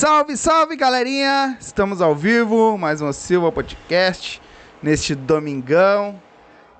Salve, 0.00 0.34
salve, 0.34 0.76
galerinha! 0.76 1.58
Estamos 1.60 2.00
ao 2.00 2.14
vivo, 2.14 2.78
mais 2.78 3.02
um 3.02 3.12
Silva 3.12 3.52
Podcast, 3.52 4.40
neste 4.82 5.14
domingão. 5.14 6.18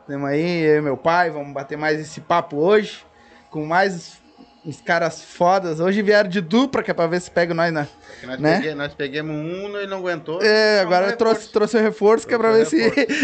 Temos 0.07 0.27
aí, 0.31 0.63
eu 0.63 0.79
e 0.79 0.81
meu 0.81 0.97
pai, 0.97 1.29
vamos 1.31 1.53
bater 1.53 1.77
mais 1.77 2.01
esse 2.01 2.19
papo 2.23 2.57
hoje, 2.57 3.05
com 3.51 3.67
mais 3.67 4.19
uns 4.65 4.81
caras 4.81 5.23
fodas. 5.23 5.81
Hoje 5.81 6.01
vieram 6.01 6.31
de 6.31 6.41
dupla, 6.41 6.83
que 6.83 6.91
é 6.91 6.95
pra 6.95 7.07
ver 7.07 7.21
se 7.21 7.31
pega 7.31 7.53
nós 7.53 7.71
na... 7.71 7.85
Porque 7.85 8.27
Nós, 8.27 8.41
Né? 8.41 8.57
peguei- 8.57 8.75
nós 8.75 8.95
pegamos 8.95 9.37
um 9.37 9.79
e 9.79 9.87
não 9.87 9.99
aguentou. 9.99 10.41
É, 10.43 10.81
agora 10.81 11.09
eu 11.11 11.17
trouxe, 11.19 11.51
trouxe 11.53 11.77
o 11.77 11.81
reforço, 11.83 12.27
que 12.27 12.33
é 12.35 12.39
pra 12.39 12.53
ver 12.53 12.65
se... 12.67 12.79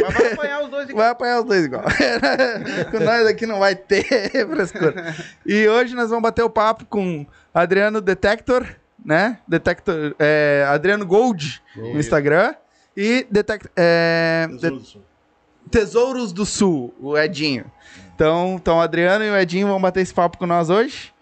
Mas 0.04 0.14
vai 0.14 0.32
apanhar 0.34 0.62
os 0.62 0.68
dois 0.68 0.84
igual. 0.90 1.02
Vai 1.04 1.08
apanhar 1.12 1.38
os 1.40 1.44
dois 1.46 1.64
igual. 1.64 1.84
com 2.92 3.00
nós 3.00 3.26
aqui 3.26 3.46
não 3.46 3.58
vai 3.60 3.74
ter 3.74 4.04
frescura. 4.46 5.14
E 5.46 5.66
hoje 5.66 5.94
nós 5.94 6.10
vamos 6.10 6.22
bater 6.22 6.42
o 6.42 6.50
papo 6.50 6.84
com 6.84 7.24
Adriano 7.54 8.02
Detector, 8.02 8.66
né? 9.06 9.38
Detector, 9.48 10.14
é, 10.18 10.66
Adriano 10.68 11.06
Gold 11.06 11.62
no 11.94 11.98
Instagram. 12.00 12.54
E 12.96 13.26
detect, 13.30 13.68
é, 13.76 14.48
de- 14.50 14.98
Tesouros 15.70 16.32
do 16.32 16.44
Sul, 16.46 16.94
o 17.00 17.16
Edinho. 17.18 17.64
Então, 18.14 18.54
então, 18.54 18.76
o 18.78 18.80
Adriano 18.80 19.24
e 19.24 19.30
o 19.30 19.36
Edinho 19.36 19.66
vão 19.66 19.80
bater 19.80 20.00
esse 20.00 20.14
papo 20.14 20.38
com 20.38 20.46
nós 20.46 20.70
hoje, 20.70 21.12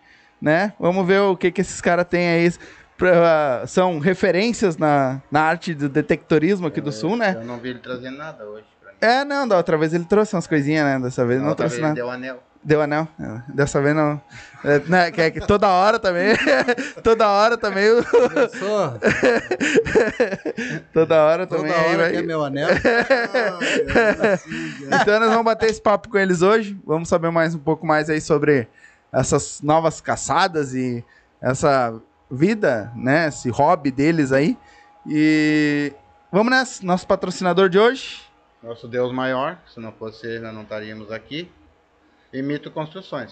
né? 0.41 0.73
Vamos 0.79 1.07
ver 1.07 1.21
o 1.21 1.37
que, 1.37 1.51
que 1.51 1.61
esses 1.61 1.81
caras 1.81 2.07
têm 2.07 2.29
aí. 2.29 2.53
pra- 2.97 3.65
são 3.67 3.99
referências 3.99 4.77
na, 4.77 5.21
na 5.31 5.41
arte 5.43 5.75
do 5.75 5.89
detectorismo 5.89 6.67
aqui 6.69 6.81
do 6.81 6.93
Sul, 6.93 7.17
né? 7.17 7.35
Eu 7.41 7.45
não 7.45 7.59
vi 7.59 7.71
ele 7.71 7.81
trazendo 7.81 8.17
nada 8.19 8.45
hoje 8.45 8.67
pra 8.81 8.93
mim. 8.93 8.99
É, 9.01 9.25
não, 9.25 9.49
da 9.49 9.57
outra 9.57 9.77
vez 9.77 9.93
ele 9.93 10.05
trouxe 10.05 10.35
umas 10.37 10.47
coisinhas, 10.47 10.85
né? 10.85 11.01
Dessa 11.01 11.27
vez 11.27 11.41
não 11.41 11.49
outra 11.49 11.67
trouxe 11.67 11.81
nada. 11.83 11.95
Deu 11.95 12.09
anel. 12.11 12.41
Deu 12.65 12.81
anel? 12.81 13.07
É, 13.21 13.43
Dessa 13.53 13.81
vez 13.83 13.95
não. 13.95 14.19
É, 14.65 14.79
né, 14.81 15.11
que, 15.11 15.21
é 15.21 15.31
que 15.31 15.41
toda 15.41 15.69
hora 15.69 15.99
também. 15.99 16.35
toda 17.05 17.29
hora 17.29 17.59
também. 17.59 17.91
o- 17.91 18.03
Só, 18.59 18.95
toda 20.93 21.23
hora 21.23 21.47
toda 21.47 21.63
também. 21.63 21.75
hora 21.77 21.89
aí 21.91 21.97
vai- 21.97 22.11
que 22.13 22.17
é 22.17 22.23
meu 22.23 22.43
anel. 22.45 22.69
Então 25.03 25.21
nós 25.21 25.29
vamos 25.31 25.45
bater 25.45 25.69
esse 25.71 25.81
papo 25.81 26.09
com 26.09 26.19
eles 26.19 26.43
hoje. 26.43 26.79
Vamos 26.87 27.09
saber 27.09 27.31
mais 27.31 27.55
um 27.55 27.59
pouco 27.59 27.87
mais 27.87 28.09
aí 28.09 28.21
sobre 28.21 28.67
essas 29.13 29.61
novas 29.63 30.01
caçadas 30.01 30.75
e 30.75 31.05
essa 31.41 31.95
vida, 32.31 32.91
né? 32.97 33.29
Esse 33.29 33.51
hobby 33.51 33.91
deles 33.91 34.33
aí. 34.33 34.57
E 35.07 35.93
vamos 36.33 36.51
nessa. 36.51 36.85
Nosso 36.85 37.07
patrocinador 37.07 37.69
de 37.69 37.79
hoje. 37.79 38.23
Nosso 38.63 38.89
Deus 38.89 39.13
maior, 39.13 39.59
se 39.73 39.79
não 39.79 39.93
fosse 39.93 40.27
ele, 40.27 40.39
nós 40.41 40.55
não 40.55 40.63
estaríamos 40.63 41.13
aqui. 41.13 41.51
E 42.35 42.43
Mito 42.43 42.69
Construções. 42.71 43.31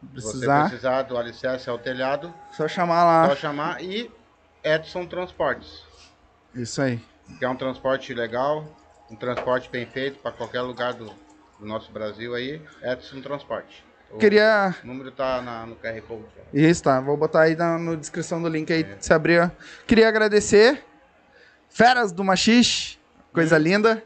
Se 0.00 0.06
Precisar, 0.12 0.62
você 0.64 0.68
precisar 0.68 1.02
do 1.02 1.16
alicerce 1.18 1.68
ao 1.68 1.78
telhado, 1.78 2.32
só 2.52 2.68
chamar 2.68 3.04
lá. 3.04 3.28
só 3.28 3.34
chamar. 3.36 3.82
E 3.82 4.10
Edson 4.62 5.06
Transportes, 5.06 5.82
Isso 6.54 6.80
aí. 6.80 7.00
que 7.38 7.44
é 7.44 7.48
um 7.48 7.56
transporte 7.56 8.12
legal, 8.14 8.64
um 9.10 9.16
transporte 9.16 9.68
bem 9.70 9.86
feito 9.86 10.18
para 10.18 10.32
qualquer 10.32 10.60
lugar 10.60 10.92
do, 10.94 11.06
do 11.58 11.66
nosso 11.66 11.90
Brasil 11.92 12.34
aí. 12.34 12.62
Edson 12.82 13.20
Transporte. 13.22 13.84
O 14.10 14.18
Queria 14.18 14.74
número 14.84 15.10
tá 15.10 15.40
na, 15.40 15.64
no 15.64 15.76
QR 15.76 16.00
Code. 16.02 16.24
Isso, 16.52 16.82
tá. 16.82 17.00
Vou 17.00 17.16
botar 17.16 17.42
aí 17.42 17.56
na 17.56 17.78
no 17.78 17.96
descrição 17.96 18.42
do 18.42 18.48
link 18.48 18.70
aí, 18.72 18.86
se 19.00 19.12
abrir. 19.14 19.50
Queria 19.86 20.08
agradecer. 20.08 20.84
Feras 21.68 22.10
do 22.12 22.22
Machixe, 22.24 22.98
coisa 23.32 23.56
linda. 23.56 24.02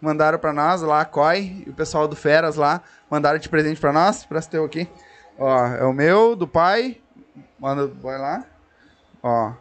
Mandaram 0.00 0.38
pra 0.38 0.52
nós 0.52 0.82
lá, 0.82 1.00
a 1.00 1.04
COI 1.06 1.64
e 1.66 1.70
o 1.70 1.72
pessoal 1.72 2.06
do 2.06 2.14
Feras 2.14 2.56
lá. 2.56 2.82
Mandaram 3.10 3.38
de 3.38 3.48
presente 3.48 3.80
pra 3.80 3.92
nós. 3.92 4.24
Presta 4.24 4.50
teu 4.52 4.64
aqui. 4.64 4.88
Ó, 5.38 5.66
é 5.66 5.84
o 5.84 5.92
meu, 5.92 6.34
do 6.34 6.46
pai. 6.48 7.00
Manda, 7.58 7.86
vai 7.86 8.18
lá. 8.18 8.44
Ó. 9.22 9.52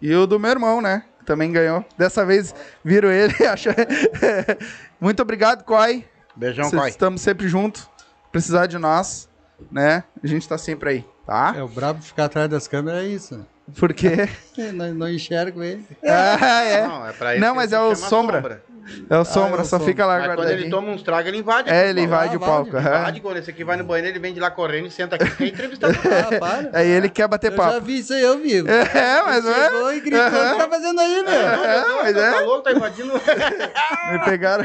E 0.00 0.14
o 0.14 0.26
do 0.26 0.38
meu 0.38 0.50
irmão, 0.50 0.80
né? 0.80 1.04
que 1.20 1.24
Também 1.26 1.52
ganhou. 1.52 1.84
Dessa 1.96 2.24
vez 2.26 2.54
viram 2.84 3.10
ele. 3.10 3.32
Muito 5.00 5.22
obrigado, 5.22 5.64
COI. 5.64 6.04
Beijão, 6.34 6.68
Cês- 6.68 6.80
pai. 6.80 6.90
Estamos 6.90 7.20
sempre 7.20 7.48
juntos. 7.48 7.88
Precisar 8.30 8.66
de 8.66 8.78
nós, 8.78 9.28
né? 9.70 10.04
A 10.22 10.26
gente 10.26 10.48
tá 10.48 10.56
sempre 10.56 10.88
aí, 10.90 11.04
tá? 11.26 11.54
É, 11.56 11.62
o 11.62 11.68
brabo 11.68 12.00
de 12.00 12.06
ficar 12.06 12.24
atrás 12.24 12.48
das 12.48 12.66
câmeras 12.66 13.04
é 13.04 13.06
isso. 13.06 13.46
Porque 13.78 14.06
É, 14.08 14.72
Não, 14.72 14.92
não 14.94 15.08
enxergo 15.08 15.62
ele. 15.62 15.86
ah, 16.04 16.62
é. 16.64 16.86
Não, 16.86 17.06
é 17.06 17.12
pra 17.12 17.34
isso 17.36 17.44
Não, 17.44 17.54
mas 17.54 17.72
é 17.72 17.78
o 17.80 17.94
chama 17.94 18.08
sombra. 18.08 18.62
É 19.08 19.16
o 19.16 19.24
sombra, 19.24 19.58
é 19.60 19.62
o 19.62 19.64
só 19.64 19.78
sombra. 19.78 19.86
fica 19.86 20.04
lá 20.04 20.18
Mas 20.18 20.34
quando 20.34 20.50
ele 20.50 20.68
toma 20.68 20.88
uns 20.90 21.02
tragos, 21.02 21.28
ele 21.28 21.38
invade. 21.38 21.70
É, 21.70 21.88
ele 21.88 22.00
invade 22.00 22.34
o 22.34 22.36
invade, 22.36 22.52
palco. 22.52 22.76
aham. 22.76 22.98
Invade, 22.98 23.20
quando 23.20 23.36
esse 23.36 23.48
aqui 23.50 23.62
vai 23.62 23.76
no 23.76 23.84
banheiro, 23.84 24.08
ele 24.08 24.18
vem 24.18 24.34
de 24.34 24.40
lá 24.40 24.50
correndo 24.50 24.88
e 24.88 24.90
senta 24.90 25.14
aqui, 25.14 25.30
quer 25.30 25.46
entrevistar 25.46 25.86
todo 25.94 26.02
mundo. 26.02 26.14
Ah, 26.34 26.38
para. 26.40 26.70
Aí 26.72 26.88
ele 26.88 27.08
quer 27.08 27.28
bater 27.28 27.52
Eu 27.52 27.56
já 27.56 27.62
papo. 27.62 27.80
vi 27.80 27.98
isso 28.00 28.12
aí, 28.12 28.20
eu 28.22 28.38
vi. 28.38 28.58
É, 28.58 29.22
mas 29.22 29.46
é. 29.46 29.64
Chegou 29.70 29.92
e 29.92 30.00
gritou, 30.00 30.26
o 30.26 30.30
que 30.30 30.56
tá 30.58 30.68
fazendo 30.68 31.00
aí, 31.00 31.22
meu? 31.22 31.32
É, 31.32 32.02
mas 32.02 32.14
Tá 32.16 32.20
é. 32.20 32.40
louco, 32.40 32.62
tá 32.64 32.72
invadindo. 32.72 33.12
Me 33.14 34.18
pegaram, 34.24 34.64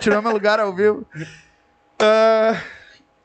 tirou 0.00 0.22
meu 0.22 0.30
lugar 0.32 0.60
ao 0.60 0.72
vivo. 0.72 1.04
Ah, 2.00 2.56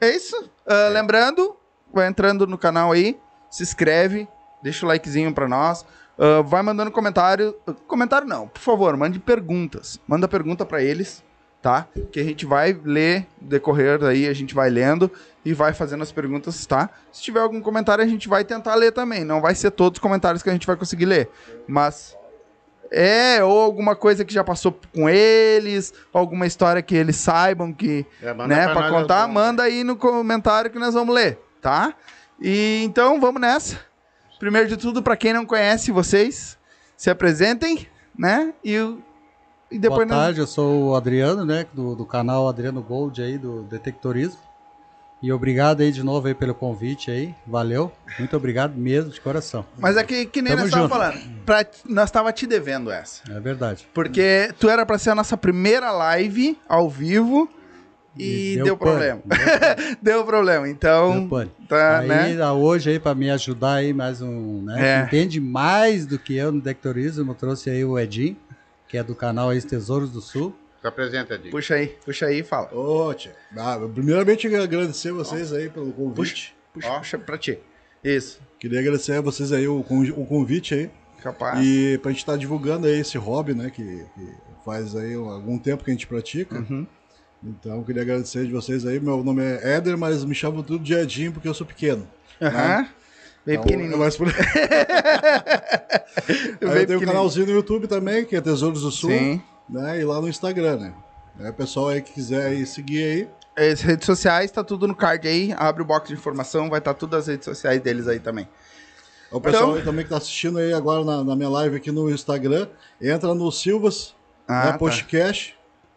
é 0.01 0.09
isso. 0.09 0.49
Ah, 0.65 0.89
lembrando, 0.91 1.55
vai 1.93 2.07
entrando 2.07 2.47
no 2.47 2.57
canal 2.57 2.91
aí, 2.91 3.17
se 3.49 3.61
inscreve, 3.61 4.27
deixa 4.61 4.85
o 4.85 4.89
likezinho 4.89 5.33
pra 5.33 5.47
nós. 5.47 5.85
Ah, 6.19 6.41
vai 6.41 6.61
mandando 6.61 6.91
comentário. 6.91 7.55
Comentário 7.87 8.27
não, 8.27 8.47
por 8.47 8.59
favor, 8.59 8.95
mande 8.97 9.19
perguntas. 9.19 9.99
Manda 10.05 10.27
pergunta 10.27 10.65
pra 10.65 10.83
eles, 10.83 11.23
tá? 11.61 11.87
Que 12.11 12.19
a 12.19 12.23
gente 12.23 12.45
vai 12.45 12.77
ler 12.83 13.25
no 13.41 13.47
decorrer 13.47 13.97
daí, 13.97 14.27
a 14.27 14.33
gente 14.33 14.53
vai 14.53 14.69
lendo 14.69 15.09
e 15.45 15.53
vai 15.53 15.73
fazendo 15.73 16.03
as 16.03 16.11
perguntas, 16.11 16.65
tá? 16.65 16.89
Se 17.11 17.21
tiver 17.21 17.39
algum 17.39 17.61
comentário, 17.61 18.03
a 18.03 18.07
gente 18.07 18.27
vai 18.27 18.43
tentar 18.43 18.75
ler 18.75 18.91
também. 18.91 19.23
Não 19.23 19.39
vai 19.39 19.55
ser 19.55 19.71
todos 19.71 19.97
os 19.97 20.01
comentários 20.01 20.43
que 20.43 20.49
a 20.49 20.53
gente 20.53 20.67
vai 20.67 20.75
conseguir 20.75 21.05
ler, 21.05 21.29
mas 21.65 22.17
é, 22.91 23.41
ou 23.41 23.61
alguma 23.61 23.95
coisa 23.95 24.25
que 24.25 24.33
já 24.33 24.43
passou 24.43 24.77
com 24.93 25.07
eles, 25.07 25.93
alguma 26.11 26.45
história 26.45 26.81
que 26.81 26.95
eles 26.95 27.15
saibam 27.15 27.71
que, 27.71 28.05
É, 28.21 28.33
né, 28.33 28.65
pra 28.65 28.75
pra 28.75 28.89
contar, 28.89 29.27
manda 29.27 29.63
aí 29.63 29.83
no 29.85 29.95
comentário 29.95 30.69
que 30.69 30.79
nós 30.79 30.93
vamos 30.93 31.15
ler, 31.15 31.39
tá? 31.61 31.93
E 32.41 32.81
então 32.83 33.21
vamos 33.21 33.39
nessa. 33.39 33.88
Primeiro 34.39 34.67
de 34.69 34.77
tudo, 34.77 35.03
pra 35.03 35.17
quem 35.17 35.33
não 35.33 35.45
conhece 35.45 35.91
vocês, 35.91 36.57
se 36.97 37.09
apresentem, 37.09 37.87
né? 38.17 38.53
E, 38.63 38.73
e 38.73 38.77
Boa 38.79 39.01
depois 39.71 40.07
nós- 40.07 40.17
tarde, 40.17 40.39
eu 40.39 40.47
sou 40.47 40.89
o 40.89 40.95
Adriano, 40.95 41.45
né, 41.45 41.65
do, 41.73 41.95
do 41.95 42.05
canal 42.05 42.47
Adriano 42.47 42.81
Gold 42.81 43.21
aí, 43.21 43.37
do 43.37 43.63
Detectorismo. 43.63 44.39
E 45.21 45.33
obrigado 45.33 45.81
aí 45.81 45.91
de 45.91 46.01
novo 46.01 46.27
aí 46.29 46.33
pelo 46.33 46.55
convite 46.55 47.11
aí, 47.11 47.35
valeu. 47.45 47.91
Muito 48.17 48.37
obrigado 48.37 48.73
mesmo, 48.77 49.11
de 49.11 49.19
coração. 49.19 49.65
Mas 49.77 49.97
é 49.97 50.03
que, 50.05 50.25
que 50.25 50.41
nem 50.41 50.51
Tamo 50.51 50.61
nós 50.61 50.69
estávamos 50.69 50.97
falando. 50.97 51.43
Pra, 51.45 51.65
nós 51.85 52.09
tava 52.09 52.31
te 52.31 52.47
devendo 52.47 52.89
essa. 52.89 53.21
É 53.29 53.37
verdade. 53.37 53.85
Porque 53.93 54.49
tu 54.57 54.69
era 54.69 54.85
pra 54.85 54.97
ser 54.97 55.09
a 55.09 55.15
nossa 55.15 55.35
primeira 55.35 55.91
live 55.91 56.57
ao 56.69 56.89
vivo 56.89 57.49
e, 58.17 58.55
deu, 58.63 58.75
pane, 58.77 58.91
problema. 58.91 59.21
Deu 59.25 59.97
deu 60.01 60.25
problema. 60.25 60.69
Então, 60.69 61.27
deu 61.27 61.49
tá, 61.67 61.99
aí, 61.99 62.07
né? 62.07 62.41
a- 62.41 62.53
hoje 62.53 62.89
aí, 62.91 62.99
pra 62.99 63.13
me 63.15 63.29
ajudar 63.29 63.75
aí, 63.75 63.93
mais 63.93 64.21
um, 64.21 64.61
né, 64.63 65.01
É. 65.01 65.05
entende 65.05 65.39
mais 65.39 66.05
do 66.05 66.17
que 66.19 66.35
eu 66.35 66.51
no 66.51 66.59
Detectorismo, 66.59 67.31
eu 67.31 67.35
trouxe 67.35 67.69
aí 67.69 67.83
o 67.85 67.97
Edinho, 67.97 68.35
que 68.87 68.97
é 68.97 69.03
do 69.03 69.15
canal 69.15 69.49
aí 69.49 69.61
Tesouros 69.61 70.09
do 70.11 70.21
Sul. 70.21 70.55
Se 70.81 70.87
apresenta, 70.87 71.35
Edinho. 71.35 71.51
Puxa 71.51 71.75
aí, 71.75 71.87
puxa 72.05 72.25
aí 72.27 72.39
e 72.39 72.43
fala. 72.43 72.73
Ô, 72.73 73.13
tia. 73.13 73.33
Ah, 73.57 73.77
primeiramente, 73.93 74.45
eu 74.45 74.51
queria 74.51 74.63
agradecer 74.65 75.11
vocês 75.11 75.51
aí 75.53 75.69
pelo 75.69 75.91
convite. 75.91 76.55
Puxa, 76.73 76.87
Ó. 76.89 76.97
puxa 76.99 77.17
pra 77.19 77.37
ti. 77.37 77.59
Isso. 78.03 78.39
Queria 78.57 78.79
agradecer 78.79 79.13
a 79.13 79.21
vocês 79.21 79.51
aí 79.51 79.67
o, 79.67 79.79
o 79.79 80.25
convite 80.25 80.73
aí. 80.73 80.89
Capaz. 81.21 81.59
E 81.61 81.97
pra 82.01 82.11
gente 82.11 82.19
estar 82.19 82.37
divulgando 82.37 82.87
aí 82.87 82.99
esse 82.99 83.17
hobby, 83.17 83.53
né? 83.53 83.69
Que, 83.69 83.83
que 83.83 84.27
faz 84.63 84.95
aí 84.95 85.13
algum 85.15 85.57
tempo 85.59 85.83
que 85.83 85.91
a 85.91 85.93
gente 85.93 86.07
pratica. 86.07 86.55
Uhum. 86.59 86.87
Então, 87.43 87.83
queria 87.83 88.01
agradecer 88.01 88.45
de 88.45 88.51
vocês 88.51 88.85
aí. 88.85 88.99
Meu 88.99 89.23
nome 89.23 89.41
é 89.43 89.75
Éder, 89.77 89.97
mas 89.97 90.23
me 90.25 90.35
chamam 90.35 90.61
tudo 90.61 90.83
de 90.83 90.93
Edinho 90.93 91.31
porque 91.31 91.47
eu 91.47 91.53
sou 91.53 91.65
pequeno. 91.65 92.07
Aham. 92.41 92.87
Bem 93.45 93.55
Então, 93.55 93.63
pequenininho. 93.63 93.97
mais 93.97 94.15
por... 94.17 94.27
Eu 96.61 96.85
tenho 96.85 96.99
um 96.99 97.05
canalzinho 97.05 97.45
no 97.47 97.53
YouTube 97.53 97.87
também, 97.87 98.25
que 98.25 98.35
é 98.35 98.41
Tesouros 98.41 98.81
do 98.81 98.91
Sul. 98.91 99.09
Sim. 99.11 99.41
Né? 99.69 100.01
E 100.01 100.03
lá 100.03 100.19
no 100.19 100.27
Instagram, 100.27 100.77
né? 100.77 100.93
É, 101.39 101.51
pessoal 101.51 101.89
aí 101.89 102.01
que 102.01 102.11
quiser 102.13 102.47
aí 102.47 102.65
seguir 102.65 103.03
aí. 103.57 103.71
As 103.71 103.81
redes 103.81 104.05
sociais, 104.05 104.51
tá 104.51 104.63
tudo 104.63 104.87
no 104.87 104.95
card 104.95 105.27
aí. 105.27 105.53
Abre 105.57 105.81
o 105.81 105.85
box 105.85 106.09
de 106.09 106.15
informação, 106.15 106.69
vai 106.69 106.79
estar 106.79 106.93
tudo 106.93 107.15
as 107.15 107.27
redes 107.27 107.45
sociais 107.45 107.81
deles 107.81 108.07
aí 108.07 108.19
também. 108.19 108.47
O 109.31 109.39
pessoal 109.39 109.63
Então- 109.69 109.75
aí 109.75 109.83
também 109.83 110.03
que 110.03 110.09
tá 110.09 110.17
assistindo 110.17 110.57
aí 110.57 110.73
agora 110.73 111.03
na, 111.05 111.23
na 111.23 111.35
minha 111.35 111.49
live 111.49 111.75
aqui 111.77 111.91
no 111.91 112.09
Instagram, 112.09 112.67
entra 113.01 113.33
no 113.33 113.51
Silvas, 113.51 114.15
Ah, 114.47 114.65
né, 114.65 114.71
tá. 114.73 114.77
podcast, 114.77 115.55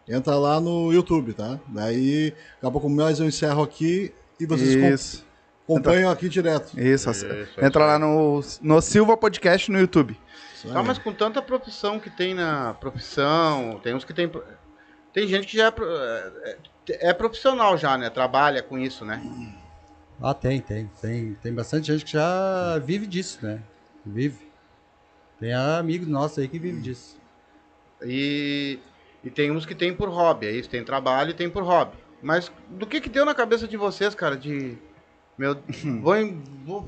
entra 0.08 0.34
lá 0.36 0.60
no 0.60 0.92
YouTube, 0.92 1.32
tá? 1.32 1.58
Daí, 1.68 2.34
acabou 2.58 2.80
com 2.80 2.88
mais 2.88 3.20
eu 3.20 3.26
encerro 3.26 3.62
aqui 3.62 4.12
e 4.38 4.46
vocês 4.46 5.24
acompanham 5.64 6.10
aqui 6.10 6.28
direto. 6.28 6.78
Isso. 6.78 7.10
Isso, 7.10 7.26
Entra 7.26 7.66
isso 7.66 7.78
lá 7.78 7.98
no, 7.98 8.40
no 8.60 8.80
Silva 8.80 9.16
Podcast 9.16 9.70
no 9.70 9.78
YouTube. 9.78 10.18
Tá, 10.70 10.82
mas 10.82 10.98
com 10.98 11.12
tanta 11.12 11.42
profissão 11.42 11.98
que 11.98 12.08
tem 12.08 12.34
na 12.34 12.74
profissão, 12.74 13.80
tem 13.82 13.94
uns 13.94 14.04
que 14.04 14.14
tem. 14.14 14.30
Tem 15.12 15.26
gente 15.26 15.46
que 15.46 15.56
já 15.56 15.68
é, 15.68 16.56
é, 16.88 17.10
é 17.10 17.12
profissional 17.12 17.76
já, 17.76 17.98
né? 17.98 18.08
Trabalha 18.08 18.62
com 18.62 18.78
isso, 18.78 19.04
né? 19.04 19.20
Ah, 20.20 20.32
tem, 20.32 20.60
tem. 20.60 20.90
Tem, 21.00 21.34
tem 21.34 21.52
bastante 21.52 21.88
gente 21.88 22.04
que 22.04 22.12
já 22.12 22.78
vive 22.78 23.06
disso, 23.06 23.40
né? 23.42 23.60
Vive. 24.06 24.50
Tem 25.40 25.52
amigos 25.52 26.06
nossos 26.06 26.38
aí 26.38 26.46
que 26.46 26.58
vivem 26.58 26.80
disso. 26.80 27.16
E, 28.04 28.78
e 29.24 29.30
tem 29.30 29.50
uns 29.50 29.64
que 29.66 29.74
tem 29.74 29.94
por 29.94 30.08
hobby, 30.08 30.46
é 30.46 30.52
isso, 30.52 30.68
tem 30.68 30.82
trabalho 30.84 31.30
e 31.30 31.34
tem 31.34 31.48
por 31.50 31.62
hobby. 31.62 31.92
Mas 32.22 32.50
do 32.70 32.86
que 32.86 33.00
que 33.00 33.08
deu 33.08 33.24
na 33.24 33.34
cabeça 33.34 33.66
de 33.66 33.76
vocês, 33.76 34.14
cara, 34.14 34.36
de... 34.36 34.76
Meu, 35.38 35.56
vou, 36.02 36.16
em- 36.16 36.42
vou, 36.64 36.86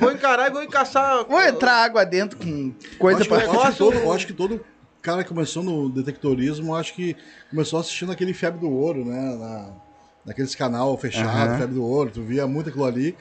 vou 0.00 0.10
encarar 0.12 0.48
e 0.48 0.52
vou 0.52 0.62
encaçar... 0.62 1.24
Vou 1.28 1.42
entrar 1.42 1.84
água 1.84 2.04
dentro 2.04 2.38
com 2.38 2.72
coisa 2.98 3.20
acho, 3.20 3.28
que- 3.28 3.34
pra... 3.34 3.44
eu 3.44 3.50
acho 3.50 3.58
que 3.60 3.64
negócio- 3.66 3.84
todo, 3.86 3.96
eu 3.96 4.12
acho 4.12 4.26
que 4.26 4.32
todo 4.32 4.64
cara 5.02 5.22
que 5.22 5.28
começou 5.28 5.62
no 5.62 5.88
detectorismo, 5.90 6.74
acho 6.74 6.94
que 6.94 7.14
começou 7.50 7.78
assistindo 7.78 8.10
aquele 8.10 8.32
Febre 8.32 8.58
do 8.60 8.70
Ouro, 8.70 9.04
né? 9.04 9.36
Na, 9.38 9.70
naqueles 10.26 10.54
canal 10.54 10.96
fechado, 10.96 11.28
Aham. 11.50 11.58
Febre 11.58 11.74
do 11.74 11.84
Ouro, 11.84 12.10
tu 12.10 12.22
via 12.22 12.46
muito 12.46 12.70
aquilo 12.70 12.84
ali. 12.86 13.14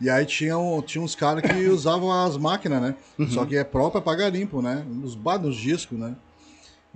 E 0.00 0.08
aí 0.10 0.24
tinha, 0.26 0.56
um- 0.58 0.80
tinha 0.82 1.02
uns 1.04 1.14
caras 1.14 1.42
que 1.42 1.52
usavam 1.68 2.10
as 2.10 2.36
máquinas, 2.38 2.80
né? 2.82 2.94
Só 3.28 3.44
que 3.44 3.56
é 3.56 3.62
própria 3.64 4.00
pra 4.00 4.14
garimpo, 4.14 4.60
né? 4.62 4.82
Nos 4.88 5.14
nos 5.14 5.56
discos, 5.56 5.98
né? 5.98 6.16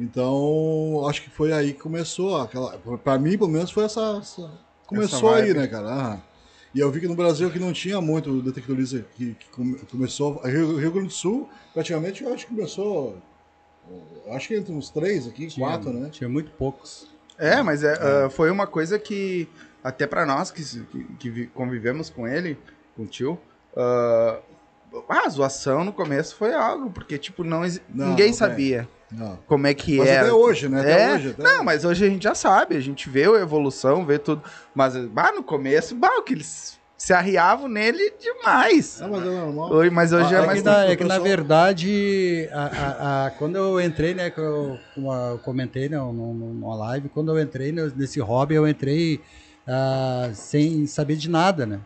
Então, 0.01 1.07
acho 1.09 1.23
que 1.23 1.31
foi 1.31 1.53
aí 1.53 1.73
que 1.75 1.81
começou 1.81 2.37
aquela. 2.41 2.79
Pra 3.05 3.19
mim, 3.19 3.37
pelo 3.37 3.51
menos, 3.51 3.71
foi 3.71 3.85
essa. 3.85 4.19
essa- 4.21 4.51
começou 4.87 5.35
Essa 5.35 5.45
aí, 5.45 5.55
né, 5.55 5.67
cara? 5.67 5.89
Aham. 5.89 6.23
E 6.75 6.79
eu 6.81 6.91
vi 6.91 7.01
que 7.01 7.09
no 7.09 7.17
Brasil 7.17 7.51
que 7.51 7.59
não 7.59 7.73
tinha 7.73 8.01
muito 8.01 8.41
detectorista 8.43 9.05
que, 9.17 9.35
que 9.35 9.49
come- 9.51 9.77
começou. 9.91 10.41
Rio, 10.43 10.77
Rio 10.77 10.93
Grande 10.93 11.09
do 11.09 11.13
Sul, 11.13 11.49
praticamente, 11.75 12.23
eu 12.23 12.33
acho 12.33 12.47
que 12.47 12.55
começou. 12.55 13.19
Acho 14.31 14.49
que 14.49 14.55
entre 14.55 14.73
uns 14.73 14.89
três 14.89 15.27
aqui, 15.27 15.49
Tinha, 15.49 15.67
quatro, 15.67 15.93
né? 15.93 16.09
Tinha 16.11 16.29
muito 16.29 16.51
poucos. 16.53 17.09
É, 17.37 17.61
mas 17.63 17.83
é, 17.83 17.95
ah, 17.95 18.31
foi 18.31 18.51
uma 18.51 18.67
coisa 18.69 18.99
que, 18.99 19.49
até 19.83 20.07
pra 20.07 20.25
nós 20.25 20.51
que, 20.53 20.63
que- 20.63 21.05
que 21.19 21.31
vi- 21.31 21.47
convivemos 21.49 22.09
com 22.09 22.27
ele, 22.29 22.57
com 22.97 23.03
o 23.03 23.07
tio, 23.07 23.39
ah, 23.77 24.39
a 25.09 25.29
zoação 25.29 25.83
no 25.85 25.93
começo 25.93 26.37
foi 26.37 26.55
algo, 26.55 26.91
porque, 26.91 27.19
tipo, 27.19 27.43
não, 27.43 27.63
Não, 27.89 28.09
ninguém 28.11 28.31
não 28.31 28.39
tem. 28.39 28.89
Não. 29.13 29.39
como 29.47 29.67
é 29.67 29.75
que 29.75 29.99
Mas 29.99 30.09
era. 30.09 30.21
até 30.23 30.33
hoje, 30.33 30.69
né? 30.69 30.81
Até 30.81 31.03
É, 31.11 31.15
hoje. 31.15 31.29
Até 31.31 31.43
Não, 31.43 31.65
mas 31.65 31.85
hoje 31.85 32.05
a 32.05 32.09
gente 32.09 32.23
já 32.23 32.35
sabe, 32.35 32.77
a 32.77 32.81
gente 32.81 33.09
vê 33.11 33.25
a 33.25 33.41
evolução, 33.41 34.05
vê 34.07 34.19
tudo. 34.19 34.43
Mas, 34.75 34.97
bah, 35.07 35.33
no 35.33 35.43
começo, 35.43 35.95
bah, 35.97 36.17
o 36.19 36.23
que 36.23 36.35
eles 36.35 36.79
se 36.97 37.13
arriavam 37.15 37.67
nele 37.67 38.13
demais. 38.21 39.01
Não, 39.01 39.09
mas 39.11 39.23
é 39.23 39.31
normal. 39.31 39.73
Hoje- 39.73 39.91
Mas 39.91 40.13
hoje 40.13 40.35
Ah, 40.35 40.39
é 40.39 40.43
É 40.43 40.47
mais. 40.47 40.59
que, 40.61 40.65
na, 40.69 40.85
é 40.85 40.97
que, 40.97 41.05
na 41.05 41.19
verdade, 41.19 42.49
a, 42.53 42.65
a- 42.67 43.27
a- 43.27 43.31
quando 43.33 43.57
eu 43.57 43.81
entrei, 43.81 44.13
né, 44.15 44.29
que 44.31 44.39
eu, 44.39 44.79
como 44.95 45.13
eu 45.13 45.39
comentei 45.39 45.89
né, 45.89 45.97
numa 45.99 46.77
live, 46.77 47.09
quando 47.09 47.31
eu 47.37 47.43
entrei 47.43 47.73
no- 47.73 47.91
nesse 47.97 48.21
hobby, 48.21 48.55
eu 48.55 48.69
entrei 48.69 49.21
ah, 49.67 50.31
sem 50.35 50.87
saber 50.87 51.17
de 51.17 51.31
nada, 51.31 51.65
né? 51.65 51.81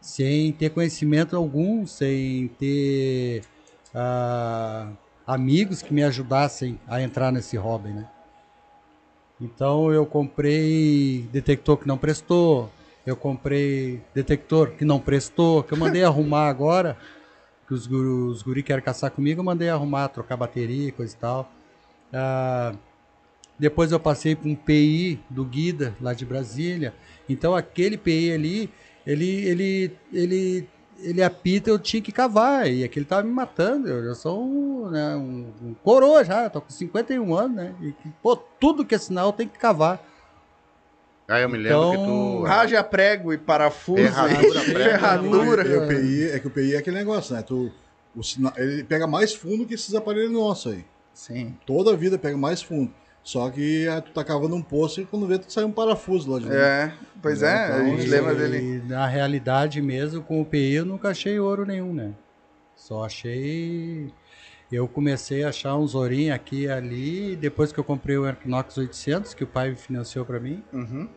Sem 0.00 0.52
ter 0.52 0.68
conhecimento 0.70 1.34
algum, 1.36 1.86
sem 1.86 2.48
ter 2.58 3.42
ah, 3.94 4.88
amigos 5.26 5.82
que 5.82 5.92
me 5.92 6.02
ajudassem 6.02 6.78
a 6.86 7.00
entrar 7.00 7.32
nesse 7.32 7.56
hobby, 7.56 7.90
né? 7.90 8.08
Então 9.40 9.92
eu 9.92 10.06
comprei 10.06 11.28
detector 11.32 11.76
que 11.76 11.88
não 11.88 11.98
prestou, 11.98 12.70
eu 13.04 13.16
comprei 13.16 14.00
detector 14.14 14.70
que 14.72 14.84
não 14.84 15.00
prestou, 15.00 15.62
que 15.62 15.72
eu 15.72 15.78
mandei 15.78 16.02
arrumar 16.04 16.48
agora, 16.48 16.96
que 17.66 17.74
os 17.74 17.86
os 17.86 18.42
guri 18.42 18.62
querem 18.62 18.82
caçar 18.82 19.10
comigo, 19.10 19.40
eu 19.40 19.44
mandei 19.44 19.68
arrumar, 19.68 20.08
trocar 20.08 20.36
bateria, 20.36 20.92
coisa 20.92 21.14
e 21.14 21.18
tal. 21.18 21.50
Ah, 22.12 22.74
depois 23.58 23.92
eu 23.92 24.00
passei 24.00 24.34
para 24.34 24.48
um 24.48 24.54
PI 24.54 25.20
do 25.30 25.44
Guida, 25.44 25.94
lá 26.00 26.12
de 26.12 26.24
Brasília. 26.24 26.94
Então 27.28 27.54
aquele 27.54 27.96
PI 27.96 28.32
ali, 28.32 28.70
ele, 29.06 29.46
ele, 29.46 29.96
ele, 30.12 30.68
ele 31.04 31.22
apita, 31.22 31.70
eu 31.70 31.78
tinha 31.78 32.02
que 32.02 32.10
cavar, 32.10 32.66
e 32.66 32.82
aquele 32.82 33.04
tava 33.04 33.22
me 33.22 33.32
matando. 33.32 33.88
Eu 33.88 34.04
já 34.04 34.14
sou 34.14 34.42
um, 34.42 34.90
né, 34.90 35.14
um, 35.16 35.52
um 35.62 35.74
coroa 35.74 36.24
já, 36.24 36.48
tô 36.48 36.60
com 36.60 36.70
51 36.70 37.34
anos, 37.34 37.56
né? 37.56 37.74
E, 37.80 37.94
pô, 38.22 38.36
tudo 38.36 38.84
que 38.84 38.94
é 38.94 38.98
sinal 38.98 39.32
tem 39.32 39.46
que 39.46 39.58
cavar. 39.58 40.02
Aí 41.28 41.42
eu 41.42 41.48
me 41.48 41.56
lembro 41.56 41.90
que 41.90 41.96
Então, 41.96 42.06
tu... 42.06 42.42
Raja 42.42 42.84
prego 42.84 43.32
e 43.32 43.38
parafuso. 43.38 44.02
Ferradura, 44.02 44.60
e 44.64 44.74
ferradura. 44.74 45.68
E 45.68 45.76
o 45.76 45.88
PI, 45.88 46.30
é 46.30 46.38
que 46.38 46.46
o 46.46 46.50
PI 46.50 46.74
é 46.74 46.78
aquele 46.78 46.96
negócio, 46.96 47.34
né? 47.34 47.42
Tu, 47.42 47.72
o 48.14 48.20
ele 48.56 48.84
pega 48.84 49.06
mais 49.06 49.34
fundo 49.34 49.66
que 49.66 49.74
esses 49.74 49.94
aparelhos 49.94 50.32
nossos 50.32 50.72
aí. 50.72 50.84
Sim. 51.12 51.56
Toda 51.64 51.92
a 51.92 51.96
vida 51.96 52.18
pega 52.18 52.36
mais 52.36 52.60
fundo. 52.62 52.92
Só 53.24 53.48
que 53.50 53.88
ah, 53.88 54.02
tu 54.02 54.12
tá 54.12 54.22
cavando 54.22 54.54
um 54.54 54.60
poço 54.62 55.00
e 55.00 55.06
quando 55.06 55.26
vê, 55.26 55.38
tu 55.38 55.50
sai 55.50 55.64
um 55.64 55.72
parafuso 55.72 56.30
lá 56.30 56.38
de 56.38 56.44
dentro. 56.44 56.60
É, 56.60 56.92
pois 57.22 57.42
é, 57.42 57.48
a 57.54 57.78
Então, 57.78 57.96
gente 57.96 58.06
e- 58.06 58.10
lembra 58.10 58.34
dele. 58.34 58.82
Na 58.86 59.06
realidade 59.06 59.80
mesmo, 59.80 60.22
com 60.22 60.42
o 60.42 60.44
PI 60.44 60.74
eu 60.74 60.84
nunca 60.84 61.08
achei 61.08 61.38
ouro 61.40 61.64
nenhum, 61.64 61.94
né? 61.94 62.12
Só 62.76 63.04
achei. 63.06 64.12
Eu 64.70 64.86
comecei 64.86 65.42
a 65.42 65.48
achar 65.48 65.74
uns 65.76 65.94
ourinhos 65.94 66.34
aqui 66.34 66.62
e 66.64 66.68
ali, 66.68 67.34
depois 67.36 67.72
que 67.72 67.80
eu 67.80 67.84
comprei 67.84 68.16
o 68.18 68.28
Equinox 68.28 68.76
800, 68.76 69.32
que 69.32 69.44
o 69.44 69.46
pai 69.46 69.74
financiou 69.74 70.24
pra 70.26 70.38
mim. 70.38 70.62
Uhum. 70.72 71.08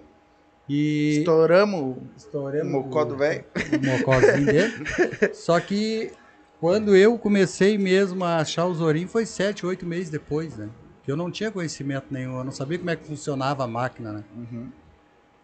E 0.69 1.17
Estouramos 1.19 1.97
o 1.97 2.01
estouramos 2.15 2.71
mocó 2.71 3.03
do 3.03 3.17
velho. 3.17 3.43
o 3.55 3.85
mocózinho 3.85 4.45
dele. 4.45 4.73
Só 5.33 5.59
que 5.59 6.11
quando 6.59 6.95
eu 6.95 7.17
comecei 7.17 7.77
mesmo 7.77 8.23
a 8.23 8.37
achar 8.37 8.65
os 8.65 8.79
ourinhos 8.79 9.11
foi 9.11 9.25
sete, 9.25 9.65
oito 9.65 9.85
meses 9.85 10.09
depois, 10.09 10.55
né? 10.57 10.69
Eu 11.07 11.15
não 11.15 11.31
tinha 11.31 11.49
conhecimento 11.49 12.07
nenhum, 12.11 12.37
eu 12.37 12.43
não 12.43 12.51
sabia 12.51 12.77
como 12.77 12.89
é 12.89 12.95
que 12.95 13.05
funcionava 13.05 13.63
a 13.63 13.67
máquina, 13.67 14.11
né? 14.11 14.23
Uhum. 14.35 14.71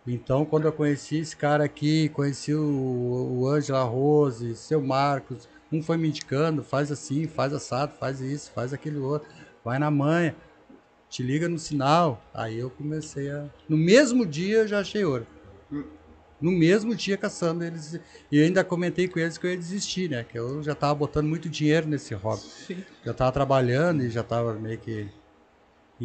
Então, 0.06 0.44
quando 0.44 0.66
eu 0.66 0.74
conheci 0.74 1.20
esse 1.20 1.36
cara 1.36 1.64
aqui, 1.64 2.10
conheci 2.10 2.54
o, 2.54 3.40
o 3.40 3.48
Ângela 3.48 3.84
Rose, 3.84 4.56
seu 4.56 4.82
Marcos, 4.82 5.48
um 5.72 5.82
foi 5.82 5.96
me 5.96 6.10
indicando, 6.10 6.62
faz 6.62 6.92
assim, 6.92 7.26
faz 7.26 7.54
assado, 7.54 7.94
faz 7.98 8.20
isso, 8.20 8.52
faz 8.52 8.74
aquele 8.74 8.98
outro, 8.98 9.30
vai 9.64 9.80
na 9.80 9.90
manha, 9.90 10.36
te 11.10 11.24
liga 11.24 11.48
no 11.48 11.58
sinal. 11.58 12.22
Aí 12.34 12.60
eu 12.60 12.70
comecei 12.70 13.30
a. 13.30 13.46
No 13.70 13.78
mesmo 13.78 14.26
dia 14.26 14.58
eu 14.58 14.68
já 14.68 14.80
achei 14.80 15.06
ouro. 15.06 15.26
No 16.42 16.52
mesmo 16.52 16.94
dia 16.94 17.16
caçando 17.16 17.64
eles. 17.64 18.00
E 18.32 18.42
ainda 18.42 18.64
comentei 18.64 19.08
com 19.08 19.20
eles 19.20 19.38
que 19.38 19.46
eu 19.46 19.52
ia 19.52 19.58
desistir, 19.58 20.10
né? 20.10 20.24
Que 20.24 20.38
eu 20.38 20.62
já 20.62 20.76
tava 20.76 20.96
botando 20.96 21.28
muito 21.28 21.48
dinheiro 21.48 21.88
nesse 21.88 22.14
hobby. 22.14 22.42
Já 23.06 23.14
tava 23.14 23.32
trabalhando 23.32 24.04
e 24.04 24.10
já 24.10 24.24
tava 24.24 24.54
meio 24.54 24.78
que. 24.78 25.08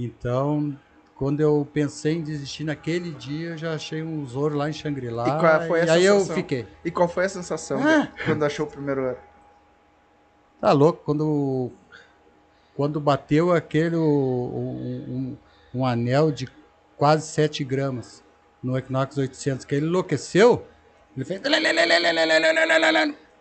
Então, 0.05 0.76
quando 1.14 1.40
eu 1.40 1.67
pensei 1.73 2.14
em 2.14 2.23
desistir 2.23 2.64
naquele 2.64 3.11
dia, 3.12 3.50
eu 3.50 3.57
já 3.59 3.75
achei 3.75 4.02
uns 4.02 4.37
ouro 4.37 4.57
lá 4.57 4.69
em 4.69 4.73
Shangri-La. 4.73 5.28
E 5.28 5.40
qual 5.40 5.67
foi 5.67 5.81
a 5.81 5.85
e 5.87 5.90
aí 5.90 6.05
eu 6.05 6.14
sensação? 6.19 6.37
fiquei. 6.37 6.67
E 6.85 6.90
qual 6.90 7.09
foi 7.09 7.25
a 7.25 7.28
sensação 7.28 7.81
Ah. 7.83 8.09
quando 8.25 8.45
achou 8.45 8.67
o 8.67 8.71
primeiro 8.71 9.02
ouro? 9.02 9.19
Tá 10.61 10.73
louco, 10.73 11.02
quando, 11.05 11.71
quando 12.76 13.00
bateu 13.00 13.52
aquele 13.52 13.97
um, 13.97 14.00
um- 14.02 15.37
um 15.75 15.87
anel 15.87 16.31
de 16.33 16.49
quase 16.97 17.26
7 17.28 17.62
gramas 17.64 18.25
no 18.62 18.76
Equinox 18.76 19.17
800, 19.17 19.64
que 19.64 19.75
ele 19.75 19.87
enlouqueceu, 19.87 20.67
ele 21.17 21.25
fez... 21.25 21.40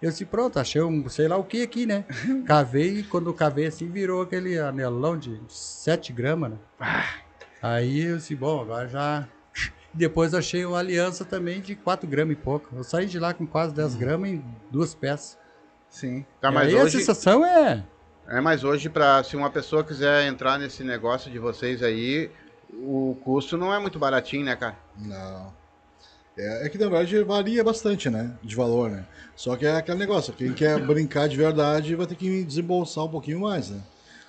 Eu 0.02 0.10
disse, 0.12 0.26
pronto, 0.26 0.60
achei 0.60 0.82
um 0.82 1.08
sei 1.10 1.28
lá 1.28 1.38
o 1.38 1.44
que 1.44 1.64
aqui, 1.64 1.86
né? 1.86 2.06
Cavei 2.46 3.00
e 3.00 3.04
quando 3.04 3.34
cavei 3.34 3.66
assim, 3.66 3.90
virou 3.90 4.22
aquele 4.22 4.60
anelão 4.60 5.18
de 5.18 5.42
7 5.48 6.14
gramas, 6.14 6.52
né? 6.52 6.58
Aí 7.62 8.02
eu 8.02 8.18
disse, 8.18 8.36
bom, 8.36 8.62
agora 8.62 8.88
já... 8.88 9.28
Depois 9.94 10.36
achei 10.36 10.64
uma 10.66 10.78
aliança 10.78 11.26
também 11.26 11.60
de 11.60 11.76
4 11.76 12.08
gramas 12.08 12.34
e 12.34 12.40
pouco. 12.40 12.76
Eu 12.76 12.84
saí 12.84 13.08
de 13.08 13.18
lá 13.18 13.34
com 13.34 13.48
quase 13.48 13.74
10 13.74 13.96
gramas 13.96 14.30
em 14.30 14.46
duas 14.70 14.94
peças. 14.94 15.38
Sim. 15.90 16.24
Tá, 16.40 16.50
E 16.50 16.54
mas 16.54 16.68
aí 16.68 16.76
hoje... 16.76 16.98
a 16.98 17.00
sensação 17.00 17.44
é... 17.44 17.84
É, 18.28 18.42
mas 18.42 18.64
hoje, 18.66 18.90
pra, 18.90 19.24
se 19.24 19.38
uma 19.38 19.50
pessoa 19.50 19.86
quiser 19.86 20.28
entrar 20.28 20.60
nesse 20.60 20.84
negócio 20.84 21.32
de 21.32 21.40
vocês 21.40 21.82
aí, 21.82 22.30
o 22.74 23.18
custo 23.24 23.58
não 23.58 23.74
é 23.74 23.80
muito 23.80 23.98
baratinho, 23.98 24.44
né, 24.44 24.56
cara? 24.56 24.78
Não. 24.98 25.54
É, 26.38 26.66
é 26.66 26.70
que 26.70 26.78
na 26.78 26.88
verdade 26.88 27.24
varia 27.24 27.64
bastante, 27.64 28.10
né? 28.10 28.32
De 28.44 28.56
valor, 28.56 28.90
né? 28.92 29.06
Só 29.36 29.56
que 29.56 29.66
é 29.66 29.76
aquele 29.76 29.98
negócio, 29.98 30.34
quem 30.34 30.54
quer 30.54 30.80
brincar 30.86 31.28
de 31.28 31.36
verdade 31.38 31.96
vai 31.96 32.06
ter 32.06 32.16
que 32.16 32.44
desembolsar 32.44 33.06
um 33.06 33.10
pouquinho 33.10 33.40
mais, 33.40 33.70
né? 33.70 33.82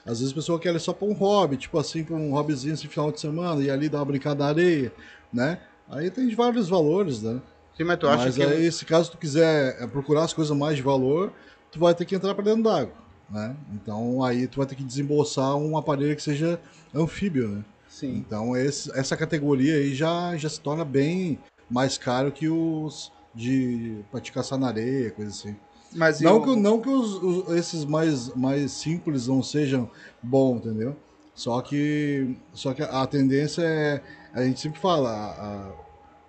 Às 0.07 0.21
vezes 0.21 0.33
a 0.33 0.35
pessoa 0.37 0.59
quer 0.59 0.79
só 0.81 0.93
pra 0.95 1.07
um 1.07 1.13
hobby, 1.13 1.59
tipo 1.59 1.79
assim, 1.79 2.03
pra 2.03 2.17
um 2.17 2.33
hobbyzinho 2.33 2.73
esse 2.73 2.89
final 2.89 3.13
de 3.13 3.21
semana, 3.21 3.63
e 3.63 3.71
ali 3.71 3.89
dar 3.91 3.99
uma 3.99 4.07
brincada 4.07 4.43
na 4.43 4.49
areia, 4.51 4.91
né? 5.31 5.59
Aí 5.89 6.11
tem 6.11 6.27
de 6.27 6.35
vários 6.35 6.69
valores, 6.69 7.23
né? 7.23 7.41
Sim, 7.77 7.85
mas 7.85 7.99
tu 7.99 8.09
acha 8.09 8.25
Mas 8.25 8.35
que... 8.37 8.43
aí, 8.43 8.73
se 8.73 8.85
caso 8.87 9.11
tu 9.11 9.19
quiser 9.19 9.77
é, 9.81 9.87
procurar 9.87 10.25
as 10.25 10.33
coisas 10.33 10.57
mais 10.57 10.77
de 10.77 10.83
valor, 10.83 11.33
tu 11.71 11.79
vai 11.79 11.95
ter 11.95 12.05
que 12.07 12.15
entrar 12.15 12.35
pra 12.35 12.43
dentro 12.43 12.63
d'água, 12.63 12.95
né? 13.31 13.55
Então 13.75 14.25
aí 14.25 14.47
tu 14.47 14.57
vai 14.57 14.67
ter 14.67 14.75
que 14.75 14.83
desembolsar 14.83 15.57
um 15.57 15.77
aparelho 15.77 16.17
que 16.17 16.23
seja 16.23 16.59
anfíbio, 16.95 17.49
né? 17.49 17.65
Sim. 17.89 18.17
Então 18.27 18.57
esse- 18.57 18.91
essa 18.99 19.17
categoria 19.17 19.77
aí 19.77 19.95
já, 19.95 20.37
já 20.37 20.49
se 20.49 20.61
torna 20.61 20.85
bem 20.85 21.39
mais 21.71 21.97
caro 21.99 22.31
que 22.33 22.49
os 22.49 23.13
de 23.35 24.05
pra 24.11 24.21
te 24.21 24.33
caçar 24.33 24.59
na 24.59 24.69
areia, 24.69 25.11
coisa 25.11 25.31
assim. 25.31 25.57
Mas 25.95 26.21
Não 26.21 26.43
que, 26.43 26.55
não 26.57 26.81
que 26.81 26.89
os, 26.89 27.15
os- 27.23 27.57
esses 27.57 27.85
mais, 27.85 28.35
mais 28.35 28.73
simples 28.73 29.27
não 29.29 29.43
sejam 29.43 29.91
bons, 30.23 30.59
entendeu? 30.59 30.97
Só 31.35 31.61
que, 31.63 32.37
só 32.53 32.75
que 32.75 32.83
a 32.83 33.07
tendência 33.07 33.63
é, 33.63 34.03
a 34.35 34.43
gente 34.43 34.61
sempre 34.61 34.81
fala, 34.81 35.11
a- 35.11 35.45
a- 35.47 35.73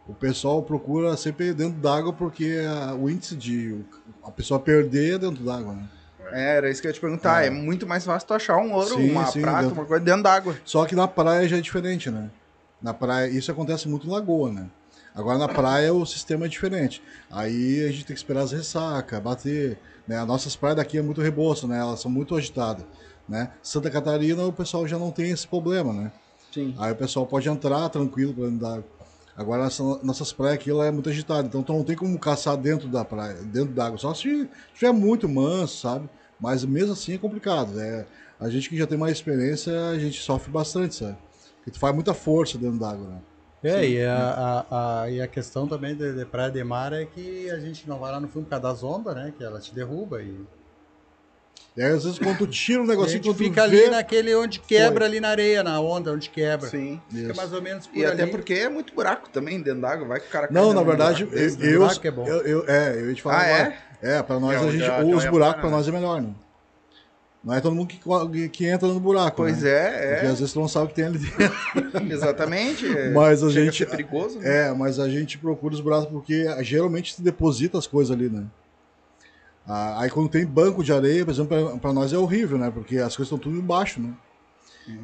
o 0.07 0.13
pessoal 0.13 0.61
procura 0.63 1.17
sempre 1.17 1.53
dentro 1.53 1.79
d'água 1.79 2.13
porque 2.13 2.59
a- 2.65 2.93
o 2.95 3.09
índice 3.09 3.35
de 3.35 3.75
a 4.23 4.31
pessoa 4.31 4.59
perder 4.59 5.15
é 5.15 5.17
dentro 5.17 5.43
d'água, 5.43 5.73
né? 5.73 5.89
É, 6.31 6.57
era 6.57 6.69
isso 6.69 6.79
que 6.79 6.87
eu 6.87 6.89
ia 6.89 6.93
te 6.93 7.01
perguntar. 7.01 7.43
É, 7.43 7.47
É. 7.47 7.49
muito 7.49 7.87
mais 7.87 8.05
fácil 8.05 8.27
tu 8.27 8.33
achar 8.35 8.55
um 8.57 8.71
ouro, 8.73 8.95
Sim, 8.95 9.11
uma 9.11 9.25
sim, 9.25 9.41
prata, 9.41 9.61
dentro- 9.63 9.75
uma 9.75 9.85
coisa 9.85 10.03
dentro 10.05 10.23
d'água. 10.23 10.55
Só 10.63 10.85
que 10.85 10.95
na 10.95 11.07
praia 11.07 11.47
já 11.49 11.57
é 11.57 11.61
diferente, 11.61 12.09
né? 12.11 12.29
Na 12.81 12.93
praia, 12.93 13.27
isso 13.29 13.51
acontece 13.51 13.89
muito 13.89 14.05
em 14.07 14.09
lagoa, 14.11 14.51
né? 14.51 14.69
Agora 15.13 15.37
na 15.37 15.47
praia 15.47 15.93
o 15.93 16.05
sistema 16.05 16.45
é 16.45 16.49
diferente. 16.49 17.01
Aí 17.29 17.83
a 17.83 17.91
gente 17.91 18.05
tem 18.05 18.13
que 18.13 18.19
esperar 18.19 18.41
as 18.41 18.51
ressacas, 18.51 19.19
bater. 19.21 19.77
Né? 20.07 20.17
As 20.17 20.27
nossas 20.27 20.55
praias 20.55 20.77
daqui 20.77 20.97
é 20.97 21.01
muito 21.01 21.21
reboço, 21.21 21.67
né? 21.67 21.79
Elas 21.79 21.99
são 21.99 22.09
muito 22.09 22.35
agitadas. 22.35 22.85
Né? 23.27 23.51
Santa 23.61 23.89
Catarina 23.89 24.43
o 24.43 24.53
pessoal 24.53 24.87
já 24.87 24.97
não 24.97 25.11
tem 25.11 25.29
esse 25.31 25.47
problema, 25.47 25.93
né? 25.93 26.11
Sim. 26.51 26.73
Aí 26.79 26.91
o 26.91 26.95
pessoal 26.95 27.25
pode 27.27 27.47
entrar 27.47 27.89
tranquilo 27.89 28.33
pra 28.33 28.45
andar. 28.45 28.83
Agora 29.37 29.69
nossas 30.03 30.33
praias 30.33 30.55
aqui 30.55 30.69
ela 30.69 30.85
é 30.85 30.91
muito 30.91 31.09
agitada, 31.09 31.47
então 31.47 31.63
tu 31.63 31.71
não 31.71 31.83
tem 31.83 31.95
como 31.95 32.17
caçar 32.19 32.57
dentro 32.57 32.89
da 32.89 33.05
praia, 33.05 33.35
dentro 33.35 33.73
da 33.73 33.85
água. 33.85 33.97
Só 33.97 34.13
se 34.13 34.49
estiver 34.73 34.91
muito 34.91 35.29
manso, 35.29 35.77
sabe? 35.81 36.09
Mas 36.39 36.65
mesmo 36.65 36.93
assim 36.93 37.13
é 37.13 37.17
complicado. 37.17 37.71
né? 37.73 38.05
A 38.39 38.49
gente 38.49 38.69
que 38.69 38.77
já 38.77 38.87
tem 38.87 38.97
mais 38.97 39.13
experiência, 39.13 39.89
a 39.89 39.99
gente 39.99 40.21
sofre 40.21 40.51
bastante, 40.51 40.95
sabe? 40.95 41.17
Porque 41.57 41.71
tu 41.71 41.79
faz 41.79 41.93
muita 41.93 42.13
força 42.13 42.57
dentro 42.57 42.79
d'água, 42.79 43.07
né? 43.07 43.21
É, 43.63 43.85
e 43.85 44.05
a, 44.05 44.65
a, 44.69 45.01
a- 45.03 45.09
e 45.11 45.21
a 45.21 45.27
questão 45.27 45.67
também 45.67 45.93
de, 45.95 46.13
de 46.13 46.25
Praia 46.25 46.49
de 46.49 46.63
Mar 46.63 46.93
é 46.93 47.05
que 47.05 47.49
a 47.51 47.59
gente 47.59 47.87
não 47.89 47.99
vai 47.99 48.11
lá 48.11 48.19
no 48.19 48.27
fundo 48.29 48.45
por 48.45 48.51
causa 48.51 48.63
das 48.63 48.83
ondas, 48.83 49.13
né? 49.15 49.33
Que 49.37 49.43
ela 49.43 49.59
te 49.59 49.75
derruba 49.75 50.21
e 50.21 50.39
E 51.75 51.81
aí, 51.81 51.91
às 51.91 52.03
vezes, 52.05 52.17
quando 52.19 52.37
tu 52.37 52.47
tira 52.47 52.81
um 52.81 52.85
negocinho, 52.85 53.21
tu 53.21 53.33
fica 53.33 53.67
vê... 53.67 53.83
ali 53.83 53.89
naquele 53.91 54.33
onde 54.33 54.59
quebra, 54.61 54.99
Foi. 54.99 55.07
ali 55.07 55.19
na 55.19 55.27
areia, 55.29 55.61
na 55.61 55.79
onda, 55.81 56.13
onde 56.13 56.29
quebra. 56.29 56.69
Sim. 56.69 57.01
Fica 57.09 57.33
mais 57.33 57.51
ou 57.51 57.61
menos 57.61 57.85
por 57.85 57.97
E 57.97 58.05
até 58.05 58.23
ali. 58.23 58.31
porque 58.31 58.53
é 58.53 58.69
muito 58.69 58.93
buraco 58.95 59.29
também 59.29 59.61
dentro 59.61 59.81
d'água. 59.81 60.07
Vai 60.07 60.19
que 60.21 60.27
o 60.27 60.31
cara 60.31 60.47
Não, 60.49 60.73
na 60.73 60.79
de 60.81 60.87
verdade, 60.87 61.25
buraco 61.25 61.37
eu, 61.43 61.57
né? 61.57 61.67
eu, 61.75 61.79
buraco 61.79 62.07
é 62.07 62.11
bom. 62.11 62.27
eu, 62.27 62.41
eu- 62.43 62.65
é, 62.65 62.95
eu 62.95 63.09
ia 63.09 63.15
te 63.15 63.21
falar 63.21 63.35
Ah, 63.37 63.55
agora. 63.55 63.73
É, 64.01 64.23
pra 64.23 64.39
nós, 64.39 64.53
É, 64.61 64.65
a 64.67 64.71
gente, 64.71 64.83
a- 64.85 65.03
os 65.03 65.25
buracos 65.25 65.53
para, 65.55 65.61
pra 65.61 65.69
né? 65.69 65.75
nós 65.75 65.85
é 65.87 65.91
melhor, 65.91 66.21
né? 66.21 66.33
Não 67.41 67.53
é 67.53 67.61
todo 67.61 67.73
mundo 67.73 67.87
que, 67.87 68.49
que 68.49 68.65
entra 68.65 68.87
no 68.89 68.99
buraco, 68.99 69.37
Pois 69.37 69.61
né? 69.61 69.69
é, 69.69 70.11
Porque 70.13 70.25
é. 70.25 70.29
às 70.29 70.39
vezes 70.39 70.51
tu 70.53 70.59
não 70.59 70.67
sabe 70.67 70.85
o 70.87 70.89
que 70.89 70.95
tem 70.95 71.05
ali 71.05 71.19
dentro. 71.19 71.49
Exatamente. 72.11 72.85
é. 72.85 73.11
Mas 73.11 73.41
a 73.41 73.49
Chega 73.49 73.65
gente- 73.65 73.77
ser 73.77 73.85
perigoso. 73.89 74.39
né? 74.39 74.67
É, 74.67 74.73
mas 74.73 74.99
a 74.99 75.07
gente 75.07 75.37
procura 75.37 75.73
os 75.73 75.79
buracos 75.79 76.07
porque 76.09 76.45
geralmente 76.63 77.13
se 77.15 77.21
deposita 77.21 77.77
as 77.77 77.87
coisas 77.87 78.15
ali, 78.15 78.29
né? 78.29 78.45
Ah, 79.65 80.01
aí 80.01 80.09
quando 80.09 80.27
tem 80.29 80.45
banco 80.45 80.83
de 80.83 80.91
areia, 80.91 81.23
por 81.23 81.31
exemplo, 81.31 81.69
pra, 81.69 81.77
pra 81.77 81.93
nós 81.93 82.11
é 82.11 82.17
horrível, 82.17 82.57
né? 82.57 82.69
Porque 82.71 82.97
as 82.97 83.15
coisas 83.15 83.27
estão 83.31 83.37
tudo 83.37 83.57
embaixo, 83.57 84.01
né? 84.01 84.13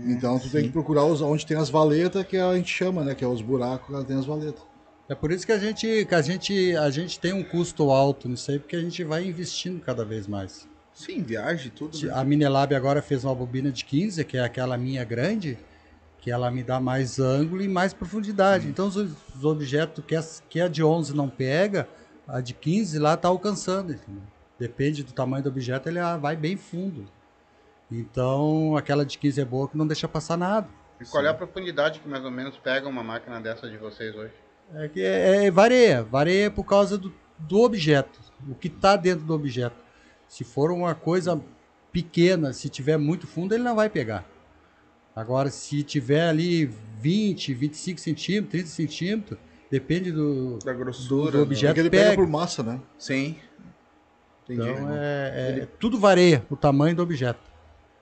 então 0.07 0.39
tu 0.39 0.49
tem 0.49 0.63
que 0.63 0.69
procurar 0.71 1.05
os, 1.05 1.21
onde 1.21 1.45
tem 1.45 1.55
as 1.55 1.69
valetas, 1.69 2.25
que 2.25 2.35
a 2.37 2.55
gente 2.55 2.69
chama, 2.73 3.03
né? 3.03 3.13
Que 3.13 3.23
é 3.23 3.27
os 3.27 3.41
buracos 3.41 3.95
que 3.95 4.05
tem 4.05 4.17
as 4.17 4.25
valetas. 4.25 4.63
É 5.07 5.13
por 5.13 5.31
isso 5.31 5.45
que 5.45 5.51
a 5.51 5.59
gente, 5.59 6.05
que 6.05 6.15
a 6.15 6.21
gente, 6.23 6.75
a 6.75 6.89
gente 6.89 7.19
tem 7.19 7.31
um 7.33 7.43
custo 7.43 7.91
alto 7.91 8.27
nisso 8.27 8.49
aí, 8.49 8.57
porque 8.57 8.75
a 8.75 8.81
gente 8.81 9.03
vai 9.03 9.23
investindo 9.27 9.79
cada 9.79 10.03
vez 10.03 10.25
mais. 10.27 10.67
Sim, 10.95 11.21
viagem, 11.21 11.69
tudo. 11.75 12.01
né? 12.01 12.13
A 12.13 12.23
Minelab 12.23 12.73
agora 12.73 13.01
fez 13.01 13.25
uma 13.25 13.35
bobina 13.35 13.69
de 13.69 13.83
15, 13.83 14.23
que 14.23 14.37
é 14.37 14.43
aquela 14.43 14.77
minha 14.77 15.03
grande, 15.03 15.59
que 16.19 16.31
ela 16.31 16.49
me 16.49 16.63
dá 16.63 16.79
mais 16.79 17.19
ângulo 17.19 17.61
e 17.61 17.67
mais 17.67 17.93
profundidade. 17.93 18.69
Então 18.69 18.87
os, 18.87 18.95
os 18.95 19.43
objetos 19.43 20.03
que 20.05 20.15
a, 20.15 20.23
que 20.49 20.61
a 20.61 20.69
de 20.69 20.81
11 20.81 21.13
não 21.13 21.29
pega, 21.29 21.87
a 22.25 22.39
de 22.39 22.53
15 22.53 22.97
lá 22.97 23.17
tá 23.17 23.27
alcançando. 23.27 23.91
entendeu? 23.91 24.23
Depende 24.57 25.03
do 25.03 25.11
tamanho 25.11 25.43
do 25.43 25.49
objeto, 25.49 25.89
ele 25.89 25.99
ah, 25.99 26.15
vai 26.15 26.37
bem 26.37 26.55
fundo. 26.55 27.05
Então 27.91 28.77
aquela 28.77 29.05
de 29.05 29.17
15 29.17 29.41
é 29.41 29.45
boa 29.45 29.67
que 29.67 29.77
não 29.77 29.85
deixa 29.85 30.07
passar 30.07 30.37
nada. 30.37 30.69
E 30.99 31.03
qual 31.03 31.25
é 31.25 31.27
a 31.27 31.33
profundidade 31.33 31.99
que 31.99 32.07
mais 32.07 32.23
ou 32.23 32.31
menos 32.31 32.55
pega 32.57 32.87
uma 32.87 33.03
máquina 33.03 33.41
dessa 33.41 33.69
de 33.69 33.77
vocês 33.77 34.15
hoje? 34.15 34.33
É 34.73 34.87
que 34.87 35.01
é, 35.01 35.45
é- 35.45 35.51
varia, 35.51 36.03
varia 36.03 36.49
por 36.49 36.63
causa 36.63 36.97
do, 36.97 37.13
do 37.37 37.59
objeto, 37.59 38.17
o 38.49 38.55
que 38.55 38.69
está 38.69 38.95
dentro 38.95 39.25
do 39.25 39.33
objeto. 39.33 39.84
Se 40.35 40.43
for 40.43 40.69
uma 40.69 40.93
coisa 40.93 41.41
pequena, 41.93 42.51
se 42.51 42.67
tiver 42.67 42.97
muito 42.97 43.25
fundo, 43.25 43.55
ele 43.55 43.63
não 43.63 43.73
vai 43.73 43.89
pegar. 43.89 44.25
Agora, 45.15 45.49
se 45.49 45.81
tiver 45.81 46.27
ali 46.27 46.65
20, 46.99 47.53
25 47.53 48.01
centímetros, 48.01 48.51
30 48.51 48.67
centímetros, 48.67 49.39
depende 49.71 50.11
do, 50.11 50.59
Da 50.59 50.73
do, 50.73 50.79
grossura. 50.79 51.31
do 51.31 51.37
né? 51.37 51.43
objeto 51.43 51.67
Porque 51.69 51.79
ele 51.79 51.89
pega. 51.89 52.03
pega 52.09 52.15
por 52.21 52.27
massa, 52.27 52.61
né? 52.63 52.81
Sim. 52.99 53.37
Entendi. 54.43 54.69
Então, 54.69 54.89
é, 54.93 55.59
é- 55.61 55.67
tudo 55.79 55.97
varia, 55.97 56.45
o 56.49 56.57
tamanho 56.57 56.93
do 56.97 57.01
objeto. 57.01 57.39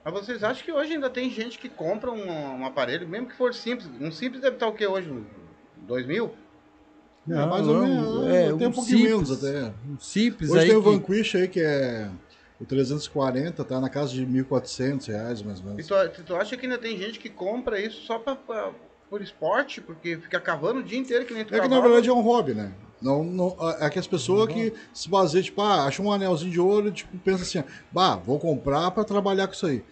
Mas 0.04 0.14
vocês 0.16 0.44
acham 0.44 0.66
que 0.66 0.72
hoje 0.72 0.94
ainda 0.94 1.12
tem 1.12 1.30
gente 1.30 1.60
que 1.60 1.70
compra 1.70 2.10
um, 2.12 2.28
um 2.62 2.66
aparelho, 2.66 3.08
mesmo 3.08 3.28
que 3.28 3.36
for 3.36 3.54
simples? 3.54 3.88
Um 4.02 4.12
simples 4.12 4.42
deve 4.42 4.56
estar 4.56 4.68
o 4.68 4.74
quê 4.74 4.88
hoje? 4.88 5.08
Um 5.08 5.24
Dois 5.86 6.08
mil? 6.08 6.34
é, 7.30 7.46
mais 7.46 7.66
ou 7.68 7.84
menos. 7.88 8.26
é, 8.28 8.44
tem 8.58 8.68
um, 8.68 8.70
um 8.70 8.72
pouquinho 8.74 8.98
simples. 8.98 9.12
menos 9.30 9.32
até. 9.46 9.74
Um 9.88 10.00
simples 10.00 10.50
Hoje 10.50 10.60
aí 10.62 10.68
tem 10.70 10.76
o 10.78 10.84
que- 10.84 10.90
Vanquish 10.90 11.36
aí 11.36 11.48
que 11.48 11.60
é 11.62 12.10
o 12.64 12.66
340, 12.66 13.64
tá 13.64 13.80
na 13.80 13.90
casa 13.90 14.14
de 14.14 14.26
1.400 14.26 15.08
reais 15.08 15.42
mais 15.42 15.60
ou 15.60 15.66
E 15.66 15.70
menos. 15.76 15.88
tu, 15.88 15.94
tu- 16.16 16.24
tu 16.24 16.36
acha 16.36 16.56
que 16.58 16.66
ainda 16.66 16.78
tem 16.78 16.98
gente 16.98 17.20
que 17.20 17.30
compra 17.30 17.80
isso 17.80 18.02
só 18.06 18.18
pra, 18.20 18.36
pra- 18.36 18.72
por 19.10 19.22
esporte? 19.22 19.82
Porque 19.82 20.18
fica 20.18 20.40
cavando 20.40 20.80
o 20.80 20.84
dia 20.84 20.98
inteiro 20.98 21.26
que 21.26 21.34
nem 21.34 21.46
tu 21.46 21.54
É 21.54 21.60
que 21.60 21.68
na 21.68 21.80
verdade 21.80 22.10
é 22.10 22.14
um 22.14 22.22
hobby, 22.22 22.54
né? 22.54 22.74
Não, 23.02 23.22
não, 23.24 23.58
é 23.82 23.90
que 23.90 24.00
as 24.00 24.08
pessoas 24.08 24.48
que 24.52 24.74
se 24.94 25.10
baseiam, 25.10 25.44
tipo, 25.44 25.62
ah, 25.62 25.84
acha 25.86 26.02
um 26.02 26.10
anelzinho 26.12 26.52
de 26.52 26.60
ouro, 26.60 26.90
tipo, 26.90 27.18
pensa 27.18 27.44
assim, 27.44 27.62
bah, 27.92 28.16
vou 28.16 28.40
comprar 28.40 28.90
pra 28.92 29.04
trabalhar 29.04 29.46
com 29.48 29.54
isso 29.54 29.66
aí. 29.68 29.84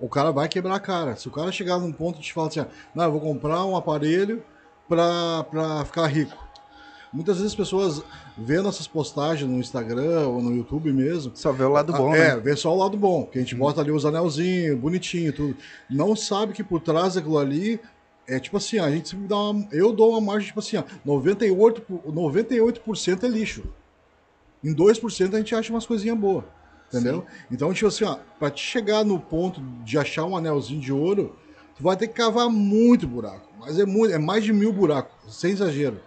O 0.00 0.08
cara 0.08 0.32
vai 0.32 0.48
quebrar 0.48 0.74
a 0.74 0.80
cara. 0.80 1.14
Se 1.14 1.28
o 1.28 1.30
cara 1.30 1.52
chegar 1.52 1.78
num 1.78 1.92
ponto 1.92 2.18
de 2.18 2.24
te 2.24 2.32
falar 2.32 2.48
assim, 2.48 2.58
ah, 2.60 2.66
não, 2.92 3.04
eu 3.04 3.12
vou 3.12 3.20
comprar 3.20 3.64
um 3.64 3.76
aparelho 3.76 4.42
pra, 4.88 5.44
pra 5.44 5.84
ficar 5.84 6.06
rico. 6.08 6.36
Muitas 7.16 7.36
vezes 7.36 7.52
as 7.52 7.56
pessoas 7.56 8.02
vê 8.36 8.60
nossas 8.60 8.86
postagens 8.86 9.50
no 9.50 9.58
Instagram 9.58 10.28
ou 10.28 10.42
no 10.42 10.54
YouTube 10.54 10.92
mesmo, 10.92 11.32
Só 11.34 11.50
vê 11.50 11.64
o 11.64 11.70
lado 11.70 11.90
bom, 11.92 12.14
é, 12.14 12.34
né? 12.34 12.40
vê 12.40 12.54
só 12.54 12.74
o 12.74 12.78
lado 12.78 12.94
bom, 12.96 13.24
que 13.24 13.38
a 13.38 13.40
gente 13.40 13.54
bota 13.54 13.80
ali 13.80 13.90
os 13.90 14.04
anelzinhos, 14.04 14.78
bonitinho, 14.78 15.32
tudo. 15.32 15.56
Não 15.88 16.14
sabe 16.14 16.52
que 16.52 16.62
por 16.62 16.78
trás 16.80 17.14
daquilo 17.14 17.38
ali 17.38 17.80
é 18.28 18.38
tipo 18.38 18.58
assim, 18.58 18.78
a 18.78 18.90
gente 18.90 19.08
sempre 19.08 19.26
dá 19.28 19.36
uma, 19.38 19.66
eu 19.72 19.94
dou 19.94 20.10
uma 20.10 20.20
margem 20.20 20.48
tipo 20.48 20.60
assim, 20.60 20.76
ó, 20.76 20.82
98, 21.04 21.80
por- 21.80 22.02
98% 22.12 23.24
é 23.24 23.28
lixo. 23.28 23.62
Em 24.62 24.74
2% 24.74 25.34
a 25.34 25.38
gente 25.38 25.54
acha 25.54 25.72
umas 25.72 25.86
coisinhas 25.86 26.18
boas. 26.18 26.44
Entendeu? 26.92 27.24
Então, 27.50 27.72
tipo 27.72 27.88
assim, 27.88 28.04
ó, 28.04 28.18
pra 28.38 28.50
te 28.50 28.60
chegar 28.62 29.04
no 29.04 29.18
ponto 29.18 29.60
de 29.84 29.98
achar 29.98 30.24
um 30.24 30.36
anelzinho 30.36 30.80
de 30.80 30.92
ouro, 30.92 31.34
tu 31.76 31.82
vai 31.82 31.96
ter 31.96 32.08
que 32.08 32.14
cavar 32.14 32.48
muito 32.50 33.08
buraco. 33.08 33.48
Mas 33.58 33.78
é 33.78 33.86
muito, 33.86 34.14
é 34.14 34.18
mais 34.18 34.44
de 34.44 34.52
mil 34.52 34.72
buracos, 34.72 35.34
sem 35.34 35.50
exagero. 35.52 36.00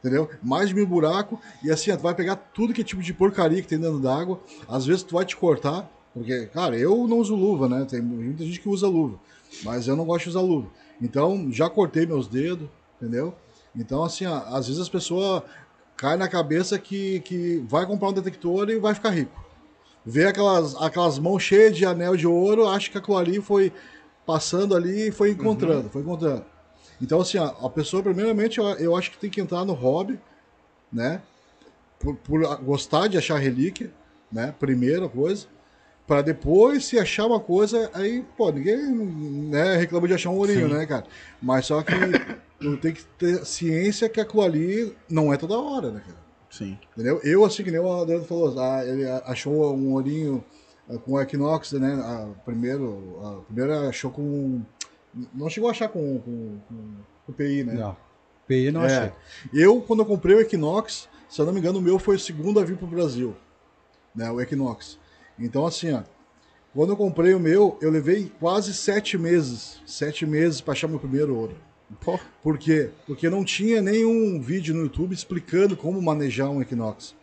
Entendeu? 0.00 0.28
Mais 0.42 0.70
de 0.70 0.74
mil 0.74 0.86
buracos. 0.86 1.38
E 1.62 1.70
assim, 1.70 1.94
tu 1.94 2.02
vai 2.02 2.14
pegar 2.14 2.36
tudo 2.36 2.72
que 2.72 2.80
é 2.80 2.84
tipo 2.84 3.02
de 3.02 3.12
porcaria 3.12 3.60
que 3.60 3.68
tem 3.68 3.78
dentro 3.78 4.00
d'água. 4.00 4.40
Às 4.68 4.86
vezes 4.86 5.02
tu 5.02 5.14
vai 5.14 5.24
te 5.24 5.36
cortar. 5.36 5.88
Porque, 6.12 6.46
cara, 6.46 6.76
eu 6.76 7.06
não 7.06 7.18
uso 7.18 7.34
luva, 7.36 7.68
né? 7.68 7.86
Tem 7.88 8.00
muita 8.00 8.44
gente 8.44 8.60
que 8.60 8.68
usa 8.68 8.88
luva. 8.88 9.18
Mas 9.62 9.86
eu 9.86 9.94
não 9.94 10.04
gosto 10.04 10.24
de 10.24 10.30
usar 10.30 10.40
luva. 10.40 10.68
Então, 11.00 11.50
já 11.50 11.68
cortei 11.68 12.06
meus 12.06 12.26
dedos, 12.26 12.68
entendeu? 13.00 13.34
Então, 13.76 14.02
assim, 14.02 14.24
às 14.24 14.66
vezes 14.66 14.80
as 14.80 14.88
pessoas 14.88 15.42
caem 15.96 16.18
na 16.18 16.28
cabeça 16.28 16.78
que, 16.78 17.20
que 17.20 17.62
vai 17.68 17.86
comprar 17.86 18.08
um 18.08 18.12
detector 18.12 18.68
e 18.70 18.78
vai 18.78 18.94
ficar 18.94 19.10
rico. 19.10 19.38
Vê 20.04 20.26
aquelas, 20.26 20.74
aquelas 20.76 21.18
mãos 21.18 21.42
cheias 21.42 21.76
de 21.76 21.84
anel 21.84 22.16
de 22.16 22.26
ouro, 22.26 22.66
acha 22.66 22.90
que 22.90 22.98
aquilo 22.98 23.16
ali 23.16 23.40
foi 23.40 23.72
passando 24.26 24.74
ali 24.74 25.08
e 25.08 25.12
foi 25.12 25.30
encontrando, 25.30 25.90
foi 25.90 26.02
encontrando. 26.02 26.44
Então, 27.00 27.20
assim, 27.20 27.38
a 27.38 27.68
pessoa, 27.70 28.02
primeiramente, 28.02 28.58
eu, 28.58 28.66
eu 28.74 28.96
acho 28.96 29.10
que 29.10 29.18
tem 29.18 29.30
que 29.30 29.40
entrar 29.40 29.64
no 29.64 29.72
hobby, 29.72 30.18
né? 30.92 31.22
Por, 31.98 32.16
por 32.16 32.56
gostar 32.62 33.08
de 33.08 33.16
achar 33.16 33.38
relíquia, 33.38 33.90
né? 34.30 34.54
Primeira 34.58 35.08
coisa. 35.08 35.46
Para 36.06 36.22
depois, 36.22 36.86
se 36.86 36.98
achar 36.98 37.26
uma 37.26 37.38
coisa, 37.38 37.90
aí, 37.94 38.24
pô, 38.36 38.50
ninguém 38.50 38.84
né, 39.48 39.76
reclama 39.76 40.08
de 40.08 40.14
achar 40.14 40.30
um 40.30 40.38
ourinho, 40.38 40.68
né, 40.68 40.84
cara? 40.84 41.04
Mas 41.40 41.66
só 41.66 41.82
que 41.82 41.92
tem 42.82 42.92
que 42.92 43.04
ter 43.16 43.44
ciência 43.46 44.08
que 44.08 44.20
aquilo 44.20 44.42
ali 44.42 44.92
não 45.08 45.32
é 45.32 45.36
toda 45.36 45.58
hora, 45.58 45.92
né, 45.92 46.02
cara? 46.04 46.18
Sim. 46.50 46.76
Entendeu? 46.92 47.20
Eu, 47.22 47.44
assim, 47.44 47.62
que 47.62 47.70
nem 47.70 47.80
o 47.80 48.02
Adriano 48.02 48.24
falou, 48.24 48.58
ah, 48.58 48.84
ele 48.84 49.08
achou 49.24 49.72
um 49.72 49.92
ourinho 49.92 50.44
ah, 50.88 50.98
com 50.98 51.12
o 51.12 51.20
Equinox, 51.20 51.72
né? 51.72 51.98
Ah, 52.02 52.28
primeiro, 52.44 53.20
ah, 53.22 53.40
primeiro 53.46 53.88
achou 53.88 54.10
com. 54.10 54.62
Não 55.34 55.48
chegou 55.50 55.68
a 55.68 55.72
achar 55.72 55.88
com, 55.88 56.18
com, 56.20 56.58
com, 56.68 56.94
com 57.26 57.32
PI, 57.32 57.64
né? 57.64 57.74
Não. 57.74 57.96
PI 58.46 58.70
não 58.70 58.82
É. 58.84 58.86
achei. 58.86 59.12
Eu, 59.52 59.80
quando 59.80 60.00
eu 60.00 60.06
comprei 60.06 60.36
o 60.36 60.40
Equinox, 60.40 61.08
se 61.28 61.40
eu 61.40 61.46
não 61.46 61.52
me 61.52 61.58
engano, 61.60 61.78
o 61.78 61.82
meu 61.82 61.98
foi 61.98 62.16
o 62.16 62.18
segundo 62.18 62.60
a 62.60 62.64
vir 62.64 62.76
pro 62.76 62.86
Brasil, 62.86 63.36
né? 64.14 64.30
O 64.30 64.40
Equinox. 64.40 64.98
Então, 65.38 65.66
assim, 65.66 65.92
ó, 65.92 66.02
quando 66.74 66.90
eu 66.90 66.96
comprei 66.96 67.34
o 67.34 67.40
meu, 67.40 67.76
eu 67.80 67.90
levei 67.90 68.30
quase 68.38 68.72
sete 68.74 69.18
meses, 69.18 69.80
sete 69.86 70.24
meses 70.26 70.60
para 70.60 70.72
achar 70.72 70.86
meu 70.88 70.98
primeiro 70.98 71.34
ouro. 71.36 71.56
Pô, 72.04 72.18
Por 72.40 72.56
quê? 72.56 72.90
Porque 73.04 73.28
não 73.28 73.44
tinha 73.44 73.82
nenhum 73.82 74.40
vídeo 74.40 74.72
no 74.72 74.82
YouTube 74.82 75.12
explicando 75.12 75.76
como 75.76 76.00
manejar 76.00 76.48
um 76.48 76.62
Equinox. 76.62 77.16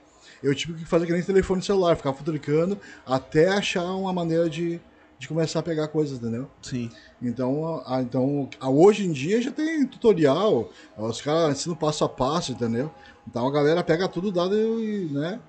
Eu 0.44 0.54
tive 0.54 0.74
que 0.74 0.86
fazer 0.86 1.06
que 1.06 1.14
nem 1.14 1.24
telefone 1.24 1.62
celular, 1.64 1.96
ficar 1.96 2.14
futricando 2.14 2.78
até 3.06 3.48
achar 3.48 3.86
uma 3.96 4.12
maneira 4.12 4.50
de, 4.50 4.80
de 5.20 5.28
começar 5.28 5.60
a 5.60 5.64
pegar 5.64 5.88
coisas, 5.88 6.18
entendeu? 6.20 6.48
sim. 6.62 6.90
Então, 7.22 7.82
a, 7.88 8.02
então 8.02 8.48
a- 8.60 8.70
hoje 8.70 9.06
em 9.08 9.12
dia 9.12 9.42
já 9.42 9.52
tem 9.52 9.86
tutorial, 9.88 10.70
os 10.96 11.20
caras 11.22 11.58
ensinam 11.58 11.76
passo 11.76 12.04
a 12.04 12.10
passo, 12.10 12.52
entendeu? 12.52 12.92
Então 13.28 13.48
a 13.48 13.52
galera 13.52 13.84
pega 13.84 14.08
tudo 14.08 14.32
dado 14.32 14.56
e, 14.56 15.06
né? 15.12 15.40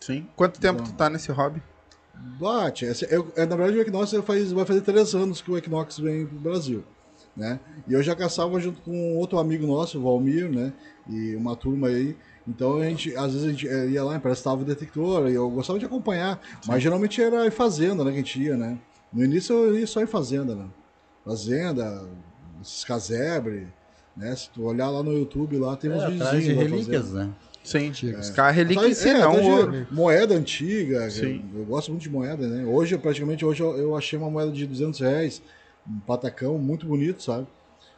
Sim. 0.00 0.26
Quanto 0.36 0.60
tempo 0.60 0.80
Então. 0.82 0.92
tu 0.92 0.96
tá 0.96 1.08
nesse 1.08 1.32
hobby? 1.32 1.62
Bate. 2.38 2.84
Esse- 2.84 3.06
eu- 3.10 3.32
é, 3.36 3.46
na 3.46 3.56
verdade, 3.56 3.78
o 3.78 3.80
Equinox 3.80 4.12
faz, 4.24 4.52
vai 4.52 4.64
fazer 4.66 4.82
três 4.82 5.14
anos 5.14 5.40
que 5.40 5.50
o 5.50 5.56
Equinox 5.56 5.98
vem 5.98 6.26
pro 6.26 6.38
Brasil. 6.38 6.84
Né? 7.36 7.58
E 7.88 7.92
eu 7.92 8.02
já 8.02 8.14
caçava 8.14 8.60
junto 8.60 8.80
com 8.82 9.16
outro 9.16 9.38
amigo 9.38 9.66
nosso, 9.66 9.98
o 9.98 10.02
Valmir, 10.02 10.48
né? 10.48 10.72
E 11.08 11.34
uma 11.34 11.56
turma 11.56 11.88
aí. 11.88 12.16
Então 12.46 12.78
a 12.78 12.84
gente, 12.84 13.16
às 13.16 13.32
vezes 13.32 13.44
a 13.48 13.50
gente 13.50 13.66
eh, 13.66 13.88
ia 13.88 14.04
lá, 14.04 14.14
emprestava 14.14 14.60
o 14.62 14.64
detector, 14.64 15.28
e 15.28 15.34
eu 15.34 15.50
gostava 15.50 15.78
de 15.78 15.84
acompanhar. 15.84 16.40
Mas 16.66 16.80
geralmente 16.82 17.20
era 17.20 17.50
fazenda, 17.50 18.04
né? 18.04 18.10
Que 18.12 18.18
a 18.18 18.20
gente 18.20 18.40
ia, 18.42 18.56
né? 18.56 18.78
No 19.14 19.24
início 19.24 19.54
eu 19.54 19.78
ia 19.78 19.86
só 19.86 20.02
em 20.02 20.06
fazenda, 20.06 20.54
né? 20.54 20.66
Fazenda, 21.24 22.04
esses 22.60 22.84
casebre, 22.84 23.68
né? 24.16 24.34
Se 24.36 24.50
tu 24.50 24.64
olhar 24.64 24.90
lá 24.90 25.02
no 25.02 25.12
YouTube, 25.12 25.56
lá 25.58 25.76
tem 25.76 25.90
uns 25.90 26.02
É, 26.02 26.06
vizinhos. 26.06 26.26
atrás 26.26 26.44
de 26.44 26.52
relíquias, 26.52 27.12
né? 27.12 27.30
Sim. 27.62 27.88
Antigas. 27.88 28.28
Os 28.28 28.34
caras 28.34 28.56
relíquia 28.56 28.88
em 28.88 28.92
Atrás- 28.92 28.98
si, 28.98 29.08
é, 29.08 29.18
não 29.18 29.40
de 29.40 29.46
ouro. 29.48 29.86
Moeda 29.90 30.34
antiga. 30.34 31.08
Sim. 31.10 31.42
Eu, 31.54 31.60
eu 31.60 31.64
gosto 31.64 31.90
muito 31.90 32.02
de 32.02 32.10
moeda, 32.10 32.46
né? 32.46 32.64
Hoje, 32.66 32.98
praticamente, 32.98 33.44
hoje 33.44 33.62
eu, 33.62 33.76
eu 33.78 33.96
achei 33.96 34.18
uma 34.18 34.28
moeda 34.30 34.52
de 34.52 34.66
200 34.66 35.00
reais, 35.00 35.40
um 35.88 35.98
patacão 36.00 36.58
muito 36.58 36.84
bonito, 36.86 37.22
sabe? 37.22 37.46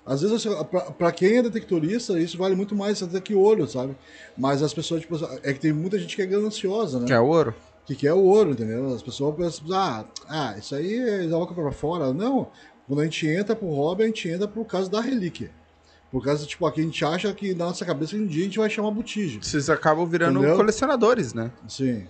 Às 0.05 0.20
vezes, 0.22 0.46
pra, 0.70 0.83
pra 0.92 1.11
quem 1.11 1.38
é 1.38 1.42
detectorista, 1.42 2.16
isso 2.20 2.38
vale 2.38 2.55
muito 2.55 2.76
mais 2.76 3.02
até 3.02 3.20
que 3.20 3.35
ouro, 3.35 3.66
sabe? 3.66 3.96
Mas 4.38 4.62
as 4.62 4.72
pessoas, 4.72 5.00
tipo, 5.00 5.16
é 5.42 5.52
que 5.52 5.59
tem 5.59 5.72
muita 5.72 5.98
gente 5.98 6.14
que 6.14 6.22
é 6.22 6.26
gananciosa, 6.26 7.00
né? 7.00 7.07
Que 7.07 7.12
é 7.12 7.18
ouro? 7.18 7.52
Que 7.87 7.94
quer 7.94 8.12
o 8.12 8.22
ouro, 8.22 8.51
entendeu? 8.51 8.92
As 8.92 9.03
pessoas 9.03 9.35
pensam, 9.37 9.66
ah, 9.72 10.05
ah 10.29 10.55
isso 10.59 10.75
aí 10.75 10.99
é 10.99 11.29
coloca 11.29 11.55
pra 11.55 11.70
fora. 11.70 12.12
Não, 12.12 12.49
quando 12.87 13.01
a 13.01 13.05
gente 13.05 13.27
entra 13.27 13.55
pro 13.55 13.68
hobby, 13.68 14.03
a 14.03 14.07
gente 14.07 14.29
entra 14.29 14.49
por 14.49 14.64
causa 14.64 14.90
da 14.90 15.01
relíquia. 15.01 15.51
Por 16.11 16.25
causa, 16.25 16.46
tipo, 16.46 16.66
aqui 16.66 16.81
a 16.81 16.85
gente 16.85 17.05
acha 17.05 17.33
que 17.33 17.55
na 17.55 17.66
nossa 17.66 17.85
cabeça 17.85 18.16
um 18.16 18.27
dia 18.27 18.42
a 18.42 18.44
gente 18.44 18.59
vai 18.59 18.70
chamar 18.70 18.90
botija. 18.90 19.40
Vocês 19.42 19.70
acabam 19.70 20.07
virando 20.07 20.38
Entendeu? 20.38 20.57
colecionadores, 20.57 21.35
né? 21.35 21.51
Sim. 21.68 22.07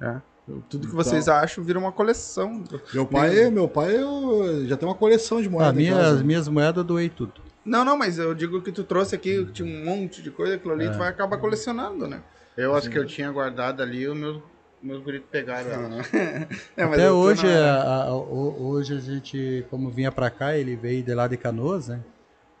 É. 0.00 0.16
Tudo 0.46 0.86
que 0.86 0.94
Então. 0.94 1.04
vocês 1.04 1.28
acham 1.28 1.62
vira 1.62 1.78
uma 1.78 1.92
coleção. 1.92 2.64
Meu 2.94 3.06
pai, 3.06 3.50
meu 3.50 3.68
pai 3.68 3.96
eu, 3.96 4.66
já 4.66 4.76
tem 4.76 4.88
uma 4.88 4.94
coleção 4.94 5.42
de 5.42 5.48
moedas. 5.48 5.70
A 5.70 5.74
em 5.74 5.76
minha, 5.76 5.98
as 5.98 6.22
minhas 6.22 6.48
moedas 6.48 6.78
eu 6.78 6.84
doei 6.84 7.08
tudo. 7.08 7.34
Não, 7.64 7.84
não, 7.84 7.98
mas 7.98 8.18
eu 8.18 8.34
digo 8.34 8.62
que 8.62 8.72
tu 8.72 8.82
trouxe 8.82 9.14
aqui, 9.14 9.44
tinha 9.52 9.68
um 9.68 9.84
monte 9.84 10.22
de 10.22 10.30
coisa, 10.30 10.54
aquilo 10.54 10.72
ali 10.72 10.90
tu 10.90 10.96
vai 10.96 11.08
acabar 11.08 11.36
colecionando, 11.36 12.06
né? 12.08 12.22
Eu 12.56 12.74
acho 12.74 12.88
que 12.88 12.98
eu 12.98 13.06
tinha 13.06 13.30
guardado 13.30 13.82
ali, 13.82 14.08
os 14.08 14.16
meus, 14.16 14.42
meus 14.82 15.02
guritos 15.02 15.28
pegaram 15.30 15.70
ela. 15.70 15.88
É, 16.76 16.84
mas 16.84 16.92
Até 16.94 17.10
hoje, 17.10 17.46
na- 17.46 17.82
a- 17.82 18.04
a- 18.04 18.14
o- 18.14 18.68
hoje 18.68 18.96
a 18.96 19.00
gente, 19.00 19.66
como 19.70 19.90
vinha 19.90 20.10
pra 20.12 20.30
cá, 20.30 20.56
ele 20.56 20.76
veio 20.76 21.02
de 21.02 21.14
lá 21.14 21.26
de 21.28 21.36
Canoas, 21.36 21.88
né? 21.88 22.00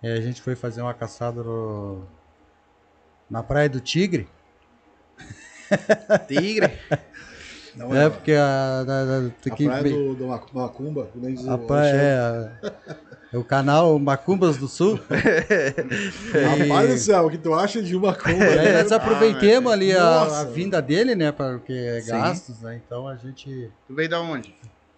É, 0.02 0.12
a 0.14 0.20
gente 0.20 0.40
foi 0.42 0.54
fazer 0.54 0.80
uma 0.82 0.94
caçada 0.94 1.42
no- 1.42 2.06
na 3.30 3.42
Praia 3.42 3.68
do 3.68 3.80
Tigre. 3.80 4.28
Tigre. 6.26 6.72
Não, 7.76 7.94
É, 7.94 8.06
é, 8.06 8.10
porque 8.10 8.32
a, 8.32 8.82
da- 8.82 9.04
da- 9.04 9.30
tem 9.40 9.52
a 9.52 9.56
que 9.56 9.64
praia 9.66 9.82
ver- 9.84 9.90
do, 9.94 10.14
do 10.16 10.26
Mac- 10.26 10.52
Macumba, 10.52 11.06
que 11.12 11.18
nem 11.18 11.34
diz 11.34 11.46
a 11.46 11.54
o 11.54 11.58
praia 11.58 11.94
é, 11.94 12.66
é 12.66 13.07
o 13.32 13.44
canal 13.44 13.98
Macumbas 13.98 14.56
do 14.56 14.68
Sul. 14.68 14.98
Rapaz 16.58 16.90
do 16.90 16.98
céu, 16.98 17.26
o 17.26 17.30
que 17.30 17.38
tu 17.38 17.54
acha 17.54 17.82
de 17.82 17.96
Macumba? 17.96 18.44
E 18.44 18.58
aí 18.58 18.72
né? 18.72 18.82
nós 18.82 18.92
aproveitemos 18.92 19.70
ali 19.70 19.92
a, 19.92 20.40
a 20.40 20.44
vinda 20.44 20.80
dele, 20.80 21.14
né? 21.14 21.30
Porque 21.32 21.72
é 21.72 22.00
Sim. 22.00 22.12
gastos, 22.12 22.60
né? 22.60 22.80
Então 22.84 23.06
a 23.06 23.16
gente. 23.16 23.70
Tu 23.86 23.94
veio 23.94 24.08
da 24.08 24.20
onde? 24.20 24.54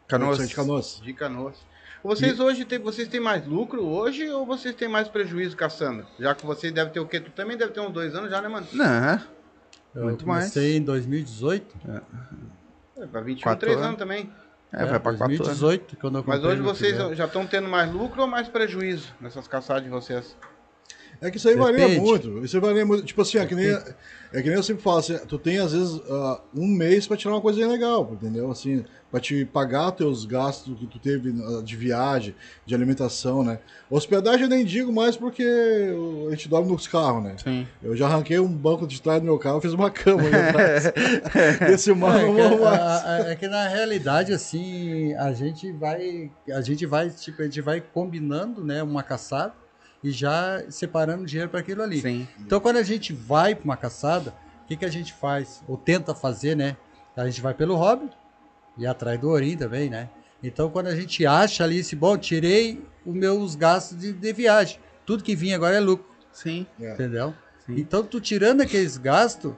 Canoas. 0.07 0.49
De 0.49 0.55
Canoas. 0.55 1.01
De 1.03 1.13
Canoas. 1.13 1.57
Vocês 2.03 2.41
hoje 2.41 2.65
têm, 2.65 2.79
vocês 2.79 3.09
têm 3.09 3.21
mais 3.21 3.47
lucro 3.47 3.85
hoje 3.85 4.29
ou 4.31 4.47
vocês 4.47 4.75
têm 4.75 4.89
mais 4.89 5.07
prejuízo 5.07 5.55
caçando? 5.57 6.07
Já 6.19 6.35
que 6.35 6.47
vocês 6.47 6.73
devem 6.73 6.93
ter 6.93 7.01
o 7.01 7.07
quê? 7.07 7.21
Tu 7.21 7.31
também 7.31 7.59
deve 7.59 7.73
ter 7.73 7.81
uns 7.81 7.93
dois 7.93 8.15
anos 8.15 8.31
já, 8.31 8.41
né, 8.41 8.49
mano? 8.49 8.67
Não, 8.73 9.21
Eu 9.95 10.05
Muito 10.05 10.27
mais. 10.27 10.51
comecei 10.51 10.79
em 10.79 10.83
2018. 10.83 11.77
É, 12.97 13.07
pra 13.07 13.21
21, 13.21 13.43
Quatro 13.43 13.61
3 13.61 13.77
anos. 13.77 13.89
anos 13.89 13.99
também. 13.99 14.31
É, 14.73 14.85
vai 14.85 15.01
pra 15.01 15.15
quatro 15.15 15.25
anos. 15.25 15.61
2018, 15.61 15.97
quando 15.97 16.19
eu 16.19 16.25
Mas 16.27 16.39
comprei 16.39 16.53
hoje 16.53 16.63
vocês 16.63 17.17
já 17.17 17.25
estão 17.25 17.47
tendo 17.47 17.69
mais 17.69 17.91
lucro 17.93 18.23
ou 18.23 18.29
mais 18.29 18.49
prejuízo 18.49 19.15
nessas 19.21 19.49
caçadas 19.49 19.83
de 19.83 19.91
vocês? 19.91 20.37
É 21.21 21.31
que 21.31 21.37
isso 21.37 21.49
aí 21.49 21.55
varia 21.55 21.87
Depende. 21.87 22.01
muito. 22.01 22.45
Isso 22.45 22.57
aí 22.57 22.61
varia 22.63 22.87
muito. 22.87 23.05
Tipo 23.05 23.21
assim, 23.23 23.37
é 23.39 23.45
que, 23.45 23.55
nem, 23.55 23.69
é 23.69 24.41
que 24.43 24.49
nem 24.49 24.55
eu 24.55 24.63
sempre 24.63 24.83
falo, 24.83 24.99
assim, 24.99 25.19
tu 25.29 25.39
tem 25.39 25.59
às 25.59 25.73
vezes 25.73 26.01
ah, 26.09 26.41
um 26.55 26.67
mês 26.67 27.07
pra 27.07 27.17
tirar 27.17 27.35
uma 27.35 27.41
coisinha 27.43 27.69
legal, 27.69 28.09
entendeu? 28.13 28.51
Assim, 28.51 28.85
pra 29.11 29.21
te 29.21 29.45
pagar 29.45 29.91
teus 29.93 30.25
gastos 30.25 30.79
que 30.79 30.87
tu 30.87 30.99
teve 30.99 31.35
ah, 31.45 31.63
de 31.63 31.77
viagem, 31.77 32.35
de 32.65 32.75
alimentação, 32.75 33.45
né? 33.45 33.59
Hospedagem 33.91 34.45
eu 34.45 34.49
nem 34.49 34.65
digo 34.65 34.91
mais 34.91 35.15
porque 35.15 35.45
a 36.27 36.31
gente 36.31 36.49
dorme 36.49 36.71
nos 36.73 36.89
carros, 36.89 37.23
né? 37.23 37.37
Sim. 37.43 37.67
Eu 37.83 37.95
já 37.95 38.07
arranquei 38.07 38.39
um 38.39 38.49
banco 38.49 38.87
de 38.87 39.03
trás 39.03 39.21
do 39.21 39.27
meu 39.27 39.39
carro 39.39 39.59
e 39.59 39.63
fiz 39.63 39.75
uma 39.75 39.91
cama 39.91 40.23
ali 40.23 40.35
atrás. 40.49 40.85
Desse 41.69 41.91
É, 41.91 41.95
mano, 41.95 42.35
que, 42.35 42.41
a- 42.65 43.25
é 43.29 43.37
que 43.37 43.47
na 43.47 43.69
realidade, 43.69 44.33
assim, 44.33 45.13
a 45.17 45.35
gente 45.35 45.71
vai. 45.73 46.31
A 46.51 46.63
gente 46.63 46.87
vai, 46.87 47.11
tipo, 47.11 47.43
a 47.43 47.45
gente 47.45 47.61
vai 47.61 47.81
combinando, 47.83 48.65
né, 48.65 48.83
uma 48.83 49.03
caçada 49.03 49.53
e 50.03 50.11
já 50.11 50.63
separando 50.71 51.27
dinheiro 51.27 51.51
para 51.51 51.61
aquilo 51.61 51.83
ali. 51.83 52.01
Sim. 52.01 52.27
Então, 52.39 52.61
quando 52.61 52.77
a 52.77 52.83
gente 52.83 53.13
vai 53.13 53.55
para 53.55 53.65
uma 53.65 53.77
caçada, 53.77 54.35
o 54.65 54.67
que, 54.67 54.77
que 54.77 54.85
a 54.85 54.91
gente 54.91 55.13
faz? 55.13 55.63
Ou 55.69 55.77
tenta 55.77 56.15
fazer, 56.15 56.57
né? 56.57 56.77
A 57.17 57.27
gente 57.27 57.41
vai 57.41 57.53
pelo 57.53 57.77
hobby 57.77 58.09
e 58.79 58.87
atrás 58.87 59.21
do 59.21 59.29
Orim 59.29 59.57
também, 59.57 59.91
né? 59.91 60.09
Então, 60.43 60.71
quando 60.71 60.87
a 60.87 60.97
gente 60.97 61.27
acha 61.27 61.65
ali, 61.65 61.85
se 61.85 61.95
bom, 61.95 62.17
tirei 62.17 62.83
os 63.05 63.15
meus 63.15 63.55
gastos 63.55 63.99
de, 63.99 64.13
de 64.13 64.33
viagem. 64.33 64.79
Tudo 65.05 65.23
que 65.23 65.37
vinha 65.37 65.57
agora 65.57 65.77
é 65.77 65.81
lucro, 65.81 66.07
Sim. 66.33 66.67
É. 66.81 66.93
entendeu? 66.93 67.35
Sim. 67.67 67.75
Então, 67.77 68.03
tu 68.03 68.21
tirando 68.21 68.63
aqueles 68.63 68.97
gastos 68.97 69.53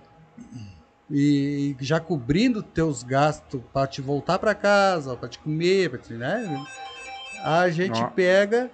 e 1.08 1.76
já 1.78 2.00
cobrindo 2.00 2.62
teus 2.62 3.02
gastos 3.02 3.60
para 3.72 3.86
te 3.86 4.00
voltar 4.00 4.38
para 4.38 4.54
casa, 4.54 5.14
para 5.14 5.28
te 5.28 5.38
comer, 5.38 5.90
para 5.90 5.98
te, 5.98 6.14
né? 6.14 6.64
A 7.44 7.68
gente 7.70 8.00
Ó. 8.00 8.06
pega 8.06 8.70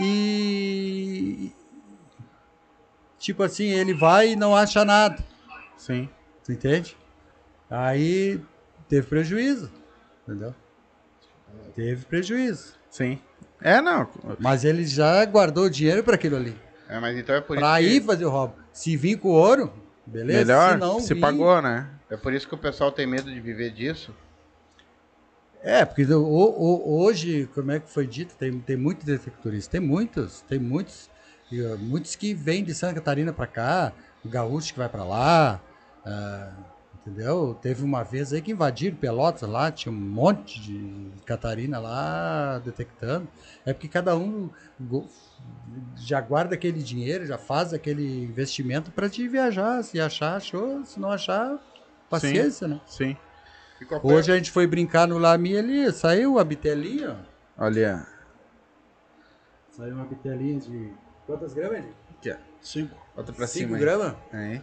e 0.00 1.52
tipo 3.18 3.42
assim, 3.42 3.66
ele 3.66 3.94
vai 3.94 4.30
e 4.32 4.36
não 4.36 4.54
acha 4.54 4.84
nada, 4.84 5.18
Sim. 5.76 6.08
tu 6.44 6.52
entende? 6.52 6.96
Aí 7.70 8.40
teve 8.88 9.06
prejuízo, 9.06 9.70
entendeu? 10.26 10.54
Teve 11.74 12.04
prejuízo. 12.06 12.74
Sim. 12.90 13.18
É, 13.60 13.80
não. 13.80 14.08
Mas 14.38 14.64
ele 14.64 14.86
já 14.86 15.24
guardou 15.24 15.64
o 15.64 15.70
dinheiro 15.70 16.02
para 16.04 16.14
aquilo 16.14 16.36
ali. 16.36 16.56
É, 16.88 16.98
mas 17.00 17.16
então 17.16 17.34
é 17.34 17.40
por 17.40 17.56
Pra 17.58 17.80
isso 17.80 17.90
ir 17.96 18.00
que, 18.00 18.06
fazer 18.06 18.24
o 18.24 18.30
roubo. 18.30 18.54
Se 18.72 18.96
vir 18.96 19.16
com 19.18 19.28
ouro, 19.28 19.72
beleza. 20.06 20.44
Melhor, 20.44 20.72
se 20.72 20.78
não 20.78 21.00
se 21.00 21.14
vir- 21.14 21.20
pagou, 21.20 21.60
né? 21.60 21.88
é 22.10 22.16
por 22.16 22.32
isso 22.32 22.48
que 22.48 22.54
o 22.54 22.58
pessoal 22.58 22.90
tem 22.90 23.06
medo 23.06 23.30
de 23.30 23.40
viver 23.40 23.70
disso. 23.70 24.14
É, 25.60 25.84
porque 25.84 26.04
o- 26.04 26.22
o- 26.22 27.00
hoje, 27.02 27.46
como 27.54 27.72
é 27.72 27.80
que 27.80 27.90
foi 27.90 28.06
dito, 28.06 28.36
tem, 28.36 28.60
tem 28.60 28.76
muitos 28.76 29.04
detectoristas, 29.04 29.68
tem 29.68 29.80
muitos, 29.80 30.40
tem 30.42 30.58
muitos, 30.58 31.10
muitos 31.80 32.14
que 32.14 32.32
vêm 32.32 32.62
de 32.64 32.74
Santa 32.74 32.94
Catarina 32.94 33.32
para 33.32 33.46
cá, 33.46 33.92
o 34.24 34.28
gaúcho 34.28 34.72
que 34.72 34.78
vai 34.78 34.88
para 34.88 35.04
lá, 35.04 35.60
ah, 36.04 36.52
entendeu? 37.00 37.54
Teve 37.60 37.82
uma 37.82 38.04
vez 38.04 38.32
aí 38.32 38.40
que 38.40 38.52
invadiram 38.52 38.96
Pelotas 38.96 39.48
lá, 39.48 39.70
tinha 39.72 39.90
um 39.92 39.96
monte 39.98 40.60
de 40.60 41.10
Catarina 41.24 41.78
lá 41.80 42.58
detectando. 42.60 43.28
É 43.66 43.72
porque 43.72 43.88
cada 43.88 44.16
um 44.16 44.50
já 45.96 46.20
guarda 46.20 46.54
aquele 46.54 46.82
dinheiro, 46.82 47.26
já 47.26 47.36
faz 47.38 47.72
aquele 47.72 48.24
investimento 48.24 48.90
para 48.92 49.08
te 49.08 49.26
viajar, 49.28 49.82
se 49.82 49.98
achar, 50.00 50.36
achou, 50.36 50.84
se 50.84 51.00
não 51.00 51.10
achar, 51.10 51.58
paciência, 52.08 52.68
né? 52.68 52.80
Sim. 52.86 53.16
Hoje 54.02 54.32
a 54.32 54.36
gente 54.36 54.50
foi 54.50 54.66
brincar 54.66 55.06
no 55.06 55.18
Lami 55.18 55.56
ali, 55.56 55.92
saiu 55.92 56.38
a 56.38 56.44
bitelinha, 56.44 57.16
ó. 57.58 57.64
Olha. 57.66 58.06
Saiu 59.70 59.94
uma 59.94 60.04
bitelinha 60.04 60.58
de. 60.60 60.92
Quantas 61.26 61.52
gramas? 61.54 61.84
Aqui, 62.18 62.30
ó. 62.32 62.36
Cinco. 62.60 62.96
Bota 63.14 63.32
pra 63.32 63.46
5 63.46 63.66
cima. 63.66 63.76
aí. 63.76 63.80
gramas? 63.80 64.14
Aí. 64.32 64.62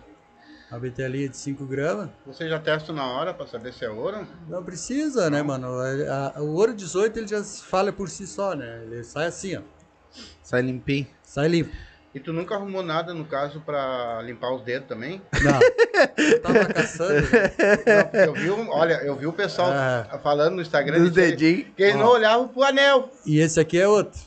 A 0.71 0.79
bitelinha 0.79 1.29
de 1.29 1.37
5 1.37 1.65
gramas. 1.65 2.09
Você 2.25 2.49
já 2.49 2.59
testa 2.59 2.91
na 2.91 3.05
hora 3.05 3.33
pra 3.33 3.45
saber 3.47 3.71
se 3.73 3.85
é 3.85 3.89
ouro? 3.89 4.27
Não 4.49 4.63
precisa, 4.63 5.29
né, 5.29 5.41
mano? 5.41 5.67
A- 5.79 6.33
a- 6.37 6.41
o 6.41 6.53
ouro 6.55 6.73
18 6.73 7.17
ele 7.19 7.27
já 7.27 7.43
fala 7.43 7.93
por 7.93 8.09
si 8.09 8.25
só, 8.27 8.55
né? 8.55 8.81
Ele 8.83 9.03
sai 9.03 9.27
assim, 9.27 9.55
ó. 9.55 9.61
Sai 10.41 10.61
limpinho. 10.61 11.07
Sai 11.23 11.47
limpo. 11.47 11.71
E 12.15 12.19
tu 12.21 12.31
nunca 12.31 12.55
arrumou 12.55 12.81
nada, 12.81 13.13
no 13.13 13.25
caso, 13.25 13.59
pra 13.59 14.21
limpar 14.23 14.49
os 14.53 14.61
dedos 14.63 14.87
também? 14.87 15.21
Não. 15.43 15.59
Eu 16.17 16.39
tava 16.41 16.65
caçando. 16.65 17.13
né? 17.29 17.51
Não, 18.13 18.21
eu 18.23 18.33
vi, 18.33 18.49
um- 18.51 18.69
olha, 18.69 18.93
eu 19.03 19.15
vi 19.17 19.27
o 19.27 19.33
pessoal 19.33 19.69
Ah. 19.71 20.17
falando 20.23 20.55
no 20.55 20.61
Instagram 20.61 20.99
Dos 20.99 21.09
que, 21.09 21.15
dedinhos. 21.15 21.65
que 21.75 21.83
eles 21.83 21.95
não 21.97 22.07
olhavam 22.07 22.47
pro 22.47 22.63
anel. 22.63 23.11
E 23.25 23.37
esse 23.39 23.59
aqui 23.59 23.77
é 23.77 23.85
outro. 23.87 24.17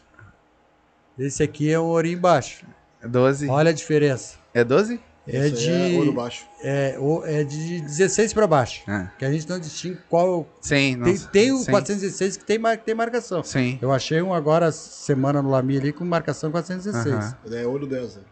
Esse 1.19 1.43
aqui 1.43 1.73
é 1.73 1.81
um 1.81 1.85
ouro 1.87 2.07
embaixo. 2.07 2.67
12. 3.03 3.49
Olha 3.49 3.71
a 3.71 3.75
diferença. 3.75 4.37
É 4.53 4.63
12? 4.63 5.01
É 5.31 5.49
de, 5.51 5.97
ouro 5.99 6.13
baixo. 6.13 6.47
é, 6.63 6.97
o- 6.99 7.23
é 7.25 7.45
de 7.45 7.81
16 7.83 8.33
para 8.33 8.47
baixo. 8.47 8.83
Ah. 8.89 9.11
Que 9.19 9.25
a 9.25 9.31
gente 9.31 9.49
não 9.49 9.59
distingue 9.61 9.99
qual. 10.09 10.49
Sim, 10.61 10.75
Tem, 10.75 10.97
nossa. 10.97 11.29
tem 11.29 11.53
o 11.53 11.59
Sim. 11.59 11.71
416 11.71 12.37
que 12.39 12.45
tem, 12.45 12.59
mar- 12.59 12.79
tem 12.79 12.95
marcação. 12.95 13.43
Sim. 13.43 13.79
Eu 13.83 13.93
achei 13.93 14.23
um 14.23 14.33
agora 14.33 14.73
semana 14.73 15.43
no 15.43 15.51
Lami 15.51 15.77
ali 15.77 15.93
com 15.93 16.05
marcação 16.05 16.51
416. 16.51 17.15
Aham. 17.15 17.37
Ele 17.45 17.57
é 17.57 17.67
ouro 17.67 17.87
10, 17.87 18.17
né? 18.17 18.23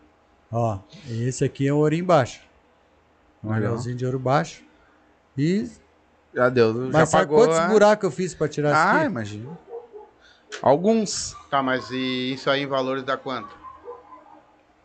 Ó, 0.50 0.78
esse 1.10 1.44
aqui 1.44 1.68
é 1.68 1.72
um 1.74 1.76
ouro 1.76 1.94
embaixo. 1.94 2.40
Um 3.44 3.52
anelzinho 3.52 3.94
de 3.96 4.06
ouro 4.06 4.18
baixo. 4.18 4.62
E 5.36 5.68
Já 6.34 6.48
deu. 6.48 6.72
Mas 6.92 7.10
sabe 7.10 7.24
pagou. 7.26 7.38
quantos 7.40 7.58
a- 7.58 7.68
buracos 7.68 8.04
eu 8.04 8.10
fiz 8.10 8.34
pra 8.34 8.48
tirar 8.48 8.72
Ah, 8.74 9.00
isso 9.00 9.06
imagina. 9.10 9.58
Alguns. 10.62 11.36
Tá, 11.50 11.62
mas 11.62 11.90
e 11.90 12.32
isso 12.32 12.48
aí 12.48 12.62
em 12.62 12.66
valores 12.66 13.02
dá 13.02 13.16
quanto? 13.16 13.48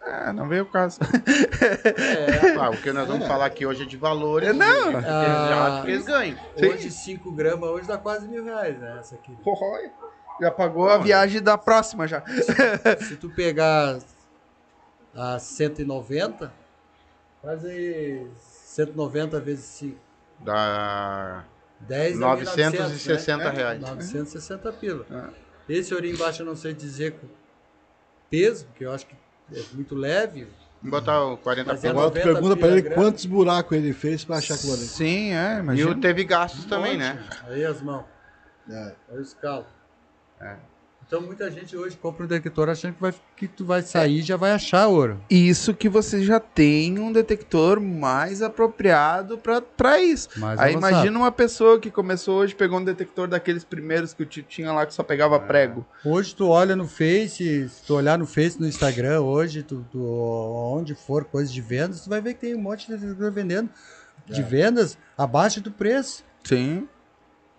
Ah, 0.04 0.34
não 0.34 0.48
veio 0.48 0.64
o 0.64 0.66
caso. 0.66 1.00
Ah, 2.60 2.70
o 2.70 2.78
que 2.78 2.92
nós 2.92 3.08
vamos 3.08 3.28
falar 3.28 3.46
aqui 3.46 3.66
hoje 3.66 3.84
é 3.84 3.86
de 3.86 3.98
valores. 3.98 4.50
É, 4.50 4.54
não. 4.54 4.90
Eles 4.92 5.06
Ah, 5.06 5.48
já 5.50 5.68
acham 5.68 5.86
que 5.86 5.92
eles 5.92 6.06
ganham. 6.06 6.38
Hoje 6.58 6.92
5 6.92 7.32
gramas, 7.32 7.70
hoje 7.70 7.88
dá 7.88 7.98
quase 7.98 8.28
mil 8.28 8.44
reais, 8.44 8.78
né? 8.80 8.98
Essa 9.00 9.16
aqui. 9.16 9.32
Porra, 9.44 9.92
Já 10.40 10.50
pagou 10.52 10.90
a 10.90 10.98
viagem 10.98 11.42
da 11.42 11.58
próxima 11.58 12.08
já. 12.08 12.24
Se 13.00 13.16
tu 13.16 13.30
pegar 13.30 14.00
a 15.16 15.38
190, 15.38 16.52
faz 17.44 17.64
aí 17.66 18.28
190 18.38 19.40
vezes 19.40 19.66
5. 19.66 19.98
Dá 20.40 21.44
10 21.82 22.20
dá 22.20 22.28
960 22.28 23.38
né? 23.44 23.50
reais. 23.52 23.80
960 23.82 24.72
pila. 24.74 25.06
Ah. 25.12 25.30
Esse 25.70 25.94
ouro 25.94 26.06
embaixo 26.08 26.42
eu 26.42 26.46
não 26.46 26.56
sei 26.56 26.74
dizer 26.74 27.14
com 27.14 27.28
peso, 28.30 28.66
porque 28.66 28.84
eu 28.86 28.92
acho 28.92 29.06
que 29.06 29.16
é 29.54 29.64
muito 29.74 29.96
leve. 29.96 30.48
Vamos 30.82 31.00
botar 31.00 31.24
o 31.26 31.38
40 31.38 31.72
Mas 31.74 31.84
é. 31.84 31.90
Agora 31.90 32.10
tu 32.10 32.16
90 32.18 32.34
pergunta 32.34 32.58
pra 32.58 32.68
ele 32.70 32.82
quantos 32.90 33.26
buracos 33.26 33.78
ele 33.78 33.94
fez 33.94 34.24
pra 34.26 34.38
achar 34.38 34.56
aquilo 34.56 34.74
ali. 34.74 34.82
Sim, 34.86 35.34
é, 35.34 35.58
E 35.58 35.60
imagina. 35.60 35.92
o 35.92 35.96
teve 36.02 36.24
gastos 36.24 36.66
também, 36.66 36.98
né? 36.98 37.24
Aí 37.48 37.64
as 37.64 37.82
mãos, 37.82 38.06
É. 38.70 38.96
aí 39.12 39.20
os 39.20 39.34
calos. 39.36 39.68
É. 40.40 40.56
Então 41.12 41.20
muita 41.20 41.52
gente 41.52 41.76
hoje 41.76 41.98
compra 41.98 42.24
um 42.24 42.28
detector 42.28 42.70
achando 42.70 42.94
que, 42.94 43.02
vai, 43.02 43.14
que 43.36 43.46
tu 43.46 43.66
vai 43.66 43.82
sair 43.82 44.20
e 44.20 44.22
já 44.22 44.38
vai 44.38 44.54
achar 44.54 44.88
ouro. 44.88 45.20
Isso 45.30 45.74
que 45.74 45.90
você 45.90 46.24
já 46.24 46.40
tem 46.40 46.98
um 47.00 47.12
detector 47.12 47.82
mais 47.82 48.42
apropriado 48.42 49.38
pra 49.38 49.60
pra 49.60 50.00
isso. 50.02 50.30
Mais 50.40 50.58
Aí 50.58 50.72
avançado. 50.72 50.94
imagina 50.94 51.20
uma 51.20 51.30
pessoa 51.30 51.78
que 51.82 51.92
começou 51.92 52.40
hoje, 52.40 52.56
pegou 52.56 52.80
um 52.80 52.84
detector 52.86 53.28
daqueles 53.28 53.66
primeiros 53.66 54.14
que 54.14 54.24
o 54.24 54.26
tio 54.26 54.42
tinha 54.44 54.72
lá 54.72 54.86
que 54.86 54.94
só 54.94 55.04
pegava 55.04 55.38
prego. 55.38 55.86
Hoje 56.06 56.34
tu 56.34 56.48
olha 56.48 56.78
no 56.78 56.88
Face, 56.88 57.68
se 57.68 57.84
tu 57.86 57.94
olhar 57.96 58.18
no 58.18 58.26
Face, 58.26 58.58
no 58.58 58.66
Instagram, 58.66 59.20
hoje, 59.20 59.64
tu, 59.64 59.86
tu- 59.92 60.02
onde 60.02 60.96
for 60.96 61.26
coisa 61.26 61.52
de 61.52 61.60
vendas, 61.60 62.06
tu 62.06 62.10
vai 62.10 62.22
ver 62.22 62.36
que 62.36 62.40
tem 62.40 62.56
um 62.56 62.62
monte 62.62 62.88
de 62.88 62.96
detector 62.96 63.30
vendendo 63.34 63.70
de 64.30 64.42
vendas 64.42 64.98
abaixo 65.18 65.60
do 65.60 65.72
preço. 65.72 66.24
Sim. 66.42 66.88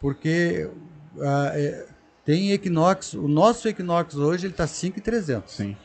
Porque 0.01 0.71
ah, 1.21 1.51
é, 1.55 1.92
tem 2.25 2.53
Equinox, 2.53 3.15
o 3.15 3.27
nosso 3.29 3.69
Equinox 3.69 4.15
hoje 4.15 4.47
ele 4.47 4.55
tá 4.55 4.67
5,300. 4.67 5.53
Sim. 5.53 5.77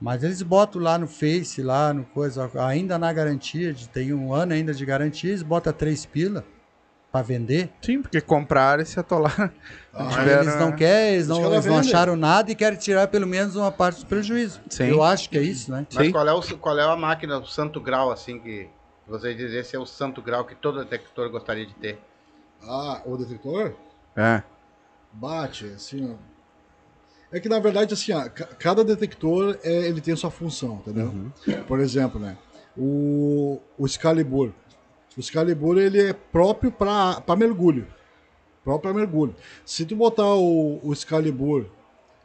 Mas 0.00 0.22
eles 0.22 0.42
botam 0.42 0.82
lá 0.82 0.98
no 0.98 1.06
Face, 1.06 1.62
lá 1.62 1.94
no 1.94 2.04
coisa, 2.04 2.50
ainda 2.66 2.98
na 2.98 3.12
garantia, 3.12 3.72
de, 3.72 3.88
tem 3.88 4.12
um 4.12 4.34
ano 4.34 4.52
ainda 4.52 4.74
de 4.74 4.84
garantia, 4.84 5.30
eles 5.30 5.42
botam 5.42 5.72
3 5.72 6.04
pila 6.04 6.44
para 7.12 7.22
vender. 7.22 7.70
Sim, 7.80 8.02
porque 8.02 8.20
compraram 8.20 8.82
e 8.82 8.86
se 8.86 8.98
atolaram. 8.98 9.50
Ah, 9.92 10.08
Tiveram- 10.08 10.42
Eles 10.42 10.56
não 10.56 10.72
querem, 10.72 11.14
eles 11.14 11.28
não, 11.28 11.52
eles 11.52 11.64
não 11.66 11.78
acharam 11.78 12.16
nada 12.16 12.50
e 12.50 12.54
querem 12.56 12.76
tirar 12.76 13.06
pelo 13.06 13.26
menos 13.26 13.54
uma 13.54 13.70
parte 13.70 14.00
do 14.00 14.06
prejuízo. 14.06 14.60
Sim. 14.68 14.86
Eu 14.88 15.02
acho 15.02 15.30
que 15.30 15.38
é 15.38 15.42
isso, 15.42 15.70
né? 15.70 15.86
Mas 15.94 16.06
Sim. 16.06 16.12
qual 16.12 16.26
é, 16.26 16.32
o, 16.32 16.42
qual 16.58 16.76
é 16.78 16.82
a 16.82 16.96
máquina, 16.96 17.38
o 17.38 17.46
santo 17.46 17.80
grau, 17.80 18.10
assim, 18.10 18.40
que 18.40 18.68
vocês 19.06 19.36
dizem 19.36 19.60
esse 19.60 19.76
é 19.76 19.78
o 19.78 19.86
santo 19.86 20.20
grau 20.20 20.44
que 20.44 20.56
todo 20.56 20.80
detector 20.80 21.30
gostaria 21.30 21.64
de 21.64 21.74
ter? 21.74 21.98
Ah, 22.62 23.00
o 23.06 23.16
detector 23.16 23.74
É. 24.16 24.42
bate, 25.14 25.66
assim, 25.66 26.10
ó. 26.12 26.34
É 27.32 27.40
que 27.40 27.48
na 27.48 27.58
verdade, 27.58 27.94
assim, 27.94 28.12
ó, 28.12 28.28
ca- 28.28 28.46
cada 28.58 28.84
detector 28.84 29.58
é, 29.64 29.72
ele 29.88 30.00
tem 30.00 30.14
a 30.14 30.16
sua 30.16 30.30
função, 30.30 30.76
entendeu? 30.76 31.12
Por 31.66 31.80
exemplo, 31.80 32.20
né? 32.20 32.36
O, 32.76 33.60
o 33.78 33.86
Excalibur. 33.86 34.52
O 35.16 35.20
Excalibur 35.20 35.78
ele 35.78 36.00
é 36.00 36.12
próprio 36.12 36.70
para 36.70 37.22
mergulho. 37.36 37.86
Próprio 38.62 38.92
para 38.92 39.00
mergulho. 39.00 39.34
Se 39.64 39.84
tu 39.84 39.94
botar 39.96 40.26
o, 40.34 40.80
o 40.82 40.92
Excalibur 40.92 41.66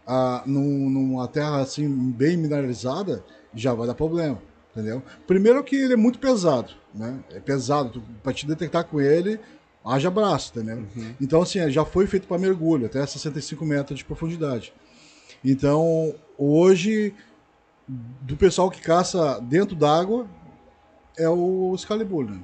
ah, 0.05 0.43
num- 0.45 0.89
numa 0.89 1.27
terra 1.27 1.59
assim 1.61 1.87
bem 2.11 2.37
mineralizada, 2.37 3.23
já 3.53 3.73
vai 3.73 3.87
dar 3.87 3.95
problema, 3.95 4.39
entendeu? 4.71 5.01
Primeiro 5.27 5.63
que 5.63 5.75
ele 5.75 5.93
é 5.93 5.97
muito 5.97 6.19
pesado, 6.19 6.71
né? 6.93 7.19
É 7.31 7.39
pesado, 7.39 8.03
pra 8.23 8.31
te 8.33 8.45
detectar 8.47 8.83
com 8.85 8.99
ele, 9.01 9.39
haja 9.89 10.09
braço, 10.09 10.51
entendeu? 10.55 10.85
Então 11.19 11.41
assim, 11.41 11.69
já 11.71 11.83
foi 11.85 12.05
feito 12.07 12.27
para 12.27 12.37
mergulho, 12.37 12.85
até 12.85 13.05
65 13.05 13.65
metros 13.65 13.99
de 13.99 14.05
profundidade. 14.05 14.73
Então, 15.43 16.13
hoje 16.37 17.15
do 17.87 18.35
pessoal 18.37 18.69
que 18.69 18.81
caça 18.81 19.39
dentro 19.41 19.75
d'água 19.75 20.27
é 21.17 21.27
o 21.29 21.73
Excalibur, 21.75 22.25
né? 22.29 22.39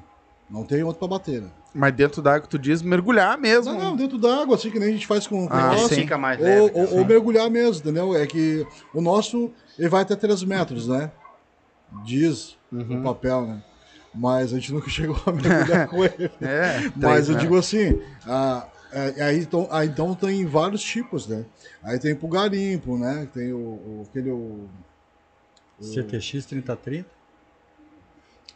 Não 0.50 0.64
tem 0.66 0.84
outro 0.84 1.00
para 1.00 1.08
bater, 1.08 1.42
né? 1.42 1.50
Mas 1.74 1.94
dentro 1.94 2.22
d'água 2.22 2.48
tu 2.48 2.58
diz 2.58 2.82
mergulhar 2.82 3.38
mesmo. 3.38 3.74
Não, 3.74 3.80
não, 3.92 3.96
dentro 3.96 4.18
d'água, 4.18 4.56
assim 4.56 4.72
que 4.72 4.80
nem 4.80 4.90
a 4.90 4.92
gente 4.92 5.06
faz 5.06 5.28
com, 5.28 5.48
Ah, 5.50 5.72
o 5.72 5.76
nosso. 5.76 5.90
sim. 5.90 5.96
Fica 6.02 6.18
mais 6.18 6.40
leve. 6.40 6.60
Ou, 6.62 6.72
ou- 6.74 6.98
ou 7.00 7.06
mergulhar 7.06 7.50
mesmo, 7.50 7.82
entendeu? 7.82 8.16
É 8.16 8.26
que 8.26 8.66
o 8.94 9.02
nosso 9.02 9.52
ele 9.78 9.90
vai 9.90 10.02
até 10.04 10.16
3 10.16 10.42
metros, 10.44 10.88
né? 10.88 11.12
Diz 12.06 12.56
Uhum. 12.72 12.98
no 12.98 13.04
papel, 13.04 13.46
né? 13.46 13.64
Mas 14.16 14.54
a 14.54 14.56
gente 14.60 14.72
nunca 14.72 14.90
chegou 14.90 15.22
a 15.26 15.32
mergulhar 15.32 15.88
com 15.90 16.04
ele. 16.04 16.32
É. 16.42 16.80
Mas 16.96 17.26
três, 17.26 17.30
eu 17.30 17.36
né? 17.36 17.42
digo 17.42 17.58
assim, 17.58 18.02
ah, 18.26 18.68
é, 18.92 19.24
aí, 19.24 19.40
então, 19.40 19.68
aí 19.70 19.88
então 19.90 20.16
tem 20.16 20.46
vários 20.46 20.82
tipos, 20.82 21.28
né? 21.28 21.46
Aí 21.84 22.00
tem 22.00 22.16
pro 22.16 22.28
garimpo, 22.30 22.98
né? 22.98 23.28
Tem 23.34 23.52
o, 23.52 23.58
o- 23.58 24.06
aquele. 24.10 24.32
O, 24.32 24.70
o- 25.80 25.84
CTX 25.84 26.46
3030. 26.46 27.06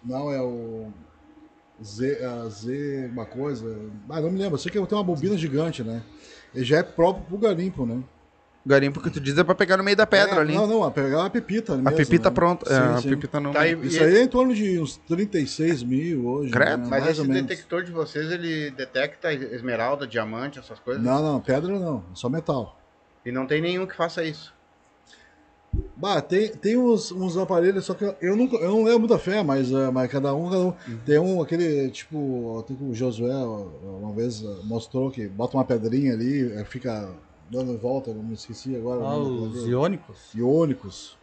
não, 0.04 0.32
é 0.32 0.41
o. 0.41 0.91
Z, 1.82 2.24
a 2.26 2.50
Z, 2.50 3.10
uma 3.12 3.26
coisa. 3.26 3.65
Ah, 4.10 4.19
não 4.22 4.32
me 4.32 4.38
lembro. 4.39 4.56
Eu 4.56 4.58
sei 4.60 4.72
que 4.72 4.86
tem 4.86 4.98
uma 4.98 5.04
bobina 5.04 5.38
gigante, 5.38 5.84
né? 5.84 6.02
Ele 6.54 6.65
já 6.65 6.78
é 6.80 6.84
próprio 6.84 7.26
pro 7.26 7.38
garimpo, 7.38 7.86
né? 7.86 8.02
Garimpo 8.65 9.02
que 9.02 9.10
tu 9.10 9.19
diz 9.22 9.38
é 9.38 9.43
pra 9.43 9.56
pegar 9.56 9.78
no 9.78 9.84
meio 9.84 9.95
da 9.95 10.06
pedra 10.06 10.36
É, 10.36 10.39
ali. 10.39 10.54
Não, 10.54 10.67
não, 10.67 10.84
a 10.84 10.91
pegar 10.91 11.26
a 11.26 11.30
pepita. 11.30 11.74
a 11.74 11.78
mesmo, 11.78 11.95
pepita 11.98 12.30
né? 12.30 12.36
pronta. 12.36 12.65
é, 12.72 12.76
Sim, 12.76 12.82
a 12.93 12.98
sim. 13.02 13.10
pepita 13.10 13.39
não. 13.39 13.52
Tá 13.54 13.65
Isso 13.65 14.04
aí 14.04 14.17
é 14.17 14.24
em 14.24 14.28
torno 14.28 14.54
de 14.54 14.80
uns 14.80 14.98
36 15.08 15.82
mil 15.84 16.28
hoje. 16.28 16.52
Credo. 16.52 16.69
né? 16.72 16.78
Mas 16.78 16.89
Mais 16.89 17.08
esse 17.08 17.22
ou 17.22 17.26
menos. 17.28 17.43
detector 17.43 17.84
de 17.84 17.91
vocês, 17.91 18.30
ele 18.32 18.69
detecta 18.72 19.32
esmeralda, 19.34 20.06
diamante, 20.06 20.60
essas 20.60 20.78
coisas? 20.80 21.02
Não, 21.02 21.24
não, 21.24 21.39
pedra 21.39 21.80
não, 21.80 22.00
é 22.12 22.15
só 22.15 22.28
metal. 22.30 22.78
E 23.26 23.32
não 23.32 23.48
tem 23.48 23.62
nenhum 23.62 23.86
que 23.88 23.95
faça 23.95 24.24
isso. 24.24 24.54
Bah, 25.95 26.19
tem, 26.19 26.50
tem 26.50 26.76
uns, 26.78 27.12
uns 27.12 27.38
aparelhos, 27.38 27.86
só 27.86 27.93
que 27.93 28.04
eu, 28.04 28.15
eu, 28.22 28.36
nunca, 28.36 28.56
eu 28.58 28.72
não 28.72 28.84
levo 28.84 29.00
muita 29.00 29.19
fé, 29.19 29.43
mas, 29.43 29.72
eh, 29.72 29.91
mas 29.91 30.12
cada 30.12 30.34
um, 30.34 30.45
cada 30.50 30.60
um. 30.65 30.74
Tem 31.06 31.19
um, 31.19 31.41
aquele, 31.41 31.91
tipo, 31.91 32.63
tem 32.67 32.76
que 32.76 32.84
o 32.84 32.93
Josué 32.95 33.32
uma 33.36 34.12
vez 34.12 34.41
eh, 34.43 34.48
mostrou 34.63 35.12
que 35.12 35.28
bota 35.28 35.56
uma 35.58 35.63
pedrinha 35.63 36.13
ali, 36.13 36.52
eh, 36.54 36.65
fica 36.65 37.08
dando 37.50 37.78
volta, 37.78 38.14
não 38.14 38.24
me 38.24 38.34
esqueci 38.34 38.76
agora. 38.76 39.02
Ah, 39.02 39.18
os 39.18 39.68
iônicos. 39.68 40.34
Iônicos. 40.36 41.18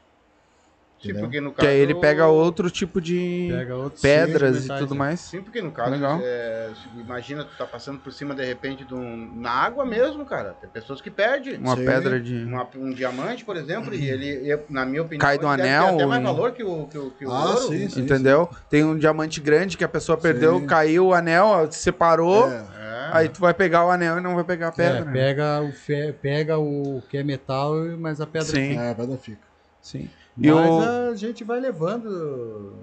Sim, 0.98 1.10
Entendeu? 1.10 1.24
porque 1.24 1.40
no 1.42 1.50
Que 1.50 1.56
caso... 1.56 1.68
aí 1.68 1.76
ele 1.78 1.94
pega 1.96 2.26
outro 2.26 2.70
tipo 2.70 3.02
de 3.02 3.48
Pega 3.50 3.76
outros 3.76 4.00
pedras 4.00 4.56
e 4.56 4.62
metais, 4.62 4.80
tudo 4.80 4.94
né? 4.94 4.98
mais. 4.98 5.20
Sim, 5.20 5.42
porque 5.42 5.60
no 5.60 5.70
caso, 5.70 5.90
Legal. 5.90 6.18
é, 6.22 6.72
imagina, 6.98 7.44
tu 7.44 7.54
tá 7.58 7.66
passando 7.66 7.98
por 8.00 8.10
cima 8.14 8.34
de 8.34 8.42
repente 8.42 8.82
de 8.82 8.94
um, 8.94 9.30
na 9.36 9.50
água 9.50 9.84
mesmo, 9.84 10.24
cara. 10.24 10.54
Tem 10.58 10.70
pessoas 10.70 11.02
que 11.02 11.10
perdem. 11.10 11.58
Uma 11.58 11.76
Sim. 11.76 11.84
pedra 11.84 12.18
de. 12.18 12.44
Uma- 12.44 12.66
um 12.76 12.90
diamante, 12.90 13.44
por 13.44 13.58
exemplo, 13.58 13.94
e 13.94 14.08
ele, 14.08 14.58
na 14.70 14.86
minha 14.86 15.02
opinião, 15.02 15.20
Cai 15.20 15.38
do 15.38 15.46
anel, 15.46 15.94
até 15.96 16.06
mais 16.06 16.22
valor 16.22 16.52
que 16.52 16.64
o, 16.64 16.86
que 16.86 16.96
o, 16.96 17.10
que 17.10 17.26
o 17.26 17.30
Ah, 17.30 17.50
ouro. 17.50 17.68
sim, 17.68 17.88
sim. 17.90 18.00
Entendeu? 18.00 18.48
Tem 18.70 18.82
um 18.82 18.96
diamante 18.96 19.38
grande 19.38 19.76
que 19.76 19.84
a 19.84 19.88
pessoa 19.88 20.16
perdeu, 20.16 20.60
Sim. 20.60 20.66
caiu 20.66 21.08
o 21.08 21.14
anel, 21.14 21.70
separou. 21.70 22.48
É, 22.50 22.56
É. 22.56 22.75
Aí 23.16 23.28
tu 23.28 23.40
vai 23.40 23.54
pegar 23.54 23.86
o 23.86 23.90
anel 23.90 24.18
e 24.18 24.20
não 24.20 24.34
vai 24.34 24.44
pegar 24.44 24.68
a 24.68 24.72
pedra. 24.72 24.98
É, 25.00 25.04
né? 25.04 25.12
pega, 25.12 25.60
o 25.62 25.72
fe- 25.72 26.12
pega 26.12 26.58
o 26.58 27.02
que 27.08 27.16
é 27.16 27.22
metal, 27.22 27.74
mas 27.98 28.20
a 28.20 28.26
pedra 28.26 28.50
Sim. 28.50 28.74
é, 28.76 28.90
a 28.90 28.94
pedra 28.94 29.16
fica. 29.16 29.46
Sim. 29.80 30.10
Mas 30.36 30.46
E 30.46 30.52
o- 30.52 30.82
a 31.12 31.14
gente 31.14 31.44
vai 31.44 31.60
levando. 31.60 32.76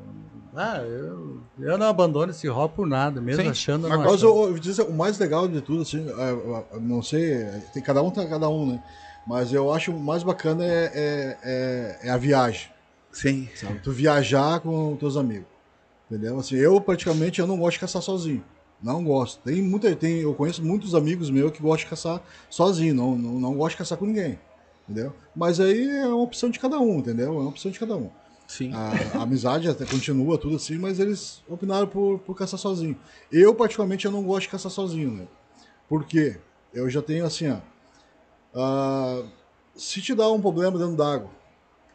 Ah, 0.56 0.78
eu, 0.82 1.42
eu 1.60 1.78
não 1.78 1.88
abandono 1.88 2.32
esse 2.32 2.48
hobby 2.48 2.76
por 2.76 2.86
nada, 2.88 3.20
mesmo 3.20 3.42
Sim, 3.44 3.50
achando. 3.50 3.90
Mas, 3.90 3.98
mas 4.00 4.08
achando. 4.16 4.28
eu, 4.28 4.58
eu 4.80 4.86
o 4.88 4.94
mais 4.94 5.18
legal 5.18 5.48
de 5.48 5.62
tudo, 5.62 5.82
assim, 5.82 6.08
é, 6.08 6.30
eu- 6.32 6.68
eu 6.74 6.80
não 6.82 7.02
sei, 7.02 7.44
tem, 7.74 7.82
cada 7.82 8.02
um 8.04 8.12
tem 8.12 8.28
cada 8.30 8.48
um, 8.50 8.72
né? 8.74 8.80
Mas 9.26 9.52
eu 9.54 9.74
acho 9.74 9.92
o 9.92 10.00
mais 10.00 10.22
bacana 10.22 10.64
é, 10.66 10.92
é, 10.94 11.38
é- 11.44 12.00
é 12.08 12.10
a 12.12 12.18
viagem, 12.18 12.70
Sim. 13.12 13.50
sabe? 13.56 13.80
Tu 13.80 13.92
viajar 13.92 14.60
com 14.60 14.96
teus 14.98 15.16
amigos, 15.18 15.48
entendeu? 16.10 16.38
Assim, 16.40 16.56
eu 16.56 16.80
praticamente 16.80 17.40
eu 17.40 17.48
não 17.48 17.58
gosto 17.58 17.76
de 17.76 17.80
caçar 17.80 18.02
sozinho, 18.02 18.44
não 18.84 19.04
gosto. 19.04 19.42
Tem 19.42 19.62
muita, 19.62 19.96
tem, 19.96 20.20
eu 20.20 20.34
conheço 20.34 20.64
muitos 20.64 20.94
amigos 20.94 21.30
meus 21.30 21.52
que 21.52 21.62
gostam 21.62 21.86
de 21.86 21.90
caçar 21.90 22.22
sozinho, 22.50 22.94
não, 22.94 23.18
não, 23.18 23.40
não 23.40 23.54
gosto 23.56 23.72
de 23.72 23.78
caçar 23.78 23.98
com 23.98 24.06
ninguém, 24.06 24.38
entendeu? 24.88 25.14
Mas 25.34 25.60
aí 25.60 25.88
é 25.88 26.06
uma 26.08 26.22
opção 26.22 26.50
de 26.50 26.60
cada 26.60 26.78
um, 26.80 27.00
entendeu? 27.00 27.28
É 27.28 27.32
uma 27.32 27.50
opção 27.50 27.72
de 27.72 27.80
cada 27.80 27.96
um. 27.96 28.10
Sim. 28.46 28.72
A, 28.74 29.20
a 29.20 29.24
amizade 29.24 29.70
até 29.70 29.86
continua, 29.86 30.38
tudo 30.38 30.58
assim, 30.58 30.78
mas 30.78 31.00
eles 31.00 31.42
opinaram 31.48 31.88
por, 31.88 32.20
por 32.20 32.36
caçar 32.36 32.60
sozinho. 32.60 32.98
Eu, 33.32 33.56
particularmente, 33.56 34.06
eu 34.06 34.12
não 34.12 34.24
gosto 34.24 34.44
de 34.44 34.50
caçar 34.50 34.72
sozinho, 34.72 35.12
né? 35.12 35.28
Por 35.88 36.06
quê? 36.06 36.38
Eu 36.74 36.90
já 36.90 37.02
tenho 37.02 37.26
assim, 37.26 37.50
ó. 37.50 37.58
ah, 38.54 39.24
se 39.76 40.02
te 40.02 40.14
dá 40.14 40.30
um 40.30 40.42
problema 40.42 40.78
dentro 40.78 40.96
d'água, 40.96 41.30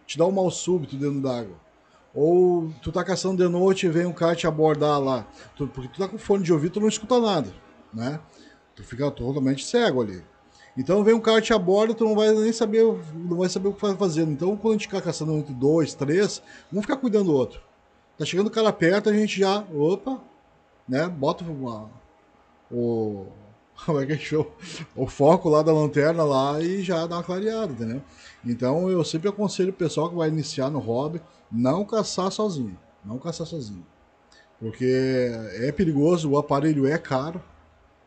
te 0.06 0.16
dá 0.16 0.24
um 0.24 0.32
mal 0.32 0.50
súbito 0.50 0.96
dentro 0.96 1.20
d'água, 1.20 1.56
Ou 2.20 2.68
tu 2.82 2.90
tá 2.90 3.04
caçando 3.04 3.36
de 3.44 3.48
noite 3.48 3.86
e 3.86 3.88
vem 3.88 4.04
um 4.04 4.12
cara 4.12 4.34
te 4.34 4.44
abordar 4.44 4.98
lá. 5.00 5.24
Tu- 5.54 5.68
porque 5.68 5.88
tu 5.88 5.98
tá 6.00 6.08
com 6.08 6.18
fone 6.18 6.42
de 6.42 6.52
ouvido, 6.52 6.72
tu 6.72 6.80
não 6.80 6.88
escuta 6.88 7.20
nada, 7.20 7.54
né? 7.94 8.18
Tu 8.74 8.82
fica 8.82 9.08
totalmente 9.08 9.64
cego 9.64 10.02
ali. 10.02 10.24
Então 10.76 11.04
vem 11.04 11.14
um 11.14 11.20
cara 11.20 11.40
te 11.40 11.52
aborda, 11.52 11.94
tu 11.94 12.04
não 12.04 12.16
vai 12.16 12.32
nem 12.32 12.52
saber, 12.52 12.82
não 13.14 13.36
vai 13.36 13.48
saber 13.48 13.68
o 13.68 13.72
que 13.72 13.80
vai 13.82 13.94
fazendo. 13.96 14.32
Então 14.32 14.56
quando 14.56 14.72
a 14.74 14.76
gente 14.78 14.88
ficar 14.88 15.00
caçando 15.00 15.32
entre 15.34 15.54
dois, 15.54 15.94
três, 15.94 16.42
vamos 16.72 16.86
ficar 16.86 16.96
cuidando 16.96 17.26
do 17.26 17.34
outro. 17.34 17.60
Tá 18.18 18.24
chegando 18.24 18.48
o 18.48 18.50
cara 18.50 18.72
perto, 18.72 19.08
a 19.08 19.12
gente 19.12 19.38
já, 19.38 19.60
opa, 19.72 20.20
né? 20.88 21.06
Bota 21.08 21.44
uma, 21.44 21.88
o 22.68 23.26
como 23.86 24.00
é 24.00 24.06
que 24.06 24.16
chama? 24.18 24.46
O 24.94 25.06
foco 25.06 25.48
lá 25.48 25.62
da 25.62 25.72
lanterna 25.72 26.24
lá 26.24 26.60
e 26.60 26.82
já 26.82 27.06
dá 27.06 27.16
uma 27.16 27.22
clareada, 27.22 27.72
entendeu? 27.72 28.02
Então 28.44 28.88
eu 28.90 29.04
sempre 29.04 29.28
aconselho 29.28 29.70
o 29.70 29.74
pessoal 29.74 30.08
que 30.10 30.16
vai 30.16 30.28
iniciar 30.28 30.70
no 30.70 30.78
hobby 30.78 31.20
não 31.50 31.84
caçar 31.84 32.30
sozinho, 32.30 32.78
não 33.04 33.18
caçar 33.18 33.46
sozinho. 33.46 33.84
Porque 34.60 35.30
é 35.60 35.70
perigoso, 35.72 36.30
o 36.30 36.36
aparelho 36.38 36.86
é 36.86 36.98
caro, 36.98 37.40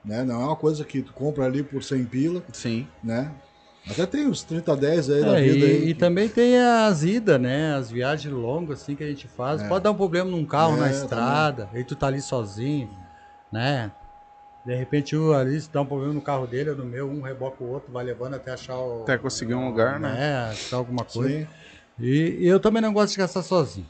né? 0.03 0.23
Não 0.23 0.41
é 0.41 0.45
uma 0.45 0.55
coisa 0.55 0.83
que 0.83 1.01
tu 1.01 1.13
compra 1.13 1.45
ali 1.45 1.63
por 1.63 1.81
100 1.83 2.05
pila, 2.05 2.43
Sim. 2.51 2.87
né? 3.03 3.31
Até 3.89 4.05
tem 4.05 4.27
os 4.27 4.43
30, 4.43 4.75
10 4.75 5.09
aí 5.09 5.21
da 5.21 5.39
É, 5.39 5.41
vida 5.43 5.65
e, 5.65 5.69
aí. 5.69 5.83
e 5.89 5.93
que- 5.93 5.99
também 5.99 6.29
tem 6.29 6.59
as 6.59 7.03
idas, 7.03 7.39
né? 7.41 7.73
As 7.73 7.89
viagens 7.89 8.31
longas 8.33 8.81
assim 8.81 8.95
que 8.95 9.03
a 9.03 9.07
gente 9.07 9.27
faz. 9.27 9.61
É. 9.61 9.67
Pode 9.67 9.83
dar 9.83 9.91
um 9.91 9.95
problema 9.95 10.29
num 10.29 10.45
carro 10.45 10.75
É, 10.75 10.79
na 10.81 10.89
estrada, 10.91 11.69
aí 11.73 11.83
tu 11.83 11.95
tá 11.95 12.07
ali 12.07 12.21
sozinho, 12.21 12.89
né? 13.51 13.91
De 14.65 14.75
repente 14.75 15.15
o 15.15 15.33
ali 15.33 15.59
se 15.59 15.71
dá 15.71 15.81
um 15.81 15.85
problema 15.85 16.13
no 16.13 16.21
carro 16.21 16.45
dele 16.45 16.69
ou 16.69 16.75
no 16.75 16.85
meu, 16.85 17.09
um 17.09 17.21
reboca 17.21 17.63
o 17.63 17.69
outro, 17.69 17.91
vai 17.91 18.03
levando 18.03 18.35
até 18.35 18.51
achar 18.51 18.77
o. 18.77 19.03
Até 19.03 19.17
conseguir 19.17 19.55
um 19.55 19.67
lugar, 19.67 19.99
né? 19.99 20.13
né? 20.13 20.49
Achar 20.51 20.77
alguma 20.77 21.03
coisa. 21.03 21.29
Sim. 21.29 21.47
E, 21.99 22.37
e 22.39 22.47
eu 22.47 22.59
também 22.59 22.81
não 22.81 22.93
gosto 22.93 23.11
de 23.11 23.17
caçar 23.17 23.43
sozinho. 23.43 23.87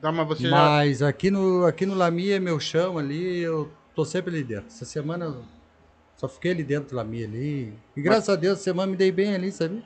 Tá, 0.00 0.12
mas 0.12 0.26
você 0.26 0.48
já... 0.48 0.50
Mas 0.50 1.02
aqui 1.02 1.30
no, 1.30 1.64
aqui 1.64 1.86
no 1.86 1.94
Lamia, 1.94 2.38
meu 2.38 2.60
chão 2.60 2.98
ali, 2.98 3.38
eu 3.38 3.70
tô 3.94 4.04
sempre 4.04 4.34
ali 4.34 4.44
dentro. 4.44 4.66
Essa 4.66 4.84
semana 4.84 5.26
eu 5.26 5.44
só 6.16 6.28
fiquei 6.28 6.52
ali 6.52 6.64
dentro 6.64 6.90
do 6.90 6.96
Lamia 6.96 7.26
ali. 7.26 7.72
E 7.96 8.00
graças 8.00 8.28
a 8.28 8.36
Deus, 8.36 8.54
essa 8.54 8.64
semana 8.64 8.90
me 8.90 8.96
dei 8.96 9.10
bem 9.10 9.34
ali, 9.34 9.50
sabe? 9.50 9.82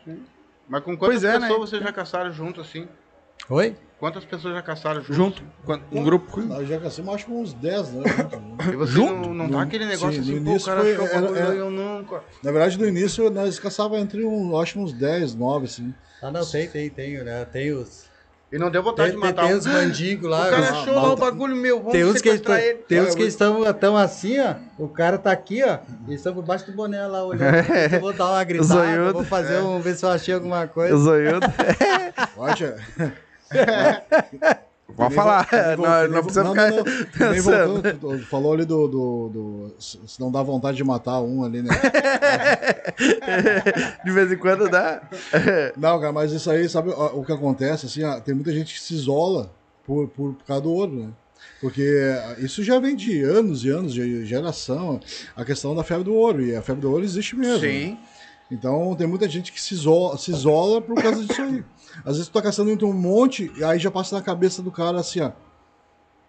Mas 0.68 0.82
com 0.82 0.96
quantas 0.96 1.20
Pois 1.20 1.24
é, 1.24 1.38
pessoas 1.38 1.60
né? 1.60 1.66
vocês 1.66 1.82
já 1.82 1.92
caçaram 1.92 2.32
junto, 2.32 2.60
assim? 2.60 2.88
Oi? 3.48 3.76
Quantas 4.00 4.24
pessoas 4.24 4.54
já 4.54 4.62
caçaram 4.62 5.02
junto? 5.02 5.14
Junto. 5.14 5.42
Um 5.92 6.02
grupo. 6.02 6.40
Nós 6.40 6.66
já 6.66 6.80
caçamos 6.80 7.14
acho 7.14 7.26
que 7.26 7.30
uns 7.32 7.52
10, 7.52 7.92
né? 7.92 8.02
E 8.72 8.76
você 8.76 8.92
Junto? 8.92 9.12
não, 9.12 9.34
não 9.34 9.48
tá 9.50 9.62
aquele 9.62 9.84
negócio 9.84 10.14
sim, 10.14 10.20
assim, 10.20 10.40
no 10.40 10.44
pô, 10.44 10.48
o 10.48 10.52
início 10.52 10.66
cara 10.66 10.80
foi- 10.80 10.92
achou 10.94 11.04
o 11.04 11.08
era- 11.08 11.38
era- 11.38 11.54
eu 11.54 11.70
nunca. 11.70 12.22
Na 12.42 12.50
verdade, 12.50 12.78
no 12.78 12.88
início 12.88 13.30
nós 13.30 13.58
caçava 13.58 13.98
entre 13.98 14.24
um, 14.24 14.58
acho 14.58 14.72
que 14.72 14.78
uns 14.78 14.92
10, 14.94 15.34
9, 15.34 15.66
assim. 15.66 15.94
Ah, 16.22 16.30
não, 16.30 16.44
tem, 16.46 16.66
tem, 16.66 16.88
tem, 16.88 17.22
né? 17.22 17.44
Tem 17.44 17.72
os. 17.72 18.08
E 18.52 18.58
não 18.58 18.68
deu 18.70 18.82
vontade 18.82 19.10
Tem, 19.12 19.20
de 19.20 19.22
tem, 19.22 19.30
matar 19.34 19.46
tem 19.46 19.54
um. 19.54 19.58
os 19.58 19.66
mandigos 19.66 20.26
O 20.26 20.30
lá. 20.30 20.50
cara 20.50 20.62
os- 20.62 20.68
achou 20.70 20.94
lá 20.94 21.12
o 21.12 21.16
bagulho 21.16 21.54
meu, 21.54 21.76
vamos 21.78 21.92
Tem 21.92 22.04
uns 22.04 22.20
que, 22.22 22.30
estão, 22.30 22.56
ele. 22.56 22.78
tem 22.78 23.00
uns 23.02 23.12
Ah, 23.12 23.16
que 23.16 23.22
estão 23.24 23.74
tão 23.74 23.96
assim, 23.98 24.40
ó. 24.40 24.54
O 24.78 24.88
cara 24.88 25.18
tá 25.18 25.30
aqui, 25.30 25.62
ó. 25.62 25.78
Eles 26.06 26.20
estão 26.20 26.32
por 26.34 26.42
baixo 26.42 26.64
do 26.66 26.72
boné 26.72 27.06
lá 27.06 27.22
olhando. 27.24 27.42
Eu 27.94 28.00
vou 28.00 28.12
dar 28.14 28.30
uma 28.30 28.42
gritada, 28.44 29.12
vou 29.12 29.24
fazer 29.24 29.58
um, 29.58 29.78
ver 29.80 29.94
se 29.94 30.04
eu 30.06 30.08
achei 30.08 30.32
alguma 30.34 30.66
coisa. 30.66 30.96
Zoiudo. 30.96 31.46
Olha, 32.36 32.76
Pode 34.96 35.14
falar. 35.14 35.46
Não, 35.78 36.08
não 36.08 36.22
precisa 36.22 36.44
não, 36.44 36.50
ficar 36.50 36.70
não, 36.70 36.76
não. 36.78 37.42
Voltando, 37.42 38.26
falou 38.26 38.52
ali 38.52 38.64
do, 38.64 38.88
do, 38.88 39.28
do- 39.28 39.74
Se 39.78 39.98
não 40.18 40.30
dá 40.32 40.42
vontade 40.42 40.76
de 40.76 40.84
matar 40.84 41.20
um 41.20 41.44
ali, 41.44 41.62
né? 41.62 41.70
De 44.04 44.10
vez 44.10 44.32
em 44.32 44.36
quando 44.36 44.68
dá. 44.68 45.00
Não, 45.76 46.00
cara, 46.00 46.12
mas 46.12 46.32
isso 46.32 46.50
aí, 46.50 46.68
sabe 46.68 46.90
o 46.90 47.24
que 47.24 47.32
acontece? 47.32 47.86
Assim, 47.86 48.00
tem 48.24 48.34
muita 48.34 48.52
gente 48.52 48.74
que 48.74 48.80
se 48.80 48.94
isola 48.94 49.50
por, 49.86 50.08
por, 50.08 50.34
por 50.34 50.44
causa 50.44 50.62
do 50.62 50.72
ouro, 50.72 50.92
né? 50.92 51.08
Porque 51.60 51.86
isso 52.38 52.62
já 52.62 52.78
vem 52.78 52.96
de 52.96 53.22
anos 53.22 53.64
e 53.64 53.70
anos, 53.70 53.94
de 53.94 54.24
geração, 54.26 55.00
a 55.36 55.44
questão 55.44 55.74
da 55.74 55.84
febre 55.84 56.04
do 56.04 56.14
ouro. 56.14 56.42
E 56.42 56.54
a 56.54 56.62
febre 56.62 56.82
do 56.82 56.90
ouro 56.90 57.04
existe 57.04 57.36
mesmo. 57.36 57.60
Sim. 57.60 57.98
Então 58.50 58.94
tem 58.96 59.06
muita 59.06 59.28
gente 59.28 59.52
que 59.52 59.60
se 59.60 59.74
isola, 59.74 60.18
se 60.18 60.30
isola 60.30 60.82
por 60.82 61.00
causa 61.00 61.24
disso 61.24 61.40
aí. 61.40 61.62
Às 62.04 62.16
vezes 62.16 62.28
tu 62.28 62.32
tá 62.32 62.42
caçando 62.42 62.70
entre 62.70 62.84
um 62.84 62.92
monte, 62.92 63.50
e 63.56 63.64
aí 63.64 63.78
já 63.78 63.90
passa 63.90 64.16
na 64.16 64.22
cabeça 64.22 64.62
do 64.62 64.70
cara 64.70 64.98
assim, 65.00 65.20
ó. 65.20 65.32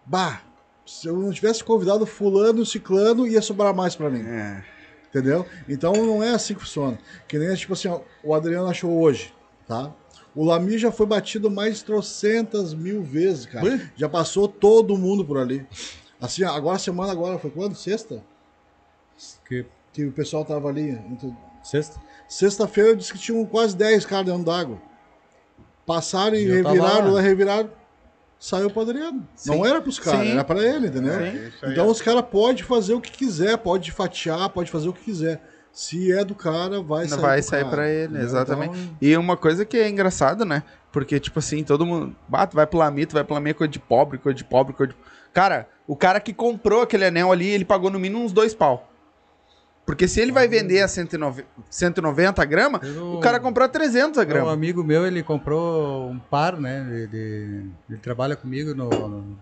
Bah, 0.04 0.42
se 0.84 1.06
eu 1.06 1.16
não 1.16 1.30
tivesse 1.32 1.62
convidado 1.62 2.04
fulano, 2.06 2.64
ciclano, 2.66 3.26
ia 3.26 3.40
sobrar 3.40 3.74
mais 3.74 3.94
pra 3.94 4.10
mim. 4.10 4.22
É. 4.26 4.64
Entendeu? 5.08 5.46
Então 5.68 5.92
não 5.92 6.22
é 6.22 6.30
assim 6.30 6.54
que 6.54 6.60
funciona. 6.60 6.98
Que 7.28 7.38
nem, 7.38 7.54
tipo 7.54 7.72
assim, 7.74 7.88
ó, 7.88 8.00
o 8.24 8.34
Adriano 8.34 8.66
achou 8.68 8.90
hoje, 9.00 9.32
tá? 9.66 9.92
O 10.34 10.44
Lami 10.44 10.78
já 10.78 10.90
foi 10.90 11.04
batido 11.04 11.50
mais 11.50 11.76
de 11.78 11.84
trocentas 11.84 12.72
mil 12.72 13.02
vezes, 13.02 13.44
cara. 13.44 13.90
Já 13.94 14.08
passou 14.08 14.48
todo 14.48 14.96
mundo 14.96 15.22
por 15.24 15.36
ali. 15.38 15.66
Assim, 16.18 16.42
agora 16.44 16.76
a 16.76 16.78
semana 16.78 17.12
agora, 17.12 17.38
foi 17.38 17.50
quando? 17.50 17.74
Sexta? 17.74 18.22
Que... 19.46 19.66
Que 19.92 20.06
o 20.06 20.12
pessoal 20.12 20.42
tava 20.42 20.70
ali. 20.70 20.88
entre- 20.88 21.34
Sexta? 21.62 22.00
Sexta-feira 22.26 22.90
eu 22.90 22.96
disse 22.96 23.12
que 23.12 23.18
tinham 23.18 23.44
quase 23.44 23.76
10 23.76 24.06
caras 24.06 24.24
dentro 24.24 24.42
d'água. 24.42 24.80
Passaram 25.94 26.36
e 26.36 26.62
tava 26.62 26.74
reviraram, 26.74 27.14
reviraram, 27.14 27.70
saiu 28.38 28.70
pro 28.70 28.82
Adriano. 28.82 29.26
Não 29.46 29.64
era 29.66 29.80
pros 29.80 29.98
caras, 29.98 30.20
Sim. 30.20 30.32
era 30.32 30.44
pra 30.44 30.62
ele, 30.62 30.88
entendeu? 30.88 31.12
Então 31.64 31.86
os 31.88 32.00
caras 32.00 32.22
podem 32.30 32.62
fazer 32.62 32.94
o 32.94 33.00
que 33.00 33.10
quiser, 33.12 33.58
pode 33.58 33.90
fatiar, 33.92 34.48
pode 34.50 34.70
fazer 34.70 34.88
o 34.88 34.92
que 34.92 35.02
quiser. 35.04 35.40
Se 35.72 36.12
é 36.12 36.22
do 36.22 36.34
cara, 36.34 36.82
vai 36.82 37.08
sair 37.08 37.20
Vai 37.20 37.42
sair 37.42 37.64
pra 37.64 37.88
ele, 37.88 38.04
entendeu? 38.08 38.24
exatamente. 38.24 38.78
Então, 38.78 38.96
E 39.00 39.16
uma 39.16 39.36
coisa 39.38 39.64
que 39.64 39.76
é 39.78 39.88
engraçado, 39.88 40.44
né? 40.44 40.62
Porque, 40.90 41.18
tipo 41.18 41.38
assim, 41.38 41.64
todo 41.64 41.86
mundo. 41.86 42.14
Bate, 42.28 42.54
vai 42.54 42.66
pro 42.66 42.78
Lamito, 42.78 43.14
vai 43.14 43.24
pro 43.24 43.32
Lamito, 43.32 43.56
coisa 43.56 43.72
de 43.72 43.78
pobre, 43.78 44.18
coisa 44.18 44.36
de 44.36 44.44
pobre, 44.44 44.74
coisa 44.74 44.92
de. 44.92 44.98
Cara, 45.32 45.66
o 45.86 45.96
cara 45.96 46.20
que 46.20 46.34
comprou 46.34 46.82
aquele 46.82 47.06
anel 47.06 47.32
ali, 47.32 47.48
ele 47.48 47.64
pagou 47.64 47.88
no 47.90 47.98
mínimo 47.98 48.22
uns 48.22 48.32
dois 48.32 48.54
pau. 48.54 48.91
Porque 49.92 50.08
se 50.08 50.22
ele 50.22 50.32
vai 50.32 50.48
vender 50.48 50.80
a 50.80 50.88
190, 50.88 51.46
190 51.68 52.42
gramas, 52.46 52.80
Eu- 52.82 53.16
o 53.16 53.20
cara 53.20 53.38
comprou 53.38 53.66
a 53.66 53.68
300 53.68 54.18
a 54.18 54.22
Um 54.22 54.26
grama. 54.26 54.50
amigo 54.50 54.82
meu, 54.82 55.06
ele 55.06 55.22
comprou 55.22 56.08
um 56.10 56.18
par, 56.18 56.58
né? 56.58 56.86
Ele, 56.90 57.70
ele 57.90 57.98
trabalha 58.00 58.34
comigo 58.34 58.74
no, 58.74 58.88
no- 58.88 59.38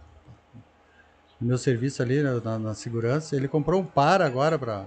meu 1.41 1.57
serviço 1.57 2.03
ali, 2.03 2.21
na, 2.21 2.59
na- 2.59 2.75
segurança. 2.75 3.37
Ele 3.37 3.47
comprou 3.47 3.81
um 3.81 3.85
par 3.85 4.21
agora 4.21 4.59
pra, 4.59 4.87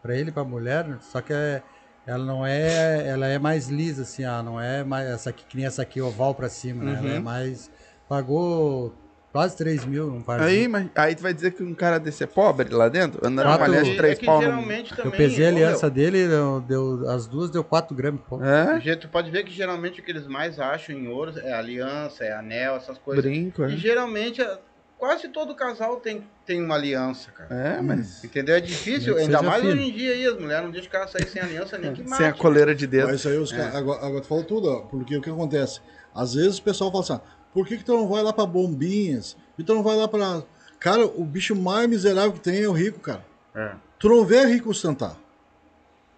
pra 0.00 0.16
ele, 0.16 0.30
pra 0.30 0.44
mulher, 0.44 0.86
só 1.00 1.20
que 1.20 1.32
é- 1.32 1.60
ela 2.06 2.24
não 2.24 2.46
é, 2.46 3.08
ela 3.08 3.26
é 3.26 3.36
mais 3.36 3.66
lisa, 3.68 4.02
assim, 4.02 4.22
ah, 4.24 4.44
não 4.44 4.60
é 4.60 4.84
mais 4.84 5.08
essa 5.08 5.30
aqui, 5.30 5.44
que 5.44 5.56
nem 5.56 5.66
essa 5.66 5.82
aqui 5.82 6.00
oval 6.00 6.36
pra 6.36 6.48
cima, 6.48 6.84
né? 6.84 6.94
Ela 7.00 7.10
é 7.14 7.16
Uhum. 7.18 7.24
mais, 7.24 7.68
pagou 8.08 8.94
quase 9.32 9.56
3 9.56 9.84
mil 9.84 10.08
um 10.12 10.22
par. 10.22 10.40
Aí, 10.40 10.66
mas, 10.68 10.88
aí 10.94 11.14
tu 11.14 11.22
vai 11.22 11.32
dizer 11.32 11.52
que 11.52 11.62
um 11.62 11.74
cara 11.74 11.98
desse 11.98 12.22
é 12.24 12.26
pobre 12.26 12.68
lá 12.74 12.88
dentro? 12.88 13.26
Andando 13.26 13.46
Quatro- 13.46 13.64
aliança 13.64 13.84
de 13.84 13.92
É 13.92 13.96
3 13.96 14.18
que 14.18 14.26
pau 14.26 14.36
no... 14.38 14.42
geralmente 14.44 14.90
também. 14.96 15.04
Eu 15.12 15.16
pesei 15.16 15.44
a 15.46 15.48
ô, 15.48 15.52
aliança 15.52 15.86
meu, 15.86 15.94
dele, 15.94 16.28
deu, 16.28 16.60
deu- 16.60 17.08
as 17.10 17.26
duas 17.26 17.50
deu 17.50 17.62
4 17.64 17.94
gramas. 17.94 18.20
Pô. 18.28 18.42
É? 18.42 18.80
gente, 18.80 18.98
Tu 19.00 19.08
pode 19.08 19.30
ver 19.30 19.44
que 19.44 19.52
geralmente 19.52 20.00
o 20.00 20.02
que 20.04 20.10
eles 20.10 20.26
mais 20.26 20.58
acham 20.58 20.94
em 20.96 21.08
ouro 21.08 21.32
é 21.38 21.52
aliança, 21.52 22.24
é 22.24 22.32
anel, 22.32 22.76
essas 22.76 22.98
coisas. 22.98 23.24
Brinco, 23.24 23.62
E 23.62 23.74
é. 23.74 23.76
geralmente 23.76 24.42
a- 24.42 24.58
quase 24.98 25.28
todo 25.28 25.54
casal 25.54 25.96
tem, 25.96 26.26
tem 26.44 26.62
uma 26.62 26.74
aliança, 26.74 27.30
cara. 27.30 27.54
É, 27.54 27.80
mas... 27.80 28.22
Entendeu? 28.22 28.54
É 28.56 28.60
difícil, 28.60 29.14
Nem 29.14 29.26
que 29.28 29.34
ainda 29.34 29.38
seja 29.38 29.50
mais 29.50 29.62
filho. 29.62 29.72
hoje 29.74 29.82
em 29.88 29.92
dia 29.94 30.12
aí, 30.12 30.26
as 30.26 30.38
mulheres 30.38 30.64
não 30.64 30.70
deixam 30.70 30.88
o 30.88 30.92
cara 30.92 31.06
sair 31.08 31.26
sem 31.26 31.40
aliança 31.40 31.78
nem 31.78 31.92
que. 31.94 32.06
Sem 32.06 32.26
a 32.26 32.32
coleira 32.34 32.74
de 32.74 32.86
dedo. 32.86 33.06
Mas 33.06 33.16
isso 33.20 33.28
aí 33.28 33.38
os 33.38 33.50
caras. 33.52 33.74
Agora, 33.76 34.04
agora 34.04 34.20
tu 34.20 34.26
falou 34.26 34.44
tudo, 34.44 34.68
ó, 34.68 34.80
porque 34.80 35.16
o 35.16 35.22
que 35.22 35.30
acontece? 35.30 35.80
Às 36.14 36.34
vezes 36.34 36.58
o 36.58 36.62
pessoal 36.62 36.90
fala 36.90 37.02
assim: 37.04 37.12
ah, 37.14 37.20
por 37.52 37.66
que, 37.66 37.76
que 37.78 37.84
tu 37.84 37.92
não 37.92 38.08
vai 38.08 38.22
lá 38.22 38.32
pra 38.32 38.46
bombinhas? 38.46 39.36
E 39.58 39.62
tu 39.64 39.74
não 39.74 39.82
vai 39.82 39.96
lá 39.96 40.06
pra. 40.08 40.42
Cara, 40.78 41.04
o 41.04 41.24
bicho 41.24 41.54
mais 41.54 41.88
miserável 41.88 42.32
que 42.32 42.40
tem 42.40 42.62
é 42.62 42.68
o 42.68 42.72
rico, 42.72 43.00
cara. 43.00 43.24
É. 43.54 43.72
Tu 43.98 44.08
não 44.08 44.24
vê 44.24 44.44
rico 44.46 44.70
ostentar. 44.70 45.16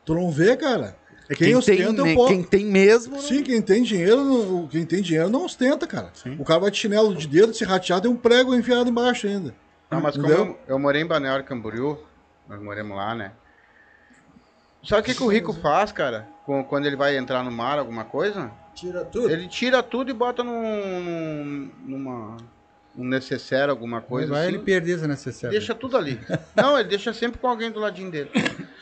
Tu 0.04 0.14
não 0.14 0.30
vê, 0.30 0.56
cara. 0.56 0.96
É 1.28 1.34
quem 1.34 1.36
quem, 1.36 1.46
tem, 1.46 1.56
ostenta 1.56 1.82
é 2.00 2.02
o 2.02 2.06
né, 2.06 2.14
pobre. 2.14 2.34
quem 2.34 2.42
tem 2.44 2.64
mesmo... 2.66 3.14
não- 3.14 3.22
Sim, 3.22 3.42
quem 3.42 3.62
tem 3.62 3.82
dinheiro, 3.82 4.22
não- 4.24 4.66
quem 4.68 4.84
tem 4.84 5.00
dinheiro 5.00 5.30
não 5.30 5.44
ostenta, 5.44 5.86
cara. 5.86 6.10
Sim. 6.14 6.36
O 6.38 6.44
cara 6.44 6.60
vai 6.60 6.70
de 6.70 6.76
chinelo 6.76 7.14
de 7.14 7.26
dedo, 7.26 7.54
se 7.54 7.64
ratear, 7.64 8.00
tem 8.00 8.10
um 8.10 8.16
prego 8.16 8.54
enfiado 8.54 8.90
embaixo 8.90 9.26
ainda. 9.26 9.54
Não, 9.90 10.00
mas 10.00 10.14
como 10.16 10.26
Entendeu? 10.26 10.46
eu, 10.66 10.74
eu 10.74 10.78
morei 10.78 11.02
em 11.02 11.06
Balneário 11.06 11.44
Camboriú, 11.44 11.98
nós 12.48 12.60
moramos 12.60 12.96
lá, 12.96 13.14
né? 13.14 13.32
Sabe 14.84 15.02
o 15.02 15.04
que, 15.04 15.14
que 15.14 15.22
o 15.22 15.28
rico 15.28 15.52
faz, 15.52 15.92
cara? 15.92 16.26
Quando 16.68 16.86
ele 16.86 16.96
vai 16.96 17.16
entrar 17.16 17.42
no 17.44 17.50
mar, 17.52 17.78
alguma 17.78 18.04
coisa? 18.04 18.50
Tira 18.74 19.04
tudo. 19.04 19.30
Ele 19.30 19.48
tira 19.48 19.82
tudo 19.82 20.10
e 20.10 20.14
bota 20.14 20.42
num, 20.42 20.62
num, 21.02 21.70
numa, 21.84 22.36
um 22.96 23.04
necessário, 23.04 23.70
alguma 23.70 24.00
coisa 24.00 24.30
vai 24.30 24.46
assim. 24.46 24.54
ele 24.54 24.58
perder 24.58 24.96
essa 24.96 25.08
necessidade. 25.08 25.56
Deixa 25.56 25.74
tudo 25.74 25.96
ali. 25.96 26.18
Não, 26.54 26.78
ele 26.78 26.88
deixa 26.88 27.12
sempre 27.12 27.38
com 27.38 27.48
alguém 27.48 27.70
do 27.70 27.80
ladinho 27.80 28.10
dele. 28.10 28.30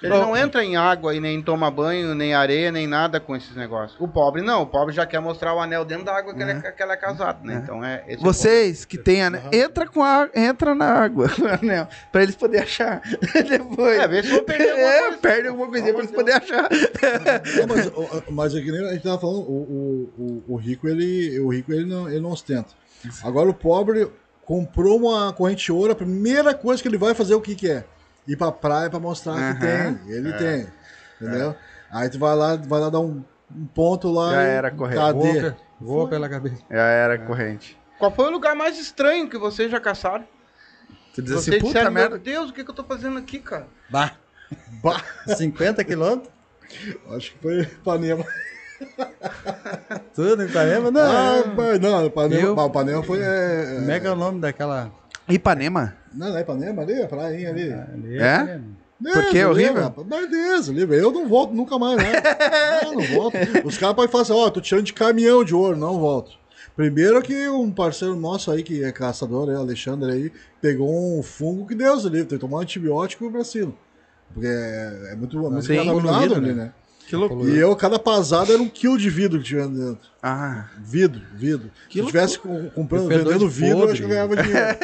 Ele 0.02 0.14
não 0.14 0.36
entra 0.36 0.64
em 0.64 0.76
água 0.76 1.14
e 1.14 1.20
nem 1.20 1.42
toma 1.42 1.70
banho, 1.70 2.14
nem 2.14 2.32
areia, 2.34 2.72
nem 2.72 2.86
nada 2.86 3.20
com 3.20 3.36
esses 3.36 3.54
negócios. 3.54 4.00
O 4.00 4.08
pobre 4.08 4.40
não, 4.42 4.62
o 4.62 4.66
pobre 4.66 4.94
já 4.94 5.04
quer 5.04 5.20
mostrar 5.20 5.54
o 5.54 5.60
anel 5.60 5.84
dentro 5.84 6.04
da 6.06 6.16
água 6.16 6.34
que, 6.34 6.42
ele, 6.42 6.52
é, 6.52 6.72
que 6.72 6.82
ela 6.82 6.94
é 6.94 6.96
casado, 6.96 7.44
né? 7.44 7.60
Então 7.62 7.84
é. 7.84 8.04
esse 8.08 8.20
é 8.20 8.24
Vocês 8.24 8.84
que 8.84 8.96
tem 8.96 9.22
anel, 9.22 9.42
entra 9.52 9.86
com 9.86 10.02
a, 10.02 10.28
entra 10.34 10.74
na 10.74 10.86
água, 10.86 11.28
com 11.28 11.42
o 11.44 11.48
anel, 11.48 11.86
pra 12.10 12.22
eles 12.22 12.34
poderem 12.34 12.64
achar 12.64 13.02
depois. 13.48 13.98
É, 13.98 14.08
vê 14.08 14.22
se 14.22 14.28
eu 14.30 14.36
vou 14.36 14.44
perder 14.44 14.70
alguma 14.70 14.88
É, 14.90 15.00
coisa. 15.02 15.18
perde 15.18 15.48
alguma 15.48 15.68
coisinha 15.68 15.92
pra 15.92 16.02
eles 16.02 16.14
poderem 16.14 16.40
achar. 16.40 16.68
Não, 17.58 17.66
mas, 17.66 18.30
mas 18.30 18.54
é 18.54 18.60
que 18.60 18.72
nem 18.72 18.86
a 18.88 18.92
gente 18.92 19.02
tava 19.02 19.18
falando, 19.18 19.40
o, 19.40 19.52
o, 20.18 20.22
o, 20.48 20.54
o 20.54 20.56
rico, 20.56 20.88
ele, 20.88 21.38
o 21.40 21.48
rico 21.52 21.72
ele, 21.72 21.84
não, 21.84 22.08
ele 22.08 22.20
não 22.20 22.30
ostenta. 22.30 22.70
Agora 23.24 23.48
o 23.48 23.54
pobre 23.54 24.10
comprou 24.44 24.98
uma 24.98 25.32
corrente 25.32 25.70
ouro, 25.70 25.92
a 25.92 25.96
primeira 25.96 26.52
coisa 26.54 26.82
que 26.82 26.88
ele 26.88 26.98
vai 26.98 27.14
fazer 27.14 27.34
o 27.34 27.40
que 27.40 27.54
que 27.54 27.70
é? 27.70 27.84
Ir 28.32 28.36
pra 28.36 28.52
praia 28.52 28.88
pra 28.88 29.00
mostrar 29.00 29.34
que 29.34 29.64
Aham. 29.66 29.94
tem. 29.96 30.12
Ele 30.14 30.32
tem. 30.34 30.66
Entendeu? 31.20 31.54
Aí 31.90 32.08
tu 32.08 32.18
vai 32.18 32.34
lá, 32.36 32.56
vai 32.56 32.80
lá 32.80 32.88
dar 32.88 33.00
um, 33.00 33.24
um 33.54 33.66
ponto 33.66 34.10
lá. 34.10 34.30
Já 34.32 34.42
era 34.42 34.70
correto. 34.70 35.00
Voa, 35.12 35.34
Cadê? 35.34 35.54
voa 35.80 36.08
pela 36.08 36.28
cabeça. 36.28 36.62
Já 36.70 36.82
era 36.84 37.18
corrente. 37.18 37.76
Qual 37.98 38.10
foi 38.12 38.26
o 38.26 38.30
lugar 38.30 38.54
mais 38.54 38.78
estranho 38.78 39.28
que 39.28 39.36
vocês 39.36 39.70
já 39.70 39.80
caçaram? 39.80 40.24
Tu 41.14 41.22
diz 41.22 41.32
assim, 41.32 41.50
puta 41.52 41.66
disseram, 41.66 41.90
merda. 41.90 42.10
meu 42.10 42.18
Deus, 42.20 42.50
o 42.50 42.52
que, 42.52 42.62
que 42.64 42.70
eu 42.70 42.74
tô 42.74 42.84
fazendo 42.84 43.18
aqui, 43.18 43.40
cara? 43.40 43.66
Bah, 43.90 44.12
Bah, 44.82 45.02
50 45.36 45.82
quilômetros? 45.84 46.32
acho 47.16 47.32
que 47.32 47.38
foi 47.40 47.60
Ipanema. 47.62 48.24
Tudo 50.14 50.42
em 50.42 50.46
Ipanema? 50.46 50.90
Não. 50.90 51.00
Ah, 51.00 51.78
não, 51.80 52.06
Ipanema, 52.06 52.42
Eu- 52.42 52.66
Ipanema 52.66 53.02
foi. 53.02 53.20
É, 53.20 53.74
Como 53.80 53.90
é 53.90 54.00
que 54.00 54.06
é 54.06 54.10
o 54.10 54.16
nome 54.16 54.40
daquela... 54.40 54.90
Ipanema? 55.30 55.96
Não, 56.12 56.28
não 56.28 56.36
é 56.36 56.40
Ipanema 56.40 56.82
ali, 56.82 57.02
a 57.02 57.06
prainha 57.06 57.50
ali. 57.50 57.72
ali, 57.72 58.18
É? 58.18 58.34
Ipanema. 58.34 58.80
Porque 59.02 59.38
é 59.38 59.46
horrível? 59.46 59.94
Deus, 60.30 60.66
livre. 60.66 60.98
Eu 60.98 61.10
não 61.10 61.26
volto 61.26 61.54
nunca 61.54 61.78
mais, 61.78 61.96
né? 61.96 62.12
não, 62.84 62.94
não 62.94 63.02
volto. 63.02 63.36
Os 63.64 63.78
caras 63.78 63.96
podem 63.96 64.10
falar 64.10 64.22
assim, 64.22 64.32
ó, 64.34 64.50
tô 64.50 64.60
tirando 64.60 64.84
de 64.84 64.92
caminhão 64.92 65.42
de 65.42 65.54
ouro, 65.54 65.76
não 65.76 65.98
volto. 65.98 66.38
Primeiro 66.76 67.20
que 67.22 67.48
um 67.48 67.70
parceiro 67.70 68.14
nosso 68.14 68.50
aí, 68.50 68.62
que 68.62 68.84
é 68.84 68.92
caçador, 68.92 69.46
né, 69.46 69.56
Alexandre 69.56 70.12
aí, 70.12 70.32
pegou 70.60 71.18
um 71.18 71.22
fungo 71.22 71.66
que 71.66 71.74
Deus 71.74 72.04
livre, 72.04 72.24
tem 72.26 72.38
que 72.38 72.38
tomar 72.38 72.58
um 72.58 72.60
antibiótico 72.60 73.24
e 73.24 73.30
vacilo. 73.30 73.76
Porque 74.32 74.46
é, 74.46 75.12
é 75.12 75.16
muito, 75.16 75.36
é 75.38 75.50
muito 75.50 75.66
contaminado 75.66 76.34
ali, 76.34 76.52
né? 76.52 76.52
né? 76.52 76.72
Que 77.10 77.16
loucura. 77.16 77.50
E 77.50 77.58
eu, 77.58 77.74
cada 77.74 77.98
pasada 77.98 78.52
era 78.52 78.62
um 78.62 78.68
quilo 78.68 78.96
de 78.96 79.10
vidro 79.10 79.40
que 79.40 79.46
tinha 79.46 79.66
dentro. 79.66 79.98
Ah, 80.22 80.66
Vidro, 80.78 81.20
vidro. 81.34 81.68
Que 81.88 81.94
Se 81.94 81.98
eu 81.98 82.06
tivesse 82.06 82.38
com- 82.38 82.70
comprando, 82.70 83.08
vendendo 83.08 83.38
de 83.40 83.48
vidro, 83.48 83.78
eu 83.80 83.84
acho 83.90 83.96
que 83.96 84.02
eu 84.04 84.08
ganhava 84.08 84.36
dinheiro. 84.36 84.78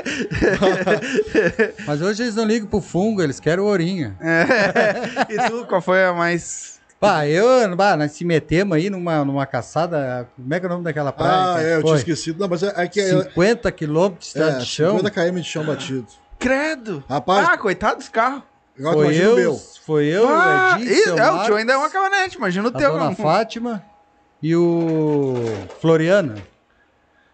Mas 1.86 2.02
hoje 2.02 2.24
eles 2.24 2.34
não 2.34 2.44
ligam 2.44 2.68
pro 2.68 2.80
fungo, 2.80 3.22
eles 3.22 3.38
querem 3.38 3.62
o 3.62 3.68
ourinho. 3.68 4.16
e 5.30 5.48
tu, 5.50 5.64
qual 5.66 5.80
foi 5.80 6.04
a 6.04 6.12
mais... 6.12 6.80
Pá, 6.98 7.26
eu, 7.28 7.76
bah, 7.76 7.96
nós 7.96 8.10
se 8.12 8.24
metemos 8.24 8.74
aí 8.76 8.88
numa, 8.88 9.22
numa 9.24 9.44
caçada. 9.46 10.28
Como 10.34 10.52
é 10.52 10.58
que 10.58 10.64
é 10.64 10.68
o 10.68 10.72
nome 10.72 10.84
daquela 10.84 11.12
praia? 11.12 11.54
ah, 11.54 11.62
é, 11.62 11.76
eu 11.76 11.80
foi? 11.82 11.90
tinha 11.90 11.96
esquecido. 11.98 12.40
Não, 12.40 12.48
mas 12.48 12.62
é, 12.62 12.72
é 12.74 12.88
que 12.88 12.98
é, 12.98 13.22
50 13.22 13.70
quilômetros 13.70 14.32
de 14.32 14.40
é, 14.42 14.50
de 14.52 14.64
chão. 14.66 14.96
50 14.98 15.10
km 15.10 15.34
de 15.36 15.44
chão 15.44 15.64
batido. 15.64 16.06
Credo. 16.38 17.04
Rapaz, 17.08 17.48
Ah, 17.50 17.58
coitado 17.58 17.98
dos 17.98 18.08
carros. 18.08 18.42
agora 18.78 18.96
Foi 18.96 19.14
eu, 19.14 19.36
meu. 19.36 19.60
Foi 19.86 20.06
eu, 20.06 20.28
ah, 20.28 20.74
o 20.76 20.82
Edinho, 20.82 21.02
seu 21.04 21.16
é, 21.16 21.30
o 21.30 21.44
tio 21.44 21.54
ainda 21.54 21.74
é 21.74 21.76
uma 21.76 21.88
caminhonete, 21.88 22.36
imagina 22.36 22.66
o 22.68 22.74
a 22.74 22.76
teu. 22.76 22.90
dona 22.92 23.04
não. 23.04 23.14
Fátima 23.14 23.84
e 24.42 24.54
o 24.56 25.34
Floriano. 25.80 26.34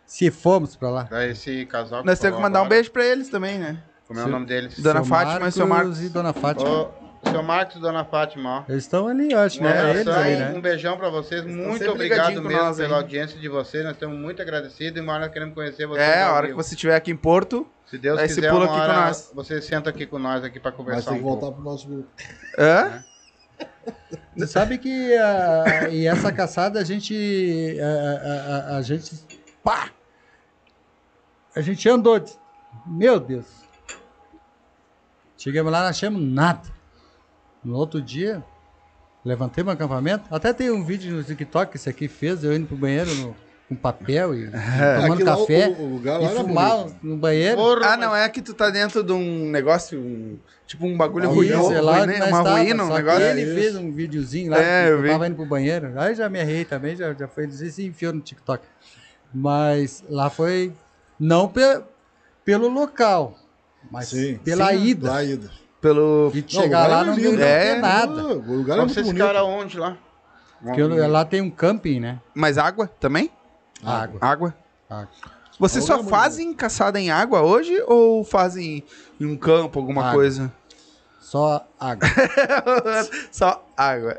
Se 0.05 0.31
fomos 0.31 0.77
pra 0.77 0.91
lá. 0.91 1.09
Esse 1.31 1.65
casal 1.65 2.05
Nós 2.05 2.19
temos 2.19 2.37
que 2.37 2.43
mandar 2.43 2.59
um 2.59 2.65
agora. 2.67 2.75
beijo 2.77 2.91
pra 2.91 3.03
eles 3.07 3.31
também, 3.31 3.59
né? 3.59 3.83
Como 4.07 4.21
é 4.21 4.25
o 4.25 4.29
nome 4.29 4.45
deles? 4.45 4.79
Dona 4.79 5.01
Seu 5.01 5.09
Fátima 5.09 5.49
e 5.49 5.53
seu 5.53 5.67
Marcos. 5.67 6.03
e 6.03 6.11
Dona 6.11 6.35
Fátima. 6.35 6.69
Ô, 6.69 6.89
seu 7.31 7.43
Marcos 7.43 7.77
e 7.77 7.81
Dona 7.81 8.05
Fátima, 8.05 8.59
ó. 8.61 8.65
Eles 8.73 8.85
estão 8.85 9.07
ali, 9.09 9.33
eu 9.33 9.39
acho, 9.39 9.61
Um 9.61 9.65
né? 9.65 9.71
abração, 9.71 9.95
Eles 10.01 10.09
aí, 10.09 10.37
né? 10.37 10.53
um 10.57 10.61
beijão 10.61 10.97
pra 10.97 11.09
vocês. 11.09 11.45
estão 11.45 11.57
Muito 11.69 11.91
obrigado 11.91 12.43
mesmo 12.43 12.51
nós, 12.51 12.77
pela 12.77 12.89
hein? 12.89 12.95
audiência 12.97 13.39
de 13.39 13.49
vocês. 13.49 13.85
Nós 13.85 13.93
estamos 13.95 14.19
muito 14.19 14.43
agradecidos 14.43 14.99
e 14.99 15.01
uma 15.01 15.13
hora 15.13 15.25
nós 15.27 15.33
queremos 15.33 15.55
conhecer 15.55 15.87
vocês. 15.87 16.07
É, 16.09 16.23
a 16.25 16.33
hora 16.33 16.49
que 16.49 16.55
você 16.55 16.75
estiver 16.75 16.97
aqui 16.97 17.11
em 17.11 17.17
Porto. 17.17 17.67
Se 17.87 17.99
Deus 17.99 18.19
você 18.21 18.29
quiser, 18.29 18.51
pula 18.51 18.65
uma 18.65 18.73
aqui 18.75 18.75
com 18.87 18.91
hora 18.93 19.07
nós. 19.07 19.31
Você 19.35 19.63
senta 19.63 19.91
aqui 19.91 20.07
com 20.07 20.19
nós 20.19 20.43
aqui 20.43 20.59
pra 20.59 20.71
Mas 20.71 20.77
conversar 20.79 21.11
tem 21.11 21.21
um 21.21 21.23
que 21.23 21.23
pouco. 21.29 21.41
voltar 21.41 21.57
pro 21.57 21.65
nosso 21.65 21.87
grupo. 21.89 22.09
Hã? 22.59 23.05
Você 24.37 24.47
sabe 24.47 24.79
que 24.79 25.15
a, 25.17 25.89
e 25.91 26.07
essa 26.07 26.33
caçada 26.33 26.81
a 26.81 26.85
gente. 26.85 27.77
A, 27.81 27.87
a- 27.87 28.75
a- 28.75 28.77
a 28.79 28.83
gente. 28.83 29.15
Pá! 29.63 29.91
A 31.55 31.61
gente 31.61 31.87
andou. 31.89 32.19
de- 32.19 32.33
Meu 32.87 33.21
Deus! 33.21 33.47
Chegamos 35.37 35.71
lá, 35.73 35.81
não 35.83 35.89
achamos 35.89 36.23
nada. 36.23 36.63
No 37.65 37.77
outro 37.77 38.01
dia, 38.03 38.43
levantei 39.25 39.63
meu 39.63 39.73
acampamento. 39.73 40.25
Até 40.35 40.53
tem 40.53 40.71
um 40.71 40.85
vídeo 40.85 41.15
no 41.15 41.23
TikTok 41.23 41.71
que 41.73 41.77
esse 41.77 41.89
aqui 41.89 42.09
fez, 42.09 42.43
eu 42.43 42.55
indo 42.55 42.67
pro 42.67 42.77
banheiro 42.77 43.15
no- 43.15 43.37
com 43.69 43.77
papel 43.77 44.35
e 44.35 44.51
tomando 45.01 45.13
Aqui 45.15 45.23
lá, 45.25 45.37
café 45.37 45.69
o- 45.69 45.81
o 45.83 45.95
lugar 45.95 46.19
lá 46.21 46.33
e 46.33 46.37
fumar 46.37 46.77
bonito. 46.79 46.97
no 47.03 47.17
banheiro. 47.17 47.57
Porra, 47.57 47.87
Ah, 47.93 47.97
não, 47.97 48.15
é 48.15 48.29
que 48.29 48.43
tu 48.43 48.53
tá 48.53 48.69
dentro 48.69 49.03
de 49.03 49.13
um 49.13 49.49
negócio, 49.51 49.99
um- 50.01 50.39
tipo 50.67 50.85
um 50.87 50.97
bagulho 50.97 51.27
Uma 51.29 51.35
ruinoso, 51.35 51.63
Isso, 51.71 51.73
é 51.73 51.81
lá 51.81 52.05
nós 52.07 52.29
uma 52.29 52.41
ruína, 52.59 52.85
um 52.85 52.93
negócio. 52.93 53.23
Ele 53.23 53.43
Isso. 53.43 53.55
fez 53.55 53.77
um 53.77 53.93
videozinho 53.93 54.51
lá, 54.51 54.59
É, 54.61 54.85
que 54.87 54.91
eu 54.91 55.05
eu 55.07 55.13
tava 55.13 55.27
indo 55.29 55.37
pro 55.37 55.47
banheiro. 55.47 55.93
Aí 55.99 56.15
já 56.15 56.29
me 56.29 56.41
errei 56.41 56.65
também, 56.65 56.97
já, 56.97 57.15
já 57.15 57.29
foi, 57.29 57.49
sei 57.51 57.71
se 57.71 57.87
enfiou 57.87 58.13
no 58.13 58.21
TikTok. 58.21 58.63
Mas 59.33 60.05
lá 60.09 60.29
foi, 60.29 60.73
não 61.19 61.49
pe- 61.49 61.81
pelo 62.45 62.69
local, 62.69 63.39
mas 63.91 64.09
Sim. 64.09 64.37
pela 64.45 64.71
Sim, 64.75 64.85
ida. 64.85 65.09
Da 65.09 65.25
ida. 65.25 65.51
Pelo... 65.83 66.31
E 66.33 66.41
de 66.41 66.55
Não, 66.57 66.63
chegar 66.63 66.87
lá 66.89 67.01
é 67.03 67.05
não 67.05 67.15
lindo. 67.15 67.31
viu 67.33 67.43
É. 67.43 67.75
ter 67.75 67.81
nada. 67.81 68.23
Ah, 68.23 68.25
O 68.35 68.57
lugar 68.57 68.77
é 68.79 68.81
muito 68.81 68.95
Vocês 68.95 69.07
bonito. 69.07 69.21
ficaram 69.27 69.41
aonde 69.47 69.79
lá? 69.79 69.97
Porque 70.63 70.81
eu- 70.81 71.11
lá 71.11 71.25
tem 71.25 71.43
um 71.43 71.51
camping, 71.51 71.99
né? 72.01 72.21
Mas 72.35 72.57
água 72.57 72.87
também? 73.01 73.31
Água. 73.85 74.19
Água. 74.23 74.55
água. 74.89 75.09
Vocês 75.59 75.85
só 75.85 76.03
fazem 76.05 76.55
caçada 76.55 76.99
em 77.01 77.11
água 77.11 77.43
hoje 77.43 77.79
ou 77.87 78.25
fazem 78.25 78.83
em 79.21 79.27
um 79.27 79.37
campo, 79.37 79.79
alguma 79.81 80.03
Água. 80.03 80.15
coisa? 80.15 80.53
Só 81.21 81.67
água. 81.81 82.09
só 83.33 83.65
água. 83.77 84.17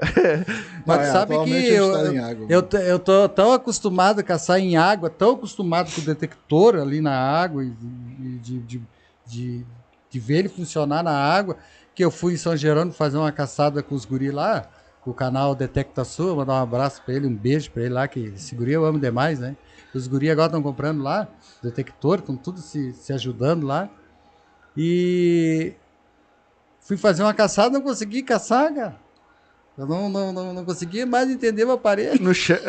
Mas 0.85 0.99
Ah, 0.99 1.03
é, 1.03 1.11
sabe 1.11 1.43
que 1.43 1.51
eu, 1.69 1.91
tá 1.93 1.99
em 2.11 2.15
eu, 2.17 2.25
água. 2.25 2.45
eu, 2.49 2.61
t- 2.63 2.77
eu 2.77 2.99
tô 2.99 3.29
tão 3.29 3.53
acostumado 3.53 4.19
a 4.19 4.23
caçar 4.23 4.59
em 4.59 4.75
água, 4.75 5.09
tão 5.09 5.31
acostumado 5.35 5.91
com 5.93 6.01
o 6.01 6.03
detector 6.03 6.75
ali 6.75 7.01
na 7.01 7.13
água 7.17 7.63
e, 7.63 7.67
e 8.19 8.39
de, 8.41 8.59
de, 8.59 8.81
de, 9.25 9.65
de 10.13 10.19
ver 10.19 10.37
ele 10.37 10.49
funcionar 10.49 11.01
na 11.03 11.11
água, 11.11 11.57
que 11.95 12.05
eu 12.05 12.11
fui 12.11 12.35
em 12.35 12.37
São 12.37 12.55
Jerônimo 12.55 12.93
fazer 12.93 13.17
uma 13.17 13.31
caçada 13.31 13.81
com 13.81 13.95
os 13.95 14.05
guri 14.05 14.29
lá, 14.29 14.69
com 15.01 15.09
o 15.09 15.13
canal 15.13 15.55
Detecta 15.55 16.03
Sul, 16.03 16.35
mandar 16.35 16.53
um 16.53 16.63
abraço 16.63 17.01
pra 17.01 17.15
ele, 17.15 17.25
um 17.25 17.35
beijo 17.35 17.71
pra 17.71 17.81
ele 17.81 17.93
lá, 17.95 18.07
que 18.07 18.19
esse 18.19 18.55
guri 18.55 18.73
eu 18.73 18.85
amo 18.85 18.99
demais, 18.99 19.39
né? 19.39 19.57
Os 19.91 20.05
guri 20.05 20.29
agora 20.29 20.47
estão 20.47 20.61
comprando 20.61 21.01
lá, 21.01 21.27
detector, 21.63 22.19
estão 22.19 22.37
tudo 22.37 22.59
se, 22.59 22.93
se 22.93 23.11
ajudando 23.11 23.65
lá. 23.65 23.89
E 24.77 25.73
fui 26.79 26.95
fazer 26.95 27.23
uma 27.23 27.33
caçada, 27.33 27.71
não 27.71 27.81
consegui 27.81 28.21
caçar, 28.21 28.71
cara. 28.71 29.02
Eu 29.75 29.87
não, 29.87 30.07
não, 30.07 30.31
não, 30.31 30.53
não 30.53 30.63
conseguia 30.65 31.03
mais 31.03 31.29
entender 31.31 31.63
o 31.65 31.71
aparelho 31.71 32.19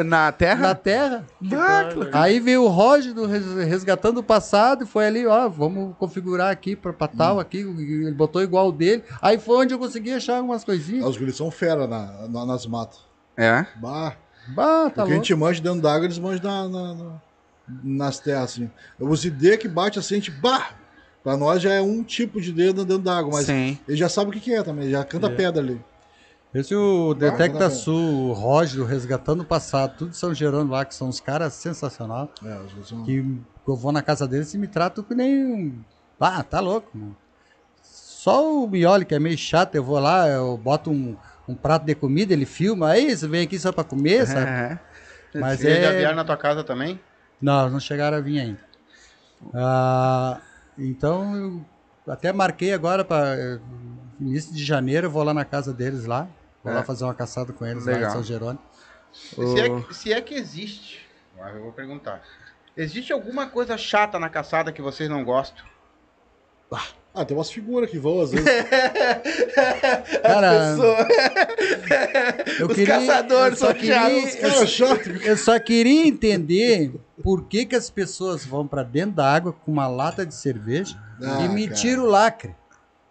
na 0.06 0.32
terra? 0.32 0.60
na 0.68 0.74
terra. 0.74 1.26
Ah, 1.52 1.84
que. 1.92 2.16
Aí 2.16 2.40
veio 2.40 2.62
o 2.64 2.68
Roger 2.68 3.12
do 3.12 3.26
Res- 3.26 3.52
Resgatando 3.66 4.18
o 4.18 4.22
Passado 4.22 4.84
e 4.84 4.86
foi 4.86 5.06
ali, 5.06 5.26
ó, 5.26 5.46
vamos 5.48 5.94
configurar 5.98 6.50
aqui 6.50 6.74
pra, 6.74 6.94
pra 6.94 7.06
tal 7.06 7.38
aqui. 7.38 7.58
Ele 7.58 8.10
botou 8.12 8.42
igual 8.42 8.68
o 8.68 8.72
dele. 8.72 9.04
Aí 9.20 9.38
foi 9.38 9.58
onde 9.58 9.74
eu 9.74 9.78
consegui 9.78 10.12
achar 10.12 10.38
algumas 10.38 10.62
Ah, 10.62 10.66
coisinhas. 10.66 11.04
Os 11.04 11.18
guris 11.18 11.36
são 11.36 11.50
fera 11.50 11.86
na, 11.86 12.26
na- 12.26 12.46
nas 12.46 12.66
matas. 12.66 13.00
É? 13.36 13.66
Bah, 13.76 14.14
Bah, 14.54 14.84
tá 14.84 14.90
porque 14.90 15.00
a 15.00 15.04
louco. 15.04 15.14
gente 15.16 15.34
manja 15.34 15.60
dentro 15.62 15.82
d'água, 15.82 16.06
eles 16.06 16.18
manjam 16.18 16.42
na, 16.42 16.68
na- 16.68 16.94
na- 16.94 17.20
nas 17.82 18.18
terras, 18.18 18.44
assim. 18.44 18.70
Os 18.98 19.24
ID 19.26 19.58
que 19.58 19.68
bate 19.68 19.98
assim, 19.98 20.14
a 20.14 20.18
gente, 20.18 20.30
bah! 20.30 20.70
Pra 21.22 21.36
nós 21.36 21.60
já 21.62 21.72
é 21.72 21.80
um 21.80 22.02
tipo 22.02 22.40
de 22.40 22.50
dedo 22.52 22.84
dentro 22.84 23.02
d'água, 23.02 23.30
mas 23.32 23.46
Sim. 23.46 23.78
ele 23.88 23.96
já 23.96 24.08
sabe 24.08 24.30
o 24.30 24.32
que, 24.32 24.40
que 24.40 24.54
é 24.54 24.62
também, 24.62 24.90
já 24.90 25.02
canta 25.04 25.28
pedra 25.30 25.62
ali. 25.62 25.80
Esse 26.54 26.72
é 26.72 26.76
o 26.76 27.14
Detecta. 27.14 27.68
Sul, 27.68 28.28
o 28.30 28.32
Roger 28.32 28.76
do 28.78 28.84
Resgatando 28.84 29.40
o 29.40 29.44
Passado, 29.44 29.96
tudo 29.98 30.10
de 30.10 30.16
São 30.16 30.32
Jerônimo 30.32 30.70
lá, 30.70 30.84
que 30.84 30.94
são 30.94 31.08
uns 31.08 31.18
caras 31.18 31.52
sensacional. 31.54 32.30
É, 32.44 32.60
são... 32.84 33.02
Que 33.02 33.18
eu 33.66 33.74
vou 33.74 33.90
na 33.90 34.00
casa 34.00 34.28
deles 34.28 34.54
e 34.54 34.58
me 34.58 34.68
tratam 34.68 35.02
que 35.02 35.16
nem 35.16 35.44
um. 35.44 35.84
Ah, 36.20 36.44
tá 36.44 36.60
louco, 36.60 36.96
mano. 36.96 37.16
Só 37.82 38.62
o 38.62 38.68
Mioli, 38.68 39.04
que 39.04 39.16
é 39.16 39.18
meio 39.18 39.36
chato, 39.36 39.74
eu 39.74 39.82
vou 39.82 39.98
lá, 39.98 40.28
eu 40.28 40.56
boto 40.56 40.92
um, 40.92 41.16
um 41.48 41.56
prato 41.56 41.84
de 41.84 41.94
comida, 41.94 42.32
ele 42.32 42.46
filma, 42.46 42.90
aí 42.90 43.14
você 43.14 43.26
vem 43.26 43.42
aqui 43.42 43.58
só 43.58 43.72
pra 43.72 43.82
comer, 43.82 44.24
sabe? 44.28 44.46
É. 44.46 44.78
Mas 45.34 45.62
Eles 45.62 45.82
já 45.82 45.90
é. 45.90 45.98
vieram 45.98 46.14
na 46.14 46.24
tua 46.24 46.36
casa 46.36 46.62
também? 46.62 47.00
Não, 47.42 47.68
não 47.68 47.80
chegaram 47.80 48.16
a 48.16 48.20
vir 48.20 48.38
ainda. 48.38 48.60
Ah, 49.52 50.40
então, 50.78 51.64
eu 52.06 52.12
até 52.12 52.32
marquei 52.32 52.72
agora 52.72 53.04
para 53.04 53.60
início 54.20 54.54
de 54.54 54.64
janeiro, 54.64 55.08
eu 55.08 55.10
vou 55.10 55.24
lá 55.24 55.34
na 55.34 55.44
casa 55.44 55.72
deles 55.72 56.04
lá. 56.06 56.28
Vou 56.64 56.72
É. 56.72 56.76
lá 56.76 56.82
fazer 56.82 57.04
uma 57.04 57.14
caçada 57.14 57.52
com 57.52 57.64
eles 57.66 57.84
lá 57.86 57.92
Legal. 57.92 58.08
em 58.10 58.12
São 58.14 58.22
Jerônimo. 58.24 58.62
Se, 59.12 59.60
é, 59.60 59.68
que- 59.68 59.94
se 59.94 60.12
é 60.12 60.20
que 60.20 60.34
existe, 60.34 61.06
eu 61.54 61.62
vou 61.62 61.72
perguntar. 61.72 62.22
Existe 62.76 63.12
alguma 63.12 63.46
coisa 63.46 63.76
chata 63.78 64.18
na 64.18 64.28
caçada 64.28 64.72
que 64.72 64.82
vocês 64.82 65.08
não 65.08 65.22
gostam? 65.24 65.64
Ah, 67.16 67.24
tem 67.24 67.36
umas 67.36 67.48
figuras 67.52 67.88
que 67.88 67.96
voam 67.96 68.22
às 68.22 68.32
vezes. 68.32 68.44
Cara, 70.22 70.74
eu 72.58 72.66
Os 72.66 72.74
queria, 72.74 72.86
caçadores 72.98 73.60
eu 73.60 73.66
só 73.66 73.66
são 73.66 73.74
queria, 73.74 74.66
chato. 74.66 75.08
eu 75.24 75.36
só 75.36 75.58
queria 75.60 76.06
entender 76.08 76.92
por 77.22 77.44
que, 77.46 77.64
que 77.66 77.76
as 77.76 77.88
pessoas 77.90 78.44
vão 78.44 78.66
para 78.66 78.82
dentro 78.82 79.12
da 79.16 79.32
água 79.32 79.52
com 79.52 79.70
uma 79.70 79.86
lata 79.86 80.26
de 80.26 80.34
cerveja 80.34 80.96
Ah, 81.22 81.42
e 81.44 81.48
me 81.48 81.68
cara. 81.68 81.78
tiram 81.80 82.02
o 82.02 82.06
lacre. 82.06 82.56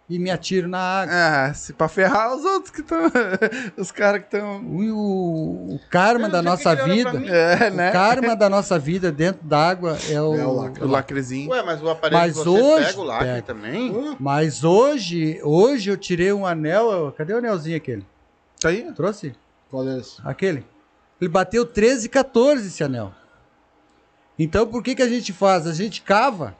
E 0.08 0.18
me 0.18 0.30
atiro 0.30 0.68
na 0.68 0.78
água. 0.78 1.14
Ah, 1.14 1.54
se 1.54 1.72
pra 1.72 1.88
ferrar 1.88 2.34
os 2.36 2.44
outros 2.44 2.70
que 2.70 2.80
estão. 2.80 2.98
os 3.76 3.90
caras 3.90 4.20
que 4.20 4.26
estão. 4.26 4.60
O, 4.62 4.92
o, 4.92 5.74
o 5.76 5.80
karma 5.90 6.28
da 6.28 6.42
nossa 6.42 6.72
o 6.74 6.84
vida. 6.84 7.10
É, 7.26 7.70
o 7.70 7.74
né? 7.74 7.90
karma 7.90 8.36
da 8.36 8.50
nossa 8.50 8.78
vida 8.78 9.10
dentro 9.10 9.46
d'água 9.46 9.96
é 10.10 10.20
o, 10.20 10.34
É 10.34 10.46
o 10.46 10.52
lacre. 10.52 10.84
O 10.84 10.88
lacrezinho. 10.88 11.50
Ué, 11.50 11.62
mas 11.62 11.82
o 11.82 11.88
aparelho 11.88 12.20
Mas 12.20 12.34
de 12.34 12.40
vocês 12.40 12.64
hoje 12.64 12.86
pega 12.86 13.00
o 13.00 13.04
lacre 13.04 13.26
pega. 13.28 13.42
também? 13.42 14.16
Mas 14.20 14.62
hoje, 14.62 15.40
hoje 15.42 15.90
eu 15.90 15.96
tirei 15.96 16.32
um 16.32 16.46
anel. 16.46 17.12
Cadê 17.16 17.32
o 17.32 17.38
anelzinho 17.38 17.76
aquele? 17.76 18.06
Tá 18.60 18.68
aí? 18.68 18.92
Trouxe? 18.92 19.34
Qual 19.70 19.88
é 19.88 19.98
esse? 19.98 20.20
Aquele. 20.24 20.66
Ele 21.20 21.30
bateu 21.30 21.64
13 21.64 22.06
e 22.06 22.08
14 22.10 22.66
esse 22.66 22.84
anel. 22.84 23.12
Então 24.38 24.66
por 24.66 24.82
que, 24.82 24.94
que 24.94 25.02
a 25.02 25.08
gente 25.08 25.32
faz? 25.32 25.66
A 25.66 25.72
gente 25.72 26.02
cava 26.02 26.54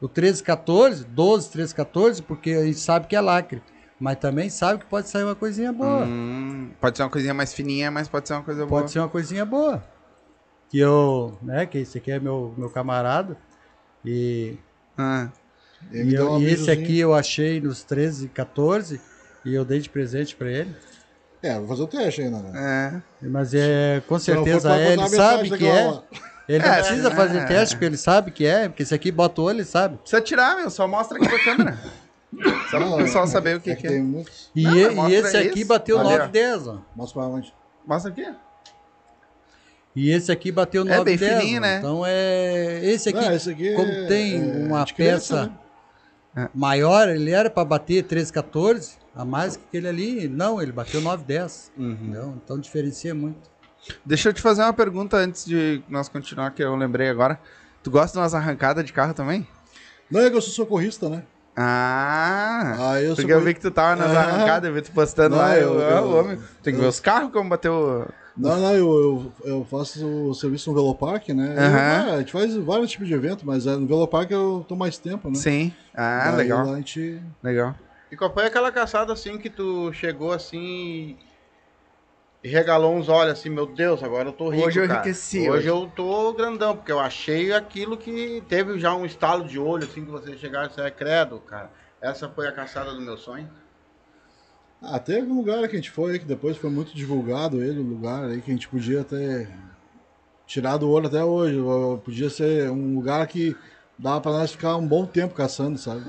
o 0.00 0.08
13 0.08 0.42
14, 0.42 1.04
12, 1.04 1.50
13, 1.50 1.74
14, 1.74 2.22
porque 2.22 2.50
a 2.52 2.64
gente 2.64 2.78
sabe 2.78 3.06
que 3.06 3.16
é 3.16 3.20
lacre. 3.20 3.62
Mas 3.98 4.16
também 4.18 4.50
sabe 4.50 4.80
que 4.80 4.86
pode 4.86 5.08
sair 5.08 5.22
uma 5.24 5.36
coisinha 5.36 5.72
boa. 5.72 6.04
Hum, 6.04 6.70
pode 6.80 6.96
ser 6.96 7.04
uma 7.04 7.10
coisinha 7.10 7.32
mais 7.32 7.54
fininha, 7.54 7.90
mas 7.90 8.08
pode 8.08 8.26
ser 8.28 8.34
uma 8.34 8.42
coisa 8.42 8.66
boa. 8.66 8.80
Pode 8.80 8.90
ser 8.92 8.98
uma 8.98 9.08
coisinha 9.08 9.44
boa. 9.46 9.82
Que 10.68 10.78
eu, 10.80 11.38
né, 11.40 11.64
que 11.64 11.78
esse 11.78 11.96
aqui 11.98 12.10
é 12.10 12.18
meu, 12.18 12.52
meu 12.58 12.68
camarada. 12.68 13.36
E, 14.04 14.58
Ah, 14.98 15.28
Ele 15.90 16.04
me 16.04 16.12
e, 16.12 16.14
eu- 16.16 16.32
um 16.32 16.40
e 16.40 16.44
esse 16.46 16.70
aqui 16.70 16.98
eu 16.98 17.14
achei 17.14 17.60
nos 17.60 17.82
13 17.84 18.26
e 18.26 18.28
14 18.28 19.00
e 19.44 19.54
eu 19.54 19.64
dei 19.64 19.78
de 19.80 19.88
presente 19.88 20.34
pra 20.36 20.50
ele. 20.50 20.74
É, 21.42 21.58
vou 21.58 21.68
fazer 21.68 21.82
o 21.82 21.86
teste 21.86 22.22
ainda, 22.22 22.38
né? 22.40 23.02
é. 23.22 23.26
Mas 23.28 23.52
é, 23.54 24.02
com 24.08 24.18
certeza 24.18 24.68
pra 24.68 24.80
ele 24.80 25.02
sabe 25.08 25.48
que 25.58 25.66
é. 25.66 26.02
Ele 26.48 26.58
não 26.64 26.72
É, 26.72 26.78
precisa 26.82 27.08
é. 27.08 27.14
fazer 27.14 27.46
teste, 27.46 27.74
porque 27.76 27.84
ele 27.86 27.96
sabe 27.96 28.30
que 28.30 28.44
é, 28.46 28.68
porque 28.68 28.82
esse 28.82 28.94
aqui 28.94 29.10
bota 29.10 29.40
o 29.40 29.44
olho, 29.44 29.56
ele 29.56 29.64
sabe. 29.64 29.96
Precisa 29.98 30.20
tirar, 30.20 30.56
meu. 30.56 30.68
Só 30.70 30.86
mostra 30.86 31.16
aqui 31.16 31.28
pra 31.28 31.42
câmera. 31.44 31.78
Só 32.70 32.80
Não, 32.80 32.94
pro 32.96 33.04
pessoal 33.04 33.24
é- 33.24 33.28
saber 33.28 33.56
o 33.56 33.60
que, 33.60 33.70
é 33.70 33.76
que 33.76 33.86
é. 33.86 33.98
muitos. 34.00 34.50
E, 34.54 34.62
Não, 34.64 35.08
e- 35.08 35.14
esse 35.14 35.36
aqui 35.36 35.60
isso. 35.60 35.68
bateu 35.68 35.98
Ali, 36.00 36.08
9 36.10 36.22
ó. 36.24 36.26
10, 36.26 36.66
ó. 36.68 36.78
Mostra 36.96 37.20
pra 37.22 37.30
onde? 37.30 37.54
Mostra 37.86 38.10
aqui. 38.10 38.26
E 39.96 40.10
esse 40.10 40.32
aqui 40.32 40.50
bateu 40.50 40.82
É 40.82 40.84
9 40.98 41.04
bem 41.04 41.16
10. 41.16 41.40
fininho, 41.40 41.60
né? 41.60 41.78
Então 41.78 42.02
é. 42.04 42.80
Esse 42.84 43.08
aqui, 43.10 43.18
Ah, 43.24 43.34
esse 43.34 43.50
aqui 43.50 43.68
é- 43.68 43.74
como 43.74 44.08
tem 44.08 44.34
é 44.34 44.66
uma 44.66 44.84
peça 44.84 45.52
né? 46.34 46.48
maior, 46.52 47.08
ele 47.08 47.30
era 47.30 47.48
pra 47.48 47.64
bater 47.64 48.02
13, 48.02 48.32
14, 48.32 48.96
a 49.14 49.24
mais 49.24 49.56
que 49.56 49.62
aquele 49.68 49.86
ali. 49.88 50.28
Não, 50.28 50.60
ele 50.60 50.72
bateu 50.72 51.00
9 51.00 51.22
10. 51.24 51.70
Uhum. 51.78 52.34
Então 52.44 52.58
diferencia 52.58 53.14
muito. 53.14 53.53
Deixa 54.04 54.28
eu 54.28 54.32
te 54.32 54.40
fazer 54.40 54.62
uma 54.62 54.72
pergunta 54.72 55.16
antes 55.16 55.44
de 55.44 55.82
nós 55.88 56.08
continuar, 56.08 56.50
que 56.52 56.62
eu 56.62 56.74
lembrei 56.76 57.08
agora. 57.08 57.38
Tu 57.82 57.90
gosta 57.90 58.12
de 58.16 58.18
umas 58.22 58.34
arrancadas 58.34 58.84
de 58.84 58.92
carro 58.92 59.12
também? 59.14 59.46
Não, 60.10 60.20
é 60.20 60.30
que 60.30 60.36
eu 60.36 60.40
sou 60.42 60.52
socorrista, 60.52 61.08
né? 61.08 61.22
Ah! 61.56 62.76
Ah, 62.92 63.00
eu 63.02 63.14
porque 63.14 63.30
sou 63.32 63.40
eu 63.40 63.44
vi 63.44 63.54
que 63.54 63.60
tu 63.60 63.70
tava 63.70 63.94
nas 63.96 64.10
Ah. 64.14 64.20
arrancadas, 64.20 64.68
eu 64.68 64.74
vi 64.74 64.82
tu 64.82 64.90
postando 64.92 65.36
Não, 65.36 65.42
lá. 65.42 65.56
Eu, 65.56 65.74
eu- 65.78 65.96
ah, 65.96 66.00
eu- 66.00 66.10
homem, 66.10 66.38
tem 66.62 66.72
que 66.72 66.80
ver 66.80 66.86
eu- 66.86 66.88
os 66.90 67.00
carros 67.00 67.30
como 67.32 67.48
bateu. 67.48 68.06
Não, 68.36 68.58
não, 68.60 68.72
eu, 68.74 69.32
eu, 69.44 69.48
eu 69.58 69.64
faço 69.64 70.04
o 70.06 70.34
serviço 70.34 70.68
no 70.70 70.74
Velopark, 70.76 71.28
né? 71.28 71.54
Eu- 71.56 71.62
Aham. 71.62 71.78
ah, 71.78 72.14
a 72.14 72.18
gente 72.18 72.32
faz 72.32 72.54
vários 72.56 72.90
tipos 72.90 73.06
de 73.06 73.14
evento, 73.14 73.46
mas 73.46 73.66
é, 73.66 73.76
no 73.76 73.86
Velopark 73.86 74.30
eu 74.30 74.64
tô 74.68 74.74
mais 74.74 74.98
tempo, 74.98 75.28
né? 75.28 75.36
Sim. 75.36 75.72
Ah, 75.94 76.24
Daí 76.30 76.36
legal. 76.38 76.66
lá 76.66 76.72
a 76.72 76.76
gente... 76.76 77.22
Legal. 77.42 77.74
E 78.10 78.16
qual 78.16 78.32
foi 78.32 78.46
aquela 78.46 78.72
caçada 78.72 79.12
assim 79.12 79.38
que 79.38 79.48
tu 79.50 79.92
chegou 79.92 80.32
assim 80.32 81.16
e 82.44 82.48
regalou 82.48 82.94
uns 82.94 83.08
olhos 83.08 83.32
assim, 83.32 83.48
meu 83.48 83.66
Deus, 83.66 84.02
agora 84.02 84.28
eu 84.28 84.32
tô 84.32 84.50
rico, 84.50 84.66
Hoje 84.66 84.78
eu 84.78 84.86
cara. 84.86 85.00
enriqueci, 85.00 85.40
Hoje, 85.40 85.50
hoje. 85.50 85.68
eu 85.68 85.90
tô 85.96 86.30
grandão, 86.34 86.76
porque 86.76 86.92
eu 86.92 87.00
achei 87.00 87.54
aquilo 87.54 87.96
que 87.96 88.42
teve 88.46 88.78
já 88.78 88.94
um 88.94 89.06
estalo 89.06 89.44
de 89.44 89.58
olho 89.58 89.84
assim 89.84 90.04
que 90.04 90.10
você 90.10 90.36
chegar 90.36 90.66
e 90.66 90.74
você 90.74 90.82
é 90.82 90.90
credo, 90.90 91.40
cara. 91.40 91.70
Essa 92.02 92.28
foi 92.28 92.46
a 92.46 92.52
caçada 92.52 92.92
do 92.92 93.00
meu 93.00 93.16
sonho. 93.16 93.48
Ah, 94.82 94.98
teve 94.98 95.26
um 95.26 95.36
lugar 95.36 95.66
que 95.66 95.74
a 95.74 95.78
gente 95.78 95.90
foi 95.90 96.18
que 96.18 96.26
depois 96.26 96.58
foi 96.58 96.68
muito 96.68 96.94
divulgado 96.94 97.64
ele, 97.64 97.80
o 97.80 97.82
lugar 97.82 98.24
aí 98.24 98.42
que 98.42 98.50
a 98.50 98.54
gente 98.54 98.68
podia 98.68 99.02
ter 99.02 99.48
tirado 100.46 100.82
o 100.86 100.90
olho 100.90 101.06
até 101.06 101.24
hoje. 101.24 101.56
Podia 102.04 102.28
ser 102.28 102.68
um 102.70 102.94
lugar 102.96 103.26
que 103.26 103.56
dava 103.98 104.20
pra 104.20 104.32
nós 104.32 104.50
ficar 104.52 104.76
um 104.76 104.86
bom 104.86 105.06
tempo 105.06 105.34
caçando, 105.34 105.78
sabe? 105.78 106.04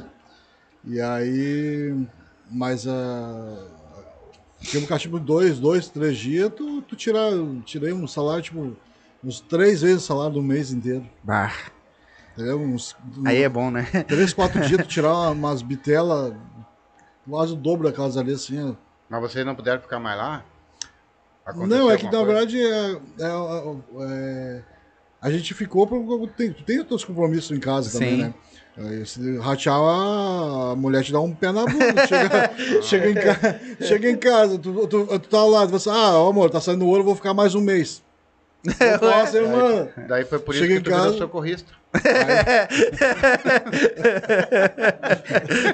E 0.84 1.00
aí. 1.00 1.96
Mas 2.52 2.86
a. 2.86 3.85
Tipo, 4.66 4.82
ficar 4.82 5.00
tipo 5.00 5.20
dois, 5.20 5.60
dois, 5.60 5.90
três 5.90 6.18
dias, 6.18 6.52
tu, 6.56 6.82
tu 6.82 6.96
tirar, 6.96 7.32
tirei 7.64 7.94
um 7.94 8.08
salário, 8.08 8.42
tipo, 8.44 8.76
uns 9.24 9.40
três 9.40 9.82
vezes 9.82 10.04
o 10.04 10.08
salário 10.08 10.34
do 10.34 10.42
mês 10.42 10.72
inteiro. 10.72 11.08
Bah, 11.24 11.54
Entendeu? 12.34 12.60
Uns, 12.60 12.96
aí 13.26 13.44
é 13.44 13.50
bom, 13.50 13.72
né? 13.72 13.84
Três, 14.08 14.34
quatro 14.34 14.60
dias 14.62 14.82
tu 14.82 14.88
tirar 14.90 15.14
uma- 15.14 15.30
umas 15.32 15.62
bitelas, 15.62 16.34
quase 17.30 17.54
o 17.54 17.56
dobro 17.56 17.88
daquelas 17.88 18.18
ali, 18.18 18.34
assim, 18.34 18.72
ó. 18.72 18.76
Mas 19.10 19.22
vocês 19.22 19.46
não 19.46 19.56
puderam 19.56 19.82
ficar 19.82 20.00
mais 20.00 20.18
lá? 20.18 20.44
Não, 21.56 21.90
é 21.92 21.96
que 21.98 22.06
na 22.06 22.10
coisa? 22.12 22.26
verdade 22.26 22.60
é, 22.60 22.92
é- 23.20 23.76
é- 24.02 24.64
a 25.22 25.32
gente 25.32 25.54
ficou 25.54 25.86
porque 25.88 26.28
tem, 26.36 26.52
tu 26.52 26.64
tem 26.64 26.80
os 26.82 26.88
teus 26.88 27.06
compromissos 27.06 27.56
em 27.56 27.60
casa 27.60 27.92
também, 27.92 28.16
Sim. 28.16 28.22
né? 28.24 28.34
Aí, 28.78 29.06
Se 29.06 29.38
ratear, 29.38 29.78
a 29.78 30.76
mulher 30.76 31.04
te 31.04 31.12
dá 31.14 31.20
um 31.22 31.34
pé 31.34 31.52
na 31.52 31.66
bunda. 31.66 32.06
chega, 32.08 32.52
chega, 32.84 33.10
em 33.10 33.14
ca- 33.16 33.60
chega 33.82 34.10
em 34.10 34.18
casa, 34.18 34.58
tu, 34.60 34.86
tu, 34.88 35.06
tu 35.06 35.20
tá 35.30 35.44
lá, 35.46 35.66
tu 35.66 35.68
fala 35.70 35.76
assim, 35.78 35.90
ah, 35.92 36.30
amor, 36.30 36.50
tá 36.50 36.60
saindo 36.60 36.84
o 36.86 36.88
ouro, 36.90 37.00
eu 37.02 37.06
vou 37.06 37.16
ficar 37.16 37.34
mais 37.34 37.56
um 37.56 37.62
mês. 37.62 38.04
Eu 38.66 38.98
falo 38.98 39.14
assim, 39.22 39.42
mano. 39.42 39.90
Daí 40.08 40.26
foi 40.26 40.40
por 40.40 40.56
isso 40.56 40.64
Chega 40.64 40.78
que 40.78 40.82
tu 40.82 40.90
virou 40.90 41.04
casa- 41.06 41.18
socorrista. 41.20 41.72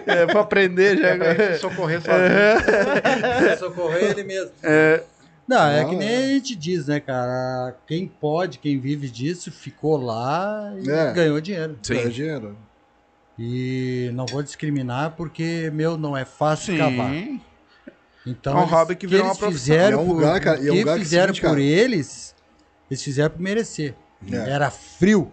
É 0.05 0.25
pra 0.25 0.41
aprender 0.41 0.97
já. 0.97 1.07
É 1.09 1.17
pra 1.17 1.53
se 1.53 1.59
socorrer 1.59 2.01
sozinho. 2.01 3.57
Socorrer 3.59 4.11
ele 4.11 4.23
mesmo. 4.23 4.51
É, 4.61 5.03
Não, 5.47 5.65
é 5.67 5.81
Ah, 5.81 5.85
que 5.85 5.95
nem 5.95 6.09
é. 6.09 6.17
a 6.17 6.21
gente 6.33 6.53
diz, 6.55 6.87
né, 6.87 6.99
cara? 6.99 7.75
Quem 7.87 8.07
pode, 8.07 8.59
quem 8.59 8.77
vive 8.79 9.09
disso, 9.09 9.51
ficou 9.51 9.97
lá 9.97 10.73
e 10.77 10.89
É. 10.89 11.13
ganhou 11.13 11.39
dinheiro. 11.41 11.77
É 11.89 11.93
sim. 11.95 12.09
dinheiro. 12.09 12.57
E 13.43 14.11
não 14.13 14.27
vou 14.27 14.43
discriminar 14.43 15.15
porque, 15.17 15.71
meu, 15.73 15.97
não 15.97 16.15
é 16.15 16.23
fácil 16.23 16.77
cavar. 16.77 17.09
Sim. 17.11 17.41
Então, 18.23 18.55
É 18.55 18.61
um 18.61 18.65
hobby 18.65 18.95
que 18.95 19.07
virou 19.07 19.25
eles 19.25 19.35
uma 19.35 19.39
profissão. 19.39 19.59
Fizeram 19.73 19.97
É 19.99 20.01
um 20.03 20.05
por, 20.05 20.13
lugar, 20.13 20.39
cara, 20.39 20.59
e 20.59 20.67
é 20.67 20.71
um 20.71 20.73
que 20.75 20.79
lugar 20.81 20.97
que 20.99 21.03
fizeram 21.05 21.33
por 21.33 21.57
eles, 21.57 22.35
eles 22.89 23.03
fizeram 23.03 23.31
por 23.31 23.41
merecer. 23.41 23.95
É. 24.31 24.35
Era 24.35 24.69
frio, 24.69 25.31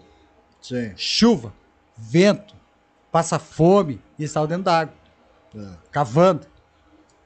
Sim. 0.62 0.92
chuva, 0.96 1.52
vento, 1.98 2.54
passa 3.12 3.38
fome 3.38 4.00
e 4.18 4.22
eles 4.22 4.30
estavam 4.30 4.48
dentro 4.48 4.64
d'água, 4.64 4.94
É. 5.54 5.68
cavando. 5.92 6.46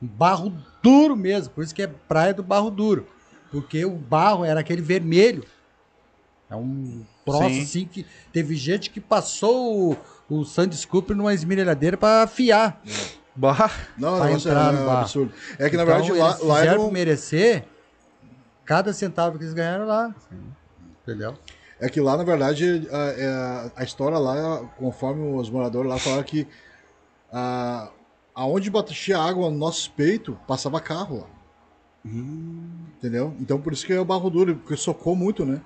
Um 0.03 0.07
barro 0.09 0.53
duro 0.83 1.15
mesmo, 1.15 1.55
por 1.55 1.63
isso 1.63 1.73
que 1.73 1.83
é 1.83 1.87
praia 1.87 2.35
do 2.35 2.43
barro 2.43 2.71
duro. 2.71 3.07
Porque 3.53 3.85
o 3.85 3.93
barro 3.93 4.45
era 4.45 4.59
aquele 4.59 4.83
vermelho. 4.83 5.45
É 6.53 6.57
um 6.57 7.03
troço 7.25 7.49
Sim. 7.49 7.63
assim 7.63 7.85
que 7.87 8.05
teve 8.31 8.55
gente 8.57 8.91
que 8.91 9.01
passou 9.01 9.93
o, 9.93 9.97
o 10.29 10.45
Sandy 10.45 10.77
Scoop 10.77 11.15
numa 11.15 11.33
esmerilhadeira 11.33 11.97
para 11.97 12.25
afiar. 12.25 12.79
Bah. 13.35 13.71
Não, 13.97 14.19
Pra 14.19 14.31
entrar 14.33 14.69
é, 14.69 14.77
no 14.77 14.83
é 14.83 14.87
bar. 14.87 15.01
absurdo. 15.01 15.33
É 15.59 15.71
que 15.71 15.77
na 15.79 15.83
Então, 15.85 15.95
verdade 15.97 16.13
lá, 16.13 16.29
eles 16.29 16.41
lá 16.43 16.55
fizeram 16.57 16.73
era 16.73 16.81
um, 16.81 16.85
por 16.85 16.93
merecer 16.93 17.65
cada 18.67 18.93
centavo 18.93 19.39
que 19.39 19.45
eles 19.45 19.55
ganharam 19.55 19.87
lá. 19.87 20.15
Entendeu? 21.03 21.35
É 21.81 21.89
que 21.89 22.03
lá, 22.03 22.19
na 22.19 22.23
verdade, 22.23 22.87
a, 22.93 22.99
é- 22.99 23.73
a 23.75 23.83
história 23.83 24.19
lá, 24.19 24.59
conforme 24.77 25.35
os 25.35 25.49
moradores 25.49 25.89
lá 25.91 25.99
falaram 25.99 26.23
que 26.23 26.47
a, 27.33 27.89
aonde 28.35 28.69
batia 28.69 29.17
água 29.19 29.51
no 29.51 29.57
nosso 29.57 29.91
peito, 29.93 30.39
passava 30.47 30.79
carro 30.83 31.21
lá. 31.21 31.27
Entendeu? 32.05 33.35
Então 33.41 33.59
por 33.59 33.73
isso 33.73 33.87
que 33.87 33.93
é 33.95 33.99
o 33.99 34.05
barro 34.05 34.29
duro, 34.29 34.57
porque 34.57 34.77
socou 34.77 35.17
muito, 35.17 35.47
né? 35.47 35.61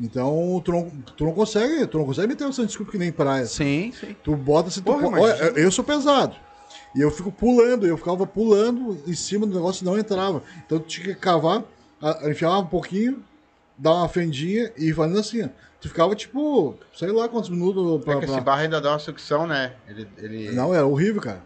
Então 0.00 0.62
tu 0.64 0.70
não, 0.72 0.90
tu 1.16 1.24
não 1.24 1.32
consegue, 1.32 1.86
tu 1.86 1.98
não 1.98 2.04
consegue 2.06 2.28
meter 2.28 2.44
o 2.44 2.52
Santos 2.52 2.68
Desculpa 2.68 2.92
que 2.92 2.98
nem 2.98 3.10
praia. 3.10 3.46
Sim, 3.46 3.92
sim. 3.98 4.14
Tu 4.22 4.36
bota 4.36 4.68
assim, 4.68 4.80
tu 4.80 4.84
Porra. 4.84 5.20
Olha, 5.20 5.32
eu 5.56 5.70
sou 5.72 5.84
pesado. 5.84 6.36
E 6.94 7.00
eu 7.00 7.10
fico 7.10 7.30
pulando, 7.32 7.86
eu 7.86 7.96
ficava 7.96 8.26
pulando 8.26 8.98
em 9.06 9.14
cima 9.14 9.46
do 9.46 9.54
negócio 9.54 9.82
e 9.82 9.84
não 9.84 9.98
entrava. 9.98 10.42
Então 10.64 10.78
tu 10.78 10.86
tinha 10.86 11.06
que 11.14 11.20
cavar, 11.20 11.64
enfiava 12.24 12.58
um 12.58 12.66
pouquinho, 12.66 13.22
dar 13.76 13.94
uma 13.94 14.08
fendinha 14.08 14.72
e 14.76 14.92
fazendo 14.92 15.18
assim, 15.18 15.44
ó. 15.44 15.48
Tu 15.80 15.88
ficava 15.88 16.14
tipo, 16.16 16.74
sei 16.92 17.12
lá 17.12 17.28
quantos 17.28 17.50
minutos 17.50 18.04
pra. 18.04 18.14
É 18.14 18.18
que 18.18 18.24
esse 18.24 18.34
pra- 18.34 18.42
barro 18.42 18.60
ainda 18.62 18.80
dá 18.80 18.90
uma 18.90 18.98
sucção, 18.98 19.46
né? 19.46 19.74
Ele, 19.86 20.08
ele... 20.18 20.50
Não, 20.50 20.74
era 20.74 20.84
horrível, 20.86 21.20
cara. 21.20 21.42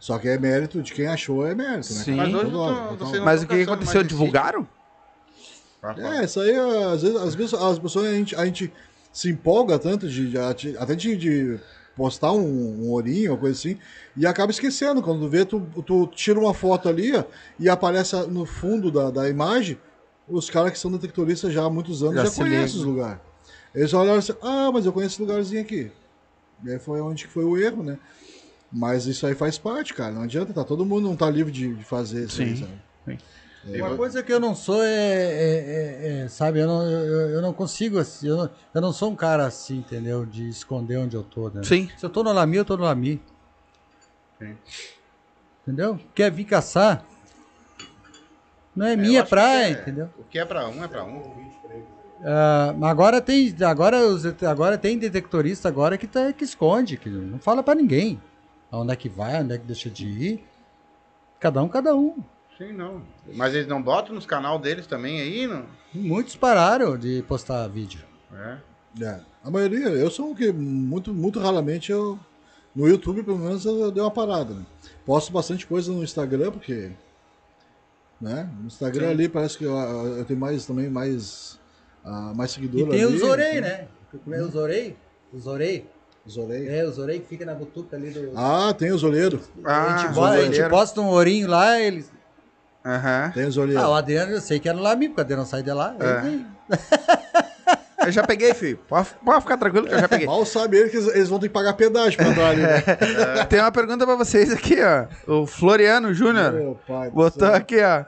Só 0.00 0.18
que 0.18 0.28
é 0.28 0.38
mérito 0.38 0.80
de 0.82 0.92
quem 0.94 1.06
achou, 1.06 1.46
é 1.46 1.54
mérito, 1.54 1.92
né? 1.92 2.00
Sim. 2.00 2.14
Mas 2.16 2.32
hoje 2.32 2.46
Então, 2.46 2.96
tô- 2.96 3.04
então- 3.06 3.24
Mas 3.24 3.42
o 3.42 3.46
que 3.46 3.62
aconteceu? 3.62 4.00
esse 4.00 4.08
Divulgaram? 4.08 4.66
Ah, 5.82 5.94
tá. 5.94 6.16
É, 6.16 6.24
isso 6.24 6.40
aí, 6.40 6.54
às 6.54 7.02
vezes, 7.02 7.16
às 7.16 7.34
vezes 7.34 7.54
as 7.54 7.78
pessoas, 7.78 8.06
a 8.06 8.14
gente, 8.14 8.34
a 8.36 8.44
gente 8.44 8.72
se 9.12 9.30
empolga 9.30 9.78
tanto, 9.78 10.08
de, 10.08 10.30
de- 10.30 10.76
até 10.76 10.94
de, 10.94 11.16
de 11.16 11.58
postar 11.96 12.32
um, 12.32 12.84
um 12.84 12.90
ourinho, 12.90 13.32
uma 13.32 13.38
coisa 13.38 13.58
assim, 13.58 13.78
e 14.16 14.26
acaba 14.26 14.52
esquecendo. 14.52 15.02
Quando 15.02 15.20
tu 15.20 15.28
vê, 15.28 15.44
tu, 15.44 15.60
tu 15.84 16.06
tira 16.08 16.38
uma 16.38 16.54
foto 16.54 16.88
ali 16.88 17.14
ó, 17.16 17.24
e 17.58 17.68
aparece 17.68 18.14
no 18.28 18.44
fundo 18.44 18.90
da, 18.90 19.10
da 19.10 19.28
imagem 19.28 19.78
os 20.28 20.50
caras 20.50 20.72
que 20.72 20.78
são 20.78 20.90
detectoristas 20.92 21.52
já 21.52 21.64
há 21.64 21.70
muitos 21.70 22.02
anos 22.02 22.16
Já 22.16 22.24
já, 22.24 22.30
conhecem 22.30 22.78
os 22.78 22.84
lugares. 22.84 23.20
Eles 23.74 23.92
olharam 23.94 24.18
assim, 24.18 24.34
ah, 24.42 24.70
mas 24.72 24.86
eu 24.86 24.92
conheço 24.92 25.14
esse 25.14 25.22
lugarzinho 25.22 25.60
aqui. 25.62 25.90
E 26.64 26.70
aí 26.70 26.78
foi 26.78 27.00
onde 27.00 27.26
que 27.26 27.32
foi 27.32 27.44
o 27.44 27.56
erro, 27.56 27.82
né? 27.82 27.98
Mas 28.70 29.06
isso 29.06 29.26
aí 29.26 29.34
faz 29.34 29.56
parte, 29.56 29.94
cara. 29.94 30.12
Não 30.12 30.22
adianta, 30.22 30.52
tá? 30.52 30.62
Todo 30.64 30.84
mundo 30.84 31.08
não 31.08 31.16
tá 31.16 31.30
livre 31.30 31.52
de, 31.52 31.74
de 31.74 31.84
fazer 31.84 32.24
isso 32.24 32.42
aí, 32.42 32.56
Sim. 32.56 33.18
Uma 33.76 33.96
coisa 33.96 34.22
que 34.22 34.32
eu 34.32 34.40
não 34.40 34.54
sou 34.54 34.82
é, 34.82 34.88
é- 34.88 35.64
é- 36.20 36.22
é, 36.24 36.28
sabe, 36.28 36.60
eu 36.60 36.66
não, 36.66 36.82
eu, 36.82 37.30
eu 37.30 37.42
não 37.42 37.52
consigo, 37.52 37.98
assim, 37.98 38.28
eu 38.28 38.36
não, 38.36 38.50
eu 38.74 38.80
não 38.80 38.92
sou 38.92 39.10
um 39.10 39.16
cara 39.16 39.46
assim, 39.46 39.78
entendeu? 39.78 40.24
De 40.24 40.48
esconder 40.48 40.96
onde 40.98 41.16
eu 41.16 41.22
tô, 41.22 41.50
né? 41.50 41.62
Sim. 41.62 41.88
Se 41.96 42.04
eu 42.04 42.10
tô 42.10 42.22
no 42.22 42.32
Lami, 42.32 42.56
eu 42.56 42.64
tô 42.64 42.76
no 42.76 42.84
Lami. 42.84 43.22
Sim. 44.40 44.56
Entendeu? 45.62 45.98
Quer 46.14 46.30
vir 46.30 46.44
caçar? 46.44 47.04
Não 48.74 48.86
é, 48.86 48.92
É, 48.92 48.96
minha 48.96 49.24
praia, 49.24 49.66
é- 49.66 49.70
entendeu? 49.72 50.08
O 50.18 50.24
que 50.24 50.38
é 50.38 50.44
pra 50.44 50.68
um 50.68 50.82
é 50.82 50.88
pra 50.88 51.04
um. 51.04 51.22
Ah, 52.24 52.74
agora 52.82 53.20
tem, 53.20 53.54
agora, 53.64 53.98
os, 54.06 54.24
agora 54.42 54.78
tem 54.78 54.98
detectorista 54.98 55.68
agora 55.68 55.96
que, 55.98 56.06
tá, 56.06 56.32
que 56.32 56.44
esconde, 56.44 56.96
que 56.96 57.08
não 57.08 57.38
fala 57.38 57.62
pra 57.62 57.74
ninguém. 57.74 58.20
Aonde 58.70 58.92
é 58.92 58.96
que 58.96 59.08
vai, 59.08 59.40
onde 59.42 59.54
é 59.54 59.58
que 59.58 59.64
deixa 59.66 59.88
de 59.90 60.06
ir. 60.06 60.44
Cada 61.38 61.62
um, 61.62 61.68
cada 61.68 61.94
um. 61.94 62.22
Sim, 62.58 62.72
não. 62.72 63.02
Mas 63.34 63.54
eles 63.54 63.68
não 63.68 63.80
botam 63.80 64.14
nos 64.14 64.26
canal 64.26 64.58
deles 64.58 64.84
também 64.84 65.20
aí, 65.20 65.46
não? 65.46 65.64
Muitos 65.94 66.34
pararam 66.34 66.98
de 66.98 67.22
postar 67.22 67.68
vídeo. 67.68 68.00
É. 68.34 68.58
É. 69.00 69.20
A 69.44 69.50
maioria, 69.50 69.88
eu 69.88 70.10
sou 70.10 70.30
um 70.30 70.34
que 70.34 70.50
muito, 70.52 71.14
muito 71.14 71.38
raramente 71.38 71.92
eu. 71.92 72.18
No 72.74 72.86
YouTube, 72.88 73.22
pelo 73.22 73.38
menos, 73.38 73.64
eu 73.64 73.90
dei 73.90 74.02
uma 74.02 74.10
parada. 74.10 74.54
Né? 74.54 74.66
Posto 75.06 75.32
bastante 75.32 75.66
coisa 75.66 75.92
no 75.92 76.02
Instagram, 76.02 76.50
porque. 76.50 76.90
Né? 78.20 78.50
No 78.60 78.66
Instagram 78.66 79.06
Sim. 79.06 79.12
ali 79.12 79.28
parece 79.28 79.56
que 79.56 79.64
eu, 79.64 79.76
eu 79.76 80.24
tenho 80.24 80.40
mais 80.40 80.66
também 80.66 80.90
mais. 80.90 81.58
ah, 82.04 82.32
mais 82.36 82.50
E 82.50 82.54
seguidor 82.54 82.88
tem 82.88 83.04
ali, 83.04 83.14
os 83.14 83.22
orei, 83.22 83.50
então, 83.50 83.62
né? 83.62 83.88
Como 84.24 84.34
é 84.34 84.42
os 84.42 84.54
orei? 84.56 84.96
Os 85.32 85.46
orei? 85.46 85.86
Os 86.26 86.36
orei. 86.36 86.68
É, 86.68 86.84
os 86.84 86.98
orei 86.98 87.20
que 87.20 87.26
fica 87.26 87.46
na 87.46 87.54
butuca 87.54 87.96
ali 87.96 88.10
do. 88.10 88.32
Ah, 88.36 88.74
tem 88.76 88.90
os 88.90 89.02
olheiros. 89.02 89.48
Ah, 89.64 89.94
a, 89.94 89.98
gente 89.98 90.14
bota, 90.14 90.32
a 90.32 90.36
gente 90.42 90.54
zoleiro. 90.54 90.70
posta 90.70 91.00
um 91.00 91.06
ourinho 91.06 91.48
lá, 91.48 91.80
eles. 91.80 92.10
Aham. 92.88 93.30
Tem 93.34 93.46
os 93.46 93.56
olheiros. 93.56 93.82
Ah, 93.84 93.88
o 93.90 93.94
Adriano 93.94 94.32
eu 94.32 94.40
sei 94.40 94.58
que 94.58 94.68
era 94.68 94.78
lá 94.80 94.96
mim, 94.96 95.08
porque 95.08 95.20
o 95.20 95.24
Adriano 95.24 95.44
sai 95.46 95.62
de 95.62 95.72
lá. 95.72 95.94
É. 96.00 96.76
Eu 98.06 98.12
já 98.12 98.22
peguei, 98.22 98.54
filho. 98.54 98.78
Pode, 98.88 99.08
pode 99.22 99.40
ficar 99.42 99.56
tranquilo 99.58 99.86
que 99.86 99.92
eu 99.92 99.98
já 99.98 100.08
peguei. 100.08 100.26
Mal 100.26 100.42
sabe 100.46 100.78
ele 100.78 100.88
que 100.88 100.96
eles, 100.96 101.28
vão 101.28 101.38
ter 101.38 101.48
que 101.48 101.52
pagar 101.52 101.74
pedágio 101.74 102.16
pra 102.16 102.28
andar 102.28 102.50
ali. 102.50 102.62
Né? 102.62 102.80
Tem 103.50 103.60
uma 103.60 103.72
pergunta 103.72 104.06
pra 104.06 104.14
vocês 104.14 104.50
aqui, 104.52 104.76
ó. 104.80 105.40
O 105.42 105.46
Floriano 105.46 106.14
Júnior 106.14 106.78
botou 107.12 107.48
céu. 107.48 107.54
aqui, 107.56 107.76
ó. 107.82 108.04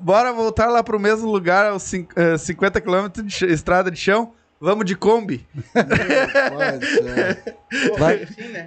Bora 0.00 0.32
voltar 0.32 0.68
lá 0.68 0.82
pro 0.82 0.98
mesmo 0.98 1.30
lugar, 1.30 1.66
aos 1.66 1.82
cin- 1.84 2.08
eh, 2.16 2.36
50 2.38 2.80
km 2.80 3.08
de 3.22 3.30
ch- 3.30 3.42
estrada 3.42 3.88
de 3.90 3.98
chão. 4.00 4.32
Vamos 4.58 4.86
de 4.86 4.96
Kombi. 4.96 5.46
Meu. 5.74 5.84
Vai- 7.98 8.26
Sim, 8.26 8.48
né? 8.48 8.64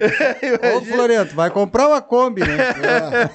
Ô, 0.76 0.82
Florento, 0.82 1.34
vai 1.36 1.50
comprar 1.50 1.88
uma 1.88 2.00
Kombi, 2.02 2.42
né? 2.42 2.58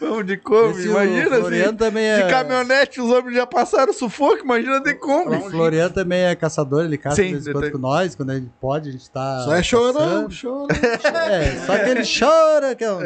Vamos 0.00 0.24
de 0.26 0.36
Kombi. 0.36 0.78
Esse, 0.78 0.88
o 0.88 0.92
imagina 0.92 1.36
assim. 1.68 1.76
também 1.76 2.04
é. 2.04 2.22
De 2.22 2.30
caminhonete 2.30 3.00
os 3.00 3.10
homens 3.10 3.34
já 3.36 3.44
passaram 3.46 3.92
sufoco, 3.92 4.44
imagina 4.44 4.80
de 4.80 4.94
Kombi. 4.94 5.34
O 5.36 5.50
Floriano 5.50 5.92
também 5.92 6.20
é 6.22 6.34
caçador, 6.36 6.84
ele 6.84 6.96
caça 6.96 7.16
Sim, 7.16 7.26
de 7.28 7.32
vez 7.32 7.46
em 7.48 7.52
quando 7.52 7.64
detec- 7.64 7.76
com 7.80 7.82
nós, 7.82 8.14
quando 8.14 8.32
ele 8.32 8.48
pode, 8.60 8.88
a 8.88 8.92
gente 8.92 9.10
tá. 9.10 9.42
Só 9.44 9.54
é 9.54 9.62
chorão, 9.62 9.92
caçando. 9.94 10.30
chorão. 10.30 10.68
É, 10.70 11.66
só 11.66 11.78
que 11.78 11.90
ele 11.90 12.02
chora. 12.04 12.74
Que 12.76 12.84
eu... 12.84 13.00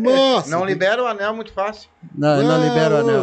Nossa. 0.00 0.50
Não 0.50 0.64
libera 0.66 1.02
o 1.02 1.06
anel 1.06 1.34
muito 1.34 1.52
fácil. 1.52 1.88
Não, 2.14 2.38
ele 2.38 2.46
não 2.48 2.62
libera 2.62 2.94
o 2.94 2.98
anel. 2.98 3.22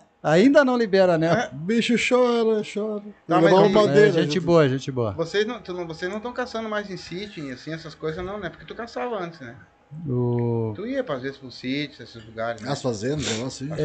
Ainda 0.22 0.64
não 0.64 0.76
libera 0.76 1.12
o 1.12 1.14
anel. 1.14 1.34
Bicho 1.52 1.94
chora, 1.96 2.62
chora. 2.62 3.02
Tá, 3.26 3.40
mas 3.40 3.52
uma 3.52 3.66
É, 3.66 3.68
madeira. 3.68 4.12
gente 4.12 4.38
boa, 4.38 4.68
gente 4.68 4.90
boa. 4.92 5.12
Vocês 5.12 5.46
não 5.46 5.56
estão 5.56 5.86
vocês 5.86 6.10
não 6.10 6.18
estão 6.18 6.32
caçando 6.32 6.68
mais 6.68 6.90
em 6.90 6.96
sítio, 6.96 7.50
assim, 7.52 7.72
essas 7.72 7.94
coisas 7.94 8.24
não, 8.24 8.38
né? 8.38 8.50
Porque 8.50 8.66
tu 8.66 8.74
caçava 8.74 9.18
antes, 9.18 9.40
né? 9.40 9.56
O... 10.06 10.72
Tu 10.76 10.86
ia, 10.86 11.04
às 11.06 11.22
vezes, 11.22 11.36
pro 11.36 11.50
sítio, 11.50 12.02
esses 12.02 12.24
lugares, 12.24 12.62
né? 12.62 12.70
As 12.70 12.80
fazendas, 12.80 13.26
negócio 13.26 13.66
assim. 13.66 13.72
As 13.72 13.80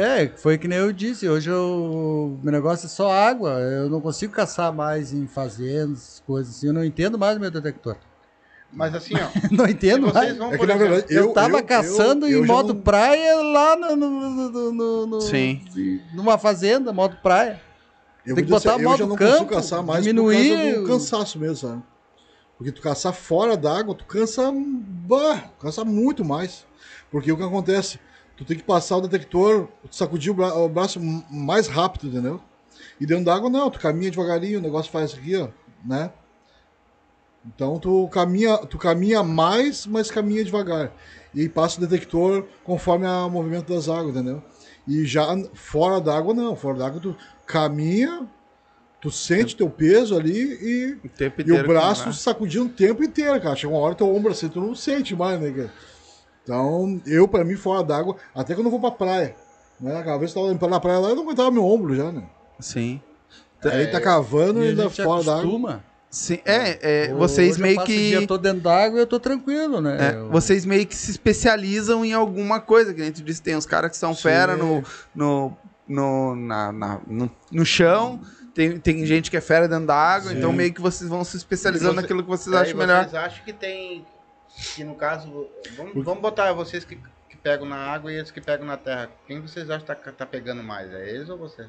É, 0.00 0.22
é, 0.22 0.28
foi 0.28 0.56
que 0.56 0.68
nem 0.68 0.78
eu 0.78 0.92
disse. 0.92 1.28
Hoje 1.28 1.50
eu, 1.50 2.36
o 2.38 2.40
meu 2.42 2.52
negócio 2.52 2.86
é 2.86 2.88
só 2.88 3.10
água. 3.10 3.58
Eu 3.58 3.90
não 3.90 4.00
consigo 4.00 4.32
caçar 4.32 4.72
mais 4.72 5.12
em 5.12 5.26
fazendas, 5.26 6.22
coisas 6.24 6.54
assim. 6.54 6.68
Eu 6.68 6.72
não 6.72 6.84
entendo 6.84 7.18
mais 7.18 7.36
o 7.36 7.40
meu 7.40 7.50
detector. 7.50 7.96
Mas 8.72 8.94
assim, 8.94 9.14
ó. 9.16 9.28
Não 9.50 9.66
entendo 9.66 10.12
mais. 10.12 10.26
vocês 10.28 10.36
vão, 10.38 10.52
É 10.52 10.58
que 10.58 10.64
exemplo, 10.64 10.78
verdade 10.88 11.06
Eu, 11.14 11.24
eu 11.24 11.32
tava 11.32 11.58
eu- 11.58 11.64
caçando 11.64 12.26
eu- 12.26 12.38
eu 12.38 12.44
em 12.44 12.46
modo 12.46 12.72
não- 12.74 12.80
praia 12.82 13.34
lá 13.42 13.76
no, 13.76 13.96
no, 13.96 14.10
no- 14.10 14.72
no- 14.72 15.06
no- 15.06 15.20
Sim. 15.20 15.60
numa 16.14 16.38
fazenda, 16.38 16.92
modo 16.92 17.16
praia. 17.22 17.60
Eu 18.24 18.34
Tem 18.36 18.44
que 18.44 18.50
vou 18.50 18.58
dizer 18.58 18.68
botar 18.70 18.76
assim, 18.76 18.84
modo 18.84 18.94
eu 18.94 18.98
já 18.98 19.06
não 19.08 19.16
campo, 19.16 19.32
consigo 19.32 19.50
caçar 19.54 19.82
mais 19.82 20.04
diminuir 20.04 20.48
por 20.50 20.56
causa 20.56 20.74
do 20.78 20.84
o- 20.84 20.86
cansaço 20.86 21.38
mesmo, 21.38 21.56
sabe? 21.56 21.82
Porque 22.56 22.70
tu 22.72 22.82
caçar 22.82 23.12
fora 23.14 23.56
d'água, 23.56 23.94
tu 23.94 24.04
cansa, 24.04 24.52
bah, 24.54 25.44
cansa 25.58 25.84
muito 25.84 26.24
mais. 26.24 26.64
Porque 27.10 27.32
o 27.32 27.36
que 27.36 27.42
acontece? 27.42 27.98
Tu 28.36 28.44
tem 28.44 28.56
que 28.56 28.62
passar 28.62 28.98
o 28.98 29.00
detector, 29.00 29.66
tu 29.90 29.96
sacudir 29.96 30.30
o, 30.30 30.34
bra- 30.34 30.54
o 30.54 30.68
braço 30.68 31.00
mais 31.30 31.66
rápido, 31.66 32.06
entendeu? 32.08 32.40
E 33.00 33.06
dentro 33.06 33.24
d'água 33.24 33.48
não, 33.50 33.70
tu 33.70 33.80
caminha 33.80 34.10
devagarinho, 34.10 34.58
o 34.58 34.62
negócio 34.62 34.92
faz 34.92 35.14
aqui, 35.14 35.36
ó, 35.36 35.48
né? 35.84 36.10
Então 37.46 37.78
tu 37.78 38.06
caminha, 38.08 38.58
tu 38.58 38.76
caminha 38.78 39.22
mais, 39.22 39.86
mas 39.86 40.10
caminha 40.10 40.44
devagar. 40.44 40.92
E 41.34 41.48
passa 41.48 41.78
o 41.78 41.86
detector 41.86 42.46
conforme 42.64 43.06
o 43.06 43.30
movimento 43.30 43.72
das 43.72 43.88
águas, 43.88 44.14
entendeu? 44.14 44.42
E 44.86 45.04
já 45.06 45.24
fora 45.54 46.00
d'água 46.00 46.34
não, 46.34 46.54
fora 46.56 46.78
d'água 46.78 47.00
tu 47.00 47.16
caminha, 47.46 48.26
tu 49.00 49.10
sente 49.10 49.56
teu 49.56 49.70
peso 49.70 50.16
ali 50.16 50.58
e, 50.60 50.98
O 51.04 51.08
tempo 51.08 51.40
e 51.40 51.44
inteiro. 51.44 51.64
o 51.64 51.66
braço 51.68 52.12
sacudindo 52.12 52.66
o 52.66 52.68
tempo 52.70 53.02
inteiro, 53.02 53.40
cara. 53.40 53.56
Chega 53.56 53.72
uma 53.72 53.80
hora 53.80 53.94
teu 53.94 54.14
ombro 54.14 54.32
assim, 54.32 54.48
tu 54.48 54.60
não 54.60 54.74
sente 54.74 55.14
mais, 55.14 55.40
né, 55.40 55.50
cara? 55.50 55.72
Então, 56.42 57.00
eu, 57.06 57.28
pra 57.28 57.44
mim, 57.44 57.54
fora 57.54 57.82
d'água, 57.84 58.16
até 58.34 58.54
quando 58.54 58.66
eu 58.66 58.70
vou 58.70 58.80
pra 58.80 58.90
praia, 58.90 59.36
né? 59.80 59.96
Aquela 59.98 60.18
vez 60.18 60.32
que 60.32 60.38
eu 60.38 60.58
tava 60.58 60.70
na 60.72 60.80
praia 60.80 60.98
lá, 60.98 61.08
eu 61.10 61.16
não 61.16 61.22
aguentava 61.22 61.50
meu 61.50 61.64
ombro 61.64 61.94
já, 61.94 62.10
né? 62.10 62.24
Sim. 62.58 63.00
Aí 63.64 63.86
tá 63.86 64.00
cavando 64.00 64.60
E 64.62 64.66
e 64.66 64.68
ainda 64.70 64.90
fora 64.90 65.22
d'água. 65.22 65.84
Sim. 66.10 66.40
É, 66.44 66.78
é, 66.82 67.04
Hoje 67.04 67.14
vocês 67.14 67.56
eu 67.56 67.62
meio 67.62 67.80
o 67.80 67.84
que. 67.84 68.08
dia 68.08 68.26
todo 68.26 68.40
dentro 68.42 68.60
d'água 68.62 68.98
e 68.98 69.02
eu 69.02 69.06
tô 69.06 69.20
tranquilo, 69.20 69.80
né? 69.80 69.96
É, 70.10 70.16
Eu- 70.16 70.28
vocês 70.30 70.64
meio 70.66 70.84
que 70.86 70.96
se 70.96 71.10
especializam 71.12 72.04
em 72.04 72.12
alguma 72.12 72.60
coisa, 72.60 72.92
que 72.92 73.00
a 73.00 73.04
gente 73.04 73.22
disse, 73.22 73.40
tem 73.40 73.56
uns 73.56 73.64
caras 73.66 73.90
que 73.92 73.96
são 73.96 74.12
Sim. 74.12 74.22
fera 74.22 74.56
no, 74.56 74.82
no, 75.14 75.56
no, 75.86 76.34
na, 76.34 76.72
na- 76.72 77.00
no, 77.06 77.30
no 77.52 77.64
chão, 77.64 78.20
tem, 78.52 78.76
tem 78.80 79.06
gente 79.06 79.30
que 79.30 79.36
é 79.36 79.40
fera 79.40 79.68
dentro 79.68 79.86
da 79.86 79.94
água, 79.94 80.32
Sim. 80.32 80.38
então 80.38 80.52
meio 80.52 80.74
que 80.74 80.80
vocês 80.80 81.08
vão 81.08 81.22
se 81.22 81.36
especializando 81.36 81.94
Você- 81.94 82.00
naquilo 82.00 82.22
que 82.24 82.28
vocês 82.28 82.54
Aí 82.56 82.62
acham 82.62 82.76
melhor. 82.76 83.04
Vocês 83.04 83.14
acham 83.14 83.44
que 83.44 83.52
tem. 83.52 84.04
Que 84.74 84.82
no 84.82 84.96
caso. 84.96 85.46
Vamos, 85.76 86.04
vamos 86.04 86.20
botar 86.20 86.52
vocês 86.52 86.84
que, 86.84 86.96
que 87.28 87.36
pegam 87.36 87.68
na 87.68 87.76
água 87.76 88.12
e 88.12 88.16
eles 88.16 88.32
que 88.32 88.40
pegam 88.40 88.66
na 88.66 88.76
terra. 88.76 89.08
Quem 89.28 89.40
vocês 89.40 89.70
acham 89.70 89.86
que 89.86 89.94
tá, 89.94 90.10
tá 90.12 90.26
pegando 90.26 90.60
mais? 90.60 90.92
É 90.92 91.08
eles 91.08 91.28
ou 91.28 91.38
vocês? 91.38 91.68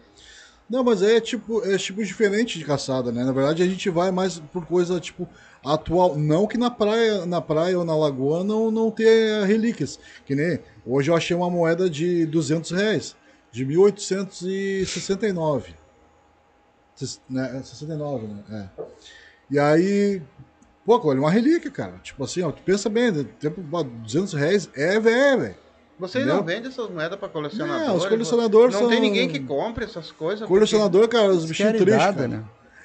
Não, 0.69 0.83
mas 0.83 1.01
é 1.01 1.19
tipo, 1.19 1.61
é 1.65 1.77
tipo 1.77 2.03
diferente 2.03 2.57
de 2.57 2.63
caçada, 2.65 3.11
né? 3.11 3.23
Na 3.25 3.33
verdade, 3.33 3.61
a 3.61 3.67
gente 3.67 3.89
vai 3.89 4.09
mais 4.11 4.39
por 4.39 4.65
coisa, 4.65 4.99
tipo, 5.01 5.27
atual. 5.65 6.15
Não 6.17 6.47
que 6.47 6.57
na 6.57 6.71
praia, 6.71 7.25
na 7.25 7.41
praia 7.41 7.77
ou 7.77 7.83
na 7.83 7.93
lagoa 7.95 8.41
não, 8.43 8.71
não 8.71 8.89
tenha 8.89 9.43
relíquias. 9.45 9.99
Que 10.25 10.33
nem 10.33 10.59
hoje 10.85 11.11
eu 11.11 11.15
achei 11.15 11.35
uma 11.35 11.49
moeda 11.49 11.89
de 11.89 12.25
200 12.25 12.71
reais, 12.71 13.15
de 13.51 13.65
1869. 13.65 15.75
Ses- 16.95 17.19
Né? 17.29 17.61
69, 17.63 18.27
né? 18.27 18.43
É. 18.49 18.69
E 19.49 19.59
aí, 19.59 20.21
pô, 20.85 20.97
olha, 21.05 21.19
uma 21.19 21.29
relíquia, 21.31 21.69
cara. 21.69 21.99
Tipo 22.01 22.23
assim, 22.23 22.41
ó, 22.43 22.51
tu 22.51 22.61
pensa 22.63 22.87
bem, 22.89 23.11
né? 23.11 23.25
tempo, 23.39 23.61
pô, 23.69 23.83
200 23.83 24.33
reais 24.33 24.69
é 24.73 24.97
velho, 24.99 25.41
velho. 25.41 25.55
Vocês 26.01 26.23
Entendeu? 26.23 26.39
não 26.39 26.43
vendem 26.45 26.69
essas 26.71 26.89
moedas 26.89 27.19
pra 27.19 27.29
colecionadores? 27.29 27.87
Não, 27.87 27.95
os 27.95 28.05
colecionadores 28.07 28.73
Não 28.73 28.81
são- 28.81 28.89
tem 28.89 28.99
ninguém 28.99 29.29
que 29.29 29.39
compre 29.39 29.85
essas 29.85 30.11
coisas. 30.11 30.47
Colecionador, 30.47 31.07
cara, 31.07 31.29
os 31.29 31.45
bichinhos 31.45 31.73
querem 31.73 31.85
tristes, 31.85 32.05
dado, 32.05 32.15
cara. 32.15 32.27
né? 32.27 32.43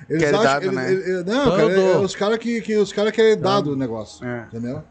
Eles 0.09 0.23
Querem 0.23 0.39
acham, 0.39 0.53
dado, 0.53 0.63
eles- 0.65 0.75
né? 0.77 0.93
eles- 0.93 1.25
não, 1.25 1.45
cara, 1.57 1.73
é 1.73 1.97
os 1.97 2.15
caras 2.15 2.39
que, 2.39 2.61
que 2.61 2.77
os 2.77 2.93
cara 2.93 3.11
querem 3.11 3.39
dado 3.39 3.73
o 3.73 3.77
negócio, 3.77 4.25
É. 4.27 4.45
entendeu? 4.53 4.85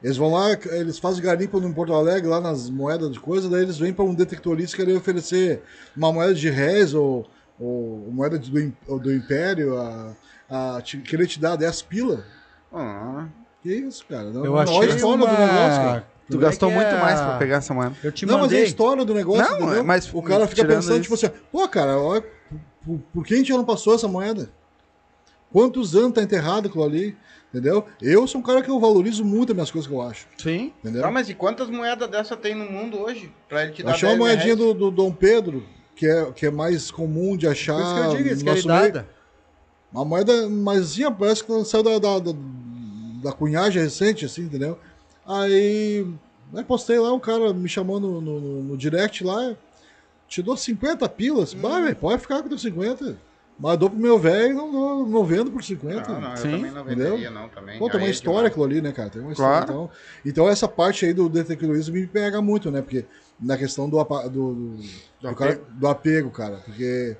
Eles 0.00 0.16
vão 0.16 0.30
lá, 0.32 0.52
eles 0.52 0.98
fazem 0.98 1.22
garimpo 1.22 1.58
no 1.60 1.74
Porto 1.74 1.92
Alegre, 1.92 2.28
lá 2.28 2.40
nas 2.40 2.70
moedas 2.70 3.10
de 3.10 3.18
coisa, 3.20 3.48
daí 3.50 3.62
eles 3.62 3.76
vêm 3.78 3.92
para 3.92 4.04
um 4.04 4.14
detectorista 4.14 4.76
querer 4.76 4.96
oferecer 4.96 5.62
uma 5.96 6.12
moeda 6.12 6.34
de 6.34 6.48
réis 6.50 6.94
ou, 6.94 7.26
ou 7.58 8.08
moeda 8.12 8.38
do, 8.38 8.60
im- 8.60 8.72
do 9.00 9.12
Império, 9.12 9.76
a, 9.76 10.12
a 10.48 10.80
te- 10.82 10.98
querer 10.98 11.26
te 11.26 11.40
dar 11.40 11.56
10 11.56 11.82
pila. 11.82 12.24
Ah, 12.72 13.26
Que 13.62 13.72
isso, 13.74 14.04
cara? 14.08 14.30
Não, 14.30 14.44
Eu 14.44 14.52
não, 14.52 14.58
achei 14.58 15.02
uma... 15.02 15.26
do 15.26 15.32
negócio, 15.32 15.82
cara. 15.82 16.11
Tu 16.28 16.32
Como 16.34 16.42
é 16.44 16.46
gastou 16.48 16.68
que 16.68 16.74
muito 16.76 16.88
é 16.88 17.00
mais 17.00 17.20
pra 17.20 17.36
pegar 17.38 17.56
essa 17.56 17.74
moeda. 17.74 17.94
Eu 18.02 18.12
te 18.12 18.24
Não, 18.24 18.34
mas 18.38 18.44
é 18.44 18.44
a 18.44 18.48
mandei. 18.58 18.64
história 18.64 19.04
do 19.04 19.12
negócio, 19.14 19.42
Não, 19.52 19.60
entendeu? 19.66 19.84
mas 19.84 20.12
o 20.14 20.22
cara 20.22 20.46
fica 20.46 20.64
pensando, 20.64 20.92
isso- 21.00 21.02
tipo 21.02 21.14
assim, 21.14 21.30
pô, 21.50 21.68
cara, 21.68 21.98
olha, 21.98 22.24
por, 22.84 22.98
por 23.12 23.24
que 23.26 23.34
a 23.34 23.36
gente 23.36 23.52
não 23.52 23.64
passou 23.64 23.94
essa 23.94 24.06
moeda? 24.08 24.48
Quantos 25.52 25.94
anos 25.94 26.12
tá 26.12 26.22
enterrado 26.22 26.68
aquilo 26.68 26.84
ali? 26.84 27.16
Entendeu? 27.52 27.84
Eu 28.00 28.26
sou 28.26 28.40
um 28.40 28.44
cara 28.44 28.62
que 28.62 28.70
eu 28.70 28.80
valorizo 28.80 29.22
muito 29.24 29.50
as 29.50 29.54
minhas 29.54 29.70
coisas 29.70 29.86
que 29.86 29.94
eu 29.94 30.00
acho. 30.00 30.26
Sim. 30.38 30.72
Entendeu? 30.80 31.02
tá, 31.02 31.10
mas 31.10 31.28
e 31.28 31.34
quantas 31.34 31.68
moedas 31.68 32.08
dessa 32.08 32.34
tem 32.34 32.54
no 32.54 32.64
mundo 32.64 32.98
hoje? 32.98 33.30
Pra 33.48 33.64
ele 33.64 33.72
te 33.72 33.82
dar 33.82 33.90
Achei 33.92 34.08
uma 34.08 34.16
10 34.24 34.36
moedinha 34.36 34.56
do, 34.56 34.72
do 34.72 34.90
Dom 34.90 35.12
Pedro, 35.12 35.62
que 35.94 36.06
é, 36.06 36.32
que 36.32 36.46
é 36.46 36.50
mais 36.50 36.90
comum 36.90 37.36
de 37.36 37.46
achar. 37.46 37.74
Por 37.74 37.82
isso 37.82 37.94
que 37.94 38.00
eu 38.00 38.10
digo, 38.16 38.44
querem 38.44 38.44
nosso 38.64 38.68
meio. 38.92 39.06
Uma 39.92 40.04
moeda 40.06 40.48
maisinha, 40.48 41.10
parece 41.10 41.44
que 41.44 41.64
saiu 41.66 41.82
da, 41.82 41.98
da, 41.98 42.18
da, 42.20 42.32
da 43.24 43.32
cunhagem 43.32 43.82
recente, 43.82 44.24
assim, 44.24 44.44
entendeu? 44.44 44.78
Aí, 45.26 46.06
aí 46.54 46.64
postei 46.64 46.98
lá, 46.98 47.12
um 47.12 47.20
cara 47.20 47.52
me 47.52 47.68
chamou 47.68 48.00
no, 48.00 48.20
no, 48.20 48.40
no- 48.62 48.76
direct 48.76 49.22
lá, 49.24 49.54
te 50.28 50.42
dou 50.42 50.56
50 50.56 51.08
pilas. 51.08 51.54
Bah, 51.54 51.80
velho, 51.80 51.96
pode 51.96 52.20
ficar 52.22 52.42
com 52.42 52.48
teu 52.48 52.58
50. 52.58 53.16
Mas 53.58 53.78
dou 53.78 53.88
pro 53.90 53.98
meu 53.98 54.18
velho 54.18 54.52
e 54.52 54.54
não, 54.54 54.72
não, 54.72 55.06
não 55.06 55.24
vendo 55.24 55.50
por 55.50 55.62
50. 55.62 56.10
Não, 56.10 56.20
não, 56.20 56.30
eu 56.30 56.36
Sim. 56.36 56.50
também 56.56 56.70
não 56.72 56.84
venderia, 56.84 57.30
não, 57.30 57.48
também. 57.48 57.78
Pô, 57.78 57.88
tem 57.88 58.00
uma 58.00 58.08
é 58.08 58.10
história 58.10 58.48
aquilo 58.48 58.64
ali, 58.64 58.80
né, 58.80 58.90
cara? 58.92 59.10
Tem 59.10 59.22
uma 59.22 59.34
Claro. 59.34 59.60
história. 59.60 59.72
Então, 59.84 59.90
então 60.24 60.48
essa 60.48 60.66
parte 60.66 61.04
aí 61.04 61.12
do 61.12 61.28
detectorismo 61.28 61.94
me 61.94 62.06
pega 62.06 62.40
muito, 62.42 62.70
né? 62.70 62.80
Porque 62.82 63.04
na 63.38 63.56
questão 63.56 63.88
do, 63.88 64.00
apa- 64.00 64.22
do, 64.28 64.54
do, 64.54 64.76
do 65.20 65.34
cara- 65.36 65.60
do 65.70 65.86
apego, 65.86 66.30
cara. 66.30 66.56
Porque 66.64 67.16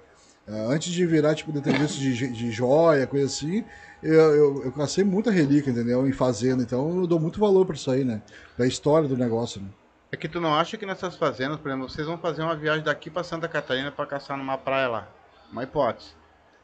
ah, 0.48 0.66
antes 0.70 0.90
de 0.92 1.06
virar, 1.06 1.34
tipo, 1.34 1.52
detetivista 1.52 1.98
de, 2.00 2.28
de 2.32 2.50
joia, 2.50 3.06
coisa 3.06 3.26
assim, 3.26 3.62
eu, 4.02 4.34
eu, 4.34 4.64
eu 4.64 4.72
cacei 4.72 5.04
muita 5.04 5.30
relíquia, 5.30 5.70
entendeu? 5.70 6.06
Em 6.06 6.12
fazenda. 6.12 6.62
Então 6.62 7.00
eu 7.00 7.06
dou 7.06 7.20
muito 7.20 7.38
valor 7.38 7.64
pra 7.64 7.74
isso 7.74 7.90
aí, 7.90 8.04
né? 8.04 8.22
Pra 8.56 8.66
história 8.66 9.08
do 9.08 9.16
negócio, 9.16 9.60
né? 9.60 9.68
É 10.10 10.16
que 10.16 10.28
tu 10.28 10.40
não 10.40 10.54
acha 10.54 10.76
que 10.76 10.84
nessas 10.84 11.16
fazendas, 11.16 11.58
por 11.58 11.68
exemplo, 11.70 11.88
vocês 11.88 12.06
vão 12.06 12.18
fazer 12.18 12.42
uma 12.42 12.54
viagem 12.54 12.84
daqui 12.84 13.08
pra 13.08 13.24
Santa 13.24 13.48
Catarina 13.48 13.90
pra 13.90 14.04
caçar 14.04 14.36
numa 14.36 14.58
praia 14.58 14.88
lá. 14.88 15.08
Uma 15.50 15.62
hipótese. 15.62 16.10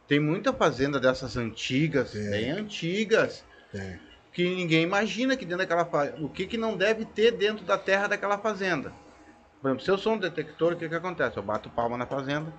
Tem 0.06 0.20
muita 0.20 0.52
fazenda 0.52 0.98
dessas 1.00 1.36
antigas, 1.36 2.10
Tem. 2.10 2.30
bem 2.30 2.50
antigas, 2.50 3.44
Tem. 3.72 3.98
que 4.32 4.42
ninguém 4.54 4.82
imagina 4.82 5.36
que 5.36 5.44
dentro 5.44 5.58
daquela 5.58 5.84
fazenda. 5.84 6.22
O 6.22 6.28
que, 6.28 6.46
que 6.46 6.56
não 6.58 6.76
deve 6.76 7.04
ter 7.04 7.32
dentro 7.32 7.64
da 7.64 7.78
terra 7.78 8.06
daquela 8.06 8.38
fazenda. 8.38 8.92
Por 9.60 9.68
exemplo, 9.68 9.84
se 9.84 9.90
eu 9.90 9.98
sou 9.98 10.14
um 10.14 10.18
detector, 10.18 10.72
o 10.74 10.76
que, 10.76 10.88
que 10.88 10.94
acontece? 10.94 11.36
Eu 11.36 11.42
bato 11.42 11.70
palma 11.70 11.96
na 11.96 12.06
fazenda, 12.06 12.52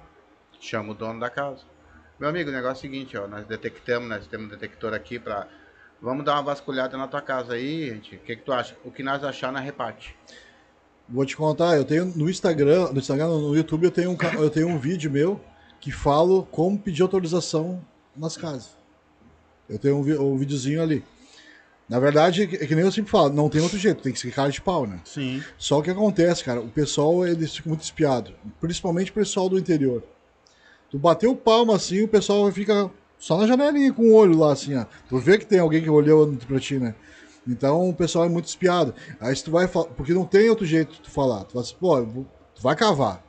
chamo 0.59 0.91
o 0.91 0.95
dono 0.95 1.19
da 1.19 1.29
casa. 1.29 1.63
Meu 2.19 2.27
amigo, 2.27 2.49
o 2.49 2.53
negócio 2.53 2.85
é 2.85 2.89
o 2.89 2.91
seguinte, 2.91 3.17
ó, 3.17 3.27
nós 3.27 3.47
detectamos, 3.47 4.09
nós 4.09 4.27
temos 4.27 4.47
um 4.47 4.49
detector 4.49 4.93
aqui 4.93 5.17
pra. 5.17 5.47
Vamos 6.01 6.25
dar 6.25 6.33
uma 6.33 6.43
vasculhada 6.43 6.97
na 6.97 7.07
tua 7.07 7.21
casa 7.21 7.53
aí, 7.53 7.87
gente. 7.89 8.15
O 8.15 8.19
que, 8.19 8.35
que 8.35 8.41
tu 8.43 8.51
acha? 8.51 8.75
O 8.83 8.91
que 8.91 9.01
nós 9.01 9.23
achar 9.23 9.53
na 9.53 9.59
reparte. 9.59 10.15
Vou 11.07 11.25
te 11.25 11.35
contar, 11.35 11.77
eu 11.77 11.85
tenho 11.85 12.05
no 12.05 12.29
Instagram, 12.29 12.91
no 12.91 12.99
Instagram, 12.99 13.27
no 13.27 13.55
YouTube, 13.55 13.85
eu 13.85 13.91
tenho 13.91 14.11
um, 14.11 14.17
eu 14.37 14.49
tenho 14.49 14.67
um 14.67 14.77
vídeo 14.77 15.09
meu 15.09 15.41
que 15.79 15.91
falo 15.91 16.43
como 16.51 16.77
pedir 16.77 17.01
autorização 17.01 17.83
nas 18.15 18.35
casas. 18.35 18.77
Eu 19.67 19.79
tenho 19.79 19.95
um, 19.95 20.33
um 20.33 20.37
videozinho 20.37 20.83
ali. 20.83 21.03
Na 21.87 21.99
verdade, 21.99 22.43
é 22.43 22.47
que, 22.47 22.55
é 22.57 22.67
que 22.67 22.75
nem 22.75 22.83
eu 22.83 22.91
sempre 22.91 23.09
falo, 23.09 23.33
não 23.33 23.49
tem 23.49 23.61
outro 23.61 23.77
jeito, 23.77 24.03
tem 24.03 24.13
que 24.13 24.19
ser 24.19 24.31
cara 24.31 24.51
de 24.51 24.61
pau, 24.61 24.85
né? 24.85 24.99
Sim. 25.05 25.41
Só 25.57 25.79
o 25.79 25.81
que 25.81 25.89
acontece, 25.89 26.43
cara, 26.43 26.59
o 26.59 26.69
pessoal, 26.69 27.25
eles 27.25 27.55
ficam 27.55 27.69
muito 27.69 27.81
espiado, 27.81 28.35
principalmente 28.59 29.09
o 29.09 29.13
pessoal 29.13 29.49
do 29.49 29.57
interior. 29.57 30.03
Tu 30.89 30.97
bateu 30.97 31.35
palma 31.35 31.75
assim, 31.75 32.01
o 32.03 32.07
pessoal 32.07 32.51
fica 32.51 32.89
só 33.17 33.37
na 33.37 33.45
janelinha 33.47 33.93
com 33.93 34.03
o 34.03 34.13
olho 34.13 34.37
lá, 34.37 34.53
assim, 34.53 34.75
ó. 34.75 34.85
Tu 35.07 35.17
vê 35.19 35.37
que 35.37 35.45
tem 35.45 35.59
alguém 35.59 35.81
que 35.83 35.89
olhou 35.89 36.35
pra 36.47 36.59
ti, 36.59 36.79
né? 36.79 36.95
Então 37.47 37.89
o 37.89 37.93
pessoal 37.93 38.25
é 38.25 38.29
muito 38.29 38.45
espiado. 38.47 38.93
Aí 39.19 39.35
se 39.35 39.43
tu 39.43 39.51
vai 39.51 39.67
falar, 39.67 39.87
porque 39.89 40.13
não 40.13 40.25
tem 40.25 40.49
outro 40.49 40.65
jeito 40.65 40.93
de 40.93 41.01
tu 41.01 41.11
falar. 41.11 41.43
Tu 41.45 41.53
fala 41.53 41.63
assim, 41.65 41.75
pô, 41.79 42.03
vou- 42.05 42.27
tu 42.55 42.61
vai 42.61 42.75
cavar. 42.75 43.23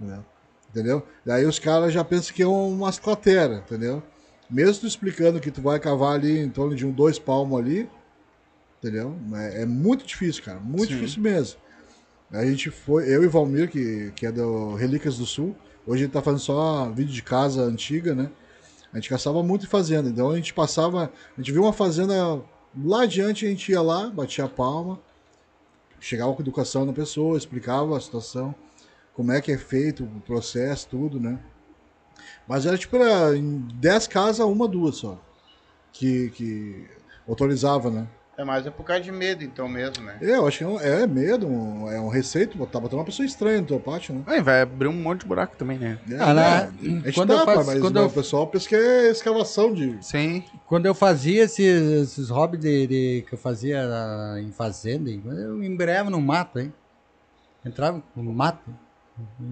Entendeu? 0.00 0.24
Entendeu? 0.70 1.06
Daí 1.26 1.44
os 1.46 1.58
caras 1.58 1.92
já 1.92 2.04
pensam 2.04 2.34
que 2.34 2.42
é 2.42 2.46
umas 2.46 2.98
crateras, 2.98 3.58
entendeu? 3.58 4.02
Mesmo 4.48 4.80
tu 4.82 4.86
explicando 4.86 5.40
que 5.40 5.50
tu 5.50 5.60
vai 5.62 5.78
cavar 5.80 6.14
ali 6.14 6.38
em 6.38 6.48
torno 6.48 6.74
de 6.76 6.86
um 6.86 6.90
dois 6.92 7.18
palmos 7.18 7.58
ali, 7.58 7.88
entendeu? 8.78 9.16
É, 9.34 9.62
é 9.62 9.66
muito 9.66 10.04
difícil, 10.06 10.42
cara. 10.44 10.58
Muito 10.60 10.88
Sim. 10.88 10.94
difícil 10.98 11.22
mesmo. 11.22 11.58
A 12.32 12.44
gente 12.44 12.70
foi, 12.70 13.12
eu 13.12 13.24
e 13.24 13.26
Valmir, 13.28 13.68
que, 13.68 14.12
que 14.14 14.26
é 14.26 14.32
do 14.32 14.74
Relíquias 14.74 15.18
do 15.18 15.26
Sul, 15.26 15.56
hoje 15.86 16.04
ele 16.04 16.12
tá 16.12 16.22
fazendo 16.22 16.40
só 16.40 16.90
vídeo 16.90 17.12
de 17.12 17.22
casa 17.22 17.62
antiga, 17.62 18.14
né? 18.14 18.30
A 18.92 18.96
gente 18.96 19.08
caçava 19.08 19.42
muito 19.42 19.66
em 19.66 19.68
fazenda, 19.68 20.08
então 20.08 20.30
a 20.30 20.36
gente 20.36 20.52
passava, 20.52 21.12
a 21.36 21.40
gente 21.40 21.52
viu 21.52 21.62
uma 21.62 21.72
fazenda 21.72 22.42
lá 22.84 23.02
adiante, 23.02 23.46
a 23.46 23.48
gente 23.48 23.70
ia 23.70 23.80
lá, 23.80 24.10
batia 24.10 24.44
a 24.44 24.48
palma, 24.48 24.98
chegava 26.00 26.32
com 26.34 26.42
educação 26.42 26.84
na 26.84 26.92
pessoa, 26.92 27.38
explicava 27.38 27.96
a 27.96 28.00
situação, 28.00 28.54
como 29.14 29.32
é 29.32 29.40
que 29.40 29.52
é 29.52 29.58
feito 29.58 30.04
o 30.04 30.20
processo, 30.20 30.88
tudo, 30.88 31.20
né? 31.20 31.38
Mas 32.48 32.66
era 32.66 32.76
tipo, 32.76 32.96
era 32.96 33.36
em 33.36 33.58
10 33.74 34.06
casas, 34.08 34.44
uma, 34.44 34.66
duas 34.66 34.96
só, 34.96 35.18
que, 35.92 36.30
que 36.30 36.88
autorizava, 37.28 37.90
né? 37.90 38.08
É 38.40 38.44
mais 38.44 38.66
é 38.66 38.70
por 38.70 38.84
causa 38.84 39.02
de 39.02 39.12
medo, 39.12 39.44
então 39.44 39.68
mesmo, 39.68 40.02
né? 40.02 40.16
É, 40.22 40.36
eu 40.36 40.46
acho 40.46 40.56
que 40.58 40.64
é, 40.64 40.66
um- 40.66 40.80
é 40.80 41.06
medo, 41.06 41.46
um- 41.46 41.90
é 41.90 42.00
um 42.00 42.08
receito, 42.08 42.56
tá 42.68 42.80
botando 42.80 42.98
uma 43.00 43.04
pessoa 43.04 43.26
estranha 43.26 43.60
no 43.60 43.66
teu 43.66 43.78
pátio, 43.78 44.14
né? 44.14 44.22
Aí 44.26 44.40
vai 44.40 44.62
abrir 44.62 44.88
um 44.88 44.94
monte 44.94 45.20
de 45.20 45.26
buraco 45.26 45.56
também, 45.58 45.78
né? 45.78 45.98
É, 46.10 46.14
Ah, 46.18 46.32
na- 46.32 46.42
é, 46.42 46.56
a 46.64 46.70
gente 46.70 47.12
quando 47.12 47.32
eu 47.34 47.36
dá, 47.36 47.44
faço- 47.44 47.66
mas 47.66 47.80
quando 47.80 47.94
mas 47.96 48.02
eu- 48.04 48.08
o 48.08 48.12
pessoal 48.12 48.46
pensa 48.46 48.66
que 48.66 48.74
é 48.74 49.10
escavação 49.10 49.74
de... 49.74 50.02
Sim. 50.02 50.42
Quando 50.66 50.86
eu 50.86 50.94
fazia 50.94 51.42
esses, 51.44 51.58
esses 52.02 52.30
hobbies 52.30 52.62
de, 52.62 52.86
de- 52.86 53.26
que 53.28 53.34
eu 53.34 53.38
fazia 53.38 53.86
em 54.42 54.50
fazenda, 54.52 55.10
eu 55.10 55.62
embreava 55.62 56.08
no 56.08 56.18
mato, 56.20 56.58
hein? 56.58 56.72
Entrava 57.62 58.02
no 58.16 58.32
mato. 58.32 58.74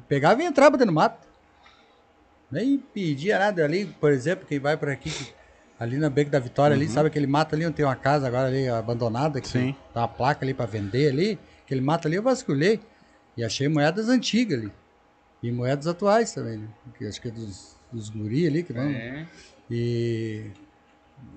Pegava 0.09 0.43
e 0.43 0.47
entrava 0.47 0.79
dentro 0.79 0.93
do 0.93 0.97
mato. 0.97 1.29
Nem 2.51 2.79
pedia 2.79 3.39
nada 3.39 3.63
ali, 3.63 3.85
por 3.85 4.11
exemplo, 4.11 4.47
quem 4.47 4.59
vai 4.59 4.79
por 4.79 4.89
aqui, 4.89 5.11
que- 5.11 5.38
ali 5.79 5.97
na 5.97 6.11
Beco 6.11 6.31
da 6.31 6.41
Vitória, 6.41 6.75
ali, 6.75 6.89
sabe 6.89 7.09
aquele 7.09 7.27
mato 7.27 7.55
ali 7.55 7.65
onde 7.65 7.77
tem 7.77 7.85
uma 7.85 7.95
casa 7.95 8.27
agora 8.27 8.49
ali 8.49 8.69
abandonada, 8.69 9.41
que 9.41 9.49
Sim. 9.49 9.75
tá 9.95 10.01
uma 10.01 10.09
placa 10.09 10.45
ali 10.45 10.53
pra 10.53 10.67
vender 10.67 11.11
ali, 11.11 11.39
aquele 11.65 11.81
mato 11.81 12.09
ali 12.09 12.17
eu 12.17 12.23
vasculhei 12.23 12.81
e 13.37 13.45
achei 13.45 13.69
moedas 13.69 14.09
antigas 14.09 14.59
ali. 14.59 14.73
E 15.41 15.53
moedas 15.53 15.87
atuais 15.87 16.33
também, 16.33 16.59
né? 16.59 16.69
Que 16.97 17.07
acho 17.07 17.23
que 17.23 17.29
é 17.29 17.31
dos, 17.31 17.77
dos 17.93 18.09
guri 18.09 18.47
ali, 18.47 18.65
que 18.65 18.73
não... 18.73 18.83
É. 18.83 19.25
E 19.71 20.51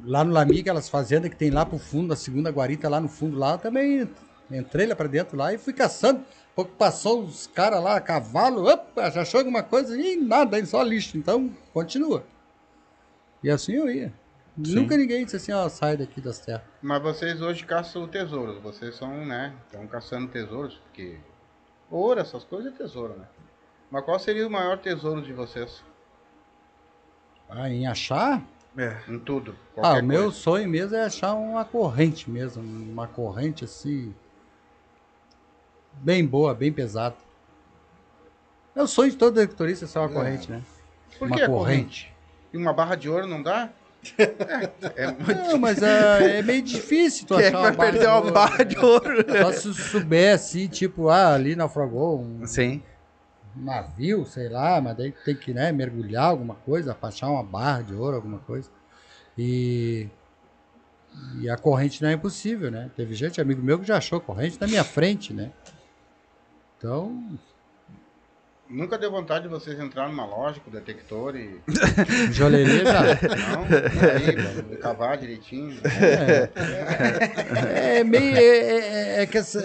lá 0.04 0.24
no 0.24 0.32
Lami, 0.32 0.62
aquelas 0.62 0.90
fazendas 0.90 1.30
que 1.30 1.36
tem 1.36 1.52
lá 1.52 1.66
pro 1.66 1.78
fundo, 1.78 2.12
a 2.12 2.16
segunda 2.16 2.50
guarita 2.50 2.90
lá 2.90 3.00
no 3.00 3.08
fundo 3.08 3.38
lá, 3.38 3.54
eu 3.54 3.58
também 3.60 4.10
entrei 4.50 4.88
lá 4.88 4.96
pra 4.96 5.08
dentro 5.08 5.38
lá 5.38 5.54
e 5.54 5.58
fui 5.60 5.74
caçando. 5.74 6.24
Pouco 6.56 6.72
passou 6.72 7.24
os 7.24 7.48
caras 7.48 7.82
lá, 7.84 7.96
a 7.96 8.02
cavalo, 8.02 8.68
opa, 8.68 9.10
já 9.12 9.22
achou 9.22 9.40
alguma 9.40 9.62
coisa? 9.62 9.96
E 9.96 10.18
nada, 10.18 10.64
só 10.66 10.82
lixo. 10.82 11.18
Então, 11.18 11.50
continua. 11.74 12.26
E 13.44 13.50
assim 13.50 13.74
eu 13.74 13.90
ia. 13.90 14.14
Nunca 14.58 14.98
ninguém 14.98 15.24
disse 15.24 15.38
assim, 15.38 15.52
ó, 15.54 15.68
sai 15.70 15.96
daqui 15.96 16.20
das 16.20 16.40
terras. 16.40 16.64
Mas 16.82 17.02
vocês 17.02 17.42
hoje 17.42 17.66
caçam 17.66 18.08
tesouros. 18.08 18.62
Vocês 18.62 18.96
são, 18.96 19.26
né? 19.26 19.56
Estão 19.66 19.88
caçando 19.88 20.28
tesouros, 20.28 20.76
porque 20.76 21.18
ouro, 21.90 22.20
essas 22.20 22.44
coisas 22.44 22.74
é 22.74 22.78
tesouro, 22.78 23.18
né? 23.18 23.26
Mas 23.90 24.04
qual 24.04 24.20
seria 24.20 24.46
o 24.48 24.52
maior 24.52 24.78
tesouro 24.78 25.22
de 25.22 25.34
vocês? 25.34 25.84
Ah, 27.50 27.70
em 27.70 27.88
achar? 27.88 28.42
É. 28.78 28.98
Em 29.08 29.20
tudo. 29.20 29.56
Ah, 29.78 29.96
o 29.96 30.04
meu 30.04 30.32
sonho 30.32 30.70
mesmo 30.70 30.96
é 30.96 31.04
achar 31.04 31.34
uma 31.34 31.66
corrente 31.66 32.30
mesmo. 32.30 32.64
Uma 32.64 33.08
corrente 33.08 33.66
assim. 33.66 34.14
Bem 35.94 36.26
boa, 36.26 36.54
bem 36.54 36.72
pesada. 36.72 37.16
É 38.74 38.82
o 38.82 38.88
sonho 38.88 39.12
de 39.12 39.18
todo 39.18 39.34
detectorista 39.34 39.86
ser 39.86 40.00
uma 40.00 40.08
corrente, 40.10 40.50
né? 40.50 40.62
Por 41.20 41.28
uma 41.28 41.36
que 41.36 41.44
a 41.44 41.48
corrente. 41.48 42.14
E 42.54 42.58
uma 42.58 42.72
barra 42.72 42.96
de 42.96 43.10
ouro 43.10 43.28
não 43.28 43.44
dá? 43.44 43.70
É, 44.18 45.04
é 45.04 45.08
muito 45.12 45.34
Não, 45.34 45.58
mas 45.58 45.82
é, 45.82 46.40
é 46.40 46.42
meio 46.42 46.62
difícil 46.62 47.28
tu 47.28 47.36
Quem 47.36 47.46
é 47.46 47.48
achar 47.50 47.72
que 47.72 47.78
vai 47.78 47.92
perder 47.92 48.00
de 48.00 48.06
uma 48.08 48.16
ouro. 48.18 48.32
barra 48.32 48.64
de 48.64 48.80
ouro? 48.80 49.26
Só 49.42 49.52
se 49.52 49.74
souber 49.74 50.36
assim, 50.36 50.68
tipo, 50.68 51.10
ah, 51.10 51.34
ali 51.34 51.56
naufragou 51.56 52.20
um 52.20 52.46
Sim. 52.46 52.82
navio, 53.56 54.26
sei 54.26 54.50
lá, 54.50 54.82
mas 54.82 54.98
daí 54.98 55.12
tem 55.24 55.36
que 55.36 55.54
né, 55.54 55.72
mergulhar 55.72 56.26
alguma 56.26 56.56
coisa, 56.56 56.98
achar 57.02 57.28
uma 57.30 57.44
barra 57.44 57.82
de 57.82 57.94
ouro, 57.94 58.16
alguma 58.16 58.40
coisa. 58.40 58.70
E, 59.38 60.08
e 61.40 61.50
a 61.50 61.58
corrente 61.58 62.02
não 62.02 62.10
é 62.10 62.14
impossível, 62.14 62.72
né? 62.72 62.90
Teve 62.96 63.14
gente, 63.14 63.40
amigo 63.40 63.62
meu, 63.62 63.80
que 63.80 63.86
já 63.86 63.98
achou 63.98 64.20
corrente 64.20 64.60
na 64.60 64.68
minha 64.68 64.84
frente, 64.84 65.34
né? 65.34 65.52
Então, 66.78 67.24
Nunca 68.72 68.98
deu 68.98 69.12
vontade 69.12 69.44
de 69.44 69.50
vocês 69.50 69.78
entrar 69.78 70.08
numa 70.08 70.26
loja 70.26 70.62
com 70.64 70.72
detector 70.72 71.36
e. 71.36 71.60
joalheria 72.32 72.86
já. 72.86 73.02
Não? 73.02 73.64
Aí, 74.70 74.78
cavar 74.78 75.18
direitinho. 75.18 75.78
É, 77.68 78.00
é 78.00 78.04
meio. 78.04 78.38
É, 78.38 78.42
é, 78.42 79.24
é 79.24 79.26
que 79.26 79.38
essa, 79.38 79.60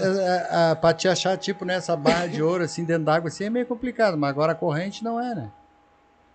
a, 0.50 0.72
a, 0.72 0.76
pra 0.76 0.92
te 0.92 1.06
achar, 1.06 1.36
tipo, 1.36 1.64
nessa 1.64 1.96
barra 1.96 2.26
de 2.26 2.42
ouro, 2.42 2.64
assim, 2.64 2.84
dentro 2.84 3.04
d'água, 3.04 3.28
assim, 3.28 3.44
é 3.44 3.50
meio 3.50 3.66
complicado. 3.66 4.16
Mas 4.18 4.30
agora 4.30 4.52
a 4.52 4.56
corrente 4.56 5.04
não 5.04 5.20
é, 5.20 5.34
né? 5.36 5.52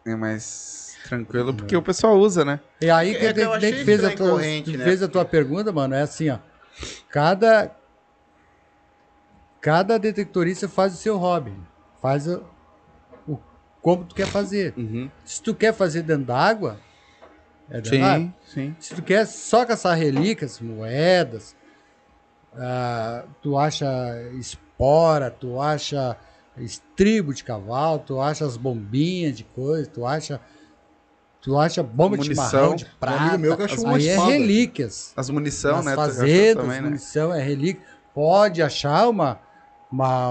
É 0.05 0.15
mais 0.15 0.97
tranquilo 1.03 1.53
porque 1.53 1.75
o 1.75 1.81
pessoal 1.81 2.17
usa, 2.17 2.45
né? 2.45 2.59
E 2.79 2.89
aí, 2.89 3.15
É 3.15 3.19
que, 3.19 3.33
que 3.33 3.39
eu 3.41 3.49
que, 3.49 3.57
achei 3.57 3.71
que 3.73 3.83
fez, 3.83 4.03
a 4.03 4.11
tua, 4.15 4.29
corrente, 4.31 4.77
né? 4.77 4.83
fez 4.85 5.03
a 5.03 5.07
tua 5.09 5.25
pergunta, 5.25 5.71
mano, 5.73 5.93
é 5.93 6.01
assim, 6.03 6.29
ó. 6.29 6.37
Cada. 7.09 7.71
Cada 9.59 9.99
detectorista 9.99 10.69
faz 10.69 10.93
o 10.93 10.97
seu 10.97 11.17
hobby. 11.17 11.53
Faz 12.01 12.25
o, 12.25 12.37
o 12.37 12.50
como 13.81 14.05
tu 14.05 14.15
quer 14.15 14.27
fazer. 14.27 14.73
Uhum. 14.77 15.09
Se 15.25 15.41
tu 15.41 15.53
quer 15.55 15.73
fazer 15.73 16.03
dentro 16.03 16.25
d'água, 16.25 16.77
é 17.69 17.81
dentro. 17.81 17.89
Sim, 17.97 18.33
sim. 18.45 18.75
Se 18.79 18.93
tu 18.95 19.01
quer 19.01 19.25
só 19.25 19.65
caçar 19.65 19.97
relíquias, 19.97 20.59
moedas, 20.59 21.55
ah, 22.53 23.23
tu 23.41 23.57
acha 23.57 23.87
espora, 24.39 25.31
tu 25.31 25.59
acha 25.59 26.17
estribo 26.57 27.33
de 27.33 27.43
cavalo, 27.43 27.99
tu 27.99 28.19
acha 28.19 28.45
as 28.45 28.57
bombinhas 28.57 29.35
de 29.37 29.43
coisa, 29.43 29.89
tu 29.89 30.05
acha. 30.05 30.39
Tu 31.41 31.57
acha 31.57 31.81
bomba 31.81 32.15
de 32.19 32.29
Munição. 32.29 32.75
de 32.75 32.85
Um 32.85 32.87
prata. 32.99 33.33
amigo 33.33 33.57
meu 33.57 33.95
aí 33.95 34.07
é 34.09 34.19
relíquias. 34.19 35.11
As 35.17 35.27
munição, 35.27 35.77
Nas 35.77 35.85
né? 35.85 35.95
fazendas, 35.95 36.63
também, 36.63 36.81
né? 36.81 36.87
munição 36.87 37.33
é 37.33 37.41
relíquia. 37.41 37.83
Pode 38.13 38.61
achar 38.61 39.09
uma, 39.09 39.39
uma, 39.91 40.29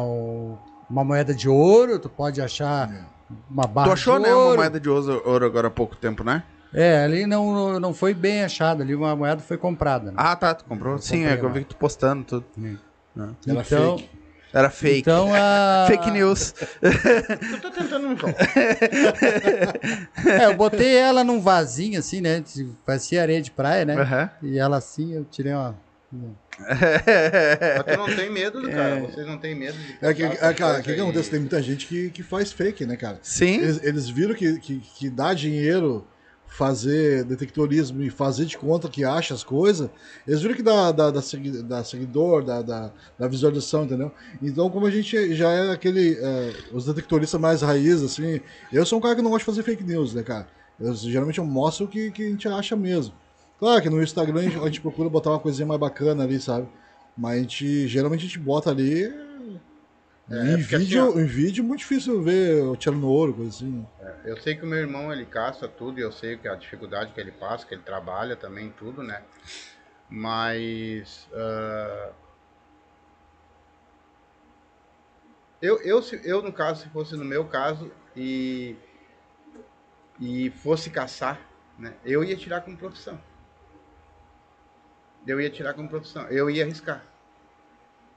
uma 0.88 1.02
moeda 1.02 1.34
de 1.34 1.48
ouro, 1.48 1.98
tu 1.98 2.08
pode 2.08 2.40
achar 2.40 3.10
uma 3.50 3.66
barra 3.66 3.88
Tu 3.88 3.92
achou, 3.92 4.16
de 4.16 4.24
né, 4.24 4.34
uma 4.34 4.56
moeda 4.56 4.80
de 4.80 4.88
ouro, 4.88 5.44
agora 5.44 5.68
há 5.68 5.70
pouco 5.70 5.96
tempo, 5.96 6.22
né? 6.24 6.42
É, 6.72 7.02
ali 7.04 7.26
não, 7.26 7.80
não 7.80 7.92
foi 7.92 8.14
bem 8.14 8.44
achado, 8.44 8.82
ali 8.82 8.94
uma 8.94 9.14
moeda 9.16 9.42
foi 9.42 9.56
comprada. 9.56 10.10
Né? 10.10 10.16
Ah, 10.16 10.36
tá, 10.36 10.54
tu 10.54 10.64
comprou? 10.64 10.94
Eu 10.94 10.98
Sim, 10.98 11.24
é 11.24 11.36
que 11.36 11.44
eu 11.44 11.50
vi 11.50 11.60
que 11.60 11.70
tu 11.70 11.76
postando 11.76 12.24
tudo. 12.24 12.46
Era 12.56 13.34
então, 13.46 13.98
fake. 13.98 14.10
Era 14.52 14.70
fake. 14.70 15.00
então 15.00 15.30
a... 15.34 15.86
Fake 15.90 16.10
news. 16.10 16.52
Tu 16.52 17.60
tá 17.60 17.70
tentando 17.70 18.08
um 18.08 18.16
jogo. 18.16 18.34
É, 20.26 20.46
eu 20.46 20.56
botei 20.56 20.96
ela 20.96 21.24
num 21.24 21.40
vasinho 21.40 21.98
assim, 21.98 22.20
né? 22.20 22.42
Parecia 22.84 23.22
areia 23.22 23.40
de 23.40 23.50
praia, 23.50 23.84
né? 23.84 23.94
Aham. 23.94 24.30
E 24.42 24.58
ela 24.58 24.76
assim, 24.76 25.14
eu 25.14 25.24
tirei 25.24 25.52
uma. 25.52 25.74
Mas 26.10 27.84
tu 27.86 27.96
não 27.98 28.16
tem 28.16 28.30
medo, 28.30 28.62
cara. 28.70 29.00
Vocês 29.00 29.26
não 29.26 29.38
têm 29.38 29.54
medo 29.54 29.76
de. 29.78 29.98
É 30.00 30.12
que, 30.14 30.22
é, 30.22 30.52
cara, 30.54 30.80
o 30.80 30.82
que, 30.82 30.94
que 30.94 31.00
acontece? 31.00 31.30
Tem 31.30 31.40
muita 31.40 31.62
gente 31.62 31.86
que, 31.86 32.10
que 32.10 32.22
faz 32.22 32.52
fake, 32.52 32.84
né, 32.84 32.96
cara? 32.96 33.18
Sim. 33.22 33.58
Eles, 33.60 33.82
eles 33.82 34.08
viram 34.08 34.34
que, 34.34 34.58
que, 34.58 34.80
que 34.80 35.08
dá 35.10 35.32
dinheiro 35.32 36.06
fazer 36.46 37.22
detectorismo 37.24 38.02
e 38.02 38.10
fazer 38.10 38.44
de 38.44 38.58
conta 38.58 38.88
que 38.88 39.04
acha 39.04 39.32
as 39.32 39.44
coisas, 39.44 39.88
eles 40.26 40.42
viram 40.42 40.56
que 40.56 40.64
dá, 40.64 40.90
dá, 40.90 41.08
dá, 41.08 41.22
segui- 41.22 41.62
dá 41.62 41.84
seguidor, 41.84 42.42
dá, 42.44 42.60
dá, 42.60 42.90
dá 43.16 43.28
visualização, 43.28 43.84
entendeu? 43.84 44.10
Então, 44.42 44.68
como 44.68 44.84
a 44.86 44.90
gente 44.90 45.32
já 45.36 45.48
é 45.52 45.70
aquele. 45.70 46.18
é, 46.20 46.52
os 46.72 46.86
detectoristas 46.86 47.40
mais 47.40 47.62
raiz, 47.62 48.02
assim. 48.02 48.40
Eu 48.72 48.84
sou 48.84 48.98
um 48.98 49.02
cara 49.02 49.14
que 49.14 49.22
não 49.22 49.30
gosta 49.30 49.42
de 49.50 49.56
fazer 49.56 49.62
fake 49.62 49.84
news, 49.84 50.12
né, 50.12 50.24
cara? 50.24 50.48
Eu, 50.78 50.92
geralmente 50.94 51.38
eu 51.38 51.44
mostro 51.44 51.84
o 51.86 51.88
que, 51.88 52.10
que 52.10 52.26
a 52.26 52.30
gente 52.30 52.48
acha 52.48 52.74
mesmo. 52.74 53.14
Claro 53.60 53.82
que 53.82 53.90
no 53.90 54.02
Instagram 54.02 54.40
a 54.40 54.64
gente, 54.66 54.80
procura 54.80 55.10
botar 55.10 55.30
uma 55.30 55.38
coisinha 55.38 55.66
mais 55.66 55.78
bacana 55.78 56.24
ali, 56.24 56.40
sabe? 56.40 56.66
Mas 57.14 57.32
a 57.32 57.42
gente, 57.42 57.86
geralmente 57.86 58.20
a 58.20 58.26
gente 58.26 58.38
bota 58.38 58.70
ali. 58.70 59.04
É, 60.30 60.34
em, 60.34 60.54
assim, 60.54 60.78
vídeo, 60.78 61.12
ó. 61.14 61.20
em 61.20 61.26
vídeo 61.26 61.62
é 61.62 61.66
muito 61.66 61.80
difícil 61.80 62.22
ver 62.22 62.60
eu 62.60 62.74
tirando 62.74 63.06
ouro, 63.06 63.34
coisa 63.34 63.50
assim. 63.50 63.86
Eu 64.24 64.40
sei 64.40 64.54
que 64.56 64.64
o 64.64 64.66
meu 64.66 64.78
irmão 64.78 65.12
ele 65.12 65.26
caça 65.26 65.68
tudo 65.68 66.00
e 66.00 66.02
eu 66.02 66.10
sei 66.10 66.38
que 66.38 66.48
a 66.48 66.54
dificuldade 66.54 67.12
que 67.12 67.20
ele 67.20 67.32
passa, 67.32 67.66
que 67.66 67.74
ele 67.74 67.82
trabalha 67.82 68.34
também 68.34 68.72
tudo, 68.78 69.02
né? 69.02 69.22
Mas 70.08 71.28
ah, 71.34 72.12
eu, 75.60 75.82
eu, 75.82 76.00
eu 76.24 76.40
no 76.40 76.52
caso, 76.52 76.82
se 76.82 76.88
fosse 76.88 77.14
no 77.14 77.24
meu 77.26 77.44
caso 77.44 77.92
e 78.16 78.74
e 80.18 80.50
fosse 80.50 80.88
caçar, 80.88 81.38
né? 81.78 81.94
Eu 82.04 82.24
ia 82.24 82.36
tirar 82.36 82.62
como 82.62 82.78
profissão. 82.78 83.20
Eu 85.26 85.40
ia 85.40 85.50
tirar 85.50 85.74
como 85.74 85.88
profissão. 85.88 86.22
Eu 86.28 86.48
ia 86.50 86.64
arriscar. 86.64 87.04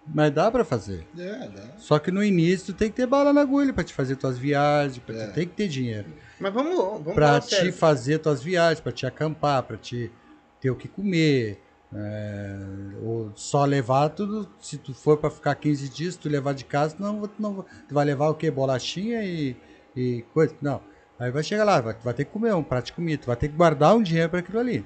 Mas 0.06 0.32
dá 0.32 0.52
pra 0.52 0.66
fazer. 0.66 1.08
É, 1.18 1.48
dá. 1.48 1.78
Só 1.78 1.98
que 1.98 2.12
no 2.12 2.22
início 2.24 2.74
tu 2.74 2.78
tem 2.78 2.90
que 2.90 2.96
ter 2.98 3.06
bala 3.08 3.32
na 3.32 3.42
agulha 3.42 3.72
pra 3.72 3.84
te 3.86 3.94
fazer 3.94 4.18
tuas 4.18 4.38
viagens, 4.38 4.98
pra 5.00 5.16
É. 5.16 5.28
tu 5.28 5.34
tem 5.34 5.48
que 5.48 5.54
ter 5.56 5.68
dinheiro. 5.70 6.12
Mas 6.40 6.54
vamos, 6.54 6.76
vamos 6.76 7.14
falar 7.16 7.40
te 7.40 7.56
sério. 7.56 7.74
fazer 7.74 8.20
tuas 8.20 8.44
viagens, 8.44 8.82
pra 8.82 8.92
te 8.92 9.06
acampar, 9.06 9.64
pra 9.64 9.78
te 9.78 10.12
ter 10.60 10.70
o 10.70 10.76
que 10.76 10.88
comer. 10.88 11.60
é, 11.96 12.58
ou 13.04 13.32
só 13.36 13.64
levar 13.66 14.10
tudo. 14.10 14.50
Se 14.60 14.80
tu 14.80 14.96
for 14.96 15.16
pra 15.18 15.30
ficar 15.30 15.54
15 15.54 15.88
dias, 15.90 16.16
tu 16.18 16.28
levar 16.28 16.54
de 16.56 16.66
casa, 16.66 16.96
não, 16.98 17.30
não, 17.38 17.64
tu 17.88 17.94
vai 17.94 18.04
levar 18.04 18.30
o 18.30 18.34
quê? 18.34 18.50
Bolachinha 18.50 19.24
e, 19.24 19.56
e 19.96 20.24
coisa? 20.34 20.56
Não. 20.60 20.82
Aí 21.20 21.30
vai 21.32 21.44
chegar 21.44 21.64
lá, 21.64 21.80
vai, 21.80 21.96
vai 22.04 22.14
ter 22.16 22.26
que 22.26 22.32
comer 22.32 22.52
um 22.56 22.64
prato 22.64 22.86
de 22.88 22.94
comida, 22.94 23.22
tu 23.22 23.28
vai 23.28 23.36
ter 23.36 23.48
que 23.48 23.56
guardar 23.56 23.96
um 23.96 24.02
dinheiro 24.02 24.28
para 24.28 24.40
aquilo 24.40 24.58
ali. 24.60 24.84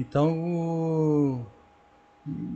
Então, 0.00 1.46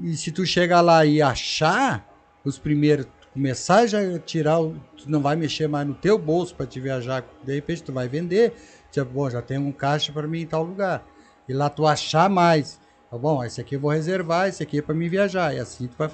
e 0.03 0.17
se 0.17 0.33
tu 0.33 0.47
chegar 0.47 0.81
lá 0.81 1.05
e 1.05 1.21
achar 1.21 2.09
os 2.43 2.59
primeiros, 2.59 3.07
começar 3.35 3.87
já 3.87 4.01
a 4.01 4.19
tirar, 4.19 4.59
tu 4.97 5.11
não 5.11 5.21
vai 5.21 5.37
mexer 5.37 5.69
mais 5.69 5.87
no 5.87 5.95
teu 5.95 6.17
bolso 6.17 6.55
para 6.55 6.67
te 6.67 6.81
viajar, 6.81 7.23
de 7.43 7.55
repente 7.55 7.83
tu 7.83 7.93
vai 7.93 8.09
vender, 8.09 8.55
tipo, 8.91 9.11
bom, 9.11 9.29
já 9.29 9.43
tem 9.43 9.59
um 9.59 9.73
caixa 9.73 10.11
para 10.11 10.27
mim 10.27 10.41
em 10.41 10.47
tal 10.47 10.63
lugar. 10.63 11.07
E 11.47 11.53
lá 11.53 11.69
tu 11.69 11.87
achar 11.87 12.31
mais, 12.31 12.81
tá 13.11 13.19
bom, 13.19 13.45
esse 13.45 13.61
aqui 13.61 13.75
eu 13.77 13.81
vou 13.81 13.91
reservar, 13.91 14.49
esse 14.49 14.63
aqui 14.63 14.79
é 14.79 14.83
para 14.83 14.95
mim 14.95 15.09
viajar, 15.11 15.55
e 15.55 15.59
assim 15.59 15.87
tu 15.87 15.97
vai, 15.99 16.11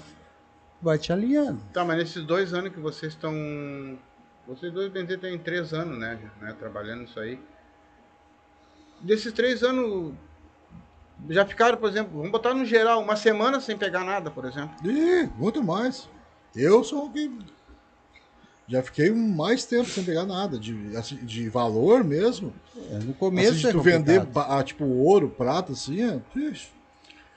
vai 0.83 0.99
te 0.99 1.13
alinhando. 1.13 1.61
Tá, 1.73 1.85
mas 1.85 1.97
nesses 1.97 2.25
dois 2.25 2.53
anos 2.53 2.73
que 2.73 2.81
vocês 2.81 3.13
estão. 3.13 3.33
Vocês 4.49 4.73
dois, 4.73 4.91
bem 4.91 5.07
têm 5.07 5.39
três 5.39 5.73
anos, 5.73 5.97
né, 5.97 6.19
né? 6.41 6.57
Trabalhando 6.59 7.03
nisso 7.03 7.21
aí. 7.21 7.39
Desses 9.01 9.33
três 9.33 9.63
anos. 9.63 10.13
Já 11.29 11.45
ficaram, 11.45 11.77
por 11.79 11.91
exemplo, 11.91 12.13
vamos 12.17 12.31
botar 12.31 12.55
no 12.55 12.65
geral, 12.65 13.01
uma 13.01 13.17
semana 13.17 13.61
sem 13.61 13.77
pegar 13.77 14.05
nada, 14.05 14.31
por 14.31 14.45
exemplo. 14.45 14.71
Ih, 14.85 15.29
muito 15.37 15.63
mais. 15.63 16.09
Eu 16.55 16.83
sou 16.83 17.07
o 17.07 17.13
que. 17.13 17.31
Já 18.67 18.83
fiquei 18.83 19.11
mais 19.11 19.65
tempo 19.65 19.89
sem 19.89 20.05
pegar 20.05 20.25
nada, 20.25 20.57
de, 20.59 20.97
assim, 20.97 21.17
de 21.17 21.49
valor 21.49 22.05
mesmo. 22.05 22.53
É, 22.91 22.99
No 22.99 23.13
começo 23.15 23.51
assim, 23.51 23.61
de 23.61 23.67
é 23.69 23.73
tu 23.73 23.81
vender 23.81 24.29
ah, 24.35 24.63
tipo 24.63 24.85
ouro, 24.85 25.29
prata, 25.29 25.73
assim, 25.73 26.03
é, 26.03 26.21
ixi, 26.37 26.69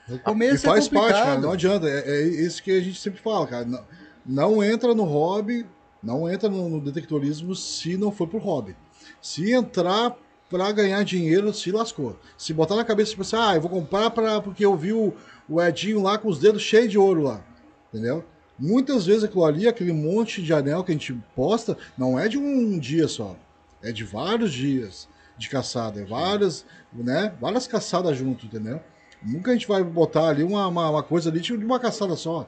No 0.08 0.16
E 0.16 0.18
começo 0.20 0.64
faz 0.64 0.86
é 0.86 0.90
parte, 0.90 1.12
cara. 1.12 1.40
Não 1.40 1.50
adianta. 1.50 1.88
É, 1.88 2.08
é 2.08 2.22
isso 2.22 2.62
que 2.62 2.70
a 2.70 2.80
gente 2.80 3.00
sempre 3.00 3.20
fala, 3.20 3.46
cara. 3.46 3.64
Não, 3.64 3.84
não 4.24 4.62
entra 4.62 4.94
no 4.94 5.04
hobby, 5.04 5.66
não 6.02 6.30
entra 6.30 6.48
no, 6.48 6.68
no 6.68 6.80
detectorismo 6.80 7.54
se 7.54 7.96
não 7.96 8.12
for 8.12 8.28
pro 8.28 8.38
hobby. 8.38 8.76
Se 9.20 9.52
entrar 9.52 10.16
pra 10.54 10.70
ganhar 10.70 11.02
dinheiro, 11.02 11.52
se 11.52 11.72
lascou. 11.72 12.16
Se 12.38 12.54
botar 12.54 12.76
na 12.76 12.84
cabeça, 12.84 13.10
tipo 13.10 13.22
assim, 13.22 13.34
ah, 13.34 13.56
eu 13.56 13.60
vou 13.60 13.68
comprar 13.68 14.08
pra, 14.10 14.40
porque 14.40 14.64
eu 14.64 14.76
vi 14.76 14.92
o, 14.92 15.12
o 15.48 15.60
Edinho 15.60 16.00
lá 16.00 16.16
com 16.16 16.28
os 16.28 16.38
dedos 16.38 16.62
cheios 16.62 16.92
de 16.92 16.96
ouro 16.96 17.22
lá. 17.22 17.44
Entendeu? 17.92 18.24
Muitas 18.56 19.04
vezes 19.04 19.24
aquilo 19.24 19.44
ali, 19.44 19.66
aquele 19.66 19.92
monte 19.92 20.40
de 20.40 20.54
anel 20.54 20.84
que 20.84 20.92
a 20.92 20.94
gente 20.94 21.12
posta, 21.34 21.76
não 21.98 22.16
é 22.16 22.28
de 22.28 22.38
um 22.38 22.78
dia 22.78 23.08
só. 23.08 23.34
É 23.82 23.90
de 23.90 24.04
vários 24.04 24.52
dias 24.52 25.08
de 25.36 25.48
caçada. 25.48 26.00
É 26.00 26.04
várias, 26.04 26.64
né? 26.92 27.34
Várias 27.40 27.66
caçadas 27.66 28.16
junto, 28.16 28.46
entendeu? 28.46 28.80
Nunca 29.20 29.50
a 29.50 29.54
gente 29.54 29.66
vai 29.66 29.82
botar 29.82 30.28
ali 30.28 30.44
uma, 30.44 30.68
uma, 30.68 30.88
uma 30.88 31.02
coisa 31.02 31.30
ali 31.30 31.40
tipo 31.40 31.58
de 31.58 31.64
uma 31.64 31.80
caçada 31.80 32.14
só, 32.14 32.46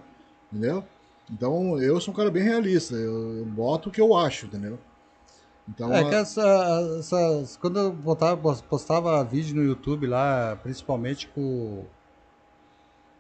entendeu? 0.52 0.84
Então 1.28 1.82
eu 1.82 2.00
sou 2.00 2.14
um 2.14 2.16
cara 2.16 2.30
bem 2.30 2.44
realista, 2.44 2.94
eu, 2.94 3.38
eu 3.38 3.44
boto 3.44 3.88
o 3.88 3.92
que 3.92 4.00
eu 4.00 4.16
acho, 4.16 4.46
entendeu? 4.46 4.78
Então, 5.68 5.92
É 5.92 6.00
a- 6.00 6.08
que 6.08 6.14
essa, 6.14 6.96
essas, 6.98 7.56
quando 7.56 7.78
eu 7.78 7.92
botava, 7.92 8.54
postava 8.62 9.22
vídeo 9.24 9.56
no 9.56 9.64
YouTube 9.64 10.06
lá, 10.06 10.56
principalmente 10.62 11.26
com, 11.28 11.84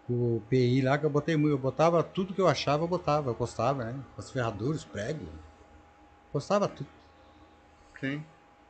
com 0.06 0.36
o 0.36 0.42
PI 0.48 0.82
lá, 0.82 0.96
que 0.96 1.04
eu 1.04 1.10
botei 1.10 1.36
muito, 1.36 1.54
eu 1.54 1.58
botava 1.58 2.02
tudo 2.02 2.32
que 2.32 2.40
eu 2.40 2.46
achava, 2.46 2.84
eu 2.84 2.88
botava, 2.88 3.30
eu 3.30 3.34
postava, 3.34 3.84
né? 3.84 3.94
As 4.16 4.30
ferraduras, 4.30 4.84
prego, 4.84 5.26
postava 6.32 6.68
tudo. 6.68 6.88
Sim. 7.98 8.22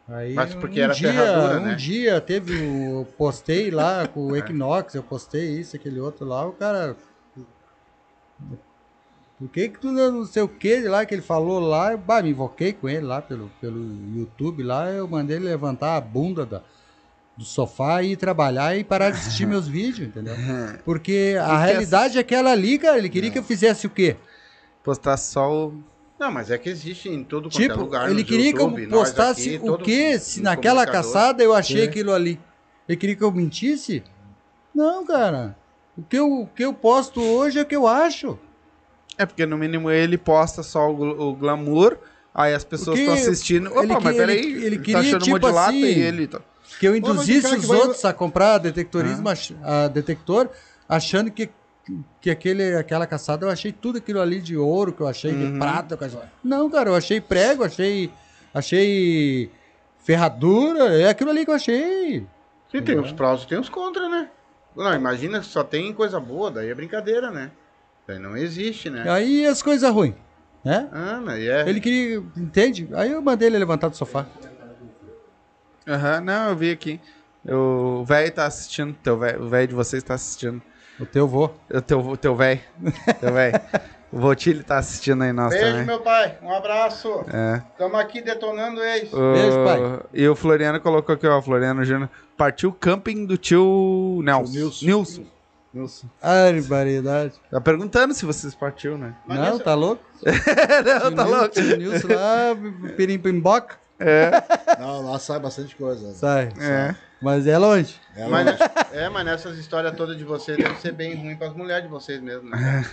Aí 0.08 0.34
Mas 0.34 0.54
porque 0.54 0.80
um 0.80 0.84
era 0.84 0.94
dia, 0.94 1.10
ferradura, 1.10 1.60
um 1.60 1.64
né? 1.64 1.74
dia 1.74 2.20
teve 2.20 2.54
o 2.62 3.04
postei 3.18 3.70
lá 3.72 4.06
com 4.06 4.28
o 4.28 4.36
Equinox, 4.36 4.94
eu 4.94 5.02
postei 5.02 5.58
isso, 5.60 5.74
aquele 5.76 5.98
outro 6.00 6.24
lá, 6.24 6.46
o 6.46 6.52
cara 6.52 6.96
o 9.40 9.48
que 9.48 9.68
que 9.68 9.78
tu 9.78 9.92
não 9.92 10.24
sei 10.24 10.42
o 10.42 10.48
que 10.48 10.80
lá 10.82 11.04
que 11.04 11.14
ele 11.14 11.22
falou 11.22 11.60
lá, 11.60 11.92
eu, 11.92 11.98
bah, 11.98 12.22
me 12.22 12.30
invoquei 12.30 12.72
com 12.72 12.88
ele 12.88 13.04
lá 13.04 13.20
pelo, 13.20 13.50
pelo 13.60 13.78
YouTube 14.16 14.62
lá, 14.62 14.88
eu 14.90 15.06
mandei 15.06 15.36
ele 15.36 15.44
levantar 15.46 15.96
a 15.96 16.00
bunda 16.00 16.46
da, 16.46 16.62
do 17.36 17.44
sofá 17.44 18.02
e 18.02 18.12
ir 18.12 18.16
trabalhar 18.16 18.76
e 18.76 18.82
parar 18.82 19.10
de 19.10 19.18
assistir 19.18 19.44
meus 19.46 19.68
vídeos, 19.68 20.08
entendeu? 20.08 20.34
Porque 20.84 21.36
a 21.38 21.58
realidade 21.58 22.16
é 22.16 22.20
aquela 22.22 22.52
ali, 22.52 22.78
cara, 22.78 22.96
ele 22.98 23.10
queria 23.10 23.30
que 23.30 23.38
eu 23.38 23.42
fizesse 23.42 23.86
o 23.86 23.90
quê? 23.90 24.16
Postar 24.82 25.16
só 25.18 25.52
o. 25.68 25.82
Não, 26.18 26.30
mas 26.32 26.50
é 26.50 26.56
que 26.56 26.70
existe 26.70 27.10
em 27.10 27.22
todo 27.22 27.48
é 27.48 27.50
Tipo, 27.50 27.80
lugar. 27.80 28.10
ele 28.10 28.24
queria 28.24 28.50
que 28.54 28.58
YouTube, 28.58 28.84
eu 28.84 28.88
nós 28.88 29.10
postasse 29.10 29.56
aqui, 29.56 29.68
o 29.68 29.76
quê? 29.76 30.18
Se 30.18 30.40
naquela 30.40 30.86
caçada 30.86 31.42
eu 31.42 31.52
achei 31.52 31.82
É. 31.82 31.84
aquilo 31.84 32.14
ali. 32.14 32.40
Ele 32.88 32.96
queria 32.96 33.14
que 33.16 33.22
eu 33.22 33.30
mentisse? 33.30 34.02
Não, 34.74 35.04
cara. 35.04 35.54
O 35.98 36.02
que 36.02 36.16
eu, 36.16 36.40
o 36.42 36.46
que 36.46 36.64
eu 36.64 36.72
posto 36.72 37.20
hoje 37.20 37.58
é 37.58 37.62
o 37.62 37.66
que 37.66 37.76
eu 37.76 37.86
acho. 37.86 38.38
É 39.18 39.24
porque 39.26 39.46
no 39.46 39.56
mínimo 39.56 39.90
ele 39.90 40.18
posta 40.18 40.62
só 40.62 40.90
o, 40.90 41.30
o 41.30 41.34
glamour, 41.34 41.96
aí 42.34 42.52
as 42.54 42.64
pessoas 42.64 42.98
estão 42.98 43.14
assistindo. 43.14 43.70
Opa, 43.70 43.82
ele 43.82 43.92
mas 43.94 44.02
que- 44.04 44.12
peraí, 44.18 44.38
ele- 44.38 44.66
ele 44.66 44.76
tá 44.76 44.82
queria, 44.82 45.00
achando 45.00 45.12
um 45.24 45.28
monte 45.30 45.34
tipo 45.34 45.38
de 45.38 45.52
lata 45.54 45.70
assim, 45.70 45.78
e 45.84 46.02
ele. 46.02 46.26
tá- 46.26 46.40
Que 46.78 46.86
eu 46.88 46.96
induzisse 46.96 47.48
que 47.48 47.56
os 47.56 47.66
vai- 47.66 47.78
outros 47.78 48.04
a 48.04 48.12
comprar 48.12 48.58
detectorismo, 48.58 49.28
ach- 49.28 49.52
a 49.62 49.88
detector, 49.88 50.50
achando 50.88 51.30
que, 51.30 51.48
que 52.20 52.28
aquele, 52.28 52.74
aquela 52.74 53.06
caçada 53.06 53.46
eu 53.46 53.50
achei 53.50 53.72
tudo 53.72 53.98
aquilo 53.98 54.20
ali 54.20 54.40
de 54.40 54.56
ouro, 54.56 54.92
que 54.92 55.00
eu 55.00 55.06
achei 55.08 55.32
Uhum. 55.32 55.52
de 55.52 55.58
prata. 55.58 55.96
que 55.96 56.04
Não, 56.44 56.68
cara, 56.68 56.90
eu 56.90 56.94
achei 56.94 57.20
prego, 57.20 57.64
achei, 57.64 58.10
achei 58.52 59.50
ferradura, 59.98 60.94
é 61.00 61.08
aquilo 61.08 61.30
ali 61.30 61.44
que 61.44 61.50
eu 61.50 61.54
achei. 61.54 62.26
Sim, 62.70 62.82
tem 62.82 62.98
os 62.98 63.12
prós 63.12 63.42
e 63.44 63.46
tem 63.48 63.58
os 63.58 63.68
contra, 63.68 64.08
né? 64.08 64.28
Não, 64.76 64.92
imagina 64.94 65.42
se 65.42 65.48
só 65.48 65.64
tem 65.64 65.92
coisa 65.92 66.20
boa, 66.20 66.50
daí 66.50 66.68
é 66.68 66.74
brincadeira, 66.74 67.30
né? 67.30 67.50
Daí 68.06 68.18
não 68.18 68.36
existe, 68.36 68.88
né? 68.90 69.04
Aí 69.10 69.46
as 69.46 69.62
coisas 69.62 69.90
ruins, 69.92 70.14
né? 70.64 70.88
Ah, 70.92 71.20
mas 71.24 71.42
é. 71.42 71.68
Ele 71.68 71.80
queria, 71.80 72.22
entende? 72.36 72.88
Aí 72.94 73.10
eu 73.12 73.20
mandei 73.22 73.48
ele 73.48 73.58
levantar 73.58 73.88
do 73.88 73.96
sofá. 73.96 74.26
Aham, 75.86 76.20
não, 76.20 76.50
eu 76.50 76.56
vi 76.56 76.70
aqui. 76.70 77.00
O 77.48 78.04
velho 78.04 78.32
tá 78.32 78.46
assistindo, 78.46 78.94
teu 79.02 79.16
véio, 79.18 79.42
o 79.42 79.48
velho 79.48 79.68
de 79.68 79.74
vocês 79.74 80.02
tá 80.02 80.14
assistindo. 80.14 80.60
O 80.98 81.06
teu 81.06 81.28
vô. 81.28 81.50
O 81.72 81.80
teu, 81.80 82.00
o 82.00 82.16
teu 82.16 82.34
velho. 82.34 82.60
Teu 83.20 83.32
velho. 83.32 83.60
o 84.10 84.18
Votilho 84.18 84.64
tá 84.64 84.78
assistindo 84.78 85.22
aí 85.22 85.32
nós 85.32 85.50
Beijo, 85.50 85.66
também. 85.66 85.84
meu 85.84 86.00
pai. 86.00 86.38
Um 86.42 86.50
abraço. 86.52 87.08
É. 87.32 87.62
Estamos 87.72 88.00
aqui 88.00 88.20
detonando 88.22 88.82
ex. 88.82 89.12
O- 89.12 89.32
Beijo, 89.32 89.64
pai. 89.64 90.00
E 90.14 90.26
o 90.28 90.34
Floriano 90.34 90.80
colocou 90.80 91.14
aqui, 91.14 91.26
ó, 91.26 91.40
Floriano 91.42 91.84
Júnior. 91.84 92.08
Partiu 92.36 92.70
o 92.70 92.72
camping 92.72 93.26
do 93.26 93.36
tio 93.36 94.20
Nelson. 94.24 94.52
Nilson. 94.52 94.86
Nilson. 94.86 95.24
Nilson. 95.76 96.08
Ai, 96.22 96.60
variedade. 96.60 97.34
Tá 97.50 97.60
perguntando 97.60 98.14
se 98.14 98.24
vocês 98.24 98.54
partiu, 98.54 98.96
né? 98.96 99.14
Mas 99.26 99.38
Não, 99.38 99.58
tá 99.58 99.74
louco? 99.74 100.02
Não, 101.04 101.12
tá 101.14 101.24
louco. 101.24 101.48
Tio 101.50 101.76
Nilson 101.76 102.08
lá, 102.08 102.56
pirimpimboca. 102.96 103.76
Não, 104.78 105.10
lá 105.10 105.18
sai 105.18 105.38
bastante 105.38 105.74
coisa. 105.76 106.12
Sai. 106.14 106.50
É. 106.60 106.94
Mas 107.20 107.46
é 107.46 107.56
longe. 107.56 107.94
É, 108.14 108.26
Mas, 108.26 108.44
mas... 108.44 108.58
né- 108.58 108.66
é, 108.92 109.08
mas 109.08 109.24
nessas 109.24 109.56
histórias 109.58 109.94
todas 109.96 110.18
de 110.18 110.24
vocês 110.24 110.56
deve 110.58 110.78
ser 110.80 110.92
bem 110.92 111.14
ruim 111.16 111.34
para 111.34 111.48
as 111.48 111.54
mulheres 111.54 111.84
de 111.84 111.88
vocês 111.88 112.20
mesmo, 112.20 112.50
né? 112.50 112.84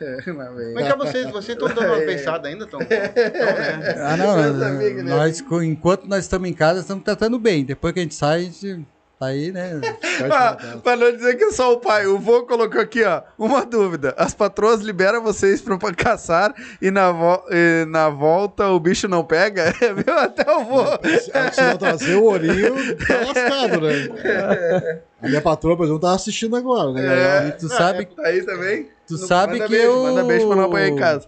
É 0.00 0.16
que 0.82 0.82
é 0.82 0.96
vocês? 0.96 1.30
Vocês 1.30 1.56
estão 1.56 1.68
dando 1.68 1.86
uma 1.94 2.00
pensada 2.04 2.48
ainda? 2.48 2.66
Tão, 2.66 2.80
tão, 2.80 2.88
né? 2.90 3.94
Ah, 4.04 4.16
não. 4.16 4.78
Que 4.78 4.84
ele 4.84 4.96
ia- 4.98 5.04
nós, 5.04 5.40
enquanto 5.62 6.06
nós 6.08 6.24
estamos 6.24 6.48
em 6.48 6.52
casa, 6.52 6.80
estamos 6.80 7.04
tratando 7.04 7.38
bem. 7.38 7.64
Depois 7.64 7.92
que 7.94 8.00
a 8.00 8.02
gente 8.02 8.16
sai, 8.16 8.40
a 8.40 8.44
gente 8.44 8.84
aí, 9.20 9.50
né? 9.52 9.80
Ah, 10.32 10.56
pra 10.82 10.96
não 10.96 11.12
dizer 11.12 11.36
que 11.36 11.44
é 11.44 11.52
só 11.52 11.72
o 11.72 11.78
pai, 11.78 12.06
o 12.08 12.18
vô 12.18 12.42
colocou 12.44 12.80
aqui, 12.80 13.04
ó, 13.04 13.22
uma 13.38 13.64
dúvida. 13.64 14.14
As 14.18 14.34
patroas 14.34 14.80
liberam 14.80 15.22
vocês 15.22 15.60
pra, 15.60 15.78
pra 15.78 15.94
caçar 15.94 16.52
e 16.82 16.90
na, 16.90 17.12
vo- 17.12 17.44
e 17.50 17.84
na 17.86 18.08
volta 18.08 18.66
o 18.68 18.80
bicho 18.80 19.06
não 19.06 19.22
pega? 19.24 19.72
Viu? 19.78 20.18
Até 20.18 20.50
o 20.50 20.64
vô. 20.64 20.82
Se 21.52 21.62
não 21.62 21.76
trazer 21.78 22.16
o 22.16 22.24
ourinho, 22.24 22.74
tá 23.06 23.14
lascado, 23.26 23.80
né? 23.80 25.00
A 25.22 25.28
minha 25.28 25.40
patroa, 25.40 25.76
por 25.76 25.84
exemplo, 25.84 26.00
tá 26.00 26.12
assistindo 26.14 26.56
agora, 26.56 26.92
né? 26.92 27.02
É. 27.06 27.48
E 27.48 27.52
tu 27.52 27.68
sabe, 27.68 28.06
Tá 28.06 28.22
aí 28.26 28.42
também? 28.44 28.88
tu 29.06 29.16
Não- 29.16 29.26
sabe 29.26 29.60
que 29.60 29.68
beijo, 29.68 29.86
eu... 29.86 30.02
Manda 30.02 30.24
beijo 30.24 30.46
pra 30.48 30.56
não 30.56 30.64
apanhar 30.64 30.88
em 30.88 30.96
casa. 30.96 31.26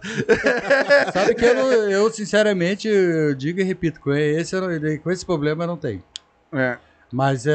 Sabe 1.13 1.35
que 1.35 1.45
eu, 1.45 1.55
eu, 1.89 2.11
sinceramente, 2.11 2.87
eu 2.89 3.33
digo 3.35 3.59
e 3.59 3.63
repito, 3.63 3.99
com 4.01 4.13
esse, 4.13 4.55
com 5.03 5.11
esse 5.11 5.25
problema 5.25 5.63
eu 5.63 5.67
não 5.67 5.77
tenho. 5.77 6.03
É. 6.53 6.77
Mas 7.11 7.45
é, 7.45 7.53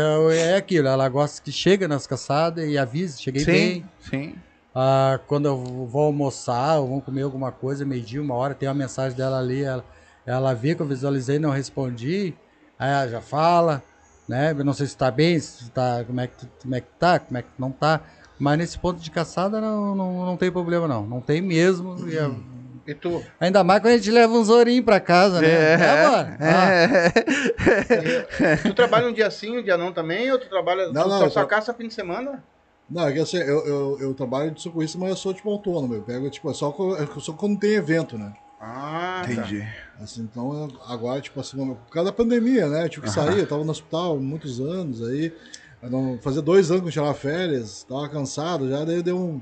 é 0.52 0.57
aquilo, 0.57 0.88
ela 0.88 1.09
gosta 1.09 1.40
que 1.42 1.50
chega 1.50 1.88
nas 1.88 2.07
caçadas 2.07 2.68
e 2.68 2.76
avisa, 2.76 3.18
cheguei 3.18 3.44
bem. 3.44 3.74
Sim, 3.74 3.84
sim. 4.00 4.34
Ah, 4.74 5.18
quando 5.26 5.46
eu 5.46 5.57
vou 5.86 6.02
almoçar 6.02 6.78
ou 6.78 6.88
vou 6.88 7.00
comer 7.00 7.22
alguma 7.22 7.50
coisa, 7.50 7.84
meio-dia, 7.84 8.20
uma 8.20 8.34
hora, 8.34 8.54
tem 8.54 8.68
uma 8.68 8.74
mensagem 8.74 9.16
dela 9.16 9.38
ali, 9.38 9.62
ela, 9.62 9.82
ela 10.26 10.52
vê 10.52 10.74
que 10.74 10.82
eu 10.82 10.86
visualizei 10.86 11.36
e 11.36 11.38
não 11.38 11.50
respondi, 11.50 12.34
aí 12.78 12.90
ela 12.90 13.09
já 13.09 13.20
fala, 13.22 13.82
né? 14.28 14.50
Eu 14.50 14.64
não 14.64 14.74
sei 14.74 14.86
se 14.86 14.96
tá 14.96 15.11
bem, 15.11 15.40
se 15.40 15.70
tá, 15.70 16.04
como, 16.04 16.20
é 16.20 16.26
que, 16.26 16.46
como 16.62 16.74
é 16.74 16.80
que 16.82 16.90
tá, 16.98 17.18
como 17.18 17.38
é 17.38 17.42
que 17.42 17.48
não 17.59 17.72
tá. 17.72 18.02
Mas 18.38 18.59
nesse 18.59 18.78
ponto 18.78 19.00
de 19.00 19.11
caçada 19.11 19.61
não, 19.62 19.94
não, 19.94 20.26
não 20.26 20.36
tem 20.36 20.52
problema, 20.52 20.86
não. 20.86 21.07
Não 21.07 21.22
tem 21.22 21.40
mesmo. 21.40 21.96
é- 22.11 22.55
E 22.87 22.95
tu? 22.95 23.22
ainda 23.41 23.64
mais 23.64 23.80
quando 23.80 23.95
a 23.95 23.97
gente 23.97 24.11
leva 24.11 24.32
uns 24.32 24.49
ourinhos 24.49 24.84
pra 24.84 25.01
casa, 25.01 25.41
né? 25.41 25.74
É, 25.74 26.09
mano. 26.09 26.37
Ah, 26.41 26.70
É. 26.72 28.57
Tu 28.57 28.74
trabalha 28.74 29.09
um 29.09 29.12
dia 29.12 29.30
sim, 29.30 29.59
um 29.59 29.62
dia 29.62 29.76
não 29.76 29.93
também? 29.93 30.30
Ou 30.30 30.39
tu 30.39 30.49
trabalha 30.49 30.87
Não, 30.93 31.03
tu 31.03 31.09
não, 31.09 31.18
só 31.18 31.24
eu 31.24 31.30
só 31.30 31.41
tra- 31.41 31.47
caça 31.49 31.74
fim 31.74 31.89
de 31.89 31.95
semana? 31.95 32.43
Não, 32.89 33.09
é 33.09 33.12
que 33.12 33.18
assim, 33.18 33.39
eu, 33.39 33.66
eu, 33.66 33.99
eu 34.01 34.14
trabalho 34.14 34.53
de 34.53 34.62
socorrista, 34.62 34.97
mas 34.99 35.11
eu 35.11 35.16
sou 35.16 35.34
tipo 35.34 35.51
autônomo. 35.51 35.95
Eu 35.95 36.03
pego, 36.03 36.30
tipo, 36.30 36.49
é 36.51 36.55
só, 36.55 36.68
é 36.99 37.20
só 37.20 37.32
quando 37.32 37.59
tem 37.59 37.74
evento, 37.74 38.16
né? 38.16 38.32
Ah, 38.61 39.22
tá. 39.24 39.32
Entendi. 39.32 39.66
Assim, 40.01 40.22
então, 40.22 40.68
agora, 40.87 41.20
tipo 41.20 41.41
assim, 41.41 41.57
por 41.57 41.91
causa 41.91 42.11
da 42.11 42.16
pandemia, 42.16 42.68
né? 42.68 42.84
Eu 42.84 42.89
tive 42.89 43.03
que 43.07 43.11
sair, 43.11 43.39
eu 43.41 43.47
tava 43.47 43.64
no 43.64 43.70
hospital 43.70 44.18
muitos 44.18 44.61
anos, 44.61 45.03
aí. 45.03 45.32
não, 45.82 46.18
fazia 46.18 46.41
dois 46.43 46.70
anos 46.70 46.82
que 46.82 46.89
eu 46.89 46.93
tirava 46.93 47.14
férias, 47.14 47.82
tava 47.82 48.09
cansado 48.09 48.68
já, 48.70 48.84
daí 48.84 49.03
deu 49.03 49.18
um, 49.18 49.41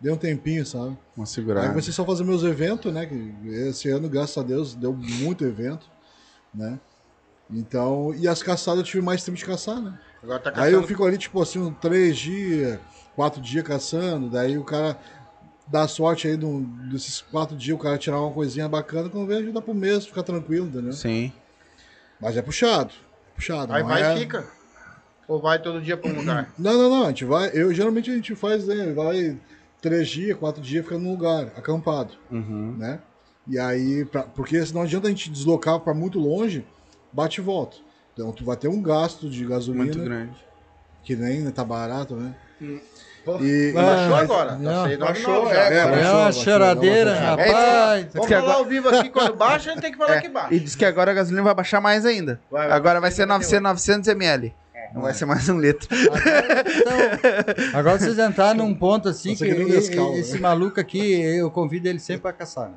deu 0.00 0.14
um 0.14 0.16
tempinho, 0.16 0.64
sabe? 0.64 0.96
Uma 1.16 1.24
Aí 1.24 1.26
segurada. 1.26 1.68
comecei 1.68 1.92
só 1.92 2.02
a 2.02 2.06
fazer 2.06 2.24
meus 2.24 2.42
eventos, 2.42 2.92
né? 2.92 3.06
Que 3.06 3.34
esse 3.68 3.88
ano, 3.88 4.08
graças 4.08 4.36
a 4.38 4.42
Deus, 4.42 4.74
deu 4.74 4.92
muito 4.92 5.44
evento, 5.44 5.86
né? 6.54 6.78
Então, 7.50 8.14
e 8.14 8.28
as 8.28 8.42
caçadas 8.42 8.80
eu 8.80 8.84
tive 8.84 9.02
mais 9.02 9.24
tempo 9.24 9.36
de 9.38 9.44
caçar, 9.44 9.80
né? 9.80 9.98
Agora 10.22 10.38
tá 10.38 10.50
Aí 10.50 10.56
caçando. 10.56 10.76
eu 10.76 10.82
fico 10.82 11.04
ali, 11.04 11.16
tipo 11.16 11.40
assim, 11.40 11.58
uns 11.58 11.74
três 11.80 12.16
dias, 12.18 12.78
quatro 13.16 13.40
dias 13.40 13.64
caçando, 13.64 14.28
daí 14.28 14.58
o 14.58 14.64
cara 14.64 14.98
dá 15.66 15.88
sorte 15.88 16.28
aí 16.28 16.36
num- 16.36 16.62
desses 16.90 17.20
quatro 17.22 17.56
dias 17.56 17.74
o 17.76 17.80
cara 17.80 17.96
tirar 17.98 18.20
uma 18.20 18.32
coisinha 18.32 18.68
bacana, 18.68 19.08
quando 19.08 19.26
vem 19.26 19.38
ajuda 19.38 19.62
pro 19.62 19.74
mês, 19.74 20.06
ficar 20.06 20.22
tranquilo, 20.22 20.66
entendeu? 20.66 20.92
Sim. 20.92 21.32
Mas 22.20 22.36
é 22.36 22.42
puxado, 22.42 22.92
puxado. 23.34 23.72
Aí 23.72 23.82
vai 23.82 24.02
é- 24.02 24.16
e 24.16 24.18
fica. 24.20 24.46
Ou 25.26 25.40
vai 25.40 25.58
todo 25.60 25.80
dia 25.80 25.96
pra 25.96 26.10
um 26.10 26.16
lugar? 26.16 26.52
Não, 26.58 26.72
não, 26.72 26.90
não, 26.90 27.04
a 27.04 27.08
gente 27.08 27.24
vai, 27.24 27.50
eu 27.54 27.72
geralmente 27.72 28.10
a 28.10 28.14
gente 28.14 28.34
faz, 28.34 28.66
né, 28.66 28.92
vai 28.92 29.38
três 29.80 30.08
dias, 30.08 30.36
quatro 30.38 30.60
dias, 30.62 30.84
fica 30.84 30.98
num 30.98 31.10
lugar, 31.12 31.46
acampado, 31.56 32.14
Uhum. 32.30 32.74
né? 32.78 32.98
E 33.46 33.58
aí, 33.58 34.04
pra, 34.04 34.22
porque 34.24 34.64
senão 34.66 34.80
não 34.80 34.86
adianta 34.86 35.06
a 35.06 35.10
gente 35.10 35.30
deslocar 35.30 35.80
pra 35.80 35.94
muito 35.94 36.18
longe, 36.18 36.66
bate 37.12 37.40
e 37.40 37.44
volta. 37.44 37.76
Então 38.12 38.30
tu 38.32 38.44
vai 38.44 38.56
ter 38.56 38.68
um 38.68 38.82
gasto 38.82 39.28
de 39.30 39.44
gasolina, 39.46 39.84
Muito 39.84 40.00
grande. 40.02 40.36
que 41.04 41.14
nem 41.16 41.40
né, 41.40 41.50
tá 41.50 41.64
barato, 41.64 42.14
né? 42.16 42.34
Pô, 43.24 43.38
E, 43.40 43.72
Baixou 43.72 44.14
agora. 44.16 44.56
não, 44.56 44.88
Tá 44.90 44.96
baixou, 45.06 45.48
já. 45.48 45.54
é, 45.54 45.56
é, 45.74 45.76
É 45.78 45.84
baixou, 45.84 46.12
uma 46.14 46.24
baixou, 46.24 46.42
choradeira, 46.44 47.14
rapaz. 47.18 48.06
Vamos 48.12 48.26
que 48.28 48.34
falar 48.34 48.38
agora- 48.38 48.54
ao 48.58 48.64
vivo 48.64 48.88
aqui, 48.88 49.10
quando 49.10 49.34
baixa, 49.36 49.70
a 49.70 49.72
gente 49.74 49.82
tem 49.82 49.92
que 49.92 49.98
falar 49.98 50.16
É, 50.16 50.20
que 50.20 50.28
baixa. 50.28 50.54
E 50.54 50.60
diz 50.60 50.74
que 50.74 50.84
agora 50.84 51.10
a 51.10 51.14
gasolina 51.14 51.42
vai 51.42 51.54
baixar 51.54 51.80
mais 51.80 52.04
ainda. 52.06 52.40
Vai, 52.50 52.68
vai 52.68 52.76
agora 52.76 53.00
vai 53.00 53.10
ser 53.10 53.26
900, 53.26 53.62
900 53.62 54.08
ml. 54.08 54.54
Não 54.94 55.02
vai 55.02 55.12
ser 55.14 55.26
mais 55.26 55.48
um 55.48 55.58
litro. 55.60 55.88
Então, 55.94 57.78
agora 57.78 57.98
vocês 57.98 58.18
entraram 58.18 58.58
num 58.58 58.74
ponto 58.74 59.08
assim 59.08 59.34
Você 59.36 59.46
que 59.46 59.54
que 59.54 59.62
e- 59.72 60.18
esse 60.18 60.34
né? 60.34 60.40
maluco 60.40 60.80
aqui, 60.80 61.20
eu 61.20 61.50
convido 61.50 61.88
ele 61.88 61.98
sempre 61.98 62.22
pra 62.22 62.32
caçar, 62.32 62.68
né? 62.70 62.76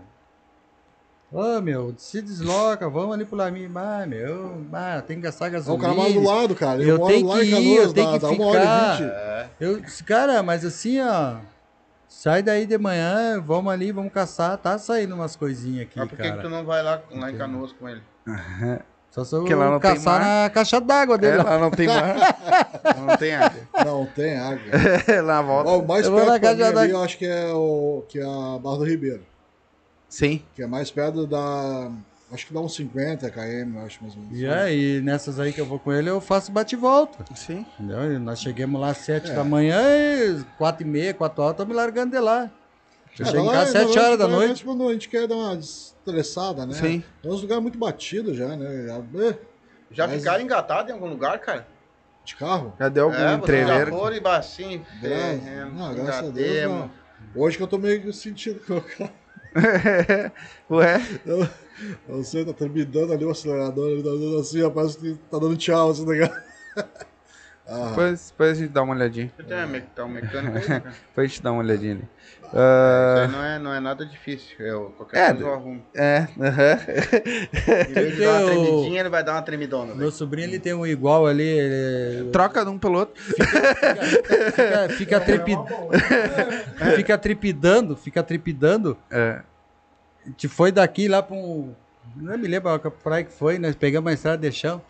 Ô, 1.32 1.62
meu, 1.62 1.94
se 1.98 2.22
desloca, 2.22 2.90
vamos 2.90 3.14
ali 3.16 3.24
pro 3.24 3.38
Laminho. 3.38 3.72
Ah, 3.76 4.06
meu, 4.06 4.66
ah, 4.74 5.02
tem 5.06 5.16
que 5.16 5.24
gastar 5.24 5.46
É 5.46 5.50
o 5.50 5.52
gasolina. 5.54 5.84
cara 5.84 5.94
mora 5.96 6.12
do 6.14 6.22
lado, 6.24 6.56
cara. 6.56 6.84
Eu 6.84 6.98
moro 6.98 7.14
tenho 7.14 7.28
lá 7.28 7.36
que 7.40 7.44
em 7.44 7.48
ir, 7.48 7.52
Canoas, 7.52 7.86
eu 7.88 7.94
tenho 7.94 8.08
dá, 8.08 8.14
que 8.14 8.20
dá 8.20 8.98
ficar. 8.98 9.50
Eu 9.60 9.80
disse, 9.80 10.04
cara, 10.04 10.44
mas 10.44 10.66
assim, 10.66 11.00
ó, 11.00 11.36
sai 12.10 12.44
daí 12.44 12.66
de 12.66 12.78
manhã, 12.78 13.40
vamos 13.40 13.72
ali, 13.72 13.94
vamos 13.94 14.12
caçar. 14.12 14.58
Tá 14.58 14.78
saindo 14.78 15.16
umas 15.16 15.38
coisinhas 15.38 15.84
aqui, 15.84 15.98
Mas 16.00 16.10
por 16.10 16.18
que, 16.18 16.24
que 16.24 16.30
cara. 16.30 16.42
tu 16.42 16.50
não 16.50 16.66
vai 16.66 16.84
lá, 16.84 17.02
lá 17.12 17.32
em 17.32 17.38
Canoas 17.38 17.72
com 17.72 17.88
ele? 17.88 18.02
Só 19.12 19.26
se 19.26 19.36
eu 19.36 19.40
Porque 19.42 19.54
lá 19.54 19.70
não 19.70 19.80
tem 19.80 19.94
caçar 19.94 20.20
mar. 20.22 20.44
na 20.44 20.50
caixa 20.50 20.80
d'água 20.80 21.18
dele. 21.18 21.38
É, 21.40 21.44
lá. 21.44 21.58
não 21.60 21.70
tem 21.70 21.88
mar. 21.88 22.16
Não 22.98 23.18
tem 23.18 23.36
água. 23.36 23.62
Não, 23.86 24.06
tem 24.06 24.38
água. 24.38 24.62
lá 25.22 25.24
na 25.24 25.42
volta. 25.42 25.70
Ó, 25.70 25.80
o 25.80 25.88
mais 25.88 26.06
Eu 26.06 26.16
perto 26.16 26.40
pra 26.40 26.54
mim 26.54 26.58
da- 26.60 26.82
ali, 26.82 26.92
eu 26.92 27.04
acho 27.04 27.18
que 27.18 27.26
é, 27.26 27.52
o, 27.54 28.04
que 28.08 28.20
é 28.20 28.24
a 28.24 28.58
Barra 28.60 28.78
do 28.78 28.86
Ribeiro. 28.86 29.22
Sim. 30.10 30.42
Que 30.56 30.64
é 30.64 30.68
mais 30.68 30.90
perto 30.90 31.28
da... 31.28 31.92
Acho 32.32 32.48
que 32.48 32.54
dá 32.54 32.62
uns 32.62 32.74
50 32.76 33.30
km, 33.30 33.76
eu 33.78 33.86
acho 33.86 34.02
mais 34.02 34.16
ou 34.16 34.22
menos. 34.22 34.40
E 34.40 34.48
aí, 34.48 35.02
nessas 35.02 35.40
aí 35.40 35.52
que 35.52 35.60
eu 35.60 35.66
vou 35.66 35.78
com 35.80 35.92
ele, 35.92 36.10
eu 36.10 36.22
faço 36.22 36.52
bate 36.52 36.76
e 36.76 36.78
volta. 36.78 37.26
Sim. 37.36 37.66
Entendeu? 37.78 38.14
E 38.14 38.18
nós 38.18 38.40
chegamos 38.40 38.80
lá 38.80 38.92
às 38.92 38.98
7 39.00 39.32
É. 39.32 39.34
da 39.36 39.44
manhã 39.44 39.82
e 39.84 40.42
4 40.58 40.84
e 40.84 40.90
meia, 40.90 41.14
4 41.14 41.44
horas, 41.44 41.58
tô 41.58 41.66
me 41.66 41.74
largando 41.74 42.12
de 42.12 42.20
lá. 42.20 42.50
Eu 43.20 43.26
É, 43.26 43.30
chego 43.30 43.44
em 43.46 43.50
casa 43.52 43.62
às 43.62 43.74
na 43.74 43.80
7 43.82 43.86
verdade, 43.88 44.06
horas 44.06 44.18
da 44.20 44.28
noite. 44.28 44.50
mas 44.50 44.64
Quando 44.64 44.88
a 44.90 44.94
gente 44.94 45.10
quer 45.10 45.28
dar 45.28 45.36
uma 45.36 45.54
estressada, 45.56 46.66
né? 46.66 46.74
Sim. 46.74 47.04
É 47.24 47.28
uns 47.28 47.42
lugares 47.42 47.62
muito 47.62 47.78
batidos 47.78 48.36
já, 48.38 48.56
né? 48.56 48.86
Já- 48.88 48.98
eh, 49.26 49.38
Já 49.92 50.08
Mas- 50.08 50.18
ficaram 50.20 50.42
engatados 50.44 50.90
em 50.90 50.94
algum 50.94 51.08
lugar, 51.10 51.38
cara? 51.40 51.68
De 52.24 52.36
carro. 52.36 52.74
Já 52.80 52.88
deu 52.88 53.06
algum 53.06 53.16
é, 53.18 53.86
foram 53.88 54.16
e 54.16 54.20
bacinho, 54.20 54.86
ferremos, 55.02 55.74
Não, 55.74 55.94
graças 55.96 56.30
a 56.30 56.32
Deus, 56.32 56.72
não. 56.72 56.92
Hoje 57.36 57.58
que 57.58 57.64
eu 57.64 57.68
tô 57.68 57.78
meio 57.78 58.14
sentindo 58.14 58.60
que 58.60 58.72
o 58.72 58.82
carro. 58.82 59.12
Ué? 60.70 61.02
Eu, 61.26 61.48
eu 62.08 62.24
sei, 62.24 62.46
tá 62.46 62.54
terminando 62.54 63.12
ali 63.12 63.26
o 63.26 63.32
acelerador, 63.32 63.90
ele 63.90 64.04
tá 64.04 64.10
dando 64.10 64.40
assim, 64.40 64.62
rapaz, 64.64 64.96
que 64.96 65.16
tá 65.30 65.40
dando 65.40 65.58
tchau, 65.58 65.90
assim, 65.92 66.06
legal. 66.06 66.30
Ah, 67.74 67.90
Depois, 67.90 68.32
depois 68.32 68.52
a 68.52 68.54
gente 68.62 68.72
dá 68.72 68.82
uma 68.82 68.94
olhadinha. 68.94 69.32
Você 69.38 69.44
tem 69.44 69.64
um 69.64 69.68
me- 69.68 69.82
tá 69.82 70.04
um 70.04 70.10
mecânico 70.10 70.58
aí, 70.58 70.64
cara? 70.66 70.80
Depois 71.08 71.26
a 71.26 71.28
gente 71.28 71.42
dá 71.42 71.52
uma 71.54 71.62
olhadinha 71.62 71.94
ali. 71.94 72.10
Isso 72.52 72.60
Ah, 72.60 73.16
aí 73.22 73.28
não 73.32 73.44
é, 73.44 73.60
não 73.60 73.74
é 73.74 73.80
nada 73.80 74.06
difícil. 74.06 74.58
Eu, 74.60 74.94
qualquer 74.98 75.18
É, 75.20 75.28
coisa 75.30 75.44
eu 75.48 75.54
arrumo. 75.54 75.82
é, 75.96 76.28
aham. 76.40 76.78
Em 77.90 77.94
vez 77.94 78.16
de 78.16 78.22
dar 78.26 78.30
uma 78.42 78.46
tremidinha, 78.52 79.00
ele 79.00 79.10
vai 79.10 79.24
dar 79.24 79.32
uma 79.34 79.42
tremidona. 79.42 79.96
Meu 79.96 80.12
sobrinho 80.12 80.48
ele 80.50 80.60
tem 80.60 80.74
um 80.74 80.86
igual 80.86 81.26
ali, 81.26 81.44
ele 81.48 82.30
Troca 82.32 82.64
de 82.66 82.70
um 82.70 82.78
pelo 82.78 83.00
outro. 83.00 83.24
fica, 83.24 84.90
fica, 84.98 85.20
trepi- 85.22 85.58
fica 86.96 87.18
trepidando, 87.18 87.96
fica 87.96 88.22
trepidando. 88.24 88.98
É. 89.10 89.42
A 90.26 90.30
gente 90.30 90.48
foi 90.48 90.72
daqui 90.72 91.08
lá 91.08 91.24
pra 91.24 91.36
um. 91.36 91.74
Não 92.16 92.38
me 92.38 92.48
lembro 92.48 92.70
a 92.70 92.80
praia 92.92 93.24
que 93.24 93.32
foi, 93.32 93.58
nós 93.58 93.76
pegamos 93.76 94.12
a 94.12 94.14
estrada 94.14 94.38
de 94.50 94.56
chão. 94.56 94.82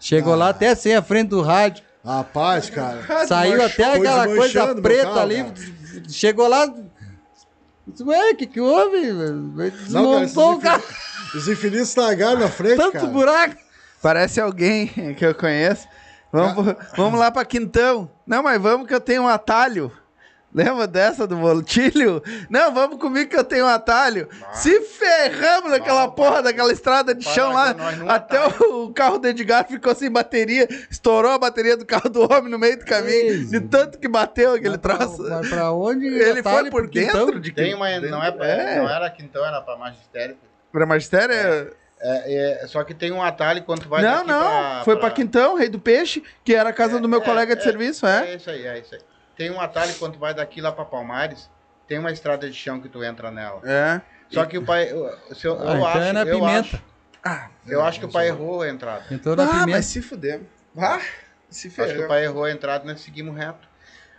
Chegou 0.00 0.34
lá 0.34 0.48
até 0.50 0.74
sem 0.74 0.94
a 0.94 1.02
frente 1.02 1.28
do 1.28 1.42
rádio. 1.42 1.84
Rapaz, 2.04 2.70
cara. 2.70 3.26
Saiu 3.26 3.62
até 3.62 3.94
aquela 3.96 4.26
coisa 4.26 4.74
preta 4.76 5.02
carro, 5.04 5.18
ali. 5.20 5.44
Chegou 6.08 6.48
lá. 6.48 6.72
Ué, 8.00 8.30
o 8.32 8.36
que, 8.36 8.46
que 8.46 8.60
houve? 8.60 9.12
Não, 9.12 9.54
cara, 9.56 9.68
esses 9.68 9.84
Desmontou 9.84 10.52
o 10.54 10.60
carro. 10.60 10.82
Os 11.34 11.48
infelices 11.48 11.88
estragaram 11.88 12.40
na 12.40 12.48
frente, 12.48 12.76
Tanto 12.76 12.92
cara. 12.92 13.06
buraco. 13.06 13.56
Parece 14.02 14.40
alguém 14.40 14.86
que 15.16 15.24
eu 15.24 15.34
conheço. 15.34 15.86
Vamos, 16.30 16.74
vamos 16.96 17.18
lá 17.18 17.30
pra 17.30 17.44
Quintão. 17.44 18.10
Não, 18.26 18.42
mas 18.42 18.60
vamos 18.60 18.86
que 18.86 18.94
eu 18.94 19.00
tenho 19.00 19.22
um 19.22 19.28
atalho. 19.28 19.90
Lembra 20.52 20.86
dessa 20.86 21.26
do 21.26 21.36
Voltilho? 21.36 22.22
Não, 22.48 22.72
vamos 22.72 22.98
comigo 22.98 23.28
que 23.28 23.36
eu 23.36 23.44
tenho 23.44 23.66
um 23.66 23.68
atalho. 23.68 24.28
Se 24.54 24.80
ferramos 24.80 25.70
naquela 25.70 26.06
Não, 26.06 26.10
porra 26.12 26.32
para. 26.36 26.42
daquela 26.42 26.72
estrada 26.72 27.14
de 27.14 27.22
Para 27.22 27.34
chão 27.34 27.52
lá. 27.52 27.76
Até 28.08 28.42
o 28.64 28.90
carro 28.90 29.18
do 29.18 29.28
Edgar 29.28 29.66
ficou 29.68 29.94
sem 29.94 30.10
bateria. 30.10 30.66
Estourou 30.90 31.32
a 31.32 31.38
bateria 31.38 31.76
do 31.76 31.84
carro 31.84 32.08
do 32.08 32.22
homem 32.22 32.50
no 32.50 32.58
meio 32.58 32.78
do 32.78 32.84
caminho. 32.86 33.34
Isso. 33.34 33.50
De 33.50 33.60
tanto 33.60 33.98
que 33.98 34.08
bateu 34.08 34.52
aquele 34.54 34.70
Mas 34.70 34.78
pra- 34.78 34.96
troço. 34.96 35.22
Mas 35.28 35.48
pra 35.50 35.70
onde? 35.72 36.06
Ele 36.06 36.40
atalho 36.40 36.58
foi 36.62 36.70
por 36.70 36.82
pro 36.82 36.90
Quintão? 36.90 37.26
dentro 37.26 37.40
de 37.40 37.52
Tem 37.52 37.74
uma. 37.74 38.00
Não, 38.00 38.24
é, 38.24 38.32
pra- 38.32 38.46
É. 38.46 38.78
não 38.78 38.88
era 38.88 39.10
Quintão, 39.10 39.44
era 39.44 39.60
pra 39.60 39.76
magistério. 39.76 40.36
Pra 40.72 40.86
magistério? 40.86 41.34
é- 41.34 41.68
É, 42.00 42.62
é, 42.62 42.66
só 42.68 42.84
que 42.84 42.94
tem 42.94 43.10
um 43.10 43.20
atalho 43.20 43.64
quando 43.64 43.82
tu 43.82 43.88
vai 43.88 44.00
Não, 44.02 44.18
daqui 44.24 44.28
não. 44.28 44.38
pra- 44.40 44.82
Foi 44.84 44.96
pra 44.96 45.10
Quintão, 45.10 45.56
Rei 45.56 45.68
do 45.68 45.80
Peixe, 45.80 46.22
que 46.44 46.54
era 46.54 46.68
a 46.70 46.72
casa 46.72 46.96
É, 46.96 47.00
do 47.00 47.08
meu 47.08 47.20
é, 47.20 47.24
colega 47.24 47.56
de 47.56 47.60
é, 47.60 47.64
serviço, 47.64 48.06
é. 48.06 48.30
É 48.32 48.36
isso 48.36 48.48
aí, 48.48 48.64
é 48.66 48.78
isso 48.78 48.94
aí. 48.94 49.00
Tem 49.38 49.50
um 49.52 49.60
atalho 49.60 49.94
quando 49.94 50.14
tu 50.14 50.18
vai 50.18 50.34
daqui 50.34 50.60
lá 50.60 50.72
pra 50.72 50.84
Palmares, 50.84 51.48
tem 51.86 51.96
uma 51.98 52.10
estrada 52.10 52.50
de 52.50 52.54
chão 52.56 52.80
que 52.80 52.88
tu 52.88 53.02
entra 53.04 53.30
nela. 53.30 53.62
É. 53.64 54.00
Só 54.28 54.44
que 54.44 54.58
o 54.58 54.64
pai. 54.64 54.90
Eu, 54.92 55.16
se 55.34 55.46
eu, 55.46 55.54
Ah, 55.58 55.62
eu 55.64 55.70
então 55.76 55.86
acho, 55.86 55.98
é 56.00 56.12
na 56.12 56.20
eu 56.22 56.34
pimenta. 56.40 56.58
acho, 56.60 56.82
Ah, 57.24 57.48
eu 57.66 57.82
acho 57.84 58.00
que 58.00 58.04
o 58.06 58.10
pai 58.12 58.26
errou 58.28 58.62
a 58.62 58.68
entrada. 58.68 59.04
Então 59.10 59.34
na 59.36 59.44
ah 59.44 59.46
pimenta. 59.46 59.70
mas 59.70 59.86
se 59.86 60.02
fudemos. 60.02 60.46
Ah, 60.76 60.98
se 61.48 61.68
Acho 61.68 61.76
que 61.76 61.82
o 61.82 61.86
ferramos. 61.86 62.08
pai 62.08 62.24
errou 62.24 62.44
a 62.44 62.50
entrada 62.50 62.84
nós 62.84 63.00
seguimos 63.00 63.36
reto. 63.36 63.66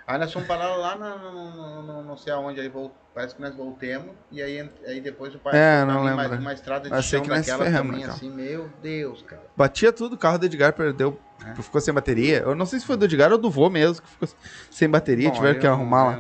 Aí 0.08 0.18
nós 0.18 0.32
fomos 0.34 0.48
parar 0.48 0.76
lá 0.76 0.96
na, 0.96 1.16
no, 1.18 1.52
no- 1.52 1.82
no- 1.84 2.04
não 2.04 2.18
sei 2.18 2.34
aonde, 2.34 2.60
aí 2.60 2.68
vol- 2.70 2.96
parece 3.20 3.36
que 3.36 3.42
nós 3.42 3.54
voltemos, 3.54 4.16
e 4.32 4.42
aí, 4.42 4.70
aí 4.88 5.02
depois 5.02 5.36
o 5.36 5.40
pai 5.40 5.52
É, 5.54 5.84
não 5.84 6.04
lembro. 6.04 6.16
mais 6.16 6.40
uma 6.40 6.54
estrada 6.54 6.86
de 6.86 6.90
Mas 6.90 7.06
sei 7.06 7.20
chão 7.20 7.24
que 7.24 7.30
daquela 7.30 7.66
ferramos 7.66 7.92
também, 7.92 8.06
assim, 8.06 8.32
meu 8.32 8.70
Deus, 8.82 9.22
cara. 9.24 9.42
Batia 9.58 9.92
tudo, 9.92 10.14
o 10.16 10.18
carro 10.18 10.38
do 10.38 10.46
Edgar 10.46 10.72
perdeu. 10.72 11.20
É. 11.46 11.54
Ficou 11.62 11.82
sem 11.82 11.94
bateria. 11.94 12.40
Eu 12.40 12.56
não 12.56 12.66
sei 12.66 12.80
se 12.80 12.86
foi 12.86 12.96
do 12.96 13.04
Edgar 13.04 13.30
ou 13.34 13.38
do 13.38 13.50
vô 13.50 13.70
mesmo, 13.70 14.02
que 14.02 14.10
ficou 14.10 14.30
sem 14.72 14.90
bateria, 14.90 15.28
Bom, 15.28 15.36
tiveram 15.36 15.60
que 15.60 15.68
arrumar 15.68 16.04
lá. 16.18 16.20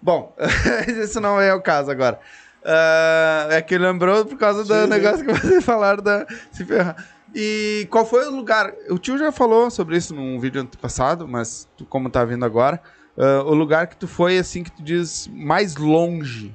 Bom, 0.00 0.34
isso 1.00 1.20
não 1.20 1.40
é 1.40 1.54
o 1.54 1.62
caso 1.62 1.92
agora. 1.92 2.18
Ah, 2.64 3.46
é 3.50 3.62
que 3.62 3.78
lembrou 3.78 4.24
por 4.24 4.36
causa 4.36 4.64
do 4.64 4.74
Sim, 4.74 4.88
negócio 4.88 5.24
que 5.24 5.32
vocês 5.32 5.62
falaram 5.64 6.02
da 6.02 6.26
se 6.50 6.64
ferrar. 6.64 6.96
E 7.32 7.86
qual 7.88 8.04
foi 8.04 8.26
o 8.26 8.30
lugar? 8.32 8.72
O 8.90 8.98
tio 8.98 9.16
já 9.16 9.30
falou 9.30 9.70
sobre 9.70 9.96
isso 9.96 10.12
num 10.12 10.40
vídeo 10.40 10.68
passado, 10.80 11.28
mas 11.28 11.68
como 11.88 12.10
tá 12.10 12.24
vindo 12.24 12.44
agora, 12.44 12.82
ah, 13.16 13.42
o 13.44 13.54
lugar 13.54 13.86
que 13.86 13.96
tu 13.96 14.08
foi, 14.08 14.38
assim, 14.38 14.62
que 14.62 14.70
tu 14.70 14.82
diz 14.82 15.28
mais 15.28 15.76
longe 15.76 16.54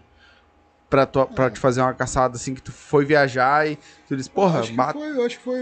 pra, 0.89 1.05
tu, 1.05 1.25
pra 1.27 1.49
te 1.49 1.59
fazer 1.59 1.81
uma 1.81 1.93
caçada, 1.93 2.35
assim, 2.35 2.53
que 2.53 2.61
tu 2.61 2.71
foi 2.71 3.05
viajar 3.05 3.69
e 3.69 3.77
tu 4.07 4.15
diz, 4.15 4.27
porra, 4.27 4.59
acho 4.59 4.71
que 4.71 4.77
mata. 4.77 4.97
foi, 4.97 5.09
eu 5.09 5.25
acho 5.25 5.37
que 5.37 5.43
foi 5.43 5.59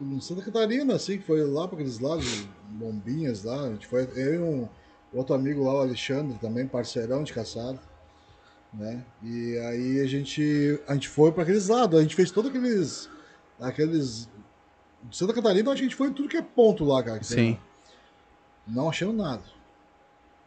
em 0.00 0.20
Santa 0.20 0.42
Catarina, 0.42 0.94
assim, 0.94 1.18
que 1.18 1.24
foi 1.24 1.44
lá 1.44 1.66
para 1.66 1.76
aqueles 1.76 1.98
lados, 1.98 2.46
bombinhas 2.68 3.44
lá. 3.44 3.62
A 3.62 3.68
gente 3.70 3.86
foi, 3.86 4.08
eu 4.14 4.34
e 4.34 4.38
um 4.38 4.68
outro 5.12 5.34
amigo 5.34 5.64
lá, 5.64 5.74
o 5.74 5.80
Alexandre, 5.80 6.38
também, 6.38 6.66
parceirão 6.66 7.22
de 7.22 7.32
caçada. 7.32 7.78
Né? 8.72 9.04
E 9.22 9.58
aí 9.58 10.00
a 10.00 10.06
gente, 10.06 10.80
a 10.86 10.94
gente 10.94 11.08
foi 11.08 11.32
para 11.32 11.42
aqueles 11.42 11.66
lados, 11.68 11.98
a 11.98 12.02
gente 12.02 12.14
fez 12.14 12.30
todos 12.30 12.50
aqueles. 12.50 13.08
aqueles. 13.60 14.28
Santa 15.10 15.32
Catarina, 15.32 15.70
acho 15.70 15.78
que 15.78 15.86
a 15.86 15.88
gente 15.88 15.96
foi 15.96 16.08
em 16.08 16.12
tudo 16.12 16.28
que 16.28 16.36
é 16.36 16.42
ponto 16.42 16.84
lá, 16.84 17.02
cara. 17.02 17.22
Sim. 17.22 17.52
lá. 17.52 17.58
Não 18.68 18.88
achamos 18.88 19.16
nada. 19.16 19.42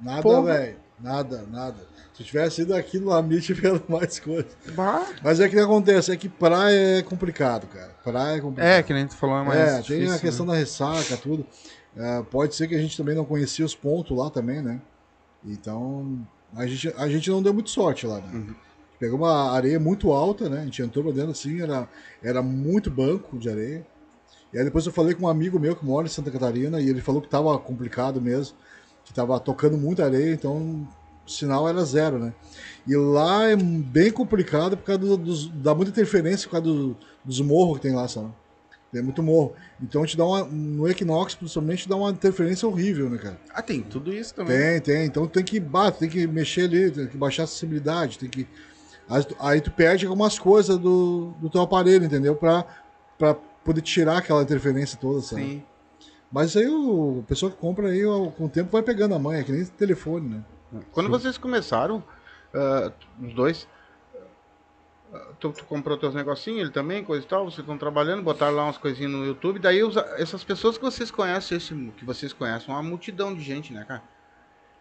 Nada, 0.04 0.41
velho. 0.41 0.76
Nada, 0.99 1.43
nada. 1.51 1.93
Se 2.14 2.24
tivesse 2.24 2.62
ido 2.62 2.76
aqui 2.76 2.99
no 2.99 3.12
Amit, 3.12 3.41
tivesse 3.54 3.82
mais 3.89 4.20
coisa. 4.20 4.47
Bah. 4.76 5.06
Mas 5.24 5.39
é 5.39 5.47
que 5.49 5.56
o 5.56 5.58
que 5.58 5.64
acontece, 5.64 6.12
é 6.12 6.18
que 6.18 6.30
praia 6.30 6.99
é 6.99 7.01
complicado, 7.01 7.68
cara. 7.68 7.91
Praia 8.04 8.38
é 8.38 8.41
complicado. 8.41 8.70
É, 8.70 8.84
que 8.84 8.93
nem 8.93 9.08
tu 9.08 9.16
falou, 9.16 9.38
é 9.38 9.43
mais 9.43 9.60
É, 9.60 9.76
difícil, 9.82 9.97
tem 9.97 10.08
a 10.08 10.12
né? 10.12 10.20
questão 10.20 10.45
da 10.45 10.56
ressaca, 10.56 11.18
tudo. 11.18 11.45
É, 11.97 12.22
pode 12.24 12.56
ser 12.56 12.68
que 12.68 12.76
a 12.76 12.80
gente 12.80 12.95
também 12.95 13.16
não 13.16 13.26
conhecia 13.26 13.66
os 13.66 13.76
pontos 13.76 14.16
lá 14.16 14.30
também, 14.30 14.62
né? 14.62 14.80
Então, 15.45 16.20
a 16.56 16.66
gente, 16.66 16.93
a 16.97 17.08
gente 17.08 17.30
não 17.30 17.41
deu 17.41 17.54
muito 17.54 17.70
sorte 17.70 18.06
lá, 18.06 18.18
né? 18.18 18.30
Uhum. 18.34 18.56
Pegou 18.99 19.20
uma 19.20 19.51
areia 19.51 19.80
muito 19.80 20.12
alta, 20.12 20.47
né? 20.49 20.62
A 20.62 20.66
gente 20.66 20.82
entrou 20.82 21.04
pra 21.04 21.14
dentro 21.14 21.32
assim, 21.32 21.62
era, 21.62 21.88
era 22.24 22.41
muito 22.41 22.89
banco 22.89 23.38
de 23.38 23.49
areia. 23.49 23.86
E 24.54 24.58
aí 24.58 24.64
depois 24.64 24.86
eu 24.86 24.91
falei 24.93 25.14
com 25.16 25.26
um 25.26 25.28
amigo 25.28 25.60
meu 25.60 25.76
que 25.76 25.84
mora 25.84 26.06
em 26.08 26.10
Santa 26.10 26.32
Catarina 26.32 26.80
e 26.80 26.88
ele 26.88 27.01
falou 27.01 27.22
que 27.22 27.28
tava 27.28 27.58
complicado 27.58 28.22
mesmo, 28.22 28.56
que 29.06 29.14
tava 29.14 29.39
tocando 29.39 29.78
muita 29.78 30.06
areia, 30.06 30.34
então 30.34 30.88
o 31.26 31.30
sinal 31.30 31.68
era 31.68 31.84
zero, 31.86 32.20
né? 32.20 32.34
E 32.88 32.95
lá 32.95 33.47
é 33.49 33.56
bem 33.56 34.12
complicado 34.12 34.76
por 34.78 34.84
causa 34.86 34.99
do- 35.01 35.18
dos, 35.18 35.47
da 35.49 35.74
muita 35.74 35.91
interferência 35.91 36.47
por 36.47 36.54
causa 36.62 36.66
do- 36.68 36.97
dos 37.24 37.39
morros 37.41 37.78
que 37.78 37.84
tem 37.84 37.93
lá, 37.95 38.08
sabe? 38.08 38.30
Tem 38.91 39.01
muito 39.01 39.24
morro. 39.24 39.54
Então 39.82 40.06
te 40.06 40.16
dá 40.16 40.24
uma. 40.24 40.43
No 40.43 40.88
Equinox, 40.88 41.34
principalmente, 41.34 41.89
dá 41.89 41.95
uma 41.95 42.12
interferência 42.12 42.68
horrível, 42.68 43.10
né, 43.10 43.18
cara? 43.18 43.39
Ah, 43.51 43.62
tem 43.62 43.82
tudo 43.82 44.14
isso 44.14 44.36
também. 44.36 44.56
Tem, 44.56 44.82
tem. 44.82 45.06
Então 45.08 45.26
tem 45.28 45.43
que 45.43 45.60
bater, 45.60 45.97
tem 45.99 46.10
que 46.10 46.28
mexer 46.28 46.66
ali, 46.66 46.91
tem 46.91 47.08
que 47.08 47.18
baixar 47.18 47.43
a 47.43 47.45
acessibilidade, 47.45 48.20
tem 48.20 48.30
que. 48.30 48.47
Aí 49.10 49.24
tu, 49.24 49.36
aí 49.39 49.62
tu 49.62 49.72
perde 49.72 50.06
algumas 50.06 50.38
coisas 50.38 50.78
do, 50.78 51.34
do 51.41 51.49
teu 51.49 51.62
aparelho, 51.62 52.06
entendeu? 52.06 52.36
Pra, 52.36 52.66
pra 53.18 53.34
poder 53.34 53.82
tirar 53.82 54.18
aquela 54.20 54.43
interferência 54.43 54.95
toda, 55.01 55.22
sabe? 55.22 55.41
Sim. 55.41 55.64
Mas 56.34 56.50
isso 56.50 56.58
aí 56.60 56.68
o, 56.68 57.24
pessoal 57.28 57.52
que 57.52 57.58
compra 57.60 57.90
aí, 57.90 58.02
com 58.36 58.46
o 58.46 58.50
tempo 58.50 58.72
vai 58.72 58.82
pegando 58.82 59.14
a 59.14 59.20
manha, 59.20 59.42
é 59.42 59.44
que 59.44 59.52
nem 59.52 59.64
telefone, 59.66 60.30
né? 60.30 60.44
Quando 60.92 61.08
vocês 61.08 61.38
começaram, 61.38 62.04
ah, 62.52 62.92
os 63.22 63.36
dois, 63.36 63.68
ah, 65.14 65.28
tu, 65.40 65.52
tu 65.52 65.64
comprou 65.66 65.96
teus 65.96 66.16
negocinhos, 66.16 66.62
ele 66.62 66.72
também, 66.72 67.04
coisa 67.04 67.24
e 67.24 67.28
tal, 67.30 67.46
vocês 67.46 67.60
estão 67.60 67.78
trabalhando, 67.78 68.24
botaram 68.24 68.56
lá 68.56 68.64
umas 68.64 68.80
coisinhas 68.80 69.12
no 69.12 69.24
YouTube, 69.24 69.60
daí 69.60 69.84
os- 69.84 69.96
essas 70.18 70.44
pessoas 70.44 70.76
que 70.76 70.84
vocês 70.84 71.12
conhecem, 71.12 71.56
esse, 71.56 71.76
que 71.98 72.04
vocês 72.04 72.34
conhecem, 72.34 72.74
uma 72.74 72.82
multidão 72.82 73.32
de 73.36 73.42
gente, 73.42 73.72
né, 73.72 73.86
cara? 73.88 74.02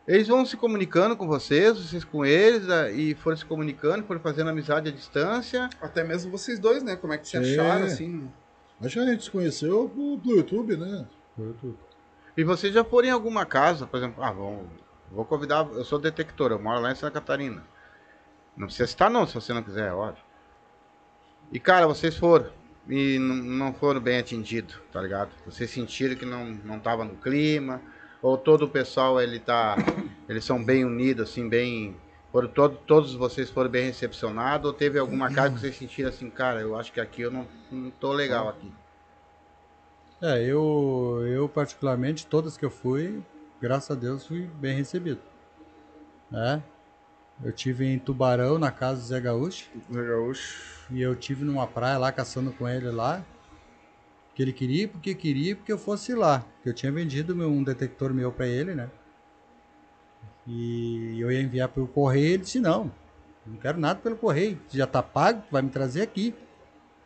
Eles 0.08 0.28
vão 0.28 0.46
se 0.46 0.56
comunicando 0.56 1.14
com 1.16 1.26
vocês, 1.26 1.78
vocês 1.78 2.02
com 2.02 2.24
eles, 2.24 2.66
ah, 2.70 2.90
e 2.90 3.14
foram 3.14 3.36
se 3.36 3.44
comunicando, 3.44 4.04
foram 4.04 4.20
fazendo 4.20 4.48
amizade 4.48 4.88
à 4.88 4.92
distância. 4.92 5.68
Até 5.82 6.02
mesmo 6.02 6.30
vocês 6.30 6.58
dois, 6.58 6.82
né? 6.82 6.96
Como 6.96 7.12
é 7.12 7.18
que 7.18 7.28
se 7.28 7.36
Sim. 7.36 7.60
acharam, 7.60 7.84
assim? 7.84 8.30
Acho 8.80 8.94
que 8.94 9.00
a 9.00 9.12
gente 9.12 9.22
se 9.24 9.30
conheceu 9.30 9.88
pro, 9.90 10.18
pro 10.18 10.36
YouTube, 10.36 10.78
né? 10.78 11.06
E 12.36 12.44
vocês 12.44 12.72
já 12.72 12.84
foram 12.84 13.08
em 13.08 13.10
alguma 13.10 13.44
casa, 13.44 13.86
por 13.86 13.96
exemplo, 13.96 14.22
ah, 14.22 14.32
vamos, 14.32 14.66
vou 15.10 15.24
convidar, 15.24 15.66
eu 15.72 15.84
sou 15.84 15.98
detector, 15.98 16.50
eu 16.50 16.58
moro 16.58 16.80
lá 16.80 16.92
em 16.92 16.94
Santa 16.94 17.20
Catarina. 17.20 17.62
Não 18.56 18.66
precisa 18.66 18.86
citar 18.86 19.10
não, 19.10 19.26
se 19.26 19.34
você 19.34 19.52
não 19.52 19.62
quiser, 19.62 19.88
é 19.88 19.92
óbvio. 19.92 20.22
E 21.50 21.60
cara, 21.60 21.86
vocês 21.86 22.16
foram 22.16 22.50
e 22.88 23.18
não, 23.18 23.36
não 23.36 23.74
foram 23.74 24.00
bem 24.00 24.18
atendidos, 24.18 24.78
tá 24.92 25.00
ligado? 25.00 25.30
Vocês 25.46 25.70
sentiram 25.70 26.16
que 26.16 26.24
não, 26.24 26.46
não 26.46 26.78
tava 26.78 27.04
no 27.04 27.16
clima, 27.16 27.80
ou 28.20 28.36
todo 28.38 28.64
o 28.64 28.68
pessoal, 28.68 29.20
ele 29.20 29.38
tá, 29.38 29.76
eles 30.28 30.44
são 30.44 30.62
bem 30.62 30.84
unidos, 30.84 31.30
assim, 31.30 31.48
bem... 31.48 31.96
Foram 32.30 32.48
todo, 32.48 32.78
todos 32.86 33.14
vocês 33.14 33.50
foram 33.50 33.68
bem 33.68 33.84
recepcionados, 33.84 34.66
ou 34.66 34.72
teve 34.72 34.98
alguma 34.98 35.30
casa 35.30 35.54
que 35.54 35.60
vocês 35.60 35.76
sentiram 35.76 36.08
assim, 36.08 36.30
cara, 36.30 36.60
eu 36.62 36.74
acho 36.78 36.90
que 36.90 36.98
aqui 36.98 37.20
eu 37.20 37.30
não, 37.30 37.46
não 37.70 37.90
tô 37.90 38.10
legal 38.10 38.48
aqui. 38.48 38.72
É, 40.22 40.40
eu, 40.44 41.20
eu 41.26 41.48
particularmente, 41.48 42.26
todas 42.28 42.56
que 42.56 42.64
eu 42.64 42.70
fui, 42.70 43.20
graças 43.60 43.90
a 43.90 43.98
Deus, 43.98 44.24
fui 44.24 44.46
bem 44.60 44.76
recebido. 44.76 45.20
Né? 46.30 46.62
Eu 47.42 47.52
tive 47.52 47.86
em 47.86 47.98
Tubarão, 47.98 48.56
na 48.56 48.70
casa 48.70 49.00
do 49.00 49.06
Zé 49.06 49.20
Gaúcho, 49.20 49.68
Gaúcho. 49.90 50.86
e 50.92 51.02
eu 51.02 51.16
tive 51.16 51.44
numa 51.44 51.66
praia 51.66 51.98
lá, 51.98 52.12
caçando 52.12 52.52
com 52.52 52.68
ele 52.68 52.88
lá, 52.92 53.24
que 54.32 54.42
ele 54.42 54.52
queria, 54.52 54.86
porque 54.86 55.12
queria, 55.12 55.56
porque 55.56 55.72
eu 55.72 55.78
fosse 55.78 56.14
lá. 56.14 56.44
Que 56.62 56.68
eu 56.68 56.74
tinha 56.74 56.92
vendido 56.92 57.34
meu- 57.34 57.50
um 57.50 57.64
detector 57.64 58.14
meu 58.14 58.30
pra 58.30 58.46
ele, 58.46 58.76
né? 58.76 58.88
E 60.46 61.18
eu 61.20 61.32
ia 61.32 61.42
enviar 61.42 61.68
pelo 61.68 61.88
correio, 61.88 62.34
ele 62.34 62.42
disse, 62.44 62.60
não, 62.60 62.92
não 63.44 63.56
quero 63.56 63.78
nada 63.78 63.98
pelo 63.98 64.16
correio, 64.16 64.56
já 64.70 64.86
tá 64.86 65.02
pago, 65.02 65.42
vai 65.50 65.62
me 65.62 65.70
trazer 65.70 66.02
aqui. 66.02 66.32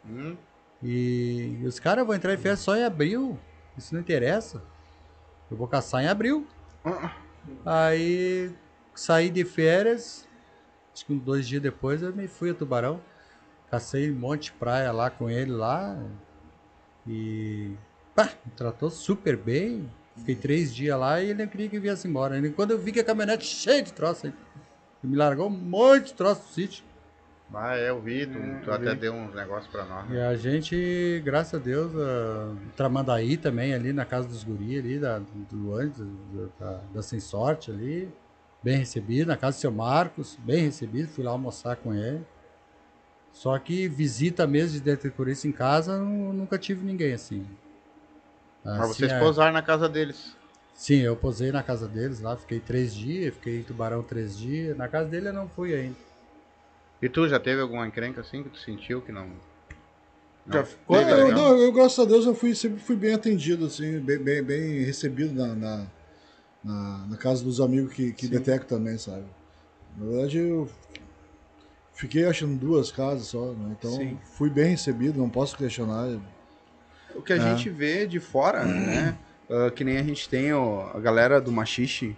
Hum? 0.04 0.36
E, 0.82 1.58
e 1.60 1.66
os 1.66 1.78
caras 1.78 2.06
vão 2.06 2.14
entrar 2.14 2.34
em 2.34 2.38
festa 2.38 2.64
só 2.64 2.76
em 2.76 2.84
abril. 2.84 3.38
Isso 3.76 3.94
não 3.94 4.00
interessa. 4.00 4.62
Eu 5.50 5.56
vou 5.56 5.68
caçar 5.68 6.02
em 6.02 6.08
abril. 6.08 6.46
Aí 7.64 8.50
saí 8.94 9.30
de 9.30 9.44
férias. 9.44 10.26
Acho 10.94 11.06
que 11.06 11.14
dois 11.14 11.46
dias 11.46 11.62
depois 11.62 12.02
eu 12.02 12.14
me 12.14 12.26
fui 12.26 12.50
a 12.50 12.54
Tubarão. 12.54 13.00
Cacei 13.70 14.10
um 14.10 14.16
monte 14.16 14.44
de 14.44 14.52
praia 14.52 14.92
lá 14.92 15.10
com 15.10 15.28
ele 15.28 15.52
lá. 15.52 15.98
E 17.06 17.72
pá, 18.14 18.30
me 18.44 18.52
tratou 18.56 18.90
super 18.90 19.36
bem. 19.36 19.90
Fiquei 20.16 20.34
três 20.34 20.74
dias 20.74 20.98
lá 20.98 21.20
e 21.20 21.30
ele 21.30 21.44
não 21.44 21.50
queria 21.50 21.68
que 21.68 21.78
viesse 21.78 22.08
embora. 22.08 22.38
E 22.38 22.50
quando 22.50 22.70
eu 22.70 22.78
vi 22.78 22.90
que 22.90 23.00
a 23.00 23.04
caminhonete 23.04 23.44
cheia 23.44 23.82
de 23.82 23.92
troços, 23.92 24.24
aí, 24.24 24.34
ele 25.02 25.12
me 25.12 25.16
largou 25.16 25.48
um 25.48 25.50
monte 25.50 26.06
de 26.06 26.14
troços 26.14 26.46
do 26.46 26.52
sítio. 26.52 26.84
Ah, 27.55 27.76
é, 27.76 27.88
eu 27.90 28.01
vi, 28.01 28.26
tu, 28.26 28.38
É, 28.38 28.61
tu 28.64 28.70
até 28.72 28.92
vi. 28.94 29.01
deu 29.01 29.12
uns 29.14 29.34
negócios 29.34 29.70
pra 29.70 29.84
nós. 29.84 30.11
E 30.11 30.14
né? 30.14 30.26
a 30.26 30.36
gente, 30.36 31.22
graças 31.24 31.55
a 31.55 31.59
Deus, 31.62 31.92
a 31.97 32.55
Tramandaí 32.76 33.36
também, 33.36 33.72
ali 33.72 33.92
na 33.92 34.05
casa 34.05 34.28
dos 34.28 34.44
guri, 34.44 34.78
ali, 34.78 34.99
da, 34.99 35.20
do 35.51 35.74
antes, 35.74 35.99
do- 35.99 36.53
da, 36.59 36.80
da 36.92 37.03
Sem 37.03 37.20
Sorte 37.20 37.70
ali, 37.70 38.12
bem 38.62 38.78
recebido, 38.78 39.28
na 39.28 39.36
casa 39.36 39.57
do 39.57 39.61
seu 39.61 39.70
Marcos, 39.72 40.36
bem 40.40 40.64
recebido, 40.64 41.09
fui 41.09 41.24
lá 41.24 41.30
almoçar 41.30 41.76
com 41.76 41.94
ele. 41.94 42.24
Só 43.32 43.59
que 43.59 43.86
visita 43.88 44.47
mesmo 44.47 44.72
de 44.72 44.80
detetorista 44.80 45.47
em 45.47 45.53
casa, 45.53 45.99
nu- 45.99 46.32
nunca 46.32 46.59
tive 46.59 46.84
ninguém 46.84 47.12
assim. 47.14 47.47
Mas 48.64 48.80
Assim, 48.80 48.88
vocês 48.94 49.12
é- 49.12 49.18
posaram 49.20 49.53
na 49.53 49.62
casa 49.62 49.88
deles. 49.88 50.34
Sim, 50.74 50.99
eu 51.01 51.16
posei 51.16 51.53
na 51.53 51.62
casa 51.62 51.86
deles 51.88 52.20
lá, 52.20 52.36
fiquei 52.36 52.61
três 52.61 52.92
dias, 52.94 53.34
fiquei 53.34 53.61
em 53.61 53.62
Tubarão 53.62 54.03
três 54.03 54.36
dias. 54.36 54.76
Na 54.76 54.88
casa 54.88 55.09
dele 55.09 55.28
eu 55.28 55.32
não 55.32 55.49
fui 55.49 55.74
ainda. 55.74 56.05
E 57.01 57.09
tu 57.09 57.28
já 57.28 57.38
teve 57.38 57.61
alguma 57.61 57.86
encrenca 57.86 58.20
assim 58.20 58.42
que 58.42 58.49
tu 58.51 58.58
sentiu 58.58 59.03
que 59.03 59.12
não. 59.12 59.30
Não 60.46 60.64
ficou 60.64 60.96
eu, 61.00 61.33
não, 61.33 61.58
eu, 61.58 61.72
graças 61.72 61.99
a 61.99 62.04
Deus, 62.04 62.25
eu 62.25 62.34
fui, 62.34 62.54
sempre 62.54 62.79
fui 62.80 62.95
bem 62.95 63.12
atendido, 63.14 63.66
assim, 63.66 63.99
bem, 63.99 64.18
bem, 64.18 64.42
bem 64.42 64.84
recebido 64.84 65.34
na, 65.34 65.54
na, 65.54 65.87
na- 66.62 67.07
na 67.11 67.16
casa 67.16 67.42
dos 67.42 67.61
amigos 67.61 67.92
que, 67.92 68.12
que 68.12 68.29
detectam 68.29 68.79
também, 68.79 68.96
sabe? 68.96 69.25
Na 69.96 70.07
verdade, 70.07 70.38
eu 70.38 70.70
fiquei 71.92 72.26
achando 72.26 72.57
duas 72.57 72.92
casas 72.92 73.26
só, 73.26 73.53
né? 73.54 73.75
Então, 73.79 73.91
Sim. 73.91 74.18
fui 74.37 74.49
bem 74.49 74.70
recebido, 74.70 75.18
não 75.18 75.29
posso 75.29 75.57
questionar. 75.57 76.16
O 77.14 77.22
que 77.22 77.33
a 77.33 77.37
É. 77.37 77.41
gente 77.41 77.68
vê 77.70 78.07
de 78.07 78.20
fora, 78.20 78.64
né? 78.64 79.16
Ah, 79.50 79.70
que 79.70 79.83
nem 79.84 79.96
a 79.99 80.03
gente 80.03 80.29
tem 80.29 80.53
ó, 80.53 80.91
a 80.95 81.00
galera 81.00 81.41
do 81.41 81.50
Machixe, 81.50 82.16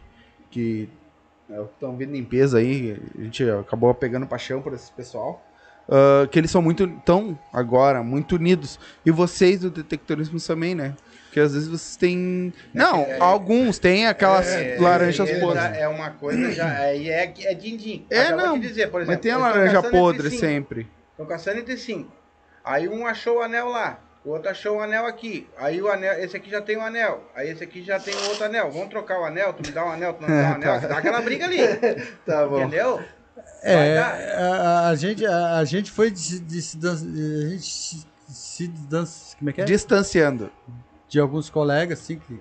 que 0.50 0.88
estão 1.48 1.96
vindo 1.96 2.26
peso 2.26 2.56
aí, 2.56 3.00
a 3.18 3.22
gente 3.22 3.48
acabou 3.50 3.92
pegando 3.94 4.26
paixão 4.26 4.60
por 4.60 4.72
esse 4.74 4.90
pessoal. 4.92 5.44
ah, 5.88 6.26
que 6.30 6.38
eles 6.38 6.50
são 6.50 6.60
muito, 6.60 6.86
tão 7.04 7.38
agora, 7.52 8.02
muito 8.02 8.36
unidos. 8.36 8.78
E 9.06 9.10
vocês 9.10 9.60
do 9.60 9.70
detectorismo 9.70 10.38
também, 10.40 10.74
né? 10.74 10.94
Porque 11.24 11.40
às 11.40 11.52
vezes 11.54 11.68
vocês 11.68 11.96
têm. 11.96 12.52
Não, 12.74 13.00
é- 13.00 13.18
alguns 13.20 13.78
têm 13.78 14.06
aquelas 14.06 14.46
É, 14.48 14.76
laranjas 14.80 15.28
é, 15.28 15.38
podres. 15.40 15.64
É 15.78 15.88
uma 15.88 16.10
coisa 16.10 16.52
já. 16.52 16.84
É, 16.84 16.96
é, 17.06 17.34
é 17.38 17.54
din-din. 17.54 18.06
É, 18.10 18.28
vou 18.32 18.36
não, 18.36 18.58
dizer, 18.58 18.90
por 18.90 19.00
exemplo, 19.00 19.14
Mas 19.14 19.20
tem 19.20 19.32
a 19.32 19.38
laranja 19.38 19.82
podre 19.82 20.30
sempre. 20.30 20.86
Estão 21.12 21.26
caçando 21.26 21.58
entre 21.58 21.76
cinco. 21.76 22.10
Aí 22.64 22.88
um 22.88 23.06
achou 23.06 23.38
o 23.38 23.40
anel 23.42 23.68
lá. 23.68 23.98
O 24.24 24.30
outro 24.30 24.50
achou 24.50 24.76
o 24.76 24.80
anel 24.80 25.06
aqui. 25.06 25.48
Aí 25.56 25.80
o 25.80 25.90
anel, 25.90 26.18
esse 26.22 26.36
aqui 26.36 26.50
já 26.50 26.60
tem 26.60 26.76
um 26.76 26.82
anel. 26.84 27.22
Aí 27.34 27.48
esse 27.50 27.62
aqui 27.64 27.82
já 27.82 27.98
tem 28.00 28.14
um 28.14 28.28
outro 28.28 28.44
anel. 28.44 28.70
Vamos 28.70 28.88
trocar 28.88 29.20
o 29.20 29.24
anel, 29.24 29.52
tu 29.54 29.66
me 29.66 29.72
dá 29.72 29.84
um 29.86 29.90
anel, 29.90 30.12
tu 30.14 30.22
não 30.22 30.28
me 30.28 30.42
dá 30.42 30.48
um 30.50 30.54
anel. 30.54 30.80
Dá 30.88 30.98
aquela 30.98 31.20
briga 31.22 31.44
ali. 31.46 31.58
Tá 32.26 32.46
bom. 32.46 32.60
Entendeu? 32.60 33.02
É, 33.62 33.98
a, 33.98 34.88
a- 34.88 34.94
gente, 34.96 35.24
a, 35.24 35.56
a 35.58 35.64
gente 35.64 35.90
foi 35.90 36.10
de, 36.10 36.38
de 36.40 36.60
se 36.62 36.76
dan- 36.76 36.92
a 36.92 37.48
gente 37.50 38.06
se- 38.28 38.70
como 39.38 39.50
é 39.50 39.52
que 39.52 39.60
é? 39.62 39.64
Distanciando. 39.64 40.50
de 41.08 41.18
alguns 41.18 41.48
colegas, 41.48 42.00
assim, 42.00 42.18
que... 42.18 42.38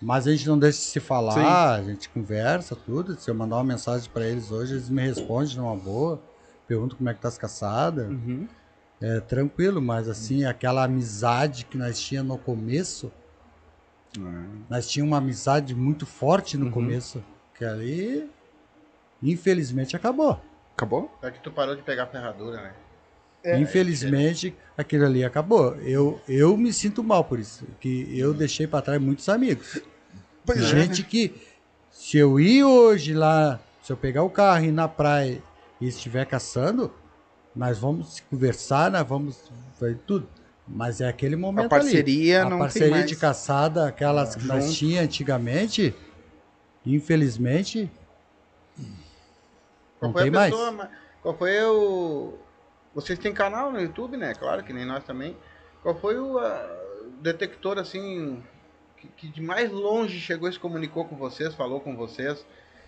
Mas 0.00 0.26
a 0.28 0.30
gente 0.32 0.46
não 0.46 0.58
deixa 0.58 0.78
de 0.78 0.84
se 0.84 1.00
falar, 1.00 1.74
a 1.76 1.82
gente 1.82 2.08
conversa, 2.10 2.76
tudo. 2.76 3.18
Se 3.18 3.30
eu 3.30 3.34
mandar 3.34 3.56
uma 3.56 3.64
mensagem 3.64 4.08
pra 4.12 4.26
eles 4.26 4.50
hoje, 4.50 4.74
eles 4.74 4.90
me 4.90 5.02
respondem 5.02 5.56
numa 5.56 5.74
boa, 5.74 6.20
perguntam 6.68 6.98
como 6.98 7.08
é 7.08 7.14
que 7.14 7.20
tá 7.20 7.28
as 7.28 7.38
caçadas. 7.38 8.06
Uhum. 8.06 8.46
É 9.00 9.20
tranquilo, 9.20 9.80
mas 9.82 10.08
assim, 10.08 10.44
aquela 10.44 10.84
amizade 10.84 11.66
que 11.66 11.76
nós 11.76 12.00
tínhamos 12.00 12.36
no 12.36 12.42
começo, 12.42 13.12
nós 14.70 14.88
tínhamos 14.88 15.12
uma 15.12 15.18
amizade 15.18 15.74
muito 15.74 16.06
forte 16.06 16.56
no 16.56 16.66
Uhum. 16.66 16.72
começo, 16.72 17.22
que 17.54 17.64
ali, 17.64 18.28
infelizmente, 19.22 19.94
acabou. 19.94 20.40
Acabou? 20.74 21.14
É 21.22 21.30
que 21.30 21.40
tu 21.40 21.50
parou 21.50 21.76
de 21.76 21.82
pegar 21.82 22.06
ferradura, 22.06 22.62
né? 22.62 22.72
É, 23.44 23.58
Infelizmente, 23.60 24.56
aquilo 24.76 25.04
ali 25.04 25.24
acabou. 25.24 25.74
Eu, 25.76 26.20
eu 26.28 26.56
me 26.56 26.72
sinto 26.72 27.04
mal 27.04 27.22
por 27.24 27.38
isso, 27.38 27.64
que 27.80 28.18
eu 28.18 28.34
deixei 28.34 28.66
para 28.66 28.82
trás 28.82 29.00
muitos 29.00 29.28
amigos. 29.28 29.80
Pois 30.44 30.58
é, 30.58 30.62
Gente 30.64 31.02
que, 31.02 31.34
se 31.90 32.18
eu 32.18 32.40
ir 32.40 32.64
hoje 32.64 33.12
lá, 33.14 33.60
se 33.82 33.92
eu 33.92 33.96
pegar 33.96 34.22
o 34.22 34.30
carro 34.30 34.64
e 34.64 34.68
ir 34.68 34.72
na 34.72 34.88
praia 34.88 35.40
e 35.80 35.86
estiver 35.86 36.24
caçando, 36.26 36.92
nós 37.56 37.78
vamos 37.78 38.20
conversar, 38.30 38.90
nós 38.90 39.06
vamos 39.06 39.50
fazer 39.78 39.98
tudo. 40.06 40.28
Mas 40.68 41.00
é 41.00 41.08
aquele 41.08 41.36
momento 41.36 41.66
A 41.66 41.68
parceria 41.68 42.40
ali. 42.40 42.46
A 42.46 42.50
não 42.50 42.58
parceria 42.58 42.88
tem 42.88 42.98
mais. 42.98 43.08
de 43.08 43.16
caçada, 43.16 43.86
aquelas 43.86 44.34
que 44.34 44.44
nós 44.44 44.74
tínhamos 44.74 45.04
antigamente, 45.04 45.94
infelizmente, 46.84 47.90
Qual 49.98 50.08
não 50.08 50.12
foi 50.12 50.22
tem 50.22 50.28
a 50.30 50.32
mais. 50.32 50.52
pessoa, 50.52 50.90
qual 51.22 51.36
foi 51.36 51.62
o. 51.62 52.34
Vocês 52.94 53.18
têm 53.18 53.32
canal 53.32 53.72
no 53.72 53.80
YouTube, 53.80 54.16
né? 54.16 54.34
Claro 54.34 54.62
que 54.64 54.72
nem 54.72 54.84
nós 54.84 55.04
também. 55.04 55.36
Qual 55.82 55.94
foi 55.94 56.18
o 56.18 56.38
detector, 57.20 57.78
assim, 57.78 58.42
que, 58.96 59.06
que 59.08 59.28
de 59.28 59.40
mais 59.40 59.70
longe 59.70 60.18
chegou 60.18 60.48
e 60.48 60.52
se 60.52 60.58
comunicou 60.58 61.04
com 61.04 61.16
vocês, 61.16 61.54
falou 61.54 61.80
com 61.80 61.94
vocês 61.96 62.44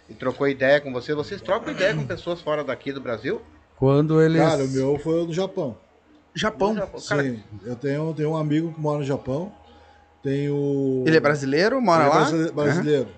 e 0.09 0.15
trocou 0.15 0.49
ideia 0.49 0.81
com 0.81 0.93
vocês? 0.93 1.16
Vocês 1.16 1.40
trocam 1.40 1.73
ideia 1.73 1.95
com 1.95 2.05
pessoas 2.07 2.40
fora 2.40 2.65
daqui 2.65 2.93
do 2.93 3.01
Brasil? 3.01 3.40
Quando 3.79 4.21
eles. 4.21 4.41
Cara, 4.41 4.65
o 4.65 4.69
meu 4.69 4.99
foi 4.99 5.23
o 5.23 5.27
do 5.27 5.33
Japão. 5.33 5.77
Japão. 6.35 6.71
No 6.75 6.81
Japão. 6.81 7.01
Cara, 7.09 7.23
Sim, 7.23 7.41
eu 7.65 7.77
tenho, 7.77 8.15
tenho 8.15 8.31
um 8.31 8.37
amigo 8.37 8.73
que 8.73 8.81
mora 8.81 8.99
no 8.99 9.05
Japão. 9.05 9.53
Tenho. 10.23 11.05
Ele 11.07 11.17
é 11.17 11.21
brasileiro? 11.21 11.81
Mora 11.81 12.03
Ele 12.05 12.11
é 12.11 12.13
lá? 12.15 12.19
brasile- 12.21 12.53
brasileiro. 12.53 13.09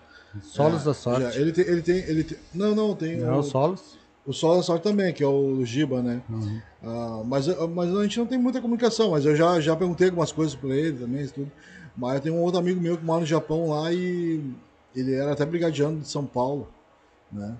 Solos 0.42 0.82
É, 0.82 0.84
da 0.84 0.94
sorte. 0.94 1.22
já. 1.22 1.34
Ele 1.40 1.52
tem, 1.52 1.64
ele 1.64 1.82
tem, 1.82 1.96
ele 1.96 2.24
tem. 2.24 2.38
Não, 2.54 2.74
não, 2.74 2.94
tem 2.94 3.16
Não, 3.16 3.38
o, 3.40 3.42
solos. 3.42 3.98
o 4.24 4.32
Sol 4.32 4.58
da 4.58 4.62
Sorte 4.62 4.82
também, 4.84 5.12
que 5.12 5.24
é 5.24 5.26
o 5.26 5.64
Giba, 5.64 6.02
né? 6.02 6.22
Uhum. 6.28 6.60
Ah, 6.84 7.22
mas, 7.24 7.46
mas 7.74 7.96
a 7.96 8.02
gente 8.04 8.18
não 8.18 8.26
tem 8.26 8.38
muita 8.38 8.60
comunicação, 8.60 9.10
mas 9.10 9.24
eu 9.26 9.34
já, 9.34 9.58
já 9.60 9.74
perguntei 9.74 10.06
algumas 10.08 10.30
coisas 10.30 10.54
pra 10.54 10.70
ele 10.76 10.98
também, 10.98 11.22
isso 11.22 11.34
tudo. 11.34 11.50
Mas 11.96 12.14
eu 12.14 12.20
tenho 12.20 12.34
um 12.36 12.42
outro 12.42 12.60
amigo 12.60 12.80
meu 12.80 12.96
que 12.96 13.04
mora 13.04 13.20
no 13.20 13.26
Japão 13.26 13.70
lá 13.70 13.92
e 13.92 14.40
ele 14.94 15.14
era 15.14 15.32
até 15.32 15.44
brigadiano 15.44 15.98
de 15.98 16.06
São 16.08 16.24
Paulo, 16.24 16.68
né? 17.32 17.56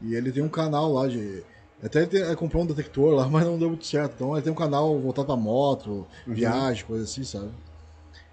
E 0.00 0.14
ele 0.14 0.30
tem 0.30 0.42
um 0.44 0.48
canal 0.48 0.92
lá 0.92 1.08
de. 1.08 1.42
Até 1.82 2.00
ele 2.00 2.06
tem- 2.08 2.34
comprou 2.36 2.62
um 2.62 2.66
detector 2.66 3.14
lá, 3.14 3.26
mas 3.30 3.44
não 3.44 3.58
deu 3.58 3.68
muito 3.68 3.86
certo. 3.86 4.12
Então 4.16 4.32
ele 4.34 4.42
tem 4.42 4.52
um 4.52 4.56
canal 4.56 4.98
voltado 5.00 5.26
pra 5.26 5.36
moto, 5.36 6.06
viagem, 6.26 6.84
coisa 6.84 7.04
assim, 7.04 7.24
sabe? 7.24 7.50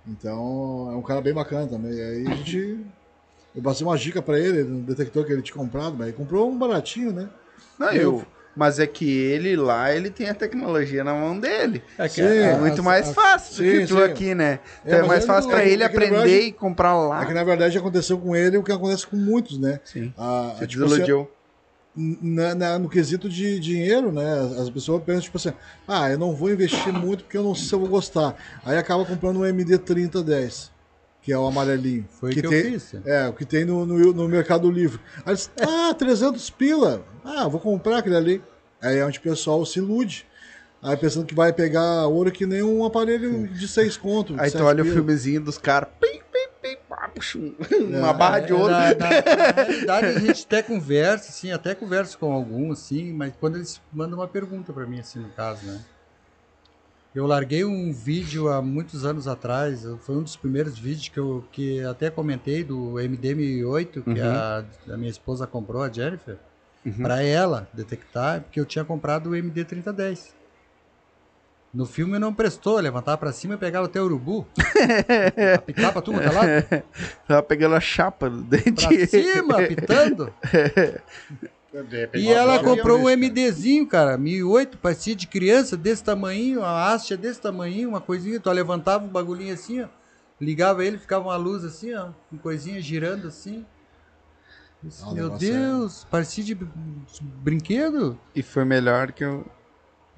Então 0.07 0.89
é 0.91 0.95
um 0.95 1.01
cara 1.01 1.21
bem 1.21 1.33
bacana 1.33 1.67
também. 1.67 1.91
E 1.93 2.01
aí 2.01 2.27
a 2.27 2.35
gente. 2.35 2.79
Eu 3.55 3.63
passei 3.63 3.85
uma 3.85 3.97
dica 3.97 4.21
pra 4.21 4.39
ele, 4.39 4.63
no 4.63 4.81
detector 4.83 5.25
que 5.25 5.33
ele 5.33 5.41
tinha 5.41 5.55
comprado, 5.57 5.95
mas 5.97 6.07
ele 6.09 6.15
comprou 6.15 6.47
um 6.49 6.55
baratinho, 6.57 7.11
né? 7.11 7.27
Não, 7.79 7.91
eu. 7.91 8.23
Mas 8.55 8.77
é 8.79 8.85
que 8.85 9.09
ele 9.09 9.55
lá, 9.55 9.91
ele 9.93 10.11
tem 10.11 10.29
a 10.29 10.35
tecnologia 10.35 11.03
na 11.03 11.15
mão 11.15 11.37
dele. 11.37 11.81
É 11.97 12.07
Sim, 12.07 12.21
É 12.21 12.53
a- 12.53 12.57
muito 12.57 12.83
mais 12.83 13.11
fácil 13.11 13.55
do 13.55 13.63
que 13.63 13.87
tu 13.87 13.95
sim. 13.95 14.01
aqui, 14.03 14.35
né? 14.35 14.59
É, 14.85 14.89
Então 14.89 14.99
é 14.99 15.01
mas 15.01 15.09
mais 15.09 15.25
fácil 15.25 15.51
é 15.57 15.67
ele 15.67 15.83
aprender 15.83 16.09
verdade- 16.11 16.31
e 16.41 16.51
comprar 16.51 16.95
lá. 16.95 17.23
É 17.23 17.25
que 17.25 17.33
na 17.33 17.43
verdade 17.43 17.75
aconteceu 17.75 18.19
com 18.19 18.35
ele 18.35 18.55
o 18.55 18.63
que 18.63 18.71
acontece 18.71 19.07
com 19.07 19.17
muitos, 19.17 19.57
né? 19.57 19.79
Sim. 19.83 20.13
Ah, 20.15 20.55
Se 20.59 20.67
tipo 20.67 20.83
desiludiu. 20.85 21.27
Na- 21.95 22.55
na- 22.55 22.79
no 22.79 22.87
quesito 22.89 23.27
de 23.27 23.59
dinheiro, 23.59 24.11
né? 24.11 24.23
As 24.59 24.69
pessoas 24.69 25.03
pensam, 25.03 25.21
tipo 25.21 25.37
assim, 25.37 25.51
ah, 25.87 26.09
eu 26.09 26.17
não 26.17 26.33
vou 26.33 26.51
investir 26.51 26.93
muito 26.93 27.23
porque 27.23 27.37
eu 27.37 27.43
não 27.43 27.53
sei 27.55 27.65
se 27.67 27.73
eu 27.73 27.79
vou 27.79 27.89
gostar. 27.89 28.35
Aí 28.65 28.77
acaba 28.77 29.03
comprando 29.05 29.39
um 29.39 29.45
MD 29.45 29.77
3010, 29.77 30.71
que 31.21 31.33
é 31.33 31.37
o 31.37 31.45
amarelinho. 31.45 32.05
Foi 32.19 32.31
o 32.31 32.33
que, 32.33 32.41
que 32.41 32.47
eu 32.47 32.51
tem, 32.51 32.63
fiz. 32.79 32.93
É, 33.05 33.27
o 33.27 33.33
que 33.33 33.45
tem 33.45 33.65
no, 33.65 33.85
no, 33.85 34.13
no 34.13 34.27
Mercado 34.29 34.69
Livre. 34.71 34.99
Aí 35.25 35.31
eles, 35.31 35.51
ah, 35.61 35.93
300 35.93 36.49
pila. 36.51 37.03
Ah, 37.23 37.47
vou 37.47 37.59
comprar 37.59 37.97
aquele 37.97 38.15
ali. 38.15 38.41
Aí 38.81 38.97
é 38.97 39.05
onde 39.05 39.19
o 39.19 39.21
pessoal 39.21 39.65
se 39.65 39.79
ilude. 39.79 40.25
Aí 40.81 40.95
pensando 40.95 41.25
que 41.25 41.35
vai 41.35 41.51
pegar 41.51 42.07
ouro 42.07 42.31
que 42.31 42.45
nem 42.45 42.63
um 42.63 42.85
aparelho 42.85 43.45
de 43.49 43.67
6 43.67 43.97
conto. 43.97 44.33
de 44.35 44.39
Aí 44.39 44.49
tu 44.49 44.63
olha 44.63 44.81
o 44.81 44.85
pila. 44.85 44.95
filmezinho 44.95 45.41
dos 45.41 45.57
caras. 45.57 45.89
Pim, 45.99 46.21
uma 47.81 48.09
É, 48.09 48.13
barra 48.13 48.39
de 48.39 48.53
ouro. 48.53 48.71
Na, 48.71 48.89
na- 48.95 48.95
na 48.95 49.51
realidade, 49.63 50.07
a 50.07 50.19
gente 50.19 50.45
até 50.45 50.61
conversa, 50.63 51.29
assim, 51.29 51.51
até 51.51 51.73
conversa 51.75 52.17
com 52.17 52.31
alguns, 52.31 52.79
assim, 52.79 53.13
mas 53.13 53.33
quando 53.39 53.55
eles 53.55 53.81
mandam 53.91 54.19
uma 54.19 54.27
pergunta 54.27 54.73
pra 54.73 54.85
mim, 54.85 54.99
assim, 54.99 55.19
no 55.19 55.29
caso, 55.31 55.65
né? 55.65 55.83
Eu 57.13 57.25
larguei 57.25 57.65
um 57.65 57.91
vídeo 57.91 58.49
há 58.49 58.61
muitos 58.61 59.03
anos 59.03 59.27
atrás, 59.27 59.81
foi 60.05 60.15
um 60.15 60.21
dos 60.23 60.35
primeiros 60.37 60.77
vídeos 60.77 61.09
que 61.09 61.19
eu 61.19 61.43
que 61.51 61.81
até 61.81 62.09
comentei 62.11 62.63
do 62.63 62.99
MD-1008, 62.99 64.03
que 64.03 64.19
Uhum. 64.19 64.31
a, 64.31 64.65
a 64.93 64.97
minha 64.97 65.09
esposa 65.09 65.47
comprou, 65.47 65.81
a 65.81 65.91
Jennifer, 65.91 66.37
Uhum. 66.85 67.01
pra 67.01 67.21
ela 67.23 67.67
detectar, 67.73 68.41
porque 68.43 68.59
eu 68.59 68.65
tinha 68.65 68.85
comprado 68.85 69.31
o 69.31 69.35
MD-3010. 69.35 70.35
No 71.71 71.85
filme 71.85 72.17
não 72.17 72.33
prestou, 72.33 72.79
levantava 72.79 73.15
pra 73.17 73.31
cima 73.31 73.53
e 73.53 73.57
pegava 73.57 73.85
até 73.85 74.01
urubu. 74.01 74.47
apitar 75.55 75.91
pra 75.93 76.01
tudo, 76.01 76.17
até 76.19 76.31
lá, 76.31 76.83
Tava 77.27 77.43
pegando 77.43 77.75
a 77.75 77.79
chapa 77.79 78.27
do 78.29 78.41
dente. 78.41 78.87
pra 78.87 79.07
cima, 79.07 79.59
apitando. 79.61 80.33
E 82.15 82.27
ela 82.27 82.53
uma 82.53 82.63
comprou 82.63 82.99
um 82.99 83.03
MDzinho, 83.15 83.85
cara, 83.87 84.17
1008, 84.17 84.79
parecia 84.79 85.15
de 85.15 85.27
criança, 85.27 85.77
desse 85.77 86.03
tamanho, 86.03 86.63
a 86.63 86.91
haste 86.91 87.13
é 87.13 87.17
desse 87.17 87.39
tamanho, 87.39 87.89
uma 87.89 88.01
coisinha, 88.01 88.39
tu 88.39 88.49
levantava 88.51 89.05
o 89.05 89.07
bagulhinho 89.07 89.53
assim, 89.53 89.81
ó, 89.83 89.87
ligava 90.41 90.83
ele, 90.83 90.97
ficava 90.97 91.25
uma 91.25 91.35
luz 91.37 91.63
assim, 91.63 91.93
ó, 91.93 92.09
com 92.31 92.37
coisinha 92.39 92.81
girando 92.81 93.27
assim. 93.27 93.63
Ah, 95.03 95.09
o 95.09 95.13
Meu 95.13 95.35
é- 95.35 95.37
Deus, 95.37 96.07
parecia 96.09 96.43
de 96.43 96.55
br- 96.55 96.65
brinquedo. 97.21 98.17
E 98.33 98.41
foi 98.41 98.65
melhor 98.65 99.11
que 99.11 99.23
eu. 99.23 99.45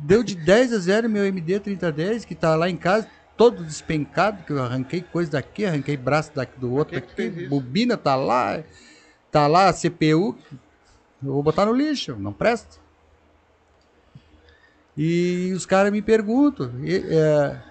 Deu 0.03 0.23
de 0.23 0.35
10 0.35 0.73
a 0.73 0.79
0 0.79 1.09
meu 1.09 1.25
MD 1.25 1.59
3010, 1.59 2.25
que 2.25 2.33
tá 2.33 2.55
lá 2.55 2.67
em 2.67 2.75
casa, 2.75 3.07
todo 3.37 3.63
despencado, 3.63 4.43
que 4.43 4.51
eu 4.51 4.63
arranquei 4.63 5.01
coisa 5.01 5.31
daqui, 5.31 5.63
arranquei 5.65 5.95
braço 5.95 6.31
daqui 6.33 6.59
do 6.59 6.73
outro 6.73 6.97
aqui, 6.97 7.47
bobina 7.47 7.95
tá 7.95 8.15
lá, 8.15 8.63
tá 9.31 9.45
lá 9.45 9.69
a 9.69 9.73
CPU, 9.73 10.35
eu 11.23 11.33
vou 11.33 11.43
botar 11.43 11.67
no 11.67 11.73
lixo, 11.73 12.15
não 12.15 12.33
presta. 12.33 12.79
E 14.97 15.53
os 15.55 15.65
caras 15.65 15.91
me 15.91 16.01
perguntam, 16.01 16.71
e, 16.83 16.95
é, 16.95 17.61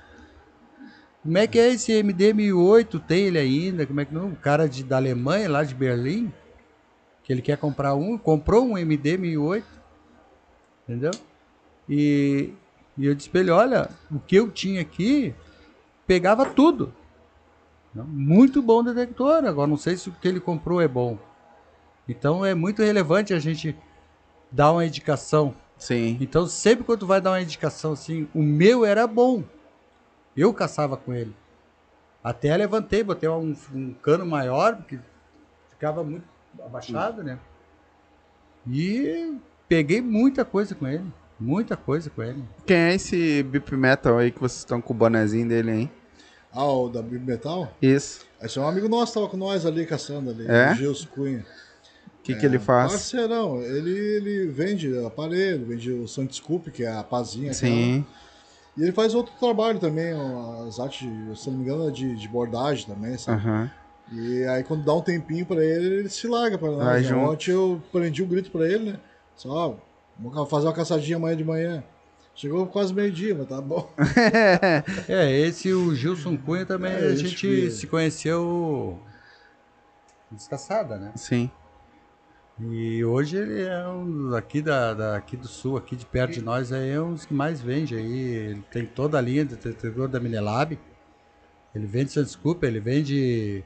Como 1.23 1.37
é 1.37 1.47
que 1.47 1.59
é 1.59 1.69
esse 1.69 1.93
MD-1008? 1.93 3.03
Tem 3.07 3.25
ele 3.25 3.39
ainda? 3.39 3.87
Como 3.87 4.01
é 4.01 4.05
que 4.05 4.15
não? 4.15 4.29
Um 4.29 4.35
cara 4.35 4.69
de, 4.69 4.85
da 4.85 4.97
Alemanha, 4.97 5.51
lá 5.51 5.65
de 5.65 5.75
Berlim, 5.75 6.33
que 7.25 7.33
ele 7.33 7.43
quer 7.43 7.59
comprar 7.59 7.95
um, 7.95 8.17
comprou 8.17 8.65
um 8.65 8.75
MD-1008, 8.75 9.65
entendeu? 10.89 11.11
E, 11.89 12.53
e 12.97 13.07
eu 13.07 13.15
disse 13.15 13.31
pra 13.31 13.41
ele, 13.41 13.51
olha, 13.51 13.91
o 14.11 14.19
que 14.19 14.37
eu 14.37 14.51
tinha 14.51 14.81
aqui 14.81 15.35
pegava 16.07 16.47
tudo. 16.47 16.93
Muito 17.95 18.63
bom 18.63 18.85
detector, 18.85 19.45
agora 19.45 19.67
não 19.67 19.77
sei 19.77 19.97
se 19.97 20.09
o 20.09 20.13
que 20.13 20.29
ele 20.29 20.41
comprou 20.41 20.81
é 20.81 20.87
bom. 20.87 21.19
Então 22.09 22.45
é 22.45 22.55
muito 22.55 22.83
relevante 22.83 23.35
a 23.35 23.39
gente 23.39 23.77
dar 24.51 24.73
uma 24.73 24.85
indicação. 24.85 25.55
Sim. 25.77 26.17
Então 26.21 26.47
sempre 26.47 26.85
quando 26.85 27.01
tu 27.01 27.07
vai 27.07 27.21
dar 27.21 27.31
uma 27.31 27.43
indicação 27.43 27.93
assim, 27.93 28.29
o 28.35 28.43
meu 28.43 28.85
era 28.85 29.07
bom. 29.07 29.43
Eu 30.37 30.55
caçava 30.55 30.97
com 30.97 31.13
ele. 31.13 31.35
Até 32.23 32.57
levantei, 32.57 33.03
botei 33.03 33.29
um, 33.29 33.57
um 33.75 33.95
cano 33.95 34.27
maior, 34.27 34.77
porque 34.77 34.99
ficava 35.71 36.05
muito 36.05 36.25
abaixado, 36.63 37.23
né? 37.23 37.39
E 38.67 39.37
peguei 39.69 40.01
muita 40.01 40.45
coisa 40.45 40.75
com 40.75 40.87
ele. 40.87 41.11
Muita 41.41 41.77
coisa 41.77 42.11
com 42.11 42.23
ele. 42.23 42.45
Quem 42.67 42.77
é 42.77 42.95
esse 42.95 43.43
Bip 43.43 43.75
Metal 43.75 44.19
aí 44.19 44.31
que 44.31 44.39
vocês 44.39 44.59
estão 44.59 44.81
com 44.81 44.93
o 44.93 44.97
bonezinho 44.97 45.49
dele 45.49 45.71
aí? 45.71 45.91
Ah, 46.53 46.65
o 46.65 46.89
da 46.89 47.01
Big 47.01 47.25
Metal? 47.25 47.73
Isso. 47.81 48.27
Esse 48.43 48.59
é 48.59 48.63
um 48.63 48.69
amigo 48.69 48.89
nosso, 48.89 49.15
tava 49.15 49.29
com 49.29 49.37
nós 49.37 49.65
ali 49.65 49.87
caçando 49.87 50.31
ali. 50.31 50.47
É? 50.47 50.73
O 50.73 50.75
Gilson 50.75 51.09
Cunha. 51.09 51.47
O 52.19 52.23
que, 52.23 52.35
que 52.35 52.45
ele 52.45 52.59
faz? 52.59 52.93
Parceirão, 52.93 53.63
ele, 53.63 53.91
ele 53.91 54.47
vende 54.49 54.95
aparelho, 55.07 55.65
vende 55.65 55.91
o 55.91 56.07
Santo 56.07 56.35
Scoop, 56.35 56.71
que 56.71 56.85
é 56.85 56.93
a 56.93 57.03
pazinha. 57.03 57.55
Sim. 57.55 58.01
aquela. 58.01 58.21
E 58.77 58.83
ele 58.83 58.93
faz 58.93 59.15
outro 59.15 59.33
trabalho 59.41 59.79
também, 59.79 60.13
as 60.67 60.79
artes, 60.79 61.09
se 61.37 61.51
não 61.51 61.59
me 61.59 61.65
engano, 61.65 61.89
é 61.89 61.91
de, 61.91 62.15
de 62.15 62.29
bordagem 62.29 62.87
também, 62.87 63.17
sabe? 63.17 63.41
Aham. 63.43 63.71
E 64.13 64.45
aí 64.45 64.65
quando 64.65 64.85
dá 64.85 64.95
um 64.95 65.01
tempinho 65.01 65.47
pra 65.47 65.65
ele, 65.65 65.87
ele 66.01 66.09
se 66.09 66.27
larga 66.27 66.59
pra 66.59 66.71
nós. 66.71 67.09
Né? 67.09 67.17
Ontem 67.17 67.53
eu 67.53 67.81
prendi 67.93 68.23
um 68.23 68.27
grito 68.27 68.51
pra 68.51 68.67
ele, 68.67 68.93
né? 68.93 69.01
Só, 69.37 69.79
vamos 70.21 70.51
fazer 70.51 70.67
uma 70.67 70.73
caçadinha 70.75 71.17
amanhã 71.17 71.37
de 71.37 71.45
manhã. 71.45 71.85
Chegou 72.35 72.67
quase 72.67 72.95
meio-dia, 72.95 73.35
mas 73.35 73.49
tá 73.49 73.61
bom. 73.61 73.93
É, 75.09 75.31
esse 75.41 75.73
o 75.73 75.95
Gilson 75.95 76.37
Cunha 76.37 76.65
também 76.65 76.93
É, 76.93 76.97
a 76.97 77.15
gente 77.17 77.37
fina. 77.37 77.71
se 77.71 77.87
conheceu 77.87 78.99
descaçada, 80.31 80.97
né? 80.97 81.13
Sim. 81.17 81.51
E 82.61 83.03
hoje 83.05 83.37
ele 83.39 83.63
é 83.63 83.89
um 83.89 84.35
aqui 84.35 84.61
da, 84.61 84.93
da- 84.95 85.17
aqui 85.17 85.37
do 85.37 85.49
sul, 85.49 85.77
aqui 85.79 85.97
de 85.97 86.05
perto 86.05 86.35
de 86.35 86.43
nós, 86.43 86.73
aí 86.73 86.91
é 86.91 87.01
um 87.01 87.15
dos 87.15 87.25
que 87.25 87.33
mais 87.35 87.61
vende 87.61 87.95
aí. 87.97 88.21
Ele 88.21 88.63
tem 88.71 88.85
toda 88.87 89.19
a 89.19 89.21
linha 89.21 89.45
de 89.45 89.57
detector 89.57 90.07
da 90.09 90.21
Minelab. 90.21 90.79
Ele 91.75 91.87
vende 91.87 92.13
Sandscoop, 92.13 92.65
ele 92.67 92.79
vende 92.81 93.65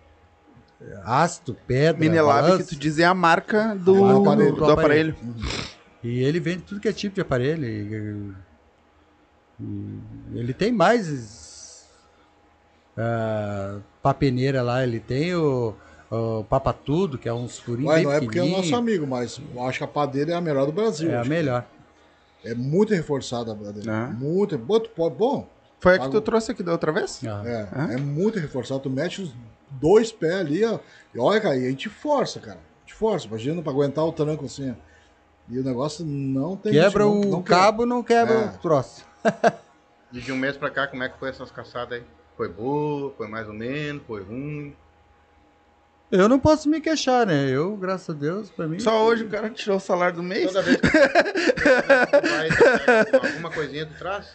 eh, 0.80 1.00
ácido, 1.04 1.56
pedra, 1.66 1.98
Minelab, 2.00 2.58
que 2.58 2.64
tu 2.64 2.76
diz 2.76 2.98
é 2.98 3.04
a 3.04 3.14
marca 3.14 3.74
do, 3.74 4.04
A 4.04 4.20
marca 4.20 4.20
do, 4.20 4.22
aparelho. 4.22 4.56
do 4.56 4.70
aparelho. 4.70 5.16
E 6.04 6.22
ele 6.22 6.38
vende 6.38 6.62
tudo 6.64 6.80
que 6.80 6.88
é 6.88 6.92
tipo 6.92 7.14
de 7.14 7.20
aparelho. 7.22 7.64
e- 7.64 8.34
e 9.60 10.38
ele 10.38 10.52
tem 10.52 10.70
mais 10.70 11.88
ah, 12.96 13.78
papeneira 14.02 14.62
lá, 14.62 14.82
ele 14.84 15.00
tem 15.00 15.34
o, 15.34 15.74
o 16.10 16.44
Papatudo, 16.44 17.18
que 17.18 17.28
é 17.28 17.32
uns 17.32 17.58
furinhos 17.58 17.90
Ué, 17.90 17.96
bem 17.96 18.04
não 18.04 18.12
é 18.12 18.20
porque 18.20 18.38
é 18.38 18.42
o 18.42 18.48
nosso 18.48 18.74
amigo, 18.76 19.06
mas 19.06 19.40
eu 19.54 19.62
acho 19.64 19.78
que 19.78 19.84
a 19.84 19.88
pá 19.88 20.06
dele 20.06 20.32
é 20.32 20.34
a 20.34 20.40
melhor 20.40 20.66
do 20.66 20.72
Brasil. 20.72 21.10
É 21.10 21.16
a 21.18 21.24
melhor. 21.24 21.66
É 22.44 22.54
muito 22.54 22.92
reforçada 22.94 23.52
a 23.52 23.56
pá 23.56 23.70
dele. 23.70 23.88
É. 23.90 24.06
Muito. 24.12 24.58
Bom, 24.58 24.80
bom, 25.10 25.48
Foi 25.80 25.94
a 25.96 25.98
que 25.98 26.10
tu 26.10 26.20
trouxe 26.20 26.52
aqui 26.52 26.62
da 26.62 26.72
outra 26.72 26.92
vez? 26.92 27.20
Ah. 27.24 27.42
é, 27.46 27.68
Hã? 27.74 27.92
é 27.92 27.96
muito 27.96 28.38
reforçado. 28.38 28.80
Tu 28.80 28.90
mete 28.90 29.22
os 29.22 29.32
dois 29.70 30.12
pés 30.12 30.34
ali, 30.40 30.64
ó. 30.64 30.78
E 31.14 31.18
olha, 31.18 31.40
cara, 31.40 31.56
e 31.56 31.66
a 31.66 31.70
gente 31.70 31.88
força, 31.88 32.38
cara. 32.40 32.58
A 32.58 32.80
gente 32.86 32.94
força. 32.94 33.26
Imagina 33.26 33.62
pra 33.62 33.72
aguentar 33.72 34.04
o 34.04 34.12
tranco 34.12 34.44
assim, 34.44 34.70
ó. 34.70 34.74
E 35.48 35.58
o 35.58 35.62
negócio 35.64 36.04
não 36.04 36.56
tem 36.56 36.72
Quebra 36.72 37.04
não- 37.04 37.20
o 37.20 37.24
não 37.26 37.42
cabo, 37.42 37.84
não 37.86 38.02
quebra 38.02 38.34
É. 38.34 38.44
o 38.46 38.58
troço. 38.58 39.04
E 40.12 40.20
de 40.20 40.30
um 40.30 40.36
mês 40.36 40.56
pra 40.56 40.70
cá, 40.70 40.86
como 40.86 41.02
é 41.02 41.08
que 41.08 41.18
foi 41.18 41.28
essas 41.28 41.50
caçadas 41.50 41.98
aí? 41.98 42.04
Foi 42.36 42.48
boa, 42.48 43.12
foi 43.16 43.26
mais 43.26 43.48
ou 43.48 43.52
menos, 43.52 44.00
foi 44.06 44.22
ruim. 44.22 44.72
Eu 46.08 46.28
não 46.28 46.38
posso 46.38 46.68
me 46.68 46.80
queixar, 46.80 47.26
né? 47.26 47.48
Eu, 47.50 47.76
graças 47.76 48.14
a 48.14 48.16
Deus, 48.16 48.48
pra 48.48 48.68
mim. 48.68 48.78
Só 48.78 49.04
hoje 49.04 49.24
o 49.24 49.28
cara 49.28 49.50
tirou 49.50 49.76
o 49.78 49.80
salário 49.80 50.14
do 50.14 50.22
mês? 50.22 50.46
Toda 50.52 50.62
vez 50.62 50.76
que 50.76 50.88
tu 50.88 52.28
vai, 52.28 53.30
alguma 53.30 53.50
coisinha 53.50 53.86
tu 53.86 53.94
traz? 53.98 54.28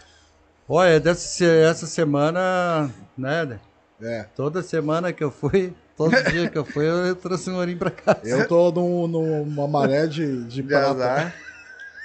Olha, 0.67 0.99
dessa, 0.99 1.45
essa 1.45 1.85
semana, 1.87 2.91
né? 3.17 3.57
É. 4.01 4.23
Toda 4.35 4.61
semana 4.61 5.13
que 5.13 5.23
eu 5.23 5.31
fui, 5.31 5.73
todo 5.99 6.23
dia 6.31 6.49
que 6.49 6.57
eu 6.57 6.63
fui, 6.65 6.87
eu 6.87 7.15
trouxe 7.15 7.49
um 7.49 7.57
ourinho 7.57 7.77
pra 7.77 7.91
casa. 7.91 8.21
Eu 8.23 8.47
tô 8.47 8.71
num- 8.71 9.07
numa 9.07 9.67
maré 9.67 10.07
de, 10.07 10.43
de 10.45 10.61
De 10.61 10.63
prata. 10.63 10.89
azar. 10.91 11.35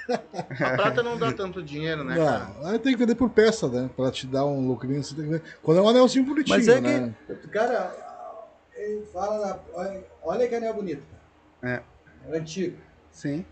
A 0.59 0.69
prata 0.75 1.01
não 1.01 1.17
dá 1.17 1.31
tanto 1.31 1.63
dinheiro, 1.63 2.03
né, 2.03 2.15
cara? 2.15 2.47
Não, 2.61 2.67
aí 2.69 2.77
tem 2.77 2.91
que 2.93 2.99
vender 2.99 3.15
por 3.15 3.29
peça, 3.29 3.67
né? 3.67 3.89
Pra 3.95 4.11
te 4.11 4.27
dar 4.27 4.45
um 4.45 4.67
lucrinho, 4.67 5.03
você 5.03 5.15
tem 5.15 5.23
que 5.23 5.29
vender. 5.31 5.43
Quando 5.63 5.79
é 5.79 5.81
um 5.81 5.89
anelzinho 5.89 6.25
bonitinho, 6.25 6.55
Mas 6.57 6.67
é 6.67 6.79
né? 6.79 7.11
que, 7.27 7.47
cara, 7.47 7.91
ele 8.75 9.03
fala, 9.11 9.63
olha, 9.73 10.03
olha 10.21 10.47
que 10.47 10.53
anel 10.55 10.75
bonito. 10.75 11.01
É. 11.63 11.81
Antigo. 12.31 12.77
Sim. 13.11 13.43